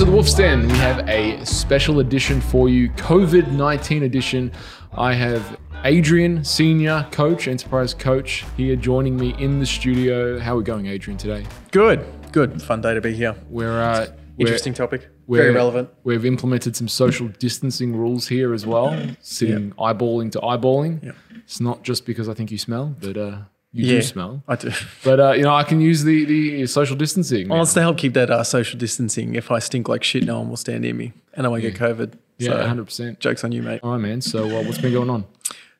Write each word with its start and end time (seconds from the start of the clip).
to 0.00 0.06
the 0.06 0.12
Wolf's 0.12 0.32
Den. 0.32 0.66
We 0.66 0.78
have 0.78 1.06
a 1.10 1.44
special 1.44 2.00
edition 2.00 2.40
for 2.40 2.70
you, 2.70 2.88
COVID 2.92 3.52
19 3.52 4.04
edition. 4.04 4.50
I 4.96 5.12
have 5.12 5.58
Adrian, 5.84 6.42
senior 6.42 7.06
coach, 7.12 7.48
enterprise 7.48 7.92
coach, 7.92 8.46
here 8.56 8.76
joining 8.76 9.14
me 9.18 9.34
in 9.38 9.60
the 9.60 9.66
studio. 9.66 10.38
How 10.38 10.54
are 10.54 10.56
we 10.56 10.64
going, 10.64 10.86
Adrian, 10.86 11.18
today? 11.18 11.44
Good, 11.70 12.06
good. 12.32 12.62
Fun 12.62 12.80
day 12.80 12.94
to 12.94 13.02
be 13.02 13.12
here. 13.12 13.36
We're, 13.50 13.78
uh, 13.78 13.98
we're- 14.06 14.16
Interesting 14.38 14.72
topic. 14.72 15.06
we're- 15.26 15.42
Very 15.42 15.54
relevant. 15.54 15.90
We've 16.02 16.24
implemented 16.24 16.76
some 16.76 16.88
social 16.88 17.28
distancing 17.28 17.94
rules 17.94 18.26
here 18.26 18.54
as 18.54 18.64
well, 18.64 18.98
sitting 19.20 19.72
eyeballing 19.72 20.32
to 20.32 20.38
eyeballing. 20.40 21.04
Yep. 21.04 21.16
It's 21.44 21.60
not 21.60 21.82
just 21.82 22.06
because 22.06 22.26
I 22.26 22.32
think 22.32 22.50
you 22.50 22.56
smell, 22.56 22.96
but 23.02 23.18
uh, 23.18 23.38
you 23.72 23.84
do 23.86 23.94
Yeah. 23.94 24.00
smell. 24.00 24.42
I 24.48 24.56
do. 24.56 24.70
But 25.04 25.20
uh, 25.20 25.32
you 25.32 25.42
know, 25.42 25.54
I 25.54 25.64
can 25.64 25.80
use 25.80 26.02
the, 26.04 26.24
the 26.24 26.66
social 26.66 26.96
distancing. 26.96 27.48
Well, 27.48 27.58
now. 27.58 27.62
it's 27.62 27.74
to 27.74 27.80
help 27.80 27.98
keep 27.98 28.14
that 28.14 28.30
uh, 28.30 28.42
social 28.44 28.78
distancing. 28.78 29.34
If 29.34 29.50
I 29.50 29.58
stink 29.60 29.88
like 29.88 30.02
shit, 30.04 30.24
no 30.24 30.38
one 30.40 30.48
will 30.48 30.56
stand 30.56 30.82
near 30.82 30.94
me, 30.94 31.12
and 31.34 31.46
I 31.46 31.48
won't 31.48 31.62
get 31.62 31.74
COVID. 31.74 32.14
yeah, 32.38 32.50
so, 32.50 32.66
hundred 32.66 32.84
percent. 32.86 33.20
Jokes 33.20 33.44
on 33.44 33.52
you, 33.52 33.62
mate. 33.62 33.80
All 33.82 33.92
right, 33.92 33.98
man. 34.00 34.20
So 34.20 34.44
uh, 34.44 34.62
what's 34.64 34.78
been 34.78 34.92
going 34.92 35.10
on? 35.10 35.24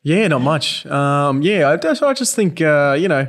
Yeah, 0.03 0.29
not 0.29 0.41
much. 0.41 0.87
Um, 0.87 1.43
yeah, 1.43 1.69
I, 1.69 1.77
just- 1.77 2.03
I 2.03 2.13
just 2.15 2.35
think 2.35 2.61
uh, 2.63 2.97
you 2.99 3.09
know, 3.09 3.27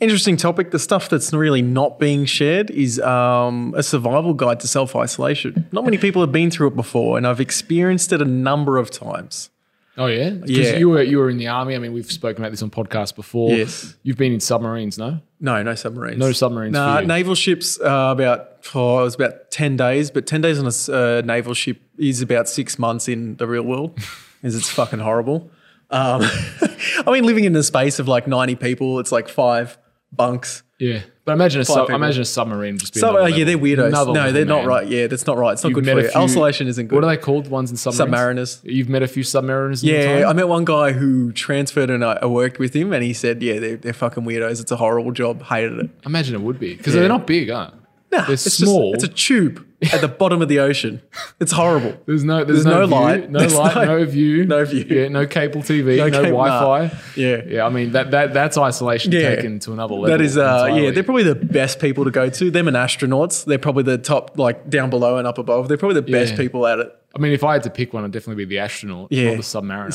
interesting 0.00 0.36
topic. 0.36 0.72
The 0.72 0.78
stuff 0.78 1.08
that's 1.08 1.32
really 1.32 1.62
not 1.62 1.98
being 1.98 2.24
shared 2.26 2.70
is 2.70 3.00
um, 3.00 3.74
a 3.76 3.82
survival 3.82 4.34
guide 4.34 4.60
to 4.60 4.68
self 4.68 4.94
isolation. 4.96 5.68
Not 5.72 5.84
many 5.84 5.96
people 5.98 6.20
have 6.22 6.32
been 6.32 6.50
through 6.50 6.68
it 6.68 6.76
before, 6.76 7.16
and 7.16 7.26
I've 7.26 7.40
experienced 7.40 8.12
it 8.12 8.20
a 8.20 8.24
number 8.26 8.76
of 8.78 8.90
times. 8.90 9.50
Oh 9.98 10.06
yeah, 10.06 10.30
because 10.30 10.50
Yeah. 10.56 10.76
you 10.78 10.88
were 10.88 11.02
you 11.02 11.18
were 11.18 11.28
in 11.28 11.36
the 11.36 11.48
army. 11.48 11.74
I 11.74 11.78
mean, 11.78 11.92
we've 11.92 12.10
spoken 12.10 12.42
about 12.42 12.52
this 12.52 12.62
on 12.62 12.70
podcasts 12.70 13.14
before. 13.14 13.50
Yes. 13.50 13.96
You've 14.02 14.16
been 14.16 14.32
in 14.32 14.40
submarines, 14.40 14.96
no? 14.98 15.20
No, 15.40 15.62
no 15.62 15.74
submarines. 15.74 16.18
No 16.18 16.32
submarines 16.32 16.72
Nah, 16.72 17.00
naval 17.00 17.34
ships 17.34 17.78
uh, 17.80 18.08
about 18.12 18.64
oh, 18.74 19.00
it 19.00 19.04
was 19.04 19.14
about 19.14 19.50
ten 19.50 19.76
days, 19.76 20.10
but 20.10 20.26
ten 20.26 20.40
days 20.40 20.58
on 20.58 20.66
a 20.66 20.96
uh, 20.96 21.22
naval 21.22 21.54
ship 21.54 21.80
is 21.98 22.22
about 22.22 22.48
six 22.48 22.78
months 22.78 23.08
in 23.08 23.36
the 23.36 23.46
real 23.46 23.62
world, 23.64 23.98
is 24.42 24.54
it's 24.54 24.70
fucking 24.70 25.00
horrible. 25.00 25.50
Um, 25.90 26.22
I 27.06 27.10
mean, 27.12 27.24
living 27.24 27.44
in 27.44 27.52
the 27.52 27.64
space 27.64 27.98
of 27.98 28.06
like 28.06 28.26
ninety 28.28 28.54
people, 28.54 29.00
it's 29.00 29.12
like 29.12 29.28
five 29.28 29.76
bunks. 30.12 30.62
Yeah, 30.78 31.00
but 31.30 31.42
imagine 31.42 31.60
a 31.60 31.64
sub, 31.64 31.86
people. 31.86 31.94
imagine 31.96 32.22
a 32.22 32.24
submarine 32.24 32.78
just 32.78 32.94
being. 32.94 33.04
Another 33.04 33.20
uh, 33.20 33.26
yeah, 33.26 33.44
they're 33.44 33.58
weirdos. 33.58 33.88
another 33.88 34.12
No, 34.12 34.32
they're 34.32 34.44
not 34.44 34.66
right. 34.66 34.86
Yeah, 34.86 35.06
that's 35.06 35.26
not 35.26 35.38
right. 35.38 35.52
It's 35.52 35.62
not 35.62 35.70
You've 35.70 35.84
good 35.84 35.92
for 35.92 36.00
you. 36.00 36.08
few- 36.10 36.20
Isolation 36.20 36.66
isn't 36.68 36.86
good. 36.88 36.94
What 36.94 37.04
are 37.04 37.08
they 37.14 37.16
called? 37.16 37.46
The 37.46 37.50
ones 37.50 37.70
in 37.70 37.76
submarines. 37.76 38.56
Submariners. 38.56 38.60
You've 38.64 38.88
met 38.88 39.02
a 39.02 39.08
few 39.08 39.22
submariners. 39.22 39.82
In 39.82 39.88
Yeah, 39.90 40.20
time? 40.22 40.28
I 40.28 40.32
met 40.34 40.48
one 40.48 40.64
guy 40.64 40.92
who 40.92 41.32
transferred 41.32 41.90
and 41.90 42.04
I, 42.04 42.18
I 42.22 42.26
worked 42.26 42.58
with 42.58 42.74
him, 42.74 42.92
and 42.92 43.02
he 43.02 43.12
said, 43.12 43.42
"Yeah, 43.42 43.58
they're, 43.58 43.76
they're 43.76 43.92
fucking 43.92 44.24
weirdos. 44.24 44.60
It's 44.60 44.70
a 44.72 44.76
horrible 44.76 45.12
job. 45.12 45.42
Hated 45.44 45.78
it." 45.78 45.90
imagine 46.06 46.34
it 46.34 46.40
would 46.42 46.58
be 46.58 46.74
because 46.76 46.94
Yeah. 46.94 47.00
they're 47.00 47.08
not 47.08 47.26
big, 47.26 47.50
huh? 47.50 47.70
Nah, 48.12 48.22
They're 48.24 48.32
it's 48.34 48.44
just- 48.44 48.58
small. 48.58 48.92
it's 48.94 49.04
a 49.04 49.08
tube 49.08 49.64
at 49.92 50.00
the 50.00 50.08
bottom 50.08 50.42
of 50.42 50.48
the 50.48 50.58
ocean. 50.58 51.00
It's 51.38 51.52
horrible. 51.52 51.96
There's 52.06 52.24
no, 52.24 52.44
there's, 52.44 52.64
There's 52.64 52.66
no, 52.66 52.80
no 52.80 52.86
view, 52.86 52.94
light. 52.96 53.30
no 53.30 53.38
There's 53.38 53.54
light, 53.54 53.74
no, 53.76 53.98
no- 53.98 54.04
view, 54.04 54.44
no 54.54 54.64
view. 54.64 54.84
Yeah, 54.88 55.08
no 55.08 55.26
cable 55.26 55.60
TV, 55.62 55.96
no, 55.98 56.08
No 56.08 56.22
Wi-Fi. 56.22 56.86
nah. 56.86 57.00
Yeah. 57.16 57.42
yeah. 57.46 57.64
I 57.66 57.68
mean 57.70 57.92
that 57.92 58.10
that 58.10 58.34
that's 58.34 58.58
isolation 58.58 59.12
Yeah. 59.12 59.36
taken 59.36 59.58
to 59.60 59.72
another 59.72 59.94
level. 59.94 60.08
That 60.10 60.20
is, 60.20 60.36
uh, 60.36 60.40
entirely. 60.42 60.84
yeah, 60.86 60.90
they're 60.90 61.04
probably 61.04 61.22
the 61.22 61.34
best 61.36 61.78
people 61.80 62.04
to 62.04 62.10
go 62.10 62.28
to. 62.28 62.50
Them 62.50 62.66
and 62.68 62.76
astronauts, 62.76 63.44
they're 63.44 63.58
probably 63.58 63.84
the 63.84 63.96
top, 63.98 64.36
like 64.38 64.68
down 64.68 64.90
below 64.90 65.16
and 65.18 65.26
up 65.26 65.38
above. 65.38 65.68
They're 65.68 65.78
probably 65.78 66.00
the 66.00 66.10
best 66.10 66.32
Yeah. 66.32 66.38
people 66.38 66.66
at 66.66 66.80
it. 66.80 66.92
I 67.14 67.18
mean, 67.18 67.32
if 67.32 67.42
I 67.42 67.54
had 67.54 67.64
to 67.64 67.70
pick 67.70 67.92
one, 67.92 68.04
I'd 68.04 68.12
definitely 68.12 68.44
be 68.44 68.48
the 68.48 68.60
astronaut, 68.60 69.08
Yeah. 69.10 69.30
not 69.30 69.36
the 69.38 69.42
submariner. 69.42 69.86
The 69.88 69.92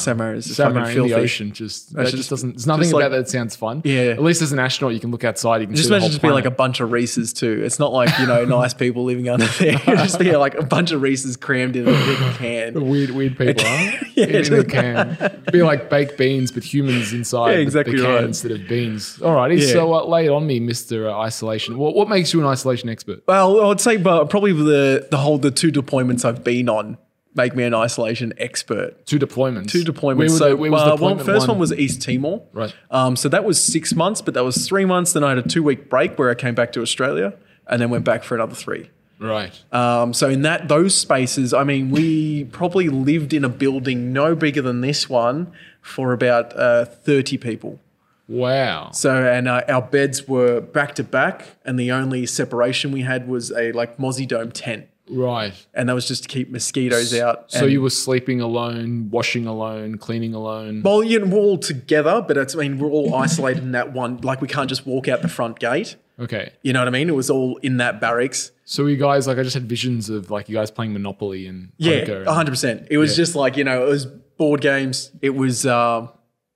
submariner 0.63 0.85
fucking 0.87 1.01
in 1.03 1.07
the 1.09 1.13
ocean. 1.15 1.53
Just 1.53 1.93
that 1.93 2.03
just, 2.07 2.15
just- 2.17 2.29
doesn't. 2.29 2.51
There's 2.55 2.67
nothing 2.67 2.89
about 2.89 3.01
like- 3.03 3.11
that 3.11 3.17
that 3.17 3.29
sounds 3.29 3.55
fun. 3.55 3.81
Yeah. 3.85 4.01
At 4.11 4.21
least 4.21 4.41
as 4.41 4.51
an 4.51 4.59
astronaut, 4.59 4.93
you 4.95 4.99
can 4.99 5.11
look 5.11 5.23
outside. 5.23 5.61
You 5.61 5.67
can 5.67 5.75
Just 5.77 5.87
see 5.87 5.91
the 5.91 5.95
imagine 5.95 6.11
just 6.11 6.21
be 6.21 6.29
like 6.29 6.43
a 6.45 6.51
bunch 6.51 6.81
of 6.81 6.91
Reese's 6.91 7.31
too. 7.31 7.61
It's 7.63 7.79
not 7.79 7.93
like, 7.93 8.09
you 8.19 8.27
know, 8.27 8.43
nice 8.59 8.73
people 8.73 9.05
living 9.05 9.29
under 9.29 9.45
there. 9.45 9.77
Just 9.87 10.19
be 10.19 10.35
like 10.35 10.55
a 10.55 10.63
bunch 10.63 10.91
of 10.91 11.01
Reese's 11.01 11.37
crammed 11.37 11.77
in 11.77 11.87
a 11.87 11.91
big 11.91 12.17
can. 12.35 12.85
weird, 12.89 13.11
weird 13.11 13.37
people, 13.37 13.63
huh? 13.65 13.97
Yeah, 14.15 14.25
in, 14.25 14.53
a 14.53 14.63
can. 14.65 15.41
Be 15.53 15.63
like 15.63 15.89
baked 15.89 16.17
beans, 16.17 16.51
but 16.51 16.63
humans 16.63 17.13
inside 17.13 17.51
Yeah, 17.51 17.55
the- 17.55 17.61
exactly 17.61 17.95
the 17.95 18.03
can 18.03 18.13
right. 18.13 18.23
instead 18.25 18.51
of 18.51 18.67
beans. 18.67 19.21
All 19.21 19.33
right, 19.35 19.57
Yeah. 19.57 19.67
so 19.71 19.93
uh, 19.93 20.05
lay 20.05 20.25
it 20.25 20.29
on 20.31 20.45
me, 20.45 20.59
Mister 20.59 21.09
uh, 21.09 21.17
Isolation. 21.17 21.77
What, 21.77 21.95
what 21.95 22.09
makes 22.09 22.33
you 22.33 22.41
an 22.41 22.45
isolation 22.45 22.89
expert? 22.89 23.23
Well, 23.25 23.61
I 23.61 23.67
would 23.67 23.79
say, 23.79 23.95
but 23.97 24.25
probably 24.29 24.51
the 24.51 25.07
the 25.09 25.17
whole 25.17 25.37
the 25.37 25.51
two 25.51 25.71
deployments 25.71 26.25
I've 26.25 26.43
been 26.43 26.67
on 26.67 26.97
make 27.35 27.55
me 27.55 27.63
an 27.63 27.73
isolation 27.73 28.33
expert. 28.37 29.05
Two 29.05 29.19
deployments. 29.19 29.69
Two 29.69 29.83
deployments. 29.83 30.17
Where, 30.17 30.29
so, 30.29 30.55
was 30.55 30.81
uh, 30.81 30.91
deployment 30.91 31.17
one, 31.17 31.25
first 31.25 31.47
one 31.47 31.59
was 31.59 31.73
East 31.73 32.01
Timor. 32.01 32.41
Right. 32.53 32.73
Um, 32.89 33.15
so 33.15 33.29
that 33.29 33.43
was 33.43 33.61
six 33.61 33.93
months, 33.93 34.21
but 34.21 34.33
that 34.33 34.43
was 34.43 34.67
three 34.67 34.85
months. 34.85 35.13
Then 35.13 35.23
I 35.23 35.29
had 35.29 35.37
a 35.37 35.47
two 35.47 35.63
week 35.63 35.89
break 35.89 36.17
where 36.17 36.29
I 36.29 36.35
came 36.35 36.55
back 36.55 36.71
to 36.73 36.81
Australia 36.81 37.33
and 37.67 37.81
then 37.81 37.89
went 37.89 38.05
back 38.05 38.23
for 38.23 38.35
another 38.35 38.55
three. 38.55 38.89
right. 39.19 39.63
Um, 39.73 40.13
so 40.13 40.29
in 40.29 40.43
that 40.43 40.67
those 40.67 40.97
spaces, 40.97 41.53
I 41.53 41.63
mean, 41.63 41.91
we 41.91 42.45
probably 42.45 42.89
lived 42.89 43.33
in 43.33 43.43
a 43.43 43.49
building 43.49 44.13
no 44.13 44.35
bigger 44.35 44.61
than 44.61 44.81
this 44.81 45.09
one 45.09 45.51
for 45.81 46.13
about 46.13 46.55
uh, 46.57 46.85
thirty 46.85 47.37
people. 47.37 47.79
Wow. 48.27 48.91
So 48.91 49.23
and 49.23 49.47
uh, 49.47 49.61
our 49.67 49.81
beds 49.81 50.27
were 50.27 50.61
back 50.61 50.95
to 50.95 51.03
back, 51.03 51.45
and 51.63 51.79
the 51.79 51.91
only 51.91 52.25
separation 52.25 52.91
we 52.91 53.01
had 53.01 53.27
was 53.27 53.51
a 53.51 53.71
like 53.71 53.97
mozzie 53.97 54.27
dome 54.27 54.51
tent, 54.51 54.87
Right. 55.09 55.53
and 55.73 55.87
that 55.89 55.93
was 55.93 56.07
just 56.07 56.23
to 56.23 56.29
keep 56.29 56.49
mosquitoes 56.49 57.13
out. 57.13 57.51
So 57.51 57.65
you 57.65 57.81
were 57.81 57.89
sleeping 57.89 58.41
alone, 58.41 59.09
washing 59.11 59.45
alone, 59.45 59.97
cleaning 59.97 60.33
alone. 60.33 60.81
Well, 60.83 61.03
you 61.03 61.19
know, 61.19 61.27
we're 61.27 61.41
all 61.41 61.57
together, 61.57 62.23
but 62.27 62.37
it's, 62.37 62.55
I 62.55 62.59
mean, 62.59 62.79
we're 62.79 62.89
all 62.89 63.13
isolated 63.15 63.63
in 63.63 63.71
that 63.73 63.93
one. 63.93 64.17
Like, 64.21 64.41
we 64.41 64.47
can't 64.47 64.69
just 64.69 64.85
walk 64.85 65.07
out 65.07 65.21
the 65.21 65.27
front 65.27 65.59
gate. 65.59 65.95
Okay. 66.19 66.53
You 66.63 66.73
know 66.73 66.79
what 66.79 66.87
I 66.87 66.91
mean? 66.91 67.09
It 67.09 67.15
was 67.15 67.29
all 67.29 67.57
in 67.57 67.77
that 67.77 67.99
barracks. 67.99 68.51
So 68.63 68.85
you 68.85 68.95
guys, 68.97 69.27
like, 69.27 69.37
I 69.37 69.43
just 69.43 69.53
had 69.53 69.67
visions 69.67 70.09
of 70.09 70.31
like 70.31 70.47
you 70.49 70.55
guys 70.55 70.71
playing 70.71 70.93
Monopoly 70.93 71.45
and 71.45 71.71
Yeah, 71.77 72.23
hundred 72.25 72.51
percent. 72.51 72.87
It 72.89 72.97
was 72.97 73.11
Yeah. 73.11 73.17
just 73.17 73.35
like 73.35 73.57
you 73.57 73.63
know, 73.65 73.85
it 73.85 73.89
was 73.89 74.05
board 74.05 74.61
games. 74.61 75.11
It 75.21 75.31
was 75.31 75.65
um, 75.65 76.09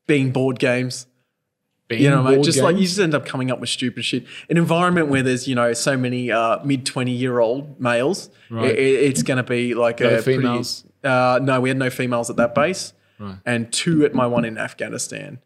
being 0.07 0.31
board 0.31 0.59
games. 0.59 1.05
You 1.89 2.09
know, 2.09 2.21
mate, 2.21 2.43
just 2.43 2.59
like 2.59 2.75
you 2.77 2.83
just 2.83 2.99
end 2.99 3.15
up 3.15 3.25
coming 3.25 3.49
up 3.51 3.59
with 3.59 3.69
stupid 3.69 4.05
shit. 4.05 4.25
An 4.49 4.57
environment 4.57 5.07
where 5.07 5.23
there's 5.23 5.47
you 5.47 5.55
know 5.55 5.73
so 5.73 5.97
many 5.97 6.31
uh, 6.31 6.63
mid 6.63 6.85
twenty 6.85 7.11
year 7.13 7.39
old 7.39 7.79
males. 7.79 8.29
Right. 8.49 8.69
It, 8.71 8.77
it- 8.79 9.03
it's 9.09 9.23
going 9.23 9.37
to 9.37 9.43
be 9.43 9.73
like 9.73 9.99
No 9.99 10.07
a 10.17 10.21
pretty- 10.21 10.37
females? 10.41 10.85
uh, 11.03 11.39
no, 11.41 11.59
we 11.61 11.69
had 11.69 11.77
no 11.77 11.89
females 11.89 12.29
at 12.29 12.35
that 12.35 12.53
base, 12.53 12.93
Right. 13.19 13.37
and 13.45 13.71
two 13.73 14.05
at 14.05 14.13
my 14.13 14.27
one 14.27 14.45
in 14.45 14.57
Afghanistan. 14.57 15.39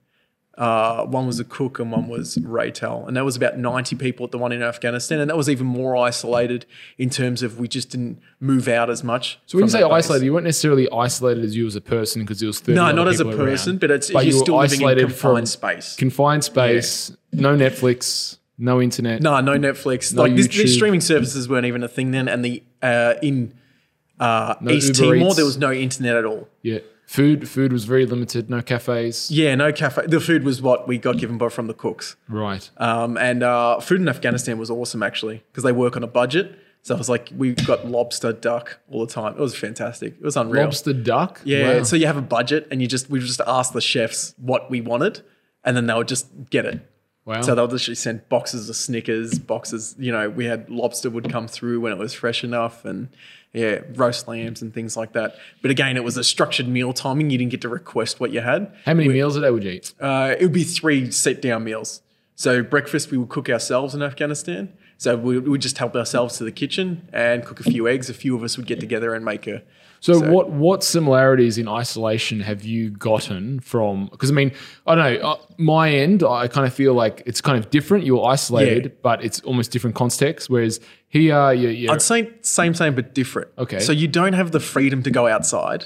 Uh, 0.56 1.03
one 1.06 1.25
was 1.25 1.40
a 1.40 1.44
cook 1.44 1.80
and 1.80 1.91
one 1.91 2.08
was 2.08 2.38
Raytel. 2.38 3.08
And 3.08 3.18
that 3.18 3.25
was 3.25 3.36
about 3.36 3.58
90 3.58 3.96
people 3.96 4.24
at 4.25 4.31
the 4.31 4.38
one 4.38 4.52
in 4.52 4.62
Afghanistan. 4.62 5.19
And 5.19 5.28
that 5.30 5.36
was 5.36 5.50
even 5.50 5.66
more 5.66 5.96
isolated 5.96 6.68
in 7.00 7.09
terms 7.09 7.41
of 7.41 7.59
we 7.59 7.68
just 7.68 7.90
didn't 7.90 8.19
move 8.40 8.68
out 8.68 8.88
as 8.91 9.03
much. 9.03 9.40
So 9.47 9.58
when 9.58 9.66
you 9.66 9.72
say 9.72 9.81
base. 9.81 9.91
isolated, 9.91 10.25
you 10.25 10.34
weren't 10.34 10.46
necessarily 10.46 10.88
isolated 10.91 11.44
as 11.44 11.56
you 11.56 11.66
as 11.66 11.75
a 11.75 11.81
person 11.81 12.22
because 12.22 12.40
there 12.40 12.47
was 12.47 12.59
30 12.59 12.75
No, 12.75 12.91
not 12.91 13.08
as 13.08 13.19
a 13.19 13.25
people 13.25 13.40
around. 13.41 13.50
person, 13.50 13.78
but 13.80 13.90
it's 13.90 14.12
But 14.12 14.25
you're 14.25 14.36
you 14.36 14.40
still 14.41 14.58
living 14.58 14.81
in 14.81 14.86
isolated 14.88 15.08
confined 15.08 15.38
from 15.38 15.46
space. 15.47 15.96
Confined 15.96 16.44
space, 16.44 17.12
no 17.31 17.56
Netflix, 17.58 18.38
no 18.59 18.80
internet. 18.80 19.24
no, 19.24 19.41
no 19.41 19.53
Netflix. 19.58 20.14
No 20.14 20.22
like 20.22 20.35
this, 20.35 20.47
these 20.50 20.75
streaming 20.75 21.02
services 21.02 21.50
weren't 21.50 21.66
even 21.66 21.81
a 21.81 21.88
thing 21.88 22.12
then. 22.12 22.28
And 22.28 22.46
the 22.46 22.62
uh, 22.84 23.16
in 23.24 23.56
uh, 24.20 24.53
East 24.70 25.00
Uber 25.00 25.16
Timor, 25.16 25.25
Eats. 25.30 25.35
there 25.38 25.46
was 25.46 25.58
no 25.58 25.72
internet 25.72 26.16
at 26.16 26.25
all. 26.25 26.47
Yeah. 26.62 26.80
Food 27.13 27.47
food 27.47 27.72
was 27.72 27.85
very 27.85 28.07
limited, 28.07 28.50
no 28.50 28.63
cafes. 28.63 29.29
Yeah, 29.29 29.53
no 29.53 29.72
cafe. 29.72 30.07
The 30.07 30.19
food 30.19 30.44
was 30.44 30.63
what 30.63 30.88
we 30.88 30.97
got 30.97 31.19
given 31.19 31.38
by 31.38 31.50
from 31.50 31.68
the 31.68 31.75
cooks. 31.75 32.16
Right. 32.28 32.68
Um, 32.78 33.18
and 33.19 33.44
uh, 33.44 33.79
food 33.81 34.01
in 34.01 34.09
Afghanistan 34.09 34.57
was 34.57 34.72
awesome 34.72 35.03
actually 35.03 35.44
because 35.52 35.63
they 35.63 35.72
work 35.72 35.96
on 35.96 36.02
a 36.02 36.07
budget. 36.07 36.57
So 36.81 36.96
it 36.96 36.97
was 36.97 37.09
like 37.09 37.29
we 37.38 37.53
got 37.53 37.85
lobster, 37.88 38.34
duck 38.34 38.79
all 38.90 39.06
the 39.06 39.13
time. 39.13 39.34
It 39.34 39.40
was 39.40 39.56
fantastic. 39.56 40.16
It 40.16 40.23
was 40.23 40.35
unreal. 40.35 40.63
Lobster 40.63 40.91
duck? 40.91 41.40
Yeah. 41.44 41.78
Wow. 41.78 41.84
So 41.84 41.96
you 41.96 42.07
have 42.07 42.18
a 42.18 42.22
budget 42.23 42.68
and 42.72 42.81
you 42.81 42.88
just 42.88 43.12
we 43.12 43.19
just 43.19 43.41
asked 43.46 43.73
the 43.73 43.81
chefs 43.81 44.34
what 44.38 44.72
we 44.72 44.81
wanted, 44.81 45.22
and 45.63 45.78
then 45.78 45.85
they 45.85 45.94
would 45.94 46.07
just 46.07 46.25
get 46.50 46.66
it. 46.66 46.79
wow. 47.25 47.41
So 47.41 47.53
they'll 47.53 47.66
literally 47.66 47.94
send 47.94 48.28
boxes 48.28 48.69
of 48.69 48.75
Snickers, 48.75 49.38
boxes. 49.38 49.94
You 50.00 50.12
know, 50.12 50.31
we 50.31 50.46
had 50.46 50.68
lobster 50.68 51.11
would 51.11 51.32
come 51.32 51.47
through 51.47 51.79
when 51.79 51.91
it 51.91 51.99
was 51.99 52.16
fresh 52.16 52.43
enough, 52.43 52.85
and 52.85 53.09
yeah, 53.53 53.82
roast 53.94 54.28
lambs 54.28 54.61
and 54.61 54.73
things 54.73 54.97
like 54.97 55.14
that. 55.14 55.38
But 55.61 55.70
again, 55.70 55.96
it 55.96 56.03
was 56.03 56.17
a 56.17 56.23
structured 56.23 56.67
meal 56.67 56.91
timing. 56.91 57.29
You 57.29 57.38
didn't 57.38 57.52
get 57.52 57.61
to 57.61 57.70
request 57.70 58.20
what 58.20 58.32
you 58.32 58.41
had. 58.41 58.73
How 58.85 58.96
many 58.96 59.09
meals 59.09 59.35
a 59.35 59.41
day 59.41 59.52
would 59.52 59.64
you 59.64 59.72
eat? 59.72 59.94
Uh, 60.00 60.35
it 60.38 60.44
would 60.44 60.53
be 60.53 60.64
three 60.64 61.11
sit 61.11 61.41
down 61.41 61.64
meals. 61.64 62.02
So 62.35 62.64
breakfast 62.64 63.11
we 63.11 63.17
would 63.17 63.29
cook 63.29 63.50
ourselves 63.50 63.94
in 63.94 64.02
Afghanistan. 64.02 64.73
So 64.97 65.16
we 65.16 65.38
we 65.38 65.50
would 65.50 65.61
just 65.61 65.78
help 65.78 65.96
ourselves 65.96 66.38
to 66.38 66.44
the 66.44 66.52
kitchen 66.52 67.08
and 67.14 67.46
cook 67.46 67.59
a 67.59 67.64
few 67.64 67.88
eggs. 67.88 68.09
A 68.09 68.14
few 68.14 68.35
of 68.35 68.44
us 68.44 68.58
would 68.58 68.66
get 68.66 68.79
together 68.79 69.14
and 69.14 69.23
make 69.23 69.47
a. 69.47 69.61
So, 70.03 70.20
So- 70.20 70.32
what 70.34 70.50
what 70.50 70.84
similarities 70.84 71.58
in 71.58 71.70
isolation 71.70 72.41
have 72.41 72.66
you 72.66 72.90
gotten 72.90 73.61
from? 73.61 74.08
Because 74.11 74.29
I 74.29 74.34
mean, 74.34 74.52
I 74.85 74.96
don't 74.96 75.03
know. 75.22 75.29
Uh, 75.29 75.35
my 75.58 75.90
end, 75.91 76.23
I 76.23 76.50
kind 76.50 76.67
of 76.67 76.73
feel 76.73 76.94
like 76.94 77.23
it's 77.26 77.40
kind 77.40 77.58
of 77.58 77.70
different. 77.70 78.05
You're 78.05 78.26
isolated, 78.26 78.84
Yeah. 78.84 78.91
but 79.02 79.23
it's 79.23 79.40
almost 79.41 79.72
different 79.72 79.96
context. 79.96 80.50
Whereas 80.50 80.82
here, 81.08 81.53
you're, 81.53 81.72
you're 81.72 81.94
I'd 81.94 82.02
say 82.02 82.29
same, 82.41 82.73
same, 82.73 82.96
but 82.96 83.14
different. 83.16 83.47
Okay. 83.58 83.79
So 83.79 83.94
you 83.94 84.09
don't 84.09 84.34
have 84.34 84.52
the 84.52 84.59
freedom 84.59 85.03
to 85.03 85.09
go 85.09 85.26
outside 85.28 85.85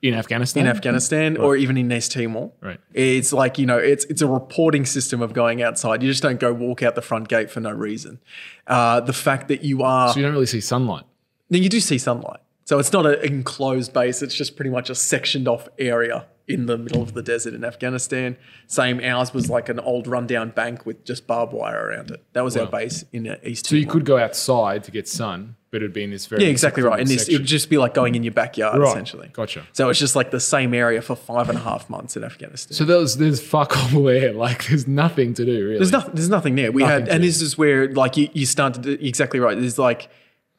in 0.00 0.14
Afghanistan. 0.14 0.64
in 0.64 0.70
Afghanistan 0.70 1.36
or 1.36 1.56
even 1.56 1.76
in 1.76 1.90
East 1.90 2.12
Timor. 2.12 2.52
Right. 2.62 2.78
It's 2.94 3.32
like 3.32 3.58
you 3.58 3.66
know, 3.66 3.78
it's 3.78 4.04
it's 4.04 4.22
a 4.22 4.28
reporting 4.28 4.86
system 4.86 5.20
of 5.20 5.32
going 5.32 5.60
outside. 5.60 6.04
You 6.04 6.08
just 6.08 6.22
don't 6.22 6.38
go 6.38 6.52
walk 6.52 6.84
out 6.84 6.94
the 6.94 7.02
front 7.02 7.26
gate 7.26 7.50
for 7.50 7.58
no 7.58 7.72
reason. 7.72 8.20
Uh, 8.68 9.00
the 9.00 9.12
fact 9.12 9.48
that 9.48 9.64
you 9.64 9.82
are 9.82 10.10
so 10.12 10.20
you 10.20 10.22
don't 10.24 10.34
really 10.34 10.46
see 10.46 10.60
sunlight. 10.60 11.02
Then 11.50 11.64
you 11.64 11.68
do 11.68 11.80
see 11.80 11.98
sunlight. 11.98 12.38
So 12.66 12.78
it's 12.80 12.92
not 12.92 13.06
an 13.06 13.14
enclosed 13.24 13.92
base, 13.94 14.22
it's 14.22 14.34
just 14.34 14.56
pretty 14.56 14.70
much 14.70 14.90
a 14.90 14.94
sectioned 14.94 15.46
off 15.48 15.68
area 15.78 16.26
in 16.48 16.66
the 16.66 16.76
middle 16.76 17.00
of 17.02 17.14
the 17.14 17.22
desert 17.22 17.54
in 17.54 17.64
Afghanistan. 17.64 18.36
Same, 18.66 19.00
ours 19.02 19.32
was 19.32 19.48
like 19.48 19.68
an 19.68 19.78
old 19.80 20.06
rundown 20.08 20.50
bank 20.50 20.84
with 20.84 21.04
just 21.04 21.26
barbed 21.28 21.52
wire 21.52 21.86
around 21.88 22.10
it. 22.10 22.22
That 22.34 22.42
was 22.44 22.56
our 22.56 22.66
base 22.66 23.04
in 23.12 23.28
uh, 23.28 23.36
East 23.44 23.66
So 23.66 23.76
you 23.76 23.82
Timor. 23.82 23.92
could 23.92 24.04
go 24.04 24.18
outside 24.18 24.82
to 24.84 24.90
get 24.90 25.06
sun, 25.08 25.54
but 25.70 25.76
it'd 25.78 25.92
be 25.92 26.02
in 26.02 26.10
this 26.10 26.26
very 26.26 26.42
Yeah, 26.42 26.48
exactly 26.48 26.82
right. 26.82 26.98
And 27.00 27.08
this, 27.08 27.28
it 27.28 27.38
would 27.38 27.46
just 27.46 27.70
be 27.70 27.78
like 27.78 27.94
going 27.94 28.16
in 28.16 28.22
your 28.24 28.32
backyard, 28.32 28.78
Right. 28.80 28.88
essentially. 28.90 29.30
Gotcha. 29.32 29.64
So 29.72 29.88
it's 29.88 29.98
just 30.00 30.14
like 30.16 30.32
the 30.32 30.40
same 30.40 30.74
area 30.74 31.02
for 31.02 31.14
five 31.16 31.48
and 31.48 31.58
a 31.58 31.62
half 31.62 31.88
months 31.88 32.16
in 32.16 32.22
Afghanistan. 32.24 32.74
So 32.74 32.84
there's 32.84 33.16
there's 33.16 33.40
fuck 33.40 33.76
all 33.94 34.02
there. 34.04 34.32
Like 34.32 34.66
there's 34.66 34.86
nothing 34.88 35.34
to 35.34 35.44
do 35.44 35.52
really. 35.66 35.78
There's 35.78 35.92
nothing. 35.92 36.14
There's 36.14 36.28
nothing 36.30 36.56
there. 36.56 36.70
We 36.72 36.82
Nothing 36.82 37.00
had, 37.00 37.08
and 37.10 37.22
do. 37.22 37.28
this 37.28 37.40
is 37.42 37.56
where 37.56 37.92
like 37.92 38.16
you, 38.16 38.28
you 38.32 38.44
start 38.46 38.74
to 38.74 38.80
do, 38.80 38.92
exactly 39.00 39.38
right. 39.40 39.56
There's 39.58 39.78
like, 39.78 40.08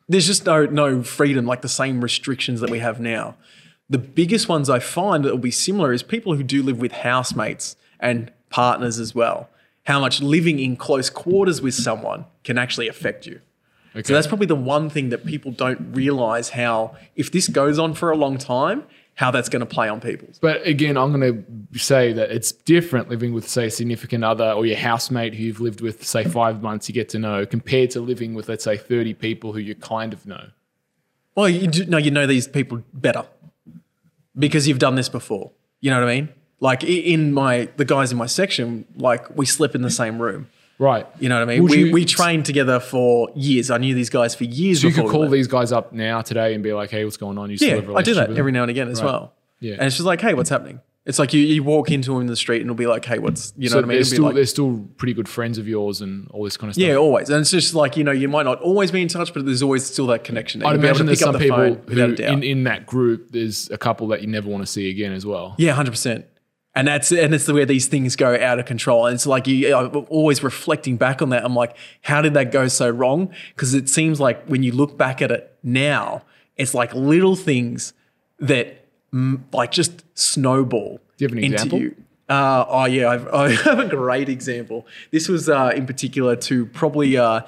there's 0.07 0.27
just 0.27 0.45
no 0.45 0.65
no 0.65 1.03
freedom, 1.03 1.45
like 1.45 1.61
the 1.61 1.69
same 1.69 2.01
restrictions 2.01 2.61
that 2.61 2.69
we 2.69 2.79
have 2.79 2.99
now. 2.99 3.35
The 3.89 3.97
biggest 3.97 4.49
ones 4.49 4.69
I 4.69 4.79
find 4.79 5.23
that 5.23 5.31
will 5.31 5.37
be 5.37 5.51
similar 5.51 5.93
is 5.93 6.03
people 6.03 6.35
who 6.35 6.43
do 6.43 6.61
live 6.61 6.79
with 6.79 6.91
housemates 6.91 7.75
and 7.99 8.31
partners 8.49 8.99
as 8.99 9.15
well. 9.15 9.49
How 9.85 9.99
much 9.99 10.21
living 10.21 10.59
in 10.59 10.75
close 10.75 11.09
quarters 11.09 11.61
with 11.61 11.73
someone 11.73 12.25
can 12.43 12.57
actually 12.57 12.89
affect 12.89 13.25
you. 13.25 13.39
Okay. 13.95 14.03
So 14.03 14.13
that's 14.13 14.27
probably 14.27 14.45
the 14.45 14.55
one 14.55 14.89
thing 14.89 15.09
that 15.09 15.25
people 15.25 15.51
don't 15.51 15.95
realize 15.95 16.49
how 16.49 16.95
if 17.15 17.31
this 17.31 17.47
goes 17.47 17.79
on 17.79 17.93
for 17.93 18.11
a 18.11 18.15
long 18.17 18.37
time, 18.37 18.83
how 19.17 19.31
that's 19.31 19.49
going 19.49 19.61
to 19.61 19.65
play 19.65 19.89
on 19.89 19.99
people. 19.99 20.27
But 20.41 20.65
again, 20.65 20.95
I'm 20.95 21.11
going 21.11 21.43
to 21.73 21.79
say 21.79 22.13
that 22.13 22.29
it's 22.29 22.51
different 22.51 23.09
living 23.09 23.33
with, 23.33 23.49
say, 23.49 23.65
a 23.65 23.71
significant 23.71 24.23
other 24.23 24.51
or 24.51 24.67
your 24.67 24.77
housemate 24.77 25.33
who 25.33 25.43
you've 25.43 25.59
lived 25.59 25.81
with, 25.81 26.05
say, 26.05 26.23
five 26.23 26.61
months, 26.61 26.87
you 26.87 26.93
get 26.93 27.09
to 27.09 27.19
know, 27.19 27.43
compared 27.43 27.89
to 27.91 27.99
living 27.99 28.35
with, 28.35 28.47
let's 28.47 28.63
say, 28.63 28.77
30 28.77 29.15
people 29.15 29.53
who 29.53 29.59
you 29.59 29.73
kind 29.73 30.13
of 30.13 30.27
know. 30.27 30.49
Well, 31.33 31.49
you 31.49 31.67
do, 31.67 31.85
no, 31.85 31.97
you 31.97 32.11
know 32.11 32.27
these 32.27 32.47
people 32.47 32.83
better 32.93 33.25
because 34.37 34.67
you've 34.67 34.79
done 34.79 34.93
this 34.93 35.09
before. 35.09 35.51
You 35.81 35.89
know 35.89 35.99
what 35.99 36.09
I 36.09 36.15
mean? 36.15 36.29
Like 36.59 36.83
in 36.83 37.33
my 37.33 37.69
the 37.77 37.85
guys 37.85 38.11
in 38.11 38.17
my 38.19 38.25
section, 38.27 38.85
like 38.95 39.35
we 39.35 39.45
sleep 39.45 39.73
in 39.75 39.81
the 39.81 39.91
same 39.91 40.19
room. 40.19 40.47
Right. 40.79 41.07
You 41.19 41.27
know 41.29 41.35
what 41.39 41.49
I 41.49 41.53
mean? 41.53 41.63
Would 41.63 41.71
we 41.71 41.77
you- 41.85 41.91
we 41.91 42.05
trained 42.05 42.45
together 42.45 42.79
for 42.79 43.29
years. 43.35 43.71
I 43.71 43.77
knew 43.77 43.95
these 43.95 44.09
guys 44.11 44.35
for 44.35 44.43
years. 44.43 44.81
So 44.81 44.87
you 44.87 44.93
could 44.93 45.07
call 45.07 45.21
left. 45.21 45.31
these 45.33 45.47
guys 45.47 45.71
up 45.71 45.91
now, 45.93 46.21
today, 46.21 46.53
and 46.53 46.63
be 46.63 46.73
like, 46.73 46.91
hey, 46.91 47.03
what's 47.03 47.17
going 47.17 47.37
on? 47.37 47.49
You 47.49 47.57
still 47.57 47.83
Yeah, 47.83 47.95
I 47.95 48.01
do 48.03 48.13
that 48.15 48.37
every 48.37 48.51
now 48.51 48.61
and 48.61 48.69
again 48.71 48.87
as 48.89 49.01
Right. 49.01 49.07
well. 49.11 49.33
Yeah. 49.59 49.73
and 49.73 49.83
it's 49.83 49.95
just 49.95 50.05
like, 50.05 50.21
hey, 50.21 50.35
what's 50.35 50.51
happening? 50.51 50.81
It's 51.07 51.17
like 51.19 51.33
you, 51.33 51.41
you 51.41 51.63
walk 51.63 51.89
into 51.89 52.11
them 52.11 52.21
in 52.21 52.27
the 52.27 52.35
street 52.35 52.57
and 52.61 52.65
it'll 52.67 52.75
be 52.75 52.85
like, 52.85 53.05
hey, 53.05 53.17
what's 53.17 53.53
you 53.57 53.69
know 53.69 53.71
So 53.71 53.75
what 53.77 53.85
I 53.85 53.87
mean? 53.87 53.97
they're 53.97 54.03
still, 54.03 54.23
like- 54.25 54.35
they're 54.35 54.45
still 54.45 54.85
pretty 54.97 55.13
good 55.13 55.27
friends 55.29 55.57
of 55.57 55.67
yours 55.67 56.01
and 56.01 56.27
all 56.31 56.43
this 56.43 56.57
kind 56.57 56.69
of 56.69 56.75
stuff. 56.75 56.85
yeah, 56.85 56.95
always. 56.95 57.29
And 57.31 57.39
it's 57.41 57.49
just 57.49 57.73
like 57.73 57.95
you 57.97 58.03
know, 58.03 58.11
you 58.11 58.27
might 58.27 58.43
not 58.43 58.61
always 58.61 58.91
be 58.91 59.01
in 59.01 59.07
touch, 59.07 59.33
but 59.33 59.45
there's 59.45 59.63
always 59.63 59.83
still 59.85 60.05
that 60.07 60.23
connection. 60.25 60.61
I'd 60.63 60.73
You'll 60.73 60.81
be 60.81 60.87
able 60.89 60.97
to 60.97 61.03
imagine 61.03 61.05
there's 61.07 61.19
some 61.21 61.33
the 61.33 61.39
people 61.39 61.75
who, 61.87 62.13
in, 62.23 62.43
in 62.43 62.63
that 62.65 62.85
group, 62.85 63.31
there's 63.31 63.69
a 63.71 63.77
couple 63.79 64.09
that 64.09 64.21
you 64.21 64.27
never 64.27 64.47
want 64.49 64.61
to 64.63 64.67
see 64.71 64.89
again 64.91 65.13
as 65.13 65.25
well. 65.25 65.55
Yeah, 65.57 65.71
hundred 65.71 65.91
percent. 65.91 66.25
And 66.77 66.87
that's 66.87 67.11
and 67.11 67.33
it's 67.33 67.47
where 67.47 67.65
these 67.65 67.87
things 67.87 68.15
go 68.15 68.35
out 68.35 68.59
of 68.59 68.65
control. 68.67 69.07
And 69.07 69.15
it's 69.15 69.25
like 69.25 69.47
you 69.47 69.75
I'm 69.75 70.05
always 70.09 70.43
reflecting 70.43 70.95
back 70.95 71.23
on 71.23 71.29
that. 71.29 71.43
I'm 71.43 71.55
like, 71.55 71.75
how 72.03 72.21
did 72.21 72.35
that 72.35 72.51
go 72.51 72.67
so 72.67 72.87
wrong? 72.87 73.33
Because 73.55 73.73
it 73.73 73.89
seems 73.89 74.19
like 74.19 74.45
when 74.45 74.61
you 74.61 74.71
look 74.71 74.95
back 74.95 75.19
at 75.19 75.31
it 75.31 75.57
now, 75.63 76.21
it's 76.55 76.75
like 76.75 76.93
little 76.93 77.35
things 77.35 77.93
that 78.37 78.85
mm, 79.11 79.41
like 79.51 79.71
just 79.71 80.03
snowball. 80.13 80.99
Do 81.17 81.25
you 81.25 81.29
have 81.29 81.35
an 81.35 81.43
into 81.43 81.55
example? 81.55 81.79
you. 81.79 81.95
Uh, 82.29 82.65
oh 82.67 82.85
yeah, 82.85 83.09
I've, 83.09 83.27
I 83.33 83.51
have 83.53 83.79
a 83.79 83.87
great 83.87 84.29
example. 84.29 84.85
This 85.09 85.27
was 85.27 85.49
uh, 85.49 85.71
in 85.75 85.87
particular 85.87 86.35
to 86.35 86.67
probably 86.67 87.17
uh, 87.17 87.41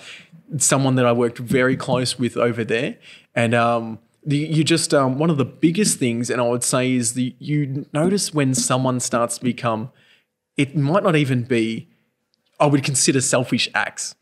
someone 0.57 0.95
that 0.95 1.05
I 1.05 1.11
worked 1.11 1.37
very 1.37 1.77
close 1.77 2.17
with 2.17 2.35
over 2.35 2.63
there, 2.63 2.97
and 3.35 3.53
um, 3.53 3.99
the, 4.25 4.37
you 4.37 4.63
just 4.63 4.93
um, 4.93 5.17
one 5.17 5.29
of 5.29 5.37
the 5.37 5.45
biggest 5.45 5.97
things, 5.97 6.29
and 6.29 6.41
I 6.41 6.47
would 6.47 6.63
say 6.63 6.93
is 6.93 7.13
the 7.13 7.35
you 7.39 7.85
notice 7.93 8.33
when 8.33 8.53
someone 8.53 8.99
starts 8.99 9.37
to 9.37 9.43
become, 9.43 9.91
it 10.57 10.75
might 10.75 11.03
not 11.03 11.15
even 11.15 11.43
be, 11.43 11.89
I 12.59 12.65
would 12.65 12.83
consider 12.83 13.21
selfish 13.21 13.69
acts. 13.73 14.15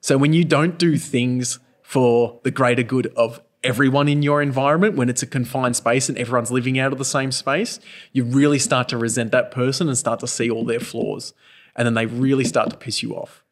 So 0.00 0.16
when 0.16 0.32
you 0.32 0.44
don't 0.44 0.78
do 0.78 0.96
things 0.96 1.58
for 1.82 2.40
the 2.42 2.50
greater 2.50 2.82
good 2.82 3.06
of 3.16 3.40
everyone 3.62 4.08
in 4.08 4.22
your 4.22 4.42
environment, 4.42 4.96
when 4.96 5.08
it's 5.08 5.22
a 5.22 5.26
confined 5.26 5.76
space 5.76 6.08
and 6.08 6.16
everyone's 6.18 6.50
living 6.50 6.78
out 6.78 6.92
of 6.92 6.98
the 6.98 7.04
same 7.04 7.30
space, 7.30 7.80
you 8.12 8.24
really 8.24 8.58
start 8.58 8.88
to 8.88 8.98
resent 8.98 9.32
that 9.32 9.50
person 9.50 9.88
and 9.88 9.96
start 9.96 10.20
to 10.20 10.26
see 10.26 10.50
all 10.50 10.64
their 10.64 10.80
flaws. 10.80 11.34
And 11.76 11.86
then 11.86 11.94
they 11.94 12.06
really 12.06 12.44
start 12.44 12.70
to 12.70 12.76
piss 12.76 13.02
you 13.02 13.14
off. 13.14 13.43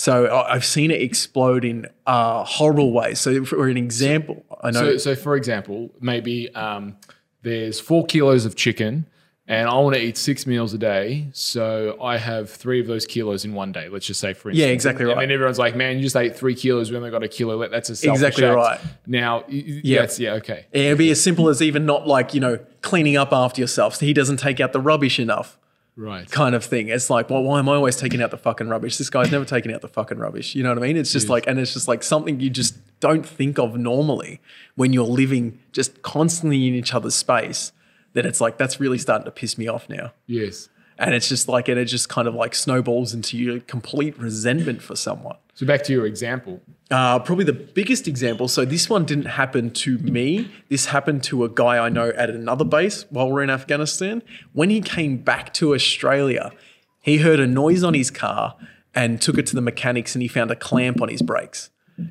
So 0.00 0.24
I- 0.26 0.54
I've 0.54 0.64
seen 0.64 0.90
it 0.90 1.02
explode 1.02 1.62
in 1.62 1.86
uh, 2.06 2.42
horrible 2.44 2.90
ways. 2.92 3.20
So 3.20 3.44
for 3.44 3.68
an 3.68 3.76
example, 3.76 4.42
I 4.62 4.70
know. 4.70 4.92
So, 4.92 4.96
so 4.96 5.14
for 5.14 5.36
example, 5.36 5.90
maybe 6.00 6.48
um, 6.54 6.96
there's 7.42 7.80
four 7.80 8.06
kilos 8.06 8.46
of 8.46 8.56
chicken, 8.56 9.04
and 9.46 9.68
I 9.68 9.74
want 9.74 9.96
to 9.96 10.00
eat 10.02 10.16
six 10.16 10.46
meals 10.46 10.72
a 10.72 10.78
day. 10.78 11.28
So 11.32 11.98
I 12.02 12.16
have 12.16 12.48
three 12.48 12.80
of 12.80 12.86
those 12.86 13.04
kilos 13.04 13.44
in 13.44 13.52
one 13.52 13.72
day. 13.72 13.90
Let's 13.90 14.06
just 14.06 14.20
say, 14.20 14.32
for 14.32 14.48
instance. 14.48 14.66
Yeah, 14.66 14.72
exactly 14.72 15.04
right. 15.04 15.10
And 15.10 15.18
right. 15.18 15.26
then 15.26 15.34
everyone's 15.34 15.58
like, 15.58 15.76
"Man, 15.76 15.96
you 15.98 16.02
just 16.02 16.16
ate 16.16 16.34
three 16.34 16.54
kilos. 16.54 16.90
We 16.90 16.96
only 16.96 17.10
got 17.10 17.22
a 17.22 17.28
kilo. 17.28 17.56
left. 17.58 17.70
That's 17.72 17.90
a 17.90 18.10
Exactly 18.10 18.46
act." 18.46 18.56
right. 18.56 18.80
Now, 19.06 19.44
Yeah. 19.48 20.00
that's 20.00 20.18
yeah, 20.18 20.34
okay. 20.34 20.64
It'd 20.72 20.96
be 20.96 21.10
as 21.10 21.22
simple 21.22 21.48
as 21.50 21.60
even 21.60 21.84
not 21.84 22.06
like, 22.06 22.32
you 22.32 22.40
know, 22.40 22.58
cleaning 22.80 23.18
up 23.18 23.34
after 23.34 23.60
yourself. 23.60 23.96
So 23.96 24.06
he 24.06 24.14
doesn't 24.14 24.38
take 24.38 24.60
out 24.60 24.72
the 24.72 24.80
rubbish 24.80 25.20
enough. 25.20 25.58
Right. 26.00 26.30
kind 26.30 26.54
of 26.54 26.64
thing. 26.64 26.88
It's 26.88 27.10
like, 27.10 27.28
well, 27.28 27.42
why 27.42 27.58
am 27.58 27.68
I 27.68 27.74
always 27.74 27.94
taking 27.94 28.22
out 28.22 28.30
the 28.30 28.38
fucking 28.38 28.68
rubbish? 28.68 28.96
This 28.96 29.10
guy's 29.10 29.30
never 29.30 29.44
taking 29.44 29.70
out 29.72 29.82
the 29.82 29.88
fucking 29.88 30.18
rubbish. 30.18 30.54
You 30.54 30.62
know 30.62 30.70
what 30.70 30.78
I 30.78 30.80
mean? 30.80 30.96
It's 30.96 31.12
just 31.12 31.28
like, 31.28 31.46
and 31.46 31.58
it's 31.58 31.74
just 31.74 31.88
like 31.88 32.02
something 32.02 32.40
you 32.40 32.48
just 32.48 32.78
don't 33.00 33.26
think 33.26 33.58
of 33.58 33.76
normally 33.76 34.40
when 34.76 34.94
you're 34.94 35.04
living 35.04 35.58
just 35.72 36.00
constantly 36.00 36.66
in 36.66 36.74
each 36.74 36.94
other's 36.94 37.14
space. 37.14 37.72
That 38.14 38.24
it's 38.24 38.40
like, 38.40 38.56
that's 38.56 38.80
really 38.80 38.98
starting 38.98 39.26
to 39.26 39.30
piss 39.30 39.58
me 39.58 39.68
off 39.68 39.88
now. 39.90 40.12
Yes. 40.26 40.70
And 41.00 41.14
it's 41.14 41.28
just 41.28 41.48
like, 41.48 41.68
and 41.68 41.78
it 41.78 41.86
just 41.86 42.10
kind 42.10 42.28
of 42.28 42.34
like 42.34 42.54
snowballs 42.54 43.14
into 43.14 43.38
your 43.38 43.60
complete 43.60 44.16
resentment 44.18 44.82
for 44.82 44.94
someone. 44.94 45.36
So 45.54 45.66
back 45.66 45.82
to 45.84 45.92
your 45.92 46.04
example. 46.06 46.60
Uh, 46.90 47.18
probably 47.18 47.44
the 47.44 47.54
biggest 47.54 48.06
example. 48.06 48.48
So 48.48 48.66
this 48.66 48.90
one 48.90 49.06
didn't 49.06 49.24
happen 49.24 49.70
to 49.70 49.98
me. 49.98 50.50
This 50.68 50.86
happened 50.86 51.22
to 51.24 51.44
a 51.44 51.48
guy 51.48 51.78
I 51.78 51.88
know 51.88 52.10
at 52.10 52.28
another 52.28 52.64
base 52.64 53.06
while 53.08 53.30
we're 53.30 53.42
in 53.42 53.50
Afghanistan. 53.50 54.22
When 54.52 54.68
he 54.68 54.82
came 54.82 55.16
back 55.16 55.54
to 55.54 55.74
Australia, 55.74 56.52
he 57.00 57.18
heard 57.18 57.40
a 57.40 57.46
noise 57.46 57.82
on 57.82 57.94
his 57.94 58.10
car 58.10 58.56
and 58.94 59.22
took 59.22 59.38
it 59.38 59.46
to 59.46 59.54
the 59.54 59.62
mechanics 59.62 60.14
and 60.14 60.20
he 60.20 60.28
found 60.28 60.50
a 60.50 60.56
clamp 60.56 61.00
on 61.00 61.08
his 61.08 61.22
brakes. 61.22 61.70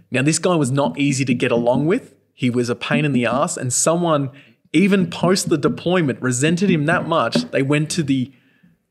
Now 0.09 0.24
this 0.24 0.39
guy 0.39 0.56
was 0.56 0.71
not 0.71 0.97
easy 0.97 1.25
to 1.25 1.33
get 1.33 1.52
along 1.52 1.85
with. 1.85 2.16
He 2.33 2.49
was 2.49 2.69
a 2.69 2.75
pain 2.75 3.06
in 3.06 3.11
the 3.11 3.25
ass, 3.25 3.57
and 3.57 3.73
someone 3.73 4.31
even 4.71 5.09
post 5.09 5.49
the 5.49 5.57
deployment 5.57 6.21
resented 6.21 6.69
him 6.69 6.85
that 6.85 7.07
much. 7.07 7.35
They 7.52 7.61
went 7.61 7.90
to 7.92 8.04
the 8.04 8.31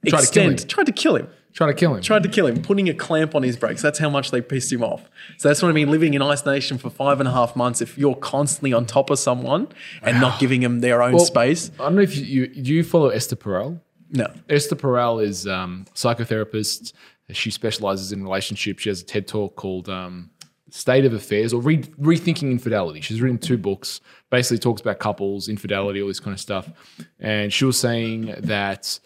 to 0.06 0.16
extent 0.16 0.62
him. 0.62 0.68
tried 0.68 0.86
to 0.86 0.92
kill 0.92 1.16
him 1.16 1.28
Tried 1.54 1.68
to 1.68 1.74
kill 1.74 1.94
him. 1.96 2.02
tried 2.02 2.22
to 2.22 2.28
kill 2.28 2.46
him, 2.46 2.62
putting 2.62 2.88
a 2.88 2.94
clamp 2.94 3.34
on 3.34 3.42
his 3.42 3.56
brakes. 3.56 3.82
That's 3.82 3.98
how 3.98 4.08
much 4.10 4.30
they 4.30 4.40
pissed 4.40 4.70
him 4.72 4.84
off. 4.84 5.08
So 5.38 5.48
that's 5.48 5.60
what 5.60 5.70
I 5.70 5.72
mean. 5.72 5.90
Living 5.90 6.14
in 6.14 6.22
isolation 6.22 6.78
for 6.78 6.88
five 6.88 7.18
and 7.20 7.28
a 7.28 7.32
half 7.32 7.56
months, 7.56 7.80
if 7.80 7.98
you're 7.98 8.14
constantly 8.14 8.72
on 8.72 8.86
top 8.86 9.10
of 9.10 9.18
someone 9.18 9.66
and 10.02 10.20
not 10.20 10.38
giving 10.40 10.60
them 10.60 10.80
their 10.80 11.02
own 11.02 11.14
Well, 11.14 11.24
space, 11.24 11.72
I 11.80 11.84
don't 11.84 11.96
know 11.96 12.02
if 12.02 12.14
you, 12.16 12.44
you 12.44 12.50
you 12.76 12.84
follow 12.84 13.08
Esther 13.08 13.34
Perel. 13.34 13.80
no. 14.10 14.26
Esther 14.48 14.76
Perel 14.76 15.20
is 15.24 15.48
um, 15.48 15.86
psychotherapist. 15.94 16.92
She 17.30 17.50
specializes 17.50 18.12
in 18.12 18.22
relationships. 18.22 18.82
She 18.82 18.90
has 18.90 19.00
a 19.00 19.04
TED 19.04 19.26
talk 19.26 19.56
called 19.56 19.88
um, 19.88 20.30
"State 20.70 21.04
of 21.06 21.12
Affairs" 21.12 21.52
or 21.52 21.60
Re- 21.60 21.78
"Rethinking 21.78 22.50
Infidelity." 22.52 23.00
She's 23.00 23.20
written 23.20 23.38
two 23.38 23.58
books. 23.58 24.00
Basically, 24.30 24.58
talks 24.58 24.80
about 24.80 24.98
couples, 25.00 25.48
infidelity, 25.48 26.00
all 26.02 26.08
this 26.08 26.20
kind 26.20 26.34
of 26.34 26.40
stuff. 26.40 26.70
And 27.18 27.52
she 27.52 27.64
was 27.64 27.78
saying 27.80 28.34
that 28.40 29.00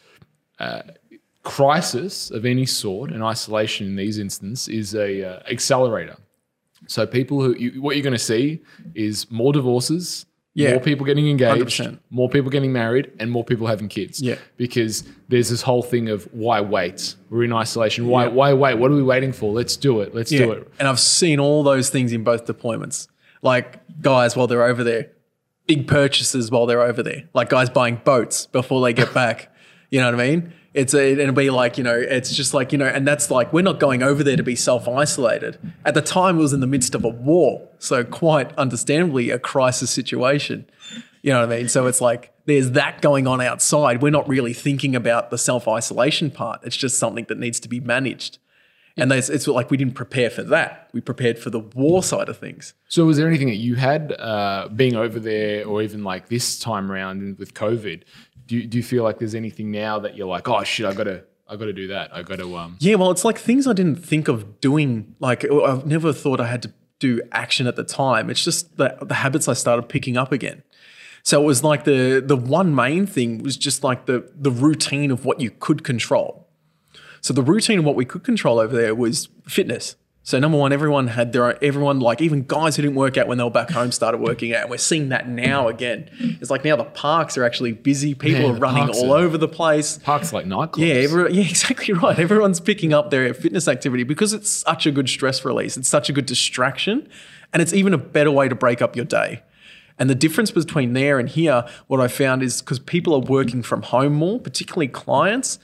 uh, 0.58 0.82
crisis 1.42 2.30
of 2.30 2.44
any 2.44 2.66
sort 2.66 3.10
and 3.10 3.22
isolation 3.22 3.86
in 3.86 3.96
these 3.96 4.18
instances 4.18 4.68
is 4.68 4.94
a 4.94 5.24
uh, 5.24 5.42
accelerator. 5.50 6.16
So 6.86 7.06
people 7.06 7.42
who 7.42 7.54
you, 7.56 7.82
what 7.82 7.96
you're 7.96 8.02
going 8.02 8.12
to 8.12 8.18
see 8.18 8.60
is 8.94 9.30
more 9.30 9.52
divorces, 9.52 10.26
Yeah. 10.54 10.70
more 10.72 10.80
people 10.80 11.06
getting 11.06 11.28
engaged, 11.28 11.80
100%. 11.80 11.98
more 12.10 12.28
people 12.28 12.50
getting 12.50 12.72
married, 12.72 13.10
and 13.20 13.30
more 13.30 13.44
people 13.44 13.66
having 13.66 13.88
kids. 13.88 14.20
Yeah. 14.20 14.36
Because 14.56 15.04
there's 15.28 15.48
this 15.48 15.62
whole 15.62 15.82
thing 15.82 16.08
of 16.08 16.24
why 16.32 16.60
wait? 16.60 17.14
We're 17.30 17.44
in 17.44 17.52
isolation. 17.52 18.06
Why 18.08 18.24
Yeah. 18.24 18.30
why 18.30 18.52
wait? 18.54 18.74
What 18.78 18.90
are 18.90 18.94
we 18.94 19.02
waiting 19.02 19.32
for? 19.32 19.52
Let's 19.52 19.76
do 19.76 20.00
it. 20.00 20.14
Let's 20.14 20.30
do 20.30 20.50
it. 20.52 20.70
And 20.78 20.88
I've 20.88 21.00
seen 21.00 21.38
all 21.40 21.62
those 21.62 21.88
things 21.90 22.12
in 22.12 22.24
both 22.24 22.46
deployments. 22.46 23.08
Like 23.42 23.80
guys 24.00 24.36
while 24.36 24.46
they're 24.46 24.64
over 24.64 24.84
there, 24.84 25.10
big 25.66 25.86
purchases 25.88 26.50
while 26.50 26.66
they're 26.66 26.82
over 26.82 27.02
there. 27.02 27.28
Like 27.34 27.48
guys 27.48 27.70
buying 27.70 28.00
boats 28.04 28.46
before 28.46 28.80
they 28.82 28.92
get 28.92 29.12
back. 29.14 29.51
You 29.92 30.00
know 30.00 30.06
what 30.06 30.20
I 30.20 30.30
mean? 30.30 30.54
It's 30.72 30.94
a, 30.94 31.12
it'll 31.12 31.34
be 31.34 31.50
like, 31.50 31.76
you 31.76 31.84
know, 31.84 31.94
it's 31.94 32.34
just 32.34 32.54
like, 32.54 32.72
you 32.72 32.78
know, 32.78 32.86
and 32.86 33.06
that's 33.06 33.30
like, 33.30 33.52
we're 33.52 33.60
not 33.60 33.78
going 33.78 34.02
over 34.02 34.24
there 34.24 34.38
to 34.38 34.42
be 34.42 34.56
self 34.56 34.88
isolated. 34.88 35.58
At 35.84 35.92
the 35.92 36.00
time, 36.00 36.38
it 36.38 36.40
was 36.40 36.54
in 36.54 36.60
the 36.60 36.66
midst 36.66 36.94
of 36.94 37.04
a 37.04 37.10
war. 37.10 37.68
So, 37.78 38.02
quite 38.02 38.56
understandably, 38.56 39.28
a 39.28 39.38
crisis 39.38 39.90
situation. 39.90 40.64
You 41.20 41.34
know 41.34 41.40
what 41.46 41.52
I 41.52 41.58
mean? 41.58 41.68
So, 41.68 41.86
it's 41.88 42.00
like, 42.00 42.32
there's 42.46 42.70
that 42.70 43.02
going 43.02 43.26
on 43.26 43.42
outside. 43.42 44.00
We're 44.00 44.08
not 44.08 44.26
really 44.26 44.54
thinking 44.54 44.96
about 44.96 45.30
the 45.30 45.36
self 45.36 45.68
isolation 45.68 46.30
part. 46.30 46.60
It's 46.64 46.76
just 46.76 46.98
something 46.98 47.26
that 47.28 47.36
needs 47.36 47.60
to 47.60 47.68
be 47.68 47.78
managed. 47.78 48.38
And 48.96 49.10
it's 49.10 49.46
like 49.46 49.70
we 49.70 49.76
didn't 49.76 49.94
prepare 49.94 50.28
for 50.28 50.42
that. 50.44 50.90
We 50.92 51.00
prepared 51.00 51.38
for 51.38 51.48
the 51.48 51.60
war 51.60 52.02
side 52.02 52.28
of 52.28 52.36
things. 52.36 52.74
So, 52.88 53.06
was 53.06 53.16
there 53.16 53.26
anything 53.26 53.48
that 53.48 53.56
you 53.56 53.74
had 53.74 54.12
uh, 54.18 54.68
being 54.74 54.96
over 54.96 55.18
there, 55.18 55.66
or 55.66 55.82
even 55.82 56.04
like 56.04 56.28
this 56.28 56.58
time 56.58 56.92
around 56.92 57.38
with 57.38 57.54
COVID? 57.54 58.02
Do 58.52 58.58
you, 58.58 58.66
do 58.66 58.76
you 58.76 58.84
feel 58.84 59.02
like 59.02 59.18
there's 59.18 59.34
anything 59.34 59.70
now 59.70 59.98
that 60.00 60.14
you're 60.14 60.26
like, 60.26 60.46
oh 60.46 60.62
shit, 60.62 60.84
I 60.84 60.92
gotta, 60.92 61.24
I 61.48 61.56
gotta 61.56 61.72
do 61.72 61.86
that. 61.86 62.14
I 62.14 62.22
gotta, 62.22 62.44
um, 62.54 62.76
Yeah, 62.80 62.96
well, 62.96 63.10
it's 63.10 63.24
like 63.24 63.38
things 63.38 63.66
I 63.66 63.72
didn't 63.72 64.04
think 64.04 64.28
of 64.28 64.60
doing. 64.60 65.14
Like 65.20 65.50
I've 65.50 65.86
never 65.86 66.12
thought 66.12 66.38
I 66.38 66.48
had 66.48 66.60
to 66.64 66.72
do 66.98 67.22
action 67.32 67.66
at 67.66 67.76
the 67.76 67.82
time. 67.82 68.28
It's 68.28 68.44
just 68.44 68.76
the, 68.76 68.98
the 69.00 69.14
habits 69.14 69.48
I 69.48 69.54
started 69.54 69.84
picking 69.84 70.18
up 70.18 70.32
again. 70.32 70.64
So 71.22 71.42
it 71.42 71.46
was 71.46 71.64
like 71.64 71.84
the 71.84 72.22
the 72.22 72.36
one 72.36 72.74
main 72.74 73.06
thing 73.06 73.42
was 73.42 73.56
just 73.56 73.82
like 73.82 74.04
the 74.04 74.30
the 74.34 74.50
routine 74.50 75.10
of 75.10 75.24
what 75.24 75.40
you 75.40 75.50
could 75.50 75.82
control. 75.82 76.46
So 77.22 77.32
the 77.32 77.42
routine 77.42 77.78
of 77.78 77.86
what 77.86 77.94
we 77.94 78.04
could 78.04 78.22
control 78.22 78.58
over 78.58 78.76
there 78.76 78.94
was 78.94 79.30
fitness. 79.48 79.96
So 80.24 80.38
number 80.38 80.56
one, 80.56 80.72
everyone 80.72 81.08
had 81.08 81.32
their 81.32 81.46
own, 81.46 81.54
everyone 81.62 81.98
like 81.98 82.20
even 82.20 82.44
guys 82.44 82.76
who 82.76 82.82
didn't 82.82 82.94
work 82.94 83.16
out 83.16 83.26
when 83.26 83.38
they 83.38 83.44
were 83.44 83.50
back 83.50 83.70
home 83.70 83.90
started 83.90 84.18
working 84.18 84.54
out, 84.54 84.62
and 84.62 84.70
we're 84.70 84.76
seeing 84.78 85.08
that 85.08 85.28
now 85.28 85.66
again. 85.66 86.08
It's 86.40 86.48
like 86.48 86.64
now 86.64 86.76
the 86.76 86.84
parks 86.84 87.36
are 87.36 87.42
actually 87.42 87.72
busy. 87.72 88.14
People 88.14 88.42
Yeah, 88.42 88.50
are 88.50 88.54
running 88.54 88.88
all 88.90 89.14
are- 89.14 89.18
over 89.18 89.36
the 89.36 89.48
place. 89.48 89.98
parks 89.98 90.32
like 90.32 90.46
nightclubs. 90.46 90.78
Yeah, 90.78 90.94
every, 90.94 91.32
yeah, 91.34 91.42
exactly 91.50 91.92
right. 91.94 92.16
Everyone's 92.16 92.60
picking 92.60 92.92
up 92.92 93.10
their 93.10 93.34
fitness 93.34 93.66
activity 93.66 94.04
because 94.04 94.32
it's 94.32 94.48
such 94.48 94.86
a 94.86 94.92
good 94.92 95.08
stress 95.08 95.44
release. 95.44 95.76
It's 95.76 95.88
such 95.88 96.08
a 96.08 96.12
good 96.12 96.26
distraction, 96.26 97.08
and 97.52 97.60
it's 97.60 97.72
even 97.72 97.92
a 97.92 97.98
better 97.98 98.30
way 98.30 98.48
to 98.48 98.54
break 98.54 98.80
up 98.80 98.94
your 98.94 99.04
day. 99.04 99.42
And 99.98 100.08
the 100.08 100.14
difference 100.14 100.52
between 100.52 100.92
there 100.92 101.18
and 101.18 101.28
here, 101.28 101.66
what 101.88 102.00
I 102.00 102.06
found 102.06 102.44
is 102.44 102.60
because 102.62 102.78
people 102.78 103.12
are 103.14 103.20
working 103.20 103.62
from 103.62 103.82
home 103.82 104.14
more, 104.14 104.38
particularly 104.38 104.86
clients, 104.88 105.58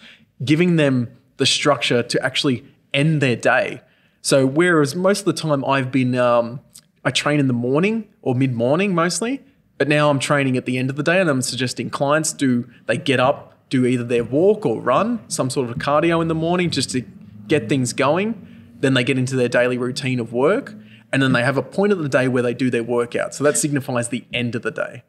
giving 0.44 0.76
them 0.76 1.10
the 1.36 1.46
structure 1.46 2.02
to 2.02 2.24
actually 2.24 2.64
end 2.92 3.20
their 3.22 3.36
day. 3.36 3.82
So 4.28 4.44
whereas 4.44 4.94
most 4.94 5.20
of 5.20 5.24
the 5.24 5.32
time 5.32 5.64
I've 5.64 5.90
been, 5.90 6.14
um, 6.14 6.60
I 7.02 7.10
train 7.10 7.40
in 7.40 7.46
the 7.46 7.54
morning 7.54 8.06
or 8.20 8.34
mid 8.34 8.52
morning 8.52 8.94
mostly, 8.94 9.42
but 9.78 9.88
now 9.88 10.10
I'm 10.10 10.18
training 10.18 10.58
at 10.58 10.66
the 10.66 10.76
end 10.76 10.90
of 10.90 10.96
the 10.96 11.02
day, 11.02 11.18
and 11.18 11.30
I'm 11.30 11.40
suggesting 11.40 11.88
clients 11.88 12.34
do 12.34 12.68
they 12.84 12.98
get 12.98 13.20
up, 13.20 13.54
do 13.70 13.86
either 13.86 14.04
their 14.04 14.24
walk 14.24 14.66
or 14.66 14.82
run, 14.82 15.20
some 15.28 15.48
sort 15.48 15.70
of 15.70 15.76
cardio 15.76 16.20
in 16.20 16.28
the 16.28 16.34
morning 16.34 16.68
just 16.68 16.90
to 16.90 17.00
get 17.46 17.70
things 17.70 17.94
going. 17.94 18.34
Then 18.78 18.92
they 18.92 19.02
get 19.02 19.16
into 19.16 19.34
their 19.34 19.48
daily 19.48 19.78
routine 19.78 20.20
of 20.20 20.30
work, 20.30 20.74
and 21.10 21.22
then 21.22 21.32
they 21.32 21.42
have 21.42 21.56
a 21.56 21.62
point 21.62 21.92
of 21.92 21.98
the 22.00 22.08
day 22.10 22.28
where 22.28 22.42
they 22.42 22.52
do 22.52 22.68
their 22.68 22.84
workout. 22.84 23.34
So 23.34 23.44
that 23.44 23.56
signifies 23.56 24.10
the 24.10 24.26
end 24.30 24.54
of 24.54 24.60
the 24.60 24.70
day. 24.70 25.04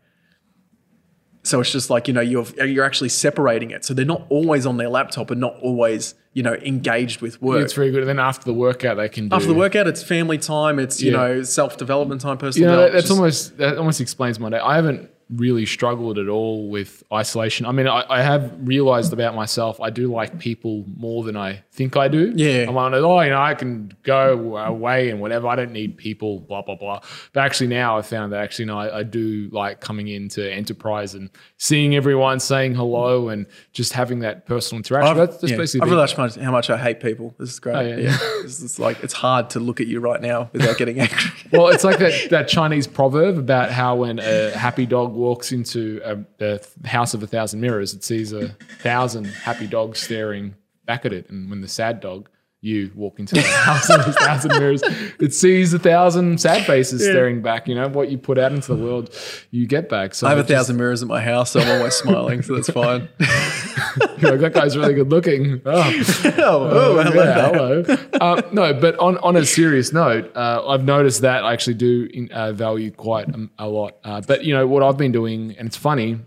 So 1.50 1.60
it's 1.60 1.72
just 1.72 1.90
like 1.90 2.08
you 2.08 2.14
know 2.14 2.22
you're 2.22 2.46
you're 2.66 2.86
actually 2.86 3.10
separating 3.10 3.72
it. 3.72 3.84
So 3.86 3.94
they're 3.94 4.06
not 4.06 4.26
always 4.30 4.66
on 4.66 4.78
their 4.78 4.90
laptop 4.90 5.32
and 5.32 5.42
not 5.42 5.56
always 5.62 6.14
you 6.34 6.44
know 6.44 6.54
engaged 6.54 7.22
with 7.22 7.42
work. 7.42 7.64
it's 7.64 7.74
very 7.74 7.90
good. 7.92 8.02
And 8.02 8.10
then 8.10 8.20
after 8.20 8.46
the 8.46 8.54
workout, 8.54 8.98
they 8.98 9.10
can 9.10 9.30
do. 9.30 9.36
After 9.36 9.48
the 9.48 9.56
workout, 9.56 9.88
it's 9.88 10.04
family 10.04 10.38
time. 10.38 10.78
It's 10.80 11.02
you 11.02 11.12
Yeah. 11.12 11.18
know 11.18 11.44
self 11.44 11.78
development 11.78 12.22
time, 12.22 12.38
personal 12.38 12.70
you 12.70 12.76
know, 12.76 12.82
that, 12.84 12.92
that's 12.94 13.08
Just- 13.08 13.18
almost 13.20 13.58
that 13.58 13.78
almost 13.78 14.00
explains 14.00 14.40
my 14.40 14.50
day. 14.50 14.60
I 14.60 14.76
haven't 14.76 15.10
really 15.30 15.66
struggled 15.66 16.18
at 16.18 16.28
all 16.28 16.70
with 16.70 17.04
isolation. 17.14 17.66
I 17.66 17.72
mean, 17.72 17.88
I, 17.88 18.04
I 18.10 18.22
have 18.22 18.52
realized 18.64 19.14
about 19.14 19.36
myself, 19.36 19.80
I 19.80 19.92
do 19.92 20.12
like 20.12 20.40
people 20.40 20.86
more 20.98 21.24
than 21.24 21.38
I 21.38 21.64
think 21.72 21.96
I 21.96 22.08
do. 22.08 22.34
Yeah. 22.36 22.66
I'm 22.68 22.74
like, 22.74 22.94
oh, 22.94 23.22
you 23.22 23.30
know, 23.30 23.42
I 23.42 23.54
can 23.54 23.94
go 24.02 24.58
away 24.58 25.10
and 25.10 25.22
whatever. 25.22 25.48
I 25.48 25.56
don't 25.56 25.72
need 25.72 25.98
people, 25.98 26.40
blah, 26.40 26.64
blah, 26.64 26.76
blah. 26.76 27.02
But 27.34 27.46
actually 27.46 27.68
now 27.68 27.98
I 27.98 28.02
found 28.02 28.34
that 28.34 28.42
actually, 28.42 28.66
no, 28.66 28.80
I, 28.80 29.00
I 29.00 29.04
do 29.04 29.50
like 29.52 29.82
coming 29.82 30.08
into 30.08 30.52
enterprise 30.52 31.14
and 31.14 31.30
seeing 31.58 31.96
everyone, 31.96 32.40
saying 32.40 32.74
hello 32.74 33.30
and 33.30 33.46
just 33.72 33.94
having 33.94 34.20
that 34.20 34.48
personal 34.48 34.80
interaction. 34.80 35.12
I've, 35.12 35.18
that's, 35.18 35.42
that's 35.42 35.52
yeah, 35.52 35.58
basically 35.58 35.86
I've 35.86 35.92
realized 35.92 36.16
how 36.16 36.24
much, 36.24 36.36
how 36.38 36.52
much 36.52 36.70
I 36.72 36.78
hate 36.78 37.02
people. 37.02 37.36
This 37.38 37.52
is 37.52 37.60
great. 37.60 37.76
Oh, 37.76 37.82
yeah. 37.82 37.98
yeah, 37.98 38.18
It's, 38.44 38.64
it's 38.64 38.80
like 38.80 39.04
it's 39.04 39.14
hard 39.14 39.52
to 39.52 39.60
look 39.60 39.80
at 39.80 39.86
you 39.86 40.00
right 40.00 40.22
now 40.22 40.50
without 40.54 40.78
getting 40.78 41.00
angry. 41.02 41.32
well, 41.52 41.68
it's 41.68 41.84
like 41.84 42.00
that, 42.00 42.30
that 42.32 42.48
Chinese 42.48 42.88
proverb 42.88 43.38
about 43.38 43.72
how 43.72 43.98
when 43.98 44.18
a 44.18 44.50
happy 44.58 44.88
dog 44.88 45.19
walks 45.20 45.52
into 45.52 46.02
a, 46.04 46.18
a 46.44 46.88
house 46.88 47.14
of 47.14 47.22
a 47.22 47.28
thousand 47.28 47.62
mirrors, 47.62 47.94
it 47.94 48.04
sees 48.04 48.34
a 48.34 48.50
thousand 48.82 49.26
happy 49.26 49.68
dogs 49.68 50.00
staring 50.00 50.56
back 50.86 51.06
at 51.06 51.14
it. 51.14 51.30
And 51.30 51.50
when 51.50 51.62
the 51.62 51.68
sad 51.68 52.00
dog, 52.00 52.30
you 52.62 52.92
walk 52.94 53.20
into 53.20 53.36
the 53.36 53.42
house 53.42 53.90
a 53.90 54.12
thousand 54.14 54.52
mirrors, 54.52 54.82
it 55.20 55.34
sees 55.34 55.74
a 55.74 55.80
thousand 55.80 56.42
sad 56.42 56.66
faces 56.66 57.02
staring 57.02 57.42
back. 57.42 57.68
You 57.68 57.76
know, 57.76 57.88
what 57.88 58.10
you 58.10 58.18
put 58.18 58.38
out 58.38 58.52
into 58.52 58.76
the 58.76 58.84
world, 58.84 59.16
you 59.52 59.66
get 59.66 59.88
back. 59.88 60.14
So 60.14 60.28
I 60.28 60.32
have 60.32 60.40
a 60.40 60.42
it 60.42 60.44
just- 60.44 60.54
thousand 60.58 60.78
mirrors 60.78 61.02
in 61.02 61.08
my 61.08 61.22
house, 61.22 61.52
so 61.52 61.62
I'm 61.62 61.78
always 61.78 61.96
smiling, 61.96 62.42
so 62.42 62.56
that's 62.56 62.70
fine. 62.70 63.08
you're 64.20 64.32
like, 64.32 64.40
that 64.42 64.54
guy's 64.54 64.78
really 64.78 64.94
good 64.94 65.10
looking. 65.10 65.62
Oh. 65.66 66.04
oh, 66.26 66.70
oh, 66.72 67.04
hello. 67.04 67.24
Yeah, 67.24 67.50
hello. 67.50 67.98
um, 68.22 68.44
no, 68.54 68.74
but 68.74 68.98
on, 69.00 69.18
on 69.20 69.36
a 69.36 69.46
serious 69.46 69.94
note, 69.94 70.36
uh, 70.36 70.68
I've 70.68 70.84
noticed 70.84 71.22
that 71.22 71.44
I 71.44 71.54
actually 71.54 71.76
do 71.76 72.10
in, 72.14 72.32
uh, 72.32 72.52
value 72.52 72.92
quite 72.92 73.30
a, 73.30 73.50
a 73.58 73.68
lot. 73.68 73.98
Uh, 74.04 74.22
but 74.22 74.44
you 74.44 74.54
know 74.54 74.68
what 74.68 74.84
I've 74.84 74.98
been 74.98 75.12
doing, 75.12 75.56
and 75.58 75.68
it's 75.68 75.78
funny. 75.78 76.20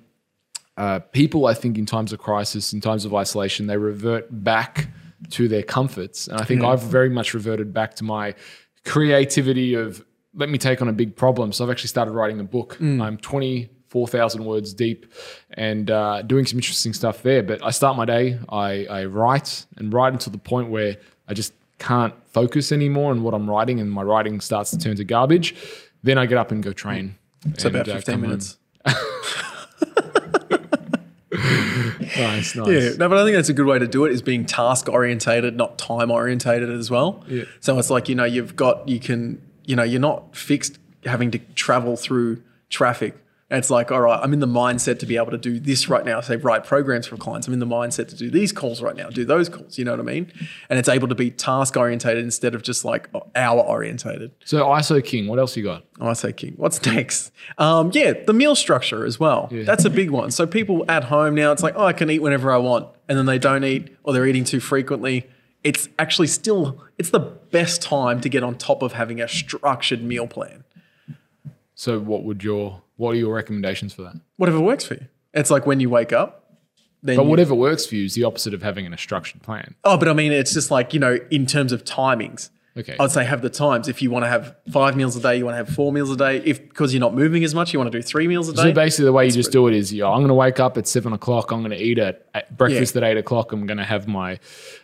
Uh, 0.76 1.00
people, 1.00 1.46
I 1.46 1.52
think, 1.54 1.76
in 1.76 1.84
times 1.84 2.12
of 2.14 2.18
crisis, 2.18 2.72
in 2.72 2.80
times 2.80 3.04
of 3.04 3.14
isolation, 3.14 3.66
they 3.66 3.76
revert 3.76 4.26
back 4.30 4.88
to 5.30 5.48
their 5.48 5.62
comforts, 5.62 6.28
and 6.28 6.40
I 6.40 6.44
think 6.44 6.62
I've 6.62 6.82
very 6.82 7.08
much 7.08 7.34
reverted 7.34 7.72
back 7.72 7.94
to 7.96 8.04
my 8.04 8.34
creativity 8.84 9.74
of 9.74 10.04
let 10.34 10.48
me 10.48 10.58
take 10.58 10.80
on 10.80 10.88
a 10.88 10.92
big 10.92 11.14
problem. 11.14 11.52
So 11.52 11.64
I've 11.64 11.70
actually 11.70 11.88
started 11.88 12.12
writing 12.12 12.40
a 12.40 12.44
book. 12.44 12.78
I'm 13.02 13.18
24,000 13.18 14.44
words 14.44 14.72
deep 14.72 15.12
and 15.52 15.90
uh, 15.90 16.22
doing 16.22 16.46
some 16.46 16.58
interesting 16.58 16.92
stuff 16.94 17.22
there. 17.22 17.42
But 17.42 17.62
I 17.62 17.70
start 17.70 17.96
my 17.96 18.04
day, 18.04 18.38
I, 18.48 18.86
I 18.86 19.04
write 19.04 19.66
and 19.76 19.92
write 19.92 20.14
until 20.14 20.32
the 20.32 20.38
point 20.38 20.70
where 20.70 20.96
I 21.28 21.34
just 21.34 21.52
can't 21.78 22.14
focus 22.28 22.72
anymore 22.72 23.10
on 23.10 23.22
what 23.22 23.34
I'm 23.34 23.48
writing 23.48 23.80
and 23.80 23.90
my 23.90 24.02
writing 24.02 24.40
starts 24.40 24.70
to 24.70 24.78
turn 24.78 24.96
to 24.96 25.04
garbage. 25.04 25.54
Then 26.02 26.16
I 26.16 26.26
get 26.26 26.38
up 26.38 26.50
and 26.50 26.62
go 26.62 26.72
train. 26.72 27.16
It's 27.46 27.64
about 27.64 27.86
15 27.86 28.20
minutes. 28.20 28.56
Nice, 32.16 32.54
nice. 32.54 32.68
Yeah, 32.68 32.90
no, 32.98 33.08
but 33.08 33.18
I 33.18 33.24
think 33.24 33.36
that's 33.36 33.48
a 33.48 33.54
good 33.54 33.66
way 33.66 33.78
to 33.78 33.86
do 33.86 34.04
it. 34.04 34.12
Is 34.12 34.22
being 34.22 34.44
task 34.44 34.88
orientated, 34.88 35.56
not 35.56 35.78
time 35.78 36.10
orientated 36.10 36.70
as 36.70 36.90
well. 36.90 37.24
Yeah. 37.28 37.44
So 37.60 37.78
it's 37.78 37.90
like 37.90 38.08
you 38.08 38.14
know 38.14 38.24
you've 38.24 38.56
got 38.56 38.88
you 38.88 39.00
can 39.00 39.40
you 39.64 39.76
know 39.76 39.82
you're 39.82 40.00
not 40.00 40.36
fixed 40.36 40.78
having 41.04 41.30
to 41.32 41.38
travel 41.54 41.96
through 41.96 42.42
traffic. 42.70 43.16
And 43.52 43.58
it's 43.58 43.68
like, 43.68 43.92
all 43.92 44.00
right, 44.00 44.18
I'm 44.22 44.32
in 44.32 44.40
the 44.40 44.46
mindset 44.46 44.98
to 45.00 45.06
be 45.06 45.18
able 45.18 45.30
to 45.30 45.36
do 45.36 45.60
this 45.60 45.86
right 45.86 46.06
now. 46.06 46.22
Say, 46.22 46.36
write 46.36 46.64
programs 46.64 47.06
for 47.06 47.18
clients. 47.18 47.46
I'm 47.46 47.52
in 47.52 47.58
the 47.60 47.66
mindset 47.66 48.08
to 48.08 48.16
do 48.16 48.30
these 48.30 48.50
calls 48.50 48.80
right 48.80 48.96
now, 48.96 49.10
do 49.10 49.26
those 49.26 49.50
calls. 49.50 49.76
You 49.76 49.84
know 49.84 49.90
what 49.90 50.00
I 50.00 50.04
mean? 50.04 50.32
And 50.70 50.78
it's 50.78 50.88
able 50.88 51.06
to 51.08 51.14
be 51.14 51.30
task 51.30 51.76
orientated 51.76 52.24
instead 52.24 52.54
of 52.54 52.62
just 52.62 52.82
like 52.82 53.10
hour 53.34 53.60
orientated. 53.60 54.30
So 54.46 54.64
ISO 54.64 55.04
King, 55.04 55.28
what 55.28 55.38
else 55.38 55.54
you 55.54 55.64
got? 55.64 55.84
I 56.00 56.14
say 56.14 56.32
king. 56.32 56.54
What's 56.56 56.82
next? 56.86 57.30
Um, 57.58 57.90
yeah, 57.92 58.14
the 58.26 58.32
meal 58.32 58.54
structure 58.54 59.04
as 59.04 59.20
well. 59.20 59.48
That's 59.52 59.84
a 59.84 59.90
big 59.90 60.08
one. 60.08 60.30
So 60.30 60.46
people 60.46 60.86
at 60.88 61.04
home 61.04 61.34
now, 61.34 61.52
it's 61.52 61.62
like, 61.62 61.74
oh, 61.76 61.84
I 61.84 61.92
can 61.92 62.08
eat 62.08 62.20
whenever 62.20 62.50
I 62.50 62.56
want, 62.56 62.88
and 63.06 63.18
then 63.18 63.26
they 63.26 63.38
don't 63.38 63.64
eat, 63.64 63.94
or 64.02 64.14
they're 64.14 64.26
eating 64.26 64.44
too 64.44 64.60
frequently. 64.60 65.28
It's 65.62 65.90
actually 65.98 66.28
still 66.28 66.82
it's 66.96 67.10
the 67.10 67.20
best 67.20 67.82
time 67.82 68.22
to 68.22 68.30
get 68.30 68.42
on 68.42 68.56
top 68.56 68.82
of 68.82 68.94
having 68.94 69.20
a 69.20 69.28
structured 69.28 70.02
meal 70.02 70.26
plan. 70.26 70.64
So 71.74 72.00
what 72.00 72.24
would 72.24 72.42
your 72.42 72.82
what 73.02 73.16
are 73.16 73.18
your 73.18 73.34
recommendations 73.34 73.92
for 73.92 74.02
that? 74.02 74.14
Whatever 74.36 74.60
works 74.60 74.84
for 74.84 74.94
you. 74.94 75.06
It's 75.34 75.50
like 75.50 75.66
when 75.66 75.80
you 75.80 75.90
wake 75.90 76.12
up, 76.12 76.58
then 77.02 77.16
But 77.16 77.24
you- 77.24 77.28
whatever 77.28 77.54
works 77.54 77.84
for 77.84 77.96
you 77.96 78.04
is 78.04 78.14
the 78.14 78.22
opposite 78.22 78.54
of 78.54 78.62
having 78.62 78.90
a 78.92 78.96
structured 78.96 79.42
plan. 79.42 79.74
Oh, 79.82 79.96
but 79.96 80.08
I 80.08 80.12
mean, 80.12 80.30
it's 80.30 80.54
just 80.54 80.70
like 80.70 80.94
you 80.94 81.00
know, 81.00 81.18
in 81.30 81.46
terms 81.46 81.72
of 81.72 81.84
timings. 81.84 82.50
Okay. 82.74 82.96
I'd 82.98 83.10
say 83.10 83.24
have 83.24 83.42
the 83.42 83.50
times. 83.50 83.86
If 83.86 84.00
you 84.00 84.10
want 84.10 84.24
to 84.24 84.28
have 84.30 84.56
five 84.70 84.96
meals 84.96 85.14
a 85.14 85.20
day, 85.20 85.36
you 85.36 85.44
want 85.44 85.54
to 85.54 85.58
have 85.58 85.68
four 85.68 85.92
meals 85.92 86.10
a 86.10 86.16
day. 86.16 86.38
If 86.42 86.66
because 86.68 86.94
you're 86.94 87.00
not 87.00 87.14
moving 87.14 87.44
as 87.44 87.54
much, 87.54 87.72
you 87.72 87.78
want 87.78 87.92
to 87.92 87.98
do 87.98 88.02
three 88.02 88.26
meals 88.28 88.48
a 88.48 88.54
day. 88.54 88.62
So 88.62 88.72
basically, 88.72 89.04
the 89.06 89.12
way 89.12 89.26
you 89.26 89.32
just 89.32 89.52
do 89.52 89.66
it 89.68 89.74
is, 89.74 89.92
yeah, 89.92 90.06
I'm 90.06 90.20
going 90.20 90.28
to 90.28 90.34
wake 90.34 90.58
up 90.58 90.78
at 90.78 90.86
seven 90.86 91.12
o'clock. 91.12 91.50
I'm 91.50 91.60
going 91.60 91.72
to 91.72 91.82
eat 91.82 91.98
at, 91.98 92.56
breakfast 92.56 92.96
at 92.96 93.02
eight 93.02 93.18
o'clock. 93.18 93.52
I'm 93.52 93.66
going 93.66 93.76
to 93.78 93.84
have 93.84 94.06
my 94.08 94.38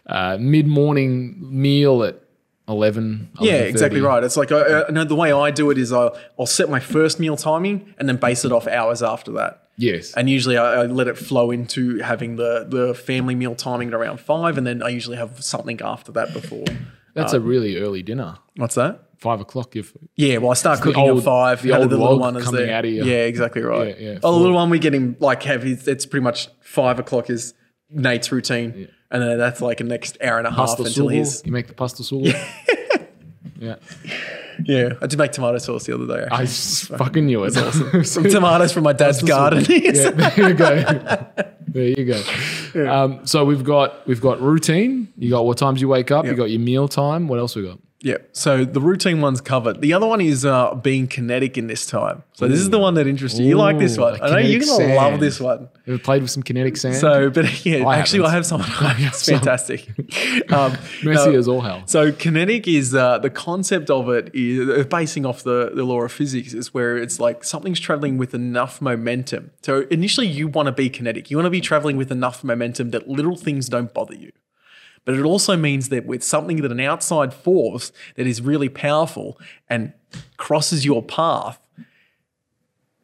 uh, 0.07 0.37
mid 0.39 0.67
morning 0.67 1.37
meal 1.41 2.03
at 2.03 2.21
11. 2.69 3.31
Yeah, 3.41 3.63
11:30. 3.63 3.69
exactly 3.69 4.01
right. 4.01 4.23
It's 4.25 4.37
like 4.37 4.53
I, 4.53 4.85
I 4.85 4.91
know 4.91 5.05
the 5.05 5.15
way 5.15 5.33
I 5.33 5.51
do 5.51 5.71
it 5.71 5.79
is 5.79 5.93
I'll, 5.93 6.17
I'll 6.39 6.47
set 6.47 6.69
my 6.69 6.81
first 6.81 7.19
meal 7.19 7.37
timing 7.37 7.95
and 7.99 8.09
then 8.09 8.17
base 8.17 8.45
it 8.45 8.53
off 8.53 8.67
hours 8.67 9.03
after 9.03 9.33
that. 9.33 9.63
Yes. 9.77 10.13
And 10.15 10.29
usually 10.29 10.57
I, 10.59 10.83
I 10.83 10.87
let 10.87 11.07
it 11.09 11.17
flow 11.17 11.51
into 11.51 11.99
having 12.01 12.37
the 12.37 12.67
the 12.69 12.95
family 12.95 13.35
meal 13.35 13.55
timing 13.55 13.89
at 13.89 13.95
around 13.95 14.21
five, 14.21 14.59
and 14.59 14.67
then 14.67 14.83
I 14.83 14.89
usually 14.89 15.17
have 15.17 15.43
something 15.43 15.81
after 15.81 16.13
that 16.13 16.33
before. 16.33 16.65
That's 17.15 17.33
uh, 17.33 17.39
a 17.39 17.41
really 17.41 17.77
early 17.79 18.03
dinner. 18.03 18.37
What's 18.57 18.75
that? 18.75 19.05
Five 19.19 19.41
o'clock. 19.41 19.75
If 19.75 19.97
Yeah, 20.17 20.39
well, 20.39 20.51
I 20.51 20.55
start 20.55 20.81
cooking 20.81 21.09
old- 21.09 21.19
at 21.19 21.25
five. 21.25 21.63
the 21.63 21.73
old 21.73 21.91
the 21.91 21.97
little 21.97 22.19
one 22.19 22.37
is 22.37 22.51
there. 22.51 22.73
out 22.73 22.85
of. 22.85 22.91
Yeah, 22.91 23.25
exactly 23.25 23.63
right. 23.63 23.99
Yeah, 23.99 24.11
yeah, 24.13 24.19
oh, 24.23 24.33
the 24.33 24.39
little 24.39 24.55
one 24.57 24.69
we 24.71 24.79
get 24.79 24.95
him 24.95 25.17
like 25.21 25.43
heavy. 25.43 25.73
It's 25.73 26.07
pretty 26.07 26.23
much 26.25 26.49
five 26.61 26.99
o'clock 26.99 27.31
is 27.31 27.55
Nate's 27.91 28.31
routine, 28.31 28.89
and 29.11 29.23
then 29.23 29.39
that's 29.39 29.61
like 29.61 29.81
a 29.81 29.85
next 29.85 30.19
hour 30.23 30.39
and 30.39 30.47
a 30.47 30.51
half 30.51 30.69
pasta 30.69 30.85
until 30.85 31.09
he's. 31.09 31.43
you 31.45 31.53
make 31.53 31.67
the 31.67 31.75
pasta 31.75 32.05
sulu. 32.05 32.33
yeah. 33.59 33.77
Yeah, 34.65 34.95
I 35.01 35.07
did 35.07 35.19
make 35.19 35.33
tomato 35.33 35.59
sauce 35.59 35.85
the 35.85 35.95
other 35.95 36.07
day. 36.07 36.27
I 36.31 36.47
fucking 36.47 37.27
knew 37.27 37.45
it. 37.45 37.49
It's 37.49 37.57
awesome. 37.57 38.05
Some 38.05 38.25
tomatoes 38.25 38.73
from 38.73 38.85
my 38.85 38.93
dad's 38.93 39.23
garden. 39.23 39.65
Yeah, 39.69 40.11
there 40.11 40.49
you 40.49 40.55
go. 40.55 41.27
there 41.69 41.85
you 41.85 42.05
go. 42.75 42.91
Um, 42.91 43.25
so 43.27 43.45
we've 43.45 43.63
got 43.63 44.07
we've 44.09 44.21
got 44.21 44.41
routine. 44.41 45.13
You 45.17 45.31
got 45.31 45.45
what 45.45 45.59
times 45.59 45.81
you 45.81 45.89
wake 45.89 46.11
up. 46.11 46.25
You 46.27 46.35
got 46.35 46.51
your 46.51 46.61
meal 46.61 46.89
time. 46.89 47.29
What 47.29 47.39
else 47.39 47.55
we 47.55 47.63
got? 47.63 47.79
Yeah. 48.01 48.19
So 48.33 48.65
the 48.65 48.81
routine 48.81 49.21
one's 49.21 49.41
covered. 49.41 49.81
The 49.81 49.93
other 49.93 50.07
one 50.07 50.21
is 50.21 50.45
uh, 50.45 50.75
being 50.77 51.09
kinetic 51.09 51.59
in 51.59 51.67
this 51.67 51.85
time. 51.85 52.23
So 52.33 52.47
this 52.47 52.61
is 52.61 52.71
the 52.71 52.79
one 52.79 52.95
that 52.95 53.09
interests 53.09 53.41
you. 53.41 53.47
You 53.47 53.57
like 53.57 53.79
this 53.79 53.99
one. 53.99 54.21
I 54.23 54.31
know 54.31 54.39
you're 54.39 54.61
gonna 54.61 54.95
love 54.95 55.19
this 55.19 55.41
one. 55.41 55.69
Ever 55.87 55.99
played 55.99 56.23
with 56.23 56.31
some 56.31 56.45
kinetic 56.45 56.77
sand? 56.77 56.95
So, 56.97 57.29
but 57.31 57.65
yeah, 57.67 57.85
I 57.85 57.97
actually, 57.97 58.21
I 58.21 58.31
haven't. 58.31 58.51
have 58.51 58.67
someone. 58.67 58.97
It's 59.09 59.29
fantastic. 59.29 59.89
Um, 60.51 60.77
no, 61.05 61.33
as 61.33 61.47
all 61.49 61.61
hell. 61.61 61.83
So 61.87 62.11
kinetic 62.11 62.67
is 62.67 62.95
uh, 62.95 63.19
the 63.19 63.29
concept 63.31 63.91
of 63.91 64.09
it 64.09 64.31
is 64.35 64.69
uh, 64.69 64.85
basing 64.85 65.27
off 65.27 65.43
the, 65.43 65.73
the 65.75 65.85
law 65.85 66.01
of 66.03 66.13
physics 66.13 66.55
is 66.55 66.73
where 66.73 66.97
it's 66.97 67.21
like 67.21 67.45
something's 67.45 67.81
traveling 67.81 68.17
with 68.19 68.35
enough 68.35 68.81
momentum. 68.81 69.51
So 69.63 69.87
initially 69.91 70.27
you 70.27 70.49
want 70.49 70.67
to 70.67 70.73
be 70.73 70.89
kinetic. 70.89 71.31
You 71.31 71.37
want 71.37 71.47
to 71.47 71.51
be 71.51 71.61
traveling 71.61 71.97
with 71.97 72.11
enough 72.11 72.43
momentum 72.43 72.91
that 72.91 73.09
little 73.09 73.37
things 73.37 73.69
don't 73.69 73.93
bother 73.93 74.15
you. 74.15 74.33
But 75.09 75.17
it 75.17 75.25
also 75.25 75.57
means 75.57 75.89
that 75.89 76.05
with 76.05 76.23
something 76.23 76.61
that 76.61 76.71
an 76.71 76.81
outside 76.81 77.33
force 77.33 77.93
that 78.17 78.27
is 78.27 78.43
really 78.43 78.69
powerful 78.69 79.41
and 79.67 79.95
crosses 80.37 80.85
your 80.85 81.03
path, 81.03 81.59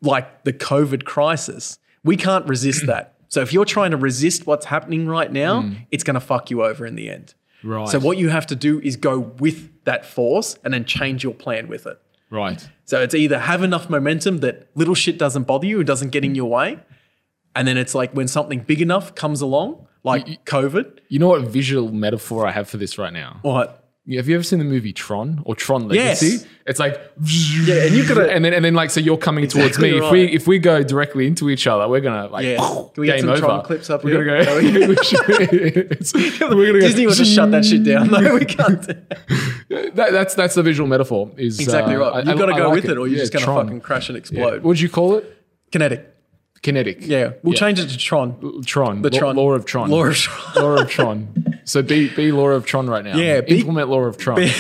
like 0.03 0.45
the 0.45 0.53
COVID 0.53 1.07
crisis, 1.07 1.79
we 2.05 2.19
can't 2.19 2.47
resist 2.47 2.85
that. 2.89 3.15
So 3.31 3.41
if 3.41 3.55
you're 3.55 3.65
trying 3.65 3.93
to 3.93 3.97
resist 3.97 4.47
what's 4.47 4.67
happening 4.67 5.07
right 5.07 5.33
now, 5.33 5.63
mm. 5.63 5.79
it's 5.91 6.05
going 6.05 6.13
to 6.13 6.21
fuck 6.21 6.51
you 6.51 6.63
over 6.63 6.85
in 6.85 6.95
the 6.95 7.09
end. 7.09 7.33
Right. 7.63 7.89
So 7.89 7.99
what 8.01 8.19
you 8.19 8.29
have 8.29 8.47
to 8.49 8.55
do 8.55 8.81
is 8.81 8.97
go 8.97 9.21
with 9.21 9.71
that 9.85 10.05
force 10.05 10.59
and 10.63 10.75
then 10.75 10.85
change 10.85 11.25
your 11.25 11.33
plan 11.33 11.69
with 11.69 11.87
it. 11.87 11.99
right. 12.29 12.69
So 12.85 13.01
it's 13.01 13.15
either 13.15 13.39
have 13.39 13.63
enough 13.63 13.89
momentum 13.89 14.41
that 14.41 14.69
little 14.75 14.95
shit 14.95 15.17
doesn't 15.17 15.45
bother 15.45 15.67
you, 15.67 15.81
it 15.81 15.85
doesn't 15.85 16.11
get 16.11 16.23
in 16.23 16.35
your 16.35 16.51
way, 16.51 16.81
and 17.57 17.67
then 17.67 17.79
it's 17.79 17.95
like 17.95 18.13
when 18.13 18.29
something 18.29 18.59
big 18.59 18.83
enough 18.83 19.15
comes 19.15 19.41
along, 19.41 19.87
like 20.05 20.45
COVID, 20.45 20.99
You 21.09 21.19
know 21.19 21.29
what 21.29 21.43
visual 21.43 21.91
metaphor 21.93 22.47
I 22.47 22.53
have 22.53 22.69
for 22.69 22.77
this 22.77 22.99
right 22.99 23.13
now? 23.13 23.39
what? 23.43 23.81
Have 24.15 24.29
you 24.29 24.35
ever 24.35 24.45
seen 24.45 24.59
the 24.59 24.67
movie 24.67 24.93
Tron 24.93 25.41
or 25.47 25.55
Tron 25.55 25.89
Legacy? 25.89 26.27
Yes. 26.27 26.47
It's 26.67 26.79
like 26.79 26.93
Yeah, 27.23 27.85
and 27.87 28.07
gotta- 28.07 28.31
and 28.31 28.45
then 28.45 28.53
and 28.53 28.63
then 28.63 28.75
like 28.75 28.91
so 28.91 29.01
you're 29.01 29.17
coming 29.17 29.49
towards 29.49 29.79
me. 29.79 29.93
Exactly 29.97 30.07
If 30.07 30.13
we 30.13 30.25
if 30.35 30.47
we 30.47 30.59
go 30.59 30.83
directly 30.83 31.27
into 31.27 31.49
each 31.49 31.67
other, 31.67 31.89
we're 31.89 32.03
gonna 32.03 32.27
like 32.29 32.45
Yeah. 32.45 32.59
Can 32.93 33.01
we 33.01 33.07
get 33.07 33.21
some 33.21 33.31
over. 33.31 33.39
Tron 33.41 33.65
clips 33.65 33.89
up 33.89 34.05
we're 34.05 34.23
here? 34.23 34.45
gonna 34.45 34.45
go. 34.45 34.89
we 34.89 34.97
should, 34.97 35.27
we're 36.51 36.67
gonna 36.67 36.73
go- 36.73 36.81
Disney 36.81 37.07
will 37.07 37.15
just 37.15 37.33
shut 37.35 37.51
that 37.53 37.65
shit 37.65 37.83
down. 37.83 38.09
No, 38.11 38.35
we 38.35 38.45
can't. 38.45 38.87
That, 39.71 40.13
that's 40.13 40.35
that's 40.35 40.55
the 40.55 40.63
visual 40.63 40.87
metaphor. 40.87 41.31
Is 41.39 41.59
Exactly 41.59 41.95
uh, 41.97 41.99
right. 42.01 42.27
You've 42.27 42.37
got 42.39 42.47
to 42.47 42.53
go 42.53 42.69
like 42.69 42.83
with 42.83 42.91
it, 42.91 42.99
or 42.99 43.07
you're 43.07 43.17
Yeah, 43.17 43.23
just 43.23 43.33
going 43.33 43.41
to 43.41 43.47
Tron. 43.47 43.67
fucking 43.67 43.81
crash 43.81 44.09
and 44.11 44.19
explode. 44.19 44.63
What'd 44.63 44.81
you 44.81 44.91
call 44.91 45.17
it? 45.17 45.35
Kinetic. 45.73 46.14
Kinetic. 46.65 46.99
Yeah, 47.07 47.35
we'll 47.45 47.55
Yeah. 47.55 47.61
change 47.61 47.79
it 47.79 47.89
to 47.91 47.97
Tron. 47.97 48.63
Tron. 48.65 49.03
The 49.03 49.11
Tron. 49.11 49.37
Law 49.37 49.53
of 49.53 49.65
Tron. 49.65 49.89
Law 49.91 50.07
of 50.07 50.17
Tron. 50.17 50.55
Law 50.65 50.83
of 50.83 50.89
Tron. 50.91 51.61
So 51.65 51.81
be 51.83 52.09
be 52.09 52.33
Law 52.33 52.49
of 52.49 52.67
Tron 52.67 52.89
right 52.91 53.05
now. 53.05 53.17
Yeah, 53.17 53.41
be- 53.43 53.61
Implement 53.61 53.89
Law 53.91 54.01
of 54.03 54.17
Tron. 54.19 54.41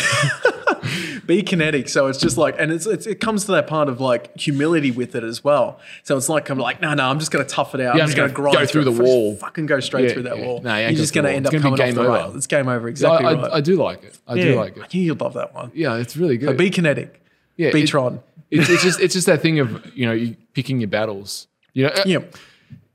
Be 1.27 1.43
kinetic. 1.43 1.89
So 1.89 2.07
it's 2.09 2.19
just 2.19 2.37
like, 2.37 2.57
and 2.59 2.71
it's, 2.71 2.85
it's 2.85 3.07
it 3.07 3.19
comes 3.19 3.47
to 3.47 3.53
that 3.53 3.67
part 3.67 3.89
of 3.89 3.99
like 3.99 4.39
humility 4.39 4.91
with 4.91 5.15
it 5.15 5.25
as 5.25 5.43
well. 5.43 5.81
So 6.03 6.19
it's 6.19 6.29
like 6.29 6.51
I'm 6.51 6.59
like, 6.59 6.83
no, 6.83 6.93
no, 6.93 7.05
I'm 7.09 7.19
just 7.19 7.31
going 7.31 7.43
to 7.43 7.51
tough 7.51 7.75
it 7.75 7.81
out. 7.81 7.97
Yeah, 7.97 8.03
I'm 8.03 8.09
just 8.09 8.17
going 8.19 8.29
to 8.29 8.35
gonna 8.35 8.51
grind 8.53 8.59
go 8.59 8.71
through 8.71 8.85
the 8.85 8.93
wall. 9.03 9.35
Fucking 9.37 9.65
go 9.65 9.81
straight 9.81 10.09
Yeah, 10.09 10.13
through 10.13 10.23
that 10.25 10.39
wall. 10.39 10.61
No, 10.61 10.77
you 10.77 10.83
You're 10.83 10.93
just 10.93 11.15
going 11.15 11.25
to 11.25 11.33
end 11.33 11.47
up 11.47 11.53
gonna 11.53 11.63
coming 11.63 11.81
off 11.81 11.95
the 11.95 12.01
over. 12.03 12.13
rail. 12.13 12.37
It's 12.37 12.47
game 12.47 12.69
over. 12.69 12.87
I, 12.87 12.91
Exactly 12.91 13.27
I, 13.27 13.33
right. 13.33 13.53
I 13.55 13.61
do 13.63 13.77
like 13.77 14.05
it. 14.05 14.19
I 14.29 14.35
do 14.35 14.55
like 14.57 14.77
I 14.77 14.83
it. 14.85 14.93
knew 14.93 15.01
you'd 15.01 15.21
love 15.23 15.33
that 15.33 15.55
one. 15.55 15.71
Yeah, 15.75 15.97
it's 15.97 16.15
really 16.15 16.37
good. 16.37 16.47
But 16.49 16.57
be 16.59 16.69
kinetic. 16.69 17.23
yeah, 17.57 17.71
be 17.71 17.85
Tron. 17.87 18.21
It's, 18.51 18.69
it's 18.69 18.83
just 18.83 19.01
it's 19.01 19.15
just 19.15 19.27
that 19.27 19.41
thing 19.41 19.61
of 19.61 19.97
you 19.97 20.05
know 20.07 20.13
you 20.13 20.37
picking 20.53 20.79
your 20.79 20.89
battles. 20.89 21.47
You 21.75 21.85
know, 21.85 21.91
uh, 21.91 22.03
Yeah. 22.07 22.19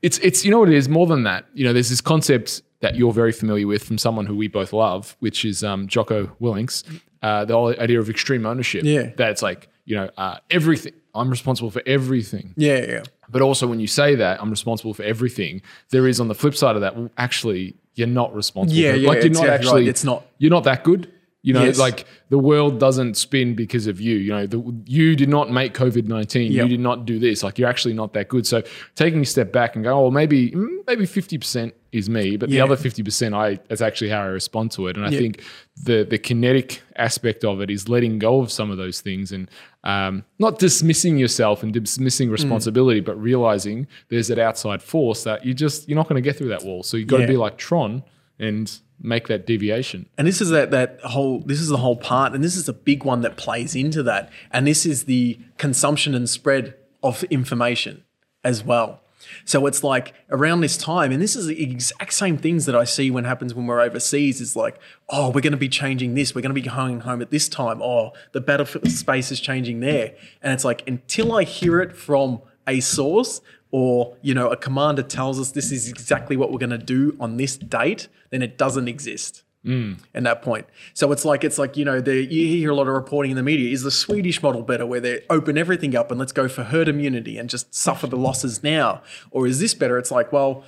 it's 0.01 0.17
it's 0.19 0.43
you 0.43 0.51
know 0.51 0.59
what 0.59 0.69
it 0.69 0.75
is 0.75 0.89
more 0.89 1.05
than 1.07 1.23
that. 1.23 1.45
You 1.53 1.65
know, 1.65 1.73
there's 1.73 1.89
this 1.89 2.01
concept 2.01 2.61
that 2.81 2.95
you're 2.95 3.11
very 3.13 3.31
familiar 3.33 3.67
with 3.67 3.83
from 3.83 3.97
someone 3.97 4.25
who 4.25 4.35
we 4.35 4.47
both 4.47 4.71
love, 4.73 5.15
which 5.19 5.43
is 5.45 5.63
um, 5.63 5.87
Jocko 5.87 6.27
Willink. 6.41 6.83
Uh, 7.21 7.43
the 7.43 7.53
whole 7.53 7.67
idea 7.79 7.99
of 7.99 8.09
extreme 8.09 8.45
ownership. 8.45 8.83
Yeah. 8.85 9.11
that 9.17 9.29
it's 9.31 9.41
like 9.41 9.67
you 9.85 9.95
know 9.95 10.09
uh, 10.17 10.37
everything. 10.49 10.93
I'm 11.15 11.29
responsible 11.29 11.71
for 11.71 11.81
everything. 11.85 12.53
Yeah, 12.55 12.85
yeah. 12.85 13.03
But 13.29 13.41
also, 13.41 13.67
when 13.67 13.79
you 13.79 13.87
say 13.87 14.15
that 14.15 14.41
I'm 14.41 14.49
responsible 14.49 14.93
for 14.93 15.03
everything, 15.03 15.61
there 15.89 16.07
is 16.07 16.19
on 16.19 16.27
the 16.29 16.35
flip 16.35 16.55
side 16.55 16.75
of 16.75 16.81
that. 16.81 16.95
Well, 16.95 17.09
actually, 17.17 17.75
you're 17.95 18.07
not 18.07 18.33
responsible. 18.33 18.79
Yeah, 18.79 18.93
yeah, 18.93 19.07
Like 19.09 19.15
you're 19.23 19.31
not 19.33 19.43
exactly 19.43 19.49
actually. 19.49 19.81
right. 19.81 19.89
It's 19.89 20.03
not. 20.03 20.25
You're 20.37 20.51
not 20.51 20.63
that 20.63 20.83
good. 20.83 21.11
You 21.41 21.53
know, 21.53 21.63
Yes. 21.63 21.79
like 21.79 22.05
the 22.29 22.37
world 22.37 22.81
doesn't 22.81 23.15
spin 23.15 23.55
because 23.55 23.87
of 23.87 24.01
you. 24.01 24.17
You 24.17 24.31
know, 24.33 24.45
the, 24.45 24.61
you 24.85 25.15
did 25.15 25.29
not 25.29 25.49
make 25.49 25.73
COVID 25.73 26.05
nineteen. 26.05 26.51
Yep. 26.51 26.63
You 26.63 26.69
did 26.69 26.79
not 26.81 27.05
do 27.05 27.17
this. 27.17 27.43
Like 27.43 27.57
you're 27.57 27.69
actually 27.69 27.93
not 27.93 28.11
that 28.13 28.27
good. 28.27 28.45
So 28.45 28.61
taking 28.95 29.21
a 29.21 29.25
step 29.25 29.53
back 29.53 29.75
and 29.75 29.83
go, 29.85 29.97
oh, 29.97 30.01
well, 30.01 30.11
maybe 30.11 30.51
mm, 30.51 30.67
maybe 30.85 31.05
fifty 31.05 31.37
percent 31.37 31.73
is 31.93 32.09
me, 32.09 32.35
but 32.35 32.49
the 32.49 32.59
other 32.59 32.75
fifty 32.75 33.03
percent, 33.03 33.33
I 33.35 33.57
that's 33.69 33.79
actually 33.81 34.09
how 34.09 34.21
I 34.21 34.25
respond 34.25 34.71
to 34.73 34.87
it. 34.87 34.97
And 34.97 35.05
I 35.05 35.11
Yeah. 35.11 35.19
think 35.19 35.43
the 35.81 36.05
the 36.09 36.17
kinetic 36.17 36.81
aspect 36.97 37.45
of 37.45 37.61
it 37.61 37.69
is 37.69 37.87
letting 37.87 38.19
go 38.19 38.41
of 38.41 38.51
some 38.51 38.69
of 38.69 38.75
those 38.77 38.99
things 38.99 39.31
and 39.31 39.49
um, 39.85 40.25
not 40.39 40.59
dismissing 40.59 41.17
yourself 41.17 41.63
and 41.63 41.73
Mm. 41.73 41.81
dismissing 41.83 42.29
responsibility, 42.29 42.99
but 42.99 43.15
realizing 43.15 43.87
there's 44.09 44.27
that 44.27 44.39
outside 44.39 44.81
force 44.83 45.23
that 45.23 45.45
you 45.45 45.53
just 45.53 45.87
you're 45.87 45.95
not 45.95 46.09
going 46.09 46.21
to 46.21 46.27
get 46.29 46.35
through 46.35 46.49
that 46.49 46.65
wall. 46.65 46.83
So 46.83 46.97
you've 46.97 47.07
got 47.07 47.17
to 47.17 47.23
Yeah. 47.23 47.27
be 47.29 47.37
like 47.37 47.57
Tron 47.57 48.03
and 48.37 48.69
make 49.01 49.27
that 49.27 49.45
deviation. 49.45 50.07
And 50.17 50.27
this 50.27 50.41
is 50.41 50.49
that 50.49 50.71
that 50.71 50.99
whole 51.01 51.41
this 51.41 51.59
is 51.61 51.69
the 51.69 51.77
whole 51.77 51.95
part, 51.95 52.33
and 52.33 52.43
this 52.43 52.55
is 52.55 52.67
a 52.67 52.73
big 52.73 53.03
one 53.03 53.21
that 53.21 53.37
plays 53.37 53.75
into 53.75 54.03
that. 54.03 54.29
And 54.51 54.67
this 54.67 54.85
is 54.85 55.05
the 55.05 55.39
consumption 55.57 56.15
and 56.15 56.29
spread 56.29 56.75
of 57.01 57.23
information 57.25 58.03
as 58.43 58.63
well. 58.63 59.01
So 59.45 59.65
it's 59.67 59.83
like 59.83 60.13
around 60.29 60.61
this 60.61 60.77
time, 60.77 61.11
and 61.11 61.21
this 61.21 61.35
is 61.35 61.47
the 61.47 61.61
exact 61.61 62.13
same 62.13 62.37
things 62.37 62.65
that 62.65 62.75
I 62.75 62.83
see 62.83 63.11
when 63.11 63.25
happens 63.25 63.53
when 63.53 63.67
we're 63.67 63.81
overseas. 63.81 64.41
Is 64.41 64.55
like, 64.55 64.79
oh, 65.09 65.29
we're 65.29 65.41
going 65.41 65.51
to 65.51 65.57
be 65.57 65.69
changing 65.69 66.15
this. 66.15 66.33
We're 66.33 66.41
going 66.41 66.55
to 66.55 66.61
be 66.61 66.67
going 66.67 67.01
home 67.01 67.21
at 67.21 67.29
this 67.29 67.49
time. 67.49 67.81
Oh, 67.81 68.13
the 68.31 68.41
battlefield 68.41 68.89
space 68.91 69.31
is 69.31 69.39
changing 69.39 69.81
there, 69.81 70.15
and 70.41 70.53
it's 70.53 70.65
like 70.65 70.87
until 70.87 71.33
I 71.35 71.43
hear 71.43 71.81
it 71.81 71.95
from 71.95 72.41
a 72.67 72.79
source 72.79 73.41
or 73.71 74.15
you 74.21 74.33
know 74.33 74.49
a 74.49 74.57
commander 74.57 75.03
tells 75.03 75.39
us 75.39 75.51
this 75.51 75.71
is 75.71 75.87
exactly 75.87 76.35
what 76.35 76.51
we're 76.51 76.59
going 76.59 76.69
to 76.69 76.77
do 76.77 77.15
on 77.19 77.37
this 77.37 77.57
date, 77.57 78.07
then 78.29 78.41
it 78.41 78.57
doesn't 78.57 78.87
exist 78.87 79.43
mm. 79.65 79.97
at 80.13 80.23
that 80.23 80.41
point. 80.41 80.65
So 80.93 81.11
it's 81.11 81.25
like 81.25 81.43
it's 81.43 81.57
like 81.57 81.77
you 81.77 81.85
know 81.85 82.01
the, 82.01 82.23
you 82.23 82.47
hear 82.47 82.71
a 82.71 82.75
lot 82.75 82.87
of 82.87 82.93
reporting 82.93 83.31
in 83.31 83.37
the 83.37 83.43
media. 83.43 83.71
Is 83.71 83.83
the 83.83 83.91
Swedish 83.91 84.41
model 84.41 84.61
better, 84.63 84.85
where 84.85 84.99
they 84.99 85.23
open 85.29 85.57
everything 85.57 85.95
up 85.95 86.11
and 86.11 86.19
let's 86.19 86.31
go 86.31 86.47
for 86.47 86.63
herd 86.63 86.87
immunity 86.87 87.37
and 87.37 87.49
just 87.49 87.73
suffer 87.73 88.07
the 88.07 88.17
losses 88.17 88.63
now, 88.63 89.01
or 89.31 89.47
is 89.47 89.59
this 89.59 89.73
better? 89.73 89.97
It's 89.97 90.11
like 90.11 90.31
well, 90.31 90.63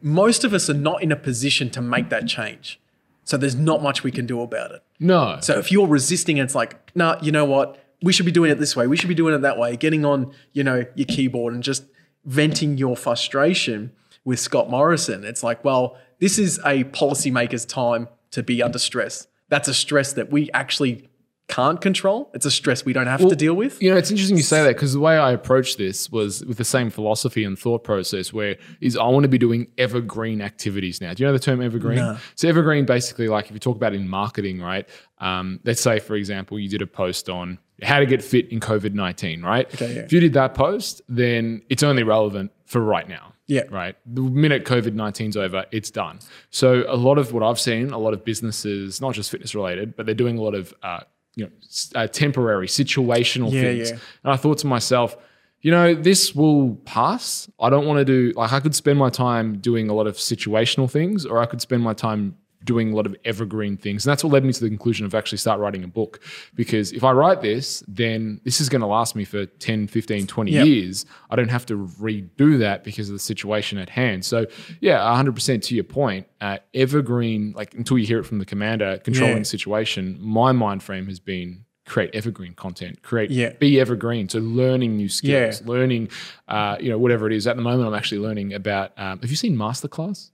most 0.00 0.44
of 0.44 0.52
us 0.52 0.68
are 0.68 0.74
not 0.74 1.02
in 1.02 1.12
a 1.12 1.16
position 1.16 1.70
to 1.70 1.80
make 1.80 2.08
that 2.10 2.26
change, 2.26 2.80
so 3.24 3.36
there's 3.36 3.56
not 3.56 3.82
much 3.82 4.02
we 4.02 4.10
can 4.10 4.26
do 4.26 4.40
about 4.42 4.72
it. 4.72 4.82
No. 4.98 5.38
So 5.40 5.58
if 5.58 5.72
you're 5.72 5.86
resisting, 5.86 6.36
it's 6.38 6.54
like, 6.54 6.94
nah, 6.94 7.18
you 7.22 7.32
know 7.32 7.44
what? 7.44 7.78
We 8.02 8.12
should 8.12 8.26
be 8.26 8.32
doing 8.32 8.50
it 8.50 8.58
this 8.58 8.74
way. 8.74 8.88
We 8.88 8.96
should 8.96 9.08
be 9.08 9.14
doing 9.14 9.32
it 9.34 9.42
that 9.42 9.58
way. 9.58 9.76
Getting 9.76 10.04
on, 10.04 10.32
you 10.52 10.64
know, 10.64 10.84
your 10.96 11.06
keyboard 11.06 11.54
and 11.54 11.62
just 11.62 11.84
venting 12.24 12.78
your 12.78 12.96
frustration 12.96 13.92
with 14.24 14.38
Scott 14.38 14.70
Morrison. 14.70 15.24
It's 15.24 15.42
like, 15.42 15.64
well, 15.64 15.96
this 16.20 16.38
is 16.38 16.58
a 16.64 16.84
policymaker's 16.84 17.64
time 17.64 18.08
to 18.30 18.42
be 18.42 18.62
under 18.62 18.78
stress. 18.78 19.26
That's 19.48 19.68
a 19.68 19.74
stress 19.74 20.12
that 20.14 20.30
we 20.30 20.50
actually 20.52 21.08
can't 21.48 21.82
control. 21.82 22.30
It's 22.32 22.46
a 22.46 22.50
stress 22.50 22.84
we 22.84 22.94
don't 22.94 23.08
have 23.08 23.28
to 23.28 23.36
deal 23.36 23.52
with. 23.52 23.82
You 23.82 23.90
know, 23.90 23.98
it's 23.98 24.10
interesting 24.10 24.38
you 24.38 24.42
say 24.42 24.62
that 24.62 24.68
because 24.68 24.94
the 24.94 25.00
way 25.00 25.18
I 25.18 25.32
approached 25.32 25.76
this 25.76 26.08
was 26.08 26.42
with 26.46 26.56
the 26.56 26.64
same 26.64 26.88
philosophy 26.88 27.44
and 27.44 27.58
thought 27.58 27.84
process 27.84 28.32
where 28.32 28.56
is 28.80 28.96
I 28.96 29.04
want 29.08 29.24
to 29.24 29.28
be 29.28 29.36
doing 29.36 29.66
evergreen 29.76 30.40
activities 30.40 31.02
now. 31.02 31.12
Do 31.12 31.22
you 31.22 31.26
know 31.26 31.32
the 31.34 31.38
term 31.38 31.60
evergreen? 31.60 32.18
So 32.36 32.48
evergreen 32.48 32.86
basically 32.86 33.28
like 33.28 33.46
if 33.46 33.52
you 33.52 33.58
talk 33.58 33.76
about 33.76 33.92
in 33.92 34.08
marketing, 34.08 34.62
right? 34.62 34.88
Um, 35.18 35.60
let's 35.64 35.82
say, 35.82 35.98
for 35.98 36.14
example, 36.14 36.58
you 36.58 36.70
did 36.70 36.80
a 36.80 36.86
post 36.86 37.28
on 37.28 37.58
how 37.82 37.98
to 38.00 38.06
get 38.06 38.22
fit 38.22 38.48
in 38.50 38.60
COVID-19, 38.60 39.42
right? 39.42 39.72
Okay, 39.74 39.94
yeah. 39.94 40.00
If 40.02 40.12
you 40.12 40.20
did 40.20 40.32
that 40.34 40.54
post, 40.54 41.02
then 41.08 41.62
it's 41.68 41.82
only 41.82 42.02
relevant 42.02 42.52
for 42.66 42.80
right 42.80 43.08
now. 43.08 43.32
Yeah. 43.48 43.62
Right. 43.70 43.96
The 44.06 44.22
minute 44.22 44.64
COVID 44.64 44.94
19's 44.94 45.36
over, 45.36 45.66
it's 45.72 45.90
done. 45.90 46.20
So, 46.50 46.84
a 46.88 46.96
lot 46.96 47.18
of 47.18 47.32
what 47.32 47.42
I've 47.42 47.58
seen, 47.60 47.90
a 47.90 47.98
lot 47.98 48.14
of 48.14 48.24
businesses, 48.24 49.00
not 49.00 49.14
just 49.14 49.30
fitness 49.30 49.54
related, 49.54 49.96
but 49.96 50.06
they're 50.06 50.14
doing 50.14 50.38
a 50.38 50.42
lot 50.42 50.54
of, 50.54 50.72
uh, 50.82 51.00
you 51.34 51.44
know, 51.46 51.50
uh, 51.94 52.06
temporary, 52.06 52.66
situational 52.68 53.52
Yeah, 53.52 53.60
things. 53.62 53.90
yeah. 53.90 53.98
And 54.24 54.32
I 54.32 54.36
thought 54.36 54.58
to 54.58 54.66
myself, 54.66 55.16
you 55.60 55.70
know, 55.70 55.94
this 55.94 56.34
will 56.34 56.76
pass. 56.84 57.50
I 57.60 57.68
don't 57.68 57.86
want 57.86 57.98
to 57.98 58.04
do, 58.04 58.32
like, 58.36 58.52
I 58.52 58.60
could 58.60 58.74
spend 58.74 58.98
my 58.98 59.10
time 59.10 59.58
doing 59.58 59.88
a 59.90 59.92
lot 59.94 60.06
of 60.06 60.16
situational 60.16 60.90
things, 60.90 61.26
or 61.26 61.38
I 61.38 61.46
could 61.46 61.60
spend 61.60 61.82
my 61.82 61.94
time 61.94 62.36
doing 62.64 62.92
a 62.92 62.96
lot 62.96 63.06
of 63.06 63.16
evergreen 63.24 63.76
things. 63.76 64.04
And 64.06 64.10
that's 64.10 64.22
what 64.24 64.32
led 64.32 64.44
me 64.44 64.52
to 64.52 64.60
the 64.60 64.68
conclusion 64.68 65.04
of 65.06 65.14
actually 65.14 65.38
start 65.38 65.60
writing 65.60 65.84
a 65.84 65.88
book. 65.88 66.20
Because 66.54 66.92
if 66.92 67.04
I 67.04 67.12
write 67.12 67.42
this, 67.42 67.82
then 67.88 68.40
this 68.44 68.60
is 68.60 68.68
going 68.68 68.80
to 68.80 68.86
last 68.86 69.14
me 69.16 69.24
for 69.24 69.46
10, 69.46 69.86
15, 69.88 70.26
20 70.26 70.52
Yep. 70.52 70.66
years. 70.66 71.06
I 71.30 71.36
don't 71.36 71.50
have 71.50 71.66
to 71.66 71.76
redo 71.76 72.58
that 72.58 72.84
because 72.84 73.08
of 73.08 73.14
the 73.14 73.18
situation 73.18 73.78
at 73.78 73.88
hand. 73.90 74.24
So, 74.24 74.46
yeah, 74.80 74.98
100% 74.98 75.62
to 75.64 75.74
your 75.74 75.84
point, 75.84 76.26
uh, 76.40 76.58
evergreen, 76.74 77.52
like 77.56 77.74
until 77.74 77.98
you 77.98 78.06
hear 78.06 78.18
it 78.18 78.24
from 78.24 78.38
the 78.38 78.44
commander, 78.44 78.98
controlling 79.04 79.34
Yeah. 79.36 79.38
the 79.40 79.44
situation, 79.46 80.18
my 80.20 80.52
mind 80.52 80.82
frame 80.82 81.06
has 81.06 81.20
been 81.20 81.64
create 81.84 82.10
evergreen 82.14 82.54
content, 82.54 83.02
create, 83.02 83.30
Yeah. 83.30 83.52
be 83.58 83.80
evergreen. 83.80 84.28
So, 84.28 84.38
learning 84.38 84.96
new 84.96 85.08
skills, 85.08 85.60
Yeah. 85.60 85.66
learning, 85.68 86.08
uh, 86.48 86.76
you 86.80 86.88
know, 86.90 86.98
whatever 86.98 87.26
it 87.26 87.32
is. 87.32 87.46
At 87.46 87.56
the 87.56 87.62
moment, 87.62 87.88
I'm 87.88 87.94
actually 87.94 88.20
learning 88.20 88.52
about, 88.54 88.92
um, 88.98 89.18
have 89.20 89.30
you 89.30 89.36
seen 89.36 89.56
Masterclass? 89.56 90.30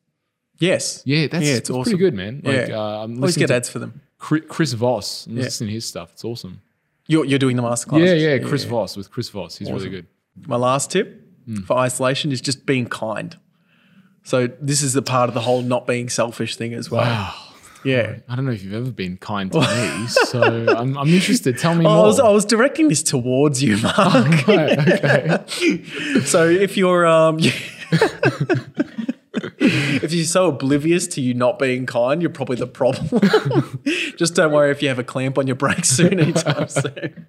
Yes. 0.59 1.03
Yeah, 1.05 1.27
that's, 1.29 1.45
yeah, 1.47 1.55
it's 1.55 1.71
pretty 1.71 1.97
good, 1.97 2.15
man. 2.15 2.43
Like, 2.45 2.69
Yeah. 2.69 2.79
uh, 2.79 3.05
I'm 3.05 3.17
Always 3.17 3.37
get 3.37 3.49
to 3.49 3.55
ads 3.55 3.69
for 3.69 3.79
them. 3.79 4.01
Chris 4.19 4.73
Voss. 4.73 5.27
I'm 5.27 5.37
listening 5.37 5.69
to 5.69 5.75
his 5.75 5.85
stuff. 5.87 6.11
It's 6.13 6.25
awesome. 6.25 6.61
You're, 7.07 7.25
you're 7.25 7.39
doing 7.39 7.57
the 7.57 7.63
masterclass. 7.63 8.05
Yeah, 8.05 8.15
yeah, 8.15 8.39
Chris 8.39 8.65
Voss 8.65 8.97
with 8.97 9.11
Chris 9.11 9.29
Voss. 9.31 9.57
He's 9.57 9.71
really 9.71 9.89
good. 9.89 10.07
My 10.47 10.57
last 10.57 10.91
tip 10.91 11.25
Hmm. 11.47 11.63
for 11.63 11.79
isolation 11.79 12.31
is 12.33 12.41
just 12.43 12.67
being 12.67 12.87
kind. 12.87 13.37
So 14.23 14.49
this 14.61 14.83
is 14.83 14.93
the 14.93 15.01
part 15.01 15.29
of 15.29 15.35
the 15.35 15.41
whole 15.41 15.63
not 15.63 15.87
being 15.87 16.11
selfish 16.11 16.57
thing 16.57 16.75
as 16.75 16.91
well. 16.91 17.03
Wow. 17.05 17.35
Yeah. 17.85 18.17
I 18.29 18.37
don't 18.37 18.45
know 18.45 18.53
if 18.53 18.63
you've 18.63 18.75
ever 18.75 18.91
been 18.91 19.17
kind 19.17 19.51
to 19.53 19.61
me, 19.61 20.07
so 20.09 20.43
I'm, 20.77 20.99
I'm 20.99 21.09
interested. 21.09 21.57
Tell 21.57 21.75
me 21.75 21.87
Oh, 21.87 21.89
I 21.91 21.95
more. 21.95 22.05
was, 22.07 22.21
I 22.21 22.29
was 22.29 22.45
directing 22.45 22.89
this 22.89 23.03
towards 23.03 23.63
you, 23.63 23.79
Mark. 23.79 24.47
Right, 24.47 24.79
okay. 24.79 25.83
so 26.25 26.47
if 26.47 26.77
you're 26.77 27.07
um, 27.07 27.39
if 29.59 30.13
you're 30.13 30.25
so 30.25 30.49
oblivious 30.49 31.07
to 31.09 31.21
you 31.21 31.35
not 31.35 31.59
being 31.59 31.87
kind, 31.87 32.21
you're 32.23 32.31
probably 32.31 32.57
the 32.57 32.67
problem. 32.67 33.09
Just 34.17 34.35
don't 34.35 34.53
worry 34.53 34.71
if 34.71 34.83
you 34.83 34.89
have 34.89 34.99
a 34.99 35.05
clamp 35.05 35.39
on 35.39 35.47
your 35.47 35.57
brakes 35.57 35.89
soon 35.89 36.19
anytime 36.21 36.69
soon. 36.69 37.27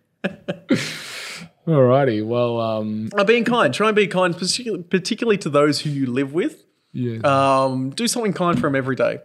Alrighty. 1.67 2.25
Well, 2.25 2.59
um, 2.59 3.09
Uh, 3.15 3.23
being 3.23 3.43
kind, 3.43 3.73
try 3.73 3.88
and 3.88 3.95
be 3.95 4.07
kind, 4.07 4.35
particularly, 4.35 4.83
particularly 4.83 5.38
to 5.39 5.49
those 5.49 5.81
who 5.81 5.89
you 5.89 6.07
live 6.07 6.33
with. 6.33 6.65
yeah. 6.93 7.19
Um, 7.23 7.91
do 7.91 8.07
something 8.07 8.33
kind 8.33 8.55
for 8.59 8.67
them 8.67 8.75
every 8.75 8.95
day. 8.95 9.19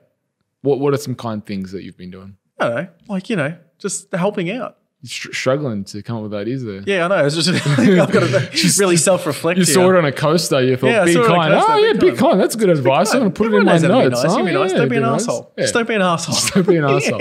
what 0.62 0.78
What 0.80 0.92
are 0.94 0.98
some 0.98 1.14
kind 1.14 1.44
things 1.44 1.72
that 1.72 1.82
you've 1.84 1.96
been 1.96 2.10
doing? 2.10 2.36
I 2.58 2.64
don't 2.68 2.74
know, 2.76 2.88
like 3.08 3.30
you 3.30 3.36
know, 3.36 3.56
just 3.78 4.12
helping 4.12 4.50
out. 4.50 4.78
Struggling 5.04 5.84
to 5.84 6.02
come 6.02 6.16
up 6.16 6.22
with 6.24 6.34
ideas 6.34 6.64
there. 6.64 6.82
Yeah, 6.86 7.04
I 7.04 7.08
know. 7.08 7.26
It's 7.26 7.34
just 7.36 7.48
I've 7.78 8.10
got 8.12 8.20
to 8.20 8.50
really 8.78 8.96
self-reflect. 8.96 9.58
You 9.58 9.64
here. 9.64 9.74
saw 9.74 9.90
it 9.90 9.96
on 9.96 10.04
a 10.04 10.12
coaster. 10.12 10.62
You 10.62 10.76
thought, 10.76 10.86
Yeah, 10.88 11.02
I 11.02 11.04
be 11.04 11.12
saw 11.12 11.24
it 11.24 11.30
on 11.30 11.32
a 11.32 11.36
kind. 11.36 11.54
coaster, 11.54 11.72
oh, 11.72 11.76
yeah, 11.76 11.92
be 11.92 12.12
kind. 12.16 12.40
That's 12.40 12.56
good 12.56 12.70
advice. 12.70 13.12
I'm 13.12 13.20
going 13.20 13.32
to 13.32 13.36
put 13.36 13.44
it 13.44 13.48
in 13.56 13.68
Everyone 13.68 13.82
my 13.82 14.04
to 14.04 14.08
be 14.10 14.14
nice. 14.14 14.24
Oh, 14.26 14.38
You 14.38 14.44
be 14.46 14.52
nice. 14.52 14.72
Don't 14.72 14.88
be 14.88 14.96
an 14.96 15.04
asshole. 15.04 15.52
Yeah. 15.56 15.62
Just 15.64 15.74
don't 15.74 15.88
be 15.88 15.94
an 15.94 16.02
asshole. 16.02 16.36
Don't 16.54 16.66
be 16.66 16.76
an 16.76 16.84
asshole. 16.84 17.20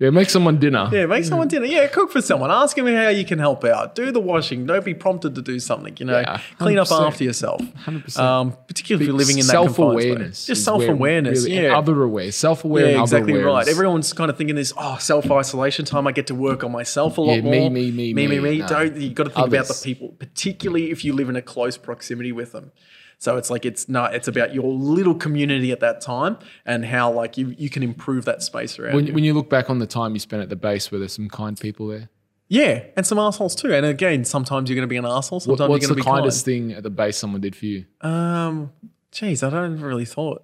Yeah. 0.00 0.10
Make 0.10 0.30
someone 0.30 0.58
dinner. 0.58 0.88
Yeah, 0.90 1.06
make 1.06 1.24
someone 1.24 1.46
dinner. 1.46 1.66
Yeah, 1.66 1.86
cook 1.86 2.10
for 2.10 2.22
someone. 2.22 2.50
Ask 2.50 2.74
them 2.74 2.86
how 2.86 3.08
you 3.10 3.24
can 3.24 3.38
help 3.38 3.64
out. 3.64 3.94
Do 3.94 4.10
the 4.10 4.18
washing. 4.18 4.64
Don't 4.64 4.84
be 4.84 4.94
prompted 4.94 5.34
to 5.34 5.42
do 5.42 5.60
something. 5.60 5.94
You 5.98 6.06
know, 6.06 6.18
Yeah, 6.20 6.40
clean 6.58 6.78
up 6.78 6.90
after 6.90 7.22
yourself. 7.22 7.60
100%. 7.60 8.18
Um, 8.18 8.56
particularly 8.66 9.04
if 9.04 9.08
you're 9.08 9.16
living 9.16 9.36
in 9.38 9.46
that 9.46 9.52
self 9.52 9.78
awareness. 9.78 10.46
Just 10.46 10.64
self 10.64 10.82
awareness. 10.82 11.44
Really, 11.44 11.64
Yeah. 11.64 11.76
other 11.78 12.02
aware. 12.02 12.32
Self 12.32 12.64
aware. 12.64 12.90
yeah, 12.92 13.00
exactly 13.02 13.34
right. 13.34 13.68
Everyone's 13.68 14.12
kind 14.14 14.30
of 14.30 14.36
thinking 14.38 14.56
this. 14.56 14.72
Oh, 14.76 14.96
self 14.98 15.30
isolation 15.30 15.84
time. 15.84 16.06
I 16.06 16.12
get 16.12 16.26
to 16.28 16.34
work 16.34 16.64
on 16.64 16.72
myself 16.72 17.18
a 17.18 17.20
lot 17.20 17.34
Yeah, 17.34 17.42
me, 17.42 17.60
more. 17.60 17.70
me, 17.70 17.90
me, 17.90 18.14
me, 18.14 18.26
me. 18.26 18.26
me. 18.28 18.40
me. 18.40 18.58
No. 18.58 18.66
Don't 18.68 18.96
you 18.96 19.10
got 19.10 19.24
to 19.24 19.30
think 19.30 19.48
about 19.48 19.68
the 19.68 19.80
people, 19.84 20.08
particularly 20.18 20.90
if 20.90 21.04
you 21.04 21.12
live 21.12 21.28
in 21.28 21.36
a 21.36 21.42
close 21.42 21.76
proximity 21.76 22.32
with 22.32 22.52
them. 22.52 22.72
So 23.20 23.36
it's 23.36 23.50
like 23.50 23.66
it's 23.66 23.86
not. 23.86 24.14
It's 24.14 24.28
about 24.28 24.54
your 24.54 24.72
little 24.72 25.14
community 25.14 25.72
at 25.72 25.80
that 25.80 26.00
time 26.00 26.38
and 26.64 26.86
how 26.86 27.12
like 27.12 27.36
you 27.36 27.54
you 27.58 27.68
can 27.68 27.82
improve 27.82 28.24
that 28.24 28.42
space 28.42 28.78
around 28.78 28.94
when, 28.94 29.06
you. 29.06 29.12
when 29.12 29.24
you 29.24 29.34
look 29.34 29.50
back 29.50 29.68
on 29.68 29.78
the 29.78 29.86
time 29.86 30.14
you 30.14 30.18
spent 30.18 30.42
at 30.42 30.48
the 30.48 30.56
base, 30.56 30.90
were 30.90 30.98
there 30.98 31.06
some 31.06 31.28
kind 31.28 31.60
people 31.60 31.86
there? 31.86 32.08
Yeah, 32.48 32.82
and 32.96 33.06
some 33.06 33.18
assholes 33.18 33.54
too. 33.54 33.74
And 33.74 33.84
again, 33.84 34.24
sometimes 34.24 34.70
you're 34.70 34.74
going 34.74 34.88
to 34.88 34.90
be 34.90 34.96
an 34.96 35.04
asshole. 35.04 35.40
Sometimes 35.40 35.68
what's 35.68 35.82
you're 35.82 35.88
going 35.88 35.98
to 35.98 36.02
be 36.02 36.10
the 36.10 36.10
kindest 36.10 36.44
thing 36.46 36.72
at 36.72 36.82
the 36.82 36.88
base 36.88 37.18
someone 37.18 37.42
did 37.42 37.54
for 37.54 37.66
you? 37.66 37.84
Um, 38.00 38.72
geez, 39.12 39.42
I 39.42 39.50
don't 39.50 39.80
really 39.80 40.06
thought. 40.06 40.42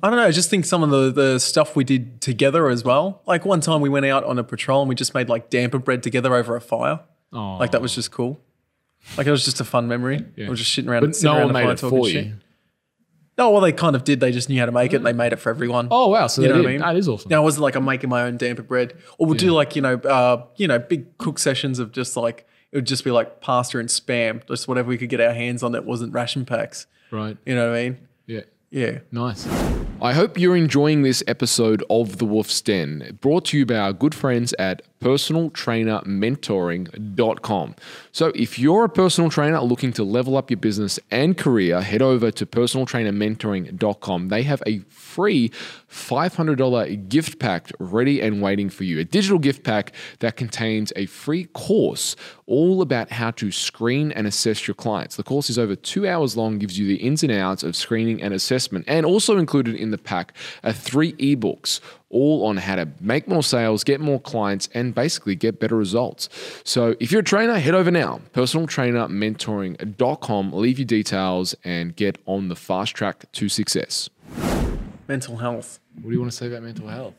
I 0.00 0.10
don't 0.10 0.16
know. 0.16 0.26
I 0.26 0.30
just 0.30 0.48
think 0.48 0.64
some 0.64 0.84
of 0.84 0.90
the 0.90 1.10
the 1.10 1.38
stuff 1.40 1.74
we 1.74 1.82
did 1.82 2.20
together 2.20 2.68
as 2.68 2.84
well. 2.84 3.22
Like 3.26 3.44
one 3.44 3.60
time 3.60 3.80
we 3.80 3.88
went 3.88 4.06
out 4.06 4.22
on 4.22 4.38
a 4.38 4.44
patrol 4.44 4.80
and 4.82 4.88
we 4.88 4.94
just 4.94 5.12
made 5.12 5.28
like 5.28 5.50
damper 5.50 5.80
bread 5.80 6.04
together 6.04 6.36
over 6.36 6.54
a 6.54 6.60
fire. 6.60 7.00
Oh, 7.32 7.56
Like 7.56 7.72
that 7.72 7.82
was 7.82 7.96
just 7.96 8.12
cool. 8.12 8.40
Like 9.16 9.26
it 9.26 9.30
was 9.30 9.44
just 9.44 9.60
a 9.60 9.64
fun 9.64 9.88
memory. 9.88 10.24
Yeah. 10.36 10.44
We 10.44 10.50
were 10.50 10.56
just 10.56 10.72
sitting 10.74 10.90
around. 10.90 11.02
But 11.02 11.22
no 11.22 11.32
around 11.36 11.44
one 11.52 11.52
made 11.66 11.70
it 11.70 11.78
for 11.80 12.06
shit. 12.08 12.26
you. 12.26 12.32
No, 13.38 13.50
well, 13.50 13.62
they 13.62 13.72
kind 13.72 13.96
of 13.96 14.04
did. 14.04 14.20
They 14.20 14.30
just 14.30 14.48
knew 14.50 14.58
how 14.58 14.66
to 14.66 14.72
make 14.72 14.92
it. 14.92 14.96
and 14.96 15.06
They 15.06 15.12
made 15.14 15.32
it 15.32 15.36
for 15.36 15.48
everyone. 15.50 15.88
Oh 15.90 16.08
wow! 16.08 16.26
So 16.26 16.42
You 16.42 16.48
know 16.48 16.56
what. 16.56 16.66
I 16.66 16.68
mean? 16.70 16.80
That 16.80 16.96
is 16.96 17.08
awesome. 17.08 17.30
Now 17.30 17.40
it 17.40 17.44
wasn't 17.44 17.62
like 17.62 17.74
I'm 17.74 17.84
making 17.84 18.10
my 18.10 18.22
own 18.22 18.36
damper 18.36 18.62
bread. 18.62 18.94
Or 19.18 19.26
we'll 19.26 19.36
do 19.36 19.52
like, 19.52 19.74
you 19.74 19.82
know, 19.82 19.94
uh, 19.94 20.44
you 20.56 20.68
know, 20.68 20.78
big 20.78 21.16
cook 21.18 21.38
sessions 21.38 21.78
of 21.78 21.92
just 21.92 22.16
like 22.16 22.46
it 22.72 22.76
would 22.76 22.86
just 22.86 23.04
be 23.04 23.10
like 23.10 23.40
pasta 23.40 23.78
and 23.78 23.88
spam, 23.88 24.46
just 24.46 24.68
whatever 24.68 24.88
we 24.88 24.98
could 24.98 25.08
get 25.08 25.20
our 25.20 25.32
hands 25.32 25.62
on 25.62 25.72
that 25.72 25.84
wasn't 25.86 26.12
ration 26.12 26.44
packs. 26.44 26.86
Right. 27.10 27.36
You 27.46 27.54
know 27.54 27.70
what 27.70 27.78
I 27.78 27.82
mean? 27.84 27.98
Yeah. 28.26 28.40
Yeah. 28.70 28.98
Nice. 29.10 29.46
I 30.00 30.12
hope 30.14 30.38
you're 30.38 30.56
enjoying 30.56 31.02
this 31.02 31.22
episode 31.26 31.84
of 31.90 32.18
The 32.18 32.24
Wolf's 32.24 32.60
Den, 32.60 33.18
brought 33.20 33.44
to 33.46 33.58
you 33.58 33.64
by 33.66 33.76
our 33.76 33.92
good 33.92 34.14
friends 34.14 34.52
at 34.58 34.82
personaltrainermentoring.com. 35.02 37.74
So, 38.12 38.32
if 38.34 38.58
you're 38.58 38.84
a 38.84 38.88
personal 38.88 39.30
trainer 39.30 39.60
looking 39.60 39.92
to 39.94 40.04
level 40.04 40.36
up 40.36 40.50
your 40.50 40.58
business 40.58 41.00
and 41.10 41.36
career, 41.36 41.80
head 41.80 42.02
over 42.02 42.30
to 42.30 42.46
personaltrainermentoring.com. 42.46 44.28
They 44.28 44.44
have 44.44 44.62
a 44.66 44.78
free 44.88 45.50
$500 45.90 47.08
gift 47.08 47.38
pack 47.38 47.70
ready 47.78 48.20
and 48.20 48.40
waiting 48.40 48.70
for 48.70 48.84
you. 48.84 49.00
A 49.00 49.04
digital 49.04 49.38
gift 49.38 49.64
pack 49.64 49.92
that 50.20 50.36
contains 50.36 50.92
a 50.96 51.06
free 51.06 51.44
course 51.52 52.16
all 52.46 52.82
about 52.82 53.10
how 53.10 53.30
to 53.32 53.50
screen 53.50 54.12
and 54.12 54.26
assess 54.26 54.66
your 54.66 54.74
clients. 54.74 55.16
The 55.16 55.22
course 55.22 55.50
is 55.50 55.58
over 55.58 55.76
two 55.76 56.06
hours 56.06 56.36
long, 56.36 56.58
gives 56.58 56.78
you 56.78 56.86
the 56.86 56.96
ins 56.96 57.22
and 57.22 57.32
outs 57.32 57.62
of 57.62 57.76
screening 57.76 58.22
and 58.22 58.32
assessment, 58.32 58.84
and 58.88 59.04
also 59.04 59.38
included 59.38 59.74
in 59.74 59.90
the 59.90 59.98
pack 59.98 60.34
are 60.62 60.72
three 60.72 61.12
ebooks 61.14 61.80
all 62.12 62.46
on 62.46 62.58
how 62.58 62.76
to 62.76 62.86
make 63.00 63.26
more 63.26 63.42
sales, 63.42 63.82
get 63.82 64.00
more 64.00 64.20
clients, 64.20 64.68
and 64.74 64.94
basically 64.94 65.34
get 65.34 65.58
better 65.58 65.76
results. 65.76 66.28
So 66.62 66.94
if 67.00 67.10
you're 67.10 67.22
a 67.22 67.24
trainer, 67.24 67.58
head 67.58 67.74
over 67.74 67.90
now, 67.90 68.20
personaltrainermentoring.com, 68.34 70.52
leave 70.52 70.78
your 70.78 70.86
details, 70.86 71.56
and 71.64 71.96
get 71.96 72.18
on 72.26 72.48
the 72.48 72.56
fast 72.56 72.94
track 72.94 73.24
to 73.32 73.48
success. 73.48 74.08
Mental 75.08 75.38
health. 75.38 75.80
What 75.96 76.04
do 76.04 76.10
you 76.12 76.20
want 76.20 76.30
to 76.30 76.36
say 76.36 76.46
about 76.46 76.62
mental 76.62 76.86
health? 76.88 77.14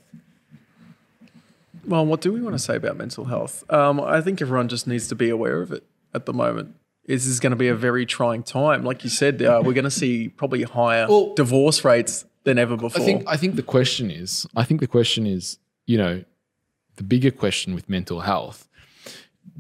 Well, 1.86 2.06
what 2.06 2.21
do 2.21 2.32
we 2.32 2.39
want 2.41 2.53
to 2.53 2.60
say 2.60 2.77
about 2.77 2.95
mental 2.95 3.25
health? 3.25 3.69
Um, 3.69 3.99
I 3.99 4.21
think 4.21 4.41
everyone 4.41 4.69
just 4.69 4.88
needs 4.88 5.10
to 5.10 5.15
be 5.15 5.29
aware 5.29 5.62
of 5.62 5.73
it 5.73 5.84
at 6.13 6.25
the 6.25 6.32
moment. 6.34 6.75
This 7.06 7.25
is 7.25 7.41
going 7.41 7.51
to 7.51 7.58
be 7.58 7.67
a 7.67 7.75
very 7.75 8.06
trying 8.06 8.43
time. 8.43 8.86
Like 8.86 9.03
you 9.03 9.10
said, 9.10 9.41
uh, 9.41 9.62
we're 9.63 9.73
going 9.73 9.84
to 9.84 9.91
see 9.91 10.29
probably 10.29 10.63
higher 10.63 11.06
Well- 11.10 11.34
divorce 11.36 11.84
rates 11.84 12.23
than 12.43 12.58
ever 12.58 12.75
before. 12.77 13.01
I 13.01 13.06
think 13.06 13.23
I 13.27 13.38
think 13.38 13.56
the 13.56 13.63
question 13.63 14.12
is 14.12 14.47
I 14.56 14.63
think 14.63 14.79
the 14.82 14.88
question 14.88 15.25
is, 15.25 15.60
you 15.86 15.97
know, 15.97 16.23
the 16.95 17.03
bigger 17.03 17.32
question 17.32 17.73
with 17.73 17.89
mental 17.89 18.21
health 18.21 18.67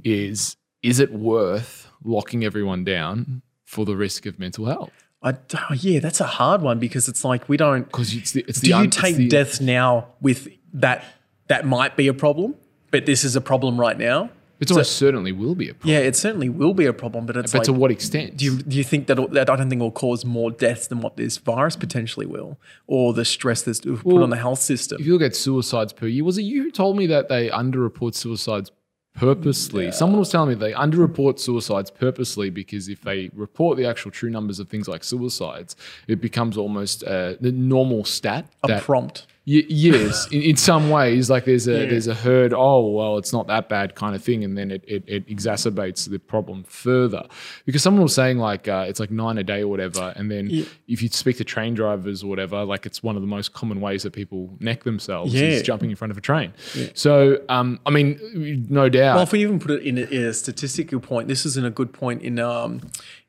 is 0.03 0.57
is 0.81 0.99
it 0.99 1.11
worth 1.13 1.89
locking 2.03 2.43
everyone 2.43 2.83
down 2.83 3.41
for 3.63 3.85
the 3.85 3.95
risk 3.95 4.25
of 4.25 4.37
mental 4.39 4.65
health? 4.65 4.91
I, 5.21 5.35
oh, 5.69 5.73
yeah, 5.73 5.99
that's 5.99 6.19
a 6.19 6.25
hard 6.25 6.61
one 6.61 6.79
because 6.79 7.07
it's 7.07 7.23
like 7.23 7.47
we 7.47 7.55
don't. 7.55 7.85
Because 7.85 8.13
it's 8.13 8.31
the 8.31 8.43
it's 8.47 8.59
Do 8.59 8.75
you 8.77 8.87
take 8.87 9.15
the- 9.15 9.29
deaths 9.29 9.61
now 9.61 10.07
with 10.21 10.49
that? 10.73 11.03
That 11.47 11.65
might 11.65 11.97
be 11.97 12.07
a 12.07 12.13
problem, 12.13 12.55
but 12.91 13.05
this 13.05 13.23
is 13.23 13.35
a 13.35 13.41
problem 13.41 13.79
right 13.79 13.97
now. 13.97 14.29
It 14.63 14.71
almost 14.71 14.95
certainly 14.97 15.31
will 15.31 15.55
be 15.55 15.69
a 15.69 15.73
problem. 15.73 15.93
Yeah, 15.93 15.99
it 16.09 16.15
certainly 16.15 16.49
will 16.49 16.73
be 16.73 16.85
a 16.85 16.93
problem, 16.93 17.25
but 17.25 17.37
it's 17.37 17.51
But 17.51 17.59
like, 17.59 17.65
to 17.65 17.73
what 17.73 17.91
extent? 17.91 18.37
do 18.37 18.45
you 18.45 18.57
do 18.57 18.75
you 18.77 18.83
think 18.83 19.07
that 19.07 19.17
that 19.33 19.49
I 19.49 19.55
don't 19.55 19.69
think 19.69 19.81
will 19.81 19.91
cause 19.91 20.25
more 20.25 20.51
deaths 20.51 20.87
than 20.87 21.01
what 21.01 21.17
this 21.17 21.37
virus 21.37 21.75
potentially 21.75 22.25
will, 22.25 22.57
or 22.87 23.13
the 23.13 23.25
stress 23.25 23.61
that's 23.61 23.81
put 23.81 24.03
Well, 24.05 24.23
on 24.23 24.29
the 24.29 24.37
health 24.37 24.59
system? 24.59 24.99
if 24.99 25.05
you 25.07 25.13
look 25.13 25.21
at 25.21 25.35
suicides 25.35 25.93
per 25.93 26.07
year, 26.07 26.23
was 26.23 26.37
it 26.37 26.43
you 26.43 26.63
who 26.63 26.71
told 26.71 26.97
me 26.97 27.05
that 27.07 27.29
they 27.29 27.49
underreport 27.49 28.15
suicides 28.15 28.71
purposely? 29.15 29.91
Someone 29.91 30.19
was 30.19 30.29
telling 30.29 30.49
me 30.49 30.55
they 30.55 30.73
underreport 30.73 31.39
suicides 31.39 31.91
purposely 31.91 32.49
because 32.49 32.89
if 32.89 33.01
they 33.01 33.29
report 33.33 33.77
the 33.77 33.85
actual 33.85 34.11
true 34.11 34.29
numbers 34.29 34.59
of 34.59 34.69
things 34.69 34.87
like 34.87 35.03
suicides, 35.03 35.75
it 36.07 36.19
becomes 36.21 36.57
almost 36.57 37.03
uh, 37.03 37.35
the 37.39 37.51
normal 37.51 38.03
stat. 38.05 38.47
a 38.63 38.79
prompt. 38.79 39.27
Y- 39.45 39.65
yes, 39.67 40.25
in, 40.31 40.41
in 40.41 40.55
some 40.55 40.89
ways, 40.89 41.29
like 41.29 41.43
there's 41.43 41.67
a 41.67 41.85
there's 41.85 42.07
a 42.07 42.13
herd. 42.13 42.53
Oh 42.53 42.87
well, 42.91 43.17
it's 43.17 43.33
not 43.33 43.47
that 43.47 43.67
bad 43.67 43.93
kind 43.93 44.15
of 44.15 44.23
thing, 44.23 44.41
and 44.45 44.57
then 44.57 44.71
it 44.71 44.85
it, 44.87 45.03
it 45.05 45.27
exacerbates 45.27 46.09
the 46.09 46.17
problem 46.17 46.63
further. 46.63 47.27
Because 47.65 47.83
someone 47.83 48.03
was 48.03 48.15
saying 48.15 48.37
like 48.37 48.69
uh, 48.69 48.85
it's 48.87 49.01
like 49.01 49.11
nine 49.11 49.37
a 49.37 49.43
day 49.43 49.59
or 49.61 49.67
whatever, 49.67 50.13
and 50.15 50.31
then 50.31 50.49
if 50.87 51.03
you 51.03 51.09
speak 51.09 51.35
to 51.39 51.43
train 51.43 51.73
drivers 51.73 52.23
or 52.23 52.27
whatever, 52.27 52.63
like 52.63 52.85
it's 52.85 53.03
one 53.03 53.17
of 53.17 53.21
the 53.21 53.27
most 53.27 53.51
common 53.51 53.81
ways 53.81 54.03
that 54.03 54.13
people 54.13 54.49
neck 54.61 54.85
themselves 54.85 55.33
Yeah. 55.33 55.47
is 55.47 55.61
jumping 55.61 55.89
in 55.89 55.97
front 55.97 56.11
of 56.11 56.17
a 56.17 56.21
train. 56.21 56.53
So 56.93 57.41
um, 57.49 57.81
I 57.85 57.89
mean, 57.89 58.65
no 58.69 58.87
doubt. 58.87 59.15
Well, 59.15 59.23
if 59.23 59.33
we 59.33 59.41
even 59.41 59.59
put 59.59 59.71
it 59.71 59.83
in 59.83 59.97
a, 59.97 60.03
in 60.03 60.23
a 60.23 60.33
statistical 60.33 61.01
point, 61.01 61.27
this 61.27 61.45
isn't 61.45 61.65
a 61.65 61.69
good 61.71 61.91
point. 61.91 62.21
In 62.21 62.39
um, 62.39 62.79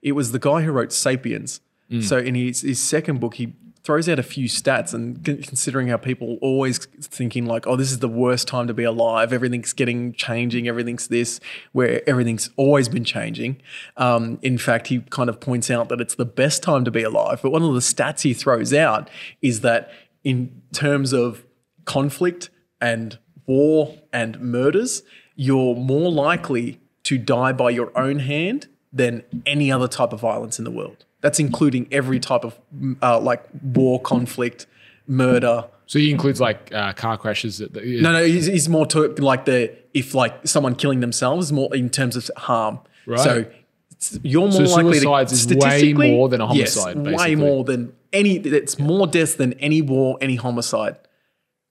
it 0.01 0.13
was 0.13 0.31
the 0.31 0.39
guy 0.39 0.63
who 0.63 0.71
wrote 0.71 0.93
*Sapiens*. 0.93 1.61
So 2.03 2.19
in 2.19 2.35
his, 2.35 2.63
his 2.63 2.81
second 2.81 3.21
book, 3.21 3.35
he 3.35 3.55
throws 3.85 4.09
out 4.09 4.19
a 4.19 4.23
few 4.23 4.49
stats, 4.49 4.95
and 4.95 5.23
considering 5.25 5.89
how 5.89 5.97
people 5.99 6.39
always 6.41 6.79
thinking 7.01 7.47
like, 7.47 7.67
"Oh, 7.67 7.77
this 7.77 7.93
is 7.93 7.99
the 7.99 8.09
worst 8.09 8.49
time 8.49 8.67
to 8.67 8.75
be 8.75 8.83
alive. 8.83 9.33
Everything's 9.33 9.73
getting 9.73 10.15
changing. 10.15 10.67
Everything's 10.67 11.09
this," 11.09 11.39
where 11.73 12.03
everything's 12.09 12.51
always 12.57 12.89
been 12.89 13.05
changing. 13.05 13.59
Um, 13.97 14.39
in 14.43 14.59
fact, 14.59 14.89
he 14.89 15.01
kind 15.11 15.29
of 15.29 15.39
points 15.39 15.71
out 15.71 15.89
that 15.91 16.01
it's 16.01 16.15
the 16.15 16.25
best 16.25 16.63
time 16.63 16.85
to 16.85 16.91
be 16.91 17.03
alive. 17.03 17.41
But 17.43 17.51
one 17.51 17.63
of 17.63 17.75
the 17.75 17.81
stats 17.81 18.23
he 18.23 18.33
throws 18.33 18.73
out 18.73 19.11
is 19.43 19.61
that 19.61 19.91
in 20.25 20.63
terms 20.73 21.13
of 21.13 21.45
conflict 21.85 22.51
and 22.81 23.19
war 23.47 23.97
and 24.13 24.41
murders, 24.41 25.03
you're 25.37 25.77
more 25.77 26.11
likely 26.11 26.81
to 27.05 27.19
die 27.19 27.53
by 27.53 27.71
your 27.71 27.93
own 27.97 28.21
hand 28.21 28.67
than 28.93 29.23
any 29.45 29.71
other 29.71 29.89
type 29.89 30.13
of 30.13 30.21
violence 30.21 30.59
in 30.59 30.65
the 30.65 30.71
world. 30.71 31.04
That's 31.25 31.41
including 31.41 31.89
every 31.91 32.21
type 32.21 32.45
of 32.45 32.61
uh, 33.01 33.19
like 33.19 33.43
war, 33.63 33.99
conflict, 33.99 34.67
murder. 35.07 35.65
So 35.87 35.99
he 35.99 36.11
includes 36.11 36.39
like 36.39 36.71
uh, 36.71 36.93
car 36.93 37.17
crashes. 37.17 37.57
That, 37.59 37.73
that- 37.73 37.87
No, 37.87 38.13
no, 38.13 38.23
he's, 38.23 38.45
he's 38.45 38.69
more 38.69 38.85
to 38.89 39.09
like 39.17 39.47
the 39.47 39.75
if 39.95 40.13
like 40.13 40.47
someone 40.47 40.75
killing 40.75 41.01
themselves 41.01 41.51
more 41.51 41.75
in 41.75 41.89
terms 41.89 42.15
of 42.15 42.31
harm. 42.37 42.79
Right. 43.07 43.21
So 43.21 43.47
you're 44.23 44.43
more 44.43 44.67
So 44.67 44.77
likely 44.77 45.01
to 45.01 45.15
is 45.23 45.47
way 45.47 45.95
more 45.95 46.29
than 46.29 46.43
a 46.43 46.47
homicide. 46.47 47.07
yes, 47.07 47.19
way 47.19 47.37
more 47.37 47.65
than 47.65 47.95
any. 48.13 48.37
It's 48.37 48.79
more 48.79 49.07
deaths 49.07 49.37
than 49.37 49.55
any 49.55 49.81
war, 49.81 50.19
any 50.21 50.37
homicide. 50.37 50.99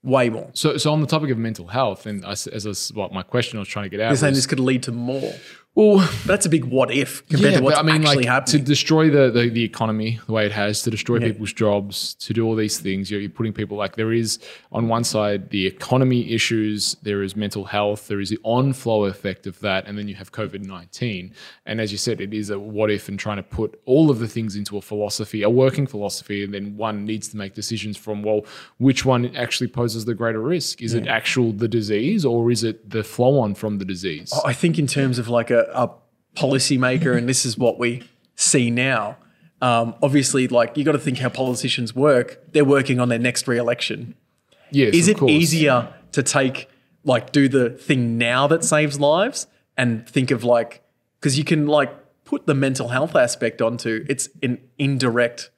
Way 0.02 0.30
more. 0.32 0.50
So, 0.54 0.78
so 0.78 0.92
on 0.92 1.00
the 1.02 1.08
topic 1.08 1.30
of 1.30 1.38
mental 1.38 1.68
health, 1.68 2.08
and 2.08 2.26
I 2.26 2.32
as 2.32 2.66
I, 2.68 2.96
what 2.96 3.14
my 3.14 3.22
question 3.22 3.58
I 3.58 3.62
was 3.62 3.68
trying 3.70 3.86
to 3.86 3.90
get 3.90 4.00
out 4.02 4.10
You're 4.10 4.18
saying 4.18 4.32
was, 4.32 4.40
this 4.40 4.48
could 4.48 4.60
lead 4.60 4.82
to 4.84 4.92
more. 4.92 5.34
Well, 5.76 6.08
that's 6.26 6.46
a 6.46 6.50
big 6.50 6.66
what 6.66 6.92
if 6.92 7.28
compared 7.28 7.56
to 7.56 7.62
what's 7.62 7.78
actually 7.78 8.00
like 8.00 8.26
happening. 8.26 8.64
to 8.64 8.66
destroy 8.66 9.10
the, 9.10 9.32
the 9.32 9.50
the 9.50 9.64
economy 9.64 10.20
the 10.28 10.32
way 10.32 10.46
it 10.46 10.52
has, 10.52 10.82
to 10.84 10.92
destroy 10.92 11.20
people's 11.20 11.54
jobs, 11.54 12.14
to 12.16 12.34
do 12.34 12.46
all 12.46 12.56
these 12.56 12.80
things. 12.80 13.10
You're, 13.10 13.22
you're 13.22 13.30
putting 13.30 13.54
people 13.54 13.76
like 13.76 13.96
there 13.96 14.14
is 14.14 14.40
on 14.72 14.88
one 14.88 15.04
side 15.04 15.50
the 15.50 15.66
economy 15.66 16.32
issues, 16.32 16.96
there 17.02 17.24
is 17.24 17.36
mental 17.36 17.66
health, 17.66 18.08
there 18.08 18.20
is 18.20 18.30
the 18.30 18.40
on 18.44 18.74
flow 18.74 19.06
effect 19.06 19.48
of 19.48 19.60
that, 19.62 19.88
and 19.88 19.98
then 19.98 20.08
you 20.08 20.16
have 20.16 20.32
COVID 20.32 20.64
nineteen. 20.64 21.34
And 21.66 21.82
as 21.82 21.92
you 21.92 21.98
said, 21.98 22.22
it 22.22 22.34
is 22.34 22.50
a 22.50 22.60
what 22.60 22.92
if 22.92 23.10
and 23.10 23.18
trying 23.18 23.38
to 23.38 23.44
put 23.44 23.82
all 23.86 24.12
of 24.12 24.20
the 24.20 24.28
things 24.28 24.56
into 24.56 24.78
a 24.78 24.82
philosophy, 24.82 25.42
a 25.42 25.50
working 25.50 25.88
philosophy, 25.88 26.44
and 26.44 26.54
then 26.54 26.78
one 26.78 27.06
needs 27.06 27.30
to 27.30 27.38
make 27.38 27.56
decisions 27.56 27.98
from 27.98 28.22
well, 28.22 28.42
which 28.78 29.06
one 29.06 29.36
actually 29.36 29.68
poses 29.70 30.06
the 30.06 30.14
greater 30.14 30.40
risk? 30.40 30.82
Is 30.82 30.94
it 30.94 31.08
actual 31.08 31.52
the 31.52 31.68
disease, 31.68 32.26
or 32.26 32.52
is 32.52 32.64
it 32.64 32.90
the 32.90 33.04
flow 33.04 33.40
on 33.40 33.56
from 33.56 33.80
the 33.80 33.86
disease? 33.86 34.32
I 34.46 34.54
think 34.54 34.78
in 34.78 34.86
terms 34.86 35.18
of 35.18 35.30
like 35.30 35.50
a, 35.50 35.63
a 35.74 35.90
policymaker, 36.36 37.18
and 37.18 37.28
this 37.30 37.46
is 37.46 37.58
what 37.58 37.78
we 37.80 38.04
see 38.36 38.70
now. 38.70 39.18
Um, 39.62 39.96
obviously, 40.02 40.48
like 40.48 40.76
you 40.78 40.84
got 40.84 40.92
to 40.94 41.00
think 41.00 41.20
how 41.20 41.30
politicians 41.30 41.96
work. 41.96 42.40
They're 42.52 42.66
working 42.66 43.00
on 43.00 43.10
their 43.10 43.20
next 43.20 43.48
re-election. 43.48 44.16
yes, 44.72 44.94
Is 44.94 45.08
it 45.08 45.18
course. 45.18 45.32
easier 45.32 45.94
to 46.12 46.24
take 46.24 46.70
like 47.06 47.32
do 47.32 47.48
the 47.48 47.70
thing 47.70 48.18
now 48.18 48.48
that 48.48 48.64
saves 48.64 49.00
lives 49.00 49.48
and 49.78 50.08
think 50.08 50.32
of 50.32 50.44
like 50.44 50.82
because 51.20 51.38
you 51.38 51.44
can 51.44 51.68
like 51.68 51.92
put 52.26 52.46
the 52.46 52.54
mental 52.54 52.90
health 52.90 53.16
aspect 53.16 53.62
onto 53.62 54.06
it's 54.10 54.30
an 54.42 54.58
indirect 54.78 55.50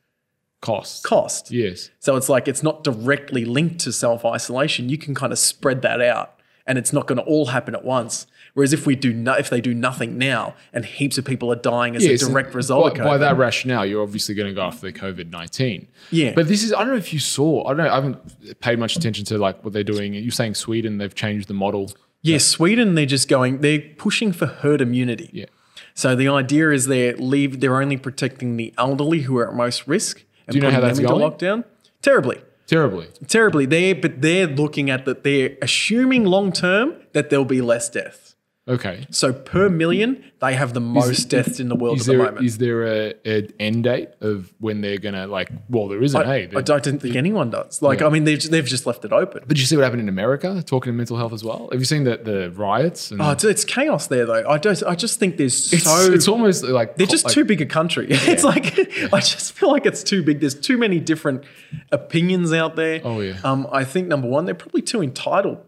cost? 0.61 1.03
cost. 1.03 1.51
Yes. 1.51 1.89
So 1.99 2.15
it's 2.15 2.29
like 2.29 2.47
it's 2.47 2.63
not 2.63 2.83
directly 2.83 3.43
linked 3.45 3.79
to 3.81 3.91
self 3.91 4.23
isolation. 4.25 4.89
You 4.89 4.97
can 4.97 5.15
kind 5.15 5.31
of 5.33 5.39
spread 5.39 5.81
that 5.81 5.99
out, 6.01 6.37
and 6.67 6.77
it's 6.77 6.93
not 6.93 7.07
going 7.07 7.17
to 7.17 7.23
all 7.23 7.47
happen 7.47 7.73
at 7.73 7.83
once. 7.83 8.27
Whereas 8.55 8.73
if 8.73 8.87
we 8.87 8.95
do 8.95 9.13
no, 9.13 9.33
if 9.33 9.49
they 9.49 9.61
do 9.61 9.73
nothing 9.73 10.17
now, 10.17 10.55
and 10.73 10.83
heaps 10.85 11.17
of 11.19 11.25
people 11.25 11.51
are 11.51 11.57
dying 11.57 11.95
as 11.95 12.03
Yes, 12.05 12.23
a 12.23 12.29
direct 12.29 12.55
result 12.55 12.97
by, 12.97 13.03
by 13.03 13.17
that 13.19 13.37
rationale, 13.37 13.85
you're 13.85 14.01
obviously 14.01 14.33
going 14.33 14.47
to 14.47 14.53
go 14.55 14.61
after 14.63 14.89
the 14.89 14.97
COVID 14.97 15.29
nineteen. 15.29 15.87
Yeah. 16.09 16.31
but 16.33 16.47
this 16.47 16.63
is 16.63 16.73
I 16.73 16.79
don't 16.79 16.87
know 16.91 16.95
if 16.95 17.13
you 17.13 17.19
saw. 17.19 17.65
I 17.67 17.73
don't 17.75 17.85
know. 17.85 17.91
I 17.91 17.95
haven't 17.95 18.59
paid 18.61 18.79
much 18.79 18.95
attention 18.95 19.23
to 19.25 19.37
like 19.37 19.63
what 19.63 19.73
they're 19.73 19.83
doing. 19.83 20.13
You're 20.15 20.31
saying 20.31 20.55
Sweden 20.55 20.97
they've 20.97 21.13
changed 21.13 21.47
the 21.47 21.53
model. 21.53 21.91
yeah, 22.23 22.37
Sweden 22.39 22.95
they're 22.95 23.05
just 23.05 23.27
going 23.27 23.59
they're 23.61 23.83
pushing 23.97 24.31
for 24.31 24.47
herd 24.47 24.79
immunity. 24.81 25.29
Yeah. 25.33 25.45
So 25.93 26.15
the 26.15 26.29
idea 26.29 26.71
is 26.71 26.87
they're 26.87 27.15
leave 27.17 27.59
they're 27.59 27.81
only 27.81 27.97
protecting 27.97 28.57
the 28.57 28.73
elderly 28.77 29.21
who 29.21 29.37
are 29.37 29.49
at 29.49 29.53
most 29.53 29.85
risk. 29.85 30.23
And 30.47 30.53
Do 30.53 30.57
you 30.57 30.61
know 30.61 30.69
how 30.71 30.77
putting 30.79 30.87
that's 30.87 30.99
them 30.99 31.05
into 31.07 31.19
going? 31.19 31.61
lockdown? 31.63 31.65
Terribly. 32.01 32.41
Terribly. 32.67 33.07
Terribly. 33.27 33.65
They 33.65 33.91
but 33.93 34.21
they're 34.21 34.47
looking 34.47 34.89
at 34.89 35.03
that 35.05 35.23
they're 35.25 35.57
assuming 35.61 36.23
long 36.25 36.51
term 36.53 36.95
that 37.13 37.29
there'll 37.29 37.45
be 37.45 37.61
less 37.61 37.89
death. 37.89 38.24
Okay. 38.67 39.05
So 39.11 39.31
per 39.31 39.69
million, 39.69 40.23
they 40.41 40.55
have 40.55 40.73
the 40.73 40.81
most 40.81 41.29
deaths 41.29 41.59
in 41.59 41.69
the 41.69 41.75
world 41.75 41.97
Is 41.99 42.09
at 42.09 42.13
the 42.13 42.17
there 42.17 42.25
moment. 42.25 42.45
is 42.45 42.57
there 42.57 42.83
a, 42.83 43.13
a 43.23 43.47
end 43.59 43.83
date 43.83 44.09
of 44.21 44.51
when 44.59 44.81
they're 44.81 44.97
gonna 44.97 45.27
like? 45.27 45.49
Well, 45.69 45.87
there 45.87 46.01
isn't. 46.01 46.25
hey, 46.25 46.49
I 46.55 46.61
don't 46.61 46.99
think 46.99 47.15
anyone 47.15 47.51
does. 47.51 47.83
Like, 47.83 48.01
I 48.01 48.09
mean, 48.09 48.23
they've, 48.23 48.41
they've 48.41 48.65
just 48.65 48.87
left 48.87 49.05
it 49.05 49.13
open. 49.13 49.47
Did 49.47 49.59
you 49.59 49.65
see 49.65 49.75
what 49.75 49.83
happened 49.83 50.01
in 50.01 50.09
America? 50.09 50.63
Talking 50.65 50.93
to 50.93 50.97
mental 50.97 51.15
health 51.15 51.33
as 51.33 51.43
well. 51.43 51.69
Have 51.71 51.79
you 51.79 51.85
seen 51.85 52.05
the 52.05 52.17
the 52.17 52.51
riots? 52.51 53.11
And 53.11 53.21
Oh, 53.21 53.31
it's, 53.31 53.43
it's 53.43 53.63
chaos 53.65 54.07
there, 54.07 54.25
though. 54.25 54.49
I 54.49 54.57
don't. 54.57 54.81
I 54.83 54.95
just 54.95 55.19
think 55.19 55.37
there's 55.37 55.71
it's, 55.71 55.83
so. 55.83 56.11
it's 56.11 56.27
almost 56.27 56.63
like 56.63 56.95
they're 56.95 57.05
just 57.05 57.25
like, 57.25 57.33
too 57.35 57.45
big 57.45 57.61
a 57.61 57.65
country. 57.67 58.07
It's 58.35 58.43
like 58.43 58.79
I 59.13 59.19
just 59.19 59.53
feel 59.53 59.71
like 59.71 59.85
it's 59.85 60.03
too 60.03 60.23
big. 60.23 60.39
There's 60.39 60.55
too 60.59 60.77
many 60.77 60.99
different 60.99 61.43
opinions 61.91 62.51
out 62.51 62.75
there. 62.75 63.01
Oh, 63.03 63.21
yeah. 63.21 63.37
Um, 63.43 63.67
I 63.71 63.83
think 63.83 64.07
number 64.07 64.27
one, 64.27 64.45
they're 64.45 64.55
probably 64.55 64.81
too 64.81 65.03
entitled. 65.03 65.59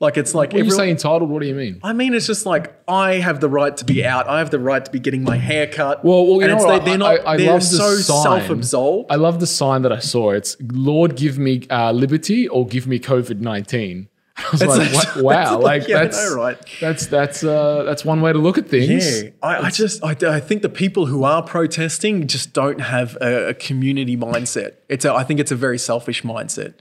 Like 0.00 0.16
it's 0.16 0.34
like 0.34 0.52
When 0.52 0.64
you 0.64 0.72
say 0.72 0.90
entitled, 0.90 1.30
what 1.30 1.40
do 1.40 1.46
you 1.46 1.54
mean? 1.54 1.78
I 1.84 1.92
mean, 1.92 2.14
it's 2.14 2.26
just 2.26 2.46
like 2.46 2.74
I 2.88 3.14
have 3.14 3.40
the 3.40 3.48
right 3.48 3.76
to 3.76 3.84
be 3.84 4.04
out. 4.04 4.26
I 4.28 4.40
have 4.40 4.50
the 4.50 4.58
right 4.58 4.84
to 4.84 4.90
be 4.90 4.98
getting 4.98 5.22
my 5.22 5.36
hair 5.36 5.68
cut. 5.68 6.04
Well, 6.04 6.26
well, 6.26 6.34
you 6.36 6.40
and 6.42 6.50
know 6.50 6.56
it's, 6.56 6.64
what? 6.64 6.84
they, 6.84 6.90
are 6.90 6.94
I- 6.94 6.96
not. 6.96 7.26
I- 7.26 7.32
I 7.32 7.36
they're 7.36 7.60
so 7.60 7.94
self-absolved. 7.96 9.10
I 9.10 9.14
love 9.14 9.38
the 9.40 9.46
sign 9.46 9.82
that 9.82 9.92
I 9.92 10.00
saw. 10.00 10.30
It's 10.30 10.56
Lord, 10.60 11.16
give 11.16 11.38
me 11.38 11.66
uh, 11.70 11.92
liberty 11.92 12.48
or 12.48 12.66
give 12.66 12.86
me 12.86 12.98
COVID 12.98 13.40
nineteen. 13.40 14.08
I 14.36 14.48
was 14.50 14.62
like, 14.64 14.78
that's- 14.90 15.16
wow, 15.16 15.60
like 15.60 15.82
like- 15.82 15.88
yeah, 15.88 16.02
that's 16.02 16.30
know, 16.30 16.36
right? 16.36 16.56
that's 16.80 17.06
that's 17.06 17.44
uh, 17.44 17.84
that's 17.84 18.04
one 18.04 18.20
way 18.20 18.32
to 18.32 18.38
look 18.38 18.58
at 18.58 18.68
things. 18.68 19.22
Yeah, 19.22 19.30
I, 19.44 19.66
I 19.66 19.70
just 19.70 20.02
I, 20.04 20.16
I 20.26 20.40
think 20.40 20.62
the 20.62 20.68
people 20.68 21.06
who 21.06 21.22
are 21.22 21.40
protesting 21.40 22.26
just 22.26 22.52
don't 22.52 22.80
have 22.80 23.16
a, 23.20 23.50
a 23.50 23.54
community 23.54 24.16
mindset. 24.16 24.72
It's 24.88 25.04
a, 25.04 25.14
I 25.14 25.22
think 25.22 25.38
it's 25.38 25.52
a 25.52 25.56
very 25.56 25.78
selfish 25.78 26.24
mindset. 26.24 26.74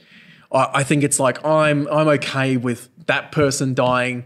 I, 0.53 0.69
I 0.75 0.83
think 0.83 1.03
it's 1.03 1.19
like 1.19 1.43
I'm 1.45 1.87
I'm 1.87 2.07
okay 2.09 2.57
with 2.57 2.89
that 3.07 3.31
person 3.31 3.73
dying, 3.73 4.25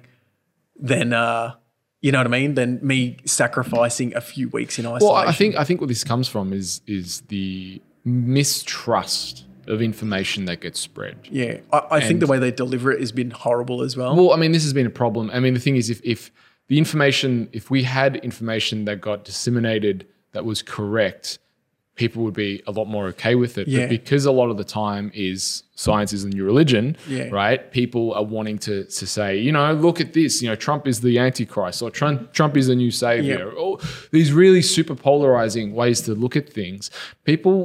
then 0.75 1.13
uh, 1.13 1.55
you 2.01 2.11
know 2.11 2.19
what 2.19 2.27
I 2.27 2.29
mean. 2.29 2.55
Than 2.55 2.79
me 2.81 3.17
sacrificing 3.25 4.15
a 4.15 4.21
few 4.21 4.49
weeks 4.49 4.77
in 4.77 4.85
isolation. 4.85 5.07
Well, 5.07 5.15
I 5.15 5.31
think 5.31 5.55
I 5.55 5.63
think 5.63 5.81
what 5.81 5.87
this 5.87 6.03
comes 6.03 6.27
from 6.27 6.53
is 6.53 6.81
is 6.85 7.21
the 7.21 7.81
mistrust 8.03 9.45
of 9.67 9.81
information 9.81 10.45
that 10.45 10.61
gets 10.61 10.79
spread. 10.79 11.17
yeah, 11.29 11.57
I, 11.73 11.87
I 11.91 11.99
think 11.99 12.21
the 12.21 12.27
way 12.27 12.39
they 12.39 12.51
deliver 12.51 12.89
it 12.91 13.01
has 13.01 13.11
been 13.11 13.31
horrible 13.31 13.81
as 13.81 13.97
well. 13.97 14.15
Well, 14.15 14.31
I 14.31 14.37
mean, 14.37 14.53
this 14.53 14.63
has 14.63 14.71
been 14.71 14.85
a 14.85 14.91
problem. 14.91 15.29
I 15.31 15.41
mean, 15.41 15.53
the 15.53 15.59
thing 15.59 15.75
is, 15.75 15.89
if 15.89 16.01
if 16.03 16.31
the 16.67 16.77
information, 16.77 17.49
if 17.51 17.69
we 17.69 17.83
had 17.83 18.17
information 18.17 18.85
that 18.85 19.01
got 19.01 19.23
disseminated 19.23 20.07
that 20.33 20.45
was 20.45 20.61
correct, 20.61 21.39
people 21.95 22.23
would 22.23 22.33
be 22.33 22.61
a 22.67 22.71
lot 22.71 22.85
more 22.85 23.07
okay 23.07 23.35
with 23.35 23.57
it. 23.57 23.67
Yeah. 23.67 23.81
But 23.81 23.89
because 23.89 24.25
a 24.25 24.31
lot 24.31 24.49
of 24.49 24.57
the 24.57 24.63
time 24.63 25.11
is 25.13 25.63
science 25.79 26.11
is 26.11 26.23
the 26.23 26.29
new 26.29 26.43
religion, 26.43 26.97
Yeah. 27.07 27.29
right? 27.29 27.71
People 27.71 28.11
are 28.13 28.23
wanting 28.25 28.57
to 28.67 28.83
to 28.99 29.05
say, 29.07 29.37
you 29.37 29.51
know, 29.51 29.71
look 29.73 30.01
at 30.01 30.11
this. 30.13 30.41
You 30.41 30.49
know, 30.49 30.55
Trump 30.55 30.87
is 30.87 30.99
the 31.01 31.17
antichrist, 31.19 31.81
or 31.83 31.89
Trump 31.91 32.33
Trump 32.33 32.57
is 32.57 32.65
the 32.67 32.75
new 32.75 32.91
savior. 32.91 33.49
Or 33.51 33.77
these 34.11 34.33
really 34.33 34.61
super 34.61 34.95
polarizing 34.95 35.73
ways 35.73 36.01
to 36.01 36.11
look 36.23 36.35
at 36.35 36.49
things. 36.59 36.89
People. 37.23 37.57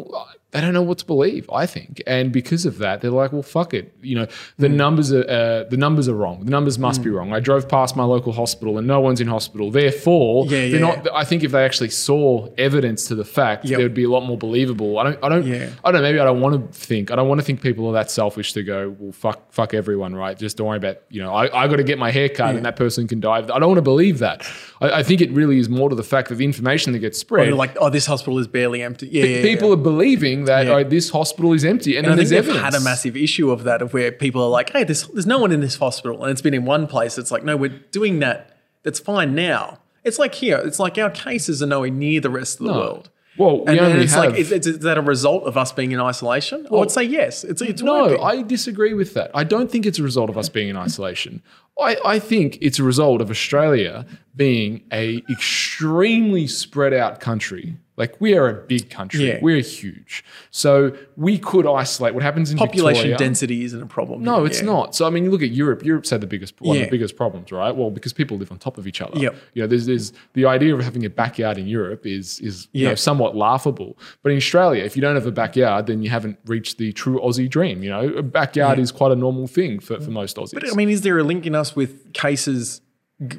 They 0.53 0.61
don't 0.61 0.75
know 0.75 0.83
what 0.83 0.99
to 0.99 1.07
believe. 1.07 1.49
I 1.51 1.65
think, 1.65 2.03
and 2.07 2.31
because 2.31 2.67
of 2.67 2.77
that, 2.79 3.01
they're 3.01 3.11
like, 3.11 3.33
"Well, 3.33 3.43
fuck 3.43 3.73
it." 3.73 3.95
You 4.03 4.17
know, 4.17 4.27
the 4.59 4.69
Hmm. 4.69 4.77
numbers 4.77 5.11
are 5.13 5.25
uh, 5.29 5.65
the 5.71 5.79
numbers 5.79 6.09
are 6.09 6.15
wrong. 6.15 6.45
The 6.45 6.51
numbers 6.51 6.79
must 6.79 7.03
be 7.03 7.09
wrong. 7.09 7.33
I 7.33 7.41
drove 7.41 7.69
past 7.71 7.97
my 7.97 8.05
local 8.05 8.33
hospital, 8.33 8.77
and 8.77 8.87
no 8.87 9.01
one's 9.01 9.21
in 9.21 9.29
hospital. 9.29 9.71
Therefore, 9.71 10.45
Yeah, 10.45 10.51
they're 10.51 10.69
yeah. 10.69 10.79
not. 10.79 11.09
I 11.15 11.25
think 11.25 11.43
if 11.43 11.53
they 11.53 11.65
actually 11.65 11.89
saw 11.89 12.49
evidence 12.59 13.07
to 13.07 13.15
the 13.15 13.25
fact, 13.25 13.65
Yep. 13.65 13.77
they 13.79 13.83
would 13.83 13.95
be 13.95 14.05
a 14.05 14.11
lot 14.11 14.27
more 14.27 14.37
believable. 14.37 14.99
I 14.99 15.05
don't. 15.05 15.19
I 15.23 15.29
don't. 15.31 15.47
Yeah. 15.47 15.69
I 15.85 15.91
don't. 15.91 16.03
know, 16.03 16.09
Maybe 16.09 16.21
I 16.21 16.25
don't 16.25 16.41
want 16.43 16.73
to 16.73 16.79
think. 16.79 17.11
I 17.11 17.17
don't 17.17 17.29
want 17.29 17.41
to 17.41 17.45
think 17.47 17.63
people 17.63 17.87
are 17.89 17.93
that 17.95 18.11
selfish 18.11 18.53
to 18.53 18.63
go. 18.63 18.95
Well, 18.99 19.13
fuck, 19.13 19.51
fuck 19.53 19.73
everyone, 19.73 20.15
right? 20.15 20.39
Just 20.39 20.59
don't 20.59 20.67
worry 20.67 20.77
about. 20.77 20.99
You 21.09 21.23
know, 21.23 21.33
I, 21.35 21.45
I 21.65 21.67
got 21.67 21.77
to 21.77 21.83
get 21.85 21.99
my 21.99 22.11
hair 22.11 22.29
cut, 22.29 22.57
and 22.57 22.67
that 22.67 22.77
person 22.77 23.09
can 23.09 23.21
die. 23.21 23.39
I 23.39 23.41
don't 23.59 23.69
want 23.69 23.79
to 23.79 23.83
believe 23.83 24.19
that. 24.19 24.45
I, 24.83 24.99
I 24.99 25.03
think 25.03 25.23
it 25.23 25.31
really 25.33 25.59
is 25.59 25.71
more 25.71 25.89
to 25.89 25.97
the 25.97 26.03
fact 26.03 26.29
that 26.29 26.35
the 26.35 26.45
information 26.45 26.93
that 26.93 26.99
gets 26.99 27.19
spread. 27.19 27.47
They're 27.47 27.55
like, 27.55 27.75
oh, 27.81 27.89
this 27.89 28.05
hospital 28.05 28.39
is 28.39 28.47
barely 28.49 28.83
empty. 28.83 29.09
Yeah, 29.11 29.25
yeah, 29.25 29.43
people 29.43 29.69
yeah. 29.69 29.75
are 29.75 29.79
believing 29.79 30.42
that 30.47 30.67
Yeah. 30.67 30.73
oh, 30.75 30.85
this 30.85 31.11
hospital 31.11 31.53
is 31.53 31.65
empty, 31.65 31.97
and, 31.97 32.07
And 32.07 32.15
I 32.15 32.17
think 32.17 32.29
there's 32.29 32.45
they've 32.47 32.55
evidence. 32.55 32.75
had 32.75 32.81
a 32.81 32.85
massive 32.85 33.17
issue 33.17 33.51
of 33.51 33.65
that, 33.65 33.83
of 33.83 33.93
where 33.95 34.11
people 34.13 34.43
are 34.43 34.49
like, 34.51 34.71
"Hey, 34.71 34.85
there's 34.85 35.07
there's 35.09 35.27
no 35.27 35.39
one 35.39 35.53
in 35.53 35.61
this 35.61 35.77
hospital," 35.77 36.23
and 36.23 36.31
it's 36.31 36.43
been 36.43 36.55
in 36.55 36.65
one 36.65 36.87
place. 36.87 37.19
It's 37.19 37.31
like, 37.31 37.45
no, 37.45 37.57
we're 37.57 37.79
doing 37.91 38.19
that. 38.21 38.57
That's 38.83 38.99
fine 39.01 39.35
now. 39.35 39.79
It's 40.05 40.19
like 40.19 40.35
here. 40.35 40.61
It's 40.65 40.79
like 40.81 40.99
our 40.99 41.11
cases 41.11 41.63
are 41.63 41.67
nowhere 41.67 41.91
near 41.91 42.21
the 42.21 42.31
rest 42.31 42.61
of 42.61 42.67
the 42.67 42.73
world. 42.73 43.09
Well, 43.39 43.65
we 43.65 43.79
And, 43.79 43.99
it's 44.03 44.13
have. 44.13 44.25
like, 44.33 44.39
is, 44.39 44.53
is 44.53 44.81
that 44.81 44.99
a 44.99 45.01
result 45.01 45.45
of 45.45 45.57
us 45.57 45.73
being 45.73 45.93
in 45.93 46.01
isolation? 46.01 46.67
I 46.71 46.75
would 46.75 46.91
say 46.91 47.03
yes. 47.05 47.45
It's 47.45 47.63
it's 47.63 47.81
No, 47.81 48.03
working. 48.09 48.23
I 48.23 48.43
disagree 48.43 48.93
with 48.93 49.15
that. 49.15 49.31
I 49.35 49.45
don't 49.45 49.71
think 49.71 49.87
it's 49.87 49.99
a 49.99 50.03
result 50.03 50.29
of 50.29 50.37
us 50.37 50.49
being 50.51 50.69
in 50.69 50.77
isolation. 50.77 51.41
I, 51.81 51.97
I 52.05 52.19
think 52.19 52.59
it's 52.61 52.79
a 52.79 52.83
result 52.83 53.23
of 53.23 53.31
Australia 53.31 54.05
being 54.37 54.83
a 54.93 55.23
extremely 55.31 56.47
spread 56.47 56.93
out 56.93 57.21
country. 57.21 57.77
Like 57.97 58.19
we 58.21 58.35
are 58.37 58.49
a 58.49 58.55
big 58.55 58.89
country. 58.89 59.29
Yeah. 59.29 59.39
We're 59.43 59.61
huge. 59.61 60.25
So 60.51 60.97
we 61.17 61.39
could 61.39 61.67
isolate 61.67 62.15
what 62.15 62.23
happens 62.23 62.51
in 62.51 62.57
Population 62.57 63.03
Victoria. 63.03 63.19
density 63.19 63.65
isn't 63.65 63.83
a 63.83 63.87
problem. 63.87 64.23
No, 64.23 64.47
it's 64.47 64.61
yeah. 64.61 64.67
not. 64.67 64.95
So 64.95 65.07
I 65.07 65.11
mean, 65.11 65.25
you 65.25 65.31
look 65.31 65.43
at 65.43 65.51
Europe. 65.51 65.85
Europe's 65.85 66.09
had 66.09 66.23
the 66.23 66.27
biggest, 66.27 66.59
one 66.61 66.79
of 66.79 66.85
the 66.85 66.91
biggest 66.91 67.17
problems, 67.17 67.53
right? 67.53 67.75
Well, 67.75 67.91
because 67.91 68.15
people 68.15 68.39
live 68.39 68.51
on 68.51 68.59
top 68.59 68.79
of 68.79 68.87
each 68.87 69.03
other. 69.03 69.19
Yep. 69.19 69.37
You 69.53 69.63
know, 69.63 69.67
there's, 69.67 69.85
there's 69.85 70.13
the 70.33 70.47
idea 70.47 70.75
of 70.75 70.83
having 70.83 71.05
a 71.05 71.11
backyard 71.11 71.59
in 71.59 71.67
Europe 71.67 72.07
is 72.07 72.41
is 72.41 72.69
you 72.73 72.89
know 72.89 72.95
somewhat 72.95 73.37
laughable. 73.37 73.99
But 74.23 74.33
in 74.33 74.39
Australia, 74.39 74.83
if 74.85 74.97
you 74.97 75.03
don't 75.03 75.15
have 75.15 75.27
a 75.27 75.33
backyard, 75.33 75.87
then 75.87 76.03
you 76.03 76.09
haven't 76.09 76.39
reached 76.47 76.79
the 76.79 76.93
true 76.93 77.21
Aussie 77.21 77.49
dream. 77.49 77.83
You 77.83 77.91
know, 77.91 78.09
a 78.15 78.23
backyard 78.23 78.79
is 78.79 78.91
quite 78.91 79.13
a 79.13 79.17
normal 79.17 79.47
thing 79.47 79.81
for, 79.81 80.01
for 80.01 80.11
most 80.11 80.37
Aussies. 80.37 80.55
But 80.55 80.71
I 80.71 80.75
mean, 80.75 80.89
is 80.89 81.03
there 81.03 81.19
a 81.19 81.25
link 81.25 81.45
in 81.45 81.55
us 81.55 81.77
with 81.77 82.15
cases 82.15 82.81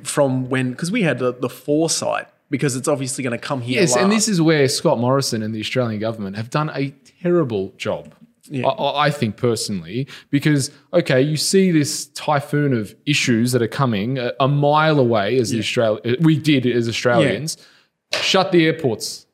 from 0.04 0.48
when? 0.50 0.72
Because 0.72 0.92
we 0.92 1.02
had 1.02 1.18
the, 1.18 1.34
the 1.34 1.50
foresight 1.50 2.28
because 2.54 2.76
it's 2.76 2.88
obviously 2.88 3.24
going 3.24 3.32
to 3.32 3.44
come 3.44 3.62
here. 3.62 3.82
Yes, 3.82 3.96
and 3.96 4.12
this 4.12 4.28
is 4.28 4.40
where 4.40 4.70
Scott 4.70 5.00
Morrison 5.00 5.42
and 5.42 5.56
the 5.56 5.60
Australian 5.60 6.00
government 6.00 6.36
have 6.36 6.52
done 6.52 6.70
a 6.76 6.92
terrible 7.20 7.74
job. 7.78 8.14
Yeah. 8.44 8.68
I, 8.68 9.08
I 9.08 9.10
think 9.10 9.38
personally, 9.38 10.08
because 10.30 10.70
okay, 10.94 11.20
you 11.20 11.36
see 11.36 11.72
this 11.72 12.06
typhoon 12.10 12.72
of 12.76 12.94
issues 13.08 13.54
that 13.54 13.64
are 13.64 13.68
coming 13.68 14.20
a, 14.20 14.34
a 14.40 14.48
mile 14.48 15.00
away. 15.00 15.40
As 15.40 15.50
the 15.50 15.58
Australia, 15.58 16.16
we 16.20 16.38
did 16.38 16.68
as 16.68 16.88
Australians, 16.88 17.58
shut 18.12 18.52
the 18.52 18.68
airports, 18.68 19.26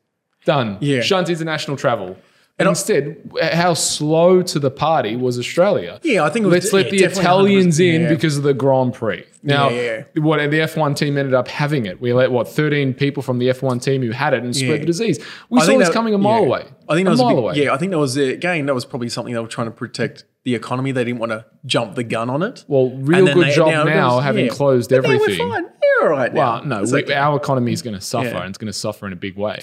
done. 0.46 0.78
Yeah. 0.80 1.02
shut 1.02 1.28
international 1.28 1.76
travel. 1.76 2.16
And 2.60 2.68
instead, 2.68 3.16
how 3.52 3.74
slow 3.74 4.42
to 4.42 4.58
the 4.58 4.70
party 4.70 5.16
was 5.16 5.38
Australia. 5.38 5.98
Yeah, 6.02 6.24
I 6.24 6.28
think 6.30 6.44
it 6.44 6.48
was- 6.48 6.52
let's 6.54 6.72
let 6.72 6.92
yeah, 6.92 7.06
the 7.08 7.12
Italians 7.20 7.80
in 7.80 8.02
yeah. 8.02 8.08
because 8.08 8.36
of 8.36 8.42
the 8.42 8.54
Grand 8.54 8.94
Prix. 8.94 9.24
Now, 9.42 9.70
Yeah, 9.70 10.02
what 10.16 10.36
the 10.50 10.58
F1 10.60 10.94
team 10.94 11.16
ended 11.16 11.32
up 11.32 11.48
having 11.48 11.86
it. 11.86 12.00
We 12.00 12.12
let 12.12 12.30
what 12.30 12.46
13 12.46 12.92
people 12.92 13.22
from 13.22 13.38
the 13.38 13.48
F1 13.48 13.80
team 13.82 14.02
who 14.02 14.10
had 14.10 14.34
it 14.34 14.42
and 14.44 14.54
spread 14.54 14.82
the 14.82 14.86
disease. 14.86 15.18
We 15.48 15.60
I 15.60 15.64
saw 15.64 15.78
this 15.78 15.88
that- 15.88 15.94
coming 15.94 16.12
a 16.12 16.18
mile 16.18 16.44
away. 16.44 16.64
I 16.88 16.94
think 16.94 17.06
that 17.06 17.10
a 17.10 17.12
was 17.12 17.20
a 17.20 17.24
mile 17.24 17.34
big- 17.36 17.38
away. 17.44 17.54
Yeah, 17.56 17.72
I 17.72 17.78
think 17.78 17.90
that 17.92 17.98
was 17.98 18.16
again 18.18 18.66
that 18.66 18.74
was 18.74 18.84
probably 18.84 19.08
something 19.08 19.32
they 19.32 19.40
were 19.40 19.46
trying 19.46 19.68
to 19.68 19.70
protect 19.72 20.24
the 20.44 20.54
economy. 20.54 20.92
They 20.92 21.04
didn't 21.04 21.20
want 21.20 21.32
to 21.32 21.46
jump 21.64 21.94
the 21.94 22.04
gun 22.04 22.28
on 22.28 22.42
it. 22.42 22.64
Well, 22.68 22.90
real 22.90 23.24
good 23.32 23.46
they- 23.46 23.54
job 23.54 23.68
now 23.68 23.84
now, 23.84 24.10
goes- 24.16 24.22
having 24.24 24.48
closed 24.50 24.90
But 24.90 24.96
everything. 25.04 25.48
We're 25.48 25.54
fine. 25.54 25.64
We're 26.02 26.06
all 26.06 26.10
right 26.18 26.34
now. 26.34 26.40
Well, 26.60 26.64
no, 26.66 26.82
we, 26.82 27.02
okay. 27.04 27.14
our 27.14 27.36
economy 27.38 27.72
is 27.72 27.80
going 27.82 27.94
to 27.96 28.00
suffer, 28.02 28.28
and 28.36 28.48
it's 28.50 28.58
going 28.58 28.66
to 28.72 28.78
suffer 28.78 29.06
in 29.06 29.12
a 29.14 29.16
big 29.16 29.36
way. 29.38 29.60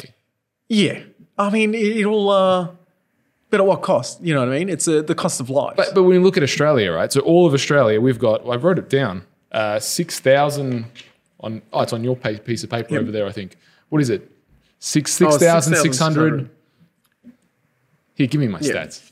yeah. 0.69 0.99
I 1.39 1.51
mean, 1.51 1.75
it- 1.75 1.97
it'll. 1.97 2.31
Uh, 2.31 2.67
but 3.49 3.59
at 3.59 3.65
what 3.65 3.81
cost? 3.81 4.21
You 4.21 4.33
know 4.33 4.41
what 4.41 4.49
I 4.49 4.59
mean? 4.59 4.69
It's 4.69 4.87
uh, 4.87 5.01
the 5.01 5.15
cost 5.15 5.39
of 5.39 5.49
life. 5.49 5.75
But, 5.77 5.93
but 5.95 6.03
when 6.03 6.15
you 6.15 6.21
look 6.23 6.37
at 6.37 6.43
Australia, 6.43 6.91
right? 6.91 7.11
So 7.11 7.21
all 7.21 7.47
of 7.47 7.53
Australia, 7.53 7.99
we've 8.01 8.19
got. 8.19 8.47
I 8.47 8.55
wrote 8.55 8.77
it 8.79 8.89
down. 8.89 9.25
Uh, 9.51 9.79
Six 9.79 10.19
thousand 10.19 10.85
on. 11.39 11.61
Oh, 11.73 11.81
it's 11.81 11.93
on 11.93 12.03
your 12.03 12.15
piece 12.15 12.63
of 12.63 12.69
paper 12.69 12.97
over 12.97 13.11
there. 13.11 13.25
I 13.25 13.31
think. 13.31 13.57
What 13.89 14.01
is 14.01 14.09
it? 14.09 14.29
Six 14.79 15.21
Oh, 15.21 15.29
six 15.31 15.43
thousand 15.43 15.75
six 15.77 15.97
hundred. 15.97 16.49
6,600. 16.49 16.49
Here, 18.15 18.27
give 18.27 18.41
me 18.41 18.47
my 18.47 18.59
Yeah. 18.59 18.73
stats. 18.73 19.11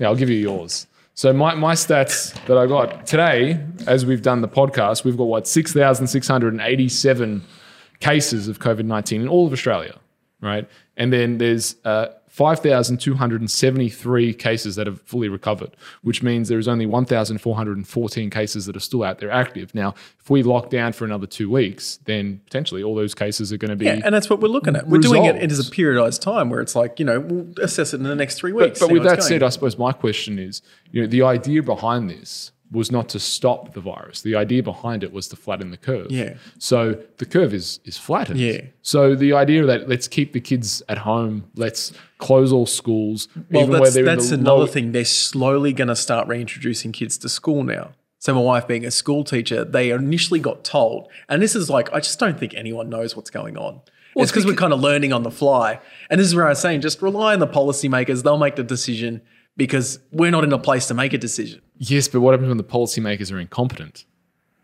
Yeah, 0.00 0.08
I'll 0.08 0.16
give 0.16 0.30
you 0.30 0.36
yours. 0.38 0.86
So 1.14 1.32
my, 1.32 1.54
my 1.54 1.74
stats 1.74 2.32
that 2.46 2.56
I 2.56 2.66
got 2.66 3.04
today, 3.06 3.60
as 3.86 4.06
we've 4.06 4.22
done 4.22 4.40
the 4.40 4.48
podcast, 4.48 5.04
we've 5.04 5.16
got 5.16 5.24
what 5.24 5.48
six 5.48 5.72
thousand 5.72 6.06
six 6.06 6.28
hundred 6.28 6.52
and 6.54 6.62
eighty-seven 6.62 7.42
cases 8.00 8.46
of 8.48 8.60
COVID 8.60 8.84
nineteen 8.84 9.22
in 9.22 9.28
all 9.28 9.46
of 9.46 9.52
Australia, 9.52 9.98
right? 10.40 10.68
And 10.96 11.12
then 11.12 11.38
there's 11.38 11.74
uh, 11.84 12.08
five 12.38 12.60
thousand 12.60 13.00
two 13.00 13.16
hundred 13.16 13.40
and 13.40 13.50
seventy-three 13.50 14.32
cases 14.32 14.76
that 14.76 14.86
have 14.86 15.02
fully 15.02 15.28
recovered, 15.28 15.76
which 16.02 16.22
means 16.22 16.48
there 16.48 16.60
is 16.60 16.68
only 16.68 16.86
one 16.86 17.04
thousand 17.04 17.38
four 17.38 17.56
hundred 17.56 17.76
and 17.76 17.88
fourteen 17.88 18.30
cases 18.30 18.64
that 18.66 18.76
are 18.76 18.80
still 18.80 19.02
out 19.02 19.18
there 19.18 19.28
active. 19.28 19.74
Now, 19.74 19.92
if 20.20 20.30
we 20.30 20.44
lock 20.44 20.70
down 20.70 20.92
for 20.92 21.04
another 21.04 21.26
two 21.26 21.50
weeks, 21.50 21.98
then 22.04 22.40
potentially 22.44 22.80
all 22.80 22.94
those 22.94 23.12
cases 23.12 23.52
are 23.52 23.56
going 23.56 23.70
to 23.70 23.76
be. 23.76 23.86
yeah, 23.86 24.00
and 24.04 24.14
that's 24.14 24.30
what 24.30 24.38
we're 24.38 24.46
looking 24.46 24.76
at. 24.76 24.86
We're 24.86 25.00
doing 25.00 25.24
it 25.24 25.34
as 25.50 25.58
a 25.58 25.68
periodized 25.68 26.20
time 26.20 26.48
where 26.48 26.60
it's 26.60 26.76
like 26.76 27.00
you 27.00 27.04
know 27.04 27.18
we'll 27.18 27.52
assess 27.60 27.92
it 27.92 27.96
in 27.96 28.04
the 28.04 28.14
next 28.14 28.36
three 28.36 28.52
weeks. 28.52 28.78
but 28.78 28.86
see 28.86 28.92
with 28.92 29.02
that 29.02 29.24
said. 29.24 29.42
I 29.42 29.48
suppose 29.48 29.76
my 29.76 29.90
question 29.90 30.38
is, 30.38 30.62
you 30.92 31.02
know, 31.02 31.08
the 31.08 31.22
idea 31.22 31.64
behind 31.64 32.08
this 32.08 32.52
was 32.70 32.90
not 32.92 33.08
to 33.10 33.18
stop 33.18 33.72
the 33.72 33.80
virus. 33.80 34.20
The 34.22 34.34
idea 34.36 34.62
behind 34.62 35.02
it 35.02 35.12
was 35.12 35.28
to 35.28 35.36
flatten 35.36 35.70
the 35.70 35.76
curve. 35.76 36.10
Yeah. 36.10 36.34
So 36.58 37.02
the 37.18 37.24
curve 37.26 37.54
is 37.54 37.80
is 37.84 37.96
flattened. 37.96 38.38
Yeah. 38.40 38.60
So 38.82 39.14
the 39.14 39.32
idea 39.32 39.64
that 39.66 39.88
let's 39.88 40.08
keep 40.08 40.32
the 40.32 40.40
kids 40.40 40.82
at 40.88 40.98
home, 40.98 41.50
let's 41.54 41.92
close 42.18 42.52
all 42.52 42.66
schools, 42.66 43.28
Well, 43.50 43.66
that's, 43.66 43.94
that's 43.94 44.30
in 44.30 44.40
the 44.44 44.50
another 44.50 44.60
low- 44.60 44.66
thing. 44.66 44.92
They're 44.92 45.04
slowly 45.04 45.72
going 45.72 45.88
to 45.88 45.96
start 45.96 46.28
reintroducing 46.28 46.92
kids 46.92 47.16
to 47.18 47.28
school 47.28 47.62
now. 47.64 47.92
So 48.20 48.34
my 48.34 48.40
wife 48.40 48.66
being 48.66 48.84
a 48.84 48.90
school 48.90 49.22
teacher, 49.22 49.64
they 49.64 49.90
initially 49.90 50.40
got 50.40 50.64
told, 50.64 51.08
and 51.28 51.40
this 51.40 51.54
is 51.54 51.70
like, 51.70 51.92
I 51.92 52.00
just 52.00 52.18
don't 52.18 52.36
think 52.38 52.52
anyone 52.54 52.88
knows 52.88 53.14
what's 53.14 53.30
going 53.30 53.56
on. 53.56 53.80
Well, 54.16 54.24
it's 54.24 54.32
because 54.32 54.44
we're 54.44 54.56
kind 54.56 54.72
of 54.72 54.80
learning 54.80 55.12
on 55.12 55.22
the 55.22 55.30
fly. 55.30 55.78
And 56.10 56.18
this 56.20 56.26
is 56.26 56.34
where 56.34 56.46
I 56.46 56.48
was 56.48 56.58
saying, 56.58 56.80
just 56.80 57.00
rely 57.00 57.34
on 57.34 57.38
the 57.38 57.46
policymakers. 57.46 58.24
They'll 58.24 58.36
make 58.36 58.56
the 58.56 58.64
decision 58.64 59.22
because 59.56 60.00
we're 60.10 60.32
not 60.32 60.42
in 60.42 60.52
a 60.52 60.58
place 60.58 60.88
to 60.88 60.94
make 60.94 61.12
a 61.12 61.18
decision. 61.18 61.60
Yes, 61.78 62.08
but 62.08 62.20
what 62.20 62.32
happens 62.32 62.48
when 62.48 62.56
the 62.58 62.64
policymakers 62.64 63.32
are 63.32 63.38
incompetent? 63.38 64.04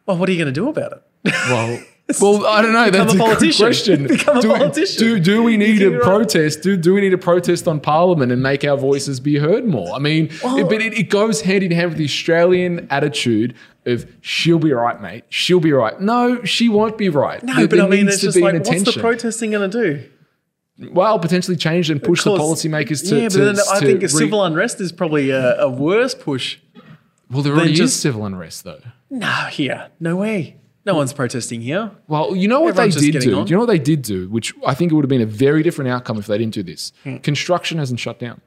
Well, 0.07 0.16
what 0.18 0.29
are 0.29 0.33
you 0.33 0.38
going 0.38 0.53
to 0.53 0.61
do 0.61 0.68
about 0.68 0.92
it? 0.92 1.03
Well, 1.48 1.81
well, 2.20 2.46
I 2.46 2.61
don't 2.61 2.72
know. 2.72 2.90
Become 2.90 3.07
That's 3.07 3.14
a 3.14 3.18
politician. 3.18 3.64
question. 3.66 4.07
Become 4.09 4.37
a 4.38 4.42
do, 4.42 4.48
politician. 4.48 4.98
Do, 4.98 5.18
do 5.20 5.42
we 5.42 5.57
need 5.57 5.81
a 5.81 5.90
can- 5.92 6.00
protest? 6.00 6.62
Do, 6.62 6.77
do 6.77 6.92
we 6.92 7.00
need 7.00 7.14
a 7.14 7.18
protest 7.18 7.66
on 7.66 7.81
Parliament 7.81 8.31
and 8.33 8.42
make 8.42 8.64
our 8.64 8.77
voices 8.77 9.20
be 9.20 9.38
heard 9.38 9.64
more? 9.64 9.94
I 9.94 9.98
mean, 9.98 10.27
it, 10.27 10.68
but 10.68 10.83
it, 10.83 10.92
it 10.98 11.09
goes 11.09 11.40
hand 11.40 11.62
in 11.62 11.70
hand 11.70 11.90
with 11.90 11.98
the 11.98 12.05
Australian 12.05 12.87
attitude 12.90 13.55
of 13.87 14.07
she'll 14.20 14.59
be 14.59 14.72
right, 14.72 15.00
mate. 15.00 15.24
She'll 15.31 15.61
be 15.61 15.72
right. 15.72 15.98
No, 16.00 16.42
she 16.44 16.68
won't 16.68 16.98
be 16.98 17.09
right. 17.09 17.42
No, 17.42 17.55
There- 17.55 17.68
but 17.68 17.81
I 17.81 17.87
mean, 17.88 18.09
it's 18.09 18.20
just 18.20 18.38
like, 18.38 18.55
what's 18.64 18.83
the 18.94 19.00
protesting 19.00 19.53
going 19.53 19.70
to 19.70 19.83
do? 19.83 20.11
Well, 20.90 21.18
potentially 21.20 21.57
change 21.57 21.88
and 21.88 22.03
push 22.03 22.24
the 22.24 22.31
policymakers 22.37 23.09
to. 23.09 23.16
yeah, 23.16 23.29
but 23.29 23.35
to- 23.35 23.44
then 23.44 23.57
I 23.70 23.79
to 23.79 23.87
think 23.87 23.98
a 24.00 24.07
re- 24.07 24.09
civil 24.09 24.42
unrest 24.44 24.81
is 24.81 24.90
probably 24.90 25.31
a, 25.31 25.61
a 25.61 25.68
worse 25.70 26.14
push. 26.16 26.59
Well, 27.31 27.43
there 27.43 27.55
already 27.55 27.81
is 27.81 27.99
civil 27.99 28.25
unrest, 28.27 28.65
though. 28.65 28.81
No, 29.11 29.47
here, 29.51 29.89
no 30.01 30.17
way. 30.17 30.57
No 30.87 30.95
one's 30.95 31.13
protesting 31.15 31.63
here. 31.63 31.91
Well, 32.09 32.37
you 32.37 32.47
know 32.47 32.61
what 32.61 32.71
Everyone's 32.71 32.97
they 32.97 33.11
did 33.11 33.23
do? 33.23 33.39
on. 33.39 33.47
Do 33.47 33.51
you 33.51 33.57
know 33.57 33.61
what 33.61 33.67
they 33.71 33.79
did 33.79 34.03
do? 34.03 34.29
Which 34.29 34.53
I 34.67 34.75
think 34.75 34.93
it 34.93 34.95
would 34.95 35.05
have 35.05 35.09
been 35.09 35.23
a 35.23 35.27
very 35.27 35.63
different 35.63 35.91
outcome 35.91 36.19
if 36.19 36.27
they 36.27 36.37
didn't 36.37 36.53
do 36.53 36.63
this. 36.63 36.93
Hmm. 37.05 37.17
Construction 37.19 37.79
hasn't 37.79 38.01
shut 38.01 38.19
down. 38.19 38.43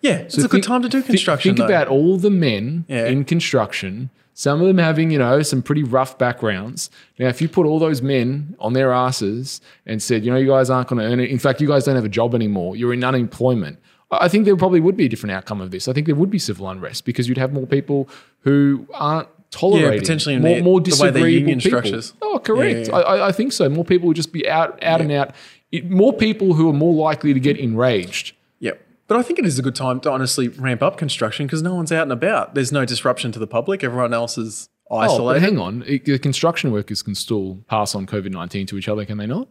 Yeah, 0.00 0.14
it's 0.16 0.34
So 0.34 0.44
a 0.44 0.48
good 0.48 0.64
time 0.64 0.82
to 0.82 0.88
do 0.88 1.00
construction. 1.02 1.50
Think 1.54 1.58
though. 1.58 1.72
about 1.72 1.86
all 1.86 2.18
the 2.18 2.30
men 2.30 2.84
Yeah. 2.88 3.06
in 3.06 3.24
construction. 3.24 4.10
Some 4.34 4.60
of 4.60 4.66
them 4.66 4.78
having, 4.78 5.12
you 5.12 5.18
know, 5.18 5.42
some 5.42 5.62
pretty 5.62 5.84
rough 5.84 6.18
backgrounds. 6.18 6.90
Now, 7.18 7.28
if 7.28 7.40
you 7.40 7.48
put 7.48 7.66
all 7.66 7.78
those 7.78 8.02
men 8.02 8.56
on 8.58 8.72
their 8.72 8.90
asses 8.90 9.60
and 9.86 10.02
said, 10.02 10.24
you 10.24 10.32
know, 10.32 10.38
you 10.38 10.48
guys 10.48 10.70
aren't 10.70 10.88
going 10.88 11.00
to 11.00 11.06
earn 11.06 11.20
it. 11.20 11.30
In 11.30 11.38
fact, 11.38 11.60
you 11.60 11.68
guys 11.68 11.84
don't 11.84 11.94
have 11.94 12.04
a 12.04 12.08
job 12.08 12.34
anymore. 12.34 12.74
You're 12.74 12.94
in 12.94 13.04
unemployment. 13.04 13.78
I 14.20 14.28
think 14.28 14.44
there 14.44 14.56
probably 14.56 14.80
would 14.80 14.96
be 14.96 15.06
a 15.06 15.08
different 15.08 15.32
outcome 15.32 15.60
of 15.60 15.70
this. 15.70 15.88
I 15.88 15.92
think 15.92 16.06
there 16.06 16.14
would 16.16 16.30
be 16.30 16.38
civil 16.38 16.68
unrest 16.68 17.04
because 17.04 17.28
you'd 17.28 17.38
have 17.38 17.52
more 17.52 17.66
people 17.66 18.08
who 18.40 18.86
aren't 18.94 19.28
tolerating 19.50 20.00
potentially 20.00 20.38
more, 20.38 20.56
the- 20.56 20.62
more 20.62 20.80
the 20.80 20.90
way 20.90 20.90
disagreeable 20.90 21.28
union 21.28 21.58
people. 21.60 21.70
structures. 21.80 22.12
Oh, 22.22 22.38
correct. 22.38 22.88
Yeah, 22.88 22.98
yeah, 22.98 23.02
I, 23.04 23.16
I- 23.16 23.28
I 23.28 23.32
think 23.32 23.52
so. 23.52 23.68
More 23.68 23.84
people 23.84 24.08
would 24.08 24.16
just 24.16 24.32
be 24.32 24.48
out, 24.48 24.82
out 24.82 25.00
and 25.00 25.10
out. 25.12 25.34
It, 25.70 25.90
more 25.90 26.12
people 26.12 26.54
who 26.54 26.68
are 26.68 26.72
more 26.74 26.94
likely 26.94 27.32
to 27.32 27.40
get 27.40 27.56
enraged. 27.58 28.34
Yep. 28.60 28.80
But 29.08 29.16
I 29.18 29.22
think 29.22 29.38
it 29.38 29.46
is 29.46 29.58
a 29.58 29.62
good 29.62 29.74
time 29.74 30.00
to 30.00 30.10
honestly 30.10 30.48
ramp 30.48 30.82
up 30.82 30.96
construction 30.96 31.46
because 31.46 31.62
no 31.62 31.74
one's 31.74 31.92
out 31.92 32.02
and 32.02 32.12
about. 32.12 32.54
There's 32.54 32.72
no 32.72 32.84
disruption 32.84 33.32
to 33.32 33.38
the 33.38 33.46
public. 33.46 33.82
Everyone 33.82 34.12
else 34.14 34.36
is 34.38 34.68
isolated. 34.90 35.22
Oh, 35.22 35.32
but 35.32 35.40
hang 35.42 35.58
on. 35.58 35.80
The 35.80 36.18
construction 36.18 36.70
workers 36.72 37.02
can 37.02 37.14
still 37.14 37.58
pass 37.68 37.94
on 37.94 38.06
COVID 38.06 38.30
19 38.30 38.66
to 38.68 38.76
each 38.78 38.88
other, 38.88 39.04
can 39.06 39.16
they 39.18 39.26
not? 39.26 39.48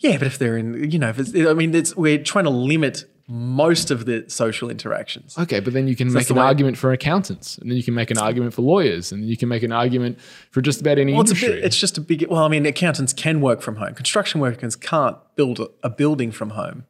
yeah, 0.00 0.18
but 0.18 0.26
if 0.26 0.36
they're 0.38 0.58
in, 0.58 0.90
you 0.90 0.98
know, 0.98 1.08
if 1.08 1.18
it's, 1.18 1.34
I 1.34 1.54
mean, 1.54 1.74
it's, 1.74 1.96
we're 1.96 2.22
trying 2.22 2.44
to 2.44 2.50
limit 2.50 3.04
most 3.26 3.90
of 3.90 4.04
the 4.04 4.24
social 4.28 4.68
interactions. 4.68 5.38
Okay, 5.38 5.60
but 5.60 5.72
then 5.72 5.88
you 5.88 5.96
can 5.96 6.12
make 6.12 6.28
an 6.28 6.38
argument 6.38 6.76
for 6.76 6.92
accountants, 6.92 7.56
and 7.58 7.70
then 7.70 7.76
you 7.76 7.82
can 7.82 7.94
make 7.94 8.10
an 8.10 8.18
argument 8.18 8.52
for 8.52 8.62
lawyers, 8.62 9.12
and 9.12 9.22
then 9.22 9.28
you 9.28 9.36
can 9.36 9.48
make 9.48 9.62
an 9.62 9.72
argument 9.72 10.18
for 10.50 10.60
just 10.60 10.80
about 10.80 10.98
any 10.98 11.12
Well, 11.12 11.22
it's, 11.22 11.32
a 11.32 11.34
bit, 11.34 11.64
it's 11.64 11.78
just 11.78 11.96
a 11.96 12.00
big. 12.00 12.26
Well, 12.28 12.44
I 12.44 12.48
mean, 12.48 12.66
accountants 12.66 13.12
can 13.12 13.40
work 13.40 13.62
from 13.62 13.76
home. 13.76 13.94
Construction 13.94 14.40
workers 14.40 14.76
can't 14.76 15.16
build 15.36 15.60
a, 15.82 15.88
building 15.88 16.32
from 16.32 16.50
home. 16.50 16.84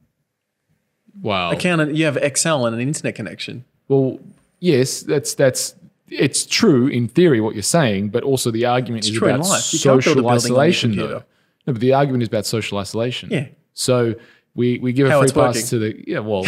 wow. 1.21 1.53
Accountant, 1.53 1.95
you 1.95 2.05
have 2.05 2.17
Excel 2.17 2.67
and 2.67 2.75
an 2.75 2.83
internet 2.83 3.15
connection. 3.15 3.65
Well, 3.87 4.19
yes, 4.59 5.03
that's 5.03 5.35
that's 5.35 5.77
it's 6.09 6.47
true 6.47 6.89
in 6.89 7.07
theory 7.07 7.41
what 7.41 7.55
you're 7.55 7.63
saying, 7.63 8.09
but 8.09 8.25
also 8.25 8.51
the 8.51 8.67
argument 8.67 9.05
is 9.05 9.13
true 9.13 9.29
in 9.29 9.37
about 9.37 9.47
life. 9.47 9.73
You 9.73 9.79
can't 9.79 9.85
build 9.85 9.99
a 9.99 10.03
social 10.03 10.15
building 10.15 10.27
on 10.27 10.33
your 10.33 10.37
isolation, 10.37 10.97
though. 10.97 11.25
No, 11.67 11.73
but 11.73 11.81
the 11.81 11.95
argument 11.95 12.23
is 12.23 12.29
about 12.29 12.45
social 12.45 12.79
isolation. 12.79 13.31
Yeah. 13.31 13.47
So 13.73 14.15
we 14.55 14.79
we 14.79 14.93
give 14.93 15.07
a 15.07 15.11
How 15.11 15.21
free 15.21 15.29
pass 15.31 15.55
working. 15.57 15.67
to 15.67 15.79
the 15.79 16.05
yeah. 16.07 16.19
Well, 16.21 16.45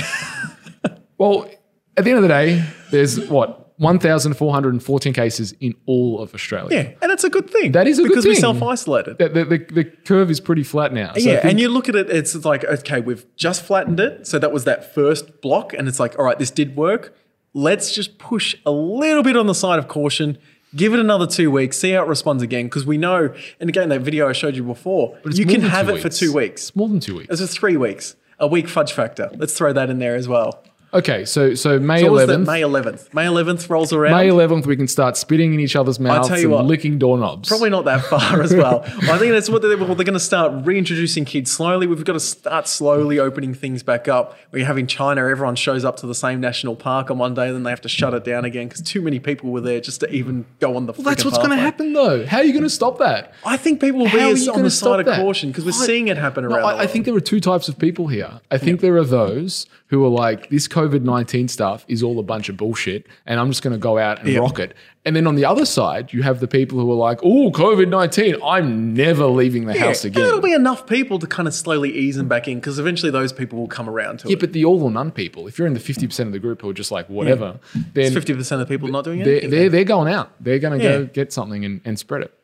well, 1.18 1.48
at 1.96 2.04
the 2.04 2.10
end 2.10 2.18
of 2.18 2.22
the 2.22 2.28
day, 2.28 2.64
there's 2.90 3.28
what 3.28 3.66
1,414 3.78 5.12
cases 5.12 5.52
in 5.60 5.74
all 5.84 6.20
of 6.20 6.34
Australia. 6.34 6.76
Yeah, 6.76 6.94
and 7.02 7.12
it's 7.12 7.24
a 7.24 7.30
good 7.30 7.50
thing. 7.50 7.72
That 7.72 7.86
is 7.86 7.98
a 7.98 8.02
good 8.02 8.08
because 8.08 8.24
we 8.24 8.34
thing. 8.34 8.40
self 8.40 8.62
isolated. 8.62 9.18
The, 9.18 9.28
the, 9.28 9.44
the, 9.44 9.58
the 9.58 9.84
curve 9.84 10.30
is 10.30 10.40
pretty 10.40 10.62
flat 10.62 10.92
now. 10.92 11.12
So 11.14 11.20
yeah, 11.20 11.40
and 11.46 11.60
you 11.60 11.68
look 11.68 11.88
at 11.88 11.94
it, 11.94 12.08
it's 12.08 12.34
like, 12.44 12.64
okay, 12.64 13.00
we've 13.00 13.26
just 13.36 13.62
flattened 13.62 14.00
it. 14.00 14.26
So 14.26 14.38
that 14.38 14.52
was 14.52 14.64
that 14.64 14.94
first 14.94 15.42
block. 15.42 15.74
And 15.74 15.88
it's 15.88 16.00
like, 16.00 16.18
all 16.18 16.24
right, 16.24 16.38
this 16.38 16.50
did 16.50 16.76
work. 16.76 17.14
Let's 17.52 17.92
just 17.94 18.18
push 18.18 18.56
a 18.64 18.70
little 18.70 19.22
bit 19.22 19.36
on 19.36 19.46
the 19.46 19.54
side 19.54 19.78
of 19.78 19.88
caution. 19.88 20.38
Give 20.74 20.92
it 20.92 20.98
another 20.98 21.26
two 21.26 21.50
weeks, 21.50 21.78
see 21.78 21.92
how 21.92 22.02
it 22.02 22.08
responds 22.08 22.42
again. 22.42 22.66
Because 22.66 22.84
we 22.84 22.98
know, 22.98 23.32
and 23.60 23.68
again, 23.68 23.88
that 23.90 24.00
video 24.00 24.28
I 24.28 24.32
showed 24.32 24.56
you 24.56 24.64
before, 24.64 25.16
you 25.24 25.46
can 25.46 25.62
have 25.62 25.88
it 25.88 26.00
for 26.02 26.08
two 26.08 26.32
weeks. 26.32 26.68
It's 26.68 26.76
more 26.76 26.88
than 26.88 27.00
two 27.00 27.16
weeks. 27.18 27.28
It's 27.30 27.40
is 27.40 27.54
three 27.54 27.76
weeks. 27.76 28.16
A 28.38 28.46
week 28.46 28.68
fudge 28.68 28.92
factor. 28.92 29.30
Let's 29.36 29.56
throw 29.56 29.72
that 29.72 29.88
in 29.88 29.98
there 29.98 30.14
as 30.14 30.28
well. 30.28 30.62
Okay, 30.96 31.26
so 31.26 31.54
so 31.54 31.78
May 31.78 32.02
What 32.04 32.12
was 32.12 32.26
that? 32.26 32.32
eleventh. 32.40 32.46
May 32.46 32.62
11th. 32.62 33.14
May 33.14 33.26
11th 33.26 33.68
rolls 33.68 33.92
around. 33.92 34.12
May 34.16 34.28
11th, 34.28 34.64
we 34.64 34.76
can 34.76 34.88
start 34.88 35.18
spitting 35.18 35.52
in 35.52 35.60
each 35.60 35.76
other's 35.76 36.00
mouths 36.00 36.30
and 36.30 36.50
what, 36.50 36.64
licking 36.64 36.98
doorknobs. 36.98 37.50
Probably 37.50 37.68
not 37.68 37.84
that 37.84 38.02
far 38.06 38.40
as 38.40 38.54
well. 38.54 38.82
I 38.86 39.18
think 39.18 39.32
that's 39.32 39.50
what 39.50 39.60
they're, 39.60 39.76
well, 39.76 39.94
they're 39.94 40.04
going 40.06 40.14
to 40.14 40.20
start 40.20 40.64
reintroducing 40.64 41.26
kids 41.26 41.52
slowly. 41.52 41.86
We've 41.86 42.02
got 42.02 42.14
to 42.14 42.20
start 42.20 42.66
slowly 42.66 43.18
opening 43.18 43.52
things 43.52 43.82
back 43.82 44.08
up. 44.08 44.38
We're 44.52 44.64
having 44.64 44.86
China, 44.86 45.20
everyone 45.28 45.56
shows 45.56 45.84
up 45.84 45.98
to 45.98 46.06
the 46.06 46.14
same 46.14 46.40
national 46.40 46.76
park 46.76 47.10
on 47.10 47.18
one 47.18 47.34
day, 47.34 47.48
and 47.48 47.56
then 47.56 47.62
they 47.64 47.70
have 47.70 47.82
to 47.82 47.90
shut 47.90 48.14
it 48.14 48.24
down 48.24 48.46
again 48.46 48.68
because 48.68 48.80
too 48.80 49.02
many 49.02 49.20
people 49.20 49.50
were 49.50 49.60
there 49.60 49.80
just 49.82 50.00
to 50.00 50.10
even 50.10 50.46
go 50.60 50.76
on 50.76 50.86
the. 50.86 50.94
That's 50.94 51.26
what's 51.26 51.36
going 51.36 51.50
to 51.50 51.56
happen, 51.56 51.92
though. 51.92 52.24
How 52.24 52.38
are 52.38 52.44
you 52.44 52.52
going 52.52 52.62
to 52.62 52.70
stop 52.70 52.98
that? 53.00 53.34
I 53.44 53.58
think 53.58 53.82
people 53.82 54.00
will 54.00 54.08
How 54.08 54.30
are 54.30 54.34
be 54.34 54.48
on 54.48 54.62
the 54.62 54.70
side 54.70 55.00
of 55.00 55.14
caution 55.14 55.50
because 55.50 55.66
we're 55.66 55.72
I- 55.72 55.86
seeing 55.86 56.08
it 56.08 56.16
happen 56.16 56.44
No, 56.48 56.54
around. 56.56 56.64
I, 56.64 56.78
I 56.84 56.86
think 56.86 57.04
there 57.04 57.14
are 57.14 57.20
two 57.20 57.40
types 57.40 57.68
of 57.68 57.78
people 57.78 58.06
here. 58.06 58.40
I 58.50 58.56
think 58.56 58.80
there 58.80 58.96
are 58.96 59.04
those 59.04 59.66
who 59.88 60.04
are 60.04 60.08
like, 60.08 60.48
this 60.50 60.66
COVID 60.66 61.02
19 61.02 61.46
stuff 61.48 61.84
is 61.86 62.02
all 62.02 62.18
a 62.18 62.22
bunch 62.22 62.48
of 62.48 62.56
bullshit, 62.56 63.06
and 63.24 63.38
I'm 63.38 63.48
just 63.50 63.62
going 63.62 63.72
to 63.72 63.78
go 63.78 63.98
out 63.98 64.18
and 64.20 64.28
Yeah. 64.28 64.40
rock 64.40 64.58
it. 64.58 64.74
And 65.04 65.14
then 65.14 65.28
on 65.28 65.36
the 65.36 65.44
other 65.44 65.64
side, 65.64 66.12
you 66.12 66.22
have 66.24 66.40
the 66.40 66.48
people 66.48 66.80
who 66.80 66.90
are 66.90 66.96
like, 66.96 67.20
oh, 67.22 67.52
COVID 67.52 67.88
19, 67.88 68.36
I'm 68.44 68.92
never 68.94 69.26
leaving 69.26 69.66
the 69.66 69.74
Yeah, 69.74 69.86
house 69.86 70.04
again. 70.04 70.24
There'll 70.24 70.40
be 70.40 70.52
enough 70.52 70.86
people 70.88 71.20
to 71.20 71.26
kind 71.28 71.46
of 71.46 71.54
slowly 71.54 71.92
ease 71.96 72.16
them 72.16 72.26
back 72.26 72.48
in 72.48 72.58
because 72.58 72.80
eventually 72.80 73.12
those 73.12 73.32
people 73.32 73.60
will 73.60 73.68
come 73.68 73.88
around 73.88 74.18
to 74.20 74.28
yeah, 74.28 74.32
it. 74.32 74.36
Yeah, 74.36 74.40
but 74.40 74.52
the 74.52 74.64
all 74.64 74.82
or 74.82 74.90
none 74.90 75.12
people, 75.12 75.46
if 75.46 75.56
you're 75.58 75.68
in 75.68 75.74
the 75.74 75.80
50% 75.80 76.18
of 76.26 76.32
the 76.32 76.40
group 76.40 76.62
who 76.62 76.70
are 76.70 76.74
just 76.74 76.90
like, 76.90 77.08
whatever, 77.08 77.60
then 77.94 78.12
Fifty 78.12 78.34
percent 78.34 78.60
of 78.60 78.66
the 78.66 78.74
people 78.74 78.88
not 78.88 79.04
doing 79.04 79.22
they're, 79.22 79.48
they're, 79.48 79.68
they're 79.68 79.84
going 79.84 80.12
out. 80.12 80.32
They're 80.40 80.58
going 80.58 80.78
to 80.80 80.84
Yeah. 80.84 80.92
go 80.98 81.04
get 81.06 81.32
something 81.32 81.64
and, 81.64 81.80
and 81.84 81.96
spread 81.96 82.22
it. 82.22 82.34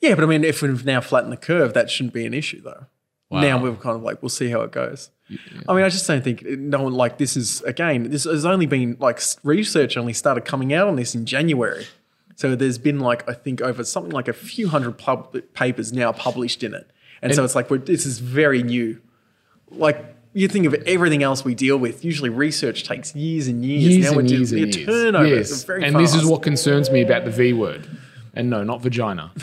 Yeah, 0.00 0.14
but 0.14 0.22
I 0.24 0.26
mean, 0.28 0.44
if 0.44 0.62
we've 0.62 0.84
now 0.84 1.00
flattened 1.00 1.32
the 1.32 1.36
curve, 1.36 1.74
that 1.74 1.90
shouldn't 1.90 2.12
be 2.14 2.26
an 2.26 2.34
issue, 2.34 2.60
though. 2.60 2.86
Wow. 3.30 3.40
Now 3.40 3.62
we're 3.62 3.74
kind 3.76 3.96
of 3.96 4.02
like, 4.02 4.20
we'll 4.22 4.28
see 4.28 4.50
how 4.50 4.60
it 4.60 4.70
goes. 4.72 5.10
I 5.68 5.74
mean, 5.74 5.84
I 5.84 5.88
just 5.88 6.06
don't 6.06 6.22
think 6.22 6.42
no 6.42 6.82
one 6.82 6.92
like 6.92 7.18
this 7.18 7.36
is 7.36 7.62
again. 7.62 8.10
This 8.10 8.24
has 8.24 8.44
only 8.44 8.66
been 8.66 8.96
like 9.00 9.20
research 9.42 9.96
only 9.96 10.12
started 10.12 10.44
coming 10.44 10.72
out 10.72 10.88
on 10.88 10.96
this 10.96 11.14
in 11.14 11.26
January, 11.26 11.86
so 12.36 12.54
there's 12.56 12.78
been 12.78 13.00
like 13.00 13.28
I 13.28 13.34
think 13.34 13.60
over 13.60 13.84
something 13.84 14.12
like 14.12 14.28
a 14.28 14.32
few 14.32 14.68
hundred 14.68 14.98
pub- 14.98 15.36
papers 15.54 15.92
now 15.92 16.12
published 16.12 16.62
in 16.62 16.74
it, 16.74 16.90
and, 17.20 17.34
so 17.34 17.44
it's 17.44 17.54
like 17.54 17.70
we're, 17.70 17.78
this 17.78 18.06
is 18.06 18.18
very 18.18 18.62
new. 18.62 19.00
Like 19.70 20.16
you 20.34 20.48
think 20.48 20.66
of 20.66 20.74
everything 20.86 21.22
else 21.22 21.44
we 21.44 21.54
deal 21.54 21.76
with, 21.76 22.04
usually 22.04 22.30
research 22.30 22.84
takes 22.84 23.14
years 23.14 23.48
and 23.48 23.64
years. 23.64 23.82
years 23.82 24.04
now 24.04 24.08
and 24.08 24.16
we're 24.16 24.36
years 24.36 24.50
doing 24.50 24.62
and 24.64 24.74
years. 24.74 24.86
turnover. 24.86 25.26
Yes. 25.26 25.68
And 25.68 25.96
this 25.96 26.14
is 26.14 26.24
what 26.24 26.42
concerns 26.42 26.90
me 26.90 27.02
about 27.02 27.24
the 27.24 27.30
V 27.30 27.52
word. 27.52 27.88
And 28.34 28.48
no, 28.48 28.64
not 28.64 28.80
vagina. 28.80 29.30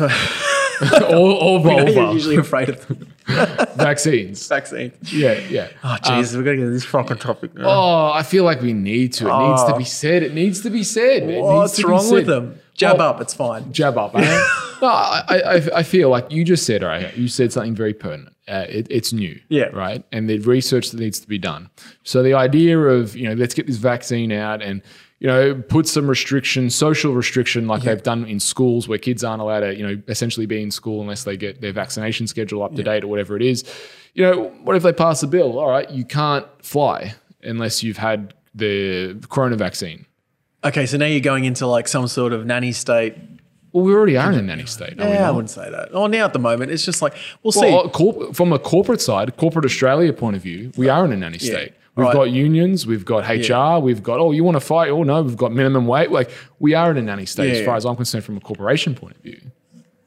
or, 1.10 1.16
or 1.16 1.64
know, 1.64 1.88
you're 1.88 2.14
usually 2.14 2.38
afraid 2.38 2.70
of 2.70 2.88
Vaccines. 3.76 4.48
vaccine. 4.48 4.92
Yeah, 5.04 5.34
yeah. 5.50 5.68
Oh, 5.84 5.98
jeez, 6.02 6.36
we're 6.36 6.44
gonna 6.44 6.58
get 6.58 6.70
this 6.70 6.86
fucking 6.86 7.18
topic. 7.18 7.54
Now. 7.56 7.66
Oh, 7.68 8.12
I 8.14 8.24
feel 8.24 8.44
like 8.44 8.62
we 8.62 8.74
need 8.74 9.14
to. 9.14 9.28
It 9.30 9.48
needs 9.50 9.64
to 9.66 9.74
Oh. 9.76 9.78
be 9.78 9.84
said. 9.86 10.24
It 10.24 10.34
needs 10.34 10.62
to 10.62 10.70
be 10.70 10.84
said. 10.84 11.28
What's 11.28 11.76
to 11.78 11.84
be 11.84 11.90
wrong 11.90 12.10
with 12.12 12.26
them? 12.26 12.60
Jab 12.74 12.98
Well, 12.98 13.10
up, 13.10 13.22
it's 13.22 13.34
fine. 13.34 13.72
Jab 13.74 13.98
up. 13.98 14.16
eh? 14.16 14.22
no, 14.82 14.88
I, 14.88 15.24
I, 15.30 15.56
I 15.80 15.84
feel 15.84 16.10
like 16.10 16.32
you 16.32 16.44
just 16.46 16.66
said, 16.66 16.82
right? 16.82 17.16
You 17.18 17.28
said 17.28 17.52
something 17.52 17.76
very 17.76 17.94
pertinent. 17.94 18.34
Uh, 18.48 18.66
it, 18.70 18.88
it's 18.90 19.12
new, 19.14 19.38
Yeah. 19.50 19.66
right? 19.66 20.04
And 20.14 20.30
the 20.30 20.40
research 20.40 20.90
that 20.92 21.00
needs 21.00 21.20
to 21.20 21.28
be 21.28 21.38
done. 21.38 21.70
So 22.04 22.24
the 22.24 22.34
idea 22.34 22.80
of 22.80 23.16
you 23.16 23.28
know, 23.28 23.34
let's 23.36 23.54
get 23.54 23.68
this 23.68 23.76
vaccine 23.78 24.32
out 24.32 24.62
and 24.62 24.82
you 25.20 25.28
know, 25.28 25.54
put 25.56 25.86
some 25.88 26.10
restriction, 26.10 26.70
social 26.70 27.14
restriction, 27.14 27.68
like 27.68 27.84
they've 27.84 28.02
done 28.02 28.26
in 28.26 28.40
schools, 28.40 28.88
where 28.88 28.98
kids 28.98 29.24
aren't 29.24 29.42
allowed 29.42 29.60
to, 29.62 29.76
you 29.76 29.86
know, 29.86 30.02
essentially 30.08 30.46
be 30.46 30.62
in 30.62 30.72
school 30.72 31.02
unless 31.02 31.26
they 31.26 31.36
get 31.36 31.60
their 31.60 31.74
vaccination 31.74 32.26
schedule 32.26 32.64
up 32.64 32.74
to 32.76 32.84
date 32.84 33.04
or 33.04 33.08
whatever 33.08 33.36
it 33.36 33.42
is. 33.42 33.64
You 34.14 34.24
know, 34.24 34.44
what 34.64 34.76
if 34.76 34.84
they 34.84 34.94
pass 34.94 35.22
a 35.22 35.28
bill? 35.28 35.60
All 35.60 35.70
right, 35.70 35.90
you 35.90 36.06
can't 36.06 36.46
fly 36.64 37.16
unless 37.44 37.84
you've 37.84 37.98
had 37.98 38.34
the 38.56 39.22
corona 39.30 39.58
vaccine. 39.58 40.06
Okay, 40.64 40.86
so 40.86 40.98
now 40.98 41.06
you're 41.06 41.20
going 41.20 41.46
into 41.46 41.68
like 41.68 41.88
some 41.88 42.08
sort 42.08 42.34
of 42.34 42.46
nanny 42.46 42.72
state. 42.72 43.16
Well, 43.72 43.84
we 43.84 43.94
already 43.94 44.18
are 44.18 44.32
in 44.32 44.40
a 44.40 44.42
nanny 44.42 44.66
state. 44.66 44.96
Yeah, 44.98 45.28
I 45.28 45.32
wouldn't 45.32 45.52
say 45.52 45.70
that. 45.70 45.90
Oh, 45.92 46.08
now 46.08 46.26
at 46.26 46.34
the 46.34 46.40
moment, 46.40 46.72
it's 46.72 46.84
just 46.84 47.02
like 47.02 47.14
we'll 47.44 47.52
see. 47.52 47.62
Well, 47.62 47.86
uh, 47.86 47.90
corp- 47.90 48.36
from 48.36 48.52
a 48.52 48.60
corporate 48.60 49.00
side, 49.02 49.36
corporate 49.38 49.66
Australia 49.66 50.12
point 50.12 50.36
of 50.36 50.42
view, 50.42 50.72
we 50.76 50.90
are 50.90 51.06
in 51.06 51.12
a 51.12 51.18
nanny 51.18 51.38
state. 51.38 51.74
We've 52.00 52.08
Right. 52.08 52.14
got 52.14 52.32
unions, 52.32 52.88
we've 52.88 53.06
got 53.06 53.28
HR, 53.30 53.80
we've 53.84 54.02
got 54.04 54.20
oh, 54.20 54.32
you 54.32 54.44
want 54.44 54.56
to 54.56 54.62
fight? 54.62 54.90
Oh 54.90 55.04
no, 55.04 55.22
we've 55.22 55.38
got 55.38 55.52
minimum 55.52 55.86
wage. 55.88 56.10
Like 56.10 56.32
we 56.60 56.74
are 56.74 56.90
in 56.92 56.98
a 56.98 57.02
nanny 57.02 57.26
state 57.26 57.48
Yeah, 57.54 57.60
as 57.60 57.66
far 57.66 57.74
yeah. 57.74 57.78
as 57.78 57.86
I'm 57.86 57.96
concerned 57.96 58.24
from 58.24 58.38
a 58.38 58.42
corporation 58.42 58.96
point 58.96 59.16
of 59.18 59.22
view. 59.24 59.40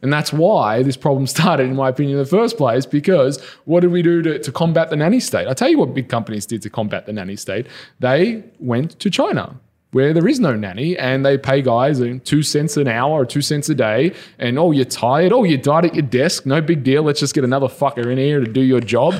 And 0.02 0.12
that's 0.12 0.32
why 0.32 0.82
this 0.82 0.96
problem 0.96 1.26
started, 1.38 1.64
in 1.68 1.76
my 1.76 1.88
opinion, 1.88 2.18
in 2.18 2.24
the 2.24 2.28
first 2.28 2.56
place, 2.56 2.86
because 2.86 3.40
what 3.66 3.80
did 3.80 3.92
we 3.92 4.02
do 4.02 4.20
to, 4.22 4.38
to 4.40 4.50
combat 4.50 4.90
the 4.90 4.96
nanny 4.96 5.20
state? 5.20 5.46
I 5.46 5.54
tell 5.54 5.68
you 5.68 5.78
what 5.78 5.94
big 5.94 6.08
companies 6.08 6.44
did 6.44 6.60
to 6.62 6.70
combat 6.70 7.06
the 7.06 7.12
nanny 7.12 7.36
state. 7.36 7.66
They 8.00 8.42
went 8.58 8.98
to 8.98 9.10
China, 9.10 9.60
where 9.92 10.12
there 10.12 10.26
is 10.26 10.40
no 10.40 10.56
nanny, 10.56 10.96
and 10.98 11.24
they 11.24 11.38
pay 11.38 11.62
guys 11.62 12.02
two 12.24 12.42
cents 12.42 12.76
an 12.76 12.88
hour 12.88 13.20
or 13.20 13.26
two 13.26 13.42
cents 13.42 13.68
a 13.68 13.74
day. 13.74 14.14
And 14.38 14.58
oh, 14.58 14.70
you're 14.70 14.84
tired. 14.84 15.32
Oh, 15.32 15.44
you 15.44 15.56
died 15.56 15.84
at 15.84 15.94
your 15.94 16.02
desk. 16.02 16.46
No 16.46 16.60
big 16.60 16.82
deal. 16.82 17.02
Let's 17.02 17.20
just 17.20 17.34
get 17.34 17.44
another 17.44 17.68
fucker 17.68 18.10
in 18.10 18.18
here 18.18 18.40
to 18.40 18.50
do 18.50 18.60
your 18.62 18.80
job. 18.80 19.14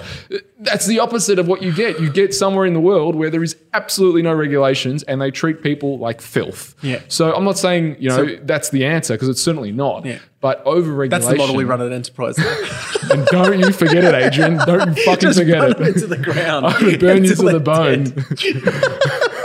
That's 0.59 0.87
the 0.87 1.01
opposite 1.01 1.39
of 1.39 1.47
what 1.49 1.61
you 1.61 1.75
get. 1.75 2.01
You 2.01 2.11
get 2.11 2.33
somewhere 2.35 2.65
in 2.67 2.73
the 2.73 2.81
world 2.81 3.15
where 3.15 3.31
there 3.31 3.43
is 3.43 3.57
absolutely 3.75 4.23
no 4.23 4.33
regulations 4.33 5.03
and 5.03 5.21
they 5.21 5.31
treat 5.31 5.63
people 5.63 5.99
like 5.99 6.21
filth. 6.21 6.75
Yeah. 6.83 7.01
So 7.09 7.35
I'm 7.35 7.45
not 7.45 7.59
saying, 7.59 7.97
you 7.99 8.09
know, 8.09 8.37
that's 8.43 8.71
the 8.71 8.87
answer 8.87 9.15
because 9.15 9.29
it's 9.29 9.43
certainly 9.43 9.73
not. 9.73 10.07
Yeah. 10.07 10.21
But 10.41 10.63
over 10.65 10.93
regulation. 10.93 11.11
That's 11.11 11.27
the 11.27 11.37
model 11.37 11.57
we 11.57 11.65
run 11.65 11.81
at 11.83 11.93
Enterprise. 11.93 12.37
And 13.11 13.27
don't 13.27 13.59
you 13.59 13.73
forget 13.73 14.05
it, 14.05 14.15
Adrian. 14.15 14.57
Don't 14.59 14.97
fucking 15.05 15.21
Just 15.21 15.39
forget 15.39 15.77
burn 15.77 15.87
it. 15.89 15.97
it 15.97 16.01
to 16.01 16.07
the 16.07 16.17
ground. 16.17 16.67
I'm 16.67 16.81
gonna 16.81 16.99
burn 16.99 17.25
you 17.25 17.35
to 17.35 17.43
the 17.43 17.61
bone. 17.61 18.05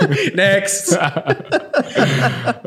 Next. 0.35 0.95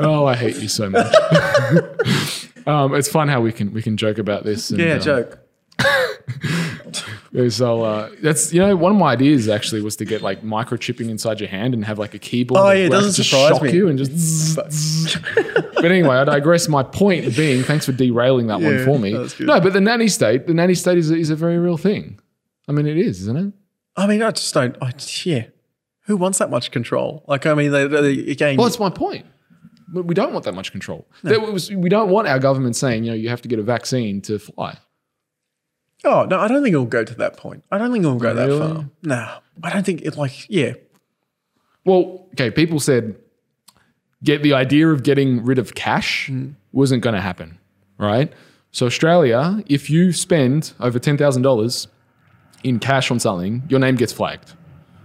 Oh, 0.02 0.24
I 0.24 0.34
hate 0.34 0.56
you 0.56 0.68
so 0.68 0.88
much. 0.88 1.14
um, 2.66 2.94
it's 2.94 3.08
fun 3.08 3.28
how 3.28 3.40
we 3.40 3.52
can 3.52 3.72
we 3.72 3.82
can 3.82 3.96
joke 3.96 4.18
about 4.18 4.44
this. 4.44 4.70
And, 4.70 4.80
Yeah, 4.80 4.94
um, 4.94 5.00
joke. 5.00 5.38
So 7.50 7.82
uh, 7.82 8.10
that's 8.22 8.52
you 8.52 8.60
know 8.60 8.74
one 8.76 8.92
of 8.92 8.98
my 8.98 9.12
ideas 9.12 9.48
actually 9.48 9.82
was 9.82 9.96
to 9.96 10.04
get 10.04 10.20
like 10.22 10.42
microchipping 10.42 11.08
inside 11.08 11.40
your 11.40 11.48
hand 11.48 11.74
and 11.74 11.84
have 11.84 11.98
like 11.98 12.14
a 12.14 12.18
keyboard. 12.18 12.60
Oh, 12.60 12.70
yeah, 12.70 12.86
it 12.86 12.88
doesn't 12.90 13.14
just 13.14 13.30
surprise 13.30 13.50
shock 13.50 13.62
me. 13.62 13.72
you 13.72 13.88
and 13.88 13.98
just. 13.98 14.56
but 14.56 15.84
anyway, 15.84 16.16
I 16.16 16.24
digress. 16.24 16.68
My 16.68 16.82
point 16.82 17.36
being, 17.36 17.62
thanks 17.62 17.86
for 17.86 17.92
derailing 17.92 18.48
that 18.48 18.60
one 18.60 18.84
for 18.84 18.98
me. 18.98 19.12
No, 19.40 19.60
but 19.60 19.72
the 19.72 19.80
nanny 19.80 20.08
state, 20.08 20.46
the 20.46 20.54
nanny 20.54 20.74
state 20.74 20.98
is 20.98 21.10
a, 21.10 21.16
is 21.16 21.30
a 21.30 21.36
very 21.36 21.58
real 21.58 21.76
thing. 21.76 22.18
I 22.68 22.72
mean, 22.72 22.86
it 22.86 22.98
is, 22.98 23.22
isn't 23.22 23.36
it? 23.36 23.52
I 23.96 24.06
mean, 24.06 24.22
I 24.22 24.30
just 24.30 24.52
don't. 24.52 24.76
I, 24.82 24.92
yeah. 25.24 25.46
Who 26.10 26.16
wants 26.16 26.38
that 26.38 26.50
much 26.50 26.72
control? 26.72 27.22
Like, 27.28 27.46
I 27.46 27.54
mean, 27.54 27.70
they, 27.70 27.86
they, 27.86 28.32
again, 28.32 28.56
Well, 28.56 28.66
that's 28.66 28.80
my 28.80 28.90
point. 28.90 29.24
We 29.92 30.12
don't 30.12 30.32
want 30.32 30.44
that 30.44 30.54
much 30.54 30.72
control. 30.72 31.06
There 31.22 31.38
was, 31.38 31.70
we 31.70 31.88
don't 31.88 32.10
want 32.10 32.26
our 32.26 32.40
government 32.40 32.74
saying, 32.74 33.04
you 33.04 33.12
know, 33.12 33.16
you 33.16 33.28
have 33.28 33.42
to 33.42 33.48
get 33.48 33.60
a 33.60 33.62
vaccine 33.62 34.20
to 34.22 34.40
fly. 34.40 34.76
oh, 36.04 36.24
no, 36.24 36.40
I 36.40 36.48
don't 36.48 36.64
think 36.64 36.72
it'll 36.72 36.84
go 36.86 37.04
to 37.04 37.14
that 37.14 37.36
point. 37.36 37.62
I 37.70 37.78
don't 37.78 37.92
think 37.92 38.04
it'll 38.04 38.18
go 38.18 38.34
Really? 38.34 38.58
that 38.58 38.74
far. 38.74 38.90
No, 39.04 39.38
I 39.62 39.70
don't 39.72 39.86
think 39.86 40.02
it, 40.02 40.16
like, 40.16 40.50
yeah. 40.50 40.72
Well, 41.84 42.26
okay, 42.32 42.50
people 42.50 42.80
said 42.80 43.14
get 44.24 44.42
the 44.42 44.54
idea 44.54 44.88
of 44.88 45.04
getting 45.04 45.44
rid 45.44 45.60
of 45.60 45.76
cash 45.76 46.26
hmm. 46.26 46.50
wasn't 46.72 47.04
going 47.04 47.14
to 47.14 47.20
happen, 47.20 47.56
right? 47.98 48.32
So 48.72 48.86
Australia, 48.86 49.62
if 49.66 49.88
you 49.88 50.12
spend 50.12 50.72
over 50.80 50.98
ten 50.98 51.16
thousand 51.16 51.42
dollars 51.42 51.86
in 52.64 52.80
cash 52.80 53.12
on 53.12 53.20
something, 53.20 53.62
your 53.68 53.78
name 53.78 53.94
gets 53.94 54.12
flagged 54.12 54.54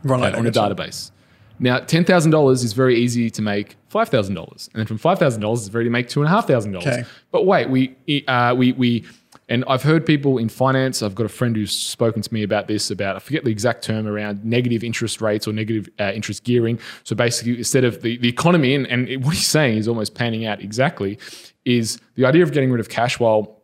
Right. 0.06 0.34
on 0.36 0.46
a 0.48 0.52
database. 0.52 1.12
Now, 1.58 1.80
ten 1.80 2.04
thousand 2.04 2.32
dollars 2.32 2.64
is 2.64 2.74
very 2.74 2.98
easy 2.98 3.30
to 3.30 3.42
make 3.42 3.78
five 3.88 4.10
thousand 4.10 4.36
dollars, 4.36 4.70
and 4.74 4.80
then 4.80 4.88
from 4.88 4.98
five 4.98 5.20
thousand 5.20 5.42
dollars, 5.42 5.62
it's 5.62 5.70
very 5.70 5.86
easy 5.86 5.90
to 5.90 5.94
make 5.94 6.10
two 6.10 6.22
and 6.22 6.28
a 6.28 6.30
half 6.32 6.48
thousand 6.48 6.76
Okay. 6.76 6.90
dollars. 6.90 7.06
But 7.32 7.46
wait, 7.46 7.70
we 7.70 7.96
uh, 8.28 8.54
we 8.58 8.74
we, 8.74 9.06
and 9.48 9.64
I've 9.68 9.84
heard 9.84 10.06
people 10.06 10.38
in 10.38 10.50
finance. 10.50 11.02
I've 11.02 11.16
got 11.16 11.26
a 11.26 11.30
friend 11.30 11.56
who's 11.56 11.72
spoken 11.72 12.22
to 12.22 12.34
me 12.34 12.44
about 12.44 12.68
this. 12.68 12.92
About 12.92 13.16
I 13.16 13.20
forget 13.20 13.46
the 13.46 13.52
exact 13.52 13.86
term 13.86 14.06
around 14.06 14.44
negative 14.44 14.84
interest 14.84 15.22
rates 15.22 15.48
or 15.48 15.54
negative 15.54 15.88
uh, 15.98 16.12
interest 16.14 16.44
gearing. 16.44 16.78
So 17.06 17.16
basically, 17.16 17.58
instead 17.58 17.86
of 17.86 18.02
the 18.02 18.18
the 18.18 18.28
economy, 18.28 18.76
and, 18.76 18.86
and 18.88 19.24
what 19.24 19.34
he's 19.34 19.48
saying 19.48 19.78
is 19.78 19.88
almost 19.88 20.14
panning 20.14 20.46
out 20.46 20.60
exactly, 20.62 21.18
is 21.64 22.00
the 22.16 22.26
idea 22.26 22.44
of 22.44 22.52
getting 22.52 22.70
rid 22.70 22.82
of 22.82 22.90
cash 22.90 23.18
while 23.18 23.62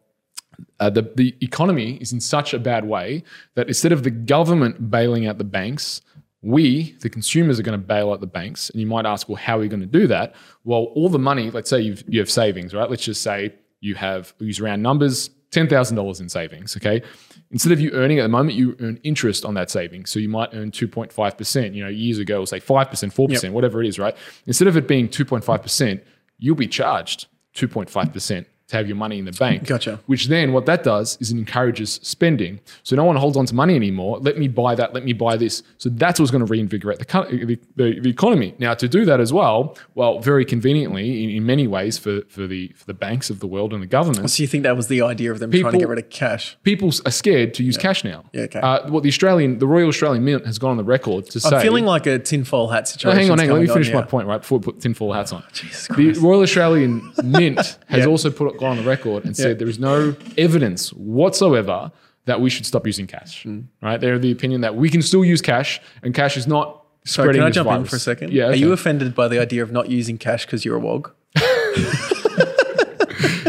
uh, 0.79 0.89
the, 0.89 1.11
the 1.15 1.35
economy 1.41 1.95
is 1.97 2.13
in 2.13 2.21
such 2.21 2.53
a 2.53 2.59
bad 2.59 2.85
way 2.85 3.23
that 3.55 3.67
instead 3.67 3.91
of 3.91 4.03
the 4.03 4.11
government 4.11 4.89
bailing 4.91 5.25
out 5.27 5.37
the 5.39 5.43
banks, 5.43 6.01
we, 6.41 6.95
the 7.01 7.09
consumers, 7.09 7.59
are 7.59 7.63
going 7.63 7.79
to 7.79 7.85
bail 7.85 8.11
out 8.11 8.19
the 8.19 8.27
banks. 8.27 8.69
And 8.69 8.81
you 8.81 8.87
might 8.87 9.05
ask, 9.05 9.29
well, 9.29 9.35
how 9.35 9.57
are 9.57 9.61
we 9.61 9.67
going 9.67 9.81
to 9.81 9.85
do 9.85 10.07
that? 10.07 10.33
Well, 10.63 10.85
all 10.95 11.09
the 11.09 11.19
money, 11.19 11.51
let's 11.51 11.69
say 11.69 11.81
you've, 11.81 12.03
you 12.07 12.19
have 12.19 12.31
savings, 12.31 12.73
right? 12.73 12.89
Let's 12.89 13.03
just 13.03 13.21
say 13.21 13.53
you 13.79 13.95
have, 13.95 14.33
use 14.39 14.59
round 14.59 14.81
numbers, 14.81 15.29
$10,000 15.51 16.21
in 16.21 16.29
savings, 16.29 16.77
okay? 16.77 17.03
Instead 17.51 17.73
of 17.73 17.79
you 17.79 17.91
earning 17.91 18.19
at 18.19 18.23
the 18.23 18.29
moment, 18.29 18.55
you 18.55 18.75
earn 18.79 18.97
interest 19.03 19.43
on 19.43 19.53
that 19.55 19.69
savings. 19.69 20.09
So 20.09 20.19
you 20.19 20.29
might 20.29 20.49
earn 20.53 20.71
2.5%. 20.71 21.75
You 21.75 21.83
know, 21.83 21.89
years 21.89 22.17
ago, 22.17 22.37
it 22.37 22.39
was 22.39 22.51
like 22.51 22.65
5%, 22.65 22.89
4%, 22.89 23.51
whatever 23.51 23.83
it 23.83 23.87
is, 23.87 23.99
right? 23.99 24.15
Instead 24.47 24.67
of 24.67 24.77
it 24.77 24.87
being 24.87 25.09
2.5%, 25.09 26.01
you'll 26.37 26.55
be 26.55 26.67
charged 26.67 27.27
2.5% 27.55 28.45
to 28.71 28.77
have 28.77 28.87
your 28.87 28.95
money 28.97 29.19
in 29.19 29.25
the 29.25 29.31
bank. 29.33 29.65
Gotcha. 29.67 29.99
Which 30.07 30.27
then 30.27 30.53
what 30.53 30.65
that 30.65 30.83
does 30.83 31.17
is 31.21 31.31
it 31.31 31.37
encourages 31.37 31.99
spending. 32.03 32.59
So 32.83 32.95
no 32.95 33.03
one 33.03 33.15
holds 33.17 33.37
on 33.37 33.45
to 33.47 33.55
money 33.55 33.75
anymore. 33.75 34.17
Let 34.19 34.37
me 34.37 34.47
buy 34.47 34.75
that. 34.75 34.93
Let 34.93 35.03
me 35.05 35.13
buy 35.13 35.37
this. 35.37 35.61
So 35.77 35.89
that's 35.89 36.19
what's 36.19 36.31
going 36.31 36.45
to 36.45 36.49
reinvigorate 36.51 36.99
the, 36.99 37.05
the, 37.45 37.59
the, 37.75 37.99
the 37.99 38.09
economy. 38.09 38.55
Now 38.59 38.73
to 38.73 38.87
do 38.87 39.05
that 39.05 39.19
as 39.19 39.31
well, 39.33 39.77
well, 39.95 40.19
very 40.19 40.45
conveniently 40.45 41.23
in, 41.23 41.29
in 41.29 41.45
many 41.45 41.67
ways 41.67 41.97
for, 41.97 42.21
for 42.29 42.47
the 42.47 42.69
for 42.75 42.85
the 42.85 42.93
banks 42.93 43.29
of 43.29 43.39
the 43.39 43.47
world 43.47 43.73
and 43.73 43.81
the 43.83 43.87
governments, 43.87 44.33
So 44.35 44.43
you 44.43 44.47
think 44.47 44.63
that 44.63 44.75
was 44.77 44.87
the 44.87 45.01
idea 45.01 45.31
of 45.31 45.39
them 45.39 45.51
trying 45.51 45.73
to 45.73 45.77
get 45.77 45.87
rid 45.89 45.99
of 45.99 46.09
cash? 46.09 46.57
people 46.63 46.89
are 47.05 47.11
scared 47.11 47.53
to 47.55 47.63
use 47.63 47.77
cash 47.77 48.03
now. 48.03 48.23
Yeah, 48.33 48.43
okay. 48.43 48.59
Uh, 48.61 48.89
what 48.89 49.03
the 49.03 49.09
Australian, 49.09 49.59
the 49.59 49.67
Royal 49.67 49.89
Australian 49.89 50.23
Mint 50.23 50.45
has 50.45 50.57
gone 50.59 50.71
on 50.71 50.77
the 50.77 50.83
record 50.83 51.25
to 51.31 51.39
say. 51.39 51.55
I'm 51.57 51.61
feeling 51.61 51.85
like 51.85 52.05
a 52.07 52.17
tinfoil 52.19 52.67
hat 52.69 52.83
No, 52.83 52.85
situation. 52.85 53.17
hang 53.19 53.31
on, 53.31 53.37
hang 53.39 53.49
on. 53.51 53.57
Let 53.59 53.67
me 53.67 53.73
finish 53.73 53.91
my 53.93 54.03
point, 54.03 54.27
right? 54.27 54.41
Before 54.41 54.59
we 54.59 54.63
put 54.63 54.79
tinfoil 54.79 55.11
hats 55.13 55.33
on. 55.33 55.43
Jesus 55.53 55.87
The 55.95 56.13
Royal 56.13 56.41
Australian 56.41 57.11
Mint 57.23 57.57
has 57.87 57.99
Yeah. 58.01 58.05
also 58.05 58.29
put 58.31 58.47
gone 58.61 58.71
on 58.71 58.77
the 58.77 58.83
record 58.89 59.25
and 59.25 59.35
said 59.35 59.59
there 59.59 59.67
is 59.67 59.79
no 59.79 60.15
evidence 60.37 60.91
whatsoever 60.93 61.91
that 62.25 62.39
we 62.39 62.49
should 62.49 62.65
stop 62.65 62.85
using 62.87 63.07
cash. 63.07 63.43
Hmm. 63.43 63.61
Right? 63.81 63.99
They're 63.99 64.13
of 64.13 64.21
the 64.21 64.31
opinion 64.31 64.61
that 64.61 64.75
we 64.75 64.89
can 64.89 65.01
still 65.01 65.25
use 65.25 65.41
cash 65.41 65.81
and 66.03 66.13
cash 66.13 66.37
is 66.37 66.47
not 66.47 66.83
Sorry, 67.03 67.25
spreading 67.25 67.41
can 67.41 67.47
I 67.47 67.51
jump 67.51 67.69
in 67.71 67.85
for 67.85 67.95
a 67.95 67.99
second? 67.99 68.31
Yeah. 68.31 68.45
Are 68.45 68.55
you 68.55 68.71
offended 68.71 69.13
by 69.15 69.27
the 69.27 69.39
idea 69.39 69.63
of 69.63 69.71
not 69.71 69.89
using 69.89 70.17
cash 70.17 70.45
because 70.45 70.63
you're 70.63 70.77
a 70.77 70.79
wog? 70.79 71.11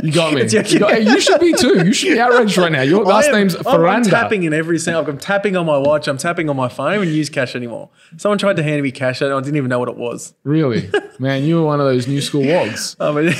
You 0.02 0.10
got 0.10 0.34
me. 0.34 0.42
You, 0.50 0.78
got- 0.80 0.90
hey, 0.92 1.02
you 1.02 1.20
should 1.20 1.40
be 1.40 1.52
too. 1.52 1.84
You 1.84 1.92
should 1.92 2.14
be 2.14 2.18
outraged 2.18 2.58
right 2.58 2.72
now. 2.72 2.82
Your 2.82 3.04
last 3.04 3.28
am- 3.28 3.34
name's 3.34 3.54
I'm- 3.54 3.84
I'm 3.84 4.02
tapping 4.02 4.42
in 4.42 4.52
every 4.52 4.78
single. 4.78 5.04
I'm 5.08 5.16
tapping 5.18 5.56
on 5.56 5.64
my 5.64 5.78
watch. 5.78 6.08
I'm 6.08 6.18
tapping 6.18 6.50
on 6.50 6.56
my 6.56 6.68
phone. 6.68 6.88
I 6.88 6.94
don't 6.94 7.04
even 7.04 7.14
use 7.14 7.28
cash 7.30 7.54
anymore. 7.54 7.88
Someone 8.16 8.38
tried 8.38 8.56
to 8.56 8.62
hand 8.64 8.82
me 8.82 8.90
cash. 8.90 9.20
and 9.20 9.32
I 9.32 9.38
didn't 9.40 9.56
even 9.56 9.68
know 9.68 9.78
what 9.78 9.88
it 9.88 9.96
was. 9.96 10.34
Really, 10.42 10.90
man, 11.20 11.44
you 11.44 11.56
were 11.56 11.64
one 11.66 11.78
of 11.80 11.86
those 11.86 12.08
new 12.08 12.20
school 12.20 12.42
wogs. 12.44 12.96
I 12.98 13.12
mean, 13.12 13.32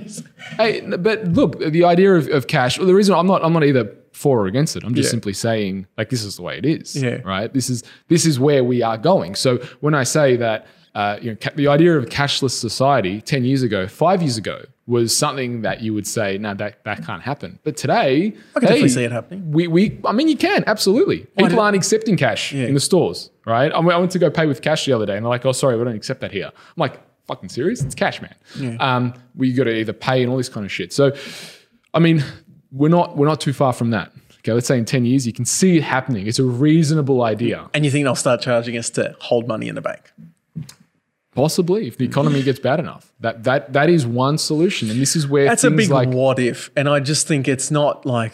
Hey, 0.56 0.80
but 0.98 1.24
look, 1.28 1.58
the 1.58 1.84
idea 1.84 2.14
of, 2.14 2.28
of 2.28 2.46
cash. 2.46 2.78
Well, 2.78 2.86
the 2.86 2.94
reason 2.94 3.14
I'm 3.14 3.26
not, 3.26 3.44
I'm 3.44 3.52
not 3.52 3.64
either 3.64 3.92
for 4.12 4.40
or 4.42 4.46
against 4.46 4.76
it. 4.76 4.84
I'm 4.84 4.94
just 4.94 5.06
Yeah. 5.08 5.10
simply 5.10 5.32
saying, 5.32 5.86
like, 5.98 6.08
this 6.10 6.22
is 6.22 6.36
the 6.36 6.42
way 6.42 6.58
it 6.58 6.64
is. 6.66 6.94
Yeah. 6.94 7.20
Right. 7.24 7.52
This 7.52 7.68
is 7.70 7.82
this 8.08 8.24
is 8.26 8.38
where 8.38 8.62
we 8.64 8.82
are 8.82 8.96
going. 8.98 9.34
So 9.34 9.58
when 9.80 9.94
I 9.94 10.04
say 10.04 10.36
that, 10.36 10.66
uh, 10.94 11.18
you 11.20 11.30
know, 11.32 11.36
ca- 11.40 11.50
the 11.56 11.66
idea 11.66 11.96
of 11.96 12.04
a 12.04 12.06
cashless 12.06 12.52
society 12.52 13.20
ten 13.20 13.44
years 13.44 13.62
ago, 13.62 13.88
five 13.88 14.22
years 14.22 14.36
ago, 14.36 14.64
was 14.86 15.16
something 15.16 15.62
that 15.62 15.80
you 15.80 15.92
would 15.94 16.06
say, 16.06 16.38
no, 16.38 16.54
that 16.54 16.84
that 16.84 17.04
can't 17.04 17.22
happen. 17.22 17.58
But 17.64 17.76
today, 17.76 18.34
I 18.54 18.60
can 18.60 18.68
definitely 18.68 18.88
see 18.90 19.02
it 19.04 19.10
happening. 19.10 19.50
We, 19.50 19.66
we, 19.66 19.98
I 20.04 20.12
mean, 20.12 20.28
you 20.28 20.36
can 20.36 20.62
absolutely. 20.68 21.26
People 21.38 21.58
aren't 21.58 21.74
accepting 21.76 22.16
cash 22.16 22.52
Yeah. 22.52 22.66
in 22.66 22.74
the 22.74 22.80
stores, 22.80 23.30
right? 23.46 23.72
I 23.72 23.80
went 23.80 24.12
to 24.12 24.18
go 24.20 24.30
pay 24.30 24.46
with 24.46 24.62
cash 24.62 24.84
the 24.86 24.92
other 24.92 25.06
day, 25.06 25.16
and 25.16 25.24
they're 25.24 25.30
like, 25.30 25.44
"Oh, 25.46 25.52
sorry, 25.52 25.76
we 25.76 25.84
don't 25.84 25.96
accept 25.96 26.20
that 26.20 26.30
here." 26.30 26.46
I'm 26.54 26.76
like, 26.76 27.00
"Fucking 27.26 27.48
serious? 27.48 27.82
It's 27.82 27.94
cash, 27.94 28.20
man." 28.22 28.80
Um, 28.80 29.14
we 29.34 29.52
got 29.52 29.64
to 29.64 29.74
either 29.74 29.92
pay 29.92 30.22
and 30.22 30.30
all 30.30 30.36
this 30.36 30.48
kind 30.48 30.64
of 30.64 30.72
shit. 30.72 30.92
So, 30.92 31.12
I 31.92 31.98
mean, 31.98 32.24
we're 32.72 32.88
not 32.88 33.16
we're 33.16 33.28
not 33.28 33.40
too 33.40 33.52
far 33.52 33.72
from 33.72 33.90
that. 33.90 34.12
Okay, 34.38 34.52
let's 34.52 34.66
say 34.66 34.78
in 34.78 34.84
ten 34.84 35.04
years, 35.04 35.26
you 35.26 35.32
can 35.32 35.44
see 35.44 35.78
it 35.78 35.82
happening. 35.82 36.26
It's 36.26 36.38
a 36.38 36.44
reasonable 36.44 37.22
idea, 37.22 37.68
and 37.74 37.84
you 37.84 37.90
think 37.90 38.04
they'll 38.04 38.14
start 38.14 38.40
charging 38.40 38.76
us 38.76 38.90
to 38.90 39.16
hold 39.20 39.48
money 39.48 39.68
in 39.68 39.74
the 39.74 39.82
bank? 39.82 40.12
possibly 41.34 41.86
if 41.86 41.98
the 41.98 42.04
economy 42.04 42.42
gets 42.42 42.60
bad 42.60 42.80
enough. 42.80 43.12
That 43.20 43.44
that 43.44 43.72
that 43.72 43.90
is 43.90 44.06
one 44.06 44.38
solution, 44.38 44.90
and 44.90 45.00
this 45.00 45.16
is 45.16 45.26
where 45.26 45.44
That's 45.44 45.64
a 45.64 45.70
big 45.70 45.90
like 45.90 46.08
what 46.08 46.38
if, 46.38 46.70
and 46.76 46.88
I 46.88 47.00
just 47.00 47.26
think 47.26 47.48
it's 47.48 47.70
not 47.70 48.06
like 48.06 48.32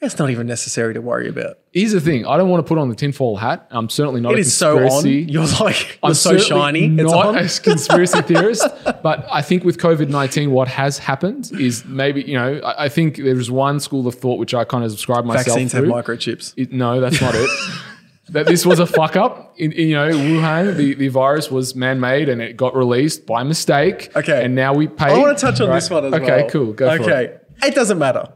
it's 0.00 0.18
not 0.18 0.28
even 0.28 0.46
necessary 0.46 0.92
to 0.94 1.00
worry 1.00 1.28
about. 1.28 1.58
here's 1.72 1.92
the 1.92 2.00
thing. 2.00 2.26
I 2.26 2.36
don't 2.36 2.50
want 2.50 2.64
to 2.64 2.68
put 2.68 2.76
on 2.78 2.88
the 2.90 2.94
tinfoil 2.94 3.36
hat. 3.36 3.66
I'm 3.70 3.88
certainly 3.88 4.20
not 4.20 4.32
It 4.32 4.36
a 4.36 4.40
is 4.40 4.54
so 4.54 4.78
on. 4.86 5.06
You're 5.06 5.46
like 5.60 5.98
I'm 6.02 6.12
so 6.14 6.36
shiny. 6.36 6.84
It's 6.86 7.10
Not 7.10 7.26
on. 7.26 7.36
a 7.36 7.48
conspiracy 7.62 8.20
theorist, 8.22 8.68
but 9.02 9.26
I 9.32 9.40
think 9.40 9.64
with 9.64 9.78
COVID 9.78 10.08
nineteen, 10.08 10.50
what 10.50 10.68
has 10.68 10.98
happened 10.98 11.50
is 11.58 11.84
maybe 11.86 12.22
you 12.22 12.34
know 12.34 12.58
I, 12.58 12.84
I 12.84 12.88
think 12.90 13.16
there's 13.16 13.50
one 13.50 13.80
school 13.80 14.06
of 14.06 14.14
thought 14.16 14.38
which 14.38 14.52
I 14.52 14.64
kind 14.64 14.84
of 14.84 14.90
subscribe 14.90 15.24
myself 15.24 15.46
Vaccines 15.46 15.70
to. 15.70 15.78
have 15.78 15.86
microchips. 15.86 16.52
It- 16.56 16.72
no, 16.72 17.00
that's 17.00 17.20
not 17.20 17.34
it. 17.34 17.48
that 18.30 18.46
this 18.46 18.66
was 18.66 18.78
a 18.78 18.86
fuck 18.86 19.16
up. 19.16 19.54
In, 19.58 19.72
in, 19.72 19.88
you 19.88 19.94
know, 19.94 20.08
Wuhan, 20.10 20.76
the, 20.76 20.94
the 20.94 21.08
virus 21.08 21.50
was 21.50 21.74
man 21.74 22.00
made 22.00 22.28
and 22.28 22.40
it 22.42 22.56
got 22.56 22.74
released 22.74 23.26
by 23.26 23.42
mistake. 23.42 24.10
Okay. 24.16 24.44
and 24.44 24.54
now 24.54 24.74
we 24.74 24.88
pay. 24.88 25.06
I 25.12 25.18
want 25.18 25.36
to 25.38 25.40
touch 25.46 25.60
on 25.60 25.68
right? 25.68 25.76
this 25.76 25.88
one 25.90 26.04
as 26.06 26.12
okay, 26.12 26.24
well. 26.24 26.40
Okay, 26.40 26.48
cool. 26.50 26.72
Go 26.72 26.96
for 26.96 27.02
it. 27.02 27.06
okay, 27.06 27.36
it 27.66 27.74
doesn't 27.74 27.98
matter. 27.98 28.32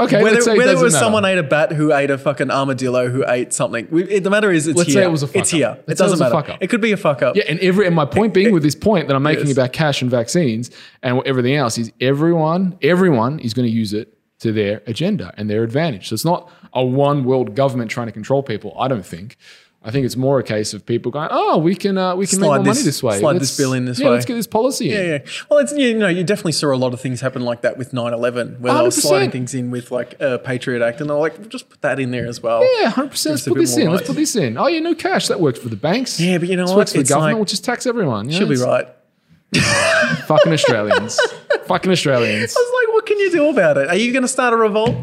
Okay, 0.00 0.20
whether 0.20 0.34
let's 0.34 0.44
say 0.44 0.56
whether 0.56 0.72
it 0.72 0.78
was 0.78 0.92
matter. 0.92 1.04
someone 1.04 1.24
ate 1.24 1.38
a 1.38 1.44
bat 1.44 1.70
who 1.70 1.92
ate 1.92 2.10
a 2.10 2.18
fucking 2.18 2.50
armadillo 2.50 3.08
who 3.08 3.24
ate 3.28 3.52
something. 3.52 3.86
We, 3.90 4.02
it, 4.04 4.24
the 4.24 4.30
matter 4.30 4.50
is, 4.50 4.66
it's 4.66 4.76
Let's 4.76 4.92
here. 4.92 5.02
say 5.02 5.06
it 5.06 5.10
was 5.10 5.22
a 5.22 5.28
fuck 5.28 5.36
it's 5.36 5.52
up. 5.52 5.56
here. 5.56 5.68
Let's 5.86 6.00
it 6.00 6.04
doesn't 6.04 6.26
a 6.26 6.30
matter. 6.30 6.58
It 6.60 6.66
could 6.66 6.80
be 6.80 6.90
a 6.90 6.96
fuck 6.96 7.22
up. 7.22 7.36
Yeah, 7.36 7.44
and 7.48 7.60
every 7.60 7.86
and 7.86 7.94
my 7.94 8.04
point 8.04 8.34
being 8.34 8.52
with 8.52 8.64
this 8.64 8.74
point 8.74 9.06
that 9.06 9.14
I'm 9.14 9.22
making 9.22 9.52
about 9.52 9.72
cash 9.72 10.02
and 10.02 10.10
vaccines 10.10 10.70
and 11.02 11.22
everything 11.24 11.54
else 11.54 11.78
is 11.78 11.92
everyone 12.00 12.76
everyone 12.82 13.38
is 13.38 13.54
going 13.54 13.68
to 13.68 13.72
use 13.72 13.92
it 13.92 14.18
to 14.40 14.50
their 14.52 14.82
agenda 14.86 15.32
and 15.36 15.48
their 15.48 15.62
advantage. 15.62 16.08
So 16.08 16.14
it's 16.14 16.24
not 16.24 16.50
a 16.72 16.84
one 16.84 17.24
world 17.24 17.54
government 17.54 17.88
trying 17.90 18.06
to 18.06 18.12
control 18.12 18.42
people. 18.42 18.74
I 18.78 18.88
don't 18.88 19.06
think. 19.06 19.36
I 19.86 19.90
think 19.90 20.06
it's 20.06 20.16
more 20.16 20.38
a 20.38 20.42
case 20.42 20.72
of 20.72 20.86
people 20.86 21.12
going, 21.12 21.28
"Oh, 21.30 21.58
we 21.58 21.74
can 21.74 21.98
uh, 21.98 22.16
we 22.16 22.26
can 22.26 22.38
Slide 22.38 22.46
make 22.58 22.64
more 22.64 22.64
this- 22.64 22.78
money 22.78 22.84
this 22.86 23.02
way. 23.02 23.18
slide 23.20 23.32
Let's- 23.34 23.48
this 23.50 23.56
bill 23.58 23.74
in 23.74 23.84
this 23.84 23.98
way. 23.98 24.04
yeah, 24.04 24.08
way." 24.10 24.14
Let's 24.14 24.24
get 24.24 24.34
this 24.34 24.46
policy 24.46 24.90
in." 24.90 24.96
Yeah, 24.96 25.12
yeah. 25.12 25.18
Well, 25.50 25.58
it's 25.58 25.72
you 25.72 25.92
know 25.98 26.08
you 26.08 26.24
definitely 26.24 26.52
saw 26.52 26.74
a 26.74 26.76
lot 26.76 26.94
of 26.94 27.00
things 27.02 27.20
happen 27.20 27.42
like 27.42 27.60
that 27.60 27.76
with 27.76 27.92
9/11, 27.92 28.60
where 28.60 28.72
they 28.74 28.82
were 28.82 28.90
sliding 28.90 29.30
things 29.30 29.52
in 29.54 29.70
with 29.70 29.90
like 29.90 30.18
a 30.20 30.38
Patriot 30.38 30.82
Act, 30.82 31.00
and 31.02 31.10
they're 31.10 31.16
like, 31.18 31.38
we'll 31.38 31.48
just 31.48 31.68
put 31.68 31.82
that 31.82 32.00
in 32.00 32.10
there 32.12 32.26
as 32.26 32.42
well. 32.42 32.62
Yeah, 32.80 32.88
hundred 32.88 33.10
percent. 33.10 33.34
Let's 33.34 33.46
put 33.48 33.58
this 33.58 33.76
in. 33.76 33.90
Let's 33.90 34.06
put 34.06 34.16
this 34.16 34.34
in. 34.36 34.56
Oh, 34.56 34.68
yeah, 34.68 34.80
no 34.80 34.94
cash. 34.94 35.28
That 35.28 35.40
works 35.40 35.58
for 35.58 35.68
the 35.68 35.76
banks. 35.76 36.18
Yeah, 36.18 36.38
but 36.38 36.48
you 36.48 36.56
know 36.56 36.62
this 36.64 36.70
what? 36.70 36.78
works 36.78 36.92
for 36.92 36.98
the 36.98 37.04
government. 37.04 37.32
like- 37.32 37.36
we'll 37.36 37.44
just 37.44 37.64
tax 37.64 37.84
everyone. 37.86 38.30
You 38.30 38.38
She'll 38.38 38.48
be 38.48 38.56
right. 38.56 38.88
Fucking 40.26 40.52
Australians. 40.52 41.20
Fucking 41.66 41.92
Australians. 41.92 42.54
I 42.56 42.60
was 42.60 42.82
like, 42.86 42.94
what 42.94 43.06
can 43.06 43.18
you 43.18 43.30
do 43.30 43.48
about 43.50 43.76
it? 43.78 43.88
Are 43.88 43.94
you 43.96 44.12
going 44.12 44.22
to 44.22 44.28
start 44.28 44.52
a 44.52 44.56
revolt? 44.56 44.94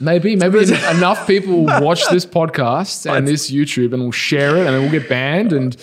Maybe, 0.00 0.36
maybe 0.44 0.58
enough 0.60 1.26
people 1.26 1.64
will 1.64 1.80
watch 1.82 2.06
this 2.08 2.26
podcast 2.26 3.10
and 3.10 3.26
this 3.28 3.50
YouTube 3.50 3.92
and 3.92 4.02
we'll 4.02 4.12
share 4.12 4.56
it, 4.56 4.66
and 4.66 4.68
then 4.68 4.82
we'll 4.82 4.90
get 4.90 5.08
banned. 5.08 5.52
And 5.52 5.76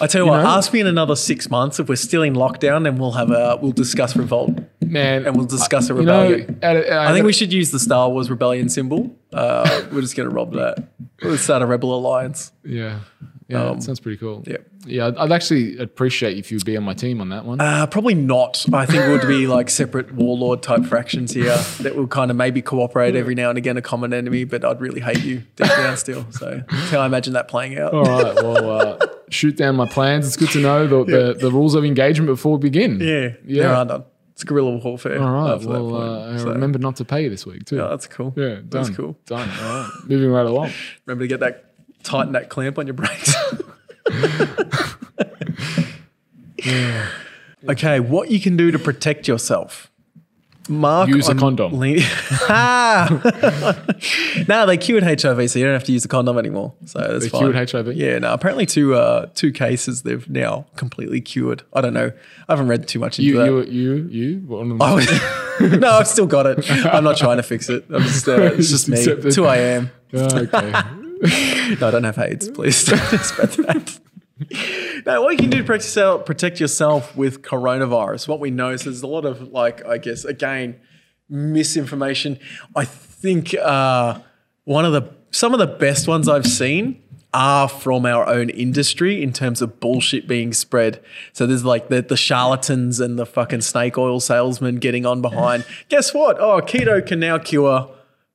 I 0.00 0.06
tell 0.06 0.24
you, 0.24 0.30
what, 0.30 0.42
know? 0.42 0.48
ask 0.48 0.72
me 0.72 0.80
in 0.80 0.86
another 0.86 1.16
six 1.16 1.50
months 1.50 1.78
if 1.78 1.88
we're 1.88 1.96
still 1.96 2.22
in 2.22 2.34
lockdown, 2.34 2.88
and 2.88 2.98
we'll 2.98 3.12
have 3.12 3.30
a 3.30 3.58
we'll 3.60 3.72
discuss 3.72 4.16
revolt, 4.16 4.58
man, 4.80 5.26
and 5.26 5.36
we'll 5.36 5.46
discuss 5.46 5.90
a 5.90 5.94
you 5.94 6.02
know, 6.02 6.22
rebellion. 6.30 6.58
at 6.62 6.76
a- 6.76 6.98
I 7.00 7.12
think 7.12 7.26
we 7.26 7.32
should 7.32 7.52
use 7.52 7.70
the 7.70 7.78
Star 7.78 8.08
Wars 8.08 8.30
rebellion 8.30 8.68
symbol. 8.68 9.14
Uh, 9.32 9.82
we're 9.92 10.00
just 10.00 10.16
going 10.16 10.28
to 10.28 10.34
rob 10.34 10.52
that. 10.54 10.88
We'll 11.22 11.36
start 11.36 11.62
a 11.62 11.66
rebel 11.66 11.94
alliance. 11.94 12.52
Yeah, 12.64 13.00
yeah, 13.48 13.64
Um, 13.64 13.76
that 13.78 13.82
sounds 13.82 13.98
pretty 14.00 14.18
cool. 14.18 14.44
yeah. 14.46 14.58
yeah. 14.86 15.06
I'd, 15.06 15.16
I'd 15.16 15.32
actually 15.32 15.78
appreciate 15.78 16.36
if 16.36 16.52
you'd 16.52 16.64
be 16.64 16.76
on 16.76 16.84
my 16.84 16.92
team 16.94 17.20
on 17.20 17.30
that 17.30 17.44
one. 17.46 17.60
Uh, 17.60 17.86
probably 17.86 18.14
not. 18.14 18.64
I 18.72 18.84
think 18.86 19.02
it 19.04 19.10
would 19.10 19.26
be 19.26 19.46
like 19.46 19.70
separate 19.70 20.12
warlord 20.14 20.62
type 20.62 20.84
fractions 20.84 21.32
here 21.32 21.56
that 21.80 21.96
will 21.96 22.06
kind 22.06 22.30
of 22.30 22.36
maybe 22.36 22.60
cooperate 22.62 23.16
every 23.16 23.34
now 23.34 23.48
and 23.48 23.56
again, 23.58 23.76
a 23.76 23.82
common 23.82 24.12
enemy, 24.12 24.44
but 24.44 24.64
I'd 24.64 24.80
really 24.80 25.00
hate 25.00 25.22
you 25.24 25.38
deep 25.56 25.66
down 25.68 25.96
still. 25.96 26.26
So 26.30 26.62
that's 26.70 26.90
how 26.90 27.00
I 27.00 27.06
imagine 27.06 27.32
that 27.32 27.48
playing 27.48 27.78
out. 27.78 27.94
All 27.94 28.04
right, 28.04 28.34
well, 28.34 28.70
uh, 28.70 29.06
shoot 29.30 29.56
down 29.56 29.76
my 29.76 29.86
plans. 29.88 30.26
It's 30.26 30.36
good 30.36 30.50
to 30.50 30.60
know 30.60 30.86
the, 30.86 31.04
the, 31.04 31.34
the 31.34 31.50
rules 31.50 31.74
of 31.74 31.84
engagement 31.84 32.28
before 32.28 32.56
we 32.58 32.68
begin. 32.68 33.00
Yeah, 33.00 33.30
Yeah. 33.46 33.62
there 33.62 33.74
are 33.74 33.84
none. 33.84 34.04
It's 34.32 34.44
guerrilla 34.44 34.76
warfare. 34.76 35.20
All 35.20 35.32
right. 35.32 35.60
Well, 35.64 35.96
uh, 35.96 36.38
So, 36.38 36.50
remember 36.52 36.78
not 36.78 36.94
to 36.96 37.04
pay 37.04 37.24
you 37.24 37.28
this 37.30 37.44
week 37.44 37.64
too. 37.64 37.76
yeah, 37.78 37.88
that's 37.88 38.06
cool. 38.06 38.32
yeah, 38.36 38.54
done. 38.56 38.68
that's 38.70 38.90
cool. 38.90 39.18
Done. 39.26 39.48
All 39.48 39.64
right. 39.82 39.90
Moving 40.06 40.30
right 40.30 40.46
along. 40.46 40.70
Remember 41.06 41.24
to 41.24 41.28
get 41.28 41.40
that 41.40 41.67
tighten 42.08 42.32
that 42.32 42.48
clamp 42.48 42.78
on 42.78 42.86
your 42.86 42.94
brakes. 42.94 43.34
yeah. 46.64 47.08
Okay, 47.68 48.00
what 48.00 48.30
you 48.30 48.40
can 48.40 48.56
do 48.56 48.70
to 48.70 48.78
protect 48.78 49.28
yourself. 49.28 49.90
Mark 50.70 51.08
Use 51.08 51.30
a 51.30 51.34
condom. 51.34 51.78
lean- 51.78 52.00
Ah! 52.50 53.08
no, 54.48 54.66
they 54.66 54.76
cured 54.76 55.02
HIV, 55.02 55.50
so 55.50 55.58
you 55.58 55.64
don't 55.64 55.72
have 55.72 55.84
to 55.84 55.92
use 55.92 56.02
the 56.02 56.10
condom 56.10 56.36
anymore. 56.36 56.74
So 56.84 56.98
that's 56.98 57.24
They 57.24 57.30
fine. 57.30 57.52
cured 57.52 57.70
HIV? 57.70 57.96
Yeah, 57.96 58.18
no. 58.18 58.34
Apparently, 58.34 58.66
two 58.66 58.94
uh, 58.94 59.30
two 59.34 59.50
cases 59.50 60.02
they've 60.02 60.28
now 60.28 60.66
completely 60.76 61.22
cured. 61.22 61.62
I 61.72 61.80
don't 61.80 61.94
know. 61.94 62.12
I 62.48 62.52
haven't 62.52 62.68
read 62.68 62.86
too 62.86 62.98
much 62.98 63.18
into 63.18 63.30
You, 63.30 63.38
that. 63.38 63.46
you, 63.46 63.62
you, 63.94 64.08
you. 64.10 64.38
One 64.40 64.70
of 64.72 64.78
them- 64.78 64.82
Oh, 64.82 65.76
no, 65.78 65.90
I've 65.90 66.06
still 66.08 66.26
got 66.26 66.44
it. 66.44 66.70
I'm 66.84 67.02
not 67.04 67.16
trying 67.16 67.38
to 67.38 67.42
fix 67.42 67.70
it. 67.70 67.86
I'm 67.88 68.02
just, 68.02 68.28
uh, 68.28 68.32
it's 68.38 68.68
just 68.70 68.90
me. 68.90 68.98
Accept 68.98 69.20
it. 69.20 69.26
It's 69.26 69.36
who 69.36 69.46
I 69.46 69.56
am. 69.56 69.90
Oh, 70.12 70.38
okay. 70.38 70.72
No, 71.80 71.88
I 71.88 71.90
don't 71.90 72.04
have 72.04 72.18
AIDS. 72.18 72.48
Please 72.48 72.84
don't 72.84 72.98
spread 73.22 73.50
that. 73.50 74.00
No, 75.04 75.22
what 75.22 75.32
you 75.32 75.38
can 75.38 75.50
do 75.50 75.58
to 75.58 75.64
protect 75.64 75.84
yourself, 75.84 76.24
protect 76.24 76.60
yourself 76.60 77.16
with 77.16 77.42
coronavirus. 77.42 78.28
What 78.28 78.40
we 78.40 78.50
know 78.50 78.70
is 78.70 78.84
there's 78.84 79.02
a 79.02 79.06
lot 79.06 79.24
of 79.24 79.52
like, 79.52 79.84
I 79.84 79.98
guess, 79.98 80.24
again, 80.24 80.80
misinformation. 81.28 82.38
I 82.74 82.84
think 82.84 83.54
uh, 83.54 84.20
one 84.64 84.84
of 84.84 84.92
the 84.92 85.12
some 85.30 85.52
of 85.52 85.58
the 85.58 85.66
best 85.66 86.08
ones 86.08 86.28
I've 86.28 86.46
seen 86.46 87.02
are 87.34 87.68
from 87.68 88.06
our 88.06 88.26
own 88.26 88.48
industry 88.48 89.22
in 89.22 89.32
terms 89.32 89.60
of 89.60 89.80
bullshit 89.80 90.26
being 90.26 90.52
spread. 90.52 91.02
So 91.32 91.46
there's 91.46 91.64
like 91.64 91.88
the, 91.88 92.00
the 92.00 92.16
charlatans 92.16 93.00
and 93.00 93.18
the 93.18 93.26
fucking 93.26 93.60
snake 93.60 93.98
oil 93.98 94.20
salesmen 94.20 94.76
getting 94.76 95.04
on 95.04 95.20
behind. 95.20 95.66
Guess 95.88 96.14
what? 96.14 96.38
Oh, 96.40 96.60
keto 96.60 97.04
can 97.06 97.20
now 97.20 97.38
cure 97.38 97.90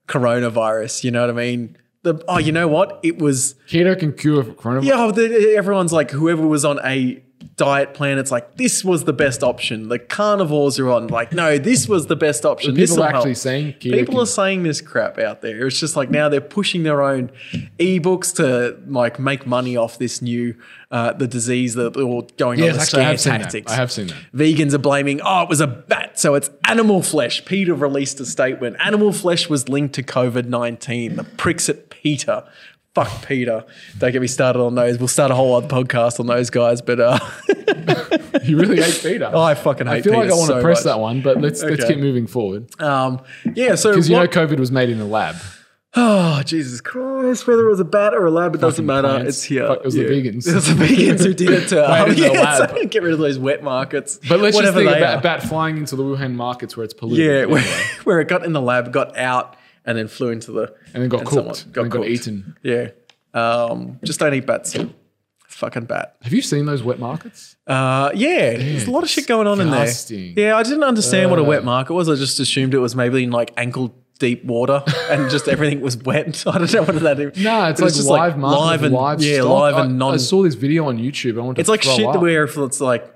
coronavirus. 0.08 1.04
You 1.04 1.12
know 1.12 1.22
what 1.22 1.32
I 1.32 1.34
mean? 1.34 1.78
The, 2.04 2.22
oh, 2.28 2.38
you 2.38 2.52
know 2.52 2.68
what? 2.68 3.00
It 3.02 3.18
was 3.18 3.56
Keto 3.68 3.98
can 3.98 4.14
cure 4.14 4.44
coronavirus. 4.44 4.86
yeah, 4.86 4.94
oh, 4.98 5.12
the, 5.12 5.56
everyone's 5.56 5.94
like 5.94 6.12
whoever 6.12 6.46
was 6.46 6.66
on 6.66 6.80
a 6.86 7.24
diet 7.56 7.94
plan. 7.94 8.18
It's 8.18 8.32
like 8.32 8.56
this 8.56 8.84
was 8.84 9.04
the 9.04 9.14
best 9.14 9.44
option. 9.44 9.90
The 9.90 10.00
carnivores 10.00 10.80
are 10.80 10.90
on. 10.90 11.08
Like 11.08 11.34
no, 11.34 11.58
this 11.58 11.88
was 11.88 12.08
the 12.08 12.16
best 12.16 12.46
option. 12.46 12.76
People 12.76 13.04
are 13.04 13.08
actually 13.08 13.32
help. 13.32 13.38
saying 13.38 13.74
keto 13.74 13.92
People 13.92 14.22
are 14.22 14.26
saying 14.26 14.64
this 14.64 14.82
crap 14.82 15.18
out 15.20 15.42
there. 15.42 15.68
It's 15.68 15.80
just 15.80 15.96
like 15.96 16.10
now 16.10 16.30
they're 16.30 16.42
pushing 16.42 16.84
their 16.84 17.02
own 17.02 17.32
ebooks 17.80 18.36
to 18.36 18.80
like 18.88 19.20
make 19.20 19.46
money 19.46 19.78
off 19.78 19.98
this 19.98 20.22
new 20.22 20.56
uh, 20.94 21.12
the 21.12 21.28
disease 21.28 21.74
that 21.74 21.98
or 21.98 22.28
going 22.38 22.62
on 22.62 22.74
the 22.74 22.80
scare 22.80 23.04
have 23.04 23.20
seen 23.20 23.34
that. 23.34 23.42
tactics. 23.42 23.72
I 23.72 23.76
have 23.76 23.92
seen 23.92 24.08
that. 24.08 24.18
Vegans 24.32 24.74
are 24.74 24.78
blaming, 24.78 25.22
oh, 25.22 25.42
it 25.42 25.50
was 25.50 25.60
a 25.60 25.66
bat, 25.66 26.20
so 26.20 26.36
it's 26.36 26.52
animal 26.68 27.02
flesh. 27.02 27.44
PETA 27.46 27.74
released 27.74 28.20
a 28.20 28.28
statement. 28.28 28.78
Animal 28.80 29.12
flesh 29.12 29.50
was 29.50 29.68
linked 29.68 29.96
to 29.96 30.04
COVID 30.04 30.46
19. 30.46 31.16
The 31.16 31.24
pricks 31.24 31.68
at 31.68 31.90
PETA. 31.90 32.48
Fuck 32.96 33.26
PETA. 33.26 33.66
Don't 33.98 34.12
get 34.12 34.22
me 34.22 34.28
started 34.28 34.60
on 34.60 34.76
those. 34.76 35.00
We'll 35.00 35.08
start 35.08 35.32
a 35.32 35.36
whole 35.36 35.56
other 35.56 35.68
podcast 35.68 36.20
on 36.20 36.28
those 36.28 36.50
guys, 36.52 36.80
but 36.82 37.00
uh, 37.00 37.18
You 38.44 38.58
really 38.60 38.82
hate 38.82 39.00
PETA. 39.02 39.32
Oh, 39.32 39.42
I 39.42 39.56
fucking 39.56 39.88
hate 39.88 39.94
I 39.98 40.02
feel 40.02 40.14
like 40.14 40.30
I 40.30 40.34
want 40.34 40.50
to 40.52 40.56
so 40.58 40.62
press 40.62 40.80
much. 40.80 40.84
that 40.86 41.00
one, 41.00 41.22
but 41.22 41.42
let's 41.42 41.64
let's 41.64 41.86
keep 41.86 41.98
moving 41.98 42.28
forward. 42.28 42.70
um, 42.82 43.22
yeah, 43.56 43.76
so 43.76 43.92
Because 43.92 44.10
you 44.10 44.16
know 44.16 44.28
COVID 44.28 44.60
was 44.60 44.72
made 44.72 44.90
in 44.90 45.00
a 45.00 45.06
lab. 45.06 45.36
Oh, 45.96 46.42
Jesus 46.44 46.82
Christ. 46.82 47.46
Whether 47.46 47.68
it 47.68 47.70
was 47.70 47.80
a 47.80 47.86
bat 47.86 48.16
or 48.16 48.26
a 48.26 48.32
lab, 48.32 48.56
it 48.56 48.62
doesn't 48.62 48.84
Fucking 48.84 49.04
matter. 49.04 49.08
plants. 49.20 49.30
It's 49.30 49.44
here. 49.44 49.68
Fuck, 49.68 49.78
it 49.80 49.86
was 49.86 49.94
the 49.94 50.06
vegans. 50.06 50.48
It 50.48 50.56
was 50.56 50.66
the 50.68 50.74
vegans 50.74 51.24
who 51.24 51.34
did 51.36 51.50
it 51.52 51.68
to 51.70 51.92
um, 52.02 52.10
in 52.10 52.16
the 52.16 52.22
yeah, 52.22 52.30
lab. 52.42 52.70
so 52.72 52.86
get 52.86 53.04
rid 53.04 53.14
of 53.14 53.20
those 53.20 53.38
wet 53.38 53.64
markets. 53.64 54.20
But 54.28 54.40
let's 54.40 54.58
just 54.58 54.74
think 54.74 54.90
about 54.90 55.20
a 55.20 55.22
bat 55.22 55.44
flying 55.44 55.78
into 55.78 55.96
the 55.96 56.04
Wuhan 56.04 56.34
markets 56.34 56.76
where 56.76 56.84
it's 56.84 56.94
polluted. 56.96 57.50
Yeah, 57.50 57.60
where 58.04 58.20
it 58.22 58.28
got 58.28 58.44
in 58.44 58.54
the 58.54 58.62
lab, 58.62 58.92
got 58.92 59.16
out, 59.18 59.56
and 59.86 59.98
then 59.98 60.08
flew 60.08 60.30
into 60.30 60.52
the. 60.52 60.74
And 60.94 61.04
then 61.04 61.10
got 61.10 61.28
someone 61.28 61.54
cooked, 61.56 61.66
and 61.66 61.76
then 61.76 61.90
got 61.90 62.08
eaten. 62.08 62.58
Yeah. 62.64 62.90
Um, 63.34 64.00
just 64.04 64.20
don't 64.20 64.34
eat 64.34 64.46
bats. 64.46 64.76
Fucking 65.48 65.86
bat. 65.86 66.16
Have 66.24 66.34
you 66.34 66.42
seen 66.42 66.66
those 66.66 66.82
wet 66.84 66.98
markets? 67.00 67.56
Uh, 67.68 68.12
yeah, 68.16 68.58
there's 68.58 68.88
a 68.88 68.92
lot 68.92 69.04
of 69.04 69.10
shit 69.10 69.28
going 69.28 69.46
on 69.48 69.60
disgusting. 69.60 70.30
in 70.30 70.36
there. 70.36 70.48
Yeah, 70.50 70.58
I 70.58 70.64
didn't 70.64 70.84
understand 70.84 71.30
what 71.30 71.40
a 71.40 71.44
Uh. 71.44 71.46
wet 71.46 71.64
market 71.64 71.94
was. 71.94 72.10
I 72.10 72.16
just 72.16 72.40
assumed 72.40 72.74
it 72.74 72.80
was 72.80 72.96
maybe 72.96 73.24
in 73.24 73.32
like 73.32 73.54
ankle 73.56 73.94
deep 74.20 74.44
water 74.46 74.84
and 75.10 75.30
just 75.30 75.48
everything 75.48 75.82
was 75.82 75.96
wet. 75.98 76.44
I 76.48 76.58
don't 76.58 76.74
know 76.74 76.82
what 76.84 77.00
that 77.02 77.20
is. 77.20 77.38
No, 77.44 77.66
it's 77.66 77.80
But 77.80 77.86
like 77.88 77.94
just 77.96 78.08
live 78.08 78.38
market, 78.38 78.60
live 78.60 78.84
and 78.84 78.94
live 78.96 79.22
yeah, 79.22 79.42
stock. 79.42 79.50
live 79.50 79.78
and 79.86 80.00
non. 80.00 80.14
I 80.16 80.18
saw 80.18 80.42
this 80.44 80.56
video 80.56 80.86
on 80.88 80.98
YouTube. 80.98 81.38
I 81.38 81.42
want 81.42 81.58
to 81.58 81.60
It's 81.62 81.70
like 81.70 81.84
shit 81.84 82.06
up. 82.06 82.20
where 82.22 82.44
if 82.46 82.58
it's 82.58 82.82
like, 82.82 83.14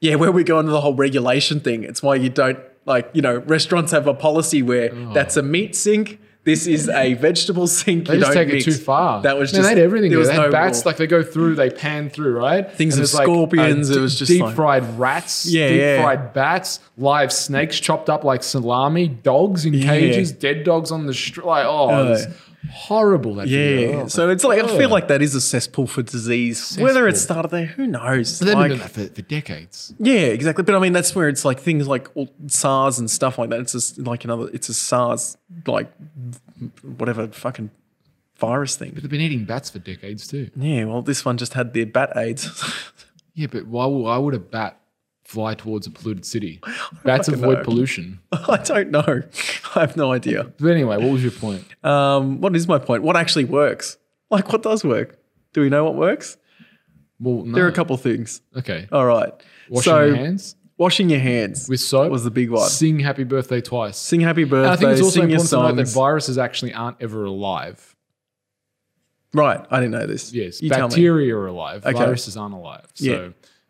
yeah, 0.00 0.16
where 0.16 0.32
we 0.32 0.44
go 0.44 0.58
into 0.60 0.72
the 0.72 0.80
whole 0.80 0.94
regulation 0.94 1.60
thing. 1.60 1.82
It's 1.84 2.02
why 2.02 2.16
you 2.16 2.28
don't 2.30 2.58
like, 2.86 3.10
you 3.12 3.22
know, 3.22 3.38
restaurants 3.38 3.92
have 3.92 4.06
a 4.06 4.14
policy 4.14 4.62
where 4.62 4.88
that's 5.14 5.36
a 5.36 5.42
meat 5.42 5.76
sink. 5.76 6.18
This 6.42 6.66
is 6.66 6.88
a 6.88 7.12
vegetable 7.26 7.66
sink. 7.66 8.06
They 8.06 8.14
you 8.14 8.20
just 8.20 8.32
don't 8.32 8.44
take 8.46 8.52
mix. 8.54 8.66
it 8.66 8.70
too 8.72 8.76
far. 8.82 9.20
That 9.22 9.36
was 9.38 9.52
Man, 9.52 9.58
just 9.60 9.68
they 9.74 9.80
had 9.80 9.84
everything. 9.84 10.10
There 10.10 10.16
There 10.16 10.18
was 10.20 10.28
they 10.28 10.34
had 10.36 10.42
no 10.46 10.50
bats, 10.50 10.78
rule. 10.78 10.82
like 10.86 10.96
they 10.96 11.06
go 11.06 11.22
through, 11.22 11.54
they 11.56 11.68
pan 11.68 12.08
through, 12.08 12.38
right? 12.38 12.64
Things 12.72 12.94
And 12.94 13.04
of 13.04 13.10
there's 13.10 13.14
like, 13.14 13.26
scorpions, 13.26 13.90
uh, 13.90 13.98
it 13.98 14.00
was 14.00 14.18
just 14.18 14.30
deep 14.32 14.40
like- 14.42 14.56
fried 14.56 14.98
rats, 14.98 15.44
Yeah, 15.46 15.68
deep 15.68 15.80
yeah. 15.80 16.02
fried 16.02 16.32
bats, 16.32 16.80
live 16.96 17.30
snakes 17.30 17.78
chopped 17.78 18.08
up 18.08 18.24
like 18.24 18.42
salami, 18.42 19.08
dogs 19.08 19.66
in 19.66 19.74
cages, 19.82 20.32
dead 20.32 20.64
dogs 20.64 20.90
on 20.90 21.06
the 21.06 21.12
street. 21.12 21.46
Like, 21.46 21.66
oh, 21.66 21.88
was 22.08 22.26
horrible. 22.70 23.34
That 23.36 23.48
Yeah. 23.48 24.02
Oh, 24.02 24.08
so 24.08 24.28
it's 24.30 24.44
like 24.44 24.62
I 24.62 24.66
feel 24.76 24.90
like 24.90 25.08
that 25.08 25.22
is 25.22 25.34
a 25.34 25.40
cesspool 25.40 25.86
for 25.86 26.02
disease. 26.02 26.76
Whether 26.78 27.08
it 27.08 27.16
started 27.16 27.50
there, 27.50 27.66
who 27.66 27.86
knows? 27.86 28.38
They've 28.38 28.54
been 28.54 28.68
doing 28.68 28.78
that 28.80 28.90
for, 28.90 29.06
for 29.06 29.22
decades. 29.22 29.94
Yeah, 29.98 30.20
exactly. 30.26 30.64
But 30.64 30.74
I 30.74 30.78
mean, 30.78 30.92
that's 30.92 31.14
where 31.14 31.28
it's 31.28 31.44
like 31.44 31.60
things 31.60 31.88
like 31.88 32.08
SARS 32.48 32.98
and 32.98 33.10
stuff 33.10 33.38
like 33.38 33.50
that. 33.50 33.60
It's 33.60 33.72
just 33.72 33.98
like 33.98 34.24
another. 34.24 34.48
It's 34.52 34.68
a 34.68 34.74
SARS 34.74 35.36
like 35.66 35.90
whatever 36.98 37.28
fucking 37.28 37.70
virus 38.38 38.76
thing. 38.76 38.92
But 38.94 39.02
they've 39.02 39.10
been 39.10 39.20
eating 39.20 39.44
bats 39.44 39.70
for 39.70 39.78
decades 39.78 40.26
too. 40.26 40.50
Yeah, 40.56 40.84
well, 40.84 41.02
this 41.02 41.24
one 41.24 41.36
just 41.38 41.54
had 41.54 41.72
the 41.72 41.84
bat 41.84 42.12
AIDS. 42.16 42.48
Yeah, 43.32 43.46
but 43.46 43.64
why, 43.68 43.86
would- 43.86 44.02
why 44.02 44.18
would 44.18 44.34
a 44.34 44.40
bat 44.40 44.79
fly 45.30 45.54
towards 45.54 45.86
a 45.86 45.90
polluted 45.90 46.24
city? 46.24 46.60
Bats 47.04 47.28
avoid 47.28 47.58
know. 47.58 47.64
pollution. 47.64 48.20
I 48.32 48.56
don't 48.64 48.90
know. 48.90 49.22
I 49.74 49.80
have 49.80 49.96
no 49.96 50.12
idea. 50.12 50.44
But 50.58 50.72
anyway, 50.72 50.96
what 50.96 51.12
was 51.12 51.22
your 51.22 51.32
point? 51.32 51.64
Um, 51.84 52.40
what 52.40 52.56
is 52.56 52.66
my 52.66 52.78
point? 52.78 53.02
What 53.02 53.16
actually 53.16 53.44
works? 53.44 53.96
Like, 54.30 54.52
what 54.52 54.62
does 54.62 54.84
work? 54.84 55.18
Do 55.52 55.60
we 55.60 55.68
know 55.68 55.84
what 55.84 55.94
works? 55.94 56.36
Well, 57.18 57.44
no. 57.44 57.54
There 57.54 57.64
are 57.64 57.68
a 57.68 57.72
couple 57.72 57.96
things. 57.96 58.40
Okay. 58.56 58.88
All 58.90 59.06
right. 59.06 59.32
Washing 59.68 59.92
so, 59.92 60.04
your 60.04 60.16
hands 60.16 60.56
Washing 60.80 61.10
your 61.10 61.20
hands 61.20 61.68
with 61.68 61.80
soap 61.80 62.10
was 62.10 62.24
the 62.24 62.30
big 62.30 62.48
one. 62.48 62.66
Sing 62.70 62.98
happy 63.00 63.24
birthday 63.24 63.60
twice. 63.60 63.98
Sing 63.98 64.22
happy 64.22 64.42
and 64.42 64.50
birthday. 64.50 64.70
I 64.72 64.76
think 64.76 64.90
it's 64.92 65.02
also 65.02 65.20
important 65.20 65.50
to 65.50 65.56
note 65.56 65.76
that 65.76 65.88
viruses 65.88 66.38
actually 66.38 66.72
aren't 66.72 66.96
ever 67.02 67.26
alive. 67.26 67.94
right. 69.34 69.60
I 69.70 69.76
didn't 69.78 69.90
know 69.90 70.06
this. 70.06 70.32
Yes, 70.32 70.62
You 70.62 70.70
bacteria 70.70 71.36
are 71.36 71.48
alive. 71.48 71.84
Okay. 71.84 71.98
Viruses 71.98 72.34
aren't 72.38 72.54
alive. 72.54 72.86
So 72.94 73.04
Yeah. 73.04 73.28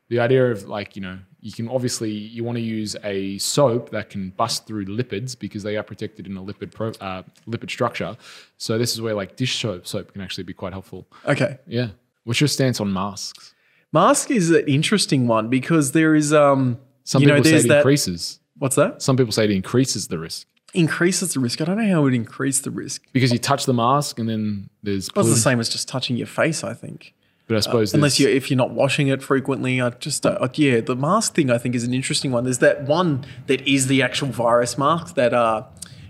the 0.09 0.21
idea 0.21 0.53
of 0.53 0.69
like 0.69 0.95
you 0.95 1.03
know 1.03 1.19
you 1.41 1.53
can 1.53 1.69
obviously 1.69 2.11
you 2.11 2.45
want 2.45 2.57
to 2.57 2.63
use 2.63 2.97
a 3.05 3.39
soap 3.39 3.91
that 3.91 4.11
can 4.11 4.31
bust 4.31 4.67
through 4.67 4.87
lipids 4.87 5.39
because 5.39 5.63
they 5.63 5.77
are 5.77 5.83
protected 5.83 6.27
in 6.27 6.37
a 6.37 6.43
lipid 6.43 6.73
pro, 6.73 6.89
uh, 7.01 7.23
lipid 7.49 7.71
structure. 7.71 8.17
So 8.59 8.79
this 8.79 8.93
is 8.93 9.01
where 9.01 9.15
like 9.15 9.37
dish 9.37 9.61
soap 9.61 9.87
soap 9.87 10.13
can 10.13 10.23
actually 10.23 10.45
be 10.45 10.53
quite 10.53 10.73
helpful. 10.73 11.07
Okay. 11.27 11.59
Yeah. 11.67 11.89
What's 12.25 12.41
your 12.41 12.49
stance 12.49 12.81
on 12.81 12.93
masks? 12.93 13.55
Mask 13.93 14.31
is 14.31 14.51
an 14.51 14.65
interesting 14.69 15.27
one 15.27 15.49
because 15.49 15.93
there 15.93 16.15
is 16.15 16.33
um 16.33 16.79
Some 17.05 17.23
you 17.23 17.29
know 17.29 17.37
people 17.37 17.51
say 17.51 17.57
it 17.59 17.69
that 17.69 17.79
increases. 17.79 18.41
what's 18.59 18.77
that 18.77 19.03
Some 19.03 19.17
people 19.17 19.33
say 19.33 19.45
it 19.45 19.51
increases 19.51 20.09
the 20.09 20.19
risk 20.19 20.47
increases 20.73 21.35
the 21.35 21.41
risk. 21.41 21.61
I 21.61 21.65
don't 21.65 21.79
know 21.79 21.93
how 21.93 22.01
it 22.01 22.05
would 22.05 22.15
increase 22.15 22.61
the 22.61 22.71
risk. 22.71 23.03
because 23.13 23.33
you 23.33 23.39
touch 23.39 23.67
the 23.67 23.75
mask 23.75 24.19
and 24.19 24.29
then 24.29 24.71
there's. 24.83 25.09
Well, 25.17 25.25
it's 25.27 25.35
the 25.35 25.41
same 25.41 25.59
as 25.61 25.69
just 25.69 25.89
touching 25.89 26.17
your 26.17 26.29
face. 26.29 26.63
I 26.63 26.75
think 26.75 27.15
But 27.51 27.57
I 27.57 27.61
suppose 27.61 27.93
unless 27.93 28.17
there's- 28.19 28.31
you 28.31 28.37
if 28.37 28.49
you're 28.49 28.57
not 28.57 28.71
washing 28.71 29.09
it 29.09 29.25
frequently. 29.25 29.81
I 29.81 29.91
just 29.91 30.25
uh, 30.25 30.49
yeah 30.55 30.81
the 30.81 30.95
mask 30.95 31.35
thing 31.35 31.51
I 31.51 31.59
think 31.59 31.75
is 31.75 31.83
an 31.83 31.93
interesting 31.93 32.31
one. 32.31 32.45
There's 32.45 32.59
that 32.59 32.85
one 32.85 33.25
that 33.49 33.61
is 33.67 33.89
the 33.89 34.03
actual 34.03 34.29
virus 34.29 34.79
mask 34.79 35.17
that 35.17 35.35
uh 35.35 35.65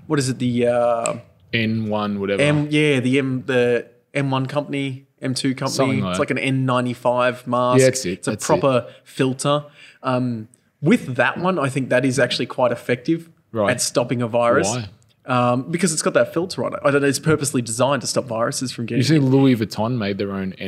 what 0.07 0.19
is 0.19 0.29
it 0.29 0.39
the 0.39 0.67
uh 0.67 1.15
N1 1.55 2.19
whatever. 2.19 2.43
M 2.43 2.69
yeah 2.71 3.01
the 3.01 3.19
M 3.19 3.45
the 3.47 3.87
M1 4.15 4.51
company 4.51 5.07
M2 5.23 5.57
company. 5.57 6.03
Like 6.03 6.11
it's 6.11 6.19
like 6.19 6.31
an 6.31 6.37
N95 6.37 7.47
mask. 7.47 7.79
Yeah, 7.81 7.87
that's 7.87 8.05
it, 8.05 8.11
It's 8.13 8.29
a 8.29 8.33
that's 8.33 8.47
proper 8.47 8.87
filter. 9.05 9.65
Um, 10.03 10.49
with 10.83 11.17
that 11.17 11.39
one, 11.39 11.59
I 11.59 11.69
think 11.71 11.89
that 11.91 12.05
is 12.05 12.19
actually 12.19 12.47
quite 12.47 12.73
effective 12.73 13.31
Right. 13.53 13.71
at 13.73 13.81
stopping 13.81 14.21
a 14.23 14.29
virus. 14.29 14.69
Why? 14.69 14.89
Um, 15.27 15.71
because 15.71 15.93
it's 15.93 16.01
got 16.03 16.15
that 16.15 16.33
filter 16.33 16.65
on 16.65 16.73
it. 16.73 16.81
I 16.83 16.91
don't 16.91 17.03
know. 17.03 17.07
It's 17.09 17.19
purposely 17.19 17.61
designed 17.61 18.01
to 18.01 18.07
stop 18.07 18.25
viruses 18.25 18.73
from 18.73 18.87
getting. 18.87 19.01
You 19.01 19.05
see, 19.05 19.19
Louis 19.19 19.55
Vuitton 19.55 19.99
made 19.99 20.17
their 20.19 20.33
own 20.33 20.53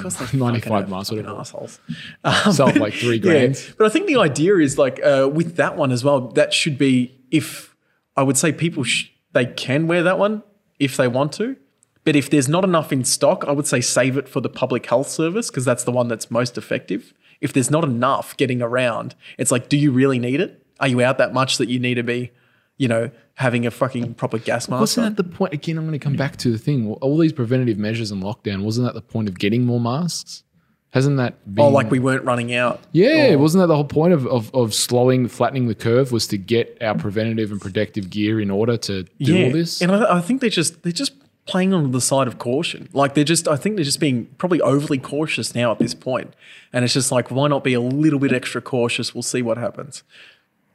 course 0.00 0.16
they 0.16 0.24
N195 0.26 0.62
fucking 0.64 0.90
mask. 0.90 1.12
whatever. 1.12 1.28
assholes. 1.40 1.78
It 2.24 2.52
for 2.74 2.80
like 2.80 2.94
three 2.94 3.18
grand. 3.20 3.74
But 3.78 3.86
I 3.86 3.90
think 3.90 4.06
the 4.06 4.16
idea 4.16 4.56
is 4.56 4.78
like 4.78 5.00
uh, 5.04 5.30
with 5.32 5.56
that 5.56 5.76
one 5.76 5.92
as 5.92 6.02
well. 6.04 6.28
That 6.28 6.52
should 6.52 6.76
be 6.76 7.18
if 7.30 7.74
I 8.16 8.22
would 8.22 8.36
say 8.36 8.52
people 8.52 8.82
sh- 8.84 9.10
they 9.32 9.46
can 9.46 9.86
wear 9.86 10.02
that 10.02 10.18
one 10.18 10.42
if 10.78 10.96
they 10.96 11.08
want 11.08 11.32
to. 11.34 11.56
But 12.02 12.16
if 12.16 12.28
there's 12.28 12.48
not 12.48 12.64
enough 12.64 12.92
in 12.92 13.04
stock, 13.04 13.44
I 13.46 13.52
would 13.52 13.66
say 13.66 13.80
save 13.80 14.18
it 14.18 14.28
for 14.28 14.40
the 14.40 14.50
public 14.50 14.84
health 14.86 15.08
service 15.08 15.48
because 15.50 15.64
that's 15.64 15.84
the 15.84 15.92
one 15.92 16.08
that's 16.08 16.30
most 16.30 16.58
effective. 16.58 17.14
If 17.40 17.52
there's 17.52 17.70
not 17.70 17.84
enough 17.84 18.36
getting 18.36 18.60
around, 18.60 19.14
it's 19.38 19.50
like, 19.50 19.68
do 19.68 19.76
you 19.78 19.90
really 19.90 20.18
need 20.18 20.40
it? 20.40 20.66
Are 20.80 20.88
you 20.88 21.00
out 21.00 21.16
that 21.18 21.32
much 21.32 21.56
that 21.58 21.68
you 21.68 21.78
need 21.78 21.94
to 21.94 22.02
be, 22.02 22.30
you 22.76 22.88
know, 22.88 23.10
having 23.34 23.66
a 23.66 23.70
fucking 23.70 24.14
proper 24.14 24.38
gas 24.38 24.68
mask? 24.68 24.80
Wasn't 24.80 25.16
that 25.16 25.22
the 25.22 25.28
point? 25.28 25.52
Again, 25.52 25.78
I'm 25.78 25.84
going 25.84 25.98
to 25.98 25.98
come 25.98 26.16
back 26.16 26.36
to 26.38 26.50
the 26.50 26.58
thing. 26.58 26.92
All 26.94 27.18
these 27.18 27.32
preventative 27.32 27.78
measures 27.78 28.10
and 28.10 28.22
lockdown, 28.22 28.62
wasn't 28.62 28.86
that 28.86 28.94
the 28.94 29.02
point 29.02 29.28
of 29.28 29.38
getting 29.38 29.64
more 29.64 29.80
masks? 29.80 30.44
Hasn't 30.90 31.16
that 31.16 31.52
been. 31.52 31.64
Oh, 31.64 31.70
like 31.70 31.90
we 31.90 31.98
weren't 31.98 32.24
running 32.24 32.54
out. 32.54 32.80
Yeah, 32.92 33.34
wasn't 33.34 33.62
that 33.62 33.66
the 33.66 33.74
whole 33.74 33.84
point 33.84 34.12
of, 34.12 34.28
of, 34.28 34.54
of 34.54 34.72
slowing, 34.72 35.26
flattening 35.26 35.66
the 35.66 35.74
curve 35.74 36.12
was 36.12 36.28
to 36.28 36.38
get 36.38 36.78
our 36.80 36.94
preventative 36.94 37.50
and 37.50 37.60
protective 37.60 38.10
gear 38.10 38.40
in 38.40 38.48
order 38.48 38.76
to 38.76 39.02
do 39.18 39.44
all 39.44 39.50
this? 39.50 39.82
And 39.82 39.90
I, 39.90 40.18
I 40.18 40.20
think 40.20 40.40
they're 40.40 40.50
just 40.50 40.84
they're 40.84 40.92
just 40.92 41.12
playing 41.46 41.74
on 41.74 41.90
the 41.90 42.00
side 42.00 42.28
of 42.28 42.38
caution. 42.38 42.88
Like 42.92 43.14
they're 43.14 43.24
just 43.24 43.48
I 43.48 43.56
think 43.56 43.74
they're 43.74 43.84
just 43.84 43.98
being 43.98 44.26
probably 44.38 44.60
overly 44.60 44.98
cautious 44.98 45.52
now 45.52 45.72
at 45.72 45.80
this 45.80 45.94
point. 45.94 46.32
And 46.72 46.84
it's 46.84 46.94
just 46.94 47.10
like 47.10 47.28
why 47.28 47.48
not 47.48 47.64
be 47.64 47.74
a 47.74 47.80
little 47.80 48.20
bit 48.20 48.32
extra 48.32 48.60
cautious? 48.60 49.14
We'll 49.14 49.22
see 49.22 49.42
what 49.42 49.58
happens. 49.58 50.04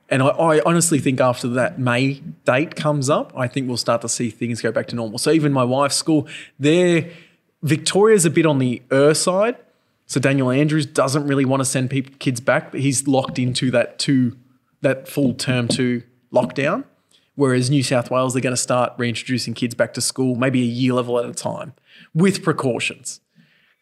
And 0.09 0.23
I, 0.23 0.27
I 0.27 0.61
honestly 0.65 0.99
think 0.99 1.21
after 1.21 1.47
that 1.49 1.79
May 1.79 2.15
date 2.45 2.75
comes 2.75 3.09
up, 3.09 3.31
I 3.35 3.47
think 3.47 3.67
we'll 3.67 3.77
start 3.77 4.01
to 4.01 4.09
see 4.09 4.29
things 4.29 4.61
go 4.61 4.71
back 4.71 4.87
to 4.87 4.95
normal. 4.95 5.19
So 5.19 5.31
even 5.31 5.53
my 5.53 5.63
wife's 5.63 5.95
school, 5.95 6.27
they're 6.57 7.09
Victoria's 7.61 8.25
a 8.25 8.29
bit 8.29 8.45
on 8.45 8.59
the 8.59 8.81
er 8.91 9.13
side. 9.13 9.57
So 10.05 10.19
Daniel 10.19 10.49
Andrews 10.49 10.85
doesn't 10.85 11.27
really 11.27 11.45
want 11.45 11.61
to 11.61 11.65
send 11.65 11.91
people, 11.91 12.13
kids 12.17 12.39
back, 12.39 12.71
but 12.71 12.79
he's 12.81 13.07
locked 13.07 13.37
into 13.37 13.69
that 13.71 13.99
two, 13.99 14.37
that 14.81 15.07
full 15.07 15.33
term 15.33 15.67
two 15.67 16.03
lockdown. 16.33 16.85
Whereas 17.35 17.69
New 17.69 17.83
South 17.83 18.11
Wales, 18.11 18.33
they're 18.33 18.41
going 18.41 18.55
to 18.55 18.61
start 18.61 18.93
reintroducing 18.97 19.53
kids 19.53 19.73
back 19.75 19.93
to 19.93 20.01
school, 20.01 20.35
maybe 20.35 20.61
a 20.61 20.65
year 20.65 20.93
level 20.93 21.19
at 21.19 21.25
a 21.25 21.33
time, 21.33 21.73
with 22.13 22.43
precautions. 22.43 23.21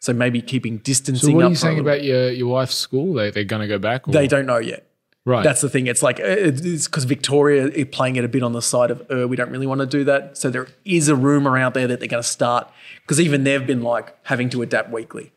So 0.00 0.12
maybe 0.12 0.40
keeping 0.40 0.78
distancing. 0.78 1.30
so, 1.30 1.34
what 1.34 1.46
are 1.46 1.48
you 1.48 1.56
saying 1.56 1.80
about 1.80 2.04
your, 2.04 2.30
your 2.30 2.46
wife's 2.46 2.76
school? 2.76 3.14
They, 3.14 3.30
they're 3.30 3.42
going 3.42 3.62
to 3.62 3.66
go 3.66 3.78
back? 3.78 4.06
Or? 4.06 4.12
They 4.12 4.28
don't 4.28 4.46
know 4.46 4.58
yet. 4.58 4.87
Right. 5.28 5.44
That's 5.44 5.60
the 5.60 5.68
thing. 5.68 5.88
It's 5.88 6.02
like 6.02 6.20
uh, 6.20 6.24
it's 6.24 6.88
because 6.88 7.04
Victoria 7.04 7.66
is 7.66 7.88
playing 7.92 8.16
it 8.16 8.24
a 8.24 8.28
bit 8.28 8.42
on 8.42 8.54
the 8.54 8.62
side 8.62 8.90
of, 8.90 9.06
uh, 9.10 9.28
we 9.28 9.36
don't 9.36 9.50
really 9.50 9.66
want 9.66 9.82
to 9.82 9.86
do 9.86 10.02
that. 10.04 10.38
So 10.38 10.48
there 10.48 10.68
is 10.86 11.10
a 11.10 11.14
rumor 11.14 11.58
out 11.58 11.74
there 11.74 11.86
that 11.86 12.00
they're 12.00 12.08
going 12.08 12.22
to 12.22 12.28
start 12.28 12.66
because 13.02 13.20
even 13.20 13.44
they've 13.44 13.66
been 13.66 13.82
like 13.82 14.16
having 14.22 14.48
to 14.48 14.62
adapt 14.62 14.90
weekly. 14.90 15.30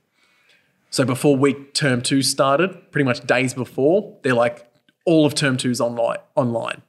So 0.92 1.04
before 1.04 1.36
week 1.36 1.74
term 1.74 2.02
two 2.02 2.22
started, 2.22 2.90
pretty 2.94 3.04
much 3.04 3.28
days 3.28 3.54
before, 3.54 4.16
they're 4.22 4.34
like 4.34 4.66
all 5.04 5.26
of 5.26 5.36
term 5.36 5.58
two's 5.58 5.82
online 5.82 6.20
online. 6.36 6.84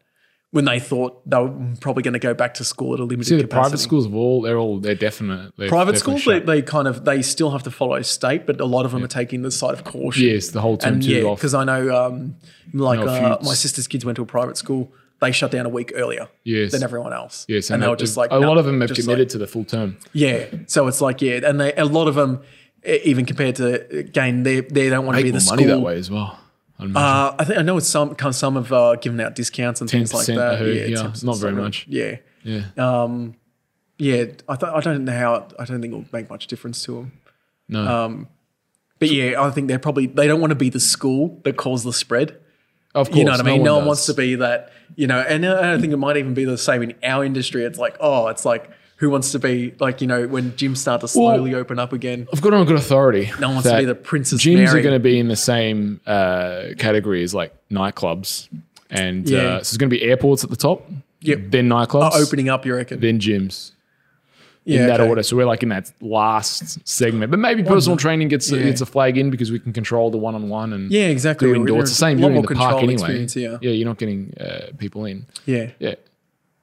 When 0.53 0.67
they 0.67 0.79
thought 0.81 1.29
they 1.29 1.39
were 1.39 1.51
probably 1.81 2.03
going 2.03 2.13
to 2.13 2.19
go 2.19 2.35
back 2.35 2.53
to 2.55 2.65
school 2.65 2.93
at 2.93 3.01
a 3.01 3.05
limited 3.05 3.27
See, 3.31 3.37
the 3.37 3.45
capacity. 3.45 3.61
private 3.63 3.79
schools 3.79 4.05
have 4.05 4.15
all 4.15 4.43
they're 4.43 4.59
all 4.59 4.79
they're 4.81 4.95
definite. 4.95 5.55
They're 5.57 5.69
Private 5.71 5.97
schools, 5.99 6.23
they, 6.27 6.41
they 6.41 6.61
kind 6.61 6.87
of 6.87 7.07
they 7.07 7.23
still 7.23 7.51
have 7.53 7.63
to 7.63 7.71
follow 7.71 8.03
state, 8.03 8.45
but 8.47 8.61
a 8.61 8.67
lot 8.67 8.85
of 8.85 8.93
them 8.93 9.03
are 9.03 9.09
taking 9.09 9.41
the 9.41 9.51
side 9.51 9.73
of 9.73 9.85
caution. 9.85 10.27
yes, 10.27 10.49
the 10.51 10.61
whole 10.61 10.77
term 10.77 10.95
and 10.95 11.03
two 11.03 11.11
yeah, 11.13 11.23
off. 11.23 11.39
because 11.39 11.55
I 11.55 11.65
know, 11.65 11.97
um, 11.97 12.37
like 12.75 13.01
No, 13.01 13.07
uh, 13.07 13.39
my 13.43 13.55
sister's 13.55 13.89
kids 13.89 14.05
went 14.05 14.17
to 14.17 14.23
a 14.23 14.27
private 14.27 14.59
school. 14.59 14.93
They 15.23 15.33
shut 15.33 15.53
down 15.53 15.65
a 15.65 15.71
week 15.71 15.93
earlier 15.95 16.29
Yes. 16.45 16.73
than 16.73 16.83
everyone 16.83 17.15
else. 17.15 17.47
Yes, 17.49 17.71
and 17.71 17.83
they 17.83 17.89
were 17.89 17.97
just 17.97 18.19
like 18.19 18.31
a 18.31 18.39
no, 18.39 18.47
lot 18.49 18.59
of 18.59 18.67
them 18.67 18.81
have 18.83 18.91
committed 18.93 19.19
like- 19.21 19.29
to 19.29 19.39
the 19.39 19.47
full 19.47 19.65
term. 19.65 19.97
yeah, 20.13 20.45
so 20.67 20.87
it's 20.87 21.01
like 21.01 21.23
yeah, 21.23 21.41
and 21.49 21.59
they 21.59 21.73
a 21.75 21.87
lot 21.87 22.09
of 22.09 22.15
them, 22.15 22.43
even 22.85 23.25
compared 23.25 23.57
to 23.57 23.89
again, 24.01 24.43
they 24.43 24.61
they 24.61 24.91
don't 24.91 25.07
want 25.07 25.17
to 25.17 25.23
be 25.25 25.31
the 25.31 25.43
money 25.47 25.63
school. 25.63 25.77
that 25.79 25.81
way 25.81 25.97
as 25.97 26.11
well. 26.11 26.39
Uh, 26.95 27.35
I 27.39 27.45
think 27.45 27.59
I 27.59 27.63
know 27.63 27.77
it's 27.77 27.87
some 27.87 28.17
some 28.33 28.55
have 28.57 28.73
uh, 28.73 28.97
given 28.97 29.21
out 29.21 29.35
discounts 29.35 29.81
and 29.81 29.89
things 29.89 30.13
like 30.13 30.27
that. 30.27 30.59
Heard, 30.59 30.77
yeah, 30.77 30.97
10% 30.97 31.25
not 31.25 31.39
very 31.39 31.53
much. 31.53 31.87
Yeah, 31.89 32.17
yeah, 32.45 32.65
um, 32.77 33.35
yeah. 33.99 34.25
I 34.49 34.57
th- 34.57 34.73
I 34.73 34.81
don't 34.81 35.05
know 35.05 35.13
how. 35.13 35.49
I 35.59 35.65
don't 35.65 35.81
think 35.81 35.93
it'll 35.95 36.07
make 36.13 36.29
much 36.29 36.47
difference 36.47 36.83
to 36.85 36.93
them. 36.95 37.13
no, 37.69 37.87
um, 37.87 38.29
But 38.99 39.11
yeah, 39.11 39.43
I 39.43 39.51
think 39.51 39.69
they're 39.69 39.79
probably 39.79 40.07
they 40.07 40.27
don't 40.27 40.41
want 40.41 40.51
to 40.51 40.57
be 40.57 40.69
the 40.71 40.81
school 40.81 41.41
that 41.45 41.57
caused 41.57 41.85
the 41.85 41.93
spread. 41.93 42.37
of 42.95 43.09
course. 43.09 43.19
You 43.19 43.25
know 43.25 43.33
what 43.33 43.41
I 43.41 43.45
mean? 43.45 43.63
No, 43.63 43.75
one, 43.75 43.83
does. 43.83 43.87
wants 43.89 44.07
to 44.07 44.15
be 44.15 44.35
that. 44.37 44.73
You 44.95 45.07
know, 45.07 45.21
and 45.21 45.47
I 45.47 45.79
think 45.79 45.93
it 45.93 45.97
might 45.97 46.19
even 46.19 46.35
be 46.35 46.45
the 46.45 46.59
same 46.59 46.83
in 46.83 46.95
our 47.03 47.25
industry. 47.25 47.65
It's 47.65 47.79
like, 47.79 47.97
oh, 48.01 48.29
it's 48.29 48.45
like 48.45 48.71
who 49.03 49.11
wants 49.11 49.33
to 49.33 49.39
be 49.41 49.75
like 49.81 50.01
you 50.01 50.07
know 50.07 50.29
when 50.29 50.53
gyms 50.53 50.77
start 50.77 51.01
to 51.01 51.09
slowly 51.09 51.55
open 51.55 51.77
up 51.81 51.93
again. 51.93 52.29
I've 52.33 52.41
got 52.41 52.55
on 52.55 52.65
good 52.67 52.77
authority. 52.77 53.33
No 53.41 53.49
one 53.49 53.57
wants 53.57 53.69
to 53.69 53.77
be 53.79 53.85
the 53.85 53.97
Princess 53.97 54.41
Gyms 54.41 54.55
Mary. 54.55 54.79
are 54.79 54.83
going 54.83 54.95
to 54.95 55.01
be 55.01 55.19
in 55.19 55.27
the 55.27 55.35
same 55.35 56.01
uh, 56.07 56.67
category 56.79 57.25
as 57.25 57.35
like 57.35 57.53
nightclubs, 57.69 58.49
and 58.91 59.29
Yeah. 59.29 59.39
uh, 59.39 59.43
so 59.57 59.59
it's 59.59 59.77
going 59.77 59.91
to 59.91 59.97
be 59.97 60.03
airports 60.03 60.45
at 60.45 60.51
the 60.51 60.57
top. 60.57 60.89
Yep. 61.23 61.39
Then 61.49 61.69
nightclubs. 61.69 62.13
Are 62.13 62.21
opening 62.21 62.49
up, 62.49 62.65
you 62.65 62.77
reckon? 62.77 63.01
Then 63.01 63.19
gyms. 63.19 63.73
yeah, 64.65 64.83
in 64.83 64.87
that 64.87 65.01
okay. 65.01 65.09
order. 65.09 65.25
So 65.25 65.37
we're 65.37 65.47
like 65.47 65.65
in 65.65 65.71
that 65.71 65.91
last 66.01 66.87
segment. 66.89 67.33
But 67.33 67.41
maybe 67.41 67.65
personal 67.65 67.97
training 67.97 68.29
gets 68.29 68.53
Yeah. 68.53 68.63
gets 68.63 68.81
a 68.81 68.87
flag 68.87 69.19
in 69.19 69.31
because 69.31 69.51
we 69.51 69.59
can 69.59 69.73
control 69.73 70.13
the 70.13 70.19
one 70.19 70.37
on 70.37 70.49
one 70.49 70.73
and 70.73 70.93
Yeah, 70.93 71.07
exactly. 71.09 71.49
do 71.49 71.57
indoor. 71.57 71.81
It's 71.81 71.91
the 71.91 71.97
same 71.97 72.19
a 72.19 72.21
doing 72.21 72.37
in 72.37 72.43
the 72.43 72.55
park 72.55 72.85
anyway. 72.85 73.27
yeah. 73.35 73.59
yeah, 73.61 73.71
you're 73.73 73.89
not 73.89 73.99
getting 73.99 74.33
uh, 74.41 74.69
people 74.79 75.05
in. 75.07 75.27
Yeah. 75.45 75.71
Yeah. 75.81 75.97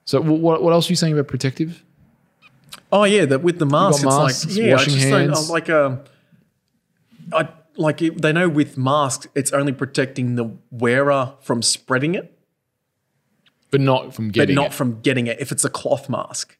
So 0.05 0.21
what 0.21 0.63
what 0.63 0.71
else 0.71 0.87
are 0.89 0.93
you 0.93 0.95
saying 0.95 1.11
about 1.13 1.27
protective? 1.27 1.83
Oh 2.91 3.03
yeah, 3.03 3.25
that 3.25 3.41
with 3.43 3.59
the 3.59 3.65
mask, 3.65 3.97
it's 3.97 4.05
masks, 4.05 4.45
like 4.47 4.55
yeah, 4.57 4.71
washing 4.73 4.93
I 4.93 4.95
just 4.97 5.09
don't- 5.09 5.19
hands. 5.29 5.43
I'm 5.45 5.49
like 5.53 5.69
um, 5.69 5.99
I 7.31 7.49
like 7.77 8.01
it, 8.01 8.21
they 8.21 8.33
know 8.33 8.49
with 8.49 8.77
masks, 8.77 9.27
it's 9.35 9.51
only 9.53 9.71
protecting 9.71 10.35
the 10.35 10.51
wearer 10.71 11.33
from 11.41 11.61
spreading 11.61 12.15
it, 12.15 12.37
But 13.71 13.81
not 13.81 14.13
from 14.13 14.27
but 14.29 14.33
getting 14.33 14.55
not 14.55 14.67
it. 14.67 14.73
from 14.73 15.01
getting 15.01 15.27
it. 15.27 15.39
If 15.39 15.51
it's 15.51 15.63
a 15.63 15.69
cloth 15.69 16.09
mask, 16.09 16.57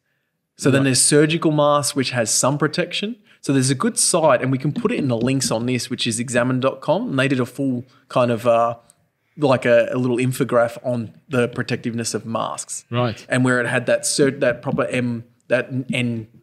so 0.56 0.70
then 0.70 0.84
there's 0.84 1.00
surgical 1.00 1.50
masks 1.52 1.94
which 1.96 2.10
has 2.10 2.30
some 2.30 2.58
protection. 2.58 3.16
So 3.42 3.52
there's 3.54 3.70
a 3.70 3.74
good 3.74 3.98
site, 3.98 4.42
and 4.42 4.52
we 4.52 4.58
can 4.58 4.70
put 4.72 4.92
it 4.92 4.98
in 4.98 5.08
the 5.08 5.16
links 5.16 5.50
on 5.50 5.64
this, 5.64 5.88
which 5.88 6.06
is 6.06 6.20
examine.com, 6.20 7.08
and 7.10 7.18
they 7.18 7.26
did 7.26 7.40
a 7.40 7.46
full 7.46 7.84
kind 8.08 8.30
of 8.30 8.46
uh, 8.46 8.76
like 9.38 9.64
a, 9.64 9.88
a 9.92 9.96
little 9.96 10.18
infograph 10.18 10.76
on 10.84 11.14
the 11.30 11.48
protectiveness 11.48 12.12
of 12.12 12.26
masks. 12.26 12.84
Right. 12.90 13.24
and 13.30 13.42
where 13.42 13.58
it 13.60 13.66
had 13.66 13.86
that 13.86 14.02
cert, 14.02 14.40
that 14.40 14.60
proper 14.60 14.84
M 14.84 15.24
that 15.50 15.70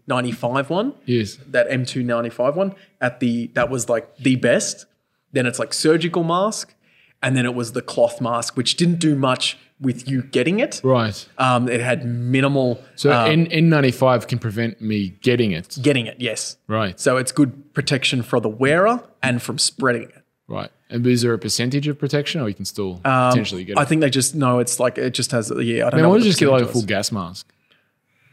N95 0.07 0.69
one, 0.69 0.93
Yes. 1.05 1.37
that 1.47 1.67
M295 1.69 2.55
one 2.55 2.75
at 3.01 3.19
the 3.19 3.47
that 3.53 3.69
was 3.69 3.89
like 3.89 4.15
the 4.17 4.35
best. 4.35 4.85
Then 5.33 5.45
it's 5.45 5.59
like 5.59 5.73
surgical 5.73 6.23
mask, 6.23 6.73
and 7.21 7.35
then 7.35 7.45
it 7.45 7.53
was 7.53 7.73
the 7.73 7.81
cloth 7.81 8.21
mask, 8.21 8.55
which 8.55 8.75
didn't 8.77 8.99
do 8.99 9.15
much 9.15 9.57
with 9.79 10.09
you 10.09 10.23
getting 10.23 10.59
it. 10.59 10.81
Right. 10.83 11.27
Um, 11.37 11.67
it 11.69 11.81
had 11.81 12.05
minimal 12.05 12.81
So 12.95 13.11
um, 13.11 13.29
N 13.29 13.47
N95 13.47 14.27
can 14.27 14.39
prevent 14.39 14.81
me 14.81 15.09
getting 15.21 15.51
it. 15.51 15.77
getting 15.81 16.07
it. 16.07 16.15
Yes, 16.19 16.57
Right. 16.67 16.99
so 16.99 17.17
it's 17.17 17.31
good 17.31 17.73
protection 17.73 18.23
for 18.23 18.39
the 18.39 18.49
wearer 18.49 19.03
and 19.21 19.41
from 19.41 19.57
spreading 19.59 20.03
it. 20.03 20.23
Right. 20.47 20.71
And 20.89 21.05
is 21.05 21.21
there 21.21 21.33
a 21.33 21.37
percentage 21.37 21.87
of 21.89 21.99
protection 21.99 22.39
or 22.41 22.47
you 22.47 22.55
can 22.55 22.63
still 22.65 23.01
potentially 23.03 23.65
get 23.65 23.73
it? 23.73 23.77
Um, 23.77 23.81
I 23.81 23.85
think 23.85 23.99
they 24.01 24.09
just 24.09 24.33
know 24.33 24.59
it's 24.59 24.79
like 24.79 24.97
it 24.97 25.13
just 25.13 25.31
has 25.31 25.51
yeah. 25.51 25.85
I 25.87 25.89
don't 25.89 25.95
Man, 25.97 26.03
know. 26.03 26.09
what 26.09 26.15
don't 26.15 26.23
you 26.25 26.29
just 26.31 26.39
get 26.39 26.49
like 26.49 26.63
a 26.63 26.67
full 26.67 26.83
gas 26.83 27.11
mask? 27.11 27.51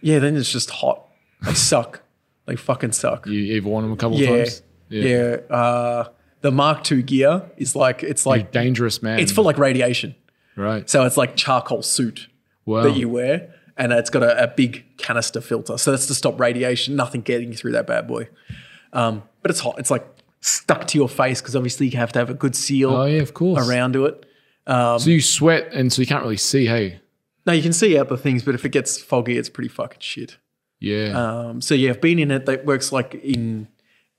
Yeah, 0.05 0.19
then 0.19 0.37
it's 0.37 0.53
just 0.53 0.71
hot. 0.71 1.07
They 1.43 1.55
suck. 1.55 2.03
They 2.47 2.57
fucking 2.57 2.93
suck. 2.93 3.27
You 3.27 3.41
either 3.41 3.67
worn 3.69 3.85
them 3.85 3.93
a 3.93 3.97
couple 3.97 4.19
yeah, 4.21 4.29
times? 4.45 4.63
yeah. 4.91 5.37
Uh, 5.51 6.09
the 6.43 6.51
Mark 6.51 6.91
II 6.93 7.03
gear 7.03 7.51
is 7.57 7.75
like 7.75 8.03
it's 8.03 8.27
You're 8.27 8.37
like 8.37 8.53
dangerous 8.53 9.03
man. 9.03 9.19
it's 9.19 9.33
for 9.33 9.43
like 9.43 9.57
radiation. 9.59 10.15
right. 10.57 10.89
So 10.91 11.05
it's 11.05 11.17
like 11.17 11.37
charcoal 11.37 11.83
suit 11.83 12.29
Wow. 12.67 12.83
that 12.83 12.97
you 12.97 13.09
wear, 13.09 13.55
and 13.79 13.93
it's 13.93 14.11
got 14.11 14.23
a, 14.23 14.45
a 14.45 14.47
big 14.49 14.85
canister 14.99 15.41
filter. 15.41 15.77
So 15.79 15.91
that's 15.91 16.07
to 16.07 16.15
stop 16.15 16.39
radiation, 16.39 16.97
nothing 16.97 17.21
getting 17.23 17.53
through 17.55 17.73
that 17.73 17.87
bad 17.87 18.07
boy. 18.07 18.29
Um, 18.93 19.23
but 19.43 19.51
it's 19.51 19.61
hot. 19.61 19.79
It's 19.79 19.91
like 19.91 20.07
stuck 20.41 20.87
to 20.89 20.99
your 20.99 21.09
face 21.09 21.41
because 21.41 21.57
obviously 21.57 21.89
you 21.89 21.97
have 21.99 22.13
to 22.13 22.19
have 22.19 22.29
a 22.31 22.35
good 22.35 22.55
seal 22.55 22.91
oh 22.91 23.05
yeah, 23.07 23.21
of 23.23 23.33
course. 23.33 23.67
around 23.67 23.95
to 23.95 24.05
it. 24.07 24.25
So 24.67 24.99
you 25.07 25.21
sweat 25.23 25.73
and 25.73 25.91
so 25.93 26.01
you 26.03 26.07
can't 26.07 26.23
really 26.23 26.37
see. 26.37 26.67
Hey. 26.67 27.01
Now 27.47 27.53
you 27.53 27.63
can 27.63 27.73
see 27.73 27.99
out 27.99 28.09
the 28.09 28.17
things, 28.17 28.43
but 28.43 28.55
if 28.55 28.65
it 28.65 28.71
gets 28.71 29.01
foggy, 29.01 29.37
it's 29.37 29.49
pretty 29.49 29.69
fucking 29.69 30.01
shit. 30.01 30.39
Yeah. 30.81 31.13
Um, 31.13 31.61
so 31.61 31.75
yeah, 31.75 31.91
I've 31.91 32.01
been 32.01 32.19
in 32.19 32.31
it. 32.31 32.47
That 32.47 32.65
works 32.65 32.93
like 32.93 33.15
in 33.15 33.69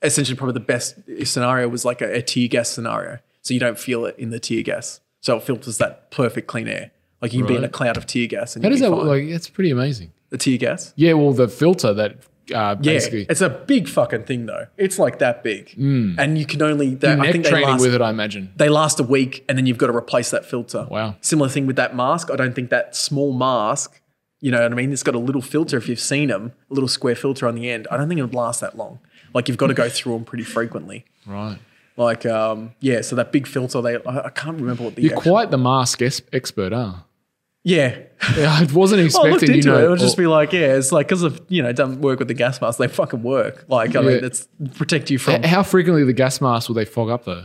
essentially 0.02 0.36
probably 0.36 0.54
the 0.54 0.60
best 0.60 0.96
scenario 1.24 1.68
was 1.68 1.84
like 1.84 2.00
a, 2.00 2.16
a 2.18 2.22
tear 2.22 2.48
gas 2.48 2.68
scenario. 2.68 3.18
So 3.42 3.54
you 3.54 3.60
don't 3.60 3.78
feel 3.78 4.04
it 4.06 4.16
in 4.18 4.30
the 4.30 4.40
tear 4.40 4.62
gas. 4.62 5.00
So 5.20 5.36
it 5.36 5.42
filters 5.42 5.78
that 5.78 6.10
perfect 6.10 6.46
clean 6.46 6.68
air. 6.68 6.90
Like 7.22 7.32
you 7.32 7.40
can 7.40 7.48
be 7.48 7.56
in 7.56 7.64
a 7.64 7.68
cloud 7.68 7.96
of 7.96 8.06
tear 8.06 8.26
gas. 8.26 8.54
And 8.56 8.64
How 8.64 8.70
does 8.70 8.80
that 8.80 8.90
fine. 8.90 9.06
Like, 9.06 9.22
it's 9.24 9.48
pretty 9.48 9.70
amazing. 9.70 10.12
the 10.30 10.38
tear 10.38 10.58
gas? 10.58 10.92
Yeah, 10.96 11.14
well, 11.14 11.32
the 11.32 11.48
filter 11.48 11.94
that 11.94 12.18
uh, 12.54 12.76
Yeah, 12.80 12.92
basically 12.92 13.26
it's 13.28 13.40
a 13.40 13.48
big 13.48 13.88
fucking 13.88 14.24
thing 14.24 14.46
though. 14.46 14.66
It's 14.76 14.98
like 14.98 15.18
that 15.18 15.42
big, 15.42 15.74
and 15.76 16.38
you 16.38 16.46
can 16.46 16.62
only. 16.62 16.94
They, 16.94 17.12
I 17.12 17.32
think 17.32 17.44
they 17.44 17.50
training 17.50 17.68
last, 17.68 17.80
with 17.80 17.94
it, 17.94 18.00
I 18.02 18.10
imagine. 18.10 18.52
they 18.56 18.68
last 18.68 19.00
a 19.00 19.02
week, 19.02 19.44
and 19.48 19.56
then 19.58 19.66
you've 19.66 19.78
got 19.78 19.88
to 19.88 19.96
replace 19.96 20.30
that 20.30 20.44
filter. 20.44 20.86
Wow. 20.90 21.16
Similar 21.20 21.48
thing 21.48 21.66
with 21.66 21.76
that 21.76 21.94
mask. 21.96 22.30
I 22.30 22.36
don't 22.36 22.54
think 22.54 22.70
that 22.70 22.94
small 22.96 23.32
mask. 23.32 24.00
You 24.40 24.50
know 24.52 24.62
what 24.62 24.70
I 24.70 24.74
mean? 24.74 24.92
It's 24.92 25.02
got 25.02 25.14
a 25.14 25.18
little 25.18 25.40
filter. 25.42 25.76
If 25.78 25.88
you've 25.88 25.98
seen 25.98 26.28
them, 26.28 26.52
a 26.70 26.74
little 26.74 26.88
square 26.88 27.16
filter 27.16 27.48
on 27.48 27.54
the 27.54 27.70
end. 27.70 27.88
I 27.90 27.96
don't 27.96 28.06
think 28.08 28.18
it 28.18 28.22
would 28.22 28.34
last 28.34 28.60
that 28.60 28.76
long. 28.76 28.98
Like 29.34 29.48
you've 29.48 29.56
got 29.56 29.68
to 29.68 29.74
go 29.74 29.88
through 29.88 30.12
them 30.14 30.24
pretty 30.24 30.44
frequently. 30.44 31.04
Right. 31.26 31.58
Like 31.96 32.26
um, 32.26 32.74
yeah, 32.80 33.00
so 33.00 33.16
that 33.16 33.32
big 33.32 33.46
filter. 33.46 33.80
They 33.80 33.96
I, 34.04 34.26
I 34.26 34.30
can't 34.30 34.60
remember 34.60 34.84
what 34.84 34.94
the 34.96 35.02
You're 35.02 35.16
actual- 35.16 35.32
quite 35.32 35.50
the 35.50 35.58
mask 35.58 36.02
es- 36.02 36.20
expert, 36.32 36.72
huh? 36.72 36.92
Yeah. 37.66 37.98
Yeah, 38.36 38.50
I 38.60 38.64
wasn't 38.72 39.02
I 39.02 39.04
expecting 39.04 39.30
looked 39.32 39.48
you 39.48 39.62
know. 39.62 39.78
it. 39.78 39.84
It 39.84 39.88
would 39.90 39.98
just 39.98 40.16
be 40.16 40.26
like 40.26 40.52
yeah, 40.54 40.76
it's 40.76 40.90
like 40.92 41.06
because 41.08 41.22
of 41.22 41.38
you 41.48 41.62
know 41.62 41.72
done 41.72 42.00
work 42.00 42.18
with 42.18 42.28
the 42.28 42.34
gas 42.34 42.60
mask. 42.62 42.78
They 42.78 42.88
fucking 42.88 43.22
work. 43.22 43.66
Like 43.68 43.94
I 43.94 44.00
Yeah. 44.00 44.08
mean, 44.08 44.24
it's 44.24 44.48
protect 44.74 45.10
you 45.10 45.18
from 45.18 45.42
how 45.42 45.62
frequently 45.62 46.02
the 46.04 46.14
gas 46.14 46.40
masks 46.40 46.68
will 46.68 46.76
they 46.76 46.86
fog 46.86 47.10
up 47.10 47.24
though? 47.26 47.44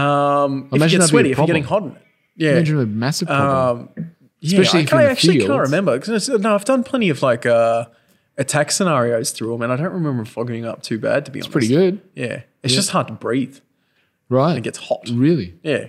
Um, 0.00 0.68
if 0.68 0.76
Imagine 0.76 0.92
you 0.92 0.98
get 1.00 1.08
sweaty, 1.08 1.30
if 1.32 1.38
you're 1.38 1.46
getting 1.46 1.64
hot 1.64 1.82
in 1.82 1.90
it. 1.90 2.02
Yeah. 2.36 2.50
Imagine 2.52 2.78
a 2.80 2.86
massive 2.86 3.28
problem. 3.28 3.88
Um, 3.98 4.12
yeah, 4.40 4.60
Especially 4.60 4.80
I, 4.80 4.82
if 4.84 4.94
I 4.94 5.04
actually 5.04 5.38
can't 5.40 5.60
remember. 5.60 6.00
no, 6.38 6.54
I've 6.54 6.64
done 6.64 6.84
plenty 6.84 7.10
of 7.10 7.20
like 7.22 7.44
uh, 7.44 7.86
attack 8.38 8.70
scenarios 8.70 9.32
through 9.32 9.50
them, 9.52 9.62
and 9.62 9.72
I 9.72 9.76
don't 9.76 9.92
remember 9.92 10.24
fogging 10.24 10.64
up 10.64 10.82
too 10.82 10.98
bad, 10.98 11.26
to 11.26 11.32
be 11.32 11.40
honest. 11.40 11.50
Pretty 11.50 11.68
good, 11.68 12.00
Yeah. 12.14 12.42
It's 12.62 12.72
just 12.74 12.90
hard 12.90 13.08
to 13.08 13.14
breathe. 13.14 13.58
right? 14.28 14.56
It 14.56 14.62
gets 14.62 14.78
hot. 14.78 15.08
really. 15.12 15.54
Yeah. 15.62 15.88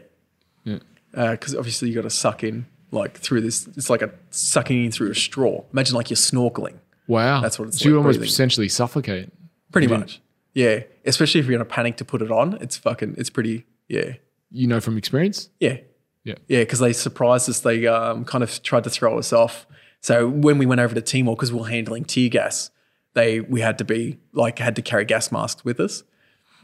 Yeah. 0.66 0.80
Because 1.14 1.56
obviously 1.56 1.90
you 1.90 1.96
got 1.96 2.02
to 2.02 2.10
suck 2.10 2.44
in 2.44 2.66
like 2.92 3.18
through 3.18 3.42
this. 3.42 3.68
It's 3.76 3.90
like 3.90 4.02
a 4.02 4.12
sucking 4.32 4.86
in 4.86 4.92
through 4.92 5.12
a 5.12 5.16
straw. 5.16 5.64
Imagine 5.74 5.96
like 5.96 6.10
you're 6.10 6.18
snorkeling. 6.18 6.80
Wow, 7.08 7.42
That's 7.42 7.58
what 7.58 7.70
it's 7.70 7.80
So 7.80 7.90
you 7.90 7.98
almost 7.98 8.20
breathing. 8.20 8.30
essentially 8.32 8.70
suffocate. 8.70 9.30
Pretty 9.72 9.88
much. 9.88 10.22
Yeah. 10.54 10.82
Especially 11.06 11.40
if 11.40 11.48
you're 11.48 11.56
in 11.56 11.62
a 11.62 11.66
panic 11.66 11.98
to 11.98 12.06
put 12.06 12.22
it 12.22 12.30
on. 12.32 12.54
It's 12.62 12.78
fucking, 12.78 13.16
it's 13.18 13.30
pretty, 13.32 13.66
yeah. 13.88 14.14
You 14.52 14.68
know 14.68 14.80
from 14.80 14.98
experience. 14.98 15.50
Yeah. 15.60 15.78
Yeah. 16.24 16.36
Yeah, 16.48 16.60
because 16.60 16.80
they 16.80 16.94
surprised 16.94 17.50
us. 17.50 17.62
They 17.62 17.88
um, 17.88 18.26
kind 18.26 18.44
of 18.44 18.62
tried 18.62 18.84
to 18.84 18.90
throw 18.90 19.18
us 19.18 19.34
off. 19.34 19.66
So 20.02 20.28
when 20.28 20.58
we 20.58 20.66
went 20.66 20.82
over 20.82 20.94
to 20.96 21.02
Timor, 21.02 21.36
because 21.36 21.52
we 21.52 21.60
were 21.60 21.68
handling 21.68 22.06
tear 22.06 22.30
gas, 22.30 22.70
they 23.14 23.40
we 23.40 23.62
had 23.62 23.78
to 23.80 23.84
be 23.86 24.20
like 24.34 24.60
had 24.60 24.76
to 24.76 24.82
carry 24.82 25.06
gas 25.06 25.32
masks 25.32 25.66
with 25.66 25.80
us, 25.80 26.04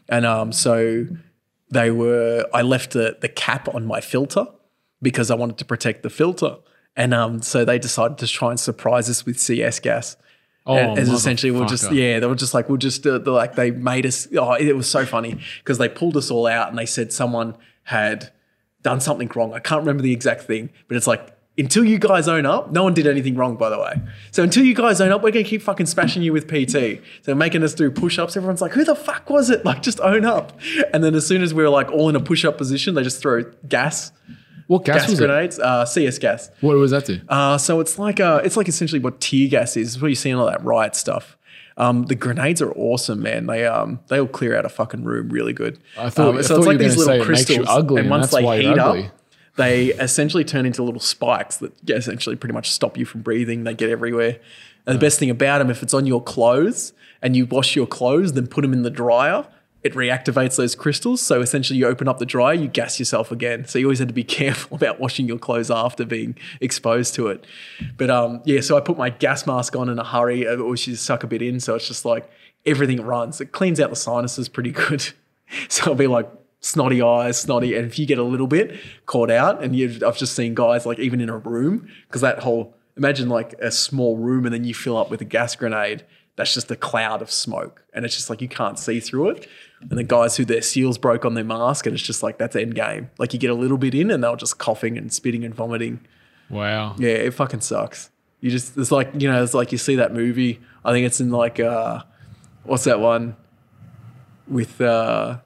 and 0.07 0.26
um, 0.26 0.51
so 0.51 1.05
they 1.71 1.89
were. 1.91 2.45
I 2.53 2.61
left 2.61 2.91
the 2.91 3.17
the 3.19 3.28
cap 3.30 3.73
on 3.73 3.86
my 3.86 3.99
filter 4.01 4.45
because 5.06 5.30
I 5.30 5.36
wanted 5.36 5.60
to 5.60 5.66
protect 5.66 6.01
the 6.01 6.10
filter, 6.10 6.58
and 6.95 7.14
um, 7.14 7.43
so 7.43 7.64
they 7.64 7.78
decided 7.78 8.18
to 8.18 8.28
try 8.28 8.49
and 8.49 8.60
surprise 8.60 9.08
us 9.08 9.24
with 9.24 9.39
CS 9.39 9.80
gas. 9.80 10.18
Oh, 10.66 10.95
essentially, 10.95 11.51
we're 11.51 11.68
just 11.68 11.91
yeah, 11.91 12.20
they 12.20 12.26
were 12.26 12.34
just 12.34 12.56
like 12.56 12.70
we'll 12.70 12.80
just 12.80 13.06
uh, 13.06 13.20
like 13.20 13.53
they 13.53 13.70
made 13.70 14.08
us. 14.08 14.28
Oh, 14.36 14.53
it 14.53 14.76
was 14.76 14.89
so 14.89 15.06
funny 15.06 15.38
because 15.60 15.78
they 15.78 15.88
pulled 15.88 16.18
us 16.18 16.32
all 16.32 16.47
out 16.47 16.70
and 16.70 16.78
they 16.78 16.88
said 16.88 17.14
someone 17.14 17.56
had 17.84 18.32
done 18.82 18.99
something 18.99 19.30
wrong. 19.36 19.53
I 19.53 19.60
can't 19.60 19.82
remember 19.82 20.01
the 20.01 20.12
exact 20.12 20.41
thing, 20.41 20.72
but 20.88 20.97
it's 20.97 21.06
like 21.06 21.38
until 21.56 21.86
you 21.86 21.99
guys 21.99 22.28
own 22.28 22.47
up, 22.47 22.72
no 22.72 22.84
one 22.84 22.95
did 22.95 23.06
anything 23.06 23.36
wrong, 23.36 23.58
by 23.58 23.70
the 23.70 23.78
way. 23.78 24.01
So 24.32 24.41
until 24.41 24.66
you 24.66 24.74
guys 24.74 24.99
own 24.99 25.12
up, 25.12 25.22
we're 25.22 25.32
gonna 25.32 25.45
keep 25.45 25.62
fucking 25.62 25.86
smashing 25.86 26.24
you 26.24 26.34
with 26.34 26.47
PT. 26.47 26.99
So 27.22 27.36
making 27.36 27.62
us 27.62 27.76
do 27.76 27.91
push-ups. 27.91 28.36
Everyone's 28.36 28.62
like, 28.62 28.72
who 28.72 28.84
the 28.84 28.95
fuck 28.95 29.30
was 29.30 29.51
it? 29.51 29.64
Like, 29.64 29.84
just 29.84 29.99
own 29.99 30.26
up. 30.26 30.60
And 30.91 31.03
then 31.03 31.14
as 31.14 31.28
soon 31.28 31.43
as 31.43 31.53
we 31.53 31.62
were 31.62 31.70
like 31.70 31.91
all 31.91 32.10
in 32.10 32.16
a 32.16 32.20
push-up 32.20 32.58
position, 32.58 32.95
they 32.95 33.03
just 33.03 33.22
throw 33.22 33.43
gas, 33.70 34.12
What 34.68 34.84
gas, 34.86 35.01
gas 35.01 35.09
was 35.11 35.20
it? 35.20 35.28
grenades, 35.28 35.59
uh, 35.59 35.86
CS 35.86 36.18
gas. 36.20 36.49
What 36.61 36.76
was 36.78 36.91
that 36.91 37.05
do? 37.05 37.22
Uh, 37.30 37.57
so 37.57 37.80
it's 37.80 37.99
like 37.99 38.20
uh, 38.20 38.41
it's 38.43 38.57
like 38.57 38.68
essentially 38.68 38.99
what 38.99 39.22
tear 39.22 39.47
gas 39.47 39.78
is. 39.78 39.95
It's 39.95 40.01
what 40.01 40.07
you 40.09 40.16
see 40.16 40.30
in 40.32 40.38
all 40.38 40.47
that 40.47 40.63
riot 40.63 40.95
stuff. 40.95 41.38
Um, 41.78 42.03
the 42.03 42.16
grenades 42.16 42.61
are 42.61 42.72
awesome, 42.72 43.22
man. 43.22 43.47
They 43.47 43.66
um 43.66 43.99
they'll 44.07 44.28
clear 44.28 44.57
out 44.57 44.66
a 44.66 44.70
fucking 44.70 45.03
room 45.03 45.30
really 45.30 45.53
good. 45.53 45.78
I 45.97 46.09
thought- 46.09 46.30
Um, 46.30 46.38
I 46.38 46.41
thought 46.47 46.55
you 46.61 46.66
were 46.68 46.78
gonna 46.78 46.89
say 47.05 47.16
it 47.20 47.28
makes 47.28 47.49
you 47.49 47.55
ugly, 47.70 48.01
and 48.01 48.09
once 48.09 48.22
that's 48.32 48.34
they 48.36 48.41
heat 48.61 48.68
up, 48.80 48.95
they 49.57 49.86
essentially 49.88 50.43
turn 50.43 50.66
into 50.66 50.84
little 50.84 50.99
spikes 51.01 51.57
that 51.57 51.74
essentially 51.89 52.36
pretty 52.36 52.53
much 52.53 52.72
stop 52.72 52.97
you 52.97 53.05
from 53.05 53.22
breathing. 53.22 53.63
They 53.66 53.74
get 53.74 53.89
everywhere. 53.89 54.38
And 54.88 54.95
the 54.95 54.99
best 54.99 55.18
thing 55.20 55.30
about 55.30 55.59
them, 55.59 55.70
if 55.72 55.82
it's 55.84 55.93
on 55.93 56.05
your 56.05 56.22
clothes 56.22 56.93
and 57.22 57.36
you 57.36 57.45
wash 57.45 57.76
your 57.76 57.88
clothes, 57.88 58.34
then 58.34 58.45
put 58.47 58.61
them 58.61 58.72
in 58.74 58.84
the 58.84 58.89
dryer, 58.91 59.45
it 59.86 59.93
reactivates 59.93 60.55
those 60.55 60.73
crystals. 60.73 61.21
So 61.21 61.41
essentially, 61.41 61.77
you 61.77 61.86
open 61.86 62.07
up 62.07 62.17
the 62.17 62.25
dryer, 62.25 62.55
you 62.55 62.67
gas 62.67 62.97
yourself 62.97 63.31
again. 63.31 63.65
So 63.65 63.77
you 63.77 63.86
always 63.86 63.99
had 63.99 64.07
to 64.07 64.15
be 64.15 64.23
careful 64.39 64.75
about 64.75 64.99
washing 64.99 65.27
your 65.27 65.38
clothes 65.38 65.69
after 65.69 66.05
being 66.05 66.36
exposed 66.59 67.13
to 67.15 67.27
it. 67.27 67.45
But 67.95 68.09
um, 68.09 68.41
yeah, 68.45 68.61
so 68.61 68.75
I 68.75 68.79
put 68.79 68.97
my 68.97 69.11
gas 69.11 69.45
mask 69.45 69.75
on 69.75 69.88
in 69.88 69.99
a 69.99 70.03
hurry, 70.03 70.47
uh, 70.47 70.57
which 70.63 70.88
is 70.88 70.99
suck 70.99 71.23
a 71.23 71.27
bit 71.27 71.43
in. 71.43 71.59
So 71.59 71.75
it's 71.75 71.88
just 71.88 72.03
like 72.03 72.27
everything 72.65 72.99
runs. 72.99 73.39
It 73.39 73.51
cleans 73.51 73.79
out 73.79 73.91
the 73.91 73.95
sinuses 73.95 74.49
pretty 74.49 74.71
good. 74.71 75.13
So 75.69 75.83
it'll 75.83 75.95
be 75.95 76.07
like 76.07 76.27
snotty 76.59 77.03
eyes, 77.03 77.39
snotty. 77.39 77.75
And 77.75 77.86
if 77.86 77.99
you 77.99 78.07
get 78.07 78.17
a 78.17 78.23
little 78.23 78.47
bit 78.47 78.79
caught 79.05 79.29
out, 79.29 79.63
and 79.63 79.75
you 79.75 80.01
I've 80.05 80.17
just 80.17 80.36
seen 80.36 80.55
guys 80.55 80.88
like 80.88 80.97
even 80.97 81.21
in 81.21 81.29
a 81.29 81.38
room, 81.38 81.88
because 82.07 82.21
that 82.21 82.39
whole 82.39 82.73
imagine 82.97 83.29
like 83.29 83.53
a 83.61 83.71
small 83.71 84.17
room 84.17 84.45
and 84.45 84.53
then 84.55 84.63
you 84.63 84.73
fill 84.73 84.97
up 84.97 85.11
with 85.11 85.21
a 85.21 85.25
gas 85.25 85.55
grenade. 85.55 86.03
That's 86.36 86.53
just 86.53 86.69
a 86.69 86.75
cloud 86.75 87.21
of 87.21 87.31
smoke. 87.31 87.83
And 87.93 88.03
it's 88.03 88.15
just 88.15 88.29
like 88.29 88.41
you 88.41 88.49
can't 88.49 88.77
see 88.77 88.99
through 88.99 89.29
it. 89.29 89.47
And 89.89 89.97
the 89.97 90.03
guys 90.03 90.36
who 90.36 90.45
their 90.45 90.61
seals 90.61 90.97
broke 90.97 91.25
on 91.25 91.33
their 91.33 91.43
mask, 91.43 91.86
and 91.86 91.93
it's 91.93 92.03
just 92.03 92.23
like 92.23 92.38
that's 92.38 92.55
end 92.55 92.75
game. 92.75 93.09
Like 93.17 93.33
you 93.33 93.39
get 93.39 93.51
a 93.51 93.55
little 93.55 93.77
bit 93.77 93.95
in 93.95 94.11
and 94.11 94.23
they're 94.23 94.36
just 94.36 94.57
coughing 94.57 94.97
and 94.97 95.11
spitting 95.13 95.45
and 95.45 95.53
vomiting. 95.53 96.01
Wow. 96.49 96.95
Yeah, 96.97 97.09
it 97.09 97.33
fucking 97.33 97.61
sucks. 97.61 98.09
You 98.41 98.51
just 98.51 98.77
it's 98.77 98.91
like 98.91 99.09
you 99.17 99.31
know 99.31 99.41
it's 99.43 99.53
like 99.53 99.71
you 99.71 99.77
see 99.77 99.95
that 99.95 100.13
movie. 100.13 100.59
I 100.83 100.91
think 100.91 101.05
it's 101.05 101.19
in 101.21 101.31
like 101.31 101.59
uh, 101.59 102.03
what's 102.63 102.83
that 102.83 102.99
one 102.99 103.36
with 104.47 104.79
uh, 104.81 105.39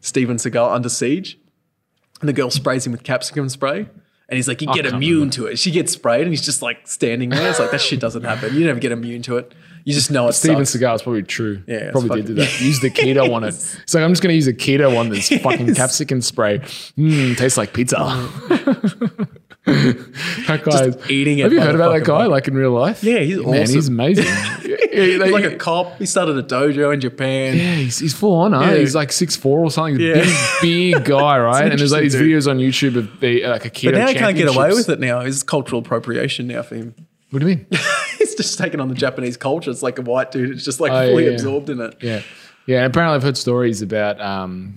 Steven 0.00 0.36
Seagal 0.36 0.72
Under 0.74 0.88
Siege, 0.88 1.38
and 2.20 2.28
the 2.28 2.32
girl 2.32 2.50
sprays 2.50 2.86
him 2.86 2.92
with 2.92 3.02
capsicum 3.02 3.48
spray. 3.48 3.88
And 4.26 4.36
he's 4.36 4.48
like, 4.48 4.62
you 4.62 4.72
get 4.72 4.86
immune 4.86 5.28
to 5.30 5.46
it. 5.46 5.58
She 5.58 5.70
gets 5.70 5.92
sprayed, 5.92 6.22
and 6.22 6.30
he's 6.30 6.44
just 6.44 6.62
like 6.62 6.88
standing 6.88 7.28
there. 7.28 7.50
It's 7.50 7.58
like 7.58 7.70
that 7.70 7.80
shit 7.80 8.00
doesn't 8.00 8.24
happen. 8.24 8.54
You 8.54 8.64
never 8.66 8.80
get 8.80 8.90
immune 8.90 9.22
to 9.22 9.36
it. 9.36 9.54
You 9.84 9.92
just 9.92 10.10
know 10.10 10.28
it 10.28 10.32
Steven 10.32 10.64
sucks. 10.64 10.82
Seagal 10.82 10.94
is 10.94 11.02
probably 11.02 11.22
true. 11.22 11.62
Yeah, 11.66 11.74
it's 11.76 11.92
probably 11.92 12.22
did 12.22 12.26
do 12.28 12.34
that. 12.34 12.60
Use 12.60 12.80
the 12.80 12.90
keto 12.90 13.34
on 13.34 13.44
it. 13.44 13.48
It's 13.48 13.92
like 13.94 14.02
I'm 14.02 14.10
just 14.12 14.22
gonna 14.22 14.32
use 14.34 14.46
a 14.46 14.54
keto 14.54 14.98
on 14.98 15.10
this 15.10 15.28
fucking 15.42 15.74
capsicum 15.74 16.22
spray. 16.22 16.60
Mmm, 16.96 17.36
tastes 17.36 17.58
like 17.58 17.74
pizza. 17.74 17.96
that 19.66 20.62
guy 20.64 20.84
is- 20.86 21.10
eating 21.10 21.38
it 21.38 21.42
Have 21.44 21.52
you 21.52 21.60
heard 21.60 21.74
about 21.74 21.92
that 21.92 22.04
guy 22.04 22.26
like 22.26 22.48
in 22.48 22.54
real 22.54 22.72
life? 22.72 23.02
Yeah, 23.04 23.18
he's 23.20 23.38
man, 23.44 23.68
he's 23.68 23.88
amazing. 23.88 24.24
yeah, 24.24 24.76
He's 24.92 25.18
like 25.32 25.44
a 25.44 25.56
cop. 25.56 25.98
He 25.98 26.06
started 26.06 26.36
a 26.38 26.42
dojo 26.42 26.92
in 26.94 27.00
Japan. 27.00 27.56
yeah, 27.56 27.74
he's, 27.74 27.98
he's 27.98 28.14
full 28.14 28.34
on, 28.36 28.52
huh? 28.52 28.60
Yeah. 28.70 28.76
He's 28.76 28.94
like 28.94 29.10
six 29.12 29.36
four 29.36 29.60
or 29.60 29.70
something. 29.70 29.98
He's 29.98 30.14
a 30.14 30.18
Yeah. 30.18 30.58
Big, 30.62 30.94
big 30.94 31.04
guy, 31.04 31.38
right? 31.38 31.70
and 31.70 31.78
there's 31.78 31.92
like 31.92 32.02
these 32.02 32.14
videos 32.14 32.48
on 32.50 32.58
YouTube 32.58 32.96
of 32.96 33.20
the 33.20 33.44
uh, 33.44 33.50
like 33.50 33.62
aikido. 33.64 33.92
But 33.92 33.98
now 33.98 34.08
he 34.08 34.14
can't 34.14 34.36
get 34.36 34.48
away 34.54 34.68
with 34.70 34.88
it 34.88 35.00
now. 35.00 35.20
It's 35.20 35.42
cultural 35.42 35.80
appropriation 35.80 36.46
now 36.46 36.62
for 36.62 36.74
him. 36.76 36.94
What 37.30 37.40
do 37.40 37.48
you 37.48 37.56
mean? 37.56 37.66
He's 38.24 38.34
just 38.34 38.58
taken 38.58 38.80
on 38.80 38.88
the 38.88 38.94
Japanese 38.94 39.36
culture. 39.36 39.70
It's 39.70 39.82
like 39.82 39.98
a 39.98 40.02
white 40.02 40.30
dude. 40.30 40.50
It's 40.50 40.64
just 40.64 40.80
like 40.80 40.92
Oh, 40.92 41.08
fully 41.10 41.24
yeah, 41.24 41.30
yeah. 41.30 41.34
absorbed 41.34 41.68
in 41.70 41.80
it. 41.80 41.96
Yeah, 42.00 42.22
yeah. 42.66 42.84
Apparently, 42.86 43.14
I've 43.16 43.22
heard 43.22 43.36
stories 43.36 43.82
about 43.82 44.20
um, 44.20 44.76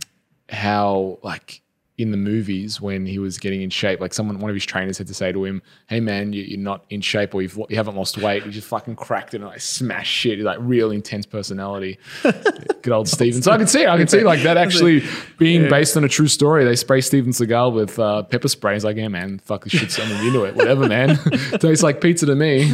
how, 0.50 1.20
like, 1.24 1.62
in 1.98 2.12
the 2.12 2.18
movies 2.18 2.80
when 2.80 3.08
he 3.08 3.18
was 3.18 3.40
getting 3.40 3.64
in 3.64 3.72
shape, 3.72 4.00
like 4.00 4.14
someone, 4.14 4.38
one 4.38 4.52
of 4.52 4.56
his 4.56 4.66
trainers 4.66 5.00
had 5.00 5.08
to 5.08 5.16
say 5.16 5.32
to 5.32 5.44
him, 5.44 5.64
"Hey, 5.88 6.00
man, 6.00 6.32
you, 6.32 6.44
you're 6.44 6.60
not 6.60 6.86
in 6.92 7.02
shape, 7.02 7.34
or 7.34 7.42
you've, 7.42 7.58
you 7.70 7.76
haven't 7.76 7.96
lost 7.96 8.20
weight." 8.20 8.44
He 8.44 8.52
just 8.52 8.68
fucking 8.68 8.96
cracked 8.96 9.34
it 9.34 9.38
and 9.38 9.46
like 9.46 9.60
smashed 9.62 10.12
shit. 10.12 10.38
Like 10.40 10.60
real 10.62 10.92
intense 10.92 11.26
personality. 11.26 11.98
Good 12.24 12.90
old 12.94 13.08
Steven. 13.08 13.42
So 13.42 13.52
I 13.52 13.58
can 13.58 13.66
see. 13.66 13.88
I 13.88 13.98
can 13.98 14.08
see 14.08 14.22
like 14.22 14.44
that 14.44 14.58
actually 14.58 15.04
being 15.40 15.68
based 15.70 15.98
on 15.98 16.04
a 16.04 16.08
true 16.10 16.28
story. 16.28 16.66
They 16.66 16.76
spray 16.76 17.02
Steven 17.02 17.32
Seagal 17.32 17.74
with 17.74 17.98
uh, 17.98 18.22
pepper 18.24 18.48
spray. 18.48 18.74
He's 18.76 18.86
like, 18.86 18.98
"Yeah, 18.98 19.08
man, 19.08 19.40
fuck 19.40 19.64
this 19.64 19.74
shit. 19.74 20.00
I'm 20.00 20.26
into 20.28 20.44
it. 20.44 20.56
Whatever, 20.56 20.88
man. 20.88 21.18
Tastes 21.60 21.82
like 21.84 22.00
pizza 22.00 22.28
to 22.28 22.36
me." 22.36 22.74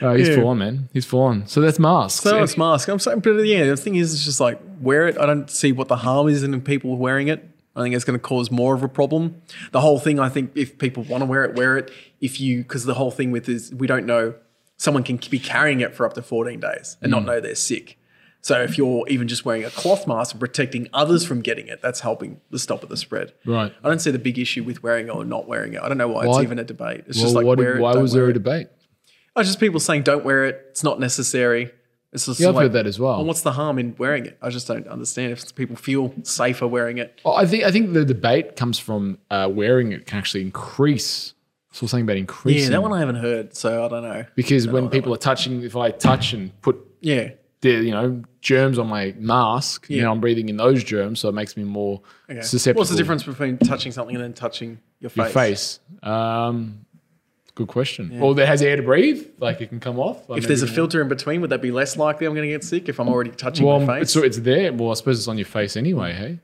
Uh, 0.00 0.14
he's 0.14 0.28
Yeah. 0.28 0.36
full 0.36 0.48
on, 0.48 0.58
man. 0.58 0.88
He's 0.92 1.04
full 1.04 1.22
on. 1.22 1.46
So 1.46 1.60
that's 1.60 1.78
masks. 1.78 2.22
So 2.22 2.42
it's 2.42 2.56
mask. 2.56 2.88
I'm 2.88 2.98
saying, 2.98 3.20
but 3.20 3.32
yeah, 3.40 3.64
the 3.66 3.76
thing 3.76 3.96
is, 3.96 4.14
it's 4.14 4.24
just 4.24 4.40
like 4.40 4.60
wear 4.80 5.08
it. 5.08 5.18
I 5.18 5.26
don't 5.26 5.50
see 5.50 5.72
what 5.72 5.88
the 5.88 5.96
harm 5.96 6.28
is 6.28 6.42
in 6.42 6.58
people 6.60 6.96
wearing 6.96 7.28
it. 7.28 7.48
I 7.78 7.82
think 7.82 7.94
it's 7.94 8.04
going 8.04 8.18
to 8.18 8.22
cause 8.22 8.50
more 8.50 8.74
of 8.74 8.82
a 8.82 8.88
problem. 8.88 9.40
The 9.70 9.80
whole 9.80 10.00
thing, 10.00 10.18
I 10.18 10.28
think, 10.28 10.50
if 10.56 10.78
people 10.78 11.04
want 11.04 11.22
to 11.22 11.26
wear 11.26 11.44
it, 11.44 11.54
wear 11.54 11.78
it. 11.78 11.92
If 12.20 12.40
you, 12.40 12.58
because 12.64 12.84
the 12.84 12.94
whole 12.94 13.12
thing 13.12 13.30
with 13.30 13.48
is 13.48 13.72
we 13.72 13.86
don't 13.86 14.04
know, 14.04 14.34
someone 14.76 15.04
can 15.04 15.18
be 15.30 15.38
carrying 15.38 15.80
it 15.80 15.94
for 15.94 16.04
up 16.04 16.14
to 16.14 16.22
14 16.22 16.58
days 16.58 16.96
and 17.00 17.10
Mm. 17.12 17.16
not 17.16 17.24
know 17.24 17.40
they're 17.40 17.54
sick. 17.54 17.96
So 18.40 18.60
if 18.62 18.78
you're 18.78 19.04
even 19.08 19.28
just 19.28 19.44
wearing 19.44 19.64
a 19.64 19.70
cloth 19.70 20.06
mask 20.06 20.32
and 20.32 20.40
protecting 20.40 20.88
others 20.92 21.24
from 21.24 21.40
getting 21.40 21.66
it, 21.68 21.80
that's 21.82 22.00
helping 22.00 22.40
the 22.50 22.58
stop 22.58 22.82
of 22.82 22.88
the 22.88 22.96
spread. 22.96 23.32
Right. 23.46 23.72
I 23.82 23.88
don't 23.88 23.98
see 24.00 24.10
the 24.10 24.18
big 24.18 24.38
issue 24.38 24.62
with 24.64 24.82
wearing 24.82 25.06
it 25.08 25.10
or 25.10 25.24
not 25.24 25.46
wearing 25.48 25.74
it. 25.74 25.80
I 25.82 25.88
don't 25.88 25.98
know 25.98 26.08
why, 26.08 26.26
Why- 26.26 26.34
it's 26.36 26.42
even 26.44 26.58
a 26.58 26.64
debate. 26.64 27.04
It's 27.06 27.16
Well, 27.18 27.24
just 27.26 27.34
like 27.36 27.46
what 27.46 27.58
did- 27.58 27.64
wear 27.64 27.76
it. 27.76 27.80
why 27.80 27.94
was 27.96 28.12
there 28.12 28.26
a 28.26 28.30
it. 28.30 28.32
debate? 28.34 28.68
Oh, 29.36 29.40
it's 29.40 29.48
just 29.48 29.60
people 29.60 29.78
saying 29.80 30.02
don't 30.02 30.24
wear 30.24 30.44
it. 30.46 30.66
It's 30.70 30.82
not 30.84 30.98
necessary. 30.98 31.70
It's 32.12 32.26
just 32.26 32.40
Yeah, 32.40 32.48
I've 32.48 32.54
like, 32.54 32.62
heard 32.64 32.72
that 32.72 32.86
as 32.86 32.98
well. 32.98 33.16
Well, 33.18 33.24
what's 33.26 33.42
the 33.42 33.52
harm 33.52 33.78
in 33.78 33.94
wearing 33.98 34.24
it? 34.26 34.38
I 34.40 34.48
just 34.48 34.66
don't 34.66 34.86
understand 34.88 35.32
if 35.32 35.54
people 35.54 35.76
feel 35.76 36.14
safer 36.22 36.66
wearing 36.66 36.98
it. 36.98 37.20
Well, 37.24 37.34
I 37.36 37.44
think 37.46 37.64
I 37.64 37.70
think 37.70 37.92
the 37.92 38.04
debate 38.04 38.56
comes 38.56 38.78
from 38.78 39.18
uh, 39.30 39.48
wearing 39.52 39.92
it 39.92 40.06
can 40.06 40.18
actually 40.18 40.42
increase. 40.42 41.34
So 41.72 41.86
something 41.86 42.04
about 42.04 42.16
increasing. 42.16 42.62
Yeah, 42.72 42.78
that 42.78 42.82
one 42.82 42.92
I 42.94 42.98
haven't 42.98 43.16
heard, 43.16 43.54
so 43.54 43.84
I 43.84 43.88
don't 43.88 44.02
know. 44.02 44.24
because 44.34 44.66
when 44.66 44.88
people 44.88 45.12
are 45.12 45.18
touching, 45.18 45.62
if 45.62 45.76
I 45.76 45.90
touch 45.90 46.32
and 46.32 46.58
put 46.62 46.78
Yeah, 47.02 47.32
the 47.60 47.70
you 47.70 47.90
know 47.90 48.22
germs 48.40 48.78
on 48.78 48.86
my 48.88 49.14
mask, 49.18 49.86
Yeah. 49.88 50.04
now 50.04 50.12
I'm 50.12 50.20
breathing 50.20 50.48
in 50.48 50.56
those 50.56 50.82
germs, 50.82 51.20
so 51.20 51.28
it 51.28 51.34
makes 51.34 51.56
me 51.58 51.64
more 51.64 52.00
okay. 52.30 52.40
susceptible. 52.40 52.80
What's 52.80 52.90
the 52.90 52.96
difference 52.96 53.22
between 53.24 53.58
touching 53.58 53.92
something 53.92 54.16
and 54.16 54.24
then 54.24 54.32
touching 54.32 54.78
your 54.98 55.10
face? 55.10 55.18
Your 55.18 55.28
face. 55.28 55.80
Um, 56.02 56.86
good 57.58 57.68
question. 57.68 58.22
Or 58.22 58.34
that 58.36 58.46
has 58.46 58.62
air 58.62 58.76
to 58.76 58.82
breathe, 58.82 59.26
like 59.38 59.60
it 59.60 59.68
can 59.68 59.80
come 59.80 59.98
off. 59.98 60.28
Like 60.28 60.38
If 60.38 60.46
there's 60.46 60.62
a 60.62 60.68
filter 60.68 61.02
in 61.02 61.08
between, 61.08 61.40
would 61.40 61.50
that 61.50 61.60
be 61.60 61.72
less 61.72 61.96
likely 61.96 62.26
I'm 62.26 62.34
going 62.34 62.46
to 62.46 62.52
get 62.52 62.62
sick 62.62 62.88
if 62.88 63.00
I'm 63.00 63.08
already 63.08 63.30
touching 63.30 63.66
well, 63.66 63.80
my 63.80 63.98
it's, 63.98 64.14
face? 64.14 64.22
it's 64.22 64.38
there. 64.38 64.72
Well, 64.72 64.92
I 64.92 64.94
suppose 64.94 65.18
it's 65.18 65.28
on 65.28 65.38
your 65.38 65.46
face 65.46 65.76
anyway. 65.76 66.12
Hey, 66.12 66.38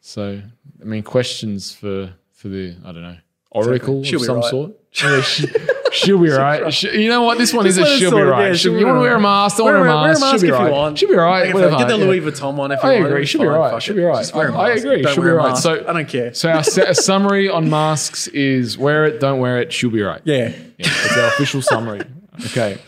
so 0.00 0.40
I 0.80 0.84
mean, 0.84 1.02
questions 1.02 1.74
for 1.74 2.14
for 2.32 2.48
the 2.48 2.74
I 2.84 2.92
don't 2.92 3.02
know 3.02 3.16
oracle 3.50 4.04
She'll 4.04 4.20
of 4.20 4.26
some 4.26 4.36
right. 4.36 4.50
sort. 4.50 4.72
Oh, 5.04 5.16
yeah, 5.16 5.20
she, 5.20 5.46
she'll 5.92 6.18
be 6.18 6.30
right. 6.30 6.72
She, 6.72 7.02
you 7.02 7.10
know 7.10 7.20
what? 7.20 7.36
This 7.36 7.52
one 7.52 7.66
is 7.66 7.76
Just 7.76 7.92
a 7.92 7.98
she'll 7.98 8.12
be 8.12 8.22
right. 8.22 8.46
yeah, 8.48 8.54
She'll- 8.54 8.78
you 8.78 8.86
want 8.86 8.96
to 8.96 9.00
wear 9.02 9.16
a 9.16 9.20
mask? 9.20 9.58
Don't 9.58 9.66
Wear, 9.66 9.80
wear 9.80 9.88
a 9.90 9.94
wear 9.94 10.08
mask. 10.18 10.20
She'll 10.30 10.40
be 10.40 10.48
if 10.48 10.54
right. 10.54 10.66
you 10.68 10.72
want. 10.72 10.98
She'll 10.98 11.08
be 11.10 11.14
right. 11.16 11.52
Whatever. 11.52 11.76
Get 11.76 11.88
the. 11.88 11.98
Louis 11.98 12.20
Vuitton 12.22 12.54
one 12.54 12.72
if 12.72 12.82
you 12.82 12.88
I 12.88 12.94
want. 12.94 13.06
agree. 13.08 13.26
She'll 13.26 13.42
be 13.42 13.46
right. 13.46 13.82
She'll 13.82 13.94
be 13.94 14.02
right. 14.02 14.32
A 14.32 14.38
I, 14.38 14.40
I 14.46 14.68
mask. 14.70 14.84
agree. 14.86 15.02
Don't 15.02 15.14
she'll 15.14 15.22
be 15.22 15.28
a 15.28 15.34
right. 15.34 15.54
So 15.58 15.86
I 15.86 15.92
don't 15.92 16.08
care. 16.08 16.32
So 16.32 16.48
our 16.48 16.60
a 16.60 16.94
summary 16.94 17.50
on 17.50 17.68
masks 17.68 18.26
is 18.28 18.78
wear 18.78 19.04
it, 19.04 19.20
don't 19.20 19.38
wear 19.38 19.60
it. 19.60 19.70
She'll 19.70 19.90
be 19.90 20.00
right. 20.00 20.22
Yeah. 20.24 20.48
Yeah, 20.48 20.54
it's 20.78 21.16
our 21.18 21.26
official 21.28 21.60
summary. 21.60 22.00
Okay. 22.46 22.78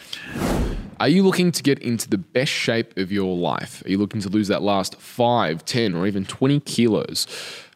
Are 1.00 1.08
you 1.08 1.22
looking 1.22 1.52
to 1.52 1.62
get 1.62 1.78
into 1.80 2.08
the 2.08 2.18
best 2.18 2.50
shape 2.50 2.96
of 2.96 3.12
your 3.12 3.36
life? 3.36 3.82
Are 3.84 3.90
you 3.90 3.98
looking 3.98 4.20
to 4.22 4.28
lose 4.30 4.48
that 4.48 4.62
last 4.62 4.98
5, 4.98 5.64
10, 5.64 5.94
or 5.94 6.06
even 6.06 6.24
20 6.24 6.60
kilos? 6.60 7.26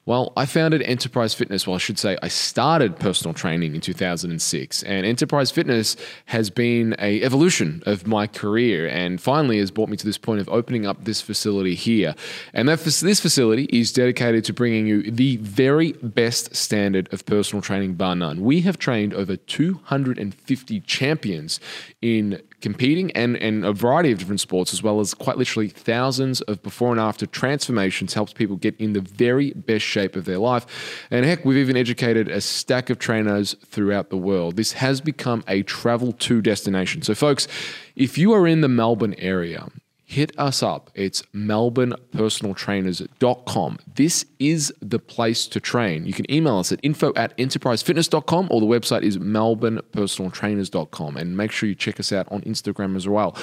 Well, 0.05 0.32
I 0.36 0.46
founded 0.46 0.82
Enterprise 0.82 1.32
Fitness. 1.32 1.64
Well, 1.64 1.76
I 1.76 1.78
should 1.78 1.96
say 1.96 2.18
I 2.22 2.26
started 2.26 2.98
personal 2.98 3.34
training 3.34 3.76
in 3.76 3.80
2006, 3.80 4.82
and 4.82 5.07
Enterprise 5.07 5.53
Fitness 5.53 5.96
has 6.26 6.50
been 6.50 6.96
a 6.98 7.22
evolution 7.22 7.84
of 7.86 8.05
my 8.05 8.26
career, 8.26 8.88
and 8.88 9.20
finally 9.20 9.59
has 9.59 9.70
brought 9.70 9.88
me 9.88 9.96
to 9.96 10.05
this 10.05 10.18
point 10.18 10.40
of 10.40 10.48
opening 10.48 10.86
up 10.86 11.05
this 11.05 11.20
facility 11.20 11.76
here. 11.76 12.16
And 12.53 12.68
that 12.68 12.80
this 12.80 13.20
facility 13.20 13.68
is 13.70 13.92
dedicated 13.92 14.44
to 14.46 14.53
bringing 14.53 14.88
you 14.88 15.09
the 15.09 15.36
very 15.36 15.92
best 15.92 16.57
standard 16.57 17.12
of 17.12 17.24
personal 17.24 17.62
training, 17.62 17.94
bar 17.94 18.16
none. 18.16 18.42
We 18.42 18.62
have 18.62 18.78
trained 18.78 19.14
over 19.14 19.36
250 19.36 20.80
champions 20.80 21.61
in 22.00 22.42
competing 22.62 23.10
and, 23.12 23.36
and 23.36 23.64
a 23.64 23.72
variety 23.72 24.12
of 24.12 24.18
different 24.18 24.40
sports, 24.40 24.72
as 24.72 24.82
well 24.82 25.00
as 25.00 25.12
quite 25.12 25.36
literally 25.36 25.68
thousands 25.68 26.40
of 26.42 26.62
before 26.62 26.92
and 26.92 27.00
after 27.00 27.26
transformations, 27.26 28.14
helps 28.14 28.32
people 28.32 28.56
get 28.56 28.74
in 28.78 28.92
the 28.94 29.00
very 29.00 29.52
best 29.52 29.84
shape 29.84 30.16
of 30.16 30.24
their 30.24 30.38
life. 30.38 30.64
And 31.10 31.26
heck, 31.26 31.44
we've 31.44 31.58
even 31.58 31.76
educated 31.76 32.28
a 32.28 32.40
stack 32.40 32.88
of 32.88 32.98
trainers 32.98 33.54
throughout 33.66 34.10
the 34.10 34.16
world. 34.16 34.56
This 34.56 34.72
has 34.72 35.00
become 35.00 35.44
a 35.46 35.62
travel 35.64 36.12
to 36.12 36.40
destination. 36.40 37.02
So, 37.02 37.14
folks, 37.14 37.48
if 37.96 38.16
you 38.16 38.32
are 38.32 38.46
in 38.46 38.62
the 38.62 38.68
Melbourne 38.68 39.14
area, 39.18 39.68
hit 40.12 40.38
us 40.38 40.62
up. 40.62 40.90
It's 40.94 41.22
melbournepersonaltrainers.com. 41.34 43.78
This 43.94 44.26
is 44.38 44.74
the 44.80 44.98
place 44.98 45.46
to 45.46 45.58
train. 45.58 46.04
You 46.04 46.12
can 46.12 46.30
email 46.30 46.58
us 46.58 46.70
at 46.70 46.80
info 46.82 47.14
at 47.16 47.34
enterprisefitness.com 47.38 48.48
or 48.50 48.60
the 48.60 48.66
website 48.66 49.00
is 49.02 49.16
melbournepersonaltrainers.com. 49.16 51.16
And 51.16 51.34
make 51.34 51.50
sure 51.50 51.66
you 51.66 51.74
check 51.74 51.98
us 51.98 52.12
out 52.12 52.30
on 52.30 52.42
Instagram 52.42 52.94
as 52.94 53.08
well. 53.08 53.34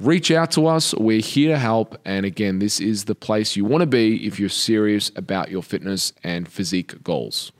Reach 0.00 0.30
out 0.30 0.50
to 0.52 0.66
us. 0.66 0.92
We're 0.94 1.22
here 1.22 1.52
to 1.52 1.58
help. 1.58 1.98
And 2.04 2.26
again, 2.26 2.58
this 2.58 2.78
is 2.78 3.06
the 3.06 3.14
place 3.14 3.56
you 3.56 3.64
want 3.64 3.80
to 3.80 3.86
be 3.86 4.26
if 4.26 4.38
you're 4.38 4.50
serious 4.50 5.10
about 5.16 5.50
your 5.50 5.62
fitness 5.62 6.12
and 6.22 6.46
physique 6.46 7.02
goals. 7.02 7.52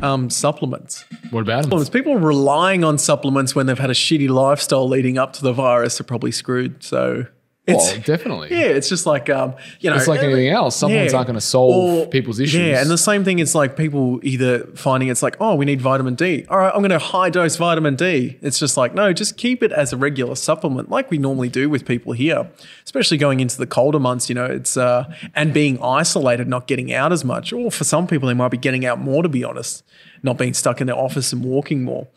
Um, 0.00 0.30
supplements. 0.30 1.04
What 1.30 1.42
about 1.42 1.56
them? 1.56 1.64
Supplements. 1.64 1.90
People 1.90 2.16
relying 2.16 2.84
on 2.84 2.96
supplements 2.96 3.54
when 3.54 3.66
they've 3.66 3.78
had 3.78 3.90
a 3.90 3.94
shitty 3.94 4.30
lifestyle 4.30 4.88
leading 4.88 5.18
up 5.18 5.34
to 5.34 5.42
the 5.42 5.52
virus 5.52 6.00
are 6.00 6.04
probably 6.04 6.32
screwed. 6.32 6.82
So 6.82 7.26
it's 7.68 7.92
Well, 7.92 8.00
definitely. 8.04 8.48
yeah, 8.50 8.66
it's 8.66 8.88
just 8.88 9.06
like 9.06 9.28
um, 9.30 9.54
you 9.80 9.90
know, 9.90 9.96
It's 9.96 10.08
like 10.08 10.22
anything 10.22 10.48
else. 10.48 10.76
Supplements 10.76 11.14
aren't 11.14 11.26
gonna 11.26 11.40
solve 11.40 12.10
people's 12.10 12.40
issues. 12.40 12.60
Yeah, 12.60 12.80
and 12.80 12.90
the 12.90 12.98
same 12.98 13.24
thing 13.24 13.38
is 13.38 13.54
like 13.54 13.76
people 13.76 14.18
either 14.22 14.64
finding 14.74 15.08
it's 15.08 15.22
like, 15.22 15.36
oh, 15.40 15.54
we 15.54 15.64
need 15.64 15.80
vitamin 15.80 16.14
D. 16.14 16.44
All 16.48 16.58
right, 16.58 16.72
I'm 16.74 16.80
going 16.80 16.90
to 16.90 16.98
high 16.98 17.30
dose 17.30 17.56
vitamin 17.56 17.96
D. 17.96 18.38
It's 18.40 18.58
just 18.58 18.76
like, 18.76 18.94
no, 18.94 19.12
just 19.12 19.36
keep 19.36 19.62
it 19.62 19.72
as 19.72 19.92
a 19.92 19.96
regular 19.96 20.34
supplement, 20.34 20.90
like 20.90 21.10
we 21.10 21.18
normally 21.18 21.48
do 21.48 21.68
with 21.68 21.84
people 21.86 22.12
here, 22.12 22.50
especially 22.84 23.18
going 23.18 23.40
into 23.40 23.58
the 23.58 23.66
colder 23.66 24.00
months. 24.00 24.28
You 24.28 24.34
know, 24.34 24.46
it's 24.46 24.76
uh, 24.76 25.12
and 25.34 25.52
being 25.52 25.80
isolated, 25.82 26.48
not 26.48 26.66
getting 26.66 26.92
out 26.92 27.12
as 27.12 27.24
much, 27.24 27.52
or 27.52 27.70
for 27.70 27.84
some 27.84 28.06
people, 28.06 28.28
they 28.28 28.34
might 28.34 28.50
be 28.50 28.56
getting 28.56 28.84
out 28.86 28.98
more. 28.98 29.22
To 29.22 29.28
be 29.28 29.44
honest, 29.44 29.84
not 30.22 30.38
being 30.38 30.54
stuck 30.54 30.80
in 30.80 30.86
their 30.86 30.96
office 30.96 31.32
and 31.32 31.44
walking 31.44 31.84
more. 31.84 32.08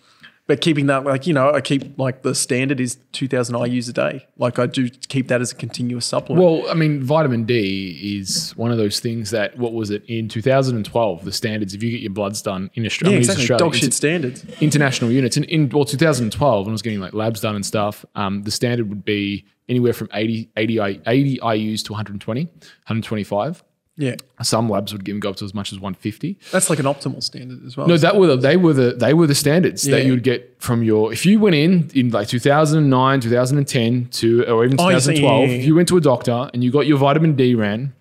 But 0.52 0.60
keeping 0.60 0.88
that, 0.88 1.06
like, 1.06 1.28
you 1.28 1.34
know, 1.34 1.50
I 1.50 1.62
keep 1.62 1.98
like 1.98 2.24
the 2.24 2.36
standard 2.36 2.82
is 2.82 2.98
2000 3.14 3.56
IUs 3.56 3.88
a 3.88 3.94
day. 3.94 4.28
Like, 4.38 4.60
I 4.60 4.66
do 4.66 4.90
keep 4.90 5.30
that 5.30 5.40
as 5.40 5.54
a 5.54 5.56
continuous 5.56 6.06
supplement. 6.06 6.46
Well, 6.46 6.70
I 6.70 6.74
mean, 6.74 7.02
vitamin 7.02 7.46
D 7.46 8.18
is 8.20 8.52
one 8.58 8.70
of 8.70 8.78
those 8.78 9.00
things 9.00 9.30
that, 9.30 9.58
what 9.58 9.72
was 9.72 9.92
it, 9.92 10.04
in 10.10 10.28
2012, 10.28 11.24
the 11.24 11.32
standards, 11.32 11.74
if 11.74 11.82
you 11.82 11.92
get 11.92 12.02
your 12.02 12.12
bloods 12.12 12.42
done 12.42 12.70
in 12.74 12.86
Australia, 12.86 13.16
yeah, 13.16 13.20
exactly. 13.20 13.44
Australia, 13.44 13.60
Dog 13.60 13.76
shit 13.76 13.86
it's 13.86 13.96
standards. 13.96 14.46
international 14.60 15.10
units, 15.10 15.38
in, 15.38 15.46
in 15.46 15.70
well, 15.70 15.86
2012, 15.86 16.66
when 16.66 16.70
I 16.70 16.74
was 16.74 16.82
getting 16.82 17.00
like 17.00 17.14
labs 17.14 17.40
done 17.40 17.56
and 17.56 17.66
stuff, 17.66 18.04
um, 18.16 18.44
the 18.44 18.52
standard 18.52 18.90
would 18.90 19.06
be 19.06 19.46
anywhere 19.70 19.94
from 19.94 20.10
80, 20.12 20.52
80, 20.58 20.80
80 21.08 21.38
IUs 21.38 21.82
to 21.86 21.94
120, 21.94 22.44
125. 22.44 23.64
Yeah. 24.02 24.16
Some 24.42 24.70
labs 24.70 24.92
would 24.92 25.08
even 25.08 25.20
go 25.20 25.30
up 25.30 25.36
to 25.38 25.46
as 25.46 25.54
much 25.54 25.72
as 25.72 25.80
150. 25.80 26.38
That's 26.52 26.70
like 26.70 26.80
an 26.80 26.86
optimal 26.86 27.22
standard 27.24 27.66
as 27.66 27.78
well. 27.78 27.88
No, 27.88 27.98
that 27.98 28.16
were 28.18 28.28
the, 28.28 28.36
they 28.38 28.58
were 28.58 28.74
the 28.74 28.94
they 28.94 29.14
were 29.14 29.28
the 29.28 29.36
standards 29.36 29.84
that 29.84 30.04
you 30.06 30.12
would 30.12 30.24
get 30.24 30.56
from 30.60 30.84
your 30.84 31.14
if 31.14 31.26
you 31.26 31.40
went 31.40 31.56
in 31.56 31.90
in 31.94 32.10
like 32.10 32.28
2009, 32.28 33.20
2010 33.22 34.06
to 34.12 34.46
or 34.48 34.66
even 34.66 34.80
Oh, 34.80 34.90
2012, 34.90 35.22
Yeah, 35.42 35.54
yeah, 35.54 35.60
if 35.60 35.66
you 35.66 35.76
went 35.76 35.88
to 35.90 35.98
a 35.98 36.02
doctor 36.02 36.50
and 36.54 36.64
you 36.64 36.72
got 36.72 36.88
your 36.88 36.98
vitamin 36.98 37.36
D 37.36 37.56
ran, 37.56 37.94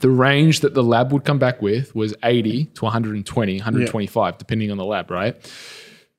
the 0.00 0.10
range 0.10 0.60
that 0.60 0.74
the 0.74 0.82
lab 0.82 1.12
would 1.12 1.24
come 1.24 1.38
back 1.38 1.60
with 1.62 1.94
was 1.94 2.14
80 2.22 2.66
to 2.66 2.84
120, 2.84 3.56
125 3.58 4.38
depending 4.38 4.70
on 4.70 4.76
the 4.78 4.84
lab, 4.84 5.10
right? 5.10 5.36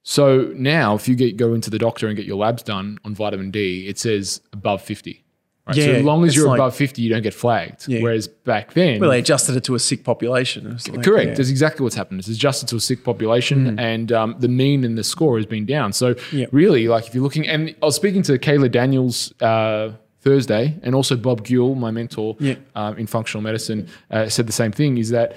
So 0.04 0.52
now 0.56 0.96
if 0.96 1.08
you 1.08 1.16
get 1.16 1.38
go 1.38 1.54
into 1.54 1.70
the 1.70 1.78
doctor 1.78 2.08
and 2.08 2.16
get 2.18 2.26
your 2.26 2.38
labs 2.38 2.64
done 2.64 2.98
on 3.06 3.14
vitamin 3.14 3.52
D, 3.52 3.88
it 3.88 4.00
says 4.00 4.42
above 4.52 4.82
50. 4.82 5.24
Right? 5.72 5.84
so 5.86 5.92
Yeah, 5.92 5.98
as 5.98 6.04
long 6.04 6.26
as 6.26 6.36
you're 6.36 6.48
like- 6.48 6.58
above 6.60 6.76
50, 6.76 7.02
you 7.02 7.10
don't 7.10 7.22
get 7.24 7.34
flagged. 7.34 7.88
Yeah. 7.88 8.02
Whereas 8.02 8.28
back 8.28 8.74
then 8.74 9.00
well, 9.00 9.10
they 9.10 9.20
adjusted 9.20 9.56
it 9.56 9.64
to 9.66 9.76
a 9.76 9.80
sick 9.80 10.04
population. 10.04 10.78
Like, 10.90 11.04
Correct. 11.04 11.28
yeah. 11.30 11.34
That's 11.36 11.50
exactly 11.50 11.84
what's 11.84 11.96
happened. 11.96 12.20
It's 12.20 12.28
adjusted 12.30 12.68
to 12.70 12.76
a 12.76 12.80
sick 12.80 13.04
population, 13.04 13.80
and 13.80 14.12
um, 14.12 14.36
the 14.40 14.48
mean 14.48 14.84
and 14.84 14.98
the 14.98 15.04
score 15.04 15.38
has 15.38 15.46
been 15.46 15.66
down. 15.66 15.94
So 15.94 16.16
Yep. 16.32 16.50
really, 16.52 16.88
like 16.88 17.08
if 17.08 17.16
you're 17.16 17.24
looking, 17.24 17.48
and 17.48 17.74
I 17.82 17.86
was 17.86 17.96
speaking 17.96 18.22
to 18.24 18.38
Kaayla 18.38 18.72
Daniels 18.72 19.34
uh, 19.42 19.92
Thursday, 20.22 20.76
and 20.84 20.94
also 20.94 21.16
Bob 21.16 21.44
Guell, 21.44 21.76
my 21.76 21.90
mentor 21.92 22.36
Yeah. 22.40 22.56
um, 22.76 22.98
in 22.98 23.08
functional 23.08 23.42
medicine, 23.42 23.88
uh, 24.12 24.30
said 24.30 24.46
the 24.48 24.52
same 24.54 24.72
thing: 24.72 24.98
is 24.98 25.10
that 25.10 25.36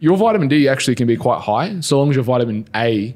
your 0.00 0.16
vitamin 0.16 0.48
D 0.48 0.68
actually 0.68 0.94
can 0.96 1.06
be 1.06 1.16
quite 1.16 1.40
high, 1.40 1.80
so 1.80 1.98
long 1.98 2.10
as 2.10 2.16
your 2.16 2.24
vitamin 2.24 2.66
A 2.74 3.14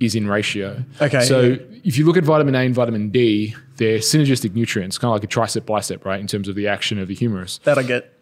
is 0.00 0.14
in 0.14 0.26
ratio. 0.26 0.82
Okay, 1.00 1.20
So 1.20 1.40
yeah. 1.40 1.56
if 1.84 1.98
you 1.98 2.06
look 2.06 2.16
at 2.16 2.24
vitamin 2.24 2.54
A 2.54 2.60
and 2.60 2.74
vitamin 2.74 3.10
D, 3.10 3.54
they're 3.76 3.98
synergistic 3.98 4.54
nutrients, 4.54 4.98
kind 4.98 5.10
of 5.10 5.14
like 5.14 5.24
a 5.24 5.26
tricep 5.26 5.66
bicep, 5.66 6.04
right, 6.04 6.18
in 6.18 6.26
terms 6.26 6.48
of 6.48 6.54
the 6.54 6.66
action 6.66 6.98
of 6.98 7.06
the 7.08 7.14
humerus. 7.14 7.58
that 7.64 7.78
I 7.78 7.82
get. 7.82 8.14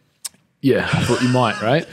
Yeah, 0.61 0.89
I 0.93 1.05
thought 1.05 1.23
you 1.23 1.29
might, 1.29 1.61
right? 1.63 1.87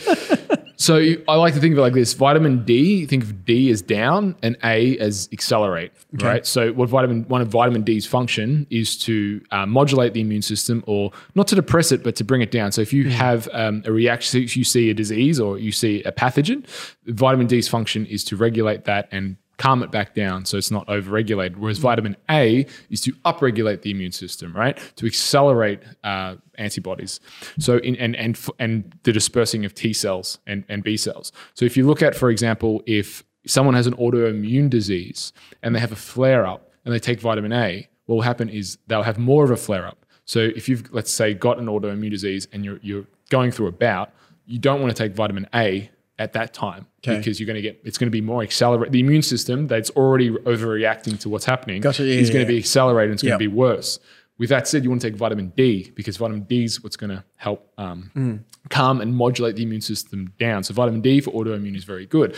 so 0.76 1.00
I 1.28 1.36
like 1.36 1.54
to 1.54 1.60
think 1.60 1.74
of 1.74 1.78
it 1.78 1.82
like 1.82 1.94
this: 1.94 2.14
vitamin 2.14 2.66
D, 2.66 3.06
think 3.06 3.22
of 3.22 3.46
D 3.46 3.70
as 3.70 3.84
down 3.84 4.36
and 4.42 4.58
A 4.64 4.98
as 4.98 5.30
accelerate, 5.32 5.92
right? 6.14 6.44
So 6.48 6.74
what 6.74 6.90
vitamin 6.90 7.26
one 7.28 7.42
of 7.42 7.48
vitamin 7.50 7.84
D's 7.84 8.08
function 8.08 8.66
is 8.72 8.98
to 9.00 9.40
uh, 9.52 9.68
modulate 9.68 10.14
the 10.14 10.22
immune 10.22 10.42
system, 10.42 10.84
or 10.88 11.12
not 11.36 11.48
to 11.50 11.56
depress 11.56 11.92
it, 11.92 12.04
but 12.04 12.16
to 12.16 12.24
bring 12.24 12.42
it 12.42 12.50
down. 12.50 12.72
So 12.72 12.82
if 12.82 12.92
you 12.92 13.08
have 13.12 13.48
um, 13.54 13.84
a 13.86 13.92
reaction, 13.92 14.42
if 14.42 14.58
you 14.58 14.64
see 14.64 14.90
a 14.90 14.96
disease 14.96 15.40
or 15.40 15.60
you 15.60 15.72
see 15.72 16.02
a 16.02 16.12
pathogen, 16.12 16.66
vitamin 17.06 17.46
D's 17.46 17.68
function 17.68 18.08
is 18.08 18.24
to 18.24 18.36
regulate 18.36 18.86
that 18.86 19.08
and 19.12 19.38
calm 19.58 19.84
it 19.84 19.92
back 19.92 20.14
down 20.14 20.46
so 20.46 20.58
it's 20.58 20.72
not 20.72 20.86
overregulated. 20.88 21.58
Whereas 21.58 21.78
vitamin 21.78 22.16
A 22.30 22.66
is 22.90 23.02
to 23.02 23.14
upregulate 23.26 23.82
the 23.82 23.92
immune 23.92 24.12
system, 24.12 24.54
right? 24.56 24.78
To 24.98 25.06
accelerate 25.06 25.82
uh, 26.04 26.36
antibodies. 26.58 27.20
So 27.60 27.78
in 27.78 27.96
and 27.98 28.16
and 28.16 28.40
and 28.60 28.94
the 29.04 29.12
dispersing 29.12 29.66
of 29.66 29.74
T 29.74 29.94
cells 29.94 30.40
and, 30.48 30.66
and 30.70 30.84
B 30.84 30.98
cells. 30.98 31.32
So 31.54 31.66
if 31.66 31.78
you 31.78 31.86
look 31.86 32.02
at, 32.02 32.16
for 32.16 32.30
example, 32.30 32.84
if 32.86 33.24
someone 33.48 33.76
has 33.76 33.88
an 33.88 33.96
autoimmune 33.96 34.70
disease 34.70 35.32
and 35.62 35.76
they 35.76 35.80
have 35.80 35.92
a 35.92 35.98
flare 35.98 36.46
up 36.46 36.72
and 36.84 36.94
they 36.94 37.00
take 37.00 37.20
vitamin 37.20 37.54
A, 37.54 37.88
what 38.06 38.16
will 38.16 38.22
happen 38.24 38.50
is 38.50 38.78
they'll 38.88 39.04
have 39.04 39.18
more 39.18 39.44
of 39.44 39.52
a 39.52 39.58
flare 39.58 39.86
up. 39.86 40.06
So 40.26 40.40
if 40.40 40.68
you've 40.68 40.92
let's 40.94 41.12
say 41.12 41.34
got 41.34 41.60
an 41.60 41.68
autoimmune 41.68 42.12
disease 42.12 42.48
and 42.52 42.66
you're 42.66 42.80
you're 42.82 43.06
going 43.30 43.52
through 43.52 43.68
a 43.68 43.72
bout, 43.72 44.12
you 44.46 44.60
don't 44.60 44.82
want 44.82 44.96
to 44.96 45.04
take 45.04 45.16
vitamin 45.16 45.48
A 45.54 45.90
at 46.18 46.34
that 46.34 46.54
time 46.54 46.88
Okay. 47.06 47.18
because 47.18 47.40
you're 47.40 47.48
going 47.48 47.56
to 47.56 47.62
get 47.62 47.80
it's 47.84 47.98
going 47.98 48.08
to 48.08 48.12
be 48.12 48.22
more 48.22 48.42
accelerated. 48.42 48.94
The 48.94 49.00
immune 49.02 49.22
system 49.22 49.68
that's 49.68 49.90
already 49.92 50.30
overreacting 50.32 51.20
to 51.20 51.30
what's 51.30 51.46
happening 51.46 51.82
Gotcha, 51.82 52.04
yeah, 52.04 52.16
is 52.20 52.30
going 52.30 52.42
yeah. 52.42 52.48
to 52.48 52.54
be 52.54 52.58
accelerated. 52.58 53.12
and 53.12 53.16
It's 53.16 53.24
going 53.24 53.34
to 53.34 53.38
be 53.38 53.48
worse. 53.48 54.00
With 54.38 54.50
that 54.50 54.68
said, 54.68 54.84
you 54.84 54.90
want 54.90 55.02
to 55.02 55.10
take 55.10 55.18
vitamin 55.18 55.54
D 55.56 55.92
because 55.96 56.18
vitamin 56.18 56.42
D 56.42 56.66
is 56.66 56.84
what's 56.84 56.98
going 56.98 57.10
to 57.12 57.24
help 57.38 57.72
um, 57.78 58.12
Mm. 58.16 58.40
calm 58.70 59.00
and 59.00 59.16
modulate 59.16 59.56
the 59.56 59.64
immune 59.64 59.80
system 59.82 60.34
down. 60.40 60.64
So 60.64 60.74
vitamin 60.74 61.00
D 61.02 61.22
for 61.22 61.32
autoimmune 61.32 61.76
is 61.76 61.86
very 61.86 62.06
good. 62.06 62.36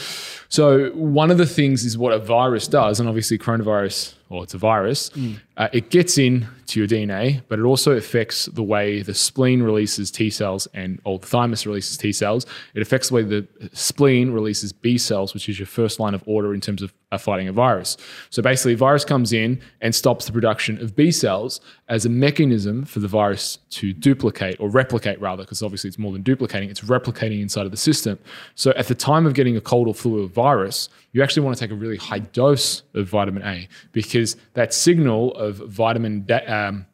So 0.50 0.90
one 0.92 1.32
of 1.32 1.38
the 1.40 1.46
things 1.48 1.84
is 1.86 1.98
what 1.98 2.14
a 2.14 2.20
virus 2.20 2.68
does, 2.68 3.00
and 3.00 3.10
obviously 3.10 3.38
coronavirus, 3.40 4.14
or 4.30 4.44
it's 4.44 4.54
a 4.54 4.58
virus, 4.58 5.10
Mm. 5.12 5.36
uh, 5.58 5.68
it 5.74 5.90
gets 5.90 6.18
in 6.18 6.48
to 6.68 6.80
your 6.82 6.88
DNA, 6.88 7.42
but 7.48 7.60
it 7.60 7.62
also 7.64 7.94
affects 7.94 8.48
the 8.48 8.62
way 8.64 9.02
the 9.02 9.14
spleen 9.14 9.64
releases 9.64 10.12
T 10.12 10.30
cells 10.30 10.68
and 10.74 11.00
or 11.06 11.18
the 11.20 11.26
thymus 11.28 11.66
releases 11.66 11.98
T 11.98 12.12
cells. 12.12 12.46
It 12.76 12.82
affects 12.82 13.08
the 13.08 13.16
way 13.16 13.22
the 13.24 13.48
spleen 13.74 14.32
releases 14.32 14.74
B 14.74 14.98
cells, 14.98 15.34
which 15.34 15.48
is 15.48 15.58
your 15.60 15.66
first 15.66 16.00
line 16.00 16.14
of 16.14 16.24
order 16.26 16.54
in 16.54 16.60
terms 16.60 16.82
of 16.82 16.94
uh, 17.14 17.18
fighting 17.18 17.48
a 17.48 17.54
virus. 17.54 17.96
So 18.30 18.42
basically, 18.42 18.74
a 18.74 18.78
virus 18.78 19.06
comes 19.06 19.32
in 19.32 19.62
and 19.80 19.96
stops 19.96 20.26
the 20.26 20.34
production 20.34 20.82
of 20.82 20.94
B 20.94 21.10
cells 21.10 21.62
as 21.88 22.06
a 22.06 22.10
mechanism 22.10 22.84
for 22.84 23.00
the 23.00 23.08
virus 23.08 23.60
to 23.70 23.94
duplicate 23.94 24.60
or 24.60 24.70
replicate, 24.70 25.22
rather, 25.22 25.44
because 25.44 25.64
obviously 25.64 25.88
it's 25.88 25.98
more 25.98 26.12
than 26.12 26.22
duplicating, 26.22 26.70
it's 26.70 26.82
replicating 26.82 27.42
inside 27.42 27.66
of 27.66 27.72
the 27.72 27.78
system. 27.78 28.20
So 28.56 28.72
at 28.72 28.88
the 28.88 28.96
time 28.96 29.26
of 29.26 29.34
getting 29.36 29.56
a 29.56 29.62
cold 29.62 29.88
or 29.88 29.94
flu 29.94 30.22
or 30.26 30.28
virus, 30.28 30.90
you 31.14 31.24
actually 31.24 31.44
want 31.44 31.56
to 31.56 31.62
take 31.64 31.72
a 31.72 31.76
really 31.76 31.96
high 31.96 32.20
dose 32.20 32.84
of 32.94 33.08
vitamin 33.08 33.42
A 33.44 33.70
because 33.94 34.17
that 34.54 34.74
signal 34.74 35.34
of 35.36 35.58
vitamin, 35.58 36.26
da- 36.26 36.46
um, 36.48 36.86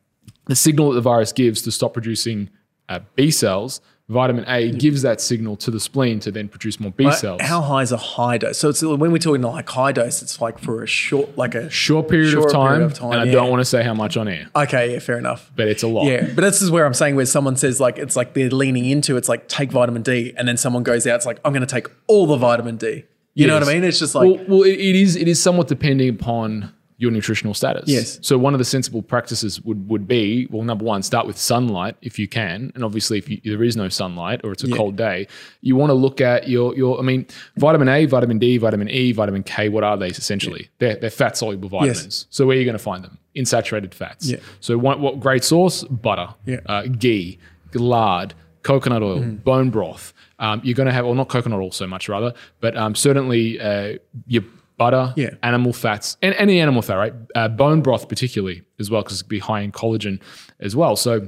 the 0.46 0.56
signal 0.56 0.90
that 0.90 0.96
the 0.96 1.02
virus 1.02 1.32
gives 1.32 1.62
to 1.64 1.72
stop 1.72 1.94
producing 1.94 2.50
uh, 2.90 3.00
B 3.16 3.32
cells, 3.32 3.80
vitamin 4.10 4.44
A 4.48 4.72
gives 4.72 5.02
that 5.04 5.22
signal 5.22 5.56
to 5.58 5.72
the 5.72 5.80
spleen 5.80 6.20
to 6.20 6.32
then 6.32 6.50
produce 6.50 6.80
more 6.80 6.92
B 6.92 7.10
cells. 7.12 7.42
How 7.42 7.62
high 7.62 7.82
is 7.82 7.92
a 7.94 7.98
high 7.98 8.38
dose? 8.38 8.58
So 8.60 8.70
it's 8.70 8.82
when 8.84 9.12
we're 9.12 9.18
talking 9.18 9.42
like 9.42 9.70
high 9.70 9.94
dose, 9.94 10.22
it's 10.22 10.42
like 10.42 10.60
for 10.60 10.84
a 10.84 10.88
short, 10.88 11.38
like 11.38 11.56
a 11.56 11.70
short 11.70 12.10
period, 12.10 12.32
Short 12.32 12.48
of, 12.48 12.52
time, 12.52 12.72
period 12.76 12.92
of 12.92 12.94
time, 12.94 13.12
and 13.14 13.22
I 13.22 13.24
yeah. 13.26 13.32
don't 13.32 13.50
want 13.50 13.62
to 13.62 13.66
say 13.66 13.84
how 13.84 13.94
much 13.94 14.18
on 14.18 14.28
air, 14.28 14.50
Okay, 14.56 14.94
yeah, 14.94 15.00
fair 15.00 15.18
enough. 15.18 15.52
but 15.56 15.68
it's 15.70 15.84
a 15.84 15.88
lot. 15.88 16.06
Yeah, 16.08 16.28
but 16.36 16.42
this 16.42 16.62
is 16.62 16.70
where 16.70 16.86
I'm 16.86 16.94
saying 16.94 17.16
where 17.16 17.26
someone 17.26 17.56
says 17.56 17.80
like 17.80 17.98
it's 17.98 18.16
like 18.16 18.34
they're 18.34 18.50
leaning 18.50 18.86
into 18.86 19.16
it's 19.16 19.30
like 19.30 19.48
take 19.48 19.72
vitamin 19.72 20.02
D, 20.02 20.34
and 20.38 20.48
then 20.48 20.58
someone 20.58 20.84
goes 20.84 21.08
out, 21.08 21.16
it's 21.16 21.26
like 21.26 21.40
I'm 21.46 21.54
going 21.54 21.66
to 21.66 21.74
take 21.74 21.88
all 22.08 22.28
the 22.28 22.38
vitamin 22.38 22.76
D. 22.78 23.06
You 23.36 23.48
know 23.48 23.56
what 23.56 23.64
I 23.64 23.74
mean? 23.74 23.84
It's 23.84 23.98
just 23.98 24.14
like 24.14 24.28
well, 24.28 24.46
well 24.48 24.64
it, 24.64 24.74
it 24.80 24.96
is 24.96 25.16
it 25.16 25.28
is 25.28 25.42
somewhat 25.42 25.68
depending 25.68 26.10
upon 26.10 26.72
your 27.04 27.12
nutritional 27.12 27.54
status. 27.54 27.88
Yes. 27.88 28.18
So 28.22 28.34
one 28.38 28.54
of 28.56 28.60
the 28.64 28.66
sensible 28.76 29.02
practices 29.14 29.62
would 29.68 29.82
would 29.92 30.06
be 30.08 30.48
well, 30.52 30.64
number 30.64 30.86
one, 30.94 31.04
start 31.04 31.26
with 31.28 31.38
sunlight 31.38 31.96
if 32.02 32.18
you 32.22 32.28
can, 32.28 32.72
and 32.76 32.82
obviously 32.84 33.18
if 33.22 33.26
you, 33.30 33.38
there 33.44 33.64
is 33.64 33.76
no 33.84 33.90
sunlight 33.90 34.40
or 34.44 34.52
it's 34.54 34.64
a 34.64 34.68
Yeah. 34.70 34.78
cold 34.78 34.96
day, 34.96 35.28
you 35.62 35.76
want 35.76 35.90
to 35.90 35.94
look 36.06 36.20
at 36.22 36.48
your 36.48 36.68
your. 36.76 37.00
I 37.00 37.04
mean, 37.04 37.26
vitamin 37.58 37.90
A, 37.90 38.06
vitamin 38.06 38.40
D, 38.40 38.58
vitamin 38.58 38.90
E, 38.90 39.12
vitamin 39.12 39.44
K. 39.44 39.70
What 39.70 39.84
are 39.84 39.98
these 39.98 40.18
essentially? 40.18 40.70
They're 40.80 40.96
they're 41.02 41.10
fat 41.22 41.38
soluble 41.38 41.70
vitamins. 41.70 42.26
So 42.30 42.46
where 42.48 42.56
are 42.56 42.60
you 42.60 42.66
going 42.66 42.78
to 42.78 42.88
find 42.92 43.04
them? 43.04 43.18
In 43.36 43.46
saturated 43.46 43.94
fats. 43.94 44.30
Yeah. 44.30 44.38
So 44.60 44.78
what 44.78 45.00
what 45.00 45.20
great 45.20 45.44
source? 45.44 45.84
Butter. 45.84 46.30
Yeah. 46.46 46.60
Uh, 46.66 46.84
ghee, 46.84 47.38
lard, 47.74 48.34
coconut 48.62 49.04
oil, 49.04 49.22
bone 49.22 49.70
broth. 49.72 50.14
Um, 50.40 50.62
you're 50.64 50.76
going 50.76 50.88
to 50.88 50.94
have, 50.94 51.06
well, 51.06 51.16
not 51.16 51.30
coconut 51.30 51.60
oil 51.60 51.72
so 51.72 51.88
much, 51.88 52.10
rather, 52.10 52.34
but 52.60 52.76
um, 52.76 52.96
certainly 52.96 53.60
uh, 53.60 53.98
your 54.28 54.44
butter, 54.78 55.14
Yeah. 55.16 55.32
animal 55.44 55.74
fats, 55.74 56.18
and 56.22 56.34
any 56.36 56.60
animal 56.60 56.82
fat, 56.82 56.96
right? 56.96 57.14
Uh, 57.36 57.48
bone 57.48 57.82
broth, 57.82 58.08
particularly, 58.10 58.64
as 58.80 58.90
well, 58.90 59.02
because 59.04 59.20
it 59.22 59.24
can 59.24 59.30
be 59.30 59.40
high 59.40 59.62
in 59.62 59.72
collagen 59.72 60.20
as 60.60 60.76
well. 60.76 60.96
So, 60.96 61.28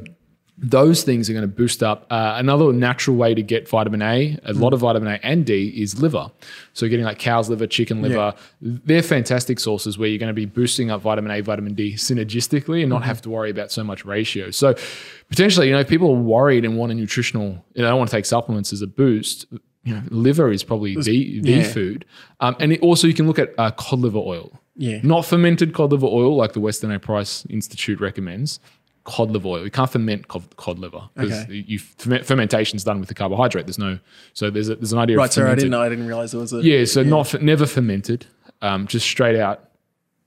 those 0.57 1.03
things 1.03 1.29
are 1.29 1.33
going 1.33 1.43
to 1.43 1.53
boost 1.53 1.83
up. 1.83 2.07
Uh, 2.09 2.35
another 2.37 2.71
natural 2.71 3.17
way 3.17 3.35
to 3.35 3.43
get 3.43 3.67
vitamin 3.67 4.01
A, 4.01 4.39
a 4.45 4.53
lot 4.53 4.71
of 4.71 4.79
vitamin 4.79 5.11
A 5.11 5.19
and 5.21 5.45
D, 5.45 5.67
is 5.75 5.99
liver. 6.01 6.31
So 6.71 6.87
getting 6.87 7.03
like 7.03 7.19
cow's 7.19 7.49
liver, 7.49 7.67
chicken 7.67 8.01
liver, 8.01 8.33
they're 8.61 9.01
fantastic 9.03 9.59
sources 9.59 9.97
where 9.97 10.07
you're 10.07 10.17
going 10.17 10.29
to 10.29 10.33
be 10.33 10.45
boosting 10.45 10.91
up 10.91 11.01
vitamin 11.01 11.29
A, 11.31 11.41
vitamin 11.41 11.73
D 11.73 11.95
synergistically, 11.95 12.79
and 12.79 12.89
not 12.89 13.03
have 13.03 13.21
to 13.23 13.29
worry 13.29 13.49
about 13.51 13.69
so 13.69 13.83
much 13.83 14.05
ratio. 14.05 14.49
So 14.49 14.75
potentially, 15.29 15.67
you 15.67 15.73
know, 15.73 15.81
if 15.81 15.89
people 15.89 16.09
are 16.11 16.21
worried 16.21 16.63
and 16.63 16.77
want 16.77 16.93
a 16.93 16.95
nutritional, 16.95 17.61
you 17.73 17.81
know, 17.81 17.89
don't 17.89 17.97
want 17.97 18.09
to 18.09 18.15
take 18.15 18.25
supplements 18.25 18.71
as 18.71 18.81
a 18.81 18.87
boost. 18.87 19.47
You 19.86 19.93
know, 19.95 20.01
liver 20.09 20.51
is 20.51 20.63
probably 20.63 20.95
the, 20.95 21.39
the 21.41 21.51
yeah. 21.51 21.63
food, 21.63 22.05
um, 22.39 22.55
and 22.59 22.73
it, 22.73 22.81
also 22.81 23.05
you 23.07 23.13
can 23.13 23.27
look 23.27 23.38
at 23.39 23.53
uh, 23.57 23.69
cod 23.71 23.99
liver 23.99 24.17
oil. 24.17 24.51
Yeah. 24.75 24.99
Not 25.03 25.25
fermented 25.25 25.73
cod 25.73 25.91
liver 25.91 26.07
oil 26.07 26.36
like 26.36 26.53
the 26.53 26.59
Weston 26.59 26.91
A 26.91 26.99
Price 26.99 27.45
Institute 27.51 28.01
recommends. 28.01 28.59
Cod 29.03 29.29
liver 29.29 29.47
oil. 29.47 29.63
You 29.63 29.69
can't 29.69 29.89
ferment 29.89 30.27
cod, 30.27 30.43
cod 30.57 30.79
liver 30.79 31.01
because 31.15 31.43
Okay. 31.43 31.63
you 31.67 31.77
ferment, 31.77 32.25
fermentation's 32.25 32.83
done 32.83 32.99
with 32.99 33.07
the 33.09 33.13
carbohydrate. 33.13 33.67
There's 33.67 33.77
no 33.77 33.99
so 34.33 34.49
there's 34.49 34.67
a, 34.69 34.75
there's 34.75 34.91
an 34.91 34.97
idea 34.99 35.17
Right. 35.17 35.25
of 35.29 35.33
Sorry, 35.33 35.51
I 35.51 35.55
didn't 35.55 35.69
know. 35.69 35.81
I 35.83 35.89
didn't 35.89 36.07
realize 36.07 36.31
there 36.31 36.41
was 36.41 36.51
a. 36.51 36.61
Yeah, 36.63 36.83
so 36.86 37.03
not 37.03 37.39
never 37.41 37.67
fermented, 37.67 38.25
um, 38.63 38.88
just 38.88 39.05
straight 39.05 39.39
out. 39.39 39.69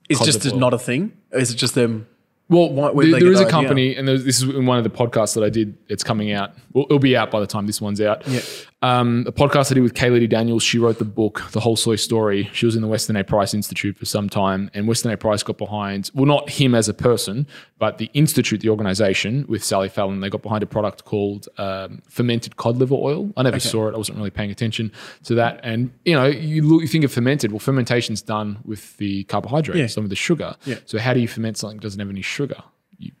It's 0.07 0.23
just 0.23 0.55
not 0.55 0.73
a 0.73 0.79
thing. 0.79 1.11
Is 1.33 1.51
it 1.51 1.55
just 1.55 1.75
them? 1.75 2.07
Well, 2.47 2.71
Why- 2.71 2.91
there- 3.05 3.19
there 3.19 3.31
is 3.31 3.39
a 3.41 3.45
company, 3.45 3.95
and 3.95 4.07
this 4.07 4.41
is 4.41 4.43
in 4.43 4.65
one 4.65 4.79
of 4.79 4.83
the 4.83 4.89
podcasts 4.89 5.35
that 5.35 5.43
I 5.43 5.49
did. 5.49 5.77
It's 5.87 6.03
coming 6.03 6.31
out. 6.31 6.53
Well, 6.73 6.85
it'll 6.85 6.97
be 6.97 7.15
out 7.15 7.29
by 7.29 7.39
the 7.41 7.45
time 7.45 7.67
this 7.67 7.79
one's 7.79 8.01
out. 8.01 8.27
Yeah. 8.27 8.39
Um, 8.81 9.25
a 9.27 9.31
podcast 9.33 9.71
I 9.71 9.73
did 9.73 9.83
with 9.83 9.93
Kaayla 9.93 10.29
Daniels. 10.29 10.63
She 10.63 10.79
wrote 10.79 10.99
the 10.99 11.05
book, 11.05 11.43
The 11.51 11.59
Whole 11.59 11.75
Soy 11.75 11.97
Story. 11.97 12.49
She 12.53 12.65
was 12.65 12.77
in 12.77 12.81
the 12.81 12.87
Weston 12.87 13.17
A 13.17 13.25
Price 13.25 13.53
Institute 13.53 13.97
for 13.97 14.05
some 14.05 14.29
time, 14.29 14.71
and 14.73 14.87
Weston 14.87 15.11
A 15.11 15.17
Price 15.17 15.43
got 15.43 15.57
behind, 15.57 16.09
well, 16.13 16.25
not 16.25 16.49
him 16.49 16.73
as 16.73 16.87
a 16.87 16.93
person, 16.93 17.45
but 17.77 17.97
the 17.97 18.09
institute, 18.13 18.61
the 18.61 18.69
organization, 18.69 19.43
with 19.49 19.65
Sally 19.65 19.89
Fallon. 19.89 20.21
They 20.21 20.29
got 20.29 20.41
behind 20.43 20.63
a 20.63 20.65
product 20.65 21.03
called 21.03 21.49
um, 21.57 22.01
fermented 22.07 22.55
cod 22.55 22.77
liver 22.77 22.95
oil. 22.95 23.33
I 23.35 23.43
never 23.43 23.59
saw 23.59 23.89
it. 23.89 23.95
I 23.95 23.97
wasn't 23.97 24.17
really 24.17 24.29
paying 24.29 24.49
attention 24.51 24.93
to 25.25 25.35
that. 25.35 25.59
And 25.61 25.91
you 26.05 26.13
know, 26.15 26.27
you 26.27 26.61
look, 26.65 26.81
you 26.81 26.87
think 26.87 27.03
of 27.03 27.11
fermented. 27.11 27.51
Well, 27.51 27.59
fermentation's 27.59 28.21
done 28.21 28.59
with 28.63 28.95
the 28.95 29.25
carbohydrate, 29.25 29.77
Yeah. 29.77 29.87
some 29.87 30.05
of 30.05 30.09
the 30.09 30.15
sugar. 30.15 30.55
Yeah. 30.63 30.75
So 30.85 30.99
how 30.99 31.13
do 31.13 31.19
you 31.19 31.27
ferment 31.27 31.57
something 31.57 31.77
that 31.79 31.83
doesn't 31.83 31.99
have 31.99 32.09
any 32.09 32.21
sugar? 32.21 32.63
You 32.97 33.11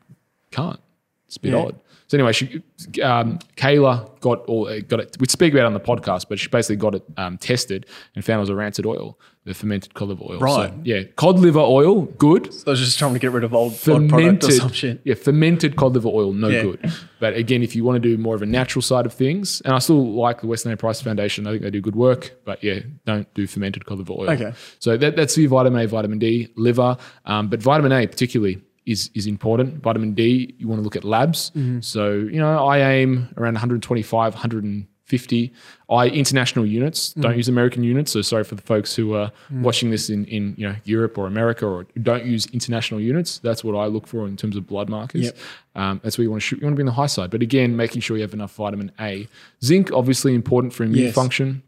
can't. 0.51 0.79
It's 1.27 1.35
a 1.35 1.41
bit 1.41 1.51
Yeah. 1.51 1.59
odd. 1.65 1.75
So 2.09 2.17
anyway, 2.17 2.33
she, 2.33 2.63
um, 3.03 3.37
Kaayla 3.55 4.19
got 4.19 4.39
all 4.45 4.67
uh, 4.67 4.79
got 4.79 4.99
it. 4.99 5.15
We 5.19 5.27
speak 5.27 5.53
about 5.53 5.61
it 5.63 5.65
on 5.67 5.73
the 5.73 5.79
podcast, 5.79 6.25
but 6.27 6.39
she 6.39 6.47
basically 6.49 6.77
got 6.77 6.95
it 6.95 7.03
um, 7.17 7.37
tested 7.37 7.85
and 8.15 8.25
found 8.25 8.37
it 8.37 8.41
was 8.41 8.49
a 8.49 8.55
rancid 8.55 8.87
oil, 8.87 9.19
the 9.45 9.53
fermented 9.53 9.93
cod 9.93 10.07
liver 10.07 10.23
oil. 10.27 10.39
Right. 10.39 10.71
So, 10.71 10.81
yeah, 10.83 11.03
cod 11.17 11.37
liver 11.37 11.59
oil, 11.59 12.01
good. 12.05 12.51
So 12.51 12.63
I 12.65 12.69
was 12.71 12.79
just 12.79 12.97
trying 12.97 13.13
to 13.13 13.19
get 13.19 13.31
rid 13.31 13.43
of 13.43 13.53
old, 13.53 13.79
product 13.79 14.05
or 14.05 14.09
Fermented, 14.17 14.53
some 14.53 14.71
shit. 14.71 15.01
yeah, 15.03 15.13
fermented 15.13 15.75
cod 15.75 15.93
liver 15.93 16.09
oil, 16.09 16.33
no 16.33 16.47
Yeah. 16.47 16.63
good. 16.63 16.91
But 17.19 17.35
again, 17.35 17.61
if 17.61 17.75
you 17.75 17.83
want 17.83 18.01
to 18.01 18.09
do 18.15 18.17
more 18.19 18.33
of 18.33 18.41
a 18.41 18.47
natural 18.47 18.81
side 18.81 19.05
of 19.05 19.13
things, 19.13 19.61
and 19.61 19.75
I 19.75 19.77
still 19.77 20.03
like 20.13 20.41
the 20.41 20.47
Weston 20.47 20.71
A 20.71 20.77
Price 20.77 20.99
Foundation, 21.01 21.45
I 21.45 21.51
think 21.51 21.61
they 21.61 21.69
do 21.69 21.79
good 21.79 21.95
work. 21.95 22.31
But 22.43 22.63
yeah, 22.63 22.79
don't 23.05 23.31
do 23.35 23.45
fermented 23.45 23.85
cod 23.85 23.99
liver 23.99 24.13
oil. 24.13 24.31
Okay. 24.31 24.53
So 24.79 24.97
that, 24.97 25.15
that's 25.15 25.37
your 25.37 25.49
vitamin 25.49 25.81
A, 25.83 25.87
vitamin 25.87 26.17
D, 26.17 26.47
liver, 26.55 26.97
um, 27.25 27.49
but 27.49 27.61
vitamin 27.61 27.91
A 27.91 28.07
particularly 28.07 28.63
is 28.85 29.09
is 29.13 29.27
important. 29.27 29.81
Vitamin 29.83 30.13
D, 30.13 30.55
you 30.57 30.67
want 30.67 30.79
to 30.79 30.83
look 30.83 30.95
at 30.95 31.03
labs. 31.03 31.51
Mm-hmm. 31.51 31.81
So 31.81 32.11
you 32.13 32.39
know, 32.39 32.65
I 32.67 32.79
aim 32.79 33.33
around 33.37 33.53
125, 33.53 34.33
150. 34.33 35.53
I 35.89 36.07
international 36.07 36.65
units. 36.67 37.09
Mm-hmm. 37.09 37.21
Don't 37.21 37.37
use 37.37 37.47
American 37.49 37.83
units. 37.83 38.11
So 38.11 38.21
sorry 38.21 38.43
for 38.43 38.55
the 38.55 38.61
folks 38.61 38.95
who 38.95 39.13
are 39.15 39.31
watching 39.51 39.89
this 39.89 40.09
in 40.09 40.25
in 40.25 40.53
you 40.57 40.67
know 40.67 40.75
Europe 40.83 41.17
or 41.17 41.25
America 41.27 41.65
or 41.65 41.85
don't 42.01 42.25
use 42.25 42.45
international 42.53 42.99
units. 42.99 43.39
That's 43.39 43.63
what 43.63 43.75
I 43.75 43.85
look 43.87 44.05
for 44.07 44.27
in 44.27 44.37
terms 44.37 44.55
of 44.55 44.67
blood 44.67 44.87
markers. 44.89 45.25
Yep. 45.25 45.37
Um, 45.75 45.99
that's 46.03 46.17
where 46.17 46.23
you 46.23 46.29
want 46.31 46.41
to 46.41 46.47
shoot. 46.47 46.59
You 46.59 46.65
want 46.67 46.75
to 46.75 46.77
be 46.77 46.83
on 46.83 46.87
the 46.87 46.91
high 46.93 47.07
side. 47.07 47.31
But 47.31 47.41
again, 47.41 47.75
making 47.75 48.01
sure 48.01 48.17
you 48.17 48.23
have 48.23 48.33
enough 48.33 48.53
vitamin 48.55 48.91
A. 48.99 49.27
Zinc, 49.63 49.91
obviously 49.91 50.35
important 50.35 50.73
for 50.73 50.83
immune 50.83 51.05
Yes. 51.05 51.15
function. 51.15 51.63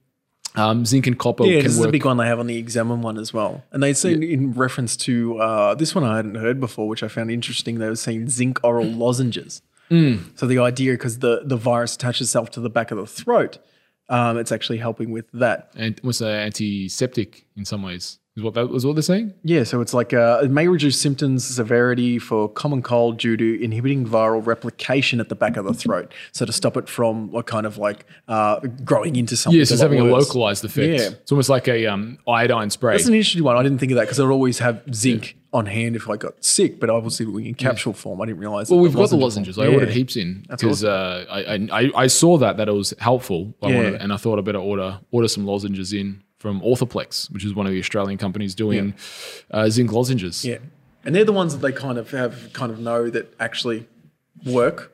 Um, 0.55 0.85
zinc 0.85 1.07
and 1.07 1.17
copper 1.17 1.45
Yeah, 1.45 1.59
can 1.59 1.63
this 1.63 1.77
is 1.77 1.85
a 1.85 1.89
big 1.89 2.03
one 2.03 2.17
they 2.17 2.27
have 2.27 2.39
on 2.39 2.47
the 2.47 2.57
examine 2.57 3.01
one 3.01 3.17
as 3.17 3.33
well. 3.33 3.63
And 3.71 3.81
they 3.81 3.93
say 3.93 4.13
in 4.13 4.51
reference 4.53 4.97
to 4.97 5.37
uh, 5.37 5.75
this 5.75 5.95
one 5.95 6.03
I 6.03 6.17
hadn't 6.17 6.35
heard 6.35 6.59
before, 6.59 6.87
which 6.87 7.03
I 7.03 7.07
found 7.07 7.31
interesting. 7.31 7.79
They 7.79 7.87
were 7.87 7.95
saying 7.95 8.29
zinc 8.29 8.59
oral 8.63 8.85
lozenges. 8.85 9.61
Mm. 9.89 10.37
So 10.37 10.47
the 10.47 10.59
idea, 10.59 10.93
because 10.93 11.19
the, 11.19 11.41
the 11.45 11.57
virus 11.57 11.95
attaches 11.95 12.27
itself 12.27 12.49
to 12.51 12.59
the 12.59 12.69
back 12.69 12.91
of 12.91 12.97
the 12.97 13.05
throat, 13.05 13.59
um, 14.09 14.37
it's 14.37 14.51
actually 14.51 14.77
helping 14.77 15.11
with 15.11 15.25
that. 15.33 15.71
and 15.75 15.99
almost 16.03 16.21
uh, 16.21 16.27
antiseptic 16.27 17.45
in 17.55 17.65
some 17.65 17.81
ways. 17.83 18.19
Is 18.37 18.43
what 18.43 18.53
that 18.53 18.69
was 18.69 18.85
what 18.85 18.95
they're 18.95 19.01
saying? 19.01 19.33
Yeah, 19.43 19.65
so 19.65 19.81
it's 19.81 19.93
like 19.93 20.13
uh, 20.13 20.39
it 20.41 20.49
may 20.51 20.69
reduce 20.69 20.97
symptoms 20.97 21.43
severity 21.43 22.17
for 22.17 22.47
common 22.47 22.81
cold 22.81 23.17
due 23.17 23.35
to 23.35 23.61
inhibiting 23.61 24.05
viral 24.07 24.45
replication 24.45 25.19
at 25.19 25.27
the 25.27 25.35
back 25.35 25.57
of 25.57 25.65
the 25.65 25.73
throat. 25.73 26.13
So 26.31 26.45
to 26.45 26.53
stop 26.53 26.77
it 26.77 26.87
from 26.87 27.29
like 27.33 27.45
kind 27.47 27.65
of 27.65 27.77
like 27.77 28.05
uh, 28.29 28.61
growing 28.85 29.17
into 29.17 29.35
something. 29.35 29.59
Yes, 29.59 29.69
it's 29.71 29.81
lot 29.81 29.91
having 29.91 29.99
a 29.99 30.05
localized 30.05 30.63
effect. 30.63 30.87
Yeah. 31.01 31.09
It's 31.19 31.31
almost 31.33 31.49
like 31.49 31.67
a 31.67 31.87
um, 31.87 32.19
iodine 32.25 32.69
spray. 32.69 32.93
That's 32.95 33.07
an 33.09 33.15
interesting 33.15 33.43
one. 33.43 33.57
I 33.57 33.63
didn't 33.63 33.79
think 33.79 33.91
of 33.91 33.97
that 33.97 34.03
because 34.03 34.19
I'd 34.21 34.23
always 34.27 34.59
have 34.59 34.81
zinc 34.93 35.35
on 35.51 35.65
hand 35.65 35.97
if 35.97 36.09
I 36.09 36.15
got 36.15 36.41
sick, 36.41 36.79
but 36.79 36.89
obviously 36.89 37.49
in 37.49 37.55
capsule 37.55 37.91
form, 37.91 38.21
I 38.21 38.27
didn't 38.27 38.39
realize. 38.39 38.69
well, 38.69 38.79
we've 38.79 38.95
got 38.95 39.09
the 39.09 39.17
lozenges. 39.17 39.59
I 39.59 39.65
Yeah. 39.65 39.73
ordered 39.73 39.89
heaps 39.89 40.15
in 40.15 40.45
because 40.49 40.85
uh, 40.85 41.25
I, 41.29 41.67
I 41.69 41.91
I 42.03 42.07
saw 42.07 42.37
that 42.37 42.55
that 42.55 42.69
it 42.69 42.73
was 42.73 42.93
helpful. 42.99 43.53
I 43.61 43.67
Yeah. 43.71 43.75
wanted, 43.75 43.95
and 43.95 44.13
I 44.13 44.15
thought 44.15 44.39
I 44.39 44.41
better 44.41 44.59
order 44.59 45.01
order 45.11 45.27
some 45.27 45.45
lozenges 45.45 45.91
in 45.91 46.23
from 46.41 46.59
Orthoplex, 46.61 47.29
which 47.31 47.45
is 47.45 47.53
one 47.53 47.67
of 47.67 47.71
the 47.71 47.79
Australian 47.79 48.17
companies 48.17 48.55
doing 48.55 48.95
uh, 49.51 49.69
zinc 49.69 49.91
lozenges. 49.91 50.43
Yeah, 50.43 50.57
and 51.05 51.13
they're 51.13 51.23
the 51.23 51.31
ones 51.31 51.53
that 51.53 51.61
they 51.61 51.71
kind 51.71 51.99
of 51.99 52.09
have 52.11 52.51
kind 52.53 52.71
of 52.71 52.79
know 52.79 53.09
that 53.11 53.31
actually 53.39 53.87
work. 54.45 54.91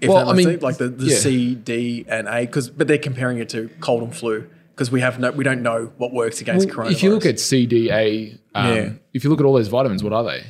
If 0.00 0.08
Well, 0.08 0.28
I 0.28 0.32
mean, 0.32 0.46
sense. 0.46 0.62
like 0.62 0.76
the, 0.78 0.88
the 0.88 1.06
yeah. 1.06 1.16
C, 1.16 1.54
D, 1.54 2.04
and 2.08 2.26
A, 2.28 2.40
because 2.40 2.70
but 2.70 2.88
they're 2.88 2.98
comparing 2.98 3.38
it 3.38 3.48
to 3.50 3.70
cold 3.80 4.02
and 4.02 4.14
flu 4.14 4.48
because 4.74 4.90
we 4.90 5.00
have 5.00 5.18
no, 5.18 5.30
we 5.30 5.44
don't 5.44 5.62
know 5.62 5.92
what 5.96 6.12
works 6.12 6.40
against 6.40 6.68
coronavirus. 6.68 6.92
If 6.92 7.02
you 7.02 7.10
look 7.10 7.26
at 7.26 7.38
C, 7.40 7.66
D, 7.66 7.90
A, 7.90 8.38
um, 8.54 8.74
Yeah. 8.76 8.90
if 9.12 9.22
you 9.24 9.30
look 9.30 9.40
at 9.40 9.46
all 9.46 9.54
those 9.54 9.68
vitamins, 9.68 10.02
what 10.04 10.12
are 10.12 10.24
they? 10.24 10.42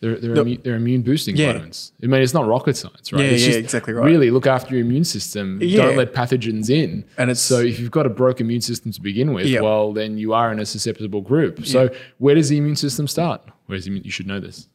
They're 0.00 0.16
they're, 0.18 0.34
immu- 0.34 0.62
they're 0.62 0.76
immune 0.76 1.02
boosting 1.02 1.36
Yeah. 1.36 1.48
vitamins. 1.48 1.92
I 2.02 2.06
mean, 2.06 2.22
it's 2.22 2.32
not 2.32 2.46
rocket 2.46 2.74
science, 2.76 3.12
right? 3.12 3.22
Yeah, 3.22 3.30
It's 3.32 3.42
yeah, 3.42 3.48
just 3.48 3.58
exactly 3.58 3.92
right. 3.92 4.04
Really 4.06 4.30
look 4.30 4.46
after 4.46 4.74
your 4.74 4.80
immune 4.84 5.04
system. 5.04 5.58
Yeah. 5.62 5.82
Don't 5.82 5.96
let 5.98 6.14
pathogens 6.14 6.70
in. 6.70 7.04
And 7.18 7.28
it's- 7.30 7.40
so 7.40 7.58
if 7.60 7.78
you've 7.78 7.90
got 7.90 8.06
a 8.06 8.08
broken 8.08 8.46
immune 8.46 8.62
system 8.62 8.92
to 8.92 9.00
begin 9.02 9.34
with, 9.34 9.46
Yeah. 9.46 9.60
well, 9.60 9.92
then 9.92 10.16
you 10.16 10.32
are 10.32 10.50
in 10.52 10.58
a 10.58 10.64
susceptible 10.64 11.20
group. 11.20 11.66
So 11.66 11.90
where 12.16 12.34
does 12.34 12.48
the 12.48 12.56
immune 12.56 12.76
system 12.76 13.06
start? 13.08 13.42
The 13.68 13.74
immune? 13.86 14.02
You 14.04 14.10
should 14.10 14.26
know 14.26 14.40
this. 14.40 14.68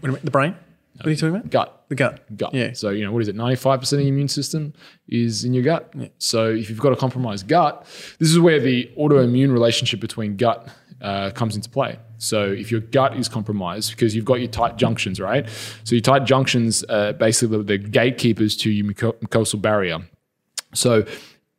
What 0.00 0.12
mean, 0.12 0.20
the 0.22 0.30
brain. 0.30 0.54
What 0.98 1.06
are 1.06 1.10
you 1.10 1.16
talking 1.16 1.34
about? 1.36 1.50
Gut. 1.50 1.84
The 1.88 1.94
gut. 1.94 2.36
gut. 2.36 2.54
Yeah. 2.54 2.72
So, 2.74 2.90
you 2.90 3.04
know, 3.04 3.12
what 3.12 3.22
is 3.22 3.28
it? 3.28 3.36
95% 3.36 3.92
of 3.92 3.98
the 3.98 4.08
immune 4.08 4.28
system 4.28 4.72
is 5.08 5.44
in 5.44 5.52
your 5.54 5.62
gut. 5.64 5.92
Yeah. 5.96 6.08
So, 6.18 6.50
if 6.50 6.68
you've 6.70 6.80
got 6.80 6.92
a 6.92 6.96
compromised 6.96 7.46
gut, 7.48 7.86
this 8.18 8.28
is 8.30 8.38
where 8.38 8.58
the 8.60 8.90
autoimmune 8.98 9.52
relationship 9.52 10.00
between 10.00 10.36
gut 10.36 10.68
uh, 11.00 11.30
comes 11.30 11.54
into 11.56 11.68
play. 11.70 11.98
So, 12.18 12.44
if 12.44 12.70
your 12.70 12.80
gut 12.80 13.16
is 13.16 13.28
compromised, 13.28 13.92
because 13.92 14.14
you've 14.14 14.24
got 14.24 14.40
your 14.40 14.48
tight 14.48 14.76
junctions, 14.76 15.20
right? 15.20 15.48
So, 15.84 15.94
your 15.94 16.02
tight 16.02 16.24
junctions 16.24 16.84
are 16.84 17.12
basically 17.12 17.62
the 17.62 17.78
gatekeepers 17.78 18.56
to 18.58 18.70
your 18.70 18.86
muco- 18.86 19.12
mucosal 19.12 19.62
barrier. 19.62 19.98
So, 20.74 21.04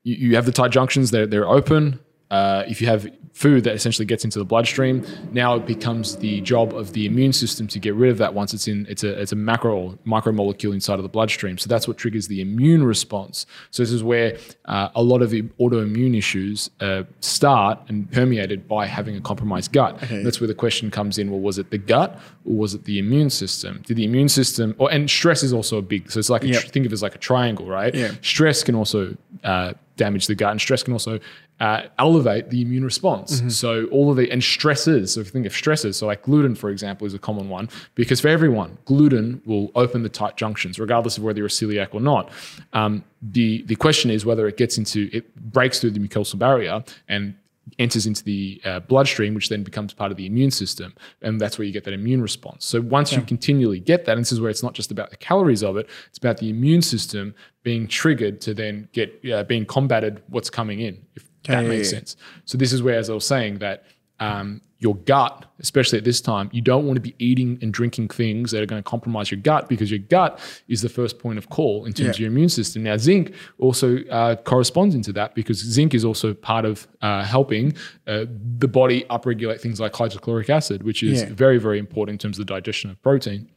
you, 0.04 0.16
you 0.16 0.36
have 0.36 0.46
the 0.46 0.52
tight 0.52 0.72
junctions, 0.72 1.12
they're, 1.12 1.28
they're 1.28 1.48
open. 1.48 2.00
Uh, 2.30 2.64
if 2.68 2.80
you 2.82 2.88
have 2.88 3.10
food 3.40 3.64
that 3.64 3.74
essentially 3.74 4.06
gets 4.06 4.26
into 4.26 4.38
the 4.38 4.44
bloodstream, 4.44 5.06
now 5.32 5.56
it 5.56 5.66
becomes 5.66 6.18
the 6.18 6.42
job 6.42 6.74
of 6.74 6.92
the 6.92 7.06
immune 7.06 7.32
system 7.32 7.68
to 7.68 7.80
get 7.80 7.94
rid 7.96 8.12
of 8.12 8.18
that 8.18 8.34
once 8.34 8.54
it's 8.54 8.68
in. 8.68 8.86
It's 8.90 9.04
a 9.04 9.12
it's 9.22 9.32
a 9.32 9.36
macro 9.38 9.74
or 9.78 9.94
micromolecule 10.06 10.74
inside 10.74 10.96
of 11.00 11.04
the 11.04 11.10
bloodstream. 11.18 11.58
So 11.58 11.68
that's 11.70 11.88
what 11.88 11.98
triggers 11.98 12.28
the 12.28 12.42
immune 12.42 12.84
response. 12.84 13.46
So 13.72 13.82
this 13.82 13.92
is 13.94 14.04
where 14.04 14.38
uh, 14.66 14.90
a 14.94 15.02
lot 15.02 15.22
of 15.22 15.30
the 15.30 15.44
autoimmune 15.64 16.18
issues 16.18 16.70
uh, 16.82 17.04
start 17.22 17.80
and 17.88 18.12
permeated 18.12 18.68
by 18.68 18.86
having 18.88 19.16
a 19.16 19.22
compromised 19.22 19.72
gut. 19.72 19.98
That's 20.10 20.42
where 20.42 20.48
the 20.48 20.54
question 20.66 20.92
comes 20.92 21.18
in. 21.18 21.32
Well, 21.32 21.40
was 21.40 21.58
it 21.58 21.72
the 21.72 21.78
gut 21.78 22.20
or 22.46 22.56
was 22.58 22.74
it 22.74 22.84
the 22.84 23.00
immune 23.00 23.30
system? 23.30 23.82
Did 23.86 23.96
the 23.98 24.04
immune 24.04 24.28
system? 24.30 24.76
Or 24.80 24.92
and 24.92 25.10
stress 25.10 25.44
is 25.44 25.54
also 25.54 25.78
a 25.78 25.82
big. 25.82 26.12
So 26.12 26.20
it's 26.20 26.30
like 26.30 26.44
a, 26.44 26.48
Yep. 26.50 26.64
think 26.74 26.86
of 26.86 26.92
it 26.92 26.94
as 27.00 27.02
like 27.04 27.16
a 27.16 27.20
triangle, 27.20 27.68
right? 27.68 27.94
Yeah. 27.96 28.12
Stress 28.22 28.64
can 28.64 28.76
also 28.76 29.16
uh, 29.46 29.74
damage 30.00 30.26
the 30.26 30.34
gut, 30.34 30.50
and 30.50 30.60
stress 30.60 30.82
can 30.82 30.94
also 30.94 31.20
uh, 31.60 31.84
elevate 32.00 32.50
the 32.50 32.62
immune 32.64 32.84
response. 32.84 33.38
Mm-hmm. 33.38 33.50
So 33.50 33.86
all 33.88 34.10
of 34.10 34.18
the 34.18 34.32
and 34.32 34.44
stresses. 34.44 35.14
So 35.14 35.20
if 35.20 35.28
you 35.28 35.32
think 35.32 35.46
of 35.46 35.54
stresses, 35.54 35.98
so 35.98 36.08
like 36.08 36.24
gluten, 36.24 36.56
for 36.56 36.72
example, 36.72 37.06
is 37.06 37.14
a 37.14 37.20
common 37.20 37.50
one 37.50 37.70
because 37.94 38.20
for 38.20 38.30
everyone, 38.30 38.78
gluten 38.86 39.42
will 39.46 39.72
open 39.76 40.02
the 40.02 40.10
tight 40.10 40.38
junctions, 40.38 40.80
regardless 40.80 41.18
of 41.18 41.24
whether 41.24 41.38
you're 41.38 41.48
a 41.48 41.50
celiac 41.50 41.94
or 41.94 42.02
not. 42.02 42.32
Um, 42.74 43.04
the 43.22 43.64
the 43.64 43.76
question 43.76 44.10
is 44.10 44.26
whether 44.26 44.48
it 44.48 44.58
gets 44.58 44.78
into 44.78 45.10
it 45.12 45.36
breaks 45.52 45.80
through 45.80 45.92
the 45.92 46.00
mucosal 46.00 46.40
barrier 46.40 46.84
and 47.08 47.36
enters 47.78 48.06
into 48.06 48.24
the 48.24 48.62
uh, 48.66 48.80
bloodstream, 48.80 49.34
which 49.34 49.50
then 49.50 49.64
becomes 49.64 49.94
part 49.94 50.12
of 50.12 50.18
the 50.18 50.26
immune 50.26 50.52
system, 50.52 50.94
and 51.22 51.40
that's 51.40 51.58
where 51.58 51.66
you 51.66 51.74
get 51.74 51.84
that 51.84 51.94
immune 51.94 52.22
response. 52.22 52.66
So 52.66 52.82
once 52.82 53.14
you 53.14 53.22
continually 53.22 53.80
get 53.80 54.06
that, 54.06 54.14
and 54.14 54.22
this 54.22 54.32
is 54.32 54.42
where 54.42 54.50
it's 54.50 54.64
not 54.64 54.74
just 54.74 54.92
about 54.92 55.10
the 55.12 55.18
calories 55.18 55.64
of 55.64 55.78
it; 55.78 55.90
it's 56.08 56.18
about 56.18 56.38
the 56.38 56.50
immune 56.50 56.82
system 56.82 57.36
being 57.64 57.88
triggered 57.88 58.42
to 58.42 58.54
then 58.54 58.88
get 58.94 59.22
uh, 59.32 59.44
being 59.44 59.66
combated 59.66 60.22
what's 60.28 60.50
coming 60.50 60.80
in. 60.80 61.06
If 61.16 61.26
that 61.44 61.66
makes 61.66 61.90
sense. 61.90 62.16
So 62.46 62.58
this 62.58 62.74
is 62.74 62.84
where, 62.84 62.98
as 62.98 63.10
I 63.10 63.14
was 63.14 63.26
saying, 63.26 63.60
that 63.60 63.86
um, 64.20 64.62
your 64.82 64.96
gut, 64.96 65.46
especially 65.60 65.98
at 65.98 66.06
this 66.06 66.22
time, 66.22 66.50
you 66.54 66.62
don't 66.62 66.86
want 66.86 66.96
to 66.96 67.02
be 67.02 67.14
eating 67.20 67.60
and 67.62 67.74
drinking 67.74 68.08
things 68.08 68.52
that 68.52 68.62
are 68.64 68.66
going 68.66 68.82
to 68.82 68.90
compromise 68.90 69.30
your 69.30 69.40
gut 69.42 69.68
because 69.68 69.92
your 69.92 70.00
gut 70.00 70.40
is 70.70 70.82
the 70.82 70.88
first 70.88 71.20
point 71.20 71.38
of 71.38 71.50
call 71.50 71.84
in 71.86 71.92
terms 71.92 72.06
Yeah. 72.06 72.12
of 72.12 72.20
your 72.20 72.28
immune 72.32 72.48
system. 72.48 72.84
Now, 72.84 72.96
zinc 72.96 73.34
also 73.58 73.98
uh, 74.06 74.38
corresponds 74.38 74.96
into 74.96 75.12
that 75.14 75.36
because 75.36 75.58
zinc 75.60 75.94
is 75.94 76.06
also 76.06 76.34
part 76.34 76.64
of 76.64 76.88
uh, 77.02 77.24
helping 77.26 77.74
uh, 78.08 78.26
the 78.58 78.70
body 78.70 79.04
upregulate 79.10 79.60
things 79.60 79.82
like 79.82 79.94
hydrochloric 79.94 80.50
acid, 80.50 80.84
which 80.84 81.04
is 81.04 81.22
Yeah. 81.24 81.30
very, 81.34 81.58
very 81.58 81.78
important 81.78 82.14
in 82.14 82.20
terms 82.20 82.40
of 82.40 82.48
the 82.48 82.54
digestion 82.54 82.90
of 82.90 83.02
protein. 83.02 83.50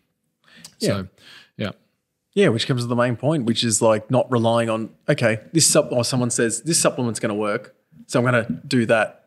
So, 0.79 1.07
yeah. 1.57 1.71
Yeah, 2.35 2.49
which 2.49 2.67
comes 2.67 2.83
to 2.83 2.89
the 2.89 2.97
main 2.97 3.15
point, 3.17 3.45
which 3.45 3.63
is 3.63 3.81
like 3.81 4.11
not 4.11 4.31
relying 4.33 4.69
on 4.71 4.91
okay, 5.09 5.39
this 5.53 5.67
sup 5.69 5.93
or 5.93 6.05
someone 6.05 6.31
says 6.31 6.63
this 6.63 6.79
supplement's 6.81 7.21
going 7.21 7.29
to 7.29 7.35
work, 7.39 7.77
so 8.07 8.19
I'm 8.19 8.25
going 8.29 8.45
to 8.45 8.53
do 8.67 8.87
that. 8.87 9.22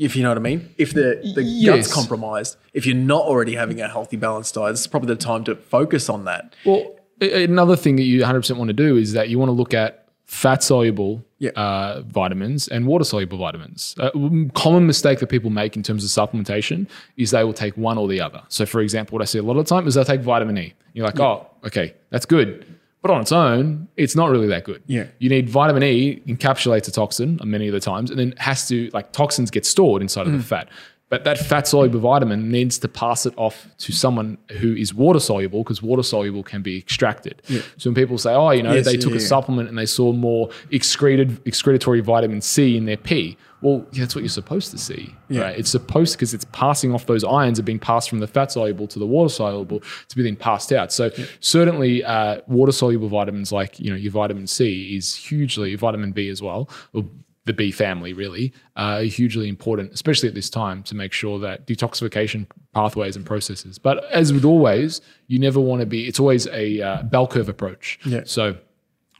If 0.00 0.16
you 0.16 0.22
know 0.22 0.30
what 0.30 0.38
I 0.38 0.40
mean. 0.40 0.60
If 0.78 0.94
the 0.94 1.20
the 1.34 1.42
Yes. 1.42 1.76
gut's 1.76 1.94
compromised, 1.94 2.56
if 2.72 2.86
you're 2.86 2.96
not 3.14 3.22
already 3.22 3.54
having 3.54 3.80
a 3.82 3.88
healthy 3.88 4.16
balanced 4.16 4.54
diet, 4.54 4.72
this 4.72 4.80
is 4.80 4.86
probably 4.86 5.08
the 5.14 5.20
time 5.20 5.44
to 5.44 5.54
focus 5.54 6.08
on 6.08 6.24
that. 6.24 6.54
Well, 6.64 6.94
another 7.20 7.76
thing 7.76 7.96
that 7.96 8.04
you 8.04 8.22
100% 8.22 8.56
want 8.56 8.68
to 8.68 8.72
do 8.86 8.96
is 8.96 9.12
that 9.12 9.28
you 9.28 9.38
want 9.38 9.48
to 9.50 9.52
look 9.52 9.74
at 9.74 10.06
fat 10.24 10.62
soluble 10.62 11.22
Yeah. 11.38 11.50
uh, 11.50 12.02
vitamins 12.06 12.66
and 12.68 12.86
water 12.86 13.04
soluble 13.04 13.36
vitamins. 13.36 13.94
A 13.98 14.10
common 14.54 14.86
mistake 14.86 15.18
that 15.18 15.26
people 15.26 15.50
make 15.50 15.76
in 15.76 15.82
terms 15.82 16.02
of 16.04 16.10
supplementation 16.10 16.86
is 17.18 17.32
they 17.32 17.44
will 17.44 17.52
take 17.52 17.76
one 17.76 17.98
or 17.98 18.08
the 18.08 18.20
other. 18.22 18.40
So, 18.48 18.64
for 18.64 18.80
example, 18.80 19.16
what 19.18 19.22
I 19.22 19.26
see 19.26 19.38
a 19.38 19.42
lot 19.42 19.58
of 19.58 19.66
the 19.66 19.68
time 19.74 19.86
is 19.86 19.94
they'll 19.96 20.04
take 20.04 20.22
vitamin 20.22 20.56
E. 20.56 20.72
You're 20.94 21.04
like, 21.06 21.20
oh, 21.20 21.46
okay, 21.66 21.94
that's 22.10 22.24
good. 22.26 22.64
But 23.02 23.10
on 23.12 23.22
its 23.22 23.32
own, 23.32 23.88
it's 23.96 24.14
not 24.14 24.30
really 24.30 24.46
that 24.48 24.64
good. 24.64 24.82
Yeah. 24.86 25.06
You 25.18 25.30
need 25.30 25.48
vitamin 25.48 25.82
E 25.82 26.22
encapsulates 26.26 26.86
a 26.86 26.90
toxin 26.90 27.38
many 27.44 27.66
of 27.66 27.72
the 27.72 27.80
times, 27.80 28.10
and 28.10 28.18
then 28.18 28.34
has 28.38 28.68
to 28.68 28.90
like 28.92 29.12
toxins 29.12 29.50
get 29.50 29.64
stored 29.64 30.02
inside 30.02 30.26
Mm. 30.26 30.34
of 30.34 30.38
the 30.40 30.44
fat. 30.46 30.68
But 31.08 31.24
that 31.24 31.38
fat 31.38 31.66
soluble 31.66 31.98
vitamin 31.98 32.52
needs 32.52 32.78
to 32.78 32.86
pass 32.88 33.26
it 33.26 33.34
off 33.36 33.66
to 33.78 33.90
someone 33.90 34.38
who 34.60 34.74
is 34.76 34.94
water 34.94 35.18
soluble 35.18 35.64
because 35.64 35.82
water 35.82 36.04
soluble 36.04 36.44
can 36.44 36.62
be 36.62 36.76
extracted. 36.78 37.42
So 37.78 37.90
when 37.90 37.94
people 37.96 38.16
say, 38.16 38.32
oh, 38.32 38.50
you 38.50 38.62
know, 38.62 38.74
Yes, 38.74 38.84
they 38.84 38.92
yeah, 38.92 39.00
took 39.00 39.12
a 39.14 39.18
yeah. 39.18 39.26
supplement 39.26 39.68
and 39.68 39.76
they 39.76 39.86
saw 39.86 40.12
more 40.12 40.50
excreted 40.70 41.40
excretory 41.46 42.00
vitamin 42.00 42.40
C 42.40 42.76
in 42.76 42.84
their 42.84 42.96
pee. 42.96 43.36
Well, 43.62 43.86
yeah, 43.92 44.00
that's 44.00 44.14
what 44.14 44.22
you're 44.22 44.28
supposed 44.30 44.70
to 44.70 44.78
see. 44.78 45.14
Yeah. 45.28 45.42
Right? 45.42 45.58
It's 45.58 45.70
supposed 45.70 46.16
because 46.16 46.32
it's 46.32 46.46
passing 46.46 46.94
off 46.94 47.06
those 47.06 47.24
ions 47.24 47.58
are 47.58 47.62
being 47.62 47.78
passed 47.78 48.08
from 48.08 48.20
the 48.20 48.26
fat 48.26 48.52
soluble 48.52 48.86
to 48.88 48.98
the 48.98 49.06
water 49.06 49.28
soluble 49.28 49.82
to 50.08 50.16
be 50.16 50.22
then 50.22 50.36
passed 50.36 50.72
out. 50.72 50.92
So 50.92 51.10
certainly 51.40 52.02
uh, 52.04 52.40
water 52.46 52.72
soluble 52.72 53.08
vitamins 53.08 53.52
like 53.52 53.78
you 53.78 53.90
know 53.90 53.96
your 53.96 54.12
vitamin 54.12 54.46
C 54.46 54.96
is 54.96 55.14
hugely 55.14 55.74
vitamin 55.74 56.12
B 56.12 56.28
as 56.28 56.40
well. 56.40 56.70
Or 56.94 57.04
the 57.46 57.52
B 57.52 57.70
family 57.72 58.12
really 58.12 58.52
uh, 58.76 59.00
are 59.00 59.02
hugely 59.02 59.48
important, 59.48 59.92
especially 59.92 60.28
at 60.28 60.34
this 60.34 60.50
time, 60.50 60.82
to 60.84 60.94
make 60.94 61.12
sure 61.12 61.38
that 61.40 61.66
detoxification 61.66 62.46
pathways 62.74 63.16
and 63.16 63.24
processes. 63.26 63.78
But 63.78 64.04
as 64.10 64.32
with 64.32 64.44
always, 64.44 65.00
you 65.26 65.38
never 65.38 65.58
want 65.60 65.80
to 65.80 65.86
be. 65.86 66.06
It's 66.06 66.20
always 66.20 66.46
a 66.48 66.80
uh, 66.80 67.02
bell 67.04 67.26
curve 67.26 67.48
approach. 67.48 67.98
Yeah. 68.04 68.22
So 68.24 68.56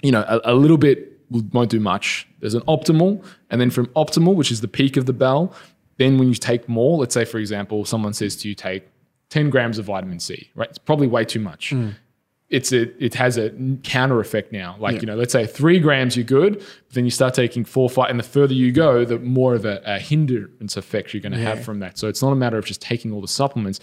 you 0.02 0.12
know, 0.12 0.24
a, 0.26 0.52
a 0.52 0.54
little 0.54 0.78
bit 0.78 1.09
won't 1.30 1.70
do 1.70 1.80
much. 1.80 2.28
There's 2.40 2.54
an 2.54 2.62
optimal, 2.62 3.24
and 3.50 3.60
then 3.60 3.70
from 3.70 3.86
optimal, 3.88 4.34
which 4.34 4.50
is 4.50 4.60
the 4.60 4.68
peak 4.68 4.96
of 4.96 5.06
the 5.06 5.12
bell, 5.12 5.54
then 5.96 6.18
when 6.18 6.28
you 6.28 6.34
take 6.34 6.68
more, 6.68 6.98
let's 6.98 7.14
say, 7.14 7.24
for 7.24 7.38
example, 7.38 7.84
someone 7.84 8.12
says 8.12 8.36
to 8.36 8.48
you, 8.48 8.54
take 8.54 8.88
10 9.28 9.50
grams 9.50 9.78
of 9.78 9.84
vitamin 9.84 10.18
C, 10.18 10.50
right? 10.54 10.68
It's 10.68 10.78
probably 10.78 11.06
way 11.06 11.24
too 11.24 11.40
much. 11.40 11.70
Hmm. 11.70 11.90
It's 12.48 12.72
a, 12.72 12.92
it 13.02 13.14
has 13.14 13.38
a 13.38 13.52
counter 13.84 14.18
effect 14.18 14.50
now. 14.50 14.74
Like, 14.80 15.02
you 15.02 15.06
know, 15.06 15.14
let's 15.14 15.32
say 15.32 15.46
three 15.46 15.78
grams, 15.78 16.16
you're 16.16 16.24
good, 16.24 16.58
but 16.58 16.94
then 16.94 17.04
you 17.04 17.10
start 17.12 17.32
taking 17.32 17.64
four, 17.64 17.88
five, 17.88 18.10
and 18.10 18.18
the 18.18 18.24
further 18.24 18.54
you 18.54 18.72
go, 18.72 19.04
the 19.04 19.20
more 19.20 19.54
of 19.54 19.64
a, 19.64 19.80
a 19.84 20.00
hindrance 20.00 20.76
effect 20.76 21.14
you're 21.14 21.20
going 21.20 21.30
to 21.30 21.38
have 21.38 21.64
from 21.64 21.78
that. 21.78 21.96
So 21.96 22.08
it's 22.08 22.22
not 22.22 22.32
a 22.32 22.34
matter 22.34 22.58
of 22.58 22.64
just 22.64 22.82
taking 22.82 23.12
all 23.12 23.20
the 23.20 23.28
supplements 23.28 23.78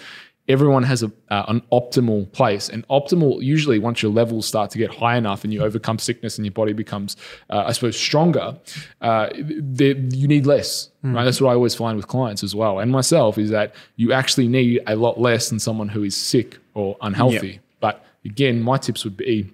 everyone 0.47 0.83
has 0.83 1.03
a, 1.03 1.11
uh, 1.29 1.43
an 1.47 1.61
optimal 1.71 2.31
place. 2.31 2.69
And 2.69 2.87
optimal, 2.87 3.41
usually, 3.43 3.79
once 3.79 4.01
your 4.01 4.11
levels 4.11 4.47
start 4.47 4.71
to 4.71 4.77
get 4.77 4.89
high 4.93 5.17
enough 5.17 5.43
and 5.43 5.53
you 5.53 5.61
overcome 5.63 5.99
sickness 5.99 6.37
and 6.37 6.45
your 6.45 6.53
body 6.53 6.73
becomes, 6.73 7.17
uh, 7.49 7.65
I 7.67 7.71
suppose, 7.73 7.97
stronger, 7.97 8.57
uh, 9.01 9.27
you 9.35 10.27
need 10.27 10.45
less. 10.45 10.89
Right? 11.03 11.23
That's 11.25 11.39
what 11.41 11.51
I 11.51 11.53
always 11.53 11.75
find 11.75 11.95
with 11.95 12.07
clients 12.07 12.43
as 12.43 12.53
well, 12.55 12.79
and 12.79 12.91
myself, 12.91 13.37
is 13.37 13.49
that 13.51 13.73
you 13.95 14.11
actually 14.13 14.47
need 14.47 14.81
a 14.87 14.95
lot 14.95 15.19
less 15.19 15.49
than 15.49 15.59
someone 15.59 15.87
who 15.89 16.03
is 16.03 16.15
sick 16.17 16.57
or 16.73 16.97
unhealthy. 17.01 17.59
But 17.79 18.03
again, 18.25 18.61
my 18.61 18.77
tips 18.77 19.03
would 19.05 19.15
be 19.17 19.49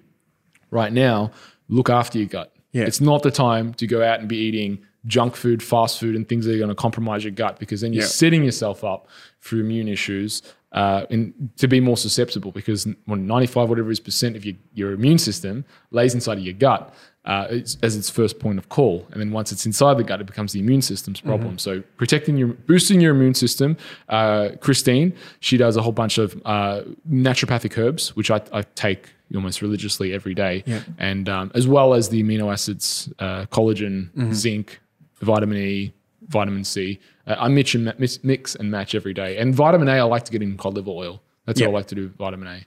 right 0.70 0.92
now, 0.92 1.30
look 1.68 1.90
after 1.90 2.18
your 2.18 2.26
gut. 2.28 2.52
Yeah. 2.72 2.84
It's 2.84 3.00
not 3.00 3.22
the 3.22 3.30
time 3.30 3.74
to 3.74 3.86
go 3.86 4.02
out 4.02 4.18
and 4.18 4.28
be 4.28 4.36
eating 4.36 4.78
junk 5.06 5.36
food, 5.36 5.62
fast 5.62 6.00
food, 6.00 6.16
and 6.16 6.28
things 6.28 6.44
that 6.46 6.54
are 6.54 6.58
going 6.58 6.70
to 6.70 6.74
compromise 6.74 7.22
your 7.22 7.30
gut 7.30 7.58
because 7.60 7.82
then 7.82 7.92
you're 7.92 8.02
Yeah. 8.02 8.08
setting 8.08 8.42
yourself 8.42 8.82
up 8.82 9.06
for 9.44 9.56
immune 9.56 9.88
issues 9.88 10.42
uh, 10.72 11.04
and 11.10 11.50
to 11.56 11.68
be 11.68 11.78
more 11.78 11.98
susceptible 11.98 12.50
because 12.50 12.88
when 13.04 13.26
95 13.26 13.68
whatever 13.68 13.90
is 13.90 14.00
percent 14.00 14.36
of 14.36 14.44
your, 14.44 14.56
your 14.72 14.92
immune 14.92 15.18
system 15.18 15.64
lays 15.90 16.14
inside 16.14 16.38
of 16.38 16.44
your 16.44 16.54
gut 16.54 16.94
uh, 17.26 17.46
it's, 17.50 17.76
as 17.82 17.96
its 17.96 18.10
first 18.10 18.38
point 18.38 18.58
of 18.58 18.68
call. 18.68 19.06
And 19.10 19.20
then 19.20 19.30
once 19.32 19.52
it's 19.52 19.66
inside 19.66 19.98
the 19.98 20.04
gut 20.04 20.20
it 20.22 20.26
becomes 20.26 20.52
the 20.52 20.60
immune 20.60 20.80
system's 20.80 21.20
problem. 21.20 21.58
So 21.58 21.82
protecting 21.98 22.38
your 22.38 22.48
boosting 22.48 23.02
your 23.02 23.14
immune 23.14 23.34
system 23.34 23.76
uh, 24.08 24.50
christine 24.60 25.14
she 25.40 25.58
does 25.58 25.76
a 25.76 25.82
whole 25.82 25.92
bunch 25.92 26.16
of 26.16 26.40
uh, 26.46 26.82
naturopathic 27.10 27.76
herbs 27.76 28.16
which 28.16 28.30
I, 28.30 28.40
I 28.50 28.62
take 28.62 29.10
almost 29.34 29.60
religiously 29.60 30.14
every 30.14 30.34
day. 30.34 30.64
And 30.98 31.28
um, 31.28 31.52
as 31.54 31.68
well 31.68 31.92
as 31.92 32.08
the 32.08 32.22
amino 32.22 32.50
acids 32.50 33.12
uh, 33.18 33.44
collagen 33.46 34.08
zinc 34.32 34.80
vitamin 35.20 35.58
E, 35.58 35.92
vitamin 36.28 36.64
C. 36.64 36.98
Uh, 37.26 37.36
I 37.38 37.48
mix 37.48 37.74
and, 37.74 37.84
ma- 37.86 37.92
mix, 38.22 38.54
and 38.54 38.70
match 38.70 38.94
every 38.94 39.14
day. 39.14 39.38
And 39.38 39.54
vitamin 39.54 39.88
A, 39.88 39.92
I 39.92 40.02
like 40.02 40.24
to 40.24 40.32
get 40.32 40.42
in 40.42 40.56
cod 40.56 40.74
liver 40.74 40.90
oil. 40.90 41.22
That's 41.46 41.60
Yeah. 41.60 41.66
what 41.68 41.72
I 41.74 41.78
like 41.78 41.86
to 41.88 41.94
do 41.94 42.02
with 42.04 42.16
vitamin 42.16 42.48
A. 42.48 42.60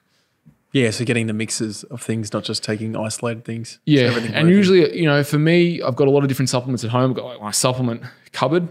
Yeah, 0.74 0.92
so 0.92 1.06
getting 1.06 1.28
the 1.28 1.34
mixes 1.34 1.84
of 1.86 2.02
things, 2.02 2.34
not 2.34 2.44
just 2.44 2.64
taking 2.64 2.96
isolated 2.96 3.46
things. 3.46 3.80
Yeah. 3.86 4.04
everything 4.04 4.34
And 4.34 4.50
usually, 4.50 5.00
you 5.00 5.06
know, 5.06 5.24
for 5.24 5.40
me, 5.40 5.82
I've 5.82 5.96
got 5.96 6.08
a 6.08 6.12
lot 6.12 6.24
of 6.24 6.28
different 6.28 6.50
supplements 6.50 6.84
at 6.84 6.90
home. 6.92 7.12
I've 7.12 7.16
got 7.16 7.26
like 7.26 7.42
my 7.42 7.52
supplement 7.52 8.04
cupboard. 8.34 8.68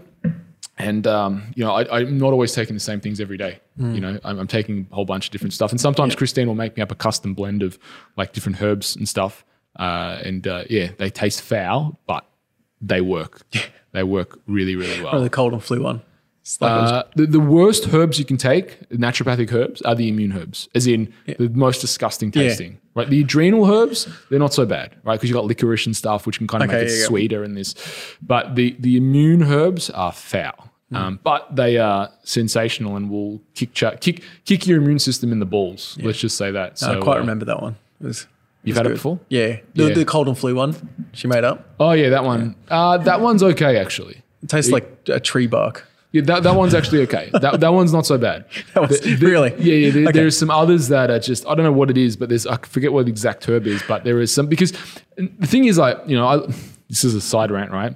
And, 0.79 1.07
um, 1.07 1.51
you 1.55 1.63
know, 1.65 1.71
I, 1.73 1.99
I'm 2.01 2.19
not 2.19 2.33
always 2.33 2.53
taking 2.53 2.75
the 2.75 2.79
same 2.79 3.01
things 3.01 3.19
every 3.19 3.35
day. 3.37 3.59
Hmm. 3.77 3.95
You 3.95 3.99
know, 4.01 4.19
I'm, 4.23 4.37
I'm 4.39 4.47
taking 4.47 4.87
a 4.91 4.95
whole 4.95 5.05
bunch 5.05 5.25
of 5.25 5.31
different 5.31 5.53
stuff. 5.53 5.71
And 5.71 5.81
sometimes 5.81 6.15
Christine 6.15 6.47
will 6.47 6.55
make 6.55 6.77
me 6.77 6.83
up 6.83 6.91
a 6.91 6.95
custom 6.95 7.33
blend 7.33 7.63
of 7.63 7.79
like 8.15 8.31
different 8.31 8.61
herbs 8.61 8.95
and 8.95 9.09
stuff. 9.09 9.43
Uh, 9.77 10.19
and 10.23 10.47
uh, 10.47 10.65
yeah, 10.69 10.89
they 10.97 11.09
taste 11.09 11.41
foul, 11.41 11.99
but 12.05 12.25
they 12.79 13.01
work. 13.01 13.41
They 13.97 14.03
work 14.03 14.39
really, 14.47 14.75
really 14.75 15.01
well. 15.03 15.15
Or 15.15 15.19
the 15.21 15.29
cold 15.29 15.53
and 15.53 15.63
flu 15.63 15.81
one. 15.83 16.01
Like 16.61 16.71
Uh, 16.71 17.03
the, 17.15 17.25
the 17.25 17.39
worst 17.41 17.93
herbs 17.93 18.17
you 18.19 18.23
can 18.23 18.37
take, 18.37 18.67
naturopathic 18.89 19.51
herbs, 19.51 19.81
are 19.81 19.95
the 19.95 20.07
immune 20.07 20.31
herbs, 20.31 20.69
as 20.73 20.87
in 20.87 21.13
the 21.37 21.49
most 21.49 21.81
disgusting 21.81 22.31
tasting. 22.31 22.79
Right, 22.95 23.09
the 23.09 23.19
adrenal 23.19 23.65
herbs, 23.69 24.07
they're 24.29 24.39
not 24.39 24.53
so 24.53 24.65
bad, 24.65 24.95
right? 25.03 25.15
Because 25.15 25.29
you've 25.29 25.35
got 25.35 25.45
licorice 25.45 25.85
and 25.85 25.95
stuff, 25.95 26.25
which 26.25 26.37
can 26.37 26.47
kind 26.47 26.63
of 26.63 26.69
Okay, 26.69 26.77
make 26.79 26.87
it 26.87 26.93
yeah, 26.93 26.99
yeah. 27.01 27.05
sweeter 27.07 27.43
and 27.43 27.57
this. 27.57 27.75
But 28.21 28.55
the 28.55 28.75
the 28.79 28.95
immune 28.95 29.43
herbs 29.43 29.89
are 29.89 30.13
foul, 30.13 30.69
Hmm. 30.89 30.95
um, 30.95 31.19
but 31.21 31.53
they 31.53 31.77
are 31.77 32.09
sensational 32.23 32.95
and 32.95 33.09
will 33.09 33.41
kick 33.53 33.73
kick 33.99 34.23
kick 34.45 34.65
your 34.67 34.77
immune 34.81 34.99
system 34.99 35.33
in 35.33 35.39
the 35.39 35.45
balls. 35.45 35.97
Let's 36.01 36.19
just 36.21 36.37
say 36.37 36.49
that. 36.51 36.79
So 36.79 36.97
I 36.97 37.01
quite 37.01 37.17
uh, 37.17 37.25
remember 37.25 37.43
that 37.45 37.61
one. 37.61 37.75
It 38.01 38.07
was, 38.07 38.25
You've 38.67 38.77
had 38.77 38.85
it 38.85 38.93
before? 38.93 39.19
yeah. 39.29 39.59
The, 39.75 39.87
Yeah. 39.87 39.93
the 39.93 40.05
cold 40.05 40.27
and 40.27 40.37
flu 40.37 40.53
one 40.55 40.75
she 41.13 41.27
made 41.27 41.43
up. 41.43 41.73
Oh 41.79 41.91
yeah, 41.91 42.09
that 42.09 42.23
one. 42.23 42.55
Uh, 42.69 42.97
that 42.99 43.21
one's 43.21 43.41
okay 43.43 43.77
actually. 43.77 44.21
It 44.43 44.49
tastes 44.49 44.71
like 44.71 44.85
a 45.09 45.19
tree 45.19 45.47
bark. 45.47 45.85
Yeah, 46.13 46.21
that, 46.21 46.43
that 46.43 46.55
one's 46.55 46.73
actually 46.73 47.01
okay. 47.01 47.29
That, 47.41 47.59
that 47.59 47.73
one's 47.73 47.91
not 47.91 48.05
so 48.05 48.17
bad. 48.17 48.45
That 48.73 48.89
was- 48.89 48.99
The- 49.01 49.15
the- 49.15 49.25
really? 49.27 49.53
Yeah, 49.57 49.73
yeah. 49.73 49.91
There, 49.91 50.03
Okay. 50.03 50.11
There's 50.19 50.37
some 50.37 50.49
others 50.49 50.87
that 50.89 51.09
are 51.11 51.19
just 51.19 51.45
I 51.47 51.55
don't 51.55 51.65
know 51.65 51.71
what 51.71 51.89
it 51.89 51.97
is, 51.97 52.15
but 52.15 52.29
there's 52.29 52.45
I 52.47 52.57
forget 52.57 52.93
what 52.93 53.05
the 53.05 53.11
exact 53.11 53.47
herb 53.49 53.67
is, 53.67 53.81
but 53.87 54.03
there 54.03 54.19
is 54.21 54.33
some 54.33 54.47
because 54.47 54.71
the 55.17 55.47
thing 55.47 55.65
is 55.65 55.77
like 55.77 55.97
you 56.07 56.15
know 56.17 56.27
I, 56.27 56.37
this 56.89 57.03
is 57.03 57.13
a 57.15 57.21
side 57.21 57.51
rant, 57.51 57.71
right? 57.71 57.95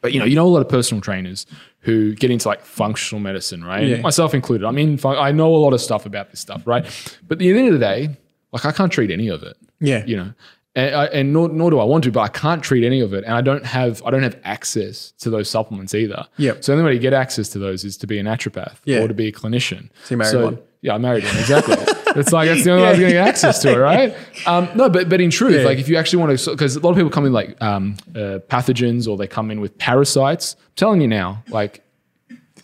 But 0.00 0.12
you 0.12 0.20
know 0.20 0.26
you 0.26 0.36
know 0.36 0.46
a 0.46 0.52
lot 0.56 0.60
of 0.60 0.68
personal 0.68 1.00
trainers 1.00 1.46
who 1.80 2.14
get 2.14 2.30
into 2.30 2.48
like 2.48 2.64
functional 2.64 3.20
medicine, 3.20 3.62
right? 3.64 3.86
Yeah. 3.86 4.00
Myself 4.00 4.34
included. 4.34 4.66
I 4.66 4.72
mean, 4.72 4.98
I 5.04 5.30
know 5.32 5.54
a 5.54 5.58
lot 5.58 5.72
of 5.72 5.80
stuff 5.80 6.06
about 6.06 6.30
this 6.30 6.40
stuff, 6.40 6.66
right? 6.66 6.84
But 7.28 7.36
at 7.36 7.38
the 7.38 7.50
end 7.50 7.68
of 7.68 7.72
the 7.74 7.78
day, 7.78 8.16
like 8.52 8.64
I 8.64 8.72
can't 8.72 8.90
treat 8.92 9.10
any 9.10 9.28
of 9.28 9.42
it 9.42 9.56
Yeah. 9.80 10.04
you 10.06 10.16
know 10.16 10.32
and, 10.74 10.94
I, 10.94 11.04
and 11.06 11.32
nor, 11.32 11.48
nor 11.48 11.70
do 11.72 11.80
I 11.80 11.84
want 11.84 12.04
to, 12.04 12.12
but 12.12 12.20
I 12.20 12.28
can't 12.28 12.62
treat 12.62 12.84
any 12.84 13.00
of 13.00 13.12
it, 13.12 13.24
and 13.24 13.34
I 13.34 13.40
don't 13.40 13.64
have 13.66 14.00
I 14.04 14.10
don't 14.10 14.22
have 14.22 14.38
access 14.44 15.10
to 15.18 15.30
those 15.30 15.50
supplements 15.50 15.92
either. 15.92 16.24
Yep. 16.36 16.62
So 16.62 16.70
the 16.72 16.78
only 16.78 16.90
way 16.90 16.94
to 16.94 17.00
get 17.00 17.12
access 17.12 17.48
to 17.50 17.58
those 17.58 17.84
is 17.84 17.96
to 17.96 18.06
be 18.06 18.18
a 18.20 18.22
naturopath 18.22 18.76
Yeah. 18.84 18.98
or 19.00 19.08
to 19.08 19.14
be 19.14 19.26
a 19.26 19.32
clinician. 19.32 19.88
So 20.04 20.14
you 20.14 20.18
married 20.18 20.44
one. 20.44 20.58
Yeah, 20.82 20.94
I 20.94 20.98
married 20.98 21.24
one 21.24 21.36
exactly. 21.36 21.74
it's 22.14 22.30
like 22.32 22.48
that's 22.48 22.62
the 22.62 22.70
only 22.70 22.82
way 22.82 22.88
I 22.88 22.90
was 22.92 23.00
going 23.00 23.10
to 23.12 23.16
get 23.18 23.26
access 23.26 23.60
to 23.62 23.72
it, 23.72 23.76
right? 23.76 24.14
Um, 24.46 24.68
no, 24.76 24.88
but 24.88 25.08
but 25.08 25.20
in 25.20 25.30
truth, 25.30 25.54
Yeah. 25.56 25.62
like 25.66 25.78
if 25.78 25.88
you 25.88 25.96
actually 25.96 26.22
want 26.22 26.38
to, 26.38 26.50
because 26.50 26.76
a 26.76 26.80
lot 26.80 26.90
of 26.90 26.96
people 26.96 27.10
come 27.10 27.26
in 27.26 27.32
like 27.32 27.60
um, 27.60 27.96
uh, 28.14 28.38
pathogens 28.48 29.08
or 29.08 29.16
they 29.16 29.26
come 29.26 29.50
in 29.50 29.60
with 29.60 29.76
parasites. 29.78 30.54
I'm 30.54 30.72
telling 30.76 31.00
you 31.00 31.08
now, 31.08 31.42
like 31.48 31.82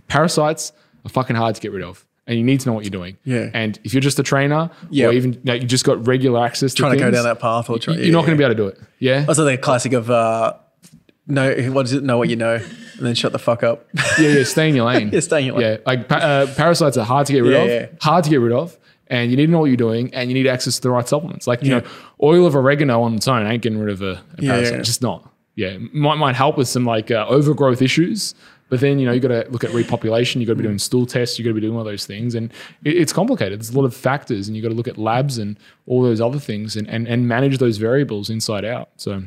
parasites 0.09 0.73
are 1.05 1.09
fucking 1.09 1.37
hard 1.37 1.55
to 1.57 1.61
get 1.61 1.73
rid 1.73 1.83
of. 1.83 2.07
And 2.27 2.39
you 2.39 2.43
need 2.45 2.61
to 2.61 2.69
know 2.69 2.73
what 2.73 2.85
you're 2.85 2.91
doing. 2.91 3.19
Yeah. 3.25 3.51
And 3.53 3.79
if 3.85 3.93
you're 3.93 4.01
just 4.01 4.19
a 4.19 4.23
trainer, 4.23 4.71
Yeah. 4.89 5.09
or 5.09 5.13
even 5.13 5.39
you, 5.45 5.59
just 5.61 5.85
got 5.85 6.07
regular 6.07 6.43
access 6.43 6.73
to 6.73 6.81
Trying 6.81 6.93
to 6.93 6.99
go 6.99 7.11
down 7.11 7.25
that 7.25 7.39
path 7.39 7.69
or 7.69 7.79
try, 7.79 7.95
you're 7.97 8.13
not 8.13 8.23
going 8.25 8.33
to 8.33 8.39
be 8.39 8.45
able 8.45 8.55
to 8.55 8.63
do 8.63 8.67
it. 8.69 8.81
Yeah. 8.99 9.27
Also, 9.29 9.45
the 9.45 9.59
classic 9.59 9.93
of 9.93 10.11
uh, 10.11 10.55
know 11.27 11.55
what 11.73 11.87
is 11.87 11.93
it? 11.93 12.03
Know 12.03 12.19
what 12.19 12.29
you 12.31 12.37
know, 12.37 12.55
and 12.55 13.07
then 13.07 13.15
shut 13.15 13.33
the 13.33 13.39
fuck 13.39 13.63
up. 13.63 13.87
Yeah, 14.19 14.29
yeah, 14.29 14.45
stay 14.45 14.69
in 14.69 14.75
your 14.77 14.87
lane. 14.87 15.11
Yeah, 15.13 15.21
stay 15.21 15.41
in 15.41 15.47
your 15.47 15.59
lane. 15.59 15.65
Yeah, 15.73 15.77
like 15.87 16.09
pa- 16.09 16.17
uh, 16.17 16.55
parasites 16.55 16.97
are 16.97 17.05
hard 17.05 17.27
to 17.27 17.33
get 17.33 17.41
rid 17.41 17.53
Yeah, 17.53 17.59
of. 17.63 17.69
yeah. 17.69 17.87
Hard 18.01 18.25
to 18.25 18.31
get 18.31 18.37
rid 18.41 18.53
of, 18.53 18.77
and 19.09 19.31
you 19.31 19.37
need 19.37 19.47
to 19.47 19.53
know 19.53 19.59
what 19.61 19.67
you're 19.67 19.77
doing, 19.77 20.13
and 20.15 20.31
you 20.31 20.35
need 20.35 20.47
access 20.47 20.77
to 20.77 20.81
the 20.83 20.91
right 20.91 21.07
supplements. 21.07 21.47
Like 21.47 21.63
you 21.63 21.71
know, 21.71 21.83
oil 22.23 22.47
of 22.47 22.55
oregano 22.57 23.03
on 23.03 23.15
its 23.17 23.29
own 23.29 23.47
ain't 23.47 23.63
getting 23.63 23.79
rid 23.79 23.93
of 23.93 24.01
a, 24.03 24.13
a 24.13 24.23
Yeah, 24.39 24.53
parasite. 24.53 24.73
yeah. 24.75 24.79
It's 24.81 24.89
just 24.89 25.03
not. 25.03 25.31
Yeah, 25.57 25.77
might 25.93 26.17
might 26.17 26.35
help 26.37 26.57
with 26.59 26.69
some 26.69 26.85
like 26.85 27.11
uh, 27.11 27.27
overgrowth 27.29 27.81
issues, 27.81 28.35
but 28.75 28.81
then 28.81 28.99
you 28.99 29.07
know 29.07 29.13
you 29.13 29.21
got 29.21 29.29
to 29.29 29.47
look 29.51 29.63
at 29.63 29.71
repopulation. 29.71 30.41
you've 30.41 30.49
got 30.49 30.55
to 30.55 30.57
be 30.57 30.65
doing 30.65 30.81
stool 30.81 31.07
tests. 31.07 31.39
you've 31.39 31.45
got 31.45 31.51
to 31.51 31.55
be 31.55 31.61
doing 31.61 31.79
all 31.79 31.85
those 31.85 32.07
things, 32.07 32.35
and 32.35 32.53
it, 32.83 32.97
it's 32.97 33.13
complicated. 33.13 33.61
There's 33.61 33.71
a 33.71 33.79
lot 33.79 33.85
of 33.85 33.95
factors, 33.95 34.49
and 34.49 34.57
you've 34.57 34.65
got 34.65 34.71
to 34.71 34.75
look 34.75 34.89
at 34.89 34.99
labs 34.99 35.39
and 35.39 35.57
all 35.87 36.03
those 36.03 36.21
other 36.21 36.41
things, 36.41 36.75
and 36.75 36.91
and 36.91 37.07
and 37.07 37.29
manage 37.29 37.59
those 37.59 37.77
variables 37.77 38.31
inside 38.31 38.65
out. 38.65 38.89
So. 38.97 39.23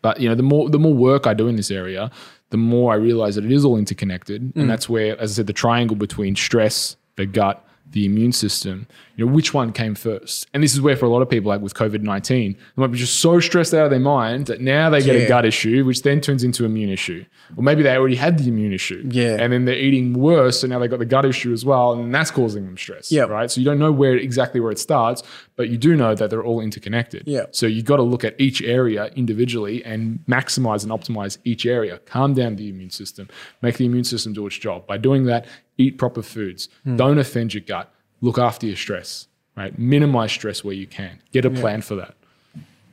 But 0.00 0.20
you 0.20 0.28
know, 0.28 0.34
the 0.34 0.42
more 0.42 0.70
the 0.70 0.78
more 0.78 0.94
work 0.94 1.26
I 1.26 1.34
do 1.34 1.48
in 1.48 1.56
this 1.56 1.70
area, 1.70 2.10
the 2.48 2.56
more 2.56 2.94
I 2.94 2.96
realize 2.96 3.34
that 3.34 3.44
it 3.44 3.52
is 3.52 3.62
all 3.62 3.76
interconnected, 3.76 4.40
and 4.40 4.64
mm. 4.64 4.66
that's 4.66 4.88
where, 4.88 5.20
as 5.20 5.32
I 5.32 5.34
said, 5.34 5.48
the 5.48 5.52
triangle 5.52 5.96
between 5.96 6.34
stress, 6.34 6.96
the 7.16 7.26
gut, 7.26 7.62
the 7.90 8.06
immune 8.06 8.32
system. 8.32 8.86
You 9.16 9.24
know, 9.24 9.32
which 9.32 9.54
one 9.54 9.72
came 9.72 9.94
first? 9.94 10.46
And 10.52 10.62
this 10.62 10.74
is 10.74 10.80
where, 10.82 10.94
for 10.94 11.06
a 11.06 11.08
lot 11.08 11.22
of 11.22 11.30
people, 11.30 11.48
like 11.48 11.62
with 11.62 11.72
COVID 11.74 12.02
nineteen, 12.02 12.52
they 12.52 12.80
might 12.82 12.88
be 12.92 12.98
just 12.98 13.20
so 13.20 13.40
stressed 13.40 13.72
out 13.72 13.84
of 13.84 13.90
their 13.90 13.98
mind 13.98 14.46
that 14.46 14.60
now 14.60 14.90
they 14.90 15.02
get 15.02 15.16
a 15.16 15.26
gut 15.26 15.46
issue, 15.46 15.84
which 15.86 16.02
then 16.02 16.20
turns 16.20 16.44
into 16.44 16.64
an 16.66 16.70
immune 16.70 16.90
issue, 16.90 17.24
or 17.56 17.62
maybe 17.62 17.82
they 17.82 17.96
already 17.96 18.16
had 18.16 18.38
the 18.38 18.46
immune 18.48 18.74
issue, 18.74 19.02
Yeah. 19.10 19.36
and 19.40 19.52
then 19.52 19.64
they're 19.64 19.74
eating 19.78 20.12
worse, 20.12 20.60
so 20.60 20.66
now 20.66 20.78
they've 20.78 20.90
got 20.90 20.98
the 20.98 21.06
gut 21.06 21.24
issue 21.24 21.52
as 21.54 21.64
well, 21.64 21.94
and 21.94 22.14
that's 22.14 22.30
causing 22.30 22.66
them 22.66 22.76
stress, 22.76 23.10
Yep. 23.10 23.30
right? 23.30 23.50
So 23.50 23.60
you 23.60 23.64
don't 23.64 23.78
know 23.78 23.90
where 23.90 24.14
exactly 24.16 24.60
where 24.60 24.70
it 24.70 24.78
starts, 24.78 25.22
but 25.56 25.70
you 25.70 25.78
do 25.78 25.96
know 25.96 26.14
that 26.14 26.28
they're 26.28 26.44
all 26.44 26.60
interconnected. 26.60 27.22
Yeah. 27.26 27.46
So 27.52 27.66
you've 27.66 27.86
got 27.86 27.96
to 27.96 28.02
look 28.02 28.22
at 28.22 28.38
each 28.38 28.60
area 28.60 29.06
individually 29.16 29.82
and 29.82 30.18
maximize 30.28 30.82
and 30.82 30.92
optimize 30.92 31.38
each 31.44 31.64
area. 31.64 32.00
Calm 32.04 32.34
down 32.34 32.56
the 32.56 32.68
immune 32.68 32.90
system. 32.90 33.28
Make 33.62 33.78
the 33.78 33.86
immune 33.86 34.04
system 34.04 34.34
do 34.34 34.46
its 34.46 34.58
job. 34.58 34.86
By 34.86 34.98
doing 34.98 35.24
that, 35.24 35.46
eat 35.78 35.96
proper 35.96 36.20
foods. 36.22 36.68
Hmm. 36.84 36.96
Don't 36.96 37.18
offend 37.18 37.54
your 37.54 37.62
gut. 37.62 37.90
Look 38.20 38.38
after 38.38 38.66
your 38.66 38.76
stress. 38.76 39.28
Right. 39.56 39.78
Minimize 39.78 40.32
stress 40.32 40.62
where 40.62 40.74
you 40.74 40.86
can. 40.86 41.20
Get 41.32 41.44
a 41.44 41.50
plan 41.50 41.80
for 41.80 41.94
that. 41.96 42.14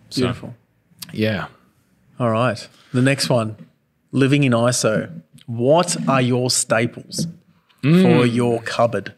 So, 0.10 0.22
Beautiful. 0.22 0.56
yeah. 1.12 1.48
All 2.20 2.30
right. 2.30 2.68
The 2.94 3.02
next 3.02 3.30
one, 3.30 3.58
living 4.12 4.44
in 4.44 4.54
ISO. 4.54 5.22
What 5.46 5.98
are 6.08 6.22
your 6.22 6.50
staples 6.50 7.28
for 7.82 7.88
mm. 7.88 8.34
your 8.34 8.62
cupboard? 8.62 9.14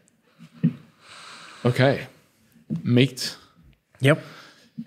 Okay. 1.64 2.06
Meat. 2.82 3.36
Yep. 4.00 4.22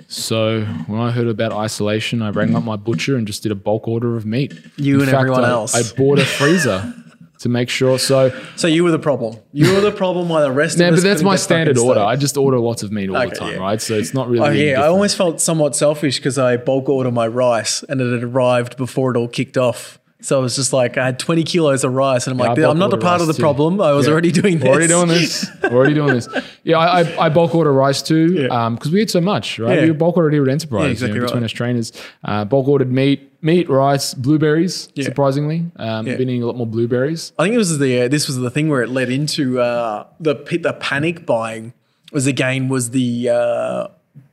So 0.07 0.63
when 0.87 0.99
I 0.99 1.11
heard 1.11 1.27
about 1.27 1.51
isolation, 1.51 2.21
I 2.21 2.29
rang 2.29 2.55
up 2.55 2.63
my 2.63 2.75
butcher 2.75 3.15
and 3.15 3.25
just 3.25 3.43
did 3.43 3.51
a 3.51 3.55
bulk 3.55 3.87
order 3.87 4.15
of 4.17 4.25
meat. 4.25 4.53
You 4.75 5.01
and 5.01 5.09
everyone 5.09 5.45
I, 5.45 5.49
else. 5.49 5.75
I 5.75 5.95
bought 5.95 6.19
a 6.19 6.25
freezer 6.25 6.93
to 7.39 7.49
make 7.49 7.69
sure. 7.69 7.97
So 7.99 8.31
So 8.55 8.67
you 8.67 8.83
were 8.83 8.91
the 8.91 8.99
problem. 8.99 9.35
You 9.53 9.73
were 9.73 9.81
the 9.81 9.91
problem 9.91 10.29
while 10.29 10.41
the 10.43 10.51
rest 10.51 10.77
No, 10.77 10.87
of 10.87 10.93
us 10.95 10.99
but 11.01 11.07
that's 11.09 11.23
my 11.23 11.35
standard 11.35 11.77
order. 11.77 12.01
I 12.01 12.15
just 12.15 12.37
order 12.37 12.59
lots 12.59 12.83
of 12.83 12.91
meat 12.91 13.09
all 13.09 13.17
Okay, 13.17 13.29
the 13.29 13.35
time, 13.35 13.53
yeah. 13.53 13.59
right? 13.59 13.81
So 13.81 13.93
it's 13.95 14.13
not 14.13 14.29
really. 14.29 14.47
Oh 14.47 14.51
yeah, 14.51 14.81
I 14.83 14.87
almost 14.87 15.15
felt 15.17 15.39
somewhat 15.41 15.75
selfish 15.75 16.17
because 16.17 16.37
I 16.37 16.57
bulk 16.57 16.89
ordered 16.89 17.13
my 17.13 17.27
rice 17.27 17.83
and 17.89 18.01
it 18.01 18.11
had 18.11 18.23
arrived 18.23 18.77
before 18.77 19.11
it 19.11 19.17
all 19.17 19.27
kicked 19.27 19.57
off. 19.57 19.97
So 20.21 20.37
I 20.37 20.41
was 20.41 20.57
just 20.57 20.73
like, 20.73 20.97
I 20.97 21.05
had 21.05 21.17
20 21.17 21.43
kilos 21.43 21.85
of 21.85 21.93
rice, 21.93 22.27
and 22.27 22.33
I'm 22.37 22.45
I 22.45 22.49
like, 22.49 22.59
I'm 22.59 22.77
not 22.77 22.91
a 22.91 22.97
part 22.97 23.21
of 23.21 23.27
the 23.27 23.33
too. 23.33 23.41
problem. 23.41 23.79
I 23.79 23.93
was 23.93 24.05
Yeah. 24.05 24.11
already 24.11 24.33
doing 24.33 24.59
this. 24.59 24.67
Already 24.67 24.87
doing 24.87 25.07
this. 25.07 25.47
Already 25.63 25.93
doing 25.93 26.13
this. 26.13 26.27
Yeah, 26.65 26.77
I, 26.77 27.03
I, 27.03 27.25
I 27.27 27.29
bulk 27.29 27.55
order 27.55 27.71
rice 27.71 28.01
too 28.01 28.33
Yeah. 28.33 28.67
because 28.71 28.91
we 28.91 29.01
eat 29.01 29.09
so 29.09 29.21
much, 29.21 29.59
right? 29.59 29.79
Yeah. 29.79 29.85
We 29.85 29.91
bulk 29.93 30.17
ordered 30.17 30.33
here 30.33 30.43
at 30.43 30.49
Enterprise 30.49 30.83
Yeah, 30.83 30.89
exactly 30.91 31.13
you 31.15 31.19
know, 31.21 31.27
between 31.27 31.43
right. 31.43 31.45
us 31.45 31.51
trainers. 31.53 31.93
Uh, 32.25 32.43
bulk 32.43 32.67
ordered 32.67 32.91
meat, 32.91 33.28
meat, 33.41 33.69
rice, 33.69 34.13
blueberries. 34.13 34.89
Yeah. 34.95 35.05
Surprisingly, 35.05 35.65
um, 35.77 36.07
Yeah. 36.07 36.15
Been 36.17 36.29
eating 36.29 36.43
a 36.43 36.47
lot 36.47 36.55
more 36.57 36.67
blueberries. 36.67 37.33
I 37.39 37.43
think 37.43 37.55
it 37.55 37.57
was 37.59 37.77
the 37.79 38.01
uh, 38.03 38.07
this 38.07 38.27
was 38.27 38.37
the 38.37 38.49
thing 38.49 38.69
where 38.69 38.81
it 38.81 38.89
led 38.89 39.09
into 39.09 39.59
uh, 39.59 40.05
the 40.19 40.35
the 40.35 40.73
panic 40.79 41.25
buying 41.25 41.73
was 42.11 42.27
again 42.27 42.69
was 42.69 42.89
the 42.91 43.29
uh, 43.29 43.87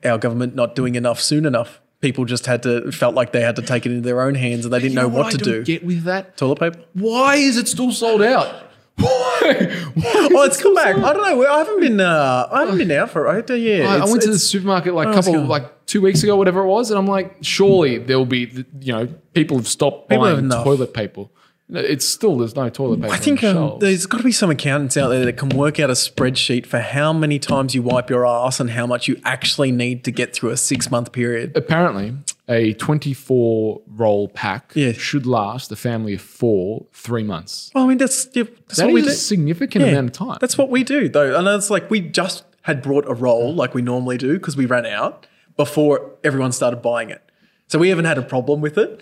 our 0.05 0.19
government 0.19 0.55
not 0.55 0.75
doing 0.75 0.95
enough 0.95 1.21
soon 1.21 1.45
enough. 1.47 1.81
People 2.01 2.25
just 2.27 2.45
had 2.47 2.63
to 2.65 2.93
felt 2.93 3.15
like 3.15 3.33
they 3.33 3.41
had 3.41 3.57
to 3.57 3.63
take 3.63 3.87
it 3.87 3.91
into 3.91 4.03
their 4.03 4.21
own 4.21 4.35
hands 4.35 4.65
and 4.67 4.73
they 4.73 4.79
didn't 4.81 4.95
know, 4.95 5.09
what, 5.09 5.31
to 5.33 5.39
I 5.39 5.43
do. 5.43 5.53
don't 5.57 5.65
Get 5.65 5.85
with 5.85 6.05
that. 6.05 6.37
Toilet 6.37 6.59
paper. 6.61 6.79
Why 6.93 7.37
is 7.37 7.57
it 7.57 7.69
still 7.69 7.91
sold 7.91 8.23
out? 8.23 8.66
Why? 9.01 9.91
Why 9.95 10.29
Oh, 10.39 10.43
it's 10.45 10.61
come 10.61 10.75
back. 10.75 10.97
I 10.97 11.13
don't 11.13 11.23
know. 11.23 11.47
I 11.47 11.59
haven't 11.59 11.81
been. 11.81 12.01
Uh, 12.01 12.49
I 12.51 12.61
haven't 12.61 12.79
been 12.79 12.91
out 12.91 13.11
for. 13.11 13.27
a 13.27 13.57
yeah, 13.57 13.89
I, 13.89 13.99
I 13.99 14.05
went 14.05 14.23
to 14.23 14.31
the 14.31 14.39
supermarket 14.39 14.95
like 14.95 15.09
a 15.09 15.13
else 15.13 15.27
couple, 15.27 15.45
like 15.45 15.87
two 15.87 16.01
weeks 16.01 16.23
ago, 16.23 16.37
whatever 16.37 16.61
it 16.63 16.67
was, 16.67 16.91
and 16.91 16.99
I'm 16.99 17.07
like, 17.07 17.37
surely 17.43 17.99
there 17.99 18.19
will 18.19 18.27
be, 18.27 18.65
you 18.81 18.93
know, 18.93 19.07
people 19.35 19.57
have 19.57 19.69
stopped 19.69 20.09
People 20.09 20.25
have 20.25 20.37
buying 20.37 20.45
enough. 20.47 20.65
toilet 20.65 20.95
paper. 20.95 21.27
No, 21.69 21.81
It's 21.81 22.07
still 22.07 22.39
there's 22.39 22.55
no 22.55 22.69
toilet 22.69 23.01
paper. 23.01 23.13
I 23.13 23.17
think 23.17 23.43
on 23.43 23.55
the 23.55 23.61
um, 23.61 23.69
shelves. 23.69 23.81
there's 23.81 24.07
got 24.07 24.19
to 24.19 24.25
be 24.25 24.31
some 24.33 24.51
accountants 24.51 24.97
out 24.97 25.09
there 25.09 25.25
that 25.25 25.37
can 25.37 25.49
work 25.49 25.81
out 25.81 25.91
a 25.91 25.95
spreadsheet 25.95 26.65
for 26.65 26.79
how 26.79 27.13
many 27.13 27.39
times 27.41 27.75
you 27.75 27.83
wipe 27.83 28.09
your 28.09 28.25
ass 28.25 28.61
and 28.61 28.71
how 28.71 28.87
much 28.87 29.09
you 29.09 29.21
actually 29.25 29.73
need 29.73 30.05
to 30.05 30.13
get 30.13 30.33
through 30.33 30.51
a 30.51 30.57
six 30.57 30.91
month 30.93 31.11
period. 31.13 31.57
apparently 31.57 32.15
a 32.49 32.73
24 32.75 33.81
roll 33.89 34.29
pack 34.29 34.73
Yeah. 34.75 34.93
should 34.93 35.27
last 35.27 35.73
a 35.73 35.77
family 35.77 36.15
of 36.15 36.21
four 36.21 36.87
three 36.93 37.23
months. 37.25 37.71
Well, 37.75 37.85
I 37.85 37.87
mean, 37.89 37.99
that's 37.99 38.29
yeah, 38.35 38.45
that's 38.69 38.79
That 38.79 38.87
what 38.87 38.95
we 38.95 39.03
do. 39.03 39.09
a 39.09 39.13
significant 39.13 39.85
Yeah, 39.85 39.91
amount 39.93 40.07
of 40.11 40.13
time. 40.13 40.39
That's 40.41 40.57
what 40.57 40.71
we 40.71 40.85
do, 40.85 41.09
though. 41.09 41.37
And 41.37 41.47
it's 41.49 41.71
like 41.71 41.91
we 41.91 42.01
just 42.01 42.45
had 42.63 42.83
brought 42.83 43.09
a 43.09 43.15
roll 43.15 43.55
like 43.55 43.75
we 43.75 43.83
normally 43.83 44.17
do 44.19 44.35
because 44.35 44.57
we 44.57 44.67
ran 44.67 44.87
out 44.87 45.27
before 45.57 46.13
everyone 46.25 46.53
started 46.53 46.83
buying 46.83 47.11
it. 47.11 47.23
So 47.69 47.79
we 47.79 47.89
haven't 47.89 48.05
had 48.05 48.19
a 48.19 48.23
problem 48.23 48.61
with 48.61 48.79
it 48.79 49.01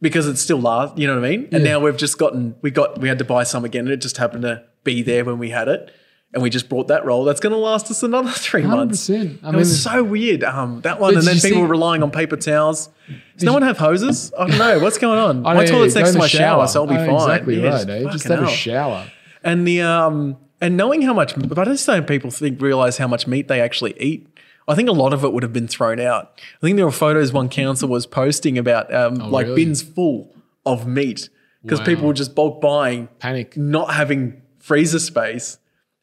because 0.00 0.26
it's 0.28 0.40
still 0.40 0.60
last. 0.60 0.96
You 0.96 1.06
know 1.06 1.16
what 1.20 1.24
I 1.24 1.30
mean? 1.30 1.48
And 1.52 1.64
now 1.64 1.80
we've 1.80 1.96
just 1.96 2.16
gotten 2.18 2.54
we 2.62 2.70
got 2.70 2.98
we 3.00 3.08
had 3.08 3.18
to 3.18 3.24
buy 3.24 3.42
some 3.42 3.64
again, 3.64 3.84
and 3.84 3.92
it 3.92 4.00
just 4.00 4.16
happened 4.16 4.42
to 4.42 4.62
be 4.84 5.02
there 5.02 5.24
when 5.24 5.38
we 5.38 5.50
had 5.50 5.68
it. 5.68 5.90
And 6.36 6.42
we 6.42 6.50
just 6.50 6.68
brought 6.68 6.88
that 6.88 7.06
roll. 7.06 7.24
That's 7.24 7.40
going 7.40 7.54
to 7.54 7.58
last 7.58 7.90
us 7.90 8.02
another 8.02 8.30
three 8.48 8.62
months. 8.62 9.08
100%. 9.08 9.38
I 9.42 9.48
it 9.48 9.56
was 9.56 9.82
so 9.82 10.04
weird. 10.04 10.44
Um, 10.44 10.82
that 10.82 11.00
one, 11.00 11.16
and 11.16 11.26
then 11.26 11.36
people 11.36 11.48
see- 11.50 11.56
were 11.62 11.66
relying 11.66 12.02
on 12.02 12.10
paper 12.10 12.36
towels. 12.36 12.90
Does 13.34 13.44
no 13.44 13.54
one 13.54 13.62
have 13.62 13.78
hoses? 13.78 14.32
I 14.38 14.46
don't 14.46 14.58
know. 14.58 14.78
What's 14.80 14.98
going 14.98 15.18
on? 15.18 15.46
I 15.46 15.54
My 15.54 15.64
toilet's 15.64 15.94
next 15.94 16.12
to 16.12 16.18
my 16.18 16.26
shower, 16.28 16.66
so 16.68 16.82
I'll 16.82 16.86
be 16.86 16.94
Oh, 16.94 17.06
fine. 17.06 17.14
Exactly 17.30 17.62
Yeah, 17.62 17.70
right. 17.70 17.88
Eh? 17.88 18.02
Just 18.12 18.24
have 18.28 18.42
a 18.42 18.48
shower. 18.50 19.10
And 19.42 19.66
the 19.66 19.80
um 19.80 20.36
and 20.60 20.76
knowing 20.76 21.00
how 21.02 21.14
much, 21.14 21.34
but 21.36 21.58
I 21.58 21.64
just 21.64 21.86
don't 21.86 22.06
people 22.06 22.30
think 22.30 22.60
realize 22.60 22.98
how 22.98 23.08
much 23.08 23.26
meat 23.26 23.48
they 23.48 23.60
actually 23.62 23.94
eat. 24.00 24.26
I 24.68 24.74
think 24.74 24.88
a 24.90 24.92
lot 24.92 25.12
of 25.14 25.24
it 25.24 25.32
would 25.32 25.42
have 25.42 25.52
been 25.54 25.68
thrown 25.68 26.00
out. 26.00 26.32
I 26.60 26.66
think 26.66 26.76
there 26.76 26.84
were 26.84 26.92
photos 26.92 27.32
one 27.32 27.48
council 27.48 27.88
was 27.88 28.04
posting 28.06 28.58
about 28.58 28.92
um, 28.92 29.14
like 29.16 29.46
Oh, 29.46 29.50
really? 29.50 29.64
bins 29.64 29.80
full 29.82 30.34
of 30.66 30.86
meat 30.86 31.28
because 31.62 31.78
Wow. 31.80 31.86
people 31.86 32.06
were 32.08 32.14
just 32.14 32.34
bulk 32.34 32.60
buying, 32.60 33.08
Panic. 33.20 33.56
not 33.56 33.94
having 33.94 34.42
freezer 34.58 34.98
space, 34.98 35.58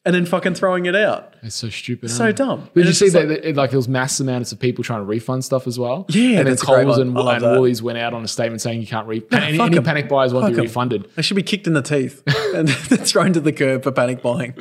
and 0.06 0.14
then 0.14 0.26
fucking 0.26 0.54
throwing 0.54 0.86
it 0.86 0.94
out. 0.94 1.34
It's 1.42 1.54
so 1.56 1.68
stupid. 1.70 2.10
So 2.10 2.24
huh? 2.26 2.32
dumb. 2.32 2.68
Did 2.74 2.80
And 2.80 2.86
you 2.86 2.92
see 2.92 3.08
that? 3.10 3.28
like- 3.28 3.42
that- 3.42 3.56
like 3.56 3.70
there 3.70 3.78
was 3.78 3.88
mass 3.88 4.20
amounts 4.20 4.52
of 4.52 4.58
people 4.60 4.84
trying 4.84 5.00
to 5.00 5.04
refund 5.04 5.44
stuff 5.44 5.66
as 5.66 5.78
well. 5.78 6.06
Yeah, 6.08 6.38
and 6.40 6.48
then 6.48 6.56
Coles 6.56 6.98
and, 6.98 7.16
and. 7.16 7.42
Woolies 7.42 7.82
went 7.82 7.98
out 7.98 8.12
on 8.14 8.22
a 8.24 8.28
statement 8.28 8.60
saying 8.60 8.80
you 8.80 8.86
can't 8.86 9.06
refund. 9.08 9.42
any, 9.44 9.58
any 9.60 9.76
'em. 9.76 9.84
panic 9.84 10.08
buyers 10.08 10.32
won't 10.34 10.44
Fuck 10.46 10.52
be 10.54 10.58
'em. 10.58 10.64
refunded. 10.64 11.08
They 11.16 11.22
should 11.22 11.36
be 11.36 11.42
kicked 11.42 11.66
in 11.66 11.72
the 11.74 11.82
teeth 11.82 12.22
and 12.54 12.68
thrown 12.70 13.32
to 13.32 13.40
the 13.40 13.52
curb 13.52 13.82
for 13.82 13.92
panic 13.92 14.22
buying. 14.22 14.54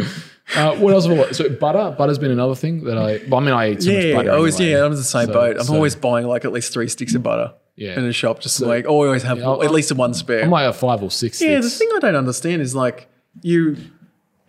Uh, 0.55 0.75
what 0.75 0.93
else? 0.93 1.05
have 1.05 1.17
I? 1.19 1.31
So 1.31 1.49
butter. 1.49 1.95
Butter's 1.97 2.19
been 2.19 2.31
another 2.31 2.55
thing 2.55 2.83
that 2.83 2.97
I. 2.97 3.21
Well, 3.29 3.39
I 3.41 3.43
mean, 3.43 3.53
I 3.53 3.71
eat 3.71 3.83
so 3.83 3.93
much 3.93 4.03
Yeah, 4.03 4.15
butter. 4.15 4.31
I 4.31 4.35
always 4.35 4.59
anyway. 4.59 4.71
yeah, 4.79 4.85
I'm 4.85 4.91
in 4.91 4.97
the 4.97 5.03
same 5.03 5.27
So- 5.27 5.33
boat. 5.33 5.57
I'm 5.57 5.63
so 5.65 5.73
always 5.75 5.95
buying 5.95 6.27
like 6.27 6.43
at 6.45 6.51
least 6.51 6.73
three 6.73 6.87
sticks 6.89 7.15
of 7.15 7.23
butter. 7.23 7.53
Yeah. 7.75 7.97
In 7.97 8.05
a 8.05 8.11
shop, 8.13 8.39
just 8.39 8.61
like 8.61 8.85
oh, 8.85 8.89
always 9.05 9.23
have 9.23 9.41
I'll- 9.41 9.63
at 9.63 9.71
least 9.71 9.89
a 9.91 9.95
one 9.95 10.13
spare. 10.13 10.43
I 10.43 10.47
might 10.47 10.63
have 10.63 10.75
five 10.75 11.01
or 11.01 11.09
six. 11.09 11.41
Yeah, 11.41 11.59
the 11.59 11.69
thing 11.69 11.89
I 11.95 11.99
don't 11.99 12.15
understand 12.15 12.61
is 12.61 12.75
like 12.75 13.07
you 13.41 13.77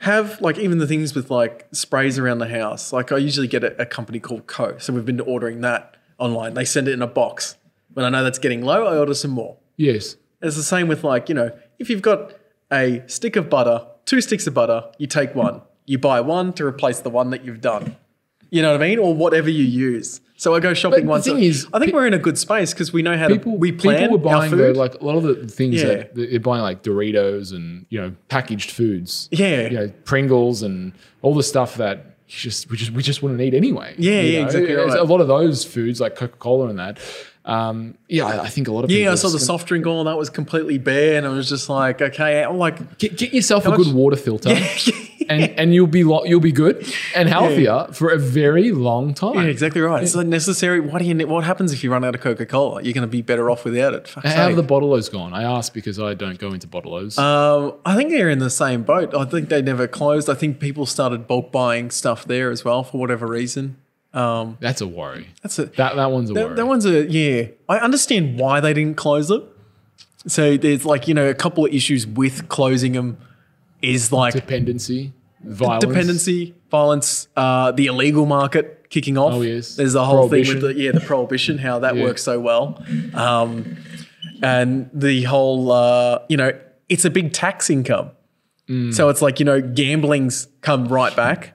have 0.04 0.38
like 0.42 0.58
even 0.58 0.76
the 0.76 0.86
things 0.86 1.14
with 1.14 1.30
like 1.30 1.66
sprays 1.72 2.18
around 2.18 2.38
the 2.38 2.48
house. 2.48 2.92
Like 2.92 3.10
I 3.10 3.16
usually 3.16 3.48
get 3.48 3.64
a, 3.64 3.80
a 3.80 3.86
company 3.86 4.20
called 4.20 4.46
Co. 4.46 4.76
So 4.76 4.92
we've 4.92 5.06
been 5.06 5.18
ordering 5.18 5.62
that 5.62 5.96
online. 6.18 6.52
They 6.52 6.66
send 6.66 6.88
it 6.88 6.92
in 6.92 7.00
a 7.00 7.06
box. 7.06 7.56
When 7.94 8.04
I 8.04 8.10
know 8.10 8.22
that's 8.22 8.38
getting 8.38 8.62
low, 8.62 8.86
I 8.86 8.98
order 8.98 9.14
some 9.14 9.30
more. 9.30 9.56
Yes. 9.78 10.16
It's 10.42 10.56
the 10.56 10.62
same 10.62 10.88
with 10.88 11.04
like, 11.04 11.30
you 11.30 11.34
know, 11.34 11.58
if 11.78 11.88
you've 11.88 12.02
got 12.02 12.34
a 12.70 13.02
stick 13.06 13.34
of 13.36 13.48
butter, 13.48 13.86
two 14.04 14.20
sticks 14.20 14.46
of 14.46 14.52
butter, 14.52 14.84
you 14.98 15.06
take 15.06 15.34
one. 15.34 15.62
You 15.86 15.96
buy 15.98 16.20
one 16.20 16.52
to 16.54 16.66
replace 16.66 17.00
the 17.00 17.08
one 17.08 17.30
that 17.30 17.42
you've 17.42 17.62
done. 17.62 17.96
You 18.50 18.60
know 18.60 18.72
what 18.72 18.82
I 18.82 18.86
mean? 18.86 18.98
Or 18.98 19.14
whatever 19.14 19.48
you 19.48 19.64
use. 19.64 20.20
So 20.36 20.54
I 20.54 20.60
go 20.60 20.74
shopping 20.74 21.04
the 21.04 21.10
once. 21.10 21.24
thing 21.26 21.36
a- 21.38 21.40
is, 21.42 21.66
I 21.72 21.78
think 21.78 21.92
pe- 21.92 21.94
we're 21.96 22.06
in 22.08 22.12
a 22.14 22.18
good 22.18 22.36
space 22.36 22.72
because 22.72 22.92
we 22.92 23.02
know 23.02 23.16
how 23.16 23.28
People, 23.28 23.52
to 23.52 23.58
we 23.58 23.70
plan 23.72 24.00
people 24.00 24.18
were 24.18 24.24
buying 24.24 24.50
our 24.52 24.56
though, 24.58 24.66
food. 24.72 24.76
like 24.76 24.94
a 25.00 25.04
lot 25.04 25.16
of 25.16 25.22
the 25.22 25.46
things 25.46 25.76
Yeah. 25.80 25.88
that 25.88 26.14
they're 26.14 26.40
buying, 26.40 26.62
like 26.62 26.82
Doritos 26.82 27.52
and 27.52 27.86
you 27.88 28.00
know 28.00 28.12
packaged 28.28 28.70
foods. 28.72 29.28
Yeah. 29.30 29.62
you 29.68 29.70
know 29.76 29.92
Pringles 30.04 30.62
and 30.62 30.92
all 31.22 31.34
the 31.34 31.42
stuff 31.44 31.76
that 31.76 32.16
just 32.26 32.68
we 32.70 32.76
just 32.76 32.90
we 32.92 33.02
just 33.02 33.22
wouldn't 33.22 33.40
eat 33.40 33.54
anyway. 33.54 33.94
Yeah, 33.96 34.40
know? 34.40 34.44
exactly 34.46 34.74
right. 34.74 34.98
A 34.98 35.04
lot 35.04 35.20
of 35.20 35.28
those 35.28 35.64
foods 35.64 36.00
like 36.00 36.16
Coca 36.16 36.36
Cola 36.38 36.68
and 36.68 36.78
that. 36.78 36.98
Um, 37.44 37.98
yeah, 38.08 38.24
I, 38.26 38.44
I 38.44 38.48
think 38.48 38.68
a 38.68 38.72
lot 38.72 38.84
of 38.84 38.88
people 38.88 39.02
yeah, 39.04 39.12
I 39.12 39.16
saw 39.16 39.28
the 39.28 39.38
soft 39.38 39.68
drink 39.68 39.86
all 39.86 40.02
that 40.04 40.16
was 40.16 40.30
completely 40.30 40.78
bare, 40.78 41.18
and 41.18 41.26
I 41.26 41.30
was 41.30 41.48
just 41.48 41.68
like, 41.68 42.00
okay, 42.00 42.42
I'm 42.42 42.56
like, 42.56 42.96
Get, 42.98 43.18
get 43.18 43.34
yourself 43.34 43.66
a 43.66 43.70
much- 43.70 43.78
good 43.78 43.94
water 43.94 44.16
filter. 44.16 44.48
and 45.28 45.44
and 45.58 45.74
you'll 45.74 45.86
be 45.86 46.04
lo- 46.04 46.24
you'll 46.24 46.38
be 46.40 46.52
good 46.52 46.86
and 47.14 47.28
healthier 47.30 47.86
for 47.92 48.10
a 48.10 48.18
very 48.18 48.72
long 48.72 49.14
time. 49.14 49.34
Yeah, 49.36 49.42
exactly 49.44 49.80
right. 49.80 50.02
It's 50.02 50.14
like 50.14 50.26
necessary. 50.26 50.80
What 50.80 50.98
do 51.00 51.04
you? 51.06 51.14
ne- 51.14 51.24
What 51.24 51.44
happens 51.44 51.72
if 51.72 51.82
you 51.84 51.90
run 51.90 52.04
out 52.04 52.14
of 52.14 52.20
Coca 52.20 52.44
Cola? 52.46 52.82
You're 52.82 52.92
going 52.92 53.06
to 53.06 53.10
be 53.10 53.22
better 53.22 53.50
off 53.50 53.64
without 53.64 53.94
it. 53.94 54.06
Fuck's 54.08 54.28
How 54.34 54.48
have 54.48 54.56
the 54.56 54.62
bottle-os 54.62 55.08
gone? 55.08 55.32
I 55.32 55.42
ask 55.44 55.72
because 55.72 55.98
I 55.98 56.12
don't 56.14 56.38
go 56.38 56.52
into 56.52 56.66
bottle-os. 56.66 57.16
Um, 57.18 57.74
I 57.86 57.94
think 57.96 58.10
they're 58.10 58.28
in 58.30 58.38
the 58.38 58.50
same 58.50 58.82
boat. 58.82 59.14
I 59.14 59.24
think 59.24 59.48
they 59.48 59.62
never 59.62 59.86
closed. 59.86 60.28
I 60.28 60.34
think 60.34 60.60
people 60.60 60.84
started 60.84 61.26
bulk 61.26 61.50
buying 61.50 61.90
stuff 61.90 62.24
there 62.26 62.50
as 62.50 62.62
well 62.64 62.84
for 62.84 62.98
whatever 62.98 63.26
reason. 63.26 63.76
Um, 64.14 64.56
That's 64.60 64.80
a 64.80 64.86
worry. 64.86 65.26
that's 65.42 65.58
it. 65.58 65.74
That 65.76 65.96
that 65.96 66.10
one's 66.10 66.30
a 66.30 66.34
That, 66.34 66.46
worry. 66.46 66.56
that 66.56 66.66
one's 66.66 66.86
a 66.86 67.04
yeah. 67.06 67.48
I 67.68 67.78
understand 67.78 68.38
why 68.38 68.60
they 68.60 68.72
didn't 68.72 68.96
close 68.96 69.28
it. 69.30 69.42
So 70.26 70.56
there's 70.56 70.86
like 70.86 71.08
you 71.08 71.14
know 71.14 71.28
a 71.28 71.34
couple 71.34 71.66
of 71.66 71.72
issues 71.74 72.06
with 72.06 72.48
closing 72.48 72.92
them. 72.92 73.18
Is 73.82 74.12
like 74.12 74.32
Dependency, 74.32 75.12
violence. 75.42 75.84
dependency, 75.84 76.54
violence, 76.70 77.28
uh, 77.36 77.70
the 77.72 77.86
illegal 77.86 78.24
market 78.24 78.88
kicking 78.88 79.18
off. 79.18 79.34
Oh, 79.34 79.42
yes. 79.42 79.76
There's 79.76 79.92
the 79.92 80.04
whole 80.04 80.28
thing 80.30 80.46
with 80.48 80.60
the 80.62 80.72
yeah 80.74 80.92
the 80.92 81.00
prohibition, 81.00 81.58
how 81.58 81.80
that 81.80 81.96
Yeah. 81.96 82.04
works 82.04 82.22
so 82.22 82.40
well, 82.40 82.82
um, 83.12 83.76
and 84.42 84.88
the 84.94 85.24
whole 85.24 85.70
uh, 85.72 86.20
you 86.28 86.36
know 86.36 86.52
it's 86.88 87.04
a 87.04 87.10
big 87.10 87.32
tax 87.32 87.68
income. 87.68 88.12
Mm. 88.68 88.94
So 88.94 89.08
it's 89.10 89.20
like 89.20 89.38
you 89.40 89.44
know 89.44 89.60
gambling's 89.60 90.48
come 90.62 90.86
right 90.88 91.14
back. 91.14 91.53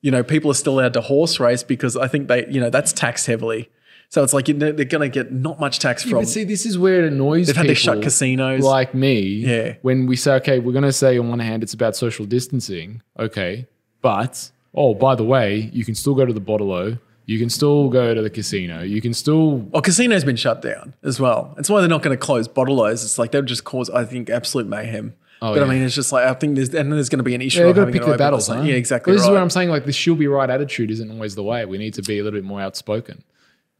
You 0.00 0.10
know 0.10 0.22
people 0.22 0.50
are 0.50 0.54
still 0.54 0.78
allowed 0.78 0.94
to 0.94 1.00
horse 1.00 1.40
race 1.40 1.62
because 1.62 1.96
I 1.96 2.08
think 2.08 2.28
they 2.28 2.46
you 2.48 2.60
know 2.60 2.70
that's 2.70 2.92
taxed 2.92 3.26
heavily. 3.26 3.70
So 4.10 4.22
it's 4.22 4.32
like 4.32 4.48
you 4.48 4.54
know, 4.54 4.72
they're 4.72 4.86
going 4.86 5.10
to 5.10 5.12
get 5.12 5.32
not 5.32 5.60
much 5.60 5.80
tax 5.80 6.02
from. 6.02 6.12
But 6.12 6.28
see, 6.28 6.44
this 6.44 6.64
is 6.64 6.78
where 6.78 7.04
it 7.04 7.12
annoys 7.12 7.46
They've 7.46 7.56
had 7.56 7.66
to 7.66 7.74
shut 7.74 8.00
casinos. 8.00 8.62
like 8.62 8.94
me. 8.94 9.20
Yeah. 9.20 9.74
When 9.82 10.06
we 10.06 10.16
say, 10.16 10.32
okay, 10.36 10.60
we're 10.60 10.72
going 10.72 10.84
to 10.84 10.92
say 10.92 11.18
on 11.18 11.28
one 11.28 11.40
hand 11.40 11.62
it's 11.62 11.74
about 11.74 11.94
social 11.94 12.24
distancing, 12.24 13.02
okay, 13.18 13.66
but 14.00 14.50
oh, 14.74 14.94
by 14.94 15.14
the 15.14 15.24
way, 15.24 15.70
you 15.74 15.84
can 15.84 15.94
still 15.94 16.14
go 16.14 16.24
to 16.24 16.32
the 16.32 16.40
bottle-o, 16.40 16.96
you 17.28 17.38
can 17.38 17.50
still 17.50 17.90
go 17.90 18.14
to 18.14 18.22
the 18.22 18.30
casino, 18.30 18.82
you 18.82 19.02
can 19.02 19.12
still 19.12 19.58
Well, 19.58 19.82
casino's 19.82 20.24
been 20.24 20.36
shut 20.36 20.62
down 20.62 20.94
as 21.02 21.20
well. 21.20 21.52
That's 21.56 21.68
why 21.68 21.80
they're 21.80 21.88
not 21.88 22.02
going 22.02 22.16
to 22.16 22.20
close 22.20 22.48
bottle-os. 22.48 23.04
It's 23.04 23.18
like 23.18 23.32
they'll 23.32 23.42
just 23.42 23.64
cause, 23.64 23.90
I 23.90 24.04
think, 24.06 24.30
absolute 24.30 24.66
mayhem. 24.66 25.14
Oh, 25.42 25.52
but 25.52 25.60
yeah. 25.60 25.66
I 25.66 25.68
mean, 25.68 25.82
it's 25.82 25.94
just 25.94 26.10
like 26.10 26.24
I 26.24 26.32
think 26.32 26.56
there's 26.56 26.74
and 26.74 26.90
there's 26.90 27.10
going 27.10 27.18
to 27.18 27.22
be 27.24 27.34
an 27.34 27.42
issue. 27.42 27.60
Yeah, 27.60 27.66
they've 27.66 27.76
got 27.76 27.84
to 27.84 27.92
pick 27.92 28.04
their 28.04 28.16
battles, 28.16 28.48
huh? 28.48 28.62
Yeah, 28.62 28.74
exactly. 28.74 29.12
This 29.12 29.22
is 29.22 29.28
right. 29.28 29.34
where 29.34 29.42
I'm 29.42 29.50
saying 29.50 29.68
like 29.68 29.84
the 29.84 29.92
she'll 29.92 30.16
be 30.16 30.26
right 30.26 30.48
attitude 30.48 30.90
isn't 30.90 31.10
always 31.10 31.34
the 31.34 31.42
way. 31.44 31.64
We 31.66 31.76
need 31.78 31.94
to 31.94 32.02
be 32.02 32.18
a 32.18 32.24
little 32.24 32.38
bit 32.38 32.44
more 32.44 32.60
outspoken, 32.62 33.22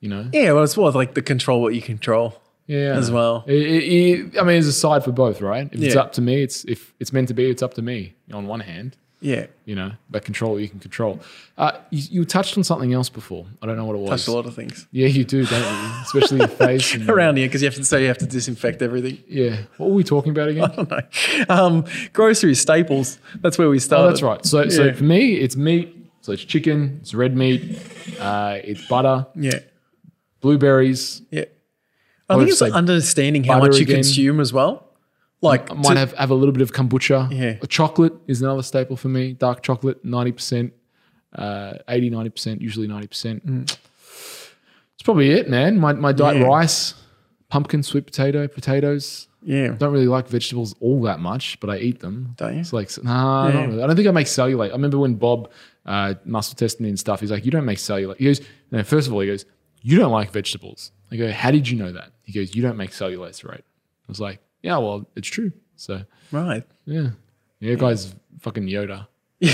you 0.00 0.08
know? 0.10 0.28
Yeah, 0.32 0.52
well, 0.52 0.62
it's 0.62 0.76
more 0.76 0.90
like 0.92 1.14
the 1.14 1.22
control 1.22 1.62
what 1.62 1.74
you 1.74 1.80
control. 1.82 2.40
Yeah, 2.66 2.98
As 2.98 3.10
well. 3.10 3.44
It- 3.48 3.54
it- 3.54 3.84
it- 4.34 4.38
I 4.38 4.44
mean, 4.44 4.58
it's 4.58 4.66
a 4.68 4.72
side 4.74 5.02
for 5.02 5.10
both, 5.10 5.40
right? 5.40 5.68
If 5.72 5.80
it's 5.82 5.96
up 5.96 6.12
to 6.12 6.20
me, 6.20 6.42
it's 6.42 6.64
if 6.66 6.92
it's 7.00 7.14
meant 7.14 7.28
to 7.28 7.34
be, 7.34 7.48
it's 7.48 7.62
up 7.62 7.72
to 7.74 7.82
me. 7.82 8.14
On 8.32 8.46
one 8.46 8.60
hand, 8.60 8.94
Yeah, 9.20 9.47
you 9.65 9.74
know, 9.74 9.93
but 10.09 10.24
control 10.24 10.53
what 10.53 10.62
you 10.62 10.69
can 10.69 10.78
control. 10.78 11.19
Uh, 11.57 11.73
you, 11.90 12.20
you 12.20 12.24
touched 12.24 12.57
on 12.57 12.62
something 12.62 12.93
else 12.93 13.09
before. 13.09 13.47
I 13.61 13.66
don't 13.66 13.77
know 13.77 13.85
what 13.85 13.97
it 13.97 13.99
was. 13.99 14.11
touched 14.11 14.28
a 14.28 14.32
lot 14.32 14.47
of 14.47 14.55
things 14.55 14.86
Yeah, 14.93 15.09
you 15.09 15.24
do, 15.24 15.45
don't 15.45 15.61
you? 15.61 15.90
Especially 16.03 16.39
your 16.39 16.49
face. 16.49 16.95
And, 16.99 17.11
around 17.11 17.36
here 17.36 17.49
because 17.49 17.61
you 17.62 17.66
have 17.66 17.74
to 17.74 17.85
say 17.85 18.03
you 18.03 18.09
have 18.09 18.19
to 18.19 18.27
disinfect 18.27 18.81
everything. 18.81 19.23
Yeah. 19.28 19.62
What 19.77 19.90
were 19.90 19.97
we 19.97 20.05
talking 20.05 20.31
about 20.31 20.49
again? 20.49 20.65
I 20.70 20.77
don't 20.77 20.90
know. 20.90 21.01
Um, 21.49 21.85
groceries, 22.12 22.61
staples. 22.61 23.19
That's 23.36 23.59
where 23.59 23.69
we 23.69 23.81
started. 23.81 24.05
Oh, 24.05 24.09
that's 24.09 24.23
right. 24.23 24.45
So, 24.47 24.69
so 24.69 24.93
for 24.93 25.05
me, 25.05 25.35
it's 25.35 25.57
meat. 25.57 25.97
So 26.20 26.32
it's 26.32 26.45
chicken. 26.45 26.99
It's 27.01 27.12
red 27.12 27.36
meat. 27.36 27.81
Uh, 28.20 28.59
it's 28.62 28.86
butter. 28.86 29.27
Yeah, 29.35 29.59
Blueberries. 30.40 31.23
yeah. 31.31 31.45
I 32.28 32.36
would 32.36 32.49
think 32.49 32.61
it's 32.61 32.74
understanding 32.74 33.45
how 33.45 33.59
much 33.59 33.77
you 33.77 33.82
again. 33.82 33.97
consume 33.97 34.39
as 34.40 34.53
well. 34.53 34.88
Like 35.40 35.70
I 35.70 35.74
might 35.74 35.94
to- 35.94 35.98
have, 36.01 36.12
have 36.15 36.31
a 36.31 36.35
little 36.35 36.52
bit 36.52 36.62
of 36.62 36.73
kombucha. 36.73 37.31
Yeah. 37.31 37.59
A 37.62 37.66
chocolate 37.66 38.12
is 38.27 38.43
another 38.43 38.62
staple 38.62 38.97
for 38.97 39.09
me. 39.09 39.35
Dark 39.35 39.62
chocolate, 39.62 40.05
90%, 40.05 40.73
uh, 41.35 41.74
80, 41.89 42.10
90%, 42.10 42.60
usually 42.60 42.89
90%. 42.89 43.77
It's 44.94 45.02
probably 45.05 45.31
it, 45.31 45.48
man. 45.48 45.78
My, 45.78 45.93
my 45.93 46.12
diet 46.12 46.36
Mm. 46.36 46.40
Yeah. 46.40 46.47
rice, 46.47 46.94
pumpkin, 47.48 47.82
sweet 47.82 48.05
potato, 48.06 48.48
potatoes. 48.48 49.28
yeah. 49.43 49.69
Don't 49.78 49.93
really 49.93 50.09
like 50.09 50.27
vegetables 50.28 50.74
all 50.81 51.01
that 51.02 51.20
much, 51.20 51.59
but 51.60 51.70
I 51.70 51.78
eat 51.78 52.01
them. 52.01 52.35
Don't 52.36 52.55
you? 52.55 52.60
It's 52.60 52.73
like, 52.73 52.90
nah, 53.05 53.47
Yeah. 53.48 53.55
not 53.55 53.69
really. 53.69 53.82
I 53.82 53.86
don't 53.86 53.97
think 53.97 54.09
I 54.09 54.10
make 54.10 54.27
cellulite. 54.27 54.70
I 54.70 54.73
remember 54.73 54.98
when 54.98 55.15
Bob 55.15 55.51
uh, 55.86 56.15
muscle 56.24 56.56
tested 56.56 56.81
me 56.81 56.89
and 56.89 56.98
stuff, 56.98 57.20
he's 57.20 57.31
like, 57.31 57.44
you 57.44 57.51
don't 57.52 57.65
make 57.65 57.78
cellulite. 57.78 58.16
He 58.19 58.24
goes, 58.24 58.40
no, 58.73 58.82
first 58.82 59.06
of 59.06 59.15
all, 59.15 59.20
he 59.20 59.28
goes, 59.28 59.44
you 59.82 59.98
don't 59.98 60.10
like 60.12 60.32
vegetables. 60.32 60.90
I 61.12 61.16
go, 61.16 61.31
how 61.31 61.51
did 61.52 61.69
you 61.69 61.78
know 61.78 61.93
that? 61.93 62.10
He 62.24 62.32
goes, 62.32 62.55
you 62.56 62.60
don't 62.62 62.77
make 62.77 62.93
cellulose, 62.93 63.44
right? 63.44 63.60
I 63.65 64.09
was 64.09 64.20
like, 64.20 64.40
yeah, 64.62 64.78
well, 64.78 65.09
it's 65.16 65.28
true. 65.28 65.52
So, 65.76 66.02
Right. 66.32 66.64
yeah. 66.85 67.10
Yeah, 67.60 67.74
guy's 67.74 68.14
fucking 68.40 68.64
Yoda. 68.66 69.06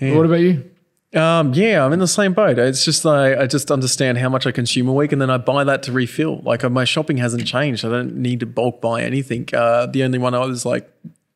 What 0.00 0.26
about 0.26 0.40
you? 0.40 0.68
Um, 1.14 1.52
yeah, 1.54 1.84
I'm 1.84 1.92
in 1.92 1.98
the 1.98 2.08
same 2.08 2.32
boat. 2.32 2.58
It's 2.58 2.84
just 2.84 3.04
like 3.04 3.36
I 3.36 3.46
just 3.46 3.70
understand 3.70 4.18
how 4.18 4.28
much 4.28 4.46
I 4.46 4.52
consume 4.52 4.88
a 4.88 4.92
week, 4.92 5.12
and 5.12 5.20
then 5.20 5.30
I 5.30 5.36
buy 5.36 5.64
that 5.64 5.82
to 5.84 5.92
refill. 5.92 6.40
Like 6.42 6.64
uh, 6.64 6.70
my 6.70 6.84
shopping 6.84 7.18
hasn't 7.18 7.46
changed. 7.46 7.84
I 7.84 7.88
don't 7.90 8.16
need 8.16 8.40
to 8.40 8.46
bulk 8.46 8.80
buy 8.80 9.02
anything. 9.02 9.48
Uh, 9.52 9.86
the 9.86 10.02
only 10.04 10.18
one 10.18 10.34
I 10.34 10.44
was 10.46 10.64
like, 10.64 10.90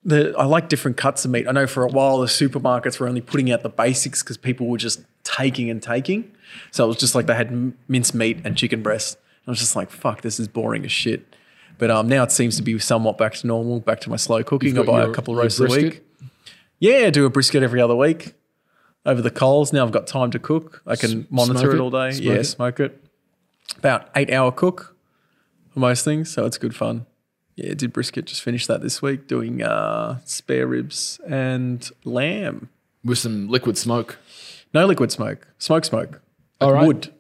the 0.05 0.34
I 0.38 0.44
like 0.47 0.68
different 0.68 0.97
cuts 0.97 1.24
of 1.24 1.30
meat. 1.30 1.47
I 1.47 1.52
know 1.52 1.66
for 1.66 1.82
a 1.84 1.88
while 1.88 2.18
the 2.18 2.26
supermarkets 2.26 2.98
were 2.98 3.06
only 3.09 3.20
putting 3.20 3.51
out 3.52 3.62
the 3.62 3.68
basics 3.68 4.22
because 4.22 4.36
people 4.36 4.66
were 4.66 4.78
just 4.78 5.01
taking 5.24 5.68
and 5.70 5.82
taking. 5.82 6.30
So 6.70 6.84
it 6.84 6.88
was 6.88 6.97
just 6.97 7.14
like 7.14 7.26
they 7.26 7.34
had 7.34 7.48
m- 7.48 7.76
minced 7.88 8.14
meat 8.14 8.38
and 8.44 8.56
chicken 8.56 8.82
breast. 8.82 9.18
I 9.47 9.51
was 9.51 9.59
just 9.59 9.77
like, 9.77 9.90
fuck, 9.90 10.23
this 10.23 10.40
is 10.40 10.48
boring 10.48 10.85
as 10.85 10.93
shit. 10.93 11.35
But 11.78 11.90
um, 11.90 12.09
now 12.09 12.23
it 12.23 12.32
seems 12.32 12.56
to 12.56 12.62
be 12.62 12.78
somewhat 12.78 13.18
back 13.18 13.35
to 13.35 13.47
normal, 13.47 13.81
back 13.81 14.01
to 14.01 14.10
my 14.10 14.16
slow 14.16 14.43
cooking. 14.43 14.78
I 14.78 14.82
buy 14.82 15.02
your- 15.02 15.10
a 15.10 15.14
couple 15.14 15.35
of 15.35 15.39
roasts 15.43 15.60
a 15.60 15.66
week. 15.66 16.02
Yeah, 16.78 17.06
I 17.06 17.10
do 17.10 17.24
a 17.27 17.31
brisket 17.31 17.62
every 17.62 17.81
other 17.81 17.94
week 17.97 18.35
over 19.05 19.23
the 19.23 19.31
coals. 19.31 19.73
Now 19.73 19.85
I've 19.85 19.93
got 19.93 20.06
time 20.06 20.31
to 20.32 20.39
cook. 20.39 20.82
I 20.86 20.97
can 20.97 21.20
S- 21.23 21.27
monitor 21.31 21.70
it 21.73 21.74
it? 21.77 21.81
all 21.81 21.90
day. 21.90 22.10
Smoke 22.12 22.24
yeah, 22.27 22.32
it? 22.35 22.44
smoke 22.44 22.81
it. 22.81 23.05
About 23.78 24.09
eight 24.16 24.31
hour 24.32 24.51
cook 24.52 24.97
for 25.70 25.81
most 25.81 26.05
things, 26.05 26.31
so 26.32 26.44
it's 26.47 26.59
good 26.59 26.74
fun. 26.74 27.06
Yeah, 27.56 27.73
did 27.74 27.93
brisket. 27.93 28.27
Just 28.27 28.43
finished 28.43 28.68
that 28.68 28.82
this 28.82 29.01
week, 29.01 29.27
doing 29.27 29.62
uh, 29.62 30.18
spare 30.24 30.66
ribs 30.66 31.18
and 31.27 31.89
lamb. 32.05 32.68
With 33.05 33.18
some 33.18 33.48
liquid 33.48 33.78
smoke. 33.78 34.18
No 34.74 34.85
liquid 34.86 35.10
smoke, 35.12 35.47
smoke 35.59 35.85
smoke. 35.86 36.20
All 36.60 36.68
Like 36.73 36.77
right. 36.81 36.86
wood, 36.86 37.14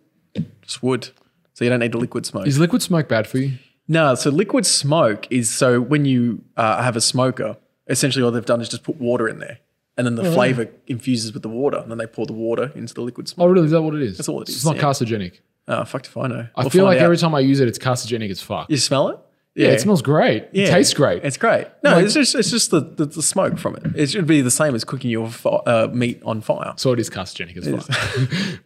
just 0.62 0.82
wood. 0.82 1.10
So 1.56 1.64
you 1.64 1.70
don't 1.70 1.80
need 1.80 1.92
the 1.92 1.96
liquid 1.98 2.26
smoke. 2.26 2.46
Is 2.46 2.58
liquid 2.58 2.82
smoke 2.82 3.08
bad 3.08 3.26
for 3.26 3.38
you? 3.38 3.52
No, 3.88 4.14
so 4.14 4.28
liquid 4.28 4.66
smoke 4.66 5.26
is 5.30 5.48
so 5.48 5.80
when 5.80 6.04
you 6.04 6.44
uh, 6.54 6.82
have 6.82 6.96
a 6.96 7.00
smoker, 7.00 7.56
essentially 7.86 8.22
all 8.22 8.30
they've 8.30 8.44
done 8.44 8.60
is 8.60 8.68
just 8.68 8.82
put 8.82 8.96
water 8.96 9.26
in 9.26 9.38
there, 9.38 9.60
and 9.96 10.06
then 10.06 10.16
the 10.16 10.30
flavor 10.32 10.68
infuses 10.86 11.32
with 11.32 11.42
the 11.42 11.48
water, 11.48 11.78
and 11.78 11.90
then 11.90 11.96
they 11.96 12.06
pour 12.06 12.26
the 12.26 12.34
water 12.34 12.70
into 12.74 12.92
the 12.92 13.00
liquid 13.00 13.26
smoke. 13.26 13.46
Oh, 13.46 13.48
really? 13.50 13.64
Is 13.64 13.70
that 13.70 13.80
what 13.80 13.94
it 13.94 14.02
is? 14.02 14.18
That's 14.18 14.28
all 14.28 14.42
it 14.42 14.50
It's 14.50 14.66
not 14.66 14.76
yeah. 14.76 14.82
carcinogenic. 14.82 15.40
Oh, 15.66 15.82
fuck 15.86 16.04
if 16.04 16.14
I 16.18 16.26
know. 16.26 16.46
I 16.54 16.60
We'll 16.60 16.68
feel 16.68 16.84
like 16.84 16.98
out. 16.98 17.04
every 17.04 17.16
time 17.16 17.34
I 17.34 17.40
use 17.40 17.58
it, 17.60 17.68
it's 17.68 17.78
carcinogenic 17.78 18.30
as 18.30 18.42
fuck. 18.42 18.68
you 18.68 18.76
smell 18.76 19.08
it. 19.08 19.18
Yeah, 19.56 19.68
it 19.68 19.80
smells 19.80 20.02
great. 20.02 20.48
It 20.52 20.66
tastes 20.66 20.92
great. 20.92 21.24
It's 21.24 21.38
great. 21.38 21.66
No, 21.82 21.92
Like- 21.92 22.04
it's 22.04 22.12
just 22.14 22.34
it's 22.34 22.50
just 22.50 22.70
the, 22.70 22.80
the, 22.80 23.06
the 23.06 23.22
smoke 23.22 23.58
from 23.58 23.74
it. 23.76 23.84
It 23.96 24.10
should 24.10 24.26
be 24.26 24.42
the 24.42 24.50
same 24.50 24.74
as 24.74 24.84
cooking 24.84 25.10
your 25.10 25.28
fi- 25.30 25.62
uh, 25.66 25.88
meat 25.92 26.20
on 26.26 26.42
fire. 26.42 26.74
so 26.76 26.92
it 26.92 27.00
is 27.00 27.08
carcinogenic 27.08 27.56
as 27.56 27.66
fuck. 27.66 27.88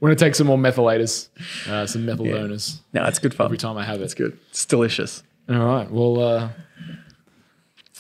We're 0.01 0.09
going 0.09 0.17
to 0.19 0.25
take 0.25 0.35
some 0.35 0.49
more 0.49 0.59
methylators, 0.59 1.29
uh, 1.69 1.87
some 1.87 2.05
methyl 2.07 2.27
Yeah. 2.27 2.35
donors 2.39 2.81
No, 2.93 3.05
it's 3.05 3.21
good 3.21 3.33
fun. 3.35 3.45
every 3.47 3.59
time 3.59 3.77
I 3.79 3.85
have 3.85 4.01
it. 4.01 4.05
It's 4.05 4.15
good. 4.15 4.37
It's 4.51 4.67
delicious. 4.67 5.23
All 5.49 5.57
right. 5.65 5.89
Well, 5.91 6.21
uh, 6.21 6.49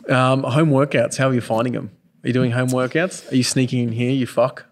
Um, 0.08 0.42
home 0.42 0.70
workouts. 0.70 1.16
How 1.16 1.28
are 1.28 1.34
you 1.34 1.40
finding 1.40 1.74
them? 1.74 1.90
Are 2.24 2.28
you 2.28 2.32
doing 2.32 2.50
home 2.50 2.70
workouts? 2.70 3.30
Are 3.30 3.36
you 3.36 3.44
sneaking 3.44 3.80
in 3.84 3.92
here? 3.92 4.10
You 4.10 4.26
fuck. 4.26 4.66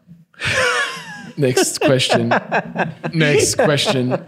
next 1.37 1.81
question. 1.81 2.29
next 3.13 3.55
question. 3.55 4.19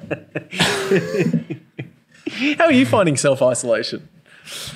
How 2.58 2.64
are 2.64 2.72
you 2.72 2.86
finding 2.86 3.16
self 3.16 3.42
isolation? 3.42 4.08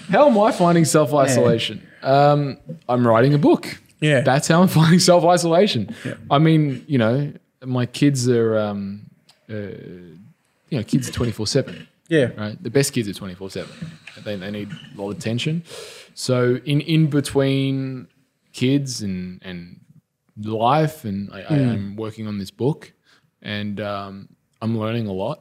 How 0.09 0.29
am 0.29 0.39
I 0.39 0.53
finding 0.53 0.85
self 0.85 1.13
isolation? 1.15 1.87
Um, 2.03 2.59
I'm 2.89 3.07
writing 3.07 3.35
a 3.35 3.39
book. 3.39 3.81
Yeah. 4.01 4.21
That's 4.21 4.49
how 4.49 4.63
I'm 4.63 4.69
finding 4.81 5.01
self 5.01 5.25
isolation. 5.25 5.95
I 6.31 6.39
mean, 6.39 6.85
you 6.87 6.99
know, 6.99 7.33
my 7.65 7.87
kids 7.87 8.29
are, 8.29 8.59
um, 8.59 9.07
uh, 9.49 9.55
you 9.55 10.79
know, 10.79 10.83
kids 10.83 11.09
are 11.09 11.13
24 11.13 11.47
7. 11.47 11.89
Yeah. 12.09 12.31
right? 12.37 12.63
The 12.63 12.71
best 12.71 12.93
kids 12.93 13.09
are 13.09 13.15
24 13.15 13.51
7. 13.51 13.73
They, 14.25 14.37
they 14.37 14.51
need 14.51 14.71
a 14.71 15.01
lot 15.01 15.11
of 15.11 15.19
attention. 15.19 15.65
So, 16.15 16.61
in, 16.65 16.81
in 16.83 17.09
between 17.09 18.09
kids 18.53 19.03
and, 19.03 19.41
and 19.43 19.81
life, 20.39 21.05
and 21.05 21.33
I, 21.33 21.43
I, 21.43 21.55
I'm 21.55 21.97
working 21.97 22.27
on 22.29 22.39
this 22.39 22.51
book, 22.51 22.93
and 23.43 23.81
um, 23.81 24.29
I'm 24.63 24.79
learning 24.79 25.07
a 25.07 25.13
lot, 25.13 25.41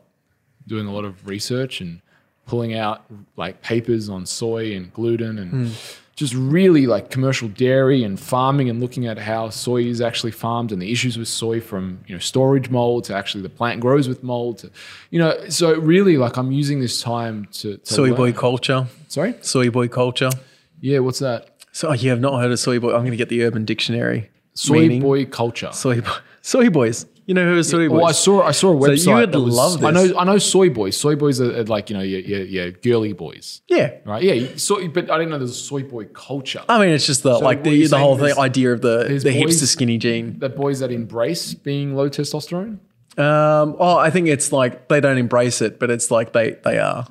doing 0.66 0.88
a 0.88 0.94
lot 0.94 1.06
of 1.06 1.28
research 1.28 1.82
and 1.82 2.02
pulling 2.46 2.74
out 2.74 3.04
like 3.38 3.62
papers 3.62 4.10
on 4.10 4.26
soy 4.26 4.76
and 4.76 4.94
gluten 4.94 5.38
and 5.40 5.72
just 6.16 6.34
really 6.36 6.86
like 6.86 7.10
commercial 7.10 7.48
dairy 7.48 8.04
and 8.04 8.20
farming 8.20 8.70
and 8.70 8.80
looking 8.80 9.08
at 9.08 9.18
how 9.18 9.50
soy 9.50 9.82
is 9.84 10.00
actually 10.02 10.32
farmed 10.32 10.72
and 10.72 10.82
the 10.82 10.92
issues 10.92 11.18
with 11.18 11.28
soy 11.28 11.60
from 11.62 12.00
you 12.06 12.14
know 12.14 12.20
storage 12.20 12.70
mold 12.70 13.06
to 13.06 13.16
actually 13.16 13.42
the 13.42 13.50
plant 13.50 13.80
grows 13.80 14.08
with 14.08 14.22
mold 14.24 14.58
to 14.60 14.70
you 15.10 15.18
know 15.20 15.50
so 15.50 15.74
really 15.80 16.18
like 16.18 16.38
I'm 16.38 16.52
using 16.52 16.80
this 16.82 17.02
time 17.02 17.48
to, 17.54 17.78
to 17.78 17.94
Soy 17.94 18.14
boy 18.14 18.32
culture. 18.34 18.86
sorry 19.08 19.36
Soy 19.42 19.70
boy 19.70 19.88
culture. 19.88 20.30
yeah 20.82 21.00
what's 21.00 21.20
that 21.20 21.50
So 21.72 21.90
oh, 21.90 21.94
you 21.94 22.10
have 22.12 22.20
not 22.20 22.40
heard 22.42 22.52
of 22.52 22.60
soy 22.60 22.78
boy? 22.80 22.90
I'm 22.90 23.02
going 23.02 23.12
to 23.12 23.18
get 23.18 23.30
the 23.30 23.42
Urban 23.44 23.66
Dictionary. 23.66 24.30
Soy 24.54 24.82
meaning. 24.82 25.02
boy 25.02 25.26
culture. 25.26 25.72
Soy 25.72 26.02
boy. 26.02 26.18
Soy 26.44 26.70
boys. 26.70 27.08
You 27.26 27.34
know 27.34 27.46
who 27.46 27.58
are 27.58 27.64
soy 27.64 27.88
boys? 27.88 27.96
Well, 27.98 28.06
I 28.06 28.12
saw 28.12 28.42
I 28.44 28.52
saw 28.52 28.76
a 28.78 28.82
So 28.82 28.92
you 28.92 28.98
website. 29.18 29.34
would 29.34 29.36
was- 29.46 29.56
love 29.56 29.84
I 29.86 29.92
know 29.92 30.14
I 30.18 30.24
know 30.26 30.38
soy 30.38 30.70
boys. 30.70 30.98
Soy 30.98 31.16
boys 31.16 31.40
are, 31.40 31.60
are 31.60 31.64
like 31.64 31.90
you 31.90 31.96
know 31.98 32.02
your, 32.04 32.20
your, 32.20 32.42
your 32.44 32.72
girly 32.72 33.14
boys, 33.14 33.62
yeah. 33.68 33.96
right? 34.06 34.22
Yeah, 34.22 34.48
so, 34.58 34.86
but 34.90 35.10
I 35.10 35.18
didn't 35.18 35.30
know 35.32 35.38
there's 35.38 35.52
a 35.52 35.54
soy 35.54 35.84
boy 35.84 36.06
culture. 36.06 36.64
I 36.68 36.80
mean, 36.80 36.90
it's 36.90 37.06
just 37.06 37.24
the 37.24 37.38
like 37.40 37.64
the, 37.64 37.88
the 37.88 37.98
whole 37.98 38.18
thing, 38.18 38.38
idea 38.38 38.74
of 38.74 38.82
the 38.82 39.06
the 39.24 39.32
boys- 39.44 39.62
hipster 39.62 39.68
skinny 39.68 39.98
jean. 39.98 40.40
the 40.40 40.50
boys 40.50 40.80
that 40.80 40.92
embrace 40.92 41.54
being 41.54 41.96
low 41.96 42.10
testosterone. 42.10 42.80
Um, 43.16 43.76
oh, 43.80 43.96
I 43.98 44.10
think 44.10 44.28
it's 44.28 44.52
like 44.52 44.88
they 44.88 45.00
don't 45.00 45.18
embrace 45.20 45.62
it, 45.62 45.80
but 45.80 45.90
it's 45.92 46.10
like 46.12 46.34
they 46.34 46.58
they 46.64 46.78
are. 46.80 47.06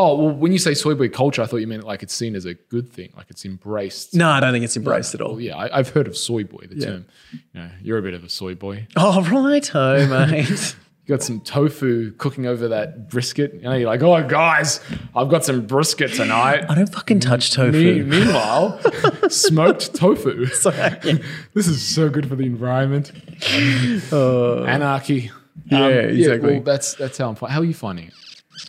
Oh 0.00 0.16
well, 0.16 0.30
when 0.32 0.52
you 0.52 0.58
say 0.58 0.74
soy 0.74 0.94
boy 0.94 1.08
culture, 1.08 1.42
I 1.42 1.46
thought 1.46 1.56
you 1.56 1.66
meant 1.66 1.82
like 1.82 2.04
it's 2.04 2.14
seen 2.14 2.36
as 2.36 2.44
a 2.44 2.54
good 2.54 2.88
thing, 2.88 3.12
like 3.16 3.26
it's 3.30 3.44
embraced. 3.44 4.14
No, 4.14 4.30
I 4.30 4.38
don't 4.38 4.52
think 4.52 4.64
it's 4.64 4.76
embraced 4.76 5.12
at 5.14 5.20
all. 5.20 5.32
Well, 5.32 5.40
yeah, 5.40 5.56
I, 5.56 5.80
I've 5.80 5.88
heard 5.88 6.06
of 6.06 6.16
soy 6.16 6.44
boy. 6.44 6.66
The 6.70 6.80
term. 6.80 7.06
You 7.32 7.40
know, 7.60 7.70
you're 7.82 7.98
a 7.98 8.02
bit 8.02 8.14
of 8.14 8.22
a 8.22 8.28
soy 8.28 8.54
boy. 8.54 8.86
Oh, 8.96 9.22
right, 9.24 9.68
oh, 9.74 10.06
mate. 10.06 10.76
You 11.08 11.14
got 11.14 11.22
some 11.22 11.40
tofu 11.40 12.12
cooking 12.18 12.44
over 12.44 12.68
that 12.68 13.08
brisket. 13.08 13.54
You 13.54 13.60
know, 13.62 13.72
you're 13.72 13.88
like, 13.88 14.02
oh 14.02 14.22
guys, 14.28 14.78
I've 15.16 15.30
got 15.30 15.42
some 15.42 15.66
brisket 15.66 16.12
tonight. 16.12 16.66
I 16.68 16.74
don't 16.74 16.92
fucking 16.92 17.20
touch 17.20 17.50
tofu. 17.50 17.72
Me- 17.72 18.02
meanwhile, 18.02 18.78
smoked 19.30 19.94
tofu. 19.94 20.44
So, 20.54 20.70
yeah. 20.70 20.98
This 21.54 21.66
is 21.66 21.80
so 21.80 22.10
good 22.10 22.28
for 22.28 22.36
the 22.36 22.44
environment. 22.44 23.10
Anarchy. 24.12 25.30
Um, 25.30 25.78
Yeah, 25.80 25.88
exactly. 25.88 26.52
well, 26.56 26.62
that's 26.62 26.92
that's 26.94 27.16
how 27.16 27.30
I'm. 27.30 27.36
How 27.36 27.60
are 27.60 27.64
you 27.64 27.72
finding 27.72 28.08
it? 28.08 28.14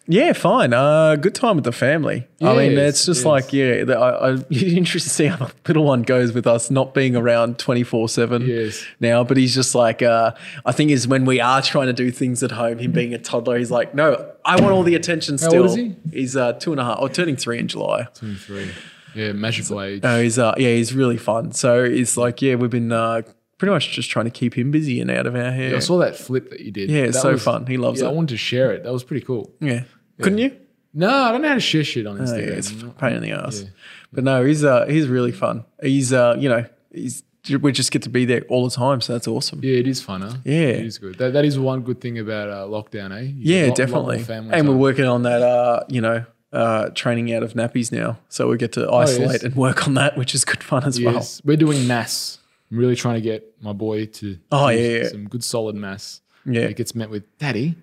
Yeah, 0.08 0.34
fine. 0.34 0.74
Uh, 0.74 1.16
good 1.16 1.36
time 1.36 1.56
with 1.56 1.66
the 1.66 1.72
family. 1.72 2.28
I 2.42 2.56
mean, 2.56 2.78
it's 2.78 3.06
just 3.06 3.20
yes. 3.20 3.26
like 3.26 3.54
yeah. 3.54 3.84
The, 3.84 3.98
I, 3.98 4.32
I, 4.32 4.38
you're 4.50 4.78
interested 4.78 5.10
to 5.10 5.16
see 5.16 5.26
how 5.26 5.38
the 5.38 5.52
little 5.68 5.84
one 5.84 6.04
goes 6.04 6.32
with 6.34 6.48
us 6.48 6.70
not 6.72 6.94
being 6.94 7.16
around 7.16 7.60
twenty 7.60 7.84
four 7.84 8.10
seven 8.10 8.46
Yes. 8.46 8.86
now. 9.00 9.24
But 9.24 9.38
he's 9.38 9.54
just 9.54 9.76
like 9.76 10.02
uh, 10.02 10.32
I 10.66 10.72
think 10.72 10.92
is 10.92 11.08
when 11.08 11.26
we 11.26 11.40
are 11.40 11.62
trying 11.62 11.88
to 11.88 11.94
do 11.94 12.12
things 12.12 12.44
at 12.44 12.52
home. 12.52 12.80
Him 12.80 12.92
being 12.92 13.14
a 13.14 13.20
toddler, 13.20 13.58
he's 13.58 13.72
like, 13.72 13.94
no, 13.94 14.32
I 14.46 14.60
want 14.60 14.74
all 14.74 14.84
the 14.84 14.96
attention. 14.96 15.38
How 15.38 15.50
Still, 15.50 15.62
old 15.64 15.72
is 15.72 15.76
he? 15.76 15.96
He's 16.12 16.36
uh, 16.36 16.54
two 16.54 16.72
and 16.72 16.80
a 16.80 16.84
half, 16.84 17.00
or 17.00 17.10
turning 17.10 17.36
three 17.36 17.60
in 17.60 17.68
July. 17.68 18.08
Three. 18.14 18.72
Yeah, 19.16 19.32
magical 19.32 19.82
age. 19.82 20.04
No, 20.04 20.22
he's 20.22 20.38
uh, 20.38 20.54
yeah, 20.58 20.70
he's 20.76 20.94
really 20.94 21.18
fun. 21.18 21.52
So 21.52 21.84
it's 21.84 22.16
like 22.16 22.42
yeah, 22.42 22.56
we've 22.56 22.70
been 22.70 22.92
uh, 22.92 23.24
pretty 23.60 23.72
much 23.72 23.92
just 23.92 24.10
trying 24.10 24.26
to 24.26 24.32
keep 24.32 24.56
him 24.58 24.72
busy 24.72 25.00
and 25.00 25.12
out 25.12 25.28
of 25.28 25.36
our 25.36 25.52
hair. 25.52 25.76
I 25.76 25.80
saw 25.80 26.00
that 26.00 26.16
flip 26.18 26.50
that 26.50 26.62
you 26.62 26.72
did. 26.72 26.90
Yeah, 26.90 27.04
it's 27.04 27.18
That 27.18 27.22
so 27.22 27.38
fun. 27.38 27.68
He 27.68 27.78
loves 27.78 28.02
yeah, 28.02 28.08
I 28.08 28.12
wanted 28.12 28.30
to 28.30 28.38
share 28.38 28.72
it. 28.72 28.84
That 28.84 28.92
was 28.92 29.04
pretty 29.04 29.24
cool. 29.26 29.54
Yeah, 29.62 29.84
couldn't 30.22 30.40
you? 30.40 30.58
No, 30.92 31.08
I 31.08 31.32
don't 31.32 31.44
know 31.44 31.50
how 31.50 31.54
to 31.54 31.60
share 31.60 31.84
shit 31.84 32.08
on 32.08 32.18
Oh, 32.20 32.24
Instagram. 32.24 32.48
yeah, 32.48 32.54
it's 32.54 32.72
a 32.72 32.88
pain 32.88 33.14
in 33.14 33.22
the 33.22 33.32
ass. 33.32 33.64
But 34.12 34.24
no, 34.24 34.44
he's 34.44 34.64
uh 34.64 34.88
he's 34.88 35.08
really 35.08 35.32
fun. 35.32 35.64
He's 35.84 36.12
uh 36.12 36.36
you 36.40 36.50
know 36.50 36.66
he's 36.92 37.22
we 37.62 37.72
just 37.72 37.92
get 37.92 38.02
to 38.04 38.10
be 38.10 38.26
there 38.26 38.42
all 38.50 38.68
the 38.68 38.76
time, 38.76 39.00
so 39.02 39.14
that's 39.14 39.28
awesome. 39.28 39.60
Yeah, 39.64 39.76
it 39.78 39.88
is 39.88 40.02
fun, 40.02 40.22
huh? 40.22 40.34
Yeah. 40.44 40.56
It 40.82 40.86
is 40.86 40.98
good. 40.98 41.18
That, 41.20 41.34
that 41.34 41.46
is 41.46 41.58
one 41.58 41.82
good 41.84 42.02
thing 42.02 42.20
about 42.20 42.50
uh, 42.50 42.66
lockdown, 42.68 43.16
eh? 43.18 43.22
You 43.22 43.34
Yeah, 43.38 43.62
lot- 43.62 43.68
lot 43.70 43.76
definitely. 43.78 44.20
family 44.24 44.54
And 44.54 44.68
we're 44.68 44.76
working 44.76 45.06
on 45.06 45.24
that 45.24 45.42
uh 45.42 45.84
you 45.90 46.02
know 46.02 46.26
uh 46.52 46.90
training 46.96 47.32
out 47.34 47.44
of 47.44 47.54
nappies 47.54 47.92
now, 47.92 48.18
so 48.28 48.50
we 48.50 48.58
get 48.58 48.72
to 48.74 48.92
isolate 48.92 49.30
Oh, 49.30 49.32
yes. 49.34 49.44
and 49.44 49.56
work 49.56 49.88
on 49.88 49.94
that, 49.94 50.18
which 50.18 50.34
is 50.34 50.44
good 50.44 50.64
fun 50.64 50.84
as 50.86 51.00
well. 51.00 51.24
We're 51.46 51.56
doing 51.56 51.86
mass. 51.88 52.39
I'm 52.72 52.78
really 52.78 52.96
trying 52.96 53.16
to 53.16 53.22
get 53.22 53.44
my 53.62 53.74
boy 53.74 54.06
to 54.06 54.38
Oh, 54.52 54.70
yeah, 54.70 54.80
yeah. 55.04 55.08
some 55.10 55.28
good 55.28 55.44
solid 55.44 55.76
mass. 55.76 56.22
Yeah. 56.46 56.62
it 56.64 56.76
gets 56.78 56.96
met 56.96 57.10
with 57.10 57.24
Daddy. 57.38 57.76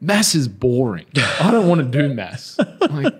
Mass 0.00 0.34
is 0.34 0.48
boring. 0.48 1.06
I 1.40 1.50
don't 1.50 1.68
want 1.68 1.80
to 1.80 1.98
do 2.02 2.12
mass. 2.12 2.58
Like, 2.90 3.14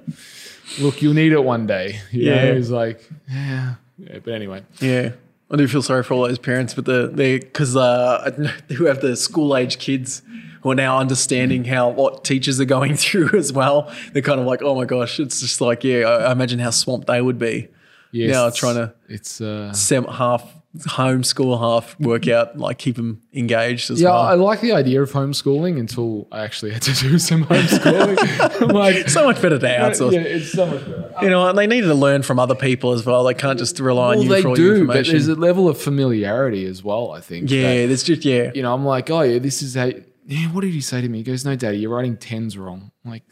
look, 0.80 1.02
you'll 1.02 1.14
need 1.14 1.32
it 1.32 1.42
one 1.42 1.66
day. 1.66 2.00
You 2.12 2.30
Yeah. 2.30 2.44
know, 2.44 2.54
he's 2.56 2.70
like, 2.70 3.08
yeah. 3.30 3.74
yeah. 3.98 4.18
But 4.22 4.34
anyway, 4.34 4.62
Yeah. 4.80 5.12
I 5.50 5.56
do 5.56 5.68
feel 5.68 5.82
sorry 5.82 6.02
for 6.02 6.14
all 6.14 6.22
those 6.26 6.38
parents, 6.38 6.74
but 6.74 6.84
the 6.86 7.10
they 7.12 7.38
because 7.38 7.76
uh, 7.76 8.30
who 8.76 8.86
have 8.86 9.00
the 9.00 9.14
school 9.16 9.56
age 9.56 9.78
kids 9.78 10.22
who 10.62 10.70
are 10.70 10.74
now 10.74 10.98
understanding 10.98 11.64
how 11.64 11.90
what 11.90 12.24
teachers 12.24 12.58
are 12.60 12.64
going 12.64 12.96
through 13.04 13.30
as 13.38 13.52
well. 13.52 13.92
They're 14.12 14.22
kind 14.22 14.40
of 14.40 14.46
like, 14.46 14.62
oh 14.62 14.74
my 14.74 14.84
gosh, 14.86 15.20
it's 15.20 15.40
just 15.40 15.60
like 15.60 15.84
yeah, 15.84 16.06
I, 16.08 16.14
I 16.28 16.32
imagine 16.32 16.58
how 16.58 16.70
swamped 16.70 17.06
they 17.06 17.20
would 17.20 17.38
be. 17.38 17.68
yes, 18.10 18.32
Now 18.32 18.50
trying 18.50 18.76
to 18.76 18.94
It's 19.08 19.40
uh, 19.40 19.72
sem- 19.74 20.04
half 20.04 20.50
homeschool, 20.78 21.58
half 21.58 21.98
workout, 22.00 22.58
like 22.58 22.78
keep 22.78 22.96
them 22.96 23.22
engaged 23.32 23.90
as 23.90 24.00
yeah. 24.00 24.10
well. 24.10 24.24
Yeah, 24.24 24.30
I 24.30 24.34
like 24.34 24.60
the 24.60 24.72
idea 24.72 25.02
of 25.02 25.12
homeschooling 25.12 25.78
until 25.78 26.26
I 26.32 26.42
actually 26.42 26.72
had 26.72 26.82
to 26.82 26.92
do 26.94 27.18
some 27.18 27.44
homeschooling. 27.44 28.72
Like, 28.74 29.08
so 29.08 29.24
much 29.24 29.40
better 29.40 29.58
to 29.58 29.66
outsource. 29.66 30.12
yeah, 30.12 30.20
it's 30.20 30.52
so 30.52 30.66
much 30.66 30.80
better. 30.80 31.12
You 31.22 31.30
know, 31.30 31.48
and 31.48 31.56
they 31.56 31.66
need 31.66 31.82
to 31.82 31.94
learn 31.94 32.22
from 32.22 32.38
other 32.38 32.54
people 32.54 32.92
as 32.92 33.04
well. 33.06 33.22
They 33.24 33.34
can't 33.34 33.58
just 33.58 33.78
rely 33.78 34.12
on 34.12 34.14
Well, 34.16 34.22
you 34.24 34.28
they 34.30 34.42
for 34.42 34.48
all 34.48 34.58
your 34.58 34.74
do, 34.74 34.86
but 34.86 34.96
information. 34.96 35.12
there's 35.12 35.28
a 35.28 35.34
level 35.34 35.68
of 35.68 35.80
familiarity 35.80 36.66
as 36.66 36.82
well. 36.82 37.12
I 37.12 37.20
think. 37.20 37.48
that- 37.48 37.54
yeah, 37.54 37.86
there's 37.86 38.02
just 38.02 38.24
yeah. 38.24 38.50
you 38.54 38.62
know, 38.62 38.74
I'm 38.74 38.84
like, 38.84 39.10
oh 39.10 39.20
yeah, 39.22 39.38
this 39.38 39.62
is 39.62 39.74
how. 39.74 39.90
Yeah, 40.26 40.46
what 40.48 40.62
did 40.62 40.72
he 40.72 40.80
say 40.80 41.00
to 41.02 41.08
me? 41.08 41.18
He 41.18 41.24
goes, 41.24 41.44
no, 41.44 41.54
daddy, 41.54 41.78
you're 41.78 41.94
writing 41.94 42.16
tens 42.16 42.56
wrong. 42.56 42.90
I'm 43.04 43.10
like, 43.10 43.24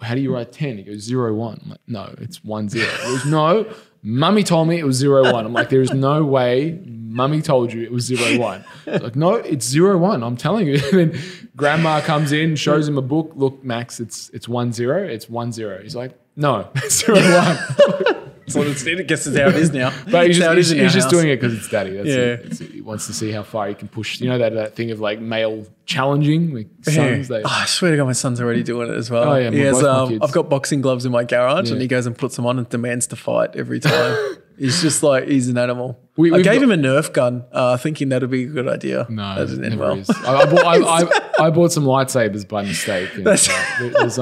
how 0.00 0.14
do 0.14 0.20
you 0.20 0.34
write 0.34 0.52
ten? 0.52 0.78
He 0.78 0.82
goes 0.82 1.00
zero 1.02 1.34
one. 1.34 1.60
I'm 1.62 1.70
like, 1.70 1.80
no, 1.86 2.14
it's 2.18 2.42
one 2.42 2.68
zero. 2.68 2.86
He 2.86 3.02
goes, 3.02 3.26
no, 3.26 3.72
mummy 4.04 4.44
told 4.44 4.68
me 4.68 4.78
it 4.78 4.84
was 4.84 4.96
zero 4.96 5.32
one. 5.32 5.46
I'm 5.46 5.52
like, 5.52 5.70
there 5.70 5.80
is 5.80 5.92
no 5.92 6.22
way. 6.24 6.78
Mummy 6.84 7.42
told 7.42 7.72
you 7.72 7.82
it 7.82 7.90
was 7.90 8.04
zero 8.04 8.38
one. 8.38 8.64
Like, 8.86 9.16
no, 9.16 9.34
it's 9.34 9.66
zero 9.66 9.96
one. 9.98 10.22
I'm 10.22 10.36
telling 10.36 10.68
you. 10.68 10.80
And 10.92 11.12
then 11.12 11.22
grandma 11.56 12.00
comes 12.00 12.30
in, 12.30 12.54
shows 12.54 12.86
him 12.86 12.98
a 12.98 13.02
book. 13.02 13.32
Look, 13.34 13.64
Max, 13.64 13.98
it's 13.98 14.30
it's 14.30 14.46
one 14.48 14.72
zero. 14.72 15.02
It's 15.02 15.28
one 15.28 15.50
zero. 15.50 15.82
He's 15.82 15.96
like, 15.96 16.12
no, 16.36 16.68
zero 16.88 17.16
one. 17.18 18.30
So 18.46 18.62
it's, 18.62 18.86
I 18.86 18.94
guess 19.02 19.26
it's 19.26 19.36
how 19.38 19.48
it 19.48 19.54
is 19.56 19.72
now. 19.72 19.92
But 20.10 20.26
he's 20.26 20.38
just, 20.38 20.56
he's, 20.56 20.70
he's 20.70 20.92
just 20.92 21.10
doing 21.10 21.28
it 21.28 21.36
because 21.36 21.54
it's 21.56 21.68
daddy. 21.68 21.92
That's 21.96 22.06
Yeah. 22.08 22.14
it. 22.14 22.40
It's- 22.46 22.58
he 22.58 22.80
wants 22.80 23.06
to 23.06 23.12
see 23.14 23.30
how 23.32 23.42
far 23.42 23.68
he 23.68 23.74
can 23.74 23.88
push. 23.88 24.20
You 24.20 24.28
know 24.28 24.38
that, 24.38 24.52
that 24.54 24.74
thing 24.76 24.90
of 24.90 25.00
like 25.00 25.18
male 25.20 25.66
challenging, 25.86 26.54
like 26.54 26.68
sons. 26.82 26.96
Yeah. 26.96 27.38
They, 27.38 27.42
Oh, 27.44 27.48
I 27.48 27.64
swear 27.66 27.90
to 27.92 27.96
God, 27.96 28.04
my 28.06 28.12
son's 28.12 28.40
already 28.40 28.62
doing 28.62 28.90
it 28.90 28.94
as 28.94 29.10
well. 29.10 29.32
Oh, 29.32 29.36
yeah, 29.36 29.50
has, 29.50 29.82
um. 29.82 30.18
I've 30.22 30.32
got 30.32 30.48
boxing 30.50 30.80
gloves 30.82 31.06
in 31.06 31.12
my 31.12 31.24
garage, 31.24 31.70
and 31.70 31.80
he 31.80 31.86
goes 31.88 32.06
and 32.06 32.16
puts 32.16 32.36
them 32.36 32.46
on 32.46 32.58
and 32.58 32.68
demands 32.68 33.06
to 33.08 33.16
fight 33.16 33.56
every 33.56 33.80
time. 33.80 34.36
he's 34.58 34.80
just 34.82 35.02
like 35.02 35.26
he's 35.28 35.48
an 35.48 35.58
animal. 35.58 35.98
We- 36.16 36.32
I 36.32 36.42
gave 36.42 36.60
got- 36.60 36.70
him 36.70 36.70
a 36.70 36.76
Nerf 36.76 37.12
gun, 37.12 37.44
uh, 37.52 37.76
thinking 37.76 38.08
that'd 38.10 38.30
be 38.30 38.44
a 38.44 38.46
good 38.46 38.68
idea. 38.68 39.06
no, 39.10 39.34
that 39.36 39.46
didn't 39.48 39.64
end 39.64 39.80
well. 39.80 39.98
is. 39.98 40.08
I, 40.10 40.36
I, 40.42 40.44
bought, 40.46 40.64
I, 40.64 40.76
I, 40.76 41.30
I 41.46 41.50
bought 41.50 41.72
some 41.72 41.84
lightsabers 41.84 42.46
by 42.46 42.62
mistake. 42.62 43.10
That's- 43.16 43.48
uh, 43.48 43.90
there's 43.98 44.16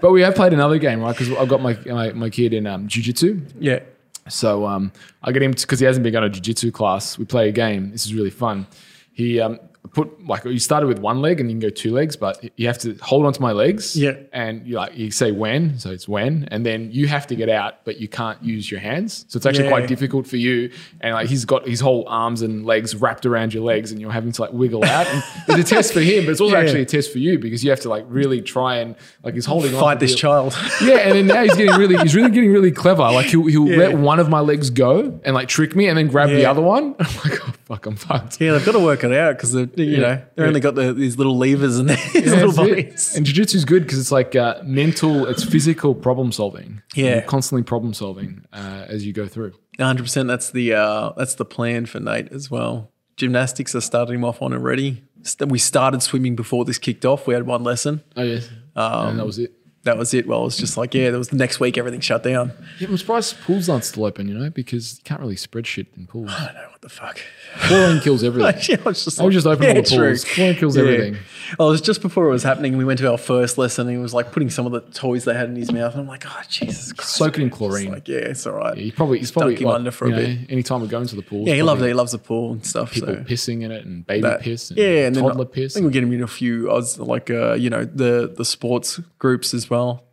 but 0.00 0.10
we 0.12 0.20
have 0.20 0.34
played 0.34 0.52
another 0.52 0.78
game, 0.78 1.00
right? 1.00 1.16
Because 1.16 1.32
I've 1.36 1.48
got 1.48 1.62
my, 1.62 1.76
my, 1.86 2.12
my 2.12 2.28
kid 2.30 2.52
in 2.52 2.66
um, 2.66 2.86
jiu-jitsu. 2.86 3.40
yeah, 3.58 3.80
So 4.28 4.66
um, 4.66 4.92
I 5.22 5.32
get 5.32 5.42
him 5.42 5.52
because 5.52 5.80
he 5.80 5.86
hasn't 5.86 6.04
been 6.04 6.12
going 6.12 6.24
to 6.24 6.28
jiu-jitsu 6.30 6.70
class. 6.70 7.16
We 7.18 7.24
play 7.24 7.48
a 7.48 7.52
game. 7.52 7.90
This 7.92 8.04
is 8.04 8.12
really 8.14 8.30
fun. 8.30 8.66
He 9.12 9.40
um, 9.40 9.58
put 9.92 10.26
like 10.26 10.44
you 10.44 10.58
started 10.58 10.86
with 10.86 10.98
one 10.98 11.20
leg 11.22 11.40
and 11.40 11.50
you 11.50 11.54
can 11.54 11.60
go 11.60 11.70
two 11.70 11.92
legs, 11.92 12.16
but 12.16 12.42
you 12.56 12.66
have 12.66 12.78
to 12.78 12.94
hold 13.02 13.26
onto 13.26 13.40
my 13.40 13.52
legs. 13.52 13.96
Yeah. 13.96 14.16
And 14.32 14.66
you 14.66 14.76
like 14.76 14.96
you 14.96 15.10
say 15.10 15.32
when, 15.32 15.78
so 15.78 15.90
it's 15.90 16.06
when, 16.08 16.48
and 16.50 16.64
then 16.64 16.90
you 16.92 17.06
have 17.08 17.26
to 17.28 17.34
get 17.36 17.48
out, 17.48 17.84
but 17.84 17.98
you 17.98 18.08
can't 18.08 18.42
use 18.42 18.70
your 18.70 18.80
hands. 18.80 19.24
So 19.28 19.36
it's 19.36 19.46
actually 19.46 19.64
Yeah. 19.64 19.70
quite 19.70 19.88
difficult 19.88 20.26
for 20.26 20.36
you. 20.36 20.70
And 21.00 21.14
like 21.14 21.28
he's 21.28 21.44
got 21.44 21.66
his 21.66 21.80
whole 21.80 22.04
arms 22.08 22.42
and 22.42 22.64
legs 22.66 22.94
wrapped 22.94 23.26
around 23.26 23.54
your 23.54 23.62
legs, 23.64 23.92
and 23.92 24.00
you're 24.00 24.12
having 24.12 24.32
to 24.32 24.42
like 24.42 24.52
wiggle 24.52 24.84
out. 24.84 25.06
And 25.06 25.22
it's 25.48 25.70
a 25.70 25.74
test 25.74 25.92
for 25.92 26.00
him, 26.00 26.24
but 26.26 26.32
it's 26.32 26.40
also 26.40 26.56
Yeah. 26.56 26.62
actually 26.62 26.82
a 26.82 26.86
test 26.86 27.12
for 27.12 27.18
you 27.18 27.38
because 27.38 27.62
you 27.64 27.70
have 27.70 27.80
to 27.80 27.88
like 27.88 28.04
really 28.08 28.40
try 28.42 28.76
and 28.78 28.94
like 29.22 29.34
he's 29.34 29.46
holding 29.46 29.74
on. 29.74 29.80
fight 29.80 30.00
this 30.00 30.14
child. 30.14 30.56
yeah, 30.82 30.96
and 30.98 31.14
then 31.14 31.26
now 31.26 31.42
he's 31.42 31.54
getting 31.56 31.74
really, 31.76 31.96
he's 31.98 32.14
really 32.14 32.30
getting 32.30 32.52
really 32.52 32.72
clever. 32.72 33.02
Like 33.02 33.26
he'll, 33.26 33.46
he'll 33.46 33.68
Yeah. 33.68 33.76
let 33.78 33.98
one 33.98 34.18
of 34.20 34.28
my 34.28 34.40
legs 34.40 34.70
go 34.70 35.20
and 35.24 35.34
like 35.34 35.48
trick 35.48 35.74
me, 35.74 35.88
and 35.88 35.96
then 35.96 36.08
grab 36.08 36.28
the 36.30 36.44
other 36.46 36.62
one. 36.62 36.94
I'm 37.00 37.06
like, 37.30 37.40
oh 37.48 37.52
fuck, 37.68 37.86
I'm 37.86 37.96
fucked. 37.96 38.40
yeah, 38.40 38.52
they've 38.52 38.64
got 38.64 38.72
to 38.72 38.78
work 38.80 39.04
it 39.04 39.12
out 39.12 39.36
because 39.36 39.54
you 39.54 39.68
Yeah. 39.76 39.98
know 39.98 40.14
they've 40.14 40.24
Yeah. 40.38 40.44
only 40.44 40.60
got 40.60 40.74
the, 40.74 40.92
these 40.92 41.16
little 41.18 41.36
levers 41.36 41.78
and 41.78 41.88
these 41.90 42.14
Yeah, 42.14 42.20
little 42.44 42.50
it. 42.50 42.56
bodies. 42.56 43.14
And 43.16 43.24
jiu-jitsu 43.26 43.56
is 43.58 43.64
good 43.64 43.82
because 43.84 43.98
it's 43.98 44.10
like 44.12 44.34
uh, 44.34 44.56
mental, 44.64 45.26
it's 45.26 45.44
physical 45.44 45.94
problem 45.94 46.32
solving. 46.32 46.82
Yeah. 46.94 47.12
You're 47.14 47.22
constantly 47.22 47.62
problem 47.62 47.92
solving 47.94 48.44
uh, 48.52 48.84
as 48.88 49.06
you 49.06 49.12
go 49.12 49.26
through. 49.28 49.52
100. 49.78 50.02
percent 50.02 50.26
That's 50.28 50.50
the 50.50 50.74
uh, 50.74 51.12
that's 51.16 51.34
the 51.36 51.44
plan 51.44 51.86
for 51.86 52.00
Nate 52.00 52.32
as 52.32 52.50
well. 52.50 52.90
Gymnastics 53.16 53.74
I 53.74 53.80
started 53.80 54.14
him 54.14 54.24
off 54.24 54.40
on 54.42 54.52
already. 54.52 55.04
We 55.46 55.58
started 55.58 56.02
swimming 56.02 56.36
before 56.36 56.64
this 56.64 56.78
kicked 56.78 57.04
off. 57.04 57.26
We 57.26 57.34
had 57.34 57.46
one 57.46 57.64
lesson. 57.64 58.02
Oh 58.16 58.22
yes, 58.22 58.48
Um, 58.76 59.08
and 59.08 59.18
that 59.18 59.26
was 59.26 59.38
it. 59.40 59.52
That 59.84 59.96
was 59.96 60.12
it. 60.12 60.26
Well, 60.26 60.40
it 60.42 60.44
was 60.44 60.56
just 60.56 60.76
like 60.76 60.92
yeah, 60.94 61.10
there 61.10 61.18
was 61.18 61.28
the 61.28 61.36
next 61.36 61.60
week 61.60 61.78
everything 61.78 62.00
shut 62.00 62.22
down. 62.22 62.52
Yeah, 62.78 62.88
I'm 62.88 62.98
surprised 62.98 63.40
pools 63.42 63.68
aren't 63.68 63.84
still 63.84 64.04
open. 64.04 64.28
You 64.28 64.34
know, 64.34 64.50
because 64.50 64.98
you 64.98 65.04
can't 65.04 65.20
really 65.20 65.36
spread 65.36 65.66
shit 65.66 65.86
in 65.96 66.06
pools. 66.06 66.30
I 66.30 66.46
don't 66.46 66.54
know 66.54 66.68
what 66.70 66.80
the 66.82 66.88
fuck. 66.88 67.20
Chlorine 67.60 68.00
kills 68.00 68.22
everything. 68.24 68.60
yeah, 68.68 68.82
I 68.84 68.88
was 68.88 69.04
just 69.04 69.20
I 69.20 69.24
would 69.24 69.32
just 69.32 69.46
open 69.46 69.66
all 69.68 69.74
the 69.74 69.82
true. 69.82 70.08
pools. 70.08 70.24
Chlorine 70.24 70.54
kills 70.56 70.76
everything. 70.76 71.16
Well, 71.58 71.68
it 71.68 71.72
was 71.72 71.80
just 71.80 72.02
before 72.02 72.26
it 72.26 72.30
was 72.30 72.42
happening. 72.42 72.76
We 72.76 72.84
went 72.84 72.98
to 72.98 73.10
our 73.10 73.16
first 73.18 73.56
lesson. 73.56 73.86
And 73.88 73.96
he 73.96 74.02
was 74.02 74.12
like 74.12 74.32
putting 74.32 74.50
some 74.50 74.66
of 74.66 74.72
the 74.72 74.80
toys 74.80 75.24
they 75.24 75.34
had 75.34 75.48
in 75.48 75.56
his 75.56 75.72
mouth. 75.72 75.92
And 75.92 76.02
I'm 76.02 76.08
like, 76.08 76.24
oh 76.26 76.42
Jesus 76.48 76.92
Christ! 76.92 77.14
Soak 77.14 77.38
it 77.38 77.42
in 77.42 77.50
chlorine. 77.50 77.92
Like, 77.92 78.08
yeah, 78.08 78.16
it's 78.18 78.46
all 78.46 78.54
right. 78.54 78.76
He 78.76 78.90
probably 78.90 79.18
he's 79.20 79.30
probably 79.30 79.54
Dunk 79.54 79.62
him 79.62 79.68
like, 79.68 79.76
under 79.76 79.90
for 79.92 80.06
a 80.06 80.10
know, 80.10 80.16
bit. 80.16 80.50
Anytime 80.50 80.82
we 80.82 80.88
go 80.88 81.00
into 81.00 81.16
the 81.16 81.22
pool, 81.22 81.46
yeah, 81.46 81.54
he 81.54 81.62
loves 81.62 81.80
it. 81.80 81.86
He 81.86 81.94
loves 81.94 82.12
the 82.12 82.18
pool 82.18 82.52
and 82.52 82.66
stuff. 82.66 82.92
People 82.92 83.14
so. 83.14 83.20
pissing 83.22 83.62
in 83.62 83.70
it 83.70 83.86
and 83.86 84.06
baby 84.06 84.22
that- 84.22 84.40
piss. 84.40 84.70
And 84.70 84.78
yeah, 84.78 85.06
and 85.06 85.16
then 85.16 85.22
toddler 85.22 85.46
I 85.46 85.48
piss. 85.48 85.74
think 85.74 85.84
we're 85.84 85.90
getting 85.92 86.12
in 86.12 86.22
a 86.22 86.26
few. 86.26 86.70
I 86.70 86.74
was 86.74 86.98
like, 86.98 87.30
uh, 87.30 87.54
you 87.54 87.70
know, 87.70 87.84
the 87.84 88.34
the 88.36 88.44
sports 88.44 89.00
groups 89.18 89.54
as 89.54 89.67
well. 89.70 90.04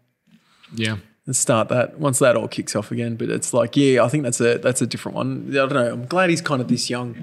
yeah, 0.73 0.97
and 1.25 1.35
start 1.35 1.69
that 1.69 1.99
once 1.99 2.19
that 2.19 2.35
all 2.35 2.47
kicks 2.47 2.75
off 2.75 2.91
again. 2.91 3.15
But 3.15 3.29
it's 3.29 3.53
like, 3.53 3.75
yeah, 3.75 4.03
I 4.03 4.09
think 4.09 4.23
that's 4.23 4.39
a 4.41 4.57
that's 4.57 4.81
a 4.81 4.87
different 4.87 5.15
one. 5.15 5.47
I 5.49 5.53
don't 5.53 5.73
know. 5.73 5.93
I'm 5.93 6.05
glad 6.05 6.29
he's 6.29 6.41
kind 6.41 6.61
of 6.61 6.67
this 6.67 6.89
young, 6.89 7.17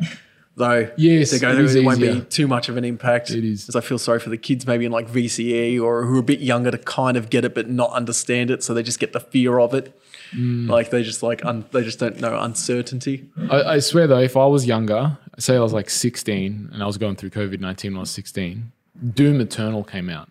though. 0.57 0.91
Yes, 0.97 1.31
to 1.31 1.39
go 1.39 1.51
it 1.51 1.55
through, 1.55 1.81
it 1.81 1.85
won't 1.85 2.01
be 2.01 2.21
too 2.23 2.47
much 2.47 2.69
of 2.69 2.77
an 2.77 2.85
impact. 2.85 3.31
It 3.31 3.45
is. 3.45 3.63
because 3.63 3.77
I 3.77 3.81
feel 3.81 3.99
sorry 3.99 4.19
for 4.19 4.31
the 4.31 4.39
kids, 4.39 4.67
maybe 4.67 4.85
in 4.85 4.93
like 4.93 5.09
VCE 5.09 5.81
or 5.81 6.05
who 6.05 6.17
are 6.17 6.21
a 6.21 6.23
bit 6.23 6.41
younger 6.41 6.71
to 6.71 6.79
kind 6.79 7.17
of 7.17 7.31
get 7.31 7.45
it 7.45 7.55
but 7.55 7.69
not 7.69 7.91
understand 7.93 8.51
it, 8.51 8.63
so 8.63 8.75
they 8.75 8.83
just 8.83 8.99
get 8.99 9.13
the 9.13 9.21
fear 9.21 9.59
of 9.59 9.75
it. 9.75 9.99
Mm. 10.35 10.69
Like 10.69 10.91
they 10.91 11.03
just 11.03 11.23
like 11.23 11.45
un- 11.45 11.67
they 11.73 11.83
just 11.83 11.99
don't 11.99 12.21
know 12.21 12.39
uncertainty. 12.41 13.29
I, 13.51 13.63
I 13.63 13.79
swear 13.79 14.07
though, 14.07 14.19
if 14.19 14.37
I 14.37 14.47
was 14.47 14.67
younger, 14.67 15.19
say 15.39 15.57
I 15.57 15.61
was 15.61 15.73
like 15.73 15.91
16 15.91 16.71
and 16.73 16.83
I 16.83 16.87
was 16.87 16.99
going 16.99 17.17
through 17.17 17.31
COVID 17.31 17.61
19 17.61 17.93
when 17.93 17.99
I 17.99 18.01
was 18.01 18.11
16, 18.11 18.73
Doom 19.15 19.41
Eternal 19.41 19.85
came 19.85 20.09
out. 20.09 20.29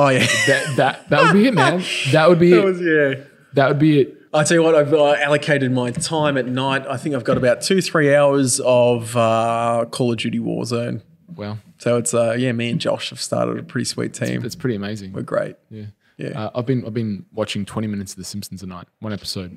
Oh 0.00 0.08
yeah, 0.08 0.26
That 0.46 0.76
that 0.76 1.08
that 1.10 1.22
would 1.24 1.32
be 1.32 1.48
it, 1.48 1.54
man. 1.54 1.82
That 2.12 2.28
would 2.28 2.38
be 2.38 2.50
that 2.52 2.60
it. 2.60 2.64
was 2.64 2.80
yeah. 2.80 3.24
That 3.54 3.68
would 3.68 3.78
be 3.78 4.00
it. 4.00 4.14
I 4.32 4.44
tell 4.44 4.56
you 4.58 4.62
what, 4.62 4.74
I've 4.74 4.92
uh, 4.92 5.14
allocated 5.14 5.72
my 5.72 5.90
time 5.90 6.36
at 6.36 6.46
night. 6.46 6.86
I 6.86 6.98
think 6.98 7.14
I've 7.14 7.24
got 7.24 7.38
about 7.38 7.62
two, 7.62 7.80
three 7.80 8.14
hours 8.14 8.60
of 8.60 9.16
uh, 9.16 9.86
Call 9.90 10.12
of 10.12 10.18
Duty 10.18 10.38
Warzone. 10.38 11.00
Well, 11.34 11.58
So 11.78 11.96
it's 11.96 12.12
uh, 12.12 12.36
yeah, 12.38 12.52
me 12.52 12.68
and 12.70 12.78
Josh 12.80 13.08
have 13.10 13.20
started 13.20 13.58
a 13.58 13.62
pretty 13.62 13.86
sweet 13.86 14.12
team. 14.12 14.44
it's 14.44 14.54
pretty 14.54 14.76
amazing. 14.76 15.12
We're 15.14 15.22
great. 15.22 15.56
Yeah. 15.70 15.86
Yeah. 16.18 16.28
Uh, 16.44 16.50
I've 16.56 16.66
been 16.66 16.84
I've 16.86 16.92
been 16.94 17.24
watching 17.32 17.64
20 17.64 17.86
minutes 17.86 18.12
of 18.12 18.18
The 18.18 18.24
Simpsons 18.24 18.62
a 18.62 18.66
night, 18.66 18.86
one 19.00 19.12
episode. 19.12 19.56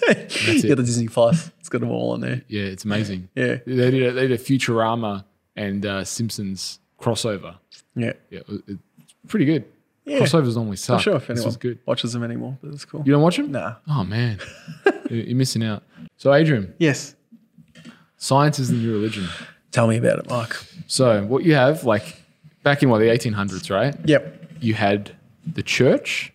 You 0.10 0.70
got 0.70 0.78
the 0.78 0.84
Disney 0.84 1.08
Plus. 1.08 1.52
It's 1.60 1.70
got 1.70 1.82
them 1.82 1.92
all 1.92 2.12
on 2.12 2.22
there. 2.22 2.42
Yeah, 2.48 2.64
it's 2.64 2.86
amazing. 2.86 3.28
Yeah. 3.36 3.58
They 3.66 3.92
did 3.92 4.04
a, 4.04 4.12
they 4.14 4.28
did 4.28 4.40
a 4.40 4.44
Futurama 4.44 5.26
and 5.56 5.86
uh, 5.86 6.04
Simpsons 6.06 6.80
crossover. 7.00 7.58
Yeah. 7.96 8.14
Yeah, 8.30 8.40
it- 8.48 8.80
pretty 9.28 9.46
good. 9.46 9.66
Yeah. 10.06 10.20
Crossovers 10.20 10.56
normally 10.56 10.78
suck. 10.78 10.96
Not 10.96 11.02
sure 11.02 11.16
if 11.16 11.28
this 11.28 11.38
anyone 11.40 11.46
was 11.48 11.58
good. 11.58 11.80
watches 11.86 12.14
them 12.14 12.24
anymore, 12.24 12.58
but 12.62 12.72
it's 12.74 12.86
cool. 12.86 13.04
You 13.06 13.12
don't 13.12 13.22
watch 13.22 13.38
them? 13.38 13.52
Nah. 13.52 13.76
Oh 13.90 14.04
man, 14.06 14.40
You're- 15.10 15.34
missing 15.34 15.64
out. 15.64 15.84
So 16.18 16.34
Adrian, 16.34 16.74
Yes. 16.80 17.16
science 18.18 18.60
is 18.60 18.70
the 18.70 18.76
new 18.78 18.94
religion. 18.94 19.28
Tell 19.72 19.88
me 19.88 19.98
about 19.98 20.20
it, 20.20 20.30
Mark. 20.30 20.64
So 20.88 21.24
what 21.26 21.44
you 21.44 21.56
have, 21.56 21.84
like 21.84 22.22
back 22.64 22.82
in 22.84 22.90
what 22.90 23.00
the 23.00 23.06
1800s, 23.08 23.70
right? 23.70 23.96
Yep. 24.06 24.46
You 24.62 24.74
had 24.74 25.12
the 25.46 25.62
church, 25.64 26.34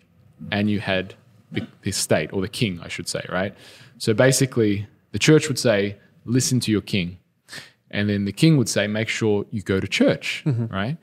and 0.51 0.71
you 0.71 0.81
had 0.81 1.15
the, 1.51 1.67
the 1.83 1.93
state 1.93 2.33
or 2.33 2.41
the 2.41 2.49
king, 2.49 2.79
I 2.83 2.89
should 2.89 3.09
say, 3.09 3.25
right? 3.31 3.55
So 3.99 4.15
basically, 4.15 4.87
the 5.13 5.19
church 5.19 5.49
would 5.49 5.59
say, 5.59 5.97
"Listen 6.25 6.61
to 6.61 6.71
your 6.71 6.81
king," 6.83 7.19
and 7.91 8.09
then 8.09 8.25
the 8.27 8.33
king 8.33 8.57
would 8.59 8.69
say, 8.69 8.87
"Make 8.87 9.09
sure 9.09 9.47
you 9.51 9.63
go 9.63 9.81
to 9.81 9.89
church," 9.89 10.43
mm-hmm. 10.47 10.67
right? 10.67 10.97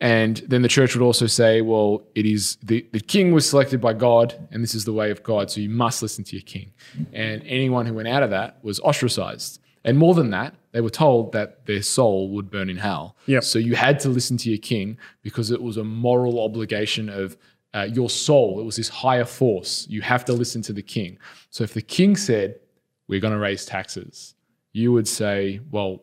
And 0.00 0.36
then 0.48 0.62
the 0.62 0.68
church 0.68 0.94
would 0.94 1.02
also 1.02 1.26
say, 1.26 1.62
well, 1.62 2.02
it 2.14 2.26
is 2.26 2.58
the, 2.62 2.86
the 2.92 3.00
king 3.00 3.32
was 3.32 3.48
selected 3.48 3.80
by 3.80 3.94
God, 3.94 4.34
and 4.50 4.62
this 4.62 4.74
is 4.74 4.84
the 4.84 4.92
way 4.92 5.10
of 5.10 5.22
God, 5.22 5.50
so 5.50 5.60
you 5.60 5.70
must 5.70 6.02
listen 6.02 6.22
to 6.24 6.36
your 6.36 6.42
king. 6.42 6.72
And 7.12 7.42
anyone 7.46 7.86
who 7.86 7.94
went 7.94 8.08
out 8.08 8.22
of 8.22 8.30
that 8.30 8.58
was 8.62 8.78
ostracized. 8.80 9.60
And 9.84 9.96
more 9.96 10.14
than 10.14 10.30
that, 10.30 10.54
they 10.72 10.80
were 10.80 10.90
told 10.90 11.32
that 11.32 11.64
their 11.64 11.80
soul 11.80 12.30
would 12.30 12.50
burn 12.50 12.68
in 12.68 12.76
hell. 12.76 13.16
Yep. 13.26 13.44
So 13.44 13.58
you 13.58 13.76
had 13.76 13.98
to 14.00 14.08
listen 14.10 14.36
to 14.38 14.50
your 14.50 14.58
king 14.58 14.98
because 15.22 15.50
it 15.50 15.62
was 15.62 15.76
a 15.76 15.84
moral 15.84 16.44
obligation 16.44 17.08
of 17.08 17.36
uh, 17.72 17.88
your 17.92 18.10
soul. 18.10 18.60
It 18.60 18.64
was 18.64 18.76
this 18.76 18.88
higher 18.88 19.24
force. 19.24 19.86
You 19.88 20.02
have 20.02 20.24
to 20.26 20.32
listen 20.32 20.60
to 20.62 20.72
the 20.72 20.82
king. 20.82 21.18
So 21.50 21.64
if 21.64 21.72
the 21.72 21.82
king 21.82 22.16
said, 22.16 22.58
we're 23.08 23.20
going 23.20 23.32
to 23.32 23.38
raise 23.38 23.64
taxes, 23.64 24.34
you 24.72 24.92
would 24.92 25.06
say, 25.06 25.60
well, 25.70 26.02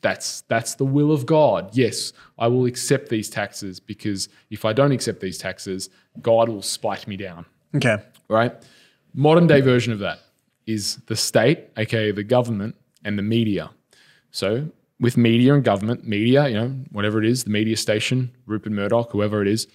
that's 0.00 0.42
that's 0.42 0.74
the 0.74 0.84
will 0.84 1.12
of 1.12 1.26
God. 1.26 1.70
Yes, 1.72 2.12
I 2.38 2.48
will 2.48 2.66
accept 2.66 3.08
these 3.08 3.30
taxes 3.30 3.80
because 3.80 4.28
if 4.50 4.64
I 4.64 4.72
don't 4.72 4.92
accept 4.92 5.20
these 5.20 5.38
taxes, 5.38 5.90
God 6.20 6.48
will 6.48 6.62
spite 6.62 7.06
me 7.06 7.16
down. 7.16 7.46
Okay. 7.74 7.98
Right? 8.28 8.52
Modern 9.14 9.46
day 9.46 9.60
version 9.60 9.92
of 9.92 9.98
that 10.00 10.20
is 10.66 10.96
the 11.06 11.16
state, 11.16 11.68
aka 11.76 12.10
the 12.10 12.24
government, 12.24 12.76
and 13.04 13.18
the 13.18 13.22
media. 13.22 13.70
So 14.30 14.68
with 15.00 15.16
media 15.16 15.54
and 15.54 15.64
government, 15.64 16.06
media, 16.06 16.48
you 16.48 16.54
know, 16.54 16.68
whatever 16.90 17.22
it 17.22 17.28
is, 17.28 17.44
the 17.44 17.50
media 17.50 17.76
station, 17.76 18.30
Rupert 18.46 18.72
Murdoch, 18.72 19.10
whoever 19.10 19.42
it 19.42 19.48
is, 19.48 19.66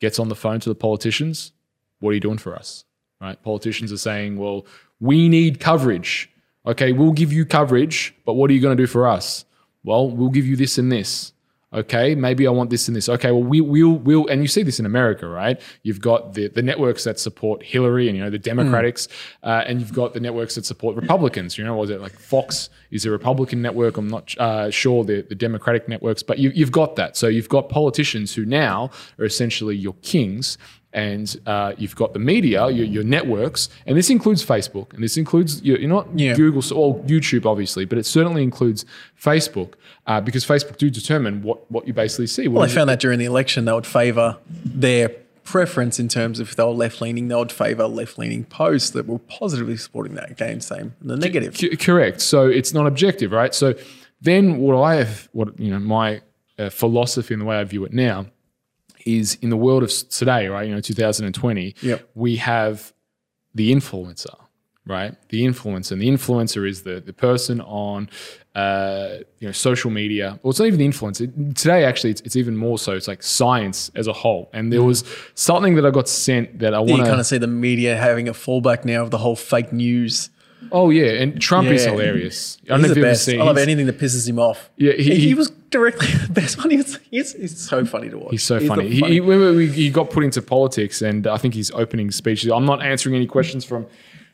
gets 0.00 0.18
on 0.18 0.28
the 0.28 0.34
phone 0.34 0.60
to 0.60 0.68
the 0.68 0.74
politicians. 0.74 1.52
What 2.00 2.10
are 2.10 2.14
you 2.14 2.20
doing 2.20 2.38
for 2.38 2.54
us? 2.54 2.84
Right? 3.20 3.40
Politicians 3.42 3.92
are 3.92 3.98
saying, 3.98 4.36
well, 4.36 4.66
we 5.00 5.28
need 5.28 5.60
coverage. 5.60 6.30
Okay, 6.66 6.92
we'll 6.92 7.12
give 7.12 7.32
you 7.32 7.44
coverage, 7.44 8.14
but 8.24 8.34
what 8.34 8.50
are 8.50 8.54
you 8.54 8.60
going 8.60 8.76
to 8.76 8.82
do 8.82 8.86
for 8.86 9.08
us? 9.08 9.44
Well, 9.88 10.10
we'll 10.10 10.28
give 10.28 10.46
you 10.46 10.54
this 10.54 10.76
and 10.76 10.92
this. 10.92 11.32
Okay, 11.72 12.14
maybe 12.14 12.46
I 12.46 12.50
want 12.50 12.68
this 12.68 12.88
and 12.88 12.96
this. 12.96 13.08
Okay, 13.08 13.30
well, 13.30 13.42
we, 13.42 13.62
we'll, 13.62 13.92
we'll, 13.92 14.26
and 14.28 14.42
you 14.42 14.48
see 14.48 14.62
this 14.62 14.78
in 14.78 14.84
America, 14.84 15.26
right? 15.26 15.58
You've 15.82 16.00
got 16.00 16.34
the, 16.34 16.48
the 16.48 16.60
networks 16.62 17.04
that 17.04 17.18
support 17.18 17.62
Hillary 17.62 18.06
and, 18.08 18.16
you 18.16 18.22
know, 18.22 18.28
the 18.28 18.38
Democrats, 18.38 19.08
uh, 19.42 19.64
and 19.66 19.80
you've 19.80 19.94
got 19.94 20.12
the 20.12 20.20
networks 20.20 20.54
that 20.56 20.66
support 20.66 20.96
Republicans. 20.96 21.56
You 21.56 21.64
know, 21.64 21.74
was 21.76 21.88
it 21.88 22.02
like 22.02 22.12
Fox 22.12 22.70
is 22.90 23.06
a 23.06 23.10
Republican 23.10 23.62
network? 23.62 23.96
I'm 23.96 24.08
not 24.08 24.36
uh, 24.38 24.70
sure 24.70 25.04
the, 25.04 25.22
the 25.22 25.34
Democratic 25.34 25.88
networks, 25.88 26.22
but 26.22 26.38
you, 26.38 26.50
you've 26.54 26.72
got 26.72 26.96
that. 26.96 27.16
So 27.16 27.26
you've 27.26 27.48
got 27.48 27.70
politicians 27.70 28.34
who 28.34 28.44
now 28.44 28.90
are 29.18 29.24
essentially 29.24 29.76
your 29.76 29.94
kings 30.02 30.58
and 30.92 31.36
uh, 31.46 31.74
you've 31.76 31.94
got 31.96 32.12
the 32.14 32.18
media, 32.18 32.68
your, 32.70 32.86
your 32.86 33.04
networks, 33.04 33.68
and 33.86 33.96
this 33.96 34.08
includes 34.10 34.44
Facebook, 34.44 34.92
and 34.94 35.02
this 35.02 35.16
includes 35.16 35.62
your, 35.62 35.78
you're 35.78 35.88
not 35.88 36.06
Yeah. 36.18 36.34
Google 36.34 36.62
or 36.76 36.98
YouTube, 37.04 37.44
obviously, 37.46 37.84
but 37.84 37.98
it 37.98 38.06
certainly 38.06 38.42
includes 38.42 38.84
Facebook 39.20 39.74
uh, 40.06 40.20
because 40.20 40.44
Facebook 40.46 40.78
do 40.78 40.88
determine 40.90 41.42
what, 41.42 41.70
what 41.70 41.86
you 41.86 41.92
basically 41.92 42.26
see. 42.26 42.48
What 42.48 42.54
Well, 42.54 42.62
I 42.62 42.66
is 42.66 42.72
it- 42.72 42.76
found 42.76 42.88
that 42.90 43.00
during 43.00 43.18
the 43.18 43.26
election, 43.26 43.64
they 43.66 43.72
would 43.72 43.86
favour 43.86 44.38
their 44.48 45.10
preference 45.44 45.98
in 45.98 46.08
terms 46.08 46.40
of 46.40 46.48
if 46.48 46.56
they 46.56 46.62
were 46.64 46.70
left 46.70 47.00
leaning, 47.00 47.28
they 47.28 47.34
would 47.34 47.52
favour 47.52 47.86
left 47.86 48.18
leaning 48.18 48.44
posts 48.44 48.90
that 48.90 49.06
were 49.06 49.18
positively 49.18 49.76
supporting 49.76 50.14
that 50.14 50.36
game, 50.36 50.60
same 50.60 50.94
the 51.00 51.16
negative. 51.16 51.56
C- 51.56 51.74
correct. 51.76 52.20
So 52.20 52.46
it's 52.46 52.72
not 52.74 52.86
objective, 52.86 53.32
right? 53.32 53.54
So 53.54 53.74
then 54.20 54.58
what 54.58 54.78
I 54.82 54.96
have, 54.96 55.28
what 55.32 55.58
you 55.58 55.70
know, 55.70 55.78
my 55.78 56.20
uh, 56.58 56.68
philosophy 56.70 57.32
and 57.34 57.40
the 57.40 57.46
way 57.46 57.56
I 57.56 57.64
view 57.64 57.84
it 57.84 57.92
now 57.92 58.26
is 59.16 59.36
in 59.42 59.50
the 59.50 59.56
world 59.56 59.82
of 59.82 59.90
today, 60.10 60.48
right? 60.48 60.66
You 60.68 60.74
know, 60.74 60.80
2020, 60.80 61.74
Yep. 61.82 62.08
we 62.14 62.36
have 62.36 62.92
the 63.54 63.72
influencer, 63.72 64.36
right? 64.86 65.14
The 65.30 65.44
influencer, 65.44 65.92
and 65.92 66.00
the 66.02 66.08
influencer 66.08 66.68
is 66.68 66.82
the 66.82 67.00
the 67.00 67.12
person 67.12 67.60
on, 67.62 68.08
uh, 68.54 69.18
you 69.40 69.46
know, 69.48 69.52
social 69.52 69.90
media. 69.90 70.38
Well, 70.42 70.50
it's 70.50 70.58
not 70.58 70.66
even 70.66 70.78
the 70.78 70.88
influencer 70.88 71.26
today. 71.56 71.84
Actually, 71.84 72.10
it's, 72.10 72.20
it's 72.22 72.36
even 72.36 72.56
more 72.56 72.78
so. 72.78 72.92
It's 72.92 73.08
like 73.08 73.22
science 73.22 73.90
as 73.94 74.06
a 74.06 74.12
whole. 74.12 74.50
And 74.52 74.72
there 74.72 74.82
was 74.82 75.04
something 75.34 75.74
that 75.76 75.86
I 75.86 75.90
got 75.90 76.08
sent 76.08 76.58
that 76.58 76.74
I 76.74 76.80
You 76.82 76.92
want 76.92 77.04
kind 77.06 77.20
of 77.20 77.26
see 77.26 77.38
the 77.38 77.46
media 77.46 77.96
having 77.96 78.28
a 78.28 78.32
fallback 78.32 78.84
now 78.84 79.02
of 79.02 79.10
the 79.10 79.18
whole 79.18 79.36
fake 79.36 79.72
news. 79.72 80.30
Oh 80.72 80.90
yeah, 80.90 81.22
and 81.22 81.40
Trump 81.40 81.68
is 81.68 81.84
Yeah. 81.84 81.92
hilarious. 81.92 82.58
I 82.64 82.68
don't 82.70 82.82
know 82.82 82.90
if 82.90 82.96
you've 82.96 83.06
ever 83.06 83.14
seen. 83.14 83.40
I 83.40 83.44
love 83.44 83.58
anything 83.58 83.86
that 83.86 83.98
pisses 83.98 84.28
him 84.28 84.38
off. 84.40 84.70
Yeah, 84.76 84.92
he- 84.92 85.14
he, 85.14 85.20
he- 85.28 85.34
was 85.34 85.50
directly 85.70 86.08
the 86.26 86.32
best 86.32 86.58
one. 86.58 86.70
He's, 86.70 86.98
he's, 87.10 87.32
he's 87.34 87.58
so 87.60 87.84
funny 87.84 88.08
to 88.10 88.18
watch. 88.18 88.30
He's 88.32 88.42
so 88.42 88.58
the 88.58 88.66
funny. 88.66 88.88
He, 88.88 89.00
he, 89.00 89.20
when 89.20 89.70
he 89.70 89.90
got 89.90 90.10
put 90.10 90.24
into 90.24 90.42
politics, 90.42 91.02
and 91.02 91.26
I 91.26 91.36
think 91.38 91.54
his 91.54 91.70
opening 91.72 92.10
speech. 92.10 92.46
I'm 92.46 92.64
not 92.66 92.82
answering 92.82 93.14
any 93.14 93.26
questions 93.26 93.64
from 93.64 93.86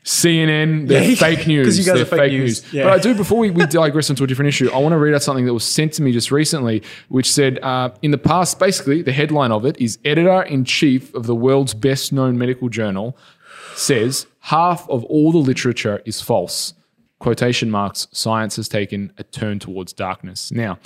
CNN. 0.03 0.87
They're 0.87 1.01
Yeah, 1.01 1.07
he- 1.07 1.15
fake 1.15 1.47
news. 1.47 1.77
you 1.79 1.83
guys 1.85 1.95
They're 1.95 2.19
are 2.19 2.27
fake 2.27 2.31
news. 2.31 2.71
Yeah. 2.73 2.83
But 2.83 2.93
I 2.93 2.99
do. 2.99 3.15
Before 3.15 3.39
we, 3.39 3.49
we 3.49 3.65
digress 3.65 4.09
into 4.09 4.23
a 4.23 4.27
different 4.27 4.49
issue, 4.49 4.69
I 4.71 4.77
want 4.77 4.93
to 4.93 4.97
read 4.97 5.13
out 5.15 5.23
something 5.23 5.45
that 5.45 5.53
was 5.53 5.63
sent 5.65 5.93
to 5.93 6.03
me 6.03 6.11
just 6.11 6.31
recently, 6.31 6.83
which 7.09 7.31
said, 7.31 7.59
uh, 7.59 7.89
in 8.01 8.11
the 8.11 8.17
past, 8.17 8.59
basically, 8.59 9.01
the 9.01 9.11
headline 9.11 9.51
of 9.51 9.65
it 9.65 9.79
is 9.81 9.97
editor 10.05 10.43
in 10.43 10.63
chief 10.63 11.13
of 11.15 11.25
the 11.25 11.35
world's 11.35 11.73
best 11.73 12.13
known 12.13 12.37
medical 12.37 12.69
journal 12.69 13.17
says 13.75 14.25
half 14.39 14.87
of 14.89 15.03
all 15.05 15.31
the 15.31 15.37
literature 15.39 16.01
is 16.05 16.21
false. 16.21 16.73
Quotation 17.19 17.71
marks, 17.71 18.07
science 18.11 18.55
has 18.57 18.69
taken 18.69 19.11
a 19.17 19.23
turn 19.23 19.57
towards 19.59 19.91
darkness. 19.91 20.51
Now, 20.51 20.77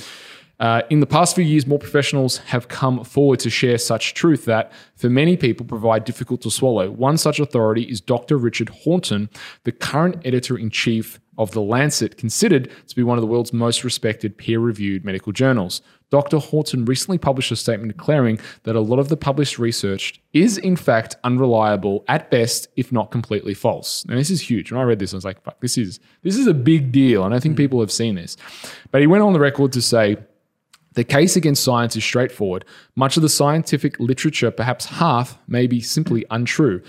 uh, 0.60 0.81
in 0.90 0.99
the 0.99 1.06
past 1.06 1.36
few 1.36 1.44
years, 1.44 1.65
more 1.65 1.80
professionals 1.80 2.38
have 2.40 2.68
come 2.68 3.03
forward 3.06 3.40
to 3.40 3.49
share 3.49 3.77
such 3.77 4.14
truth 4.14 4.44
that, 4.45 4.72
for 4.95 5.10
many 5.10 5.38
people, 5.38 5.65
provide 5.65 6.03
difficult 6.03 6.41
to 6.41 6.52
swallow. 6.52 6.91
One 6.91 7.18
such 7.18 7.40
authority 7.40 7.84
is 7.84 8.02
Dr. 8.02 8.38
Richard 8.38 8.69
Horton, 8.69 9.30
the 9.64 9.72
current 9.72 10.18
editor 10.26 10.57
in 10.57 10.69
chief 10.69 11.19
of 11.38 11.52
The 11.52 11.61
Lancet, 11.61 12.18
considered 12.18 12.69
to 12.88 12.95
be 12.95 13.03
one 13.03 13.18
of 13.18 13.22
the 13.22 13.27
world's 13.27 13.53
most 13.53 13.86
respected 13.86 14.38
peer 14.38 14.60
reviewed 14.60 15.06
medical 15.06 15.31
journals. 15.31 15.81
Dr. 16.10 16.40
Horton 16.40 16.84
recently 16.84 17.18
published 17.18 17.52
a 17.52 17.56
statement 17.56 17.95
declaring 17.95 18.40
that 18.64 18.76
a 18.76 18.81
lot 18.81 18.99
of 18.99 19.07
the 19.07 19.15
published 19.15 19.60
research 19.60 20.19
is, 20.34 20.57
in 20.57 20.76
fact, 20.76 21.15
unreliable 21.23 22.03
at 22.10 22.30
best, 22.30 22.68
if 22.76 22.91
not 22.91 23.11
completely 23.11 23.53
false. 23.53 24.03
And 24.10 24.18
this 24.18 24.30
is 24.30 24.41
huge. 24.41 24.72
When 24.72 24.81
I 24.81 24.84
read 24.84 24.99
this, 24.99 25.14
I 25.14 25.18
was 25.18 25.23
like, 25.23 25.41
fuck, 25.44 25.61
this 25.61 25.77
is, 25.77 26.02
this 26.23 26.36
is 26.36 26.48
a 26.48 26.53
big 26.53 26.91
deal. 26.91 27.23
And 27.23 27.34
I 27.34 27.40
think 27.40 27.56
people 27.56 27.80
have 27.80 27.91
seen 27.91 28.15
this. 28.15 28.36
But 28.91 29.02
he 29.02 29.07
went 29.07 29.23
on 29.23 29.34
the 29.34 29.40
record 29.40 29.72
to 29.73 29.81
say, 29.81 30.18
The 30.94 31.03
case 31.03 31.36
against 31.36 31.64
science 31.64 31.95
is 31.95 32.03
straightforward. 32.03 32.66
Much 32.95 33.16
of 33.16 33.22
the 33.24 33.30
scientific 33.30 33.99
literature, 33.99 34.52
perhaps 34.52 34.86
half, 34.86 35.38
may 35.48 35.68
be 35.68 35.82
simply 35.82 36.26
untrue. 36.32 36.82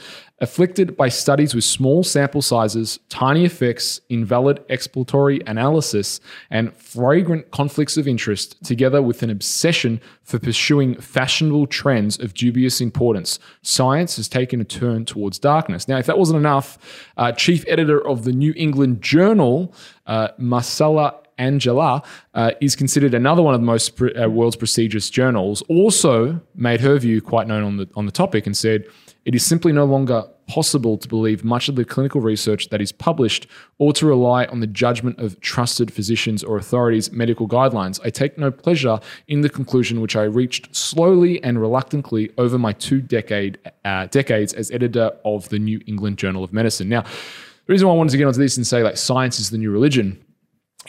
Afflicted 0.43 0.97
by 0.97 1.10
studies 1.10 1.55
with 1.55 1.64
small 1.64 2.02
sample 2.02 2.40
sizes, 2.40 2.98
tiny 3.10 3.44
effects, 3.44 4.01
invalid 4.09 4.64
exploratory 4.70 5.40
analysis, 5.47 6.18
and 6.48 6.74
fragrant 6.74 7.51
conflicts 7.51 7.98
of 7.98 8.09
interest, 8.09 8.56
together 8.64 9.02
with 9.02 9.22
an 9.22 9.28
obsession 9.28 10.01
for 10.22 10.39
pursuing 10.39 10.98
fashionable 10.98 11.66
trends 11.66 12.18
of 12.18 12.32
dubious 12.32 12.81
importance, 12.81 13.39
science 13.60 14.16
has 14.16 14.28
taken 14.28 14.62
a 14.62 14.64
turn 14.64 15.05
towards 15.05 15.39
darkness. 15.39 15.86
Now, 15.89 15.98
if 15.98 16.06
that 16.06 16.18
wasn't 16.18 16.39
enough, 16.39 16.78
uh, 17.18 17.32
chief 17.32 17.62
editor 17.68 18.01
of 18.09 18.24
the 18.24 18.32
New 18.32 18.55
England 18.56 19.02
Journal, 19.02 19.74
uh, 20.06 20.28
Marcella 20.39 21.19
Angela 21.40 22.02
uh, 22.34 22.52
is 22.60 22.76
considered 22.76 23.14
another 23.14 23.42
one 23.42 23.54
of 23.54 23.60
the 23.60 23.66
most 23.66 23.96
pre- 23.96 24.14
uh, 24.14 24.28
world's 24.28 24.56
prestigious 24.56 25.10
journals. 25.10 25.62
Also 25.68 26.40
made 26.54 26.80
her 26.80 26.96
view 26.98 27.20
quite 27.20 27.48
known 27.48 27.64
on 27.64 27.76
the 27.78 27.88
on 27.96 28.06
the 28.06 28.12
topic 28.12 28.46
and 28.46 28.56
said 28.56 28.84
it 29.24 29.34
is 29.34 29.44
simply 29.44 29.72
no 29.72 29.84
longer 29.84 30.24
possible 30.46 30.98
to 30.98 31.06
believe 31.06 31.44
much 31.44 31.68
of 31.68 31.76
the 31.76 31.84
clinical 31.84 32.20
research 32.20 32.70
that 32.70 32.80
is 32.80 32.90
published 32.90 33.46
or 33.78 33.92
to 33.92 34.04
rely 34.04 34.46
on 34.46 34.58
the 34.60 34.66
judgment 34.66 35.18
of 35.20 35.40
trusted 35.40 35.92
physicians 35.92 36.42
or 36.42 36.56
authorities' 36.56 37.12
medical 37.12 37.46
guidelines. 37.46 38.00
I 38.04 38.10
take 38.10 38.36
no 38.36 38.50
pleasure 38.50 38.98
in 39.28 39.42
the 39.42 39.48
conclusion 39.48 40.00
which 40.00 40.16
I 40.16 40.22
reached 40.22 40.74
slowly 40.74 41.42
and 41.44 41.60
reluctantly 41.60 42.32
over 42.36 42.58
my 42.58 42.72
two 42.72 43.00
decade 43.00 43.58
uh, 43.84 44.06
decades 44.06 44.52
as 44.52 44.70
editor 44.72 45.12
of 45.24 45.48
the 45.50 45.58
New 45.58 45.80
England 45.86 46.18
Journal 46.18 46.42
of 46.42 46.52
Medicine. 46.52 46.88
Now, 46.88 47.02
the 47.02 47.72
reason 47.72 47.86
why 47.86 47.94
I 47.94 47.96
wanted 47.96 48.10
to 48.10 48.16
get 48.16 48.26
onto 48.26 48.40
this 48.40 48.56
and 48.56 48.66
say 48.66 48.82
like 48.82 48.96
science 48.96 49.38
is 49.38 49.50
the 49.50 49.58
new 49.58 49.70
religion 49.70 50.20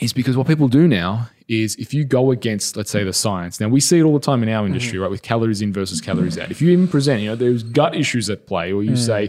is 0.00 0.12
because 0.12 0.36
what 0.36 0.46
people 0.46 0.68
do 0.68 0.88
now 0.88 1.28
is 1.48 1.74
if 1.76 1.92
you 1.92 2.04
go 2.04 2.30
against, 2.30 2.76
let's 2.76 2.90
say, 2.90 3.04
the 3.04 3.12
science. 3.12 3.60
Now 3.60 3.68
we 3.68 3.78
see 3.80 3.98
it 3.98 4.02
all 4.02 4.14
the 4.14 4.24
time 4.24 4.42
in 4.42 4.48
our 4.48 4.64
industry, 4.64 4.98
right, 4.98 5.10
with 5.10 5.22
calories 5.22 5.60
in 5.60 5.72
versus 5.72 6.00
calories 6.00 6.38
out. 6.38 6.50
If 6.50 6.62
you 6.62 6.70
even 6.70 6.88
present, 6.88 7.20
you 7.20 7.28
know, 7.28 7.36
there's 7.36 7.62
gut 7.62 7.94
issues 7.94 8.30
at 8.30 8.46
play, 8.46 8.72
or 8.72 8.82
you 8.82 8.96
say 8.96 9.26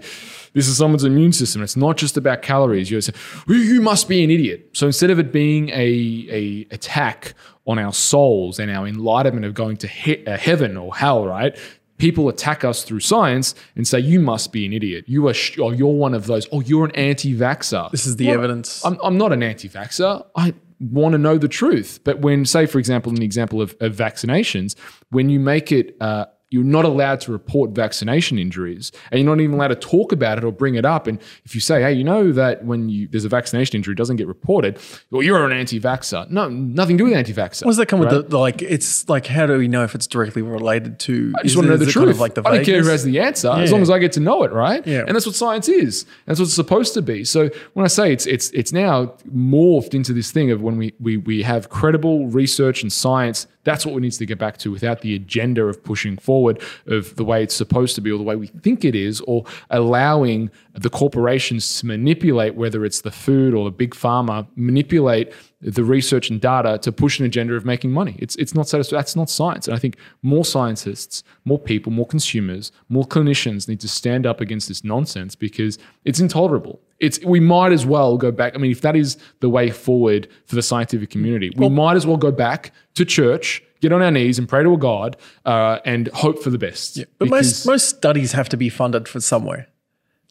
this 0.54 0.68
is 0.68 0.78
someone's 0.78 1.04
immune 1.04 1.34
system. 1.34 1.62
It's 1.64 1.76
not 1.76 1.98
just 1.98 2.16
about 2.16 2.42
calories. 2.42 2.90
You 2.90 3.02
say 3.02 3.14
you 3.48 3.82
must 3.82 4.08
be 4.08 4.24
an 4.24 4.32
idiot. 4.32 4.70
So 4.74 4.88
instead 4.88 5.10
of 5.10 5.20
it 5.20 5.32
being 5.34 5.70
a 5.70 6.28
a 6.30 6.68
attack 6.72 7.34
on 7.66 7.78
our 7.80 7.94
souls 7.94 8.58
and 8.60 8.72
our 8.72 8.88
enlightenment 8.88 9.46
of 9.46 9.54
going 9.54 9.78
to 9.78 9.88
he- 9.88 10.26
uh, 10.26 10.38
heaven 10.38 10.78
or 10.78 10.96
hell, 10.96 11.26
right? 11.26 11.58
People 12.04 12.28
attack 12.28 12.66
us 12.66 12.84
through 12.84 13.00
science 13.00 13.56
and 13.78 13.88
say 13.88 13.98
you 13.98 14.20
must 14.20 14.52
be 14.52 14.66
an 14.66 14.74
idiot. 14.74 15.06
You 15.08 15.30
are, 15.30 15.34
sh- 15.34 15.58
oh, 15.58 15.72
you're 15.72 15.88
one 15.88 16.14
of 16.14 16.26
those. 16.26 16.46
Oh, 16.52 16.60
you're 16.60 16.84
an 16.84 16.96
anti-vaxxer. 16.96 17.92
This 17.92 18.06
is 18.06 18.18
the 18.18 18.30
evidence. 18.30 18.84
I'm, 18.84 18.98
I'm 19.02 19.18
not 19.18 19.32
an 19.32 19.42
anti-vaxxer. 19.42 20.26
I 20.36 20.54
want 20.82 21.14
to 21.14 21.18
know 21.18 21.38
the 21.38 21.48
truth. 21.48 22.02
But 22.04 22.20
when, 22.20 22.46
say, 22.46 22.66
for 22.66 22.78
example, 22.78 23.10
in 23.14 23.16
the 23.16 23.26
example 23.26 23.62
of, 23.62 23.74
of 23.80 23.96
vaccinations, 23.96 24.76
when 25.12 25.30
you 25.30 25.40
make 25.40 25.72
it, 25.72 25.96
uh, 26.02 26.26
you're 26.54 26.64
not 26.64 26.86
allowed 26.86 27.20
to 27.20 27.32
report 27.32 27.72
vaccination 27.72 28.38
injuries, 28.38 28.92
and 29.10 29.20
you're 29.20 29.36
not 29.36 29.42
even 29.42 29.56
allowed 29.56 29.70
to 29.70 29.76
talk 29.76 30.12
about 30.12 30.38
it 30.38 30.44
or 30.44 30.52
bring 30.52 30.76
it 30.76 30.86
up. 30.86 31.08
And 31.08 31.20
if 31.46 31.56
you 31.56 31.62
say, 31.62 31.82
"Hey, 31.82 31.94
you 31.94 32.04
know 32.04 32.32
that 32.32 32.64
when 32.64 32.90
you 32.90 33.08
there's 33.08 33.26
a 33.26 33.30
vaccination 33.30 33.76
injury, 33.76 33.94
it 33.94 33.98
doesn't 33.98 34.18
get 34.18 34.28
reported," 34.28 34.78
well, 35.10 35.24
you're 35.24 35.44
an 35.44 35.52
anti-vaxxer. 35.52 36.30
No, 36.30 36.50
nothing 36.50 36.96
to 37.00 37.06
do 37.06 37.10
with 37.10 37.18
anti-vaxxer. 37.18 37.66
What 37.66 37.72
does 37.72 37.78
that 37.78 37.88
come 37.88 38.02
right? 38.02 38.14
with 38.14 38.30
the 38.30 38.38
like? 38.38 38.62
It's 38.62 39.10
like 39.10 39.26
how 39.26 39.48
do 39.48 39.58
we 39.58 39.68
know 39.68 39.84
if 39.84 39.96
it's 39.96 40.06
directly 40.06 40.44
related 40.44 41.00
to? 41.00 41.34
I 41.40 41.42
just 41.42 41.56
want 41.56 41.66
to 41.66 41.72
know 41.72 41.78
the 41.78 41.88
truth. 41.88 42.12
of 42.12 42.20
like 42.20 42.36
the 42.36 42.48
I 42.48 42.58
don't 42.58 42.66
care 42.66 42.84
who 42.84 42.90
has 42.90 43.04
the 43.04 43.20
answer, 43.20 43.50
as 43.50 43.72
long 43.72 43.82
as 43.82 43.90
I 43.90 43.98
get 43.98 44.12
to 44.12 44.20
know 44.20 44.44
it, 44.44 44.52
right? 44.52 44.86
Yeah. 44.86 45.06
And 45.08 45.16
that's 45.16 45.26
what 45.26 45.34
science 45.34 45.68
is. 45.68 46.06
That's 46.28 46.40
what 46.40 46.46
it's 46.46 46.54
supposed 46.54 46.94
to 46.94 47.02
be. 47.02 47.24
So 47.24 47.50
when 47.74 47.84
I 47.84 47.88
say 47.88 48.14
it's 48.14 48.28
it's 48.28 48.52
it's 48.52 48.72
now 48.72 49.16
morphed 49.36 49.96
into 49.96 50.14
this 50.14 50.30
thing 50.30 50.52
of 50.52 50.62
when 50.62 50.78
we 50.78 50.94
we 51.00 51.18
we 51.18 51.42
have 51.42 51.70
credible 51.70 52.28
research 52.28 52.84
and 52.84 52.94
science, 52.94 53.48
that's 53.64 53.86
what 53.86 53.96
we 53.96 54.02
need 54.02 54.12
to 54.12 54.26
get 54.26 54.38
back 54.38 54.58
to 54.58 54.72
without 54.72 55.02
the 55.02 55.16
agenda 55.16 55.64
of 55.64 55.84
pushing 55.84 56.18
forward 56.18 56.43
of 56.88 57.16
the 57.16 57.24
way 57.24 57.44
it's 57.44 57.56
supposed 57.56 57.96
to 57.96 58.02
be 58.02 58.12
or 58.12 58.18
the 58.18 58.24
way 58.24 58.36
we 58.36 58.48
think 58.48 58.84
it 58.86 58.96
is, 58.96 59.22
or 59.22 59.46
allowing 59.70 60.50
the 60.74 60.90
corporations 60.90 61.80
to 61.80 61.86
manipulate 61.86 62.56
whether 62.56 62.84
it's 62.86 63.02
the 63.02 63.12
food 63.12 63.54
or 63.54 63.66
the 63.66 63.72
big 63.72 63.94
pharma 63.94 64.48
manipulate 64.56 65.32
the 65.62 65.84
research 65.84 66.30
and 66.30 66.42
data 66.42 66.78
to 66.80 66.92
push 66.92 67.20
an 67.20 67.26
agenda 67.26 67.54
of 67.56 67.66
making 67.66 67.92
money. 67.92 68.16
It's 68.20 68.36
it's 68.36 68.54
not 68.54 68.68
satisfying. 68.68 69.00
That's 69.00 69.16
not 69.16 69.30
science. 69.30 69.68
And 69.68 69.76
I 69.76 69.80
think 69.80 69.98
more 70.22 70.44
scientists, 70.44 71.24
more 71.46 71.60
people, 71.60 71.92
more 71.92 72.06
consumers, 72.06 72.72
more 72.90 73.06
clinicians 73.06 73.68
need 73.68 73.80
to 73.80 73.88
stand 73.88 74.26
up 74.26 74.42
against 74.42 74.68
this 74.68 74.84
nonsense 74.84 75.36
because 75.36 75.78
it's 76.04 76.20
intolerable. 76.20 76.82
It's 77.00 77.24
we 77.24 77.40
might 77.40 77.72
as 77.72 77.86
well 77.86 78.18
go 78.18 78.32
back. 78.32 78.56
I 78.56 78.58
mean, 78.58 78.72
if 78.72 78.82
that 78.82 78.96
is 78.96 79.18
the 79.40 79.50
way 79.50 79.70
forward 79.72 80.28
for 80.46 80.56
the 80.56 80.62
scientific 80.62 81.10
community, 81.10 81.52
we 81.56 81.70
might 81.70 81.96
as 81.96 82.06
well 82.06 82.18
go 82.18 82.32
back 82.32 82.72
to 82.96 83.06
church, 83.06 83.64
get 83.84 83.92
on 83.94 84.02
our 84.02 84.12
knees 84.18 84.40
and 84.40 84.46
pray 84.54 84.64
to 84.64 84.74
a 84.74 84.78
God, 84.92 85.12
uh, 85.46 85.78
and 85.86 86.08
hope 86.24 86.38
for 86.44 86.50
the 86.50 86.58
best. 86.68 86.90
But 87.20 87.30
most 87.30 87.66
most 87.68 87.86
studies 87.98 88.32
have 88.40 88.48
to 88.50 88.58
be 88.58 88.70
funded 88.70 89.08
for 89.08 89.20
somewhere. 89.22 89.68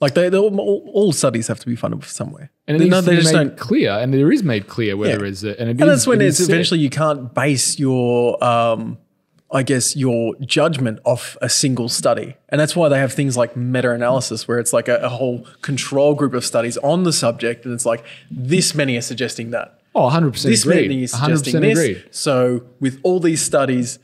Like 0.00 0.14
they, 0.14 0.28
all, 0.36 0.58
all 0.98 1.12
studies 1.12 1.46
have 1.46 1.60
to 1.60 1.66
be 1.72 1.76
funded 1.76 2.02
for 2.02 2.08
somewhere. 2.22 2.50
and 2.66 2.76
it 2.76 2.80
They- 2.80 2.88
no, 2.88 3.00
they 3.00 3.14
just 3.16 3.32
made 3.32 3.38
don't. 3.50 3.56
clear, 3.56 3.90
and 3.92 4.12
there 4.12 4.32
is 4.32 4.42
made 4.42 4.64
clear 4.66 4.96
whether 4.96 5.22
Yeah. 5.24 5.30
it's 5.30 5.44
a, 5.44 5.52
and, 5.60 5.70
And 5.70 5.80
is- 5.80 5.86
that's 5.86 6.06
when 6.08 6.20
it 6.20 6.26
it's 6.26 6.40
is 6.40 6.48
eventually 6.48 6.80
you 6.80 6.90
can't 6.90 7.32
base 7.34 7.78
your, 7.78 8.42
um, 8.42 8.98
I 9.60 9.62
guess, 9.62 9.94
your 10.04 10.34
judgment 10.40 10.98
off 11.04 11.36
a 11.42 11.48
single 11.48 11.88
study. 11.88 12.34
And 12.48 12.58
that's 12.60 12.74
why 12.74 12.88
they 12.88 12.98
have 12.98 13.12
things 13.12 13.36
like 13.36 13.54
meta 13.56 13.90
analysis, 13.92 14.48
where 14.48 14.58
it's 14.58 14.72
like 14.72 14.88
a, 14.88 14.96
a 14.96 15.08
whole 15.10 15.46
control 15.60 16.14
group 16.14 16.34
of 16.34 16.44
studies 16.44 16.76
on 16.78 17.02
the 17.04 17.12
subject. 17.12 17.64
And 17.66 17.72
it's 17.74 17.86
like 17.86 18.02
this 18.30 18.74
many 18.74 18.96
are 18.96 19.02
suggesting 19.12 19.50
that. 19.50 19.78
Oh, 19.94 20.04
100 20.04 20.32
percent 20.32 20.52
This 20.52 20.64
agreed. 20.64 20.88
many 20.88 21.02
is 21.04 21.12
100 21.12 21.36
suggesting 21.38 21.60
this. 21.62 21.78
agreed. 21.78 22.04
So 22.10 22.64
with 22.80 22.98
all 23.02 23.20
these 23.20 23.42
studies, 23.42 23.98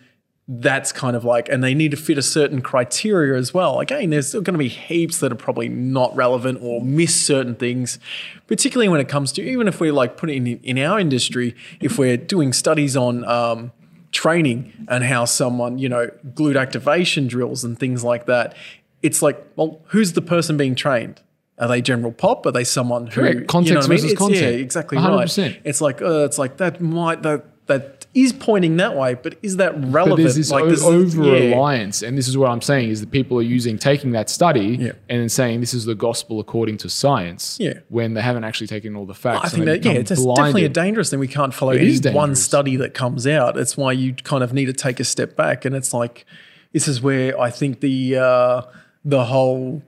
that's 0.50 0.92
kind 0.92 1.14
of 1.14 1.24
like, 1.24 1.48
and 1.50 1.62
they 1.62 1.74
need 1.74 1.90
to 1.90 1.96
fit 1.96 2.16
a 2.16 2.22
certain 2.22 2.62
criteria 2.62 3.36
as 3.38 3.52
well. 3.52 3.80
Again, 3.80 4.08
there's 4.10 4.28
still 4.28 4.40
going 4.40 4.54
to 4.54 4.58
be 4.58 4.68
heaps 4.68 5.18
that 5.20 5.30
are 5.30 5.36
probably 5.36 5.68
not 5.68 6.14
relevant 6.16 6.58
or 6.62 6.80
miss 6.80 7.14
certain 7.14 7.54
things, 7.54 7.98
particularly 8.46 8.88
when 8.88 9.00
it 9.00 9.08
comes 9.08 9.30
to 9.32 9.42
even 9.42 9.68
if 9.68 9.78
we're 9.78 9.92
like 9.92 10.16
putting 10.16 10.46
in 10.46 10.58
in 10.60 10.78
our 10.78 10.98
industry, 10.98 11.54
if 11.80 11.98
we're 11.98 12.16
doing 12.16 12.54
studies 12.54 12.96
on 12.96 13.24
um, 13.24 13.72
training 14.10 14.86
and 14.88 15.04
how 15.04 15.26
someone, 15.26 15.78
you 15.78 15.88
know, 15.88 16.10
glute 16.32 16.58
activation 16.58 17.26
drills 17.26 17.62
and 17.64 17.78
things 17.78 18.02
like 18.02 18.24
that. 18.26 18.54
It's 19.02 19.22
like, 19.22 19.44
well, 19.56 19.80
who's 19.88 20.14
the 20.14 20.22
person 20.22 20.56
being 20.56 20.74
trained? 20.74 21.20
Are 21.60 21.68
they 21.68 21.80
general 21.82 22.12
pop? 22.12 22.46
Are 22.46 22.52
they 22.52 22.64
someone 22.64 23.06
who 23.08 23.20
Correct. 23.20 23.48
Context 23.48 23.68
you 23.70 23.74
know 23.74 23.80
I 23.80 23.82
mean? 23.82 23.90
versus 23.98 24.12
It's- 24.12 24.30
Yeah, 24.30 24.40
content. 24.40 24.60
exactly 24.60 24.98
100%. 24.98 25.42
right. 25.52 25.60
It's 25.64 25.80
like 25.80 26.00
uh, 26.02 26.24
it's 26.24 26.38
like 26.38 26.56
that 26.58 26.80
might 26.80 27.22
that 27.22 27.44
that 27.66 28.06
is 28.14 28.32
pointing 28.32 28.78
that 28.78 28.96
way, 28.96 29.12
but 29.12 29.34
is 29.42 29.58
that 29.58 29.78
But 29.78 29.90
relevant? 29.92 30.20
there's 30.22 30.36
this 30.36 30.50
like 30.50 30.64
o- 30.64 30.70
this 30.70 30.78
is- 30.78 30.84
over 30.86 31.24
yeah. 31.24 31.50
reliance, 31.50 32.00
and 32.02 32.16
this 32.16 32.26
is 32.26 32.38
what 32.38 32.48
I'm 32.50 32.62
saying: 32.62 32.88
is 32.88 33.00
that 33.00 33.10
people 33.10 33.36
are 33.38 33.42
using 33.42 33.76
taking 33.76 34.12
that 34.12 34.30
study 34.30 34.78
Yeah. 34.80 34.92
and 35.10 35.20
then 35.20 35.28
saying 35.28 35.60
this 35.60 35.74
is 35.74 35.84
the 35.84 35.94
gospel 35.94 36.40
according 36.40 36.78
to 36.78 36.88
science, 36.88 37.58
Yeah. 37.60 37.74
when 37.90 38.14
they 38.14 38.22
haven't 38.22 38.44
actually 38.44 38.68
taken 38.68 38.96
all 38.96 39.04
the 39.04 39.12
facts. 39.14 39.44
I 39.44 39.48
think 39.50 39.66
that 39.66 39.84
yeah, 39.84 39.92
it's 39.92 40.10
definitely 40.10 40.64
a 40.64 40.70
dangerous 40.70 41.10
thing. 41.10 41.18
We 41.20 41.28
can't 41.28 41.52
follow 41.52 41.72
It 41.72 41.82
any 42.06 42.14
one 42.14 42.34
study 42.36 42.76
that 42.76 42.94
comes 42.94 43.26
out. 43.26 43.58
It's 43.58 43.76
why 43.76 43.92
you 43.92 44.14
kind 44.14 44.42
of 44.42 44.54
need 44.54 44.66
to 44.66 44.72
take 44.72 44.98
a 45.00 45.04
step 45.04 45.36
back, 45.36 45.66
and 45.66 45.76
it's 45.76 45.92
like 45.92 46.24
this 46.72 46.88
is 46.88 47.02
where 47.02 47.38
I 47.38 47.50
think 47.50 47.80
the 47.80 48.16
uh, 48.16 48.62
the 49.04 49.24
whole 49.26 49.82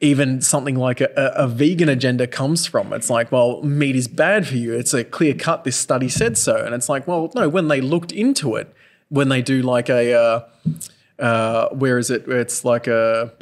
even 0.00 0.40
something 0.40 0.76
like 0.76 1.00
a, 1.00 1.10
a, 1.16 1.48
vegan 1.48 1.88
agenda 1.88 2.26
comes 2.26 2.66
from. 2.66 2.92
It's 2.92 3.10
like, 3.10 3.32
well, 3.32 3.62
meat 3.62 3.96
is 3.96 4.06
bad 4.06 4.46
for 4.46 4.54
you. 4.54 4.72
It's 4.72 4.94
a 4.94 5.02
clear 5.02 5.34
cut. 5.34 5.64
This 5.64 5.76
study 5.76 6.08
said 6.08 6.38
so, 6.38 6.56
and 6.56 6.74
it's 6.74 6.88
like, 6.88 7.06
well, 7.06 7.32
no. 7.34 7.48
When 7.48 7.68
they 7.68 7.80
looked 7.80 8.12
into 8.12 8.54
it, 8.54 8.72
when 9.08 9.28
they 9.28 9.42
do 9.42 9.62
like 9.62 9.88
a 9.88 10.14
uh, 10.14 10.40
uh, 11.18 11.68
where 11.70 11.98
is 11.98 12.10
it? 12.10 12.28
Where 12.28 12.40
it's 12.40 12.64
like 12.64 12.86
a 12.86 13.32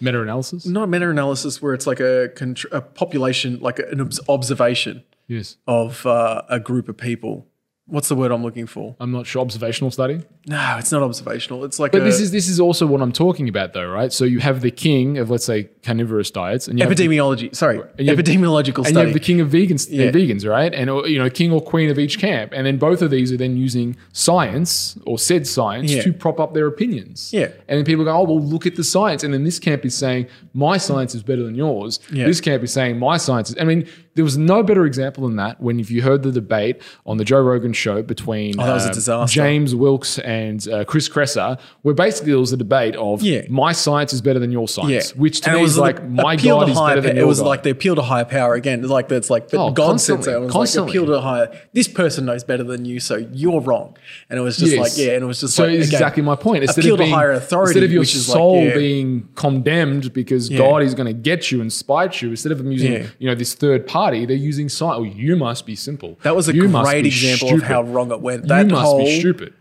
meta-analysis. 0.00 0.66
not 0.66 0.88
meta-analysis 0.88 1.60
where 1.60 1.74
it's 1.74 1.86
like 1.86 2.00
a, 2.00 2.30
contr- 2.36 2.72
a 2.72 2.80
population, 2.80 3.58
like 3.60 3.80
an 3.80 4.00
obs- 4.00 4.20
observation 4.28 5.02
Yes, 5.26 5.56
of 5.66 6.06
uh, 6.06 6.42
a 6.48 6.60
group 6.60 6.88
of 6.88 6.96
people. 6.96 7.46
What's 7.86 8.08
the 8.08 8.14
word 8.14 8.30
I'm 8.30 8.42
looking 8.42 8.66
for? 8.66 8.96
I'm 9.00 9.12
not 9.12 9.26
sure. 9.26 9.40
Observational 9.42 9.90
study. 9.90 10.22
No, 10.48 10.76
it's 10.78 10.90
not 10.90 11.02
observational. 11.02 11.64
It's 11.64 11.78
like 11.78 11.92
But 11.92 12.00
a 12.00 12.04
this 12.04 12.20
is 12.20 12.30
this 12.30 12.48
is 12.48 12.58
also 12.58 12.86
what 12.86 13.02
I'm 13.02 13.12
talking 13.12 13.48
about, 13.48 13.74
though, 13.74 13.86
right? 13.88 14.12
So 14.12 14.24
you 14.24 14.38
have 14.40 14.60
the 14.62 14.70
king 14.70 15.18
of 15.18 15.30
let's 15.30 15.44
say 15.44 15.68
carnivorous 15.82 16.30
diets, 16.30 16.68
and 16.68 16.78
you 16.78 16.86
have 16.86 16.96
the- 16.96 17.06
epidemiology. 17.06 17.54
Sorry, 17.54 17.76
you 17.98 18.06
have- 18.06 18.18
epidemiological 18.18 18.86
and 18.86 18.94
you 18.96 19.00
have 19.00 19.12
the 19.12 19.20
king 19.20 19.40
of 19.40 19.48
vegans, 19.50 19.86
Yeah. 19.90 20.10
vegans, 20.10 20.48
right? 20.48 20.72
And 20.72 20.88
or, 20.90 21.06
you 21.06 21.18
know, 21.18 21.28
king 21.30 21.52
or 21.52 21.60
queen 21.60 21.90
of 21.90 21.98
each 21.98 22.18
camp, 22.18 22.52
and 22.54 22.66
then 22.66 22.78
both 22.78 23.02
of 23.02 23.10
these 23.10 23.32
are 23.32 23.36
then 23.36 23.56
using 23.56 23.96
science 24.12 24.96
or 25.06 25.18
said 25.18 25.46
science 25.46 25.92
Yeah. 25.92 26.02
to 26.02 26.12
prop 26.12 26.38
up 26.40 26.54
their 26.54 26.66
opinions. 26.66 27.30
Yeah. 27.32 27.48
and 27.68 27.78
then 27.78 27.84
people 27.84 28.04
go, 28.04 28.10
"Oh, 28.12 28.24
well, 28.24 28.40
look 28.42 28.66
at 28.66 28.76
the 28.76 28.84
science," 28.84 29.22
and 29.24 29.32
then 29.34 29.44
this 29.44 29.58
camp 29.58 29.84
is 29.84 29.94
saying 29.94 30.26
my 30.54 30.76
science 30.78 31.14
is 31.14 31.22
better 31.22 31.42
than 31.44 31.54
yours. 31.54 32.00
Yeah. 32.12 32.26
This 32.26 32.40
camp 32.40 32.62
is 32.62 32.72
saying 32.72 32.98
my 32.98 33.16
science 33.18 33.50
is. 33.50 33.56
I 33.60 33.64
mean, 33.64 33.84
there 34.14 34.24
was 34.24 34.36
no 34.38 34.62
better 34.62 34.84
example 34.86 35.26
than 35.28 35.36
that 35.36 35.60
when 35.60 35.78
if 35.78 35.90
you 35.90 36.02
heard 36.02 36.22
the 36.22 36.32
debate 36.32 36.76
on 37.06 37.18
the 37.18 37.24
Joe 37.24 37.40
Rogan 37.40 37.72
show 37.72 38.02
between 38.02 38.58
Oh, 38.58 38.66
that 38.66 38.74
was 38.74 38.86
a 38.86 38.90
uh, 38.90 38.92
disaster. 38.94 39.34
James 39.34 39.74
Wilks 39.74 40.18
and 40.18 40.37
uh, 40.68 40.84
Chris 40.84 41.08
Kresser, 41.08 41.58
where 41.82 41.94
basically 41.94 42.32
there 42.32 42.38
was 42.40 42.52
a 42.52 42.56
debate 42.56 42.96
of 42.96 43.22
Yeah. 43.22 43.42
my 43.48 43.72
science 43.72 44.12
is 44.12 44.20
better 44.20 44.38
than 44.38 44.52
your 44.52 44.68
science, 44.68 45.14
which 45.16 45.40
to 45.42 45.50
And 45.50 45.56
me 45.56 45.62
was 45.62 45.72
is 45.72 45.78
like 45.78 46.06
my 46.08 46.36
God 46.36 46.68
is 46.68 46.78
better 46.78 47.00
than 47.00 47.18
It 47.18 47.26
was 47.26 47.40
God. 47.40 47.46
like 47.48 47.62
the 47.62 47.70
appeal 47.70 47.94
to 47.96 48.02
higher 48.02 48.24
power 48.24 48.54
again. 48.54 48.80
It's 48.80 48.88
Like 48.90 49.08
that's 49.08 49.30
like, 49.30 49.50
but 49.50 49.58
Oh, 49.66 49.70
God 49.70 50.00
said 50.00 50.24
so. 50.24 50.30
It 50.36 50.40
was 50.44 50.52
constantly. 50.52 50.92
like 50.92 51.02
appeal 51.02 51.14
to 51.14 51.20
higher. 51.20 51.50
This 51.72 51.88
person 51.88 52.24
knows 52.26 52.44
better 52.44 52.64
than 52.64 52.84
you, 52.84 53.00
so 53.00 53.16
you're 53.32 53.60
wrong. 53.60 53.96
And 54.30 54.38
it 54.38 54.42
was 54.42 54.56
just 54.56 54.72
Yes. 54.72 54.80
like 54.80 55.06
yeah, 55.06 55.14
and 55.14 55.22
it 55.24 55.26
was 55.26 55.40
just 55.40 55.54
so 55.54 55.64
like 55.64 55.72
again, 55.72 55.82
exactly 55.82 56.22
my 56.22 56.36
point. 56.36 56.62
Instead 56.64 56.84
appeal 56.84 56.94
of 56.94 56.98
being, 57.00 57.10
to 57.10 57.16
higher 57.16 57.32
authority, 57.32 57.70
instead 57.70 57.82
of 57.84 57.90
your 57.92 58.00
which 58.00 58.14
soul 58.16 58.56
like, 58.64 58.68
yeah. 58.68 58.74
being 58.74 59.28
condemned 59.34 60.12
because 60.12 60.48
God 60.48 60.82
is 60.82 60.94
going 60.94 61.06
to 61.06 61.12
get 61.12 61.50
you 61.50 61.60
and 61.60 61.72
spite 61.72 62.22
you, 62.22 62.30
instead 62.30 62.52
of 62.52 62.58
them 62.58 62.70
using 62.72 62.92
Yeah. 62.92 63.06
you 63.18 63.28
know 63.28 63.34
this 63.34 63.54
third 63.54 63.86
party, 63.86 64.26
they're 64.26 64.36
using 64.36 64.68
science. 64.68 64.96
Oh, 64.98 65.02
you 65.04 65.36
must 65.36 65.66
be 65.66 65.74
simple. 65.76 66.18
That 66.22 66.34
was 66.34 66.48
a 66.48 66.54
You 66.54 66.68
great 66.68 67.06
example 67.06 67.48
stupid. 67.48 67.62
of 67.64 67.68
how 67.68 67.82
wrong 67.82 68.10
it 68.10 68.20
went. 68.20 68.42
you 68.44 68.48
That 68.48 68.68
must 68.68 68.82
whole 68.82 69.04
be 69.04 69.20
stupid. 69.20 69.52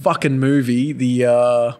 Fucking 0.00 0.38
movie, 0.38 0.92
the 0.92 1.24
uh, 1.26 1.72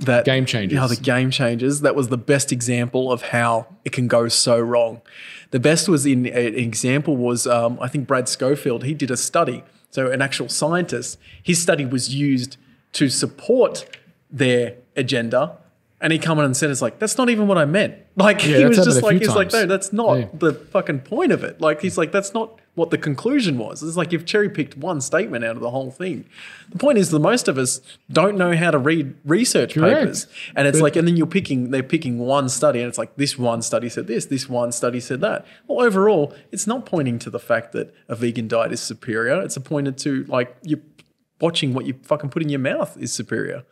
that 0.00 0.24
Game 0.24 0.44
Changers. 0.46 0.76
Yeah, 0.76 0.86
the 0.86 0.96
game 0.96 1.30
changers. 1.30 1.80
That 1.80 1.94
was 1.94 2.08
the 2.08 2.18
best 2.18 2.52
example 2.52 3.10
of 3.12 3.22
how 3.22 3.66
it 3.84 3.92
can 3.92 4.08
go 4.08 4.28
so 4.28 4.58
wrong. 4.58 5.02
The 5.50 5.60
best 5.60 5.88
was 5.88 6.04
in 6.06 6.26
an 6.26 6.54
example 6.54 7.16
was 7.16 7.46
um, 7.46 7.78
I 7.80 7.88
think 7.88 8.06
Brad 8.06 8.28
Schoenfeld. 8.28 8.84
He 8.84 8.94
did 8.94 9.10
a 9.10 9.16
study. 9.16 9.64
So 9.90 10.10
an 10.10 10.20
actual 10.20 10.48
scientist. 10.48 11.18
His 11.42 11.60
study 11.62 11.86
was 11.86 12.14
used 12.14 12.56
to 12.92 13.08
support 13.08 13.86
their 14.30 14.74
agenda. 14.96 15.56
And 16.00 16.12
he 16.12 16.18
come 16.20 16.38
in 16.38 16.44
and 16.44 16.56
said, 16.56 16.70
"It's 16.70 16.82
like 16.82 16.98
that's 17.00 17.18
not 17.18 17.28
even 17.28 17.48
what 17.48 17.58
I 17.58 17.64
meant." 17.64 17.94
Like 18.18 18.40
he 18.40 18.64
was 18.64 18.76
just 18.76 19.02
like, 19.02 19.18
"He's 19.18 19.28
like, 19.34 19.52
no, 19.52 19.64
that's 19.66 19.92
not 19.92 20.18
Yeah. 20.18 20.26
the 20.34 20.52
fucking 20.52 21.00
point 21.00 21.30
of 21.32 21.42
it." 21.44 21.60
Like 21.60 21.80
he's 21.80 21.96
like, 21.96 22.10
"That's 22.12 22.34
not 22.34 22.58
what 22.78 22.90
the 22.90 22.96
conclusion 22.96 23.58
was." 23.58 23.82
It's 23.82 23.96
like 23.96 24.12
you've 24.12 24.24
cherry 24.24 24.48
picked 24.48 24.76
one 24.78 25.02
statement 25.02 25.44
out 25.44 25.56
of 25.56 25.60
the 25.60 25.70
whole 25.70 25.90
thing. 25.90 26.24
The 26.70 26.78
point 26.78 26.96
is, 26.96 27.10
the 27.10 27.20
most 27.20 27.48
of 27.48 27.58
us 27.58 27.82
don't 28.10 28.38
know 28.38 28.56
how 28.56 28.70
to 28.70 28.78
read 28.78 29.14
research 29.26 29.74
Correct. 29.74 30.00
papers, 30.00 30.26
and 30.56 30.66
it's 30.66 30.78
But- 30.78 30.84
like, 30.84 30.96
and 30.96 31.06
then 31.06 31.16
you're 31.18 31.26
picking, 31.26 31.70
they're 31.70 31.82
picking 31.82 32.18
one 32.18 32.48
study, 32.48 32.78
and 32.80 32.88
it's 32.88 32.96
like 32.98 33.16
this 33.16 33.38
one 33.38 33.60
study 33.60 33.90
said 33.90 34.06
this, 34.06 34.24
this 34.26 34.48
one 34.48 34.72
study 34.72 35.00
said 35.00 35.20
that. 35.20 35.44
Well, 35.66 35.86
overall, 35.86 36.34
it's 36.52 36.66
not 36.66 36.86
pointing 36.86 37.18
to 37.18 37.28
the 37.30 37.38
fact 37.40 37.72
that 37.72 37.92
a 38.08 38.14
vegan 38.16 38.48
diet 38.48 38.72
is 38.72 38.80
superior. 38.80 39.42
It's 39.42 39.56
a 39.56 39.60
pointed 39.60 39.98
to 39.98 40.24
like 40.24 40.56
you 40.62 40.80
watching 41.40 41.74
what 41.74 41.84
you 41.86 41.94
fucking 42.02 42.30
put 42.30 42.42
in 42.42 42.48
your 42.48 42.58
mouth 42.60 42.96
is 42.98 43.12
superior. 43.12 43.64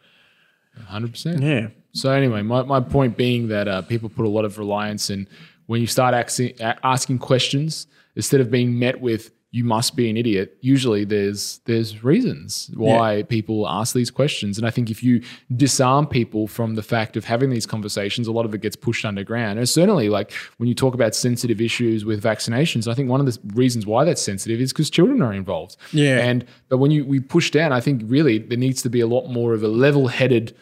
Hundred 0.86 1.12
percent. 1.12 1.42
Yeah. 1.42 1.68
So 1.92 2.10
anyway, 2.10 2.42
my, 2.42 2.62
my 2.62 2.80
point 2.80 3.16
being 3.16 3.48
that 3.48 3.66
uh, 3.68 3.80
people 3.82 4.08
put 4.10 4.26
a 4.26 4.28
lot 4.28 4.44
of 4.44 4.58
reliance 4.58 5.08
in 5.08 5.26
when 5.66 5.80
you 5.80 5.86
start 5.86 6.12
asking, 6.14 6.52
asking 6.60 7.18
questions 7.18 7.86
instead 8.16 8.40
of 8.40 8.50
being 8.50 8.78
met 8.78 9.00
with 9.00 9.30
"you 9.52 9.62
must 9.62 9.94
be 9.94 10.10
an 10.10 10.16
idiot." 10.16 10.56
Usually, 10.60 11.04
there's 11.04 11.60
there's 11.66 12.02
reasons 12.02 12.70
why 12.74 13.22
people 13.22 13.68
ask 13.68 13.94
these 13.94 14.10
questions, 14.10 14.58
and 14.58 14.66
I 14.66 14.70
think 14.70 14.90
if 14.90 15.02
you 15.02 15.22
disarm 15.54 16.06
people 16.06 16.48
from 16.48 16.74
the 16.74 16.82
fact 16.82 17.16
of 17.16 17.24
having 17.24 17.50
these 17.50 17.66
conversations, 17.66 18.26
a 18.26 18.32
lot 18.32 18.44
of 18.44 18.54
it 18.54 18.60
gets 18.60 18.76
pushed 18.76 19.04
underground. 19.04 19.58
And 19.58 19.68
certainly, 19.68 20.08
like 20.08 20.32
when 20.56 20.68
you 20.68 20.74
talk 20.74 20.94
about 20.94 21.14
sensitive 21.14 21.60
issues 21.60 22.04
with 22.04 22.22
vaccinations, 22.22 22.88
I 22.88 22.94
think 22.94 23.08
one 23.08 23.20
of 23.20 23.26
the 23.26 23.38
reasons 23.54 23.86
why 23.86 24.04
that's 24.04 24.22
sensitive 24.22 24.60
is 24.60 24.72
because 24.72 24.90
children 24.90 25.22
are 25.22 25.32
involved. 25.32 25.76
Yeah. 25.92 26.18
and 26.18 26.44
but 26.68 26.78
when 26.78 26.90
you 26.90 27.04
we 27.04 27.20
push 27.20 27.50
down, 27.50 27.72
I 27.72 27.80
think 27.80 28.02
really 28.06 28.38
there 28.38 28.58
needs 28.58 28.82
to 28.82 28.90
be 28.90 29.00
a 29.00 29.06
lot 29.06 29.28
more 29.28 29.54
of 29.54 29.62
a 29.62 29.68
level-headed 29.68 30.54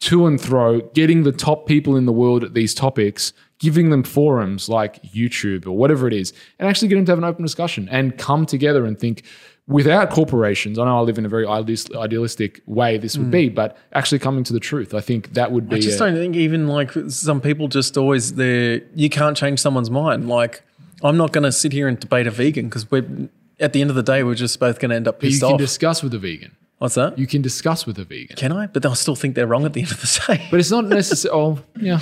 to 0.00 0.26
and 0.26 0.40
fro, 0.40 0.80
getting 0.92 1.22
the 1.22 1.32
top 1.32 1.66
people 1.66 1.96
in 1.96 2.04
the 2.04 2.12
world 2.12 2.44
at 2.44 2.52
these 2.52 2.74
topics, 2.74 3.32
giving 3.58 3.90
them 3.90 4.02
forums 4.02 4.68
like 4.68 5.02
YouTube 5.02 5.66
or 5.66 5.72
whatever 5.72 6.06
it 6.06 6.12
is, 6.12 6.32
and 6.58 6.68
actually 6.68 6.88
get 6.88 6.96
them 6.96 7.04
to 7.06 7.12
have 7.12 7.18
an 7.18 7.24
open 7.24 7.44
discussion 7.44 7.88
and 7.90 8.18
come 8.18 8.46
together 8.46 8.84
and 8.84 8.98
think 8.98 9.24
without 9.66 10.10
corporations. 10.10 10.78
I 10.78 10.84
know 10.84 10.98
I 10.98 11.00
live 11.00 11.18
in 11.18 11.24
a 11.24 11.28
very 11.28 11.46
idealistic 11.46 12.60
way 12.66 12.98
this 12.98 13.16
would 13.16 13.30
be, 13.30 13.48
mm. 13.50 13.54
but 13.54 13.76
actually 13.92 14.18
coming 14.18 14.44
to 14.44 14.52
the 14.52 14.60
truth, 14.60 14.94
I 14.94 15.00
think 15.00 15.34
that 15.34 15.52
would 15.52 15.68
be. 15.68 15.76
I 15.76 15.80
just 15.80 15.96
a- 15.96 16.04
don't 16.04 16.16
think 16.16 16.36
even 16.36 16.68
like 16.68 16.92
some 17.08 17.40
people 17.40 17.68
just 17.68 17.96
always 17.96 18.34
they 18.34 18.82
you 18.94 19.08
can't 19.08 19.36
change 19.36 19.60
someone's 19.60 19.90
mind. 19.90 20.28
Like 20.28 20.62
I'm 21.02 21.16
not 21.16 21.32
going 21.32 21.44
to 21.44 21.52
sit 21.52 21.72
here 21.72 21.88
and 21.88 21.98
debate 21.98 22.26
a 22.26 22.30
vegan 22.30 22.68
because 22.68 22.90
we're 22.90 23.28
at 23.60 23.72
the 23.72 23.80
end 23.80 23.90
of 23.90 23.96
the 23.96 24.02
day 24.02 24.22
we're 24.22 24.34
just 24.34 24.58
both 24.58 24.78
going 24.78 24.90
to 24.90 24.96
end 24.96 25.08
up 25.08 25.22
you 25.22 25.38
can 25.38 25.52
off. 25.52 25.58
discuss 25.58 26.02
with 26.02 26.14
a 26.14 26.18
vegan. 26.18 26.56
What's 26.78 26.96
that? 26.96 27.18
You 27.18 27.26
can 27.26 27.40
discuss 27.40 27.86
with 27.86 27.98
a 27.98 28.04
vegan, 28.04 28.36
Can 28.36 28.52
I? 28.52 28.66
But 28.66 28.82
they'll 28.82 28.94
still 28.94 29.14
think 29.14 29.36
they're 29.36 29.46
wrong 29.46 29.64
at 29.64 29.72
the 29.72 29.80
end 29.80 29.92
of 29.92 30.00
the 30.00 30.24
day. 30.26 30.46
but 30.50 30.60
it's 30.60 30.70
not 30.70 30.84
necessary. 30.86 31.32
oh, 31.32 31.60
yeah, 31.80 32.00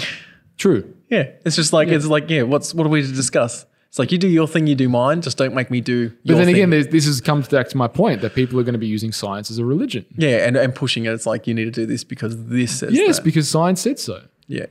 true. 0.57 0.93
Yeah, 1.13 1.31
it's 1.45 1.57
just 1.57 1.73
like 1.73 1.89
it's 1.89 2.07
like 2.07 2.29
yeah. 2.31 2.43
What's 2.43 2.75
what 2.75 2.87
are 2.87 2.91
we 2.91 3.03
to 3.03 3.13
discuss? 3.13 3.67
It's 3.89 3.99
like 3.99 4.11
you 4.11 4.17
do 4.17 4.27
your 4.29 4.49
thing, 4.49 4.67
you 4.67 4.75
do 4.75 4.89
mine. 4.89 5.21
Just 5.21 5.37
don't 5.37 5.55
make 5.55 5.71
me 5.71 5.83
do. 5.83 6.09
But 6.25 6.37
then 6.39 6.49
again, 6.49 6.71
this 6.71 7.07
is 7.07 7.21
comes 7.21 7.47
back 7.49 7.69
to 7.69 7.77
my 7.77 7.89
point 7.89 8.23
that 8.23 8.35
people 8.35 8.59
are 8.59 8.63
going 8.63 8.73
to 8.73 8.79
be 8.79 8.87
using 8.87 9.13
science 9.13 9.51
as 9.51 9.59
a 9.59 9.65
religion. 9.67 10.07
yeah, 10.17 10.47
and, 10.47 10.57
and 10.57 10.75
pushing 10.75 11.05
it. 11.05 11.13
It's 11.13 11.27
like 11.27 11.47
you 11.47 11.53
need 11.53 11.67
to 11.67 11.71
do 11.71 11.85
this 11.85 12.03
because 12.03 12.47
this 12.47 12.79
says 12.79 12.93
Yes, 12.95 13.17
that. 13.17 13.25
because 13.25 13.51
science 13.51 13.83
said 13.83 13.99
so. 13.99 14.23
yeah. 14.49 14.67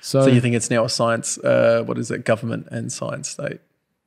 So, 0.00 0.22
So 0.24 0.30
you 0.30 0.40
think 0.40 0.54
it's 0.56 0.70
now 0.70 0.84
a 0.84 0.88
science? 0.88 1.36
Uh, 1.38 1.82
what 1.86 1.96
is 1.98 2.10
it? 2.10 2.24
Government 2.24 2.66
and 2.70 2.90
science 2.90 3.28
state. 3.28 3.60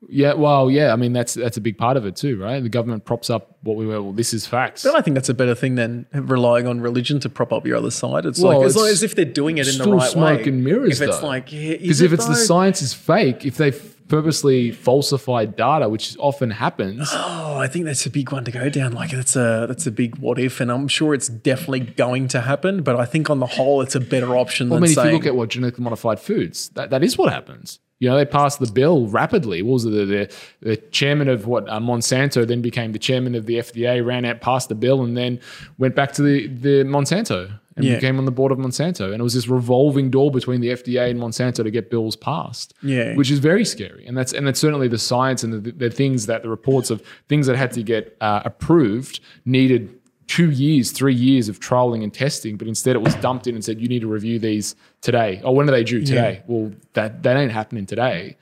Yeah, 0.08 0.34
well, 0.34 0.70
yeah. 0.70 0.94
I 0.94 0.96
mean, 0.96 1.14
that's 1.14 1.34
that's 1.34 1.58
a 1.58 1.62
big 1.62 1.78
part 1.78 1.98
of 1.98 2.06
it 2.06 2.16
too, 2.16 2.40
right? 2.40 2.62
The 2.62 2.70
government 2.70 3.06
props 3.06 3.30
up 3.30 3.58
what 3.64 3.76
we 3.78 3.86
were. 3.88 4.02
Well, 4.02 4.12
this 4.14 4.34
is 4.34 4.46
facts. 4.46 4.84
But 4.84 4.96
I 4.96 5.02
think 5.02 5.16
that's 5.16 5.30
a 5.30 5.34
better 5.34 5.56
thing 5.56 5.76
than 5.76 6.06
relying 6.14 6.68
on 6.68 6.82
religion 6.82 7.20
to 7.22 7.30
prop 7.30 7.52
up 7.52 7.66
your 7.66 7.78
other 7.78 7.92
side. 7.92 8.26
It's 8.26 8.40
Well, 8.40 8.60
like 8.60 8.66
as 8.68 8.76
long 8.76 8.88
as 8.88 9.04
if 9.04 9.16
they're 9.16 9.26
doing 9.26 9.58
it 9.58 9.68
in 9.68 9.78
the 9.78 9.92
right 9.92 10.10
smoke 10.10 10.40
way. 10.42 10.44
and 10.48 10.64
mirrors, 10.64 11.02
if 11.02 11.08
it's 11.08 11.20
though. 11.20 11.28
like 11.28 11.52
yeah, 11.52 11.78
Because 11.78 12.02
if 12.02 12.14
it's 12.14 12.28
the 12.28 12.36
science 12.36 12.82
is 12.82 12.94
fake, 12.94 13.46
if 13.46 13.58
they 13.58 13.72
purposely 14.08 14.72
falsified 14.72 15.56
data, 15.56 15.90
which 15.90 16.16
often 16.20 16.52
happens, 16.52 17.10
Oh, 17.12 17.58
I 17.58 17.68
think 17.68 17.86
that's 17.86 18.06
a 18.06 18.10
big 18.12 18.32
one 18.32 18.46
to 18.46 18.52
go 18.52 18.70
down. 18.70 18.92
Like 18.92 19.12
that's 19.12 19.36
a 19.36 19.66
that's 19.68 19.88
a 19.88 19.92
big 19.92 20.18
what 20.20 20.38
if, 20.38 20.60
and 20.62 20.72
I'm 20.72 20.88
sure 20.88 21.14
it's 21.16 21.28
definitely 21.28 21.80
going 21.80 22.28
to 22.30 22.42
happen. 22.42 22.84
But 22.84 22.98
I 22.98 23.06
think 23.06 23.30
on 23.32 23.40
the 23.40 23.48
whole, 23.48 23.82
it's 23.82 23.96
a 23.96 24.00
better 24.00 24.38
option 24.38 24.68
I 24.72 24.76
than 24.76 24.82
mean, 24.84 24.92
if 24.92 24.96
saying 24.96 25.08
you 25.10 25.14
look 25.16 25.26
at 25.26 25.36
what 25.36 25.50
genetically 25.50 25.84
modified 25.84 26.20
foods, 26.20 26.70
that, 26.76 26.92
that 26.92 27.04
is 27.04 27.18
what 27.18 27.32
happens. 27.34 27.80
You 28.00 28.10
know, 28.10 28.18
they 28.18 28.26
passed 28.26 28.60
the 28.60 28.70
bill 28.72 29.08
rapidly. 29.08 29.62
What 29.62 29.74
was 29.74 29.86
it? 29.86 29.92
The, 29.92 30.06
the, 30.06 30.36
the 30.62 30.78
chairman 30.78 31.30
of 31.30 31.48
what 31.48 31.68
uh, 31.70 31.80
Monsanto 31.80 32.46
then 32.46 32.62
became 32.62 32.92
the 32.92 33.00
chairman 33.00 33.36
of 33.36 33.46
the 33.46 33.56
FDA, 33.56 34.06
ran 34.06 34.26
out, 34.26 34.42
passed 34.42 34.68
the 34.70 34.76
bill, 34.76 35.02
and 35.04 35.16
then 35.16 35.40
went 35.78 35.96
back 35.96 36.12
to 36.14 36.22
the, 36.22 36.48
the 36.48 36.84
Monsanto 36.84 37.58
and 37.78 37.86
Yeah. 37.86 37.96
became 37.96 38.18
on 38.20 38.26
the 38.26 38.32
board 38.32 38.52
of 38.52 38.58
Monsanto. 38.58 39.06
And 39.12 39.20
it 39.22 39.24
was 39.24 39.34
this 39.34 39.48
revolving 39.48 40.10
door 40.10 40.30
between 40.30 40.60
the 40.60 40.70
FDA 40.70 41.10
and 41.10 41.20
Monsanto 41.20 41.64
to 41.64 41.72
get 41.72 41.90
bills 41.90 42.18
passed. 42.18 42.74
Yeah. 42.84 43.16
which 43.16 43.32
is 43.32 43.40
very 43.40 43.64
scary. 43.64 44.06
And 44.06 44.18
that's 44.18 44.34
and 44.34 44.46
that's 44.46 44.60
certainly 44.60 44.90
the 44.90 44.98
science 44.98 45.44
and 45.44 45.64
the, 45.64 45.72
the 45.72 45.90
things 45.90 46.26
that 46.26 46.44
the 46.44 46.50
reports 46.50 46.90
of 46.90 47.02
things 47.30 47.48
that 47.48 47.56
had 47.56 47.72
to 47.74 47.84
get 47.84 48.18
uh, 48.20 48.42
approved 48.44 49.22
needed 49.46 49.94
two 50.28 50.50
years, 50.50 50.92
three 50.92 51.14
years 51.14 51.48
of 51.50 51.60
trialing 51.60 52.02
and 52.04 52.12
testing, 52.12 52.58
but 52.58 52.68
instead 52.68 52.96
it 52.96 53.02
was 53.02 53.14
dumped 53.16 53.46
in 53.46 53.54
and 53.54 53.64
said, 53.64 53.80
you 53.80 53.88
need 53.88 54.00
to 54.02 54.08
review 54.08 54.40
these 54.40 54.76
today. 55.06 55.40
Oh, 55.44 55.52
when 55.52 55.70
are 55.70 55.72
they 55.72 55.84
due? 55.84 56.04
Today. 56.04 56.44
Well, 56.48 56.74
that, 56.94 57.24
that 57.24 57.38
ain't 57.38 57.52
happening 57.52 57.86
today. 57.86 58.36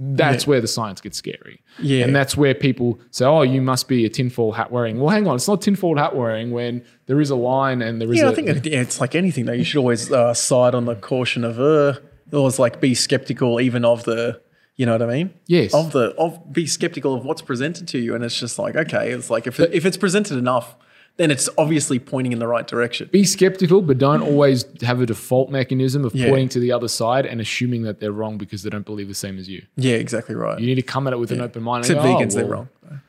That's 0.00 0.46
where 0.46 0.60
the 0.60 0.68
science 0.68 1.00
gets 1.00 1.18
scary. 1.18 1.60
Yeah. 1.80 2.04
And 2.04 2.14
that's 2.14 2.36
where 2.36 2.54
people 2.54 3.00
say, 3.10 3.24
oh, 3.24 3.42
you 3.42 3.60
must 3.60 3.88
be 3.88 4.04
a 4.04 4.08
tinfoil 4.08 4.52
hat 4.52 4.70
wearing. 4.70 5.00
Well, 5.00 5.08
hang 5.08 5.26
on. 5.26 5.36
It's 5.36 5.48
not 5.48 5.60
tinfoil 5.60 5.96
hat 5.96 6.14
wearing 6.14 6.52
when 6.52 6.84
there 7.06 7.20
is 7.20 7.30
a 7.30 7.36
line 7.36 7.82
and 7.82 8.00
there 8.00 8.10
is 8.12 8.18
yeah, 8.18 8.28
a. 8.28 8.30
I 8.30 8.34
think 8.34 8.64
yeah, 8.64 8.80
it's 8.80 9.00
like 9.00 9.16
anything 9.16 9.46
that 9.46 9.58
You 9.58 9.64
should 9.64 9.80
always 9.80 10.12
uh, 10.12 10.34
side 10.34 10.76
on 10.76 10.84
the 10.84 10.94
caution 10.94 11.42
of 11.42 11.58
uh, 11.58 11.98
always 12.32 12.60
like 12.60 12.80
be 12.80 12.94
skeptical 12.94 13.60
even 13.60 13.84
of 13.84 14.04
the. 14.04 14.40
You 14.76 14.86
know 14.86 14.92
what 14.92 15.02
I 15.02 15.06
mean? 15.06 15.34
Yes. 15.48 15.74
Of 15.74 15.90
the 15.90 16.14
of 16.16 16.52
be 16.52 16.64
skeptical 16.68 17.12
of 17.12 17.24
what's 17.24 17.42
presented 17.42 17.88
to 17.88 17.98
you, 17.98 18.14
and 18.14 18.22
it's 18.22 18.38
just 18.38 18.60
like 18.60 18.76
okay, 18.76 19.10
it's 19.10 19.28
like 19.28 19.48
if 19.48 19.58
it, 19.58 19.74
if 19.74 19.84
it's 19.84 19.96
presented 19.96 20.38
enough, 20.38 20.76
then 21.18 21.30
it's 21.30 21.48
obviously 21.58 21.98
pointing 21.98 22.32
in 22.32 22.38
the 22.38 22.46
right 22.48 22.66
direction. 22.66 23.08
be 23.12 23.24
skeptical, 23.24 23.82
but 23.82 23.98
don't 23.98 24.22
always 24.22 24.64
have 24.82 25.00
a 25.00 25.06
default 25.06 25.50
mechanism 25.50 26.04
of 26.04 26.14
Yeah. 26.14 26.28
pointing 26.30 26.48
to 26.50 26.60
the 26.60 26.72
other 26.72 26.88
side 26.88 27.26
and 27.26 27.40
assuming 27.40 27.82
that 27.82 28.00
they're 28.00 28.12
wrong 28.12 28.38
because 28.38 28.62
they 28.62 28.70
don't 28.70 28.86
believe 28.86 29.08
the 29.08 29.14
same 29.14 29.36
as 29.38 29.48
you. 29.48 29.62
Yeah, 29.76 29.94
exactly 29.96 30.34
right. 30.34 30.58
You 30.58 30.66
need 30.66 30.76
to 30.76 30.82
come 30.82 31.06
at 31.06 31.12
it 31.12 31.18
with 31.18 31.30
an 31.32 31.40
open 31.42 31.62
mind. 31.62 31.84
and 31.84 31.90
Except 31.92 32.02
go, 32.06 32.16
oh, 32.16 32.20
vegans, 32.20 32.34
they're 32.34 32.46
wrong. 32.46 32.68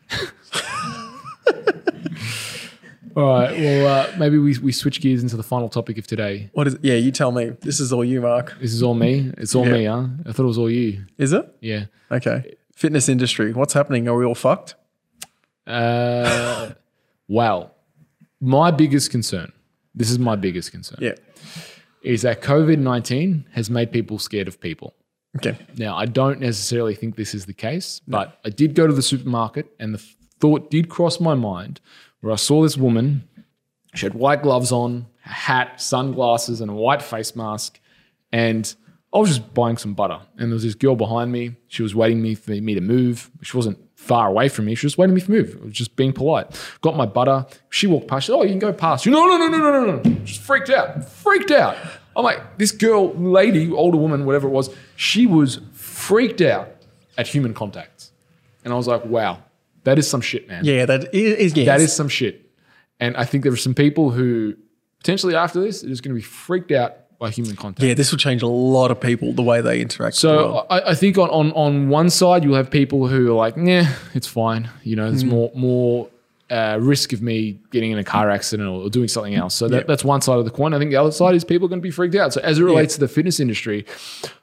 All 3.16 3.24
right. 3.34 3.52
Well, 3.60 3.88
uh, 3.88 4.18
maybe 4.18 4.38
we, 4.38 4.58
we 4.60 4.72
switch 4.72 5.02
gears 5.02 5.24
into 5.24 5.36
the 5.36 5.44
final 5.44 5.68
topic 5.68 5.98
of 5.98 6.06
today. 6.08 6.50
What 6.54 6.68
is? 6.68 6.78
Yeah, 6.82 6.94
you 6.94 7.12
tell 7.12 7.32
me. 7.32 7.50
This 7.62 7.80
is 7.80 7.92
all 7.92 8.06
you, 8.06 8.22
Mark. 8.22 8.56
This 8.62 8.72
is 8.72 8.84
all 8.84 8.94
me. 8.94 9.32
It's 9.38 9.56
all 9.56 9.66
Yeah. 9.68 9.74
me, 9.74 9.86
huh? 9.86 10.06
I 10.28 10.32
thought 10.32 10.44
it 10.44 10.48
was 10.48 10.58
all 10.60 10.70
you. 10.70 11.06
Is 11.18 11.34
it? 11.34 11.54
Yeah. 11.60 11.86
Okay. 12.12 12.56
Fitness 12.76 13.10
industry. 13.10 13.52
What's 13.52 13.74
happening? 13.74 14.08
Are 14.08 14.16
we 14.16 14.24
all 14.26 14.36
fucked? 14.36 14.76
Uh, 15.68 16.72
well, 17.28 17.76
my 18.42 18.72
biggest 18.72 19.12
concern, 19.12 19.52
this 19.96 20.10
is 20.10 20.20
my 20.20 20.36
biggest 20.36 20.72
concern, 20.72 21.00
Yeah. 21.02 21.16
is 22.04 22.22
that 22.22 22.42
COVID 22.42 22.80
19 22.80 23.46
has 23.52 23.70
made 23.70 23.92
people 23.92 24.20
scared 24.20 24.48
of 24.48 24.60
people. 24.60 24.96
Okay. 25.38 25.58
Now, 25.78 25.96
I 25.96 26.06
don't 26.06 26.40
necessarily 26.40 26.96
think 26.96 27.16
this 27.16 27.34
is 27.36 27.46
the 27.46 27.54
case, 27.54 28.02
but 28.08 28.40
I 28.46 28.50
did 28.50 28.74
go 28.74 28.88
to 28.88 28.94
the 28.94 29.02
supermarket 29.02 29.68
and 29.80 29.94
the 29.94 30.04
thought 30.40 30.72
did 30.72 30.90
cross 30.90 31.20
my 31.20 31.36
mind 31.36 31.82
where 32.22 32.34
I 32.34 32.38
saw 32.38 32.64
this 32.64 32.78
woman. 32.78 33.24
She 33.96 34.06
had 34.06 34.14
white 34.16 34.42
gloves 34.42 34.72
on, 34.72 35.06
a 35.26 35.30
hat, 35.30 35.80
sunglasses, 35.82 36.62
and 36.62 36.72
a 36.72 36.74
white 36.74 37.02
face 37.02 37.36
mask. 37.36 37.80
And 38.32 38.74
I 39.14 39.18
was 39.20 39.30
just 39.30 39.54
buying 39.54 39.78
some 39.78 39.94
butter, 39.96 40.20
and 40.38 40.50
there 40.50 40.54
was 40.56 40.64
this 40.64 40.76
girl 40.76 40.96
behind 40.96 41.32
me. 41.32 41.56
She 41.68 41.82
was 41.82 41.96
waiting 41.96 42.22
me 42.22 42.36
for 42.36 42.52
me 42.52 42.76
to 42.76 42.82
move. 42.82 43.32
She 43.42 43.58
wasn't 43.58 43.80
far 44.00 44.28
away 44.28 44.48
from 44.48 44.66
me. 44.66 44.76
She 44.76 44.86
was 44.86 44.98
waiting 44.98 45.14
me 45.14 45.22
to 45.22 45.30
move. 45.30 45.58
I 45.62 45.66
was 45.66 45.74
just 45.74 45.96
being 45.96 46.14
polite. 46.14 46.48
Got 46.82 46.96
my 46.96 47.06
butter. 47.06 47.46
She 47.70 47.86
walked 47.86 48.08
past. 48.08 48.26
She 48.26 48.32
said, 48.32 48.38
"Oh, 48.38 48.44
you 48.44 48.50
can 48.50 48.60
go 48.60 48.74
past." 48.74 49.04
She, 49.04 49.12
no, 49.12 49.26
no, 49.26 49.38
no, 49.38 49.48
no, 49.50 49.58
no, 49.58 49.86
no, 49.86 49.96
no. 49.98 50.16
Just 50.24 50.42
freaked 50.42 50.70
out. 50.70 51.04
Freaked 51.08 51.52
out. 51.52 51.76
I'm 52.16 52.24
like, 52.24 52.58
this 52.58 52.72
girl, 52.72 53.14
lady, 53.14 53.72
older 53.72 53.98
woman, 53.98 54.26
whatever 54.26 54.48
it 54.48 54.52
was. 54.52 54.74
She 54.96 55.26
was 55.28 55.60
freaked 55.74 56.42
out 56.42 56.70
at 57.18 57.28
human 57.28 57.54
contact, 57.54 58.10
and 58.64 58.74
I 58.74 58.78
was 58.78 58.88
like, 58.88 59.06
wow, 59.06 59.44
that 59.84 60.00
is 60.00 60.10
some 60.10 60.22
shit, 60.22 60.48
man. 60.48 60.64
Yeah, 60.66 60.86
that 60.86 61.14
is. 61.14 61.56
Yes. 61.56 61.66
That 61.66 61.82
is 61.82 61.94
some 61.94 62.08
shit. 62.08 62.50
And 63.00 63.16
I 63.16 63.26
think 63.26 63.44
there 63.44 63.54
are 63.54 63.58
some 63.58 63.76
people 63.76 64.12
who 64.12 64.56
potentially 65.00 65.36
after 65.36 65.62
this 65.62 65.84
are 65.84 65.88
just 65.88 66.04
going 66.04 66.16
to 66.16 66.20
be 66.20 66.26
freaked 66.26 66.72
out 66.72 66.96
by 67.20 67.30
human 67.30 67.56
contact. 67.56 67.86
Yeah, 67.86 67.94
this 67.94 68.12
will 68.12 68.18
change 68.18 68.42
a 68.42 68.48
lot 68.48 68.92
of 68.92 69.00
people 69.00 69.34
the 69.34 69.44
way 69.44 69.60
they 69.62 69.82
interact. 69.82 70.16
So. 70.16 70.66
I, 70.70 70.92
I 70.92 70.96
think 70.96 71.18
on, 71.18 71.30
on 71.30 71.52
on 71.52 71.90
one 71.90 72.10
side 72.10 72.44
you'll 72.44 72.56
have 72.56 72.72
people 72.72 73.08
who 73.08 73.32
are 73.32 73.36
like, 73.36 73.56
yeah, 73.58 73.94
it's 74.14 74.28
fine. 74.28 74.70
You 74.84 74.96
know, 74.96 75.08
Mm. 75.08 75.10
there's 75.12 75.26
more 75.26 75.52
more 75.54 76.10
uh, 76.50 76.78
risk 76.82 77.14
of 77.14 77.22
me 77.22 77.60
getting 77.72 77.92
in 77.92 78.00
a 78.00 78.04
car 78.04 78.30
accident 78.32 78.68
or, 78.68 78.90
doing 78.90 79.08
something 79.08 79.36
else. 79.36 79.54
So 79.54 79.68
that, 79.68 79.76
Yeah. 79.78 79.84
that's 79.88 80.04
one 80.04 80.22
side 80.22 80.40
of 80.40 80.46
the 80.46 80.52
coin. 80.52 80.74
I 80.74 80.80
think 80.80 80.90
the 80.90 80.98
other 80.98 81.12
side 81.12 81.36
is 81.36 81.44
people 81.44 81.66
are 81.68 81.70
going 81.70 81.80
to 81.82 81.84
be 81.84 81.92
freaked 81.92 82.16
out. 82.16 82.34
So 82.34 82.42
as 82.42 82.58
it 82.58 82.64
relates 82.64 82.96
to 82.96 83.00
the 83.02 83.08
fitness 83.08 83.40
industry, 83.40 83.86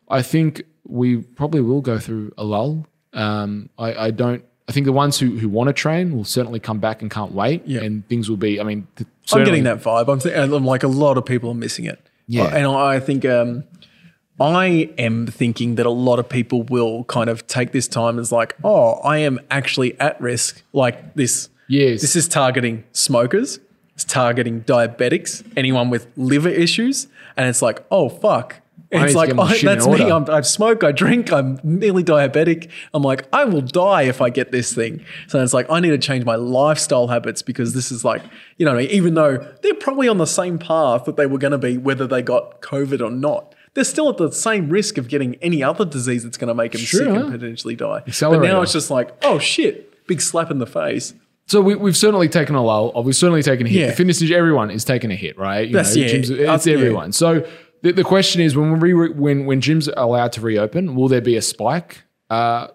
I 0.09 0.23
think 0.23 0.63
we 0.87 1.17
probably 1.17 1.63
will 1.63 1.81
go 1.81 1.99
through 1.99 2.33
a 2.39 2.45
lull. 2.45 2.87
Um, 3.13 3.71
I, 3.79 3.95
I 4.07 4.11
don't. 4.13 4.45
I 4.69 4.73
think 4.73 4.85
the 4.87 4.93
ones 4.93 5.19
who, 5.19 5.37
who 5.39 5.49
want 5.49 5.67
to 5.69 5.73
train 5.73 6.15
will 6.17 6.25
certainly 6.25 6.61
come 6.61 6.79
back 6.79 7.01
and 7.03 7.11
can't 7.11 7.33
wait. 7.33 7.63
Yeah. 7.67 7.81
And 7.83 8.07
things 8.09 8.29
will 8.29 8.37
be. 8.37 8.61
I 8.61 8.65
mean, 8.65 8.87
th- 8.97 9.09
I'm 9.33 9.45
getting 9.45 9.65
that 9.65 9.81
vibe. 9.83 10.09
I'm, 10.13 10.21
th- 10.21 10.37
I'm 10.37 10.65
like 10.65 10.83
a 10.85 10.89
lot 10.89 11.17
of 11.19 11.25
people 11.25 11.51
are 11.51 11.55
missing 11.55 11.87
it. 11.87 12.06
Yeah. 12.29 12.45
and 12.47 12.67
I 12.67 12.99
think 13.01 13.25
um, 13.25 13.65
I 14.41 14.91
am 14.99 15.27
thinking 15.27 15.77
that 15.77 15.87
a 15.87 15.91
lot 15.91 16.19
of 16.19 16.29
people 16.29 16.63
will 16.65 17.05
kind 17.05 17.31
of 17.31 17.47
take 17.47 17.73
this 17.73 17.89
time 17.89 18.19
as 18.19 18.31
like, 18.31 18.57
oh, 18.63 18.95
I 19.05 19.19
am 19.19 19.41
actually 19.51 19.99
at 20.01 20.21
risk. 20.21 20.63
Like 20.73 21.15
this. 21.15 21.49
Yes. 21.69 22.01
This 22.01 22.17
is 22.17 22.29
targeting 22.29 22.85
smokers. 22.93 23.59
It's 23.95 24.05
targeting 24.05 24.63
diabetics, 24.63 25.43
anyone 25.57 25.89
with 25.89 26.07
liver 26.17 26.51
issues, 26.51 27.09
and 27.37 27.49
it's 27.49 27.63
like, 27.63 27.83
oh 27.91 28.11
fuck. 28.11 28.61
It's 29.05 29.15
like, 29.15 29.31
oh, 29.37 29.47
that's 29.47 29.87
me. 29.87 30.11
I'm, 30.11 30.29
I 30.31 30.41
smoke, 30.41 30.83
I 30.85 30.93
drink, 30.93 31.33
I'm 31.33 31.59
nearly 31.63 32.03
diabetic. 32.05 32.71
I'm 32.95 33.03
like, 33.03 33.27
I 33.33 33.45
will 33.45 33.61
die 33.61 34.03
if 34.03 34.21
I 34.21 34.31
get 34.31 34.53
this 34.53 34.73
thing. 34.75 35.05
So 35.29 35.43
it's 35.43 35.53
like, 35.53 35.67
I 35.71 35.81
need 35.81 35.91
to 35.91 35.99
change 35.99 36.25
my 36.25 36.37
lifestyle 36.37 37.09
habits 37.09 37.43
because 37.43 37.75
this 37.75 37.91
is 37.93 38.05
like, 38.05 38.23
you 38.57 38.67
know, 38.67 38.79
even 38.79 39.15
though 39.15 39.39
they're 39.63 39.75
probably 39.75 40.09
on 40.09 40.19
the 40.19 40.27
same 40.27 40.59
path 40.59 41.05
that 41.05 41.17
they 41.17 41.27
were 41.27 41.39
going 41.39 41.53
to 41.53 41.59
be, 41.59 41.79
whether 41.79 42.07
they 42.07 42.23
got 42.23 42.61
COVID 42.63 43.01
or 43.01 43.11
not, 43.11 43.55
they're 43.75 43.85
still 43.85 44.09
at 44.09 44.17
the 44.17 44.33
same 44.33 44.71
risk 44.71 44.97
of 44.97 45.09
getting 45.09 45.35
any 45.37 45.63
other 45.63 45.85
disease 45.85 46.25
that's 46.25 46.39
going 46.39 46.49
to 46.49 46.55
make 46.55 46.73
them 46.73 46.81
Sure, 46.81 47.01
sick 47.05 47.09
huh? 47.11 47.21
and 47.25 47.33
potentially 47.33 47.77
die. 47.77 48.03
But 48.21 48.41
now 48.43 48.63
it's 48.63 48.73
just 48.73 48.91
like, 48.91 49.11
oh 49.23 49.39
shit, 49.39 50.07
big 50.07 50.21
slap 50.23 50.51
in 50.51 50.59
the 50.59 50.67
face. 50.67 51.13
So 51.49 51.61
we, 51.61 51.77
we've 51.77 51.97
certainly 51.97 52.29
taken 52.29 52.57
a 52.57 52.65
lull. 52.65 52.91
We've 53.05 53.15
certainly 53.15 53.43
taken 53.43 53.67
a 53.67 53.69
hit. 53.69 53.79
Yeah. 53.81 53.87
The 53.89 53.93
fitness 53.93 54.21
industry, 54.21 54.37
everyone 54.37 54.69
is 54.71 54.85
taking 54.85 55.13
a 55.13 55.15
hit, 55.15 55.39
right? 55.39 55.69
You 55.69 55.75
That's- 55.75 55.95
yeah. 55.95 56.07
gyms- 56.09 56.31
it's 56.31 56.67
Uh, 56.67 56.71
yeah. 56.71 56.77
everyone. 56.77 57.13
So 57.13 57.47
the, 57.83 57.93
the 57.93 58.05
question 58.05 58.41
is, 58.41 58.57
when 58.57 58.79
we 58.81 58.93
re, 58.93 59.11
when 59.11 59.47
when 59.47 59.61
gyms 59.61 59.89
are 59.89 60.03
allowed 60.03 60.33
to 60.33 60.41
reopen, 60.41 60.95
will 60.95 61.09
there 61.09 61.21
be 61.21 61.37
a 61.37 61.43
spike? 61.43 62.03
Uh, 62.31 62.69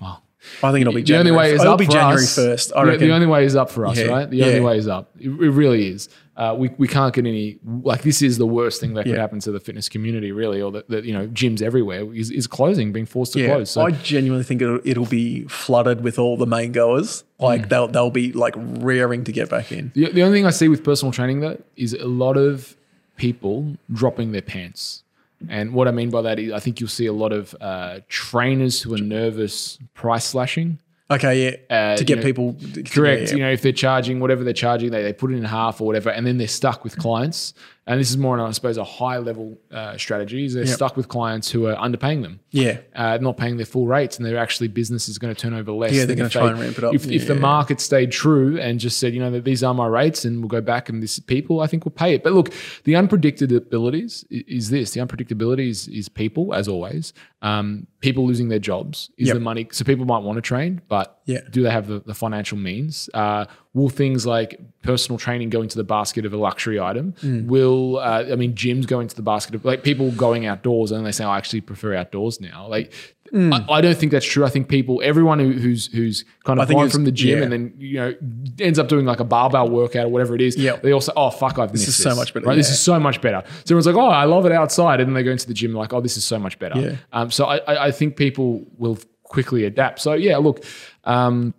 well, 0.00 0.22
I 0.62 0.72
think 0.72 0.82
it'll 0.82 0.92
be 0.92 1.00
the 1.02 1.06
January. 1.06 1.30
only 1.30 1.38
way 1.50 1.54
is 1.54 1.60
it'll 1.60 1.74
up 1.74 1.78
be 1.78 1.86
for 1.86 1.92
January 1.92 2.22
us. 2.22 2.34
first. 2.34 2.72
I 2.74 2.84
The- 2.84 2.90
reckon. 2.92 3.08
The 3.08 3.14
only 3.14 3.26
way 3.26 3.44
is 3.44 3.56
up 3.56 3.70
for 3.70 3.86
us, 3.86 3.98
Yeah. 3.98 4.06
right? 4.06 4.28
The 4.28 4.36
Yeah. 4.38 4.46
only 4.46 4.60
way 4.60 4.78
is 4.78 4.88
up. 4.88 5.10
It, 5.18 5.28
it 5.28 5.50
really 5.50 5.88
is. 5.88 6.08
Uh, 6.36 6.54
we, 6.58 6.70
we 6.78 6.88
can't 6.88 7.14
get 7.14 7.26
any 7.26 7.58
like 7.82 8.00
this 8.02 8.22
is 8.22 8.38
the 8.38 8.46
worst 8.46 8.80
thing 8.80 8.94
that 8.94 9.04
could 9.04 9.12
Yeah. 9.14 9.20
happen 9.20 9.40
to 9.40 9.52
the 9.52 9.60
fitness 9.60 9.88
community, 9.90 10.32
really, 10.32 10.60
or 10.62 10.72
that 10.72 10.88
that, 10.88 11.04
you 11.04 11.12
know 11.12 11.26
gyms 11.28 11.60
everywhere 11.60 12.12
is, 12.14 12.30
is 12.30 12.46
closing, 12.46 12.92
being 12.92 13.04
forced 13.06 13.34
to 13.34 13.40
Yeah, 13.40 13.48
close. 13.54 13.70
So 13.70 13.82
I 13.82 13.90
genuinely 13.90 14.44
think 14.44 14.62
it'll, 14.62 14.80
it'll 14.84 15.04
be 15.06 15.42
flooded 15.44 16.02
with 16.02 16.18
all 16.18 16.36
the 16.38 16.46
main 16.46 16.72
goers. 16.72 17.24
Like 17.38 17.62
Mm. 17.66 17.68
they'll 17.68 17.88
they'll 17.88 18.10
be 18.10 18.32
like 18.32 18.54
rearing 18.56 19.24
to 19.24 19.32
get 19.32 19.50
back 19.50 19.70
in. 19.70 19.92
The, 19.94 20.10
the 20.12 20.22
only 20.22 20.38
thing 20.38 20.46
I 20.46 20.50
see 20.50 20.68
with 20.68 20.82
personal 20.82 21.12
training 21.12 21.40
though 21.40 21.60
is 21.76 21.92
a 21.92 22.06
lot 22.06 22.36
of 22.38 22.74
people 23.20 23.76
dropping 23.92 24.32
their 24.32 24.40
pants. 24.40 25.04
And 25.50 25.74
what 25.74 25.86
I 25.88 25.90
mean 25.90 26.08
by 26.08 26.22
that 26.22 26.38
is 26.38 26.52
I 26.52 26.58
think 26.58 26.80
you'll 26.80 26.88
see 26.88 27.04
a 27.04 27.12
lot 27.12 27.32
of 27.32 27.54
uh, 27.60 28.00
trainers 28.08 28.80
who 28.80 28.94
are 28.94 28.98
nervous 28.98 29.78
price 29.92 30.24
slashing. 30.24 30.78
Okay, 31.10 31.34
yeah, 31.68 31.76
Uh, 31.76 31.96
to 31.96 32.04
get 32.04 32.18
know, 32.18 32.22
people 32.22 32.56
Correct. 32.86 33.30
yeah, 33.30 33.36
You 33.36 33.42
know, 33.42 33.50
if 33.50 33.60
they're 33.62 33.72
charging 33.72 34.20
whatever 34.20 34.42
they're 34.42 34.52
charging, 34.52 34.90
they, 34.90 35.02
they 35.02 35.12
put 35.12 35.32
it 35.32 35.36
in 35.36 35.44
half 35.44 35.80
or 35.80 35.86
whatever, 35.86 36.08
and 36.08 36.26
then 36.26 36.38
they're 36.38 36.48
stuck 36.48 36.82
with 36.82 36.96
clients. 36.96 37.52
And 37.86 37.98
this 37.98 38.10
is 38.10 38.18
more, 38.18 38.38
on, 38.38 38.46
I 38.46 38.52
suppose, 38.52 38.76
a 38.76 38.84
high 38.84 39.18
level 39.18 39.58
uh, 39.72 39.96
strategy. 39.96 40.44
Is 40.44 40.54
they're 40.54 40.64
Yep. 40.64 40.74
stuck 40.74 40.96
with 40.96 41.08
clients 41.08 41.50
who 41.50 41.66
are 41.66 41.74
underpaying 41.76 42.22
them. 42.22 42.38
yeah, 42.52 42.78
uh, 42.94 43.18
not 43.20 43.36
paying 43.36 43.56
their 43.56 43.66
full 43.66 43.86
rates, 43.86 44.16
and 44.16 44.24
their 44.26 44.36
actually 44.38 44.68
business 44.68 45.08
is 45.08 45.18
going 45.18 45.34
to 45.34 45.40
turn 45.40 45.54
over 45.54 45.72
less. 45.72 45.92
Yeah, 45.92 46.04
they're 46.04 46.14
gonna 46.14 46.26
if 46.26 46.32
try 46.32 46.44
they- 46.44 46.50
and 46.50 46.60
ramp 46.60 46.78
it 46.78 46.84
up. 46.84 46.94
If, 46.94 47.10
if 47.10 47.26
the 47.26 47.34
market 47.34 47.80
stayed 47.80 48.12
true 48.12 48.60
and 48.60 48.78
just 48.78 48.98
said, 48.98 49.14
you 49.14 49.18
know, 49.20 49.30
that 49.32 49.44
these 49.44 49.64
are 49.64 49.74
my 49.74 49.86
rates, 49.86 50.24
and 50.24 50.40
we'll 50.40 50.48
go 50.48 50.60
back 50.60 50.88
and 50.88 51.02
this 51.02 51.18
people, 51.18 51.60
I 51.60 51.66
think 51.66 51.84
will 51.84 51.90
pay 51.92 52.14
it. 52.14 52.22
But 52.22 52.32
look, 52.34 52.52
the 52.84 52.92
unpredictabilities 52.94 54.24
is 54.30 54.70
this: 54.70 54.92
the 54.92 55.00
unpredictability 55.00 55.68
is, 55.68 55.88
is 55.88 56.08
people, 56.08 56.54
as 56.54 56.68
always. 56.68 57.12
Um, 57.42 57.86
people 58.00 58.26
losing 58.26 58.48
their 58.48 58.58
jobs 58.58 59.10
is 59.16 59.28
Yep. 59.28 59.34
the 59.34 59.40
money. 59.40 59.68
So 59.72 59.84
people 59.84 60.04
might 60.04 60.22
want 60.22 60.36
to 60.36 60.42
train, 60.42 60.80
but 60.88 61.20
Yeah. 61.26 61.40
do 61.50 61.62
they 61.62 61.70
have 61.70 61.86
the, 61.86 62.00
the 62.04 62.14
financial 62.14 62.58
means? 62.58 63.08
Uh, 63.14 63.46
will 63.72 63.88
things 63.88 64.26
like 64.26 64.58
personal 64.82 65.18
training 65.18 65.48
go 65.50 65.62
into 65.62 65.76
the 65.76 65.84
basket 65.84 66.24
of 66.26 66.32
a 66.32 66.36
luxury 66.36 66.80
item? 66.80 67.12
Mm. 67.22 67.46
Will 67.46 67.98
uh, 67.98 68.24
I 68.30 68.36
mean 68.36 68.54
gyms 68.54 68.86
go 68.86 69.00
into 69.00 69.14
the 69.14 69.22
basket 69.22 69.54
of 69.54 69.64
like 69.64 69.82
people 69.84 70.10
going 70.12 70.46
outdoors 70.46 70.90
and 70.90 71.04
they 71.06 71.12
say, 71.12 71.24
"Oh, 71.24 71.30
I 71.30 71.38
actually 71.38 71.60
prefer 71.60 71.94
outdoors 71.94 72.40
now. 72.40 72.66
Like 72.66 72.92
I, 73.32 73.64
I 73.70 73.80
don't 73.80 73.96
think 73.96 74.10
that's 74.10 74.26
true. 74.26 74.44
I 74.44 74.48
think 74.48 74.68
people, 74.68 75.00
everyone 75.04 75.38
who, 75.38 75.52
who's 75.52 75.86
who's 75.92 76.24
kind 76.42 76.58
Mm. 76.58 76.62
Of 76.64 76.68
gone 76.70 76.90
from 76.90 77.04
the 77.04 77.12
gym 77.12 77.38
yeah. 77.38 77.44
and 77.44 77.52
then 77.52 77.74
you 77.78 77.94
know 78.00 78.14
ends 78.58 78.76
up 78.80 78.88
doing 78.88 79.06
like 79.06 79.20
a 79.20 79.24
barbell 79.24 79.68
workout 79.70 80.06
or 80.06 80.08
whatever 80.08 80.34
it 80.34 80.40
is. 80.40 80.56
Yep. 80.56 80.82
They 80.82 80.90
all 80.90 81.00
say, 81.00 81.12
"Oh 81.14 81.30
fuck, 81.30 81.56
I've 81.60 81.70
missed 81.70 81.86
is 81.86 81.96
this. 81.96 82.02
so 82.02 82.16
much 82.16 82.34
better, 82.34 82.46
Right? 82.46 82.56
This 82.56 82.70
is 82.70 82.80
so 82.80 82.98
much 82.98 83.20
better." 83.20 83.44
So 83.46 83.76
everyone's 83.76 83.86
like, 83.86 83.94
"Oh, 83.94 84.08
I 84.08 84.24
love 84.24 84.46
it 84.46 84.52
outside," 84.52 84.98
and 84.98 85.08
then 85.08 85.14
they 85.14 85.22
go 85.22 85.30
into 85.30 85.46
the 85.46 85.54
gym 85.54 85.72
like, 85.74 85.92
"Oh, 85.92 86.00
this 86.00 86.16
is 86.16 86.24
so 86.24 86.40
much 86.40 86.58
better." 86.58 86.76
Yeah. 86.80 86.96
Um, 87.12 87.30
so 87.30 87.44
I, 87.46 87.58
I, 87.58 87.86
I 87.86 87.90
think 87.92 88.16
people 88.16 88.66
will 88.78 88.98
quickly 89.22 89.64
adapt. 89.64 90.00
So 90.00 90.14
yeah, 90.14 90.38
look. 90.38 90.64
Um, 91.04 91.54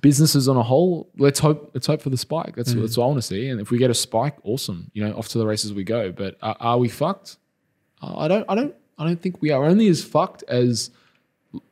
businesses 0.00 0.48
on 0.48 0.56
a 0.56 0.62
whole, 0.62 1.10
let's 1.18 1.38
hope 1.38 1.70
let's 1.74 1.86
hope 1.86 2.00
for 2.02 2.10
the 2.10 2.16
spike. 2.16 2.56
That's 2.56 2.72
that's 2.74 2.96
what 2.96 3.04
I 3.04 3.06
want 3.08 3.18
to 3.18 3.22
see. 3.22 3.48
And 3.48 3.60
if 3.60 3.70
we 3.70 3.78
get 3.78 3.90
a 3.90 3.94
spike, 3.94 4.36
awesome. 4.44 4.90
You 4.94 5.06
know, 5.06 5.14
off 5.16 5.28
to 5.28 5.38
the 5.38 5.46
races 5.46 5.72
we 5.72 5.84
go. 5.84 6.10
But 6.12 6.36
are, 6.42 6.56
are 6.60 6.78
we 6.78 6.88
fucked? 6.88 7.36
Uh, 8.02 8.14
I 8.16 8.28
don't 8.28 8.44
I 8.48 8.54
don't 8.54 8.74
I 8.98 9.04
don't 9.06 9.20
think 9.20 9.40
we 9.42 9.50
are. 9.50 9.64
Only 9.64 9.88
as 9.88 10.02
fucked 10.02 10.42
as 10.48 10.90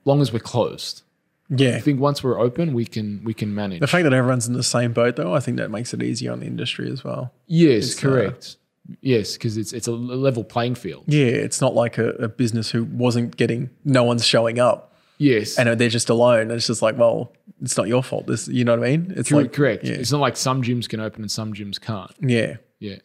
long 0.05 0.21
as 0.21 0.33
we're 0.33 0.39
closed. 0.41 1.03
yeah. 1.49 1.77
I 1.77 1.81
think 1.81 2.01
once 2.01 2.23
we're 2.23 2.39
open, 2.39 2.73
we 2.75 2.85
can 2.85 3.23
we 3.25 3.35
can 3.35 3.55
manage. 3.55 3.81
The 3.81 3.87
fact 3.87 4.05
that 4.05 4.13
everyone's 4.13 4.47
in 4.47 4.55
the 4.55 4.63
same 4.63 4.93
boat, 4.93 5.17
though, 5.17 5.35
I 5.35 5.41
think 5.41 5.57
that 5.59 5.71
makes 5.71 5.93
it 5.95 6.03
easier 6.03 6.33
on 6.33 6.41
the 6.41 6.47
industry 6.47 6.91
as 6.91 7.03
well. 7.05 7.33
yes, 7.47 7.97
uh, 7.99 8.01
correct. 8.09 8.57
yes, 9.01 9.35
because 9.35 9.57
it's 9.57 9.73
it's 9.73 9.87
a 9.87 9.93
level 9.93 10.45
playing 10.45 10.75
field. 10.75 11.05
Yeah, 11.07 11.27
it's 11.27 11.61
not 11.61 11.75
like 11.75 11.99
a, 11.99 12.11
a 12.11 12.29
business 12.29 12.71
who 12.71 12.85
wasn't 12.85 13.37
getting, 13.37 13.71
no 13.85 14.05
one's 14.05 14.25
showing 14.27 14.59
up, 14.59 14.92
Yes, 15.23 15.59
and 15.59 15.79
they're 15.79 15.89
just 15.89 16.11
alone. 16.11 16.51
It's 16.51 16.67
just 16.67 16.83
like, 16.83 16.97
well, 16.99 17.33
it's 17.61 17.77
not 17.77 17.87
your 17.87 18.03
fault. 18.03 18.27
This, 18.27 18.49
you 18.49 18.65
know 18.65 18.77
what 18.77 18.87
I 18.87 18.91
mean? 18.97 19.13
It's 19.17 19.29
Cor- 19.31 19.43
like 19.43 19.53
correct. 19.53 19.85
Yeah, 19.85 19.93
It's 19.95 20.11
not 20.11 20.21
like 20.21 20.37
some 20.37 20.63
gyms 20.63 20.89
can 20.89 20.99
open 21.01 21.23
and 21.23 21.31
some 21.31 21.53
gyms 21.55 21.81
can't. 21.81 22.11
yeah. 22.21 22.57
Yeah. 22.81 22.97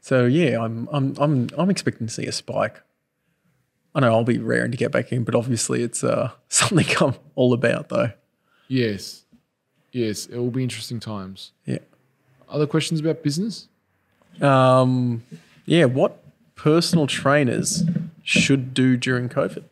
So 0.00 0.26
yeah, 0.26 0.62
I'm 0.62 0.88
I'm 0.92 1.14
I'm 1.18 1.48
I'm 1.58 1.70
expecting 1.70 2.06
to 2.06 2.12
see 2.12 2.26
a 2.26 2.32
spike. 2.32 2.80
I 3.94 4.00
know 4.00 4.12
I'll 4.12 4.22
be 4.24 4.38
raring 4.38 4.70
to 4.72 4.76
get 4.76 4.92
back 4.92 5.10
in, 5.12 5.24
but 5.24 5.34
obviously 5.34 5.82
it's 5.82 6.04
uh, 6.04 6.30
something 6.48 6.86
I'm 7.00 7.14
all 7.34 7.52
about 7.52 7.88
though. 7.88 8.10
Yes. 8.68 9.24
Yes. 9.92 10.26
It 10.26 10.36
will 10.36 10.50
be 10.50 10.62
interesting 10.62 11.00
times. 11.00 11.52
Yeah. 11.64 11.78
Other 12.48 12.66
questions 12.66 13.00
about 13.00 13.22
business? 13.22 13.68
Um, 14.40 15.22
yeah. 15.66 15.86
What 15.86 16.22
personal 16.54 17.06
trainers 17.06 17.82
should 18.22 18.74
do 18.74 18.96
during 18.96 19.28
COVID? 19.28 19.64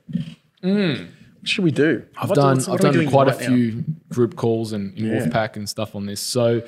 What 0.63 1.07
should 1.45 1.65
we 1.65 1.71
do? 1.73 2.03
I've 2.17 2.29
What- 2.31 2.37
done 2.37 2.59
are 2.59 2.73
I've 2.75 2.81
done 2.81 3.07
quite 3.09 3.29
a 3.29 3.33
right 3.33 3.41
now? 3.41 3.47
few 3.49 3.85
group 4.11 4.37
calls 4.37 4.73
and 4.73 4.97
in 4.97 5.07
Yeah. 5.07 5.13
Wolfpack 5.27 5.57
and 5.57 5.69
stuff 5.69 5.95
on 5.95 6.07
this. 6.07 6.21
So, 6.21 6.63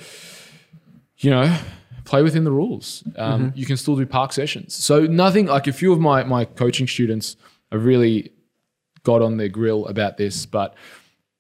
you 1.19 1.31
know, 1.31 1.57
play 2.05 2.23
within 2.23 2.45
the 2.45 2.51
rules. 2.51 3.03
Um, 3.17 3.47
Mm-hmm. 3.51 3.59
You 3.59 3.67
can 3.67 3.77
still 3.77 3.97
do 3.97 4.05
park 4.07 4.33
sessions. 4.33 4.75
So 4.75 5.07
nothing 5.07 5.47
like 5.47 5.67
a 5.67 5.73
few 5.73 5.93
of 5.93 6.01
my 6.01 6.25
my 6.25 6.45
coaching 6.45 6.87
students 6.89 7.37
have 7.73 7.85
really 7.85 8.31
got 9.05 9.23
on 9.23 9.37
their 9.37 9.49
grill 9.49 9.87
about 9.87 10.17
this, 10.17 10.47
but 10.47 10.75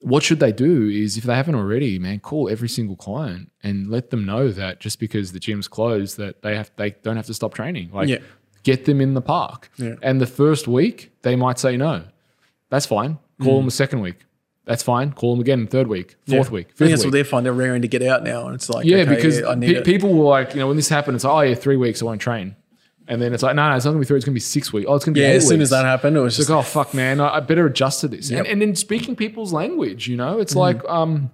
what 0.01 0.23
should 0.23 0.39
they 0.39 0.53
do 0.53 0.87
is 0.89 1.17
if 1.17 1.25
they 1.25 1.35
haven't 1.35 1.55
already, 1.55 1.99
man, 1.99 2.21
call 2.21 2.51
every 2.51 2.69
single 2.69 2.95
client 2.97 3.51
and 3.63 3.89
let 3.89 4.11
them 4.11 4.27
know 4.27 4.51
that 4.51 4.79
just 4.79 5.01
because 5.01 5.33
the 5.33 5.41
gym's 5.41 5.67
closed, 5.67 6.19
that 6.19 6.43
they 6.43 6.55
have 6.57 6.71
they 6.77 6.91
don't 7.03 7.17
have 7.17 7.27
to 7.27 7.35
stop 7.35 7.55
training. 7.55 7.91
Like 7.93 8.09
Yeah. 8.09 8.19
get 8.65 8.85
them 8.85 9.01
in 9.01 9.15
the 9.15 9.23
park. 9.23 9.71
Yeah. 9.79 9.95
And 10.03 10.21
the 10.21 10.27
first 10.27 10.69
week 10.69 11.11
they 11.23 11.37
might 11.37 11.59
say 11.59 11.77
no. 11.77 12.03
That's 12.71 12.87
fine. 12.87 13.19
Call 13.43 13.55
Mm. 13.55 13.59
them 13.59 13.65
the 13.67 13.71
second 13.73 14.01
week. 14.01 14.17
That's 14.67 14.83
fine. 14.83 15.13
Call 15.13 15.35
them 15.35 15.41
again 15.41 15.67
third 15.67 15.89
week, 15.89 16.17
Yeah. 16.27 16.37
fourth 16.39 16.51
week, 16.51 16.67
I 16.67 16.69
think 16.69 16.77
fifth 16.79 16.89
that's 16.91 17.01
week. 17.03 17.07
what 17.07 17.13
they're 17.13 17.25
finding. 17.25 17.45
They're 17.45 17.53
raring 17.67 17.83
to 17.83 17.89
get 17.89 18.03
out 18.03 18.25
now, 18.25 18.47
and 18.47 18.55
it's 18.55 18.71
like 18.71 18.87
Yeah, 18.87 18.99
okay, 18.99 19.15
because 19.15 19.41
yeah, 19.41 19.49
I 19.49 19.55
need 19.57 19.75
pe- 19.77 19.83
people 19.83 20.15
were 20.15 20.25
like, 20.25 20.55
you 20.55 20.61
know, 20.61 20.69
when 20.69 20.77
this 20.77 20.89
happened, 20.89 21.17
it's 21.17 21.25
like, 21.25 21.35
oh 21.35 21.41
yeah, 21.41 21.55
three 21.55 21.77
weeks 21.77 22.01
I 22.01 22.07
won't 22.07 22.21
train. 22.21 22.57
And 23.07 23.21
then 23.21 23.35
it's 23.35 23.43
like, 23.43 23.55
no, 23.55 23.69
no, 23.69 23.77
it's 23.77 23.85
not 23.85 23.91
gonna 23.91 24.01
be 24.01 24.07
three. 24.07 24.17
It's 24.17 24.25
gonna 24.25 24.33
be 24.35 24.41
six 24.41 24.73
weeks. 24.73 24.87
Oh, 24.89 24.95
it's 24.95 25.05
gonna 25.05 25.13
be 25.15 25.21
Yeah, 25.21 25.27
as 25.29 25.47
soon 25.47 25.59
weeks. 25.59 25.65
as 25.67 25.71
that 25.71 25.85
happened, 25.85 26.17
it 26.17 26.21
was 26.21 26.33
It's 26.33 26.37
just 26.39 26.51
like, 26.51 26.61
oh 26.61 26.63
fuck, 26.63 26.95
man, 26.95 27.21
I, 27.21 27.37
I 27.37 27.41
better 27.41 27.67
adjust 27.67 28.01
to 28.01 28.09
this. 28.09 28.31
Yep. 28.31 28.39
And, 28.41 28.49
and 28.49 28.63
then 28.63 28.75
speaking 28.77 29.15
people's 29.15 29.53
language, 29.53 30.09
you 30.09 30.17
know, 30.17 30.39
it's 30.39 30.53
Mm-hmm. 30.55 30.61
like, 30.61 30.85
um, 30.89 31.31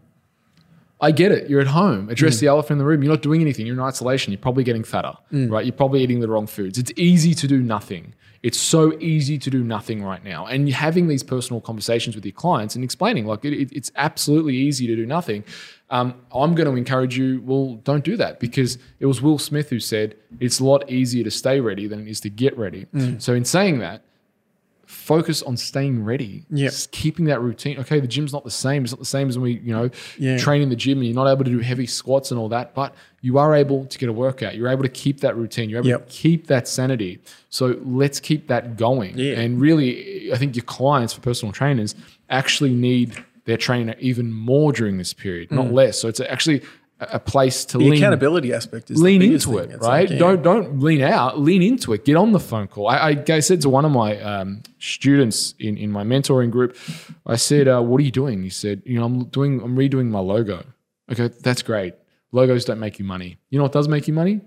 I 1.00 1.10
get 1.12 1.32
it. 1.32 1.48
You're 1.48 1.60
at 1.62 1.66
home. 1.68 2.08
Address 2.10 2.36
Mm. 2.36 2.40
the 2.40 2.46
elephant 2.48 2.72
in 2.72 2.78
the 2.78 2.84
room. 2.84 3.02
You're 3.02 3.12
not 3.12 3.22
doing 3.22 3.40
anything. 3.40 3.66
You're 3.66 3.74
in 3.76 3.80
isolation. 3.80 4.32
You're 4.32 4.38
probably 4.40 4.64
getting 4.64 4.84
fatter, 4.84 5.14
Mm. 5.32 5.50
right? 5.50 5.64
You're 5.64 5.72
probably 5.72 6.02
eating 6.02 6.20
the 6.20 6.28
wrong 6.28 6.46
foods. 6.46 6.78
It's 6.78 6.92
easy 6.96 7.34
to 7.34 7.46
do 7.48 7.60
nothing. 7.62 8.14
It's 8.42 8.58
so 8.58 8.98
easy 9.00 9.36
to 9.38 9.50
do 9.50 9.62
nothing 9.62 10.02
right 10.02 10.24
now. 10.24 10.46
And 10.46 10.66
you're 10.68 10.76
having 10.76 11.08
these 11.08 11.22
personal 11.22 11.60
conversations 11.60 12.16
with 12.16 12.24
your 12.24 12.32
clients 12.32 12.74
and 12.74 12.82
explaining, 12.82 13.26
like, 13.26 13.44
it, 13.44 13.52
it- 13.52 13.72
it's 13.72 13.90
absolutely 13.96 14.56
easy 14.56 14.86
to 14.86 14.96
do 14.96 15.04
nothing. 15.06 15.44
Um, 15.90 16.14
I'm 16.34 16.54
going 16.54 16.68
to 16.70 16.76
encourage 16.76 17.18
you, 17.18 17.42
well, 17.44 17.80
don't 17.84 18.04
do 18.04 18.16
that 18.16 18.38
because 18.40 18.78
it 18.98 19.06
was 19.06 19.20
Will 19.20 19.38
Smith 19.38 19.68
who 19.70 19.80
said 19.80 20.14
it's 20.38 20.58
a 20.60 20.64
lot 20.64 20.90
easier 20.90 21.24
to 21.24 21.30
stay 21.30 21.60
ready 21.60 21.86
than 21.86 22.00
it 22.00 22.08
is 22.08 22.20
to 22.20 22.30
get 22.30 22.56
ready. 22.56 22.86
Mm. 22.94 23.20
So, 23.20 23.34
in 23.34 23.44
saying 23.44 23.78
that, 23.80 24.04
focus 25.10 25.42
on 25.42 25.56
staying 25.56 26.04
ready. 26.04 26.44
Just 26.54 26.92
keeping 26.92 27.24
that 27.24 27.40
routine. 27.40 27.78
Okay, 27.80 27.98
the 27.98 28.06
gym's 28.06 28.32
not 28.32 28.44
the 28.44 28.50
same. 28.50 28.84
It's 28.84 28.92
not 28.92 29.00
the 29.00 29.04
same 29.04 29.28
as 29.28 29.36
when 29.36 29.42
we, 29.42 29.58
you 29.58 29.72
know, 29.72 29.90
Yeah. 30.18 30.38
train 30.38 30.62
in 30.62 30.68
the 30.68 30.76
gym 30.76 30.98
and 30.98 31.06
you're 31.06 31.14
not 31.16 31.28
able 31.28 31.44
to 31.44 31.50
do 31.50 31.58
heavy 31.58 31.86
squats 31.86 32.30
and 32.30 32.38
all 32.38 32.48
that, 32.50 32.74
but 32.74 32.94
you 33.20 33.36
are 33.36 33.52
able 33.52 33.86
to 33.86 33.98
get 33.98 34.08
a 34.08 34.12
workout. 34.12 34.54
You're 34.54 34.68
able 34.68 34.84
to 34.84 34.88
keep 34.88 35.18
that 35.20 35.36
routine. 35.36 35.68
You're 35.68 35.80
able 35.80 35.88
Yep. 35.88 36.08
to 36.08 36.12
keep 36.12 36.46
that 36.46 36.68
sanity. 36.68 37.18
So 37.48 37.76
let's 37.84 38.20
keep 38.20 38.46
that 38.46 38.76
going. 38.76 39.18
Yeah. 39.18 39.40
And 39.40 39.60
really, 39.60 40.32
I 40.32 40.36
think 40.36 40.54
your 40.54 40.64
clients 40.64 41.12
for 41.12 41.20
personal 41.20 41.52
trainers 41.52 41.96
actually 42.28 42.72
need 42.72 43.16
their 43.46 43.56
trainer 43.56 43.96
even 43.98 44.32
more 44.32 44.72
during 44.72 44.98
this 44.98 45.12
period, 45.12 45.50
not 45.50 45.66
mm. 45.66 45.72
less. 45.72 45.98
So 45.98 46.06
it's 46.06 46.20
actually 46.20 46.62
a 47.00 47.18
place 47.18 47.64
to 47.66 47.78
the 47.78 47.84
lean 47.84 47.94
accountability 47.94 48.52
aspect 48.52 48.90
is 48.90 49.00
lean 49.00 49.22
into 49.22 49.58
it, 49.58 49.70
right? 49.80 49.80
like, 49.80 50.10
yeah. 50.10 50.18
Don't 50.18 50.42
don't 50.42 50.80
lean 50.80 51.00
out. 51.00 51.40
Lean 51.40 51.62
into 51.62 51.92
it. 51.92 52.04
Get 52.04 52.16
on 52.16 52.32
the 52.32 52.40
phone 52.40 52.68
call. 52.68 52.88
I, 52.88 53.10
I, 53.10 53.24
I 53.28 53.40
said 53.40 53.60
to 53.62 53.70
one 53.70 53.84
of 53.84 53.92
my 53.92 54.20
um, 54.20 54.62
students 54.78 55.54
in, 55.58 55.76
in 55.76 55.90
my 55.90 56.04
mentoring 56.04 56.50
group, 56.50 56.76
I 57.26 57.36
said, 57.36 57.68
uh, 57.68 57.80
"What 57.80 58.00
are 58.00 58.04
you 58.04 58.10
doing?" 58.10 58.42
He 58.42 58.50
said, 58.50 58.82
"You 58.84 58.98
know, 58.98 59.06
I'm 59.06 59.24
doing. 59.24 59.60
I'm 59.62 59.76
redoing 59.76 60.06
my 60.06 60.20
logo." 60.20 60.64
Okay, 61.10 61.28
that's 61.40 61.62
great. 61.62 61.94
Logos 62.32 62.64
don't 62.64 62.78
make 62.78 62.98
you 62.98 63.04
money. 63.04 63.38
You 63.48 63.58
know 63.58 63.64
what 63.64 63.72
does 63.72 63.88
make 63.88 64.06
you 64.06 64.14
money? 64.14 64.40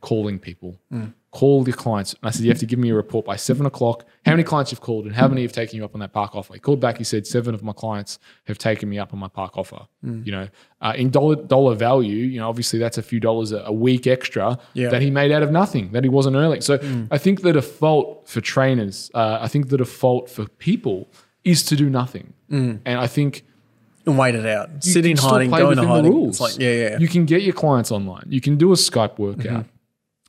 Calling 0.00 0.38
people. 0.38 0.78
Mm. 0.92 1.14
Call 1.30 1.62
your 1.68 1.76
clients. 1.76 2.14
And 2.14 2.20
I 2.28 2.30
said, 2.30 2.44
you 2.44 2.50
have 2.50 2.58
to 2.60 2.66
give 2.66 2.78
me 2.78 2.88
a 2.88 2.94
report 2.94 3.26
by 3.26 3.36
seven 3.36 3.66
o'clock. 3.66 4.06
How 4.24 4.32
many 4.32 4.44
clients 4.44 4.72
you've 4.72 4.80
called 4.80 5.04
and 5.04 5.14
how 5.14 5.28
many 5.28 5.42
have 5.42 5.52
taken 5.52 5.76
you 5.76 5.84
up 5.84 5.92
on 5.94 6.00
that 6.00 6.12
park 6.12 6.34
offer? 6.34 6.54
He 6.54 6.58
called 6.60 6.80
back. 6.80 6.96
He 6.96 7.04
said, 7.04 7.26
seven 7.26 7.54
of 7.54 7.62
my 7.62 7.74
clients 7.74 8.18
have 8.46 8.56
taken 8.56 8.88
me 8.88 8.98
up 8.98 9.12
on 9.12 9.18
my 9.18 9.28
park 9.28 9.58
offer. 9.58 9.86
Mm. 10.02 10.24
You 10.24 10.32
know, 10.32 10.48
uh, 10.80 10.94
in 10.96 11.10
dollar 11.10 11.36
dollar 11.36 11.74
value, 11.74 12.16
you 12.16 12.40
know, 12.40 12.48
obviously 12.48 12.78
that's 12.78 12.96
a 12.96 13.02
few 13.02 13.20
dollars 13.20 13.52
a, 13.52 13.58
a 13.66 13.72
week 13.72 14.06
extra 14.06 14.58
Yeah. 14.72 14.88
that 14.88 15.02
he 15.02 15.10
made 15.10 15.30
out 15.30 15.42
of 15.42 15.50
nothing 15.50 15.92
that 15.92 16.02
he 16.02 16.08
wasn't 16.08 16.36
earning. 16.36 16.62
So 16.62 16.78
I 17.10 17.18
think 17.18 17.42
the 17.42 17.52
default 17.52 18.26
for 18.26 18.40
trainers, 18.40 19.10
uh, 19.14 19.38
I 19.40 19.48
think 19.48 19.68
the 19.68 19.76
default 19.76 20.30
for 20.30 20.46
people 20.46 21.10
is 21.44 21.62
to 21.64 21.76
do 21.76 21.90
nothing. 21.90 22.32
And 22.50 22.80
I 22.86 23.06
think 23.06 23.44
and 24.06 24.16
wait 24.16 24.34
it 24.34 24.46
out. 24.46 24.70
you 24.82 24.92
Sit 24.92 25.04
in 25.04 25.18
hiding, 25.18 25.50
go 25.50 25.70
into 25.70 25.86
hiding. 25.86 26.04
The 26.04 26.10
rules. 26.10 26.36
It's 26.36 26.40
like, 26.40 26.58
yeah, 26.58 26.72
yeah. 26.72 26.98
You 26.98 27.08
can 27.08 27.26
get 27.26 27.42
your 27.42 27.52
clients 27.52 27.92
online. 27.92 28.24
You 28.30 28.40
can 28.40 28.56
do 28.56 28.72
a 28.72 28.76
Skype 28.76 29.18
workout. 29.18 29.44
Mm-hmm. 29.44 29.68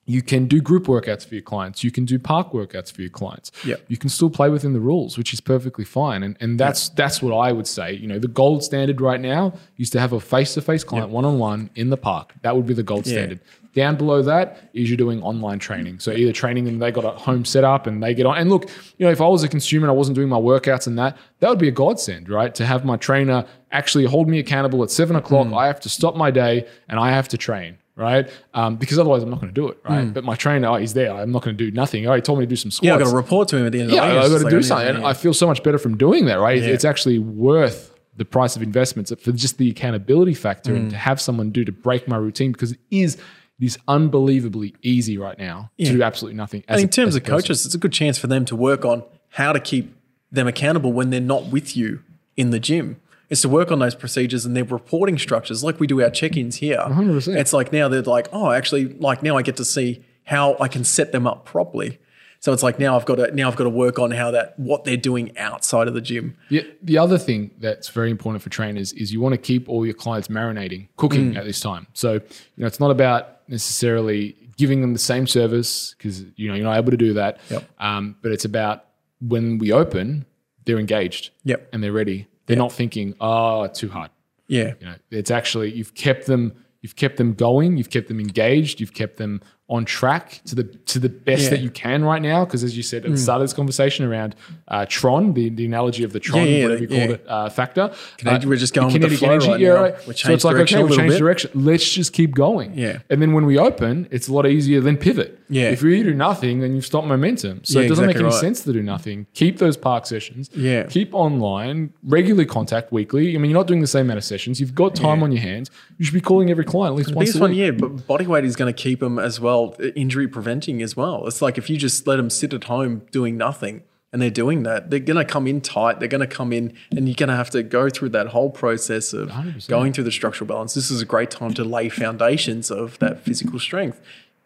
You 0.10 0.24
can 0.24 0.48
do 0.48 0.60
group 0.60 0.86
workouts 0.86 1.24
for 1.28 1.36
your 1.36 1.44
clients. 1.44 1.84
You 1.84 1.92
can 1.92 2.04
do 2.04 2.18
park 2.18 2.52
workouts 2.52 2.92
for 2.92 3.02
your 3.02 3.12
clients. 3.12 3.52
Yep. 3.64 3.86
You 3.90 3.98
can 3.98 4.10
still 4.10 4.32
play 4.32 4.50
within 4.50 4.74
the 4.74 4.80
rules, 4.80 5.20
which 5.20 5.34
is 5.36 5.40
perfectly 5.40 5.86
fine. 5.86 6.24
And 6.24 6.36
and 6.42 6.60
that's 6.60 6.90
that's 6.90 7.22
what 7.22 7.34
I 7.36 7.52
would 7.52 7.68
say. 7.68 7.94
You 7.94 8.08
know, 8.08 8.18
the 8.18 8.28
gold 8.28 8.64
standard 8.64 9.02
right 9.02 9.22
now 9.22 9.54
is 9.78 9.92
to 9.92 10.00
have 10.00 10.12
a 10.12 10.20
face-to-face 10.20 10.84
client 10.84 11.10
one-on-one 11.12 11.70
in 11.76 11.92
the 11.92 11.98
park. 11.98 12.34
That 12.42 12.56
would 12.56 12.66
be 12.66 12.74
the 12.74 12.82
gold 12.82 13.06
Yeah. 13.06 13.14
standard. 13.14 13.40
Down 13.76 13.98
below 13.98 14.24
that 14.24 14.72
is 14.74 14.90
you're 14.90 14.98
doing 14.98 15.22
online 15.22 15.60
training. 15.60 16.00
So 16.00 16.12
either 16.12 16.34
training 16.34 16.66
them, 16.66 16.80
they 16.80 16.92
got 16.92 17.06
a 17.06 17.12
home 17.12 17.46
setup 17.46 17.86
and 17.86 18.02
they 18.02 18.16
get 18.16 18.26
on. 18.26 18.36
And 18.40 18.50
look, 18.50 18.64
you 18.98 19.06
know, 19.06 19.12
if 19.12 19.22
I 19.22 19.28
was 19.28 19.44
a 19.44 19.48
consumer 19.48 19.86
and 19.86 19.92
I 19.92 19.94
wasn't 19.94 20.16
doing 20.16 20.28
my 20.28 20.40
workouts 20.40 20.88
and 20.88 20.98
that, 20.98 21.16
that 21.40 21.50
would 21.52 21.60
be 21.60 21.68
a 21.68 21.72
godsend, 21.72 22.30
right? 22.30 22.54
To 22.56 22.66
have 22.66 22.84
my 22.84 22.98
trainer 22.98 23.46
actually 23.72 24.06
hold 24.06 24.28
me 24.28 24.40
accountable 24.40 24.82
at 24.82 24.90
seven 24.90 25.16
o'clock. 25.16 25.46
Mm. 25.48 25.56
I 25.56 25.68
have 25.68 25.80
to 25.82 25.90
stop 25.90 26.16
my 26.16 26.32
day 26.32 26.66
and 26.90 27.00
I 27.00 27.12
have 27.12 27.28
to 27.30 27.38
train. 27.38 27.78
Right, 28.00 28.30
um, 28.54 28.78
because 28.78 28.98
otherwise 28.98 29.24
I'm 29.24 29.30
not 29.30 29.42
going 29.42 29.54
to 29.54 29.62
do 29.62 29.68
it. 29.68 29.78
Right, 29.84 30.14
but 30.14 30.24
my 30.24 30.36
trainer, 30.36 30.70
oh, 30.70 30.76
he's 30.78 30.94
there. 30.94 31.12
I'm 31.12 31.32
not 31.34 31.44
going 31.44 31.58
to 31.58 31.64
do 31.66 31.70
nothing. 31.72 32.08
Oh, 32.08 32.14
he 32.16 32.22
told 32.22 32.40
me 32.40 32.46
to 32.46 32.50
do 32.50 32.56
some 32.56 32.72
squats. 32.72 32.86
yeah, 32.88 32.94
I've 32.96 33.02
got 33.02 33.10
to 33.10 33.16
report 33.16 33.50
to 33.50 33.58
him 33.58 33.66
at 33.66 33.74
the 33.74 33.82
end 33.82 33.92
Yeah, 33.92 34.04
of 34.04 34.08
the 34.08 34.14
week. 34.14 34.22
I 34.22 34.24
It's 34.24 34.32
got 34.32 34.38
to 34.38 34.44
like, 34.46 34.52
do 34.52 34.64
something. 34.64 34.96
And. 34.96 35.06
I 35.06 35.14
feel 35.14 35.34
so 35.34 35.46
much 35.48 35.62
better 35.64 35.78
from 35.78 35.98
doing 35.98 36.24
that, 36.26 36.36
right? 36.36 36.62
Yeah. 36.62 36.70
It's 36.70 36.86
actually 36.86 37.20
worth 37.20 37.94
the 38.16 38.24
price 38.26 38.56
of 38.56 38.62
investments 38.64 39.12
for 39.22 39.32
just 39.34 39.58
the 39.58 39.70
accountability 39.70 40.34
factor 40.34 40.72
Mm. 40.72 40.76
and 40.78 40.90
to 40.92 40.96
have 40.98 41.20
someone 41.20 41.52
do 41.52 41.66
to 41.66 41.72
break 41.74 42.08
my 42.08 42.16
routine 42.18 42.52
because 42.54 42.72
it 42.72 42.80
is 42.90 43.16
it 43.16 43.66
is 43.66 43.78
unbelievably 43.90 44.74
easy 44.82 45.18
right 45.18 45.38
now 45.38 45.70
Yeah. 45.78 45.92
to 45.92 45.98
do 45.98 46.04
absolutely 46.04 46.38
nothing. 46.38 46.64
As 46.70 46.76
And 46.76 46.80
a- 46.80 46.84
in 46.84 46.90
terms 46.90 47.16
a 47.16 47.18
of 47.18 47.24
person. 47.26 47.36
coaches, 47.38 47.66
it's 47.66 47.76
a 47.76 47.78
good 47.78 47.92
chance 47.92 48.18
for 48.18 48.28
them 48.28 48.46
to 48.46 48.56
work 48.56 48.86
on 48.86 49.04
how 49.32 49.52
to 49.52 49.60
keep 49.60 49.94
them 50.32 50.48
accountable 50.48 50.94
when 50.94 51.10
they're 51.10 51.20
not 51.20 51.48
with 51.48 51.76
you 51.76 52.00
in 52.38 52.52
the 52.52 52.60
gym. 52.60 52.98
It's 53.30 53.42
to 53.42 53.50
work 53.50 53.72
on 53.72 53.80
those 53.80 53.96
procedures 53.96 54.46
and 54.46 54.56
their 54.56 54.64
reporting 54.64 55.18
structures, 55.20 55.64
like 55.64 55.80
we 55.80 55.86
do 55.88 56.02
our 56.02 56.10
check-ins 56.10 56.56
here. 56.58 56.78
100%. 56.80 57.38
It's 57.38 57.54
like 57.54 57.72
now 57.72 57.88
they're 57.88 58.02
like, 58.02 58.28
oh, 58.32 58.52
actually, 58.52 58.94
like 58.96 59.22
now 59.22 59.38
I 59.38 59.44
get 59.44 59.56
to 59.58 59.66
see 59.66 60.04
how 60.24 60.58
I 60.60 60.68
can 60.68 60.84
set 60.84 61.12
them 61.12 61.28
up 61.28 61.46
properly. 61.46 62.00
So 62.42 62.54
it's 62.54 62.64
like 62.64 62.80
now 62.80 62.96
I've 62.96 63.06
got 63.06 63.16
to 63.16 63.36
now 63.36 63.50
I've 63.50 63.58
got 63.58 63.66
to 63.66 63.70
work 63.70 64.00
on 64.00 64.12
how 64.12 64.32
that 64.32 64.58
what 64.58 64.86
they're 64.86 64.96
doing 64.96 65.38
outside 65.38 65.90
of 65.90 65.94
the 65.94 66.00
gym. 66.00 66.38
The, 66.50 66.66
the 66.82 66.98
other 66.98 67.18
thing 67.18 67.52
that's 67.60 67.90
very 67.90 68.10
important 68.10 68.42
for 68.42 68.50
trainers 68.50 68.94
is 68.94 69.12
you 69.12 69.20
want 69.20 69.34
to 69.34 69.38
keep 69.38 69.68
all 69.68 69.86
your 69.86 69.94
clients 69.94 70.30
marinating, 70.30 70.88
cooking 70.96 71.34
Mm. 71.34 71.38
at 71.38 71.44
this 71.44 71.60
time. 71.60 71.88
So, 71.94 72.14
you 72.14 72.22
know, 72.58 72.66
it's 72.68 72.80
not 72.80 72.92
about 72.92 73.48
necessarily 73.50 74.38
giving 74.56 74.80
them 74.82 74.94
the 74.94 75.00
same 75.00 75.28
service 75.28 75.94
because, 75.98 76.24
you 76.38 76.48
know, 76.48 76.56
you're 76.56 76.64
not 76.64 76.78
able 76.78 76.92
to 76.92 76.98
do 76.98 77.14
that. 77.16 77.40
Yep. 77.50 77.64
Um, 77.80 78.16
but 78.22 78.32
it's 78.32 78.46
about 78.46 78.86
when 79.20 79.58
we 79.58 79.74
open, 79.74 80.26
they're 80.66 80.80
engaged 80.80 81.32
Yep. 81.44 81.70
and 81.74 81.84
they're 81.84 81.92
ready. 81.92 82.26
They're 82.50 82.58
not 82.58 82.72
thinking, 82.72 83.14
oh, 83.22 83.68
too 83.68 83.90
hard. 83.90 84.10
Yeah. 84.48 84.74
You 84.80 84.88
know, 84.88 84.96
it's 85.12 85.30
actually, 85.30 85.72
you've 85.72 85.94
kept 85.94 86.26
them, 86.26 86.56
you've 86.82 86.96
kept 86.96 87.18
them 87.18 87.36
going, 87.36 87.78
you've 87.78 87.92
kept 87.92 88.08
them 88.08 88.20
engaged, 88.20 88.80
you've 88.80 88.96
kept 88.96 89.18
them 89.18 89.42
on 89.70 89.86
track 89.86 90.42
to 90.46 90.56
the 90.56 90.64
to 90.64 90.98
the 91.00 91.10
best 91.10 91.44
Yeah. 91.44 91.48
Mm. 91.48 91.52
that 91.52 91.60
you 91.62 91.70
can 91.70 92.04
right 92.04 92.22
now. 92.22 92.44
Because 92.44 92.64
as 92.64 92.76
you 92.76 92.84
said 92.84 93.06
at 93.06 93.12
the 93.12 93.18
start 93.18 93.42
of 93.42 93.44
this 93.48 93.54
conversation 93.54 94.04
around 94.06 94.36
uh, 94.68 94.86
Tron, 94.90 95.34
the, 95.34 95.50
the 95.50 95.66
analogy 95.66 96.04
of 96.04 96.12
the 96.12 96.20
Tron, 96.20 96.46
Yeah, 96.46 96.50
yeah, 96.50 96.64
whatever 96.64 96.82
you 96.82 96.88
called 96.88 97.10
it, 97.12 97.26
uh, 97.28 97.50
factor. 97.50 97.94
Kinetic- 98.18 98.46
uh, 98.46 98.50
we're 98.50 98.56
just 98.56 98.74
going 98.74 98.88
with 98.92 99.02
the 99.02 99.08
kinetic 99.08 99.20
flow 99.20 99.52
right 99.52 99.60
yeah, 99.60 99.70
right. 99.70 100.08
We 100.08 100.14
So 100.16 100.32
it's 100.34 100.44
like, 100.44 100.56
okay, 100.58 100.84
we'll 100.84 100.96
change 100.96 101.12
bit. 101.12 101.20
direction. 101.20 101.52
Let's 101.54 101.90
just 101.90 102.14
keep 102.14 102.34
going. 102.34 102.78
Yeah. 102.78 103.00
And 103.10 103.22
then 103.22 103.34
when 103.34 103.46
we 103.46 103.58
open, 103.60 104.08
it's 104.12 104.28
a 104.28 104.34
lot 104.34 104.48
easier 104.48 104.82
than 104.82 104.98
pivot. 104.98 105.40
Yeah. 105.50 105.70
If 105.70 105.82
you 105.82 106.04
do 106.04 106.14
nothing, 106.14 106.60
then 106.60 106.76
you've 106.76 106.86
stopped 106.86 107.08
momentum. 107.08 107.62
So 107.64 107.80
it 107.80 107.88
doesn't 107.88 108.06
exactly 108.06 108.08
make 108.08 108.16
any 108.18 108.24
right. 108.26 108.34
sense 108.42 108.64
to 108.64 108.74
do 108.74 108.84
nothing. 108.84 109.26
Keep 109.34 109.58
those 109.58 109.78
park 109.78 110.06
sessions. 110.06 110.50
Yeah. 110.56 110.84
Keep 110.84 111.14
online, 111.14 111.94
regularly 112.04 112.46
contact 112.46 112.92
weekly. 112.92 113.36
I 113.36 113.40
mean, 113.40 113.52
you're 113.52 113.60
not 113.60 113.68
doing 113.68 113.82
the 113.82 113.88
same 113.88 114.06
amount 114.08 114.20
of 114.20 114.24
sessions. 114.24 114.60
You've 114.60 114.76
got 114.76 114.96
time 114.96 115.24
on 115.24 115.32
your 115.32 115.42
hands. 115.42 115.72
You 115.98 116.06
should 116.06 116.14
be 116.14 116.22
calling 116.22 116.50
every 116.52 116.66
client 116.66 116.94
at 116.94 116.98
least 116.98 117.16
once 117.16 117.30
Biggest 117.30 117.38
a 117.38 117.42
one, 117.42 117.54
yeah, 117.54 117.72
but 117.72 118.06
body 118.08 118.28
weight 118.28 118.46
is 118.46 118.56
going 118.56 118.74
to 118.74 118.80
keep 118.80 119.00
them 119.00 119.18
as 119.20 119.40
well, 119.40 119.59
uh, 119.68 119.88
injury 119.96 120.28
preventing 120.28 120.82
as 120.82 120.96
well. 120.98 121.28
It's 121.28 121.42
like 121.42 121.58
if 121.58 121.70
you 121.70 121.78
just 121.78 122.08
let 122.08 122.18
them 122.18 122.30
sit 122.30 122.54
at 122.54 122.66
home 122.66 123.04
doing 123.12 123.38
nothing 123.38 123.84
and 124.12 124.22
they're 124.22 124.30
doing 124.32 124.64
that, 124.64 124.90
they're 124.90 125.00
going 125.00 125.18
to 125.18 125.26
come 125.26 125.46
in 125.48 125.62
tight. 125.62 126.00
They're 126.00 126.08
going 126.08 126.28
to 126.28 126.36
come 126.36 126.52
in 126.52 126.74
and 126.92 127.08
you're 127.08 127.16
going 127.16 127.30
to 127.30 127.36
have 127.36 127.50
to 127.52 127.62
go 127.64 127.90
through 127.90 128.10
that 128.10 128.28
whole 128.28 128.50
process 128.50 129.14
of 129.14 129.30
100%. 129.30 129.68
going 129.68 129.94
through 129.94 130.06
the 130.06 130.12
structural 130.12 130.48
balance. 130.48 130.74
This 130.74 130.90
is 130.90 131.02
a 131.02 131.06
great 131.06 131.32
time 131.32 131.54
to 131.56 131.64
lay 131.64 131.90
foundations 131.90 132.72
of 132.72 132.98
that 133.00 133.22
physical 133.22 133.60
strength. 133.60 134.02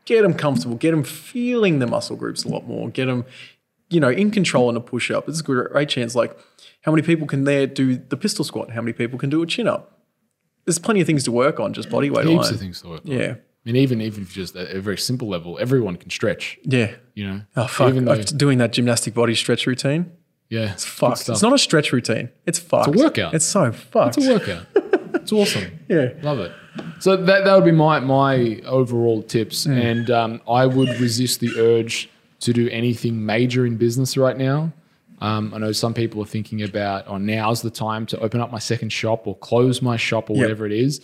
Get 0.06 0.24
them 0.24 0.34
comfortable, 0.34 0.76
get 0.76 0.92
them 0.92 1.04
feeling 1.04 1.80
the 1.80 1.88
muscle 1.88 2.18
groups 2.18 2.44
a 2.44 2.50
lot 2.50 2.68
more, 2.68 2.90
get 2.90 3.06
them, 3.06 3.26
you 3.90 4.02
know, 4.02 4.10
in 4.10 4.32
control 4.32 4.70
in 4.70 4.76
a 4.76 4.82
push 4.82 5.10
up. 5.10 5.30
It's 5.30 5.40
a 5.40 5.44
great 5.44 5.88
chance. 5.88 6.14
Like, 6.14 6.38
how 6.82 6.92
many 6.92 7.04
people 7.04 7.26
can 7.26 7.46
there 7.46 7.66
do 7.66 7.96
the 7.96 8.18
pistol 8.18 8.44
squat? 8.44 8.72
How 8.72 8.82
many 8.82 8.92
people 8.92 9.18
can 9.18 9.30
do 9.30 9.42
a 9.42 9.48
chin 9.48 9.68
up? 9.68 10.02
There's 10.66 10.80
plenty 10.80 11.00
of 11.00 11.08
things 11.08 11.24
to 11.26 11.32
work 11.32 11.60
on, 11.60 11.74
just 11.74 11.90
body 11.90 12.10
weight 12.10 12.26
Heaps 12.26 12.48
alone. 12.48 12.54
of 12.54 12.60
things 12.60 12.82
to 12.82 12.90
work 12.90 13.02
on. 13.06 13.12
Yeah. 13.12 13.36
I 13.66 13.70
mean, 13.72 13.76
even 13.78 14.02
even 14.02 14.24
if 14.24 14.34
just 14.34 14.56
at 14.56 14.76
a 14.76 14.82
very 14.82 14.98
simple 14.98 15.28
level, 15.30 15.58
everyone 15.60 15.96
can 15.96 16.10
stretch. 16.10 16.58
Yeah. 16.64 16.92
You 17.16 17.28
know, 17.28 17.42
Oh 17.56 17.68
fuck! 17.68 17.90
Even 17.90 18.06
though, 18.06 18.22
doing 18.22 18.58
that 18.58 18.74
gymnastic 18.74 19.14
body 19.14 19.36
stretch 19.36 19.66
routine, 19.68 20.12
yeah, 20.50 20.74
it's 20.74 20.84
fuck. 20.86 21.14
It's 21.14 21.42
not 21.42 21.54
a 21.54 21.58
stretch 21.58 21.94
routine. 21.94 22.30
It's 22.46 22.60
fucked. 22.60 22.90
It's 22.90 23.02
a 23.02 23.04
workout. 23.06 23.34
It's 23.34 23.46
so 23.46 23.72
fucked. 23.72 24.18
It's 24.18 24.28
a 24.28 24.34
workout. 24.34 24.66
it's 25.16 25.32
awesome. 25.32 25.80
Yeah. 25.88 26.10
Love 26.22 26.40
it. 26.40 26.52
So 27.00 27.16
that, 27.16 27.46
that 27.46 27.56
would 27.56 27.66
be 27.66 27.72
my 27.72 28.00
my 28.00 28.60
overall 28.66 29.22
tips, 29.24 29.66
Mm. 29.68 29.82
and 29.92 30.12
um, 30.12 30.42
I 30.50 30.66
would 30.66 30.90
resist 31.00 31.40
the 31.40 31.52
urge 31.60 32.10
to 32.42 32.52
do 32.52 32.68
anything 32.70 33.26
major 33.26 33.66
in 33.66 33.78
business 33.78 34.18
right 34.18 34.36
now. 34.38 34.74
Um, 35.22 35.54
I 35.54 35.58
know 35.60 35.72
some 35.72 35.94
people 35.94 36.22
are 36.22 36.26
thinking 36.26 36.64
about, 36.64 37.06
oh, 37.08 37.18
now's 37.18 37.62
the 37.62 37.70
time 37.70 38.06
to 38.08 38.20
open 38.20 38.42
up 38.42 38.52
my 38.52 38.60
second 38.60 38.90
shop 38.90 39.26
or 39.26 39.38
close 39.38 39.82
my 39.82 39.96
shop 39.96 40.30
or 40.30 40.34
Yep. 40.36 40.42
whatever 40.44 40.66
it 40.66 40.74
is. 40.74 41.00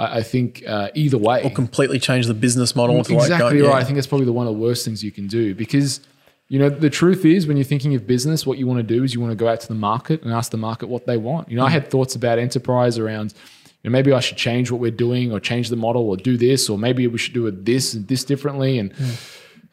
I, 0.00 0.18
I 0.18 0.22
think 0.22 0.64
uh, 0.66 0.88
either 0.94 1.18
way, 1.18 1.44
or 1.44 1.50
Completely 1.50 1.98
change 1.98 2.26
the 2.26 2.34
business 2.34 2.74
model. 2.74 2.98
Exactly 2.98 3.62
right. 3.62 3.68
yeah. 3.68 3.72
I 3.72 3.84
think 3.84 3.96
that's 3.96 4.06
probably 4.06 4.26
the 4.26 4.32
one 4.32 4.46
of 4.46 4.54
the 4.54 4.58
worst 4.58 4.84
things 4.84 5.04
you 5.04 5.12
can 5.12 5.28
do 5.28 5.54
because 5.54 6.00
you 6.48 6.58
know 6.58 6.68
the 6.68 6.90
truth 6.90 7.24
is 7.24 7.46
when 7.46 7.56
you're 7.56 7.64
thinking 7.64 7.94
of 7.94 8.06
business, 8.06 8.46
what 8.46 8.58
you 8.58 8.66
want 8.66 8.78
to 8.78 8.94
do 8.94 9.04
is 9.04 9.14
you 9.14 9.20
want 9.20 9.30
to 9.30 9.36
go 9.36 9.48
out 9.48 9.60
to 9.60 9.68
the 9.68 9.74
market 9.74 10.22
and 10.22 10.32
ask 10.32 10.50
the 10.50 10.56
market 10.56 10.88
what 10.88 11.06
they 11.06 11.16
want. 11.16 11.48
You 11.48 11.56
know, 11.56 11.62
Hmm. 11.62 11.68
I 11.68 11.70
had 11.70 11.90
thoughts 11.90 12.14
about 12.16 12.38
enterprise 12.38 12.98
around. 12.98 13.34
You 13.82 13.90
know, 13.90 13.92
maybe 13.92 14.12
I 14.12 14.20
should 14.20 14.36
change 14.36 14.70
what 14.70 14.80
we're 14.80 14.90
doing 14.90 15.32
or 15.32 15.40
change 15.40 15.68
the 15.68 15.76
model 15.76 16.08
or 16.08 16.16
do 16.16 16.36
this 16.36 16.68
or 16.68 16.76
maybe 16.76 17.06
we 17.06 17.18
should 17.18 17.34
do 17.34 17.46
it 17.46 17.64
this 17.64 17.94
and 17.94 18.08
this 18.08 18.24
differently 18.24 18.78
and. 18.78 18.92
Hmm. 18.92 19.10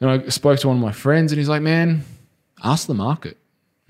And 0.00 0.10
I 0.10 0.28
spoke 0.28 0.60
to 0.60 0.68
one 0.68 0.76
of 0.76 0.82
my 0.82 0.92
friends, 0.92 1.32
and 1.32 1.40
he's 1.40 1.48
like, 1.48 1.60
"Man, 1.60 2.04
ask 2.62 2.86
the 2.86 2.94
market." 2.94 3.36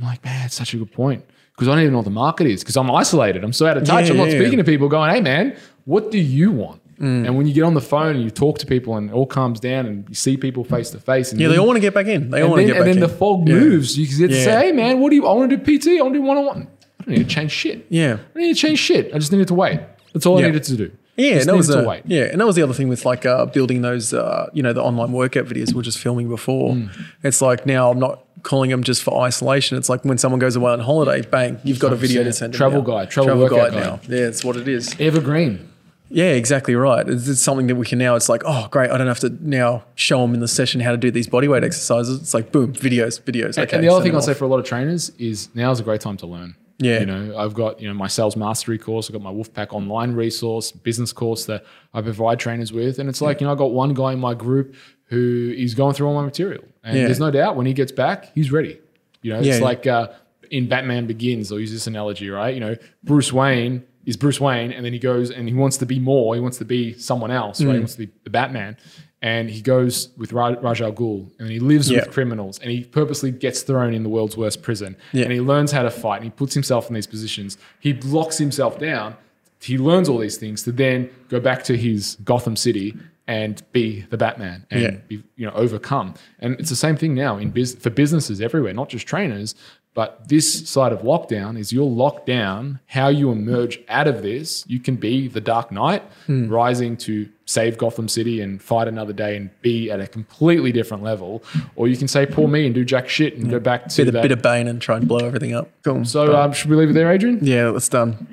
I'm 0.00 0.06
like, 0.06 0.24
"Man, 0.24 0.46
it's 0.46 0.54
such 0.54 0.72
a 0.72 0.78
good 0.78 0.90
point." 0.90 1.22
Because 1.52 1.68
I 1.68 1.72
don't 1.72 1.80
even 1.80 1.92
know 1.92 1.98
what 1.98 2.04
the 2.04 2.10
market 2.10 2.46
is 2.46 2.62
because 2.62 2.76
I'm 2.76 2.90
isolated. 2.90 3.42
I'm 3.42 3.52
so 3.52 3.66
out 3.66 3.76
of 3.76 3.84
touch. 3.84 4.06
Yeah, 4.06 4.12
I'm 4.12 4.16
not 4.16 4.30
yeah. 4.30 4.38
speaking 4.38 4.58
to 4.58 4.64
people 4.64 4.88
going, 4.88 5.12
hey, 5.12 5.20
man, 5.20 5.56
what 5.88 6.10
do 6.10 6.18
you 6.18 6.50
want? 6.52 6.80
And 7.00 7.36
when 7.38 7.46
you 7.46 7.54
get 7.54 7.62
on 7.62 7.74
the 7.74 7.80
phone 7.80 8.16
and 8.16 8.24
you 8.24 8.30
talk 8.30 8.58
to 8.58 8.66
people 8.66 8.96
and 8.96 9.08
it 9.10 9.12
all 9.12 9.24
calms 9.26 9.60
down 9.60 9.86
and 9.86 10.04
you 10.08 10.16
see 10.16 10.36
people 10.36 10.64
face 10.64 10.90
to 10.90 10.98
face. 10.98 11.32
Yeah, 11.32 11.38
then- 11.46 11.50
they 11.52 11.58
all 11.60 11.66
want 11.68 11.76
to 11.76 11.80
get 11.80 11.94
back 11.94 12.06
in. 12.08 12.28
They 12.30 12.42
all 12.42 12.50
want 12.50 12.62
to 12.62 12.66
get 12.66 12.72
back 12.72 12.82
in. 12.82 12.88
and 12.94 13.02
then 13.02 13.08
the 13.08 13.14
fog 13.16 13.48
Yeah. 13.48 13.54
moves. 13.54 13.96
You 13.96 14.04
to 14.28 14.34
Yeah. 14.34 14.44
say, 14.44 14.66
hey, 14.66 14.72
man, 14.72 14.98
what 14.98 15.10
do 15.10 15.16
you, 15.16 15.24
I 15.24 15.32
want 15.32 15.48
to 15.50 15.56
do 15.56 15.62
PT. 15.78 15.98
I 15.98 16.02
want 16.02 16.14
to 16.14 16.18
do 16.20 16.26
one 16.26 16.36
on 16.38 16.46
one. 16.46 16.66
I 17.00 17.04
don't 17.04 17.16
need 17.18 17.28
to 17.28 17.34
change 17.34 17.52
shit. 17.52 17.86
Yeah. 17.88 18.16
I 18.34 18.38
need 18.40 18.54
to 18.56 18.60
change 18.60 18.80
shit. 18.80 19.12
I 19.14 19.18
just 19.18 19.30
needed 19.30 19.46
to 19.48 19.54
wait. 19.54 19.78
That's 20.12 20.26
all 20.26 20.38
I 20.38 20.42
needed 20.42 20.64
to 20.64 20.76
do. 20.76 20.90
Yeah, 21.16 21.34
just 21.34 21.40
and 21.42 21.48
that 21.50 21.56
was 21.56 21.70
a, 21.70 21.82
to 21.82 21.88
wait. 21.88 22.02
yeah, 22.06 22.22
and 22.30 22.40
that 22.40 22.46
was 22.46 22.54
the 22.56 22.62
other 22.62 22.74
thing 22.74 22.88
with 22.88 23.04
like 23.04 23.24
uh, 23.26 23.46
building 23.46 23.82
those, 23.82 24.12
uh, 24.14 24.48
you 24.52 24.62
know, 24.64 24.72
the 24.72 24.82
online 24.82 25.10
workout 25.12 25.46
videos 25.46 25.68
we 25.68 25.74
were 25.74 25.82
just 25.82 25.98
filming 25.98 26.28
before. 26.28 26.74
Hmm. 26.74 26.86
It's 27.24 27.40
like 27.42 27.64
now 27.66 27.90
I'm 27.90 27.98
not 28.00 28.24
calling 28.44 28.70
them 28.70 28.82
just 28.84 29.02
for 29.02 29.20
isolation. 29.24 29.78
It's 29.78 29.88
like 29.88 30.04
when 30.04 30.16
someone 30.18 30.38
goes 30.40 30.54
away 30.56 30.70
on 30.72 30.80
holiday, 30.80 31.22
bang, 31.28 31.58
you've 31.64 31.80
got 31.80 31.92
a 31.92 31.96
video 31.96 32.22
to 32.24 32.32
send. 32.32 32.54
Travel 32.54 32.82
guide, 32.82 33.10
travel 33.10 33.36
workout 33.38 33.72
guide. 33.72 33.80
now. 33.80 34.00
Yeah, 34.08 34.26
it's 34.26 34.44
what 34.44 34.56
it 34.56 34.66
is. 34.68 34.94
Evergreen. 35.00 35.68
Yeah, 36.10 36.30
exactly 36.32 36.74
right. 36.74 37.06
It's, 37.08 37.28
it's 37.28 37.40
something 37.40 37.66
that 37.66 37.74
we 37.76 37.84
can 37.86 37.98
now. 37.98 38.14
It's 38.14 38.28
like, 38.28 38.42
oh, 38.46 38.68
great! 38.70 38.90
I 38.90 38.96
don't 38.98 39.06
have 39.08 39.20
to 39.20 39.30
now 39.40 39.84
show 39.94 40.22
them 40.22 40.34
in 40.34 40.40
the 40.40 40.48
session 40.48 40.80
how 40.80 40.90
to 40.92 40.96
do 40.96 41.10
these 41.10 41.28
bodyweight 41.28 41.62
exercises. 41.64 42.20
It's 42.20 42.32
like, 42.34 42.50
boom, 42.52 42.72
videos, 42.72 43.20
videos. 43.20 43.58
Okay. 43.58 43.76
and 43.76 43.84
the 43.84 43.92
other 43.92 44.02
thing 44.02 44.14
I'll 44.14 44.22
say 44.22 44.34
for 44.34 44.44
a 44.44 44.48
lot 44.48 44.58
of 44.58 44.64
trainers 44.64 45.10
is 45.18 45.48
now 45.54 45.70
is 45.70 45.80
a 45.80 45.82
great 45.82 46.00
time 46.00 46.16
to 46.18 46.26
learn. 46.26 46.54
Yeah. 46.80 47.00
You 47.00 47.06
know, 47.06 47.36
I've 47.36 47.54
got, 47.54 47.80
you 47.80 47.88
know, 47.88 47.94
my 47.94 48.06
sales 48.06 48.36
mastery 48.36 48.78
course, 48.78 49.08
I've 49.10 49.12
got 49.12 49.20
my 49.22 49.32
Wolfpack 49.32 49.72
online 49.72 50.12
resource, 50.12 50.70
business 50.70 51.12
course 51.12 51.44
that 51.46 51.64
I 51.92 52.00
provide 52.02 52.38
trainers 52.38 52.72
with. 52.72 53.00
And 53.00 53.08
it's 53.08 53.20
like, 53.20 53.40
you 53.40 53.48
know, 53.48 53.52
I 53.52 53.56
got 53.56 53.72
one 53.72 53.94
guy 53.94 54.12
in 54.12 54.20
my 54.20 54.32
group 54.34 54.76
who 55.06 55.52
is 55.56 55.74
going 55.74 55.94
through 55.94 56.06
all 56.06 56.14
my 56.14 56.22
material. 56.24 56.62
And 56.84 56.96
Yeah. 56.96 57.04
there's 57.06 57.18
no 57.18 57.32
doubt 57.32 57.56
when 57.56 57.66
he 57.66 57.72
gets 57.72 57.90
back, 57.90 58.30
he's 58.32 58.52
ready. 58.52 58.78
You 59.22 59.32
know, 59.32 59.38
it's 59.40 59.58
Yeah. 59.58 59.58
like 59.58 59.88
uh, 59.88 60.08
in 60.52 60.68
Batman 60.68 61.08
Begins, 61.08 61.50
I'll 61.50 61.58
use 61.58 61.72
this 61.72 61.88
analogy, 61.88 62.30
right? 62.30 62.54
You 62.54 62.60
know, 62.60 62.76
Bruce 63.02 63.32
Wayne 63.32 63.82
is 64.08 64.16
Bruce 64.16 64.40
Wayne, 64.40 64.72
and 64.72 64.84
then 64.84 64.92
he 64.92 64.98
goes 64.98 65.30
and 65.30 65.48
he 65.48 65.54
wants 65.54 65.76
to 65.78 65.86
be 65.86 65.98
more. 65.98 66.34
He 66.34 66.40
wants 66.40 66.58
to 66.58 66.64
be 66.64 66.94
someone 66.94 67.30
else, 67.30 67.60
Mm. 67.60 67.66
right? 67.66 67.72
He 67.74 67.78
wants 67.80 67.92
to 67.94 68.06
be 68.06 68.08
the 68.24 68.30
Batman. 68.30 68.76
And 69.20 69.50
he 69.50 69.60
goes 69.60 70.10
with 70.16 70.32
Ra- 70.32 70.54
Ra's 70.62 70.80
Al 70.80 70.92
Ghul, 70.92 71.28
and 71.40 71.50
he 71.50 71.58
lives 71.58 71.90
Yeah. 71.90 71.98
with 72.00 72.10
criminals, 72.10 72.58
and 72.60 72.70
he 72.70 72.84
purposely 72.84 73.32
gets 73.32 73.62
thrown 73.62 73.92
in 73.92 74.02
the 74.04 74.08
world's 74.08 74.36
worst 74.36 74.62
prison, 74.62 74.94
Yeah. 75.12 75.24
and 75.24 75.32
he 75.32 75.40
learns 75.40 75.72
how 75.72 75.82
to 75.82 75.90
fight, 75.90 76.16
and 76.18 76.24
he 76.24 76.30
puts 76.30 76.54
himself 76.54 76.88
in 76.88 76.94
these 76.94 77.06
positions. 77.08 77.58
He 77.80 77.94
locks 77.94 78.38
himself 78.38 78.78
down. 78.78 79.14
He 79.60 79.76
learns 79.76 80.08
all 80.08 80.18
these 80.18 80.36
things 80.36 80.62
to 80.62 80.72
then 80.72 81.10
go 81.28 81.40
back 81.40 81.64
to 81.64 81.76
his 81.76 82.16
Gotham 82.24 82.54
City 82.54 82.94
and 83.26 83.60
be 83.72 84.06
the 84.08 84.16
Batman 84.16 84.64
and 84.70 84.80
Yeah. 84.82 84.90
be, 85.08 85.22
you 85.36 85.44
know 85.46 85.52
overcome. 85.54 86.14
And 86.38 86.54
it's 86.60 86.70
the 86.70 86.76
same 86.76 86.96
thing 86.96 87.12
now 87.14 87.36
in 87.38 87.50
biz- 87.50 87.74
for 87.74 87.90
businesses 87.90 88.40
everywhere, 88.40 88.72
not 88.72 88.88
just 88.88 89.04
trainers. 89.06 89.54
But 89.98 90.28
this 90.28 90.68
side 90.68 90.92
of 90.92 91.00
lockdown 91.00 91.58
is 91.58 91.72
you're 91.72 91.82
locked 91.84 92.24
down. 92.24 92.78
How 92.86 93.08
you 93.08 93.32
emerge 93.32 93.80
out 93.88 94.06
of 94.06 94.22
this, 94.22 94.64
you 94.68 94.78
can 94.78 94.94
be 94.94 95.26
the 95.26 95.40
Dark 95.40 95.72
Knight, 95.72 96.04
Hmm. 96.26 96.48
rising 96.48 96.96
to 96.98 97.28
save 97.46 97.76
Gotham 97.78 98.06
City 98.06 98.40
and 98.40 98.62
fight 98.62 98.86
another 98.86 99.12
day 99.12 99.36
and 99.36 99.50
be 99.60 99.90
at 99.90 99.98
a 100.00 100.06
completely 100.06 100.70
different 100.70 101.02
level, 101.02 101.42
or 101.74 101.88
you 101.88 101.96
can 101.96 102.06
say 102.06 102.26
poor 102.26 102.46
me 102.46 102.64
and 102.64 102.76
do 102.76 102.84
jack 102.84 103.08
shit 103.08 103.36
and 103.36 103.50
go 103.50 103.58
back 103.58 103.88
to 103.88 104.04
bit, 104.04 104.12
that. 104.12 104.18
of, 104.18 104.22
bit 104.22 104.30
of 104.30 104.40
Bane 104.40 104.68
and 104.68 104.80
try 104.80 104.96
and 104.98 105.08
blow 105.08 105.18
everything 105.26 105.52
up. 105.52 105.68
Cool. 105.82 106.04
so 106.04 106.36
um, 106.36 106.52
should 106.52 106.70
we 106.70 106.76
leave 106.76 106.90
it 106.90 106.92
there, 106.92 107.10
Adrian? 107.10 107.40
yeah, 107.42 107.72
that's 107.72 107.88
done. 107.88 108.28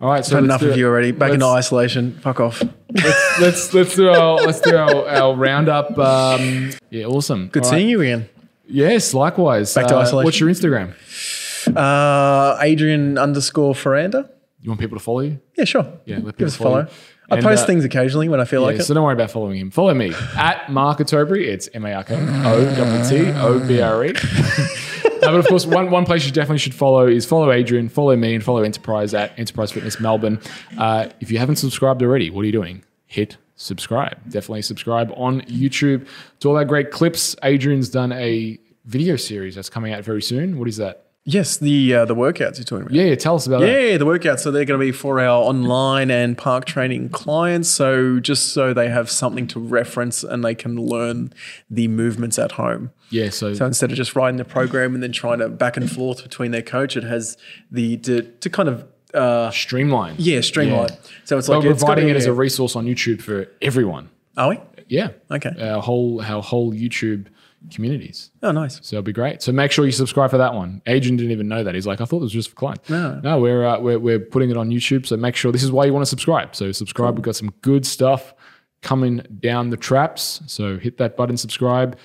All 0.00 0.08
right, 0.08 0.24
so 0.24 0.38
enough 0.38 0.62
of 0.62 0.68
it. 0.70 0.76
you 0.78 0.86
already. 0.86 1.10
Back 1.10 1.32
into 1.32 1.46
Let's- 1.48 1.66
isolation. 1.66 2.12
Fuck 2.22 2.38
off. 2.38 2.62
let's 3.40 3.74
let's 3.74 3.96
do 3.96 4.08
our 4.08 4.36
let's 4.36 4.60
do 4.60 4.76
our, 4.76 5.08
our 5.08 5.34
roundup. 5.34 5.98
Um, 5.98 6.70
yeah, 6.90 7.06
awesome. 7.06 7.48
Good 7.48 7.64
All 7.64 7.70
right. 7.72 7.76
seeing 7.78 7.88
you 7.88 8.00
again. 8.02 8.28
Yes, 8.72 9.14
likewise. 9.14 9.74
Back 9.74 9.86
to 9.88 9.96
Uh, 9.96 10.00
isolation. 10.00 10.24
What's 10.24 10.40
your 10.40 10.48
Instagram? 10.50 10.94
Uh, 11.76 12.58
Adrian 12.60 13.18
underscore 13.18 13.74
Ferranda. 13.74 14.28
You 14.60 14.70
want 14.70 14.80
people 14.80 14.98
to 14.98 15.02
follow 15.04 15.20
you? 15.20 15.40
Yeah, 15.56 15.64
sure. 15.64 15.86
Yeah, 16.04 16.16
let 16.16 16.24
people 16.24 16.32
give 16.38 16.48
us 16.48 16.54
a 16.54 16.58
follow 16.58 16.84
follow. 16.84 16.94
I 17.30 17.36
And, 17.36 17.44
post 17.44 17.64
uh, 17.64 17.66
things 17.66 17.84
occasionally 17.84 18.28
when 18.28 18.40
I 18.40 18.44
feel 18.44 18.62
like 18.62 18.76
it. 18.78 18.82
so 18.84 18.94
don't 18.94 19.04
worry 19.04 19.14
about 19.14 19.30
following 19.30 19.58
him. 19.58 19.70
Follow 19.70 19.94
me 19.94 20.12
at 20.36 20.70
Mark 20.70 20.98
Ottobre. 20.98 21.40
It's 21.40 21.68
M 21.74 21.84
A 21.84 21.92
R 21.94 22.04
K 22.04 22.14
O 22.18 23.04
T 23.08 23.24
T 23.24 23.30
O 23.32 23.58
B 23.66 23.80
R 23.80 24.04
E. 24.06 24.12
Uh, 25.22 25.26
but 25.30 25.34
of 25.38 25.46
course, 25.46 25.64
one, 25.64 25.88
one 25.92 26.04
place 26.04 26.26
you 26.26 26.32
definitely 26.32 26.58
should 26.58 26.74
follow 26.74 27.06
is 27.06 27.24
follow 27.24 27.52
Adrian, 27.52 27.88
follow 27.88 28.16
me, 28.16 28.34
and 28.34 28.42
follow 28.42 28.64
Enterprise 28.64 29.14
at 29.14 29.30
Enterprise 29.38 29.70
Fitness 29.70 30.00
Melbourne. 30.00 30.40
Uh, 30.76 31.10
if 31.20 31.30
you 31.30 31.38
haven't 31.38 31.56
subscribed 31.56 32.02
already, 32.02 32.28
what 32.28 32.42
are 32.42 32.46
you 32.46 32.50
doing? 32.52 32.82
Hit 33.06 33.36
subscribe. 33.54 34.16
Definitely 34.24 34.62
subscribe 34.62 35.12
on 35.14 35.42
YouTube 35.42 36.08
to 36.40 36.48
all 36.48 36.56
our 36.56 36.64
great 36.64 36.90
clips. 36.90 37.36
Adrian's 37.44 37.88
done 37.88 38.10
a 38.10 38.58
video 38.84 39.16
series 39.16 39.54
that's 39.54 39.70
coming 39.70 39.92
out 39.92 40.04
very 40.04 40.22
soon. 40.22 40.58
What 40.58 40.68
is 40.68 40.76
that? 40.76 41.06
yes, 41.24 41.56
the 41.56 41.94
uh, 41.94 42.04
the 42.04 42.14
workouts 42.14 42.56
you're 42.56 42.64
talking 42.64 42.82
about. 42.82 42.92
Yeah, 42.92 43.04
yeah 43.04 43.14
tell 43.14 43.36
us 43.36 43.46
about 43.46 43.60
that. 43.60 43.68
Yeah, 43.68 43.96
the 43.96 44.06
workouts. 44.06 44.40
So 44.40 44.50
they're 44.50 44.64
going 44.64 44.78
to 44.78 44.84
be 44.84 44.92
for 44.92 45.20
our 45.20 45.42
online 45.42 46.10
and 46.10 46.36
park 46.36 46.64
training 46.64 47.10
clients. 47.10 47.68
So 47.68 48.20
just 48.20 48.52
so 48.52 48.72
they 48.72 48.88
have 48.88 49.10
something 49.10 49.46
to 49.48 49.60
reference 49.60 50.22
and 50.22 50.44
they 50.44 50.54
can 50.54 50.76
learn 50.76 51.32
the 51.70 51.88
movements 51.88 52.38
at 52.38 52.52
home. 52.52 52.92
Yeah, 53.10 53.28
so, 53.28 53.52
So 53.52 53.66
instead 53.66 53.90
of 53.90 53.96
just 53.96 54.16
writing 54.16 54.38
the 54.38 54.44
program 54.44 54.94
and 54.94 55.02
then 55.02 55.12
trying 55.12 55.40
to 55.40 55.50
back 55.50 55.76
and 55.76 55.90
forth 55.90 56.22
between 56.22 56.50
their 56.50 56.62
coach, 56.62 56.96
it 56.96 57.04
has 57.04 57.36
the 57.70 57.98
to, 57.98 58.22
to 58.22 58.50
kind 58.50 58.68
of 58.68 58.86
uh, 59.12 59.50
streamline. 59.50 60.14
yeah 60.18 60.40
streamline. 60.40 60.88
Yeah. 60.88 61.10
So 61.24 61.38
it's 61.38 61.48
like 61.48 61.64
it's 61.64 61.82
providing 61.82 62.08
it 62.08 62.16
as 62.16 62.26
a 62.26 62.32
resource 62.32 62.74
on 62.76 62.86
YouTube 62.86 63.20
for 63.20 63.46
everyone. 63.60 64.10
Are 64.36 64.50
we? 64.50 64.60
Yeah. 64.88 65.10
Okay. 65.30 65.50
Our 65.60 65.82
whole 65.82 66.22
our 66.22 66.42
whole 66.42 66.72
YouTube 66.72 67.26
communities. 67.70 68.30
Oh, 68.42 68.50
nice. 68.50 68.80
So 68.82 68.96
it'll 68.96 69.04
be 69.04 69.12
great. 69.12 69.42
So 69.42 69.52
make 69.52 69.70
sure 69.70 69.84
you 69.86 69.92
subscribe 69.92 70.30
for 70.30 70.38
that 70.38 70.54
one. 70.54 70.82
Adrian 70.86 71.16
didn't 71.16 71.32
even 71.32 71.48
know 71.48 71.62
that. 71.64 71.74
He's 71.74 71.86
like, 71.86 72.00
I 72.00 72.04
thought 72.04 72.18
it 72.18 72.22
was 72.22 72.32
just 72.32 72.50
for 72.50 72.56
clients. 72.56 72.88
No. 72.88 73.20
no, 73.22 73.40
we're, 73.40 73.64
uh, 73.64 73.78
we're 73.78 73.98
we're 73.98 74.18
putting 74.20 74.50
it 74.50 74.56
on 74.56 74.70
YouTube. 74.70 75.06
So 75.06 75.16
make 75.16 75.36
sure 75.36 75.52
this 75.52 75.62
is 75.62 75.72
why 75.72 75.84
you 75.84 75.92
want 75.92 76.02
to 76.02 76.10
subscribe. 76.10 76.54
So 76.54 76.72
subscribe. 76.72 77.14
We've 77.14 77.24
got 77.24 77.36
some 77.36 77.52
good 77.62 77.86
stuff 77.86 78.34
coming 78.82 79.24
down 79.40 79.70
the 79.70 79.76
traps. 79.76 80.42
So 80.46 80.78
hit 80.78 80.98
that 80.98 81.16
button, 81.16 81.36
subscribe, 81.36 81.96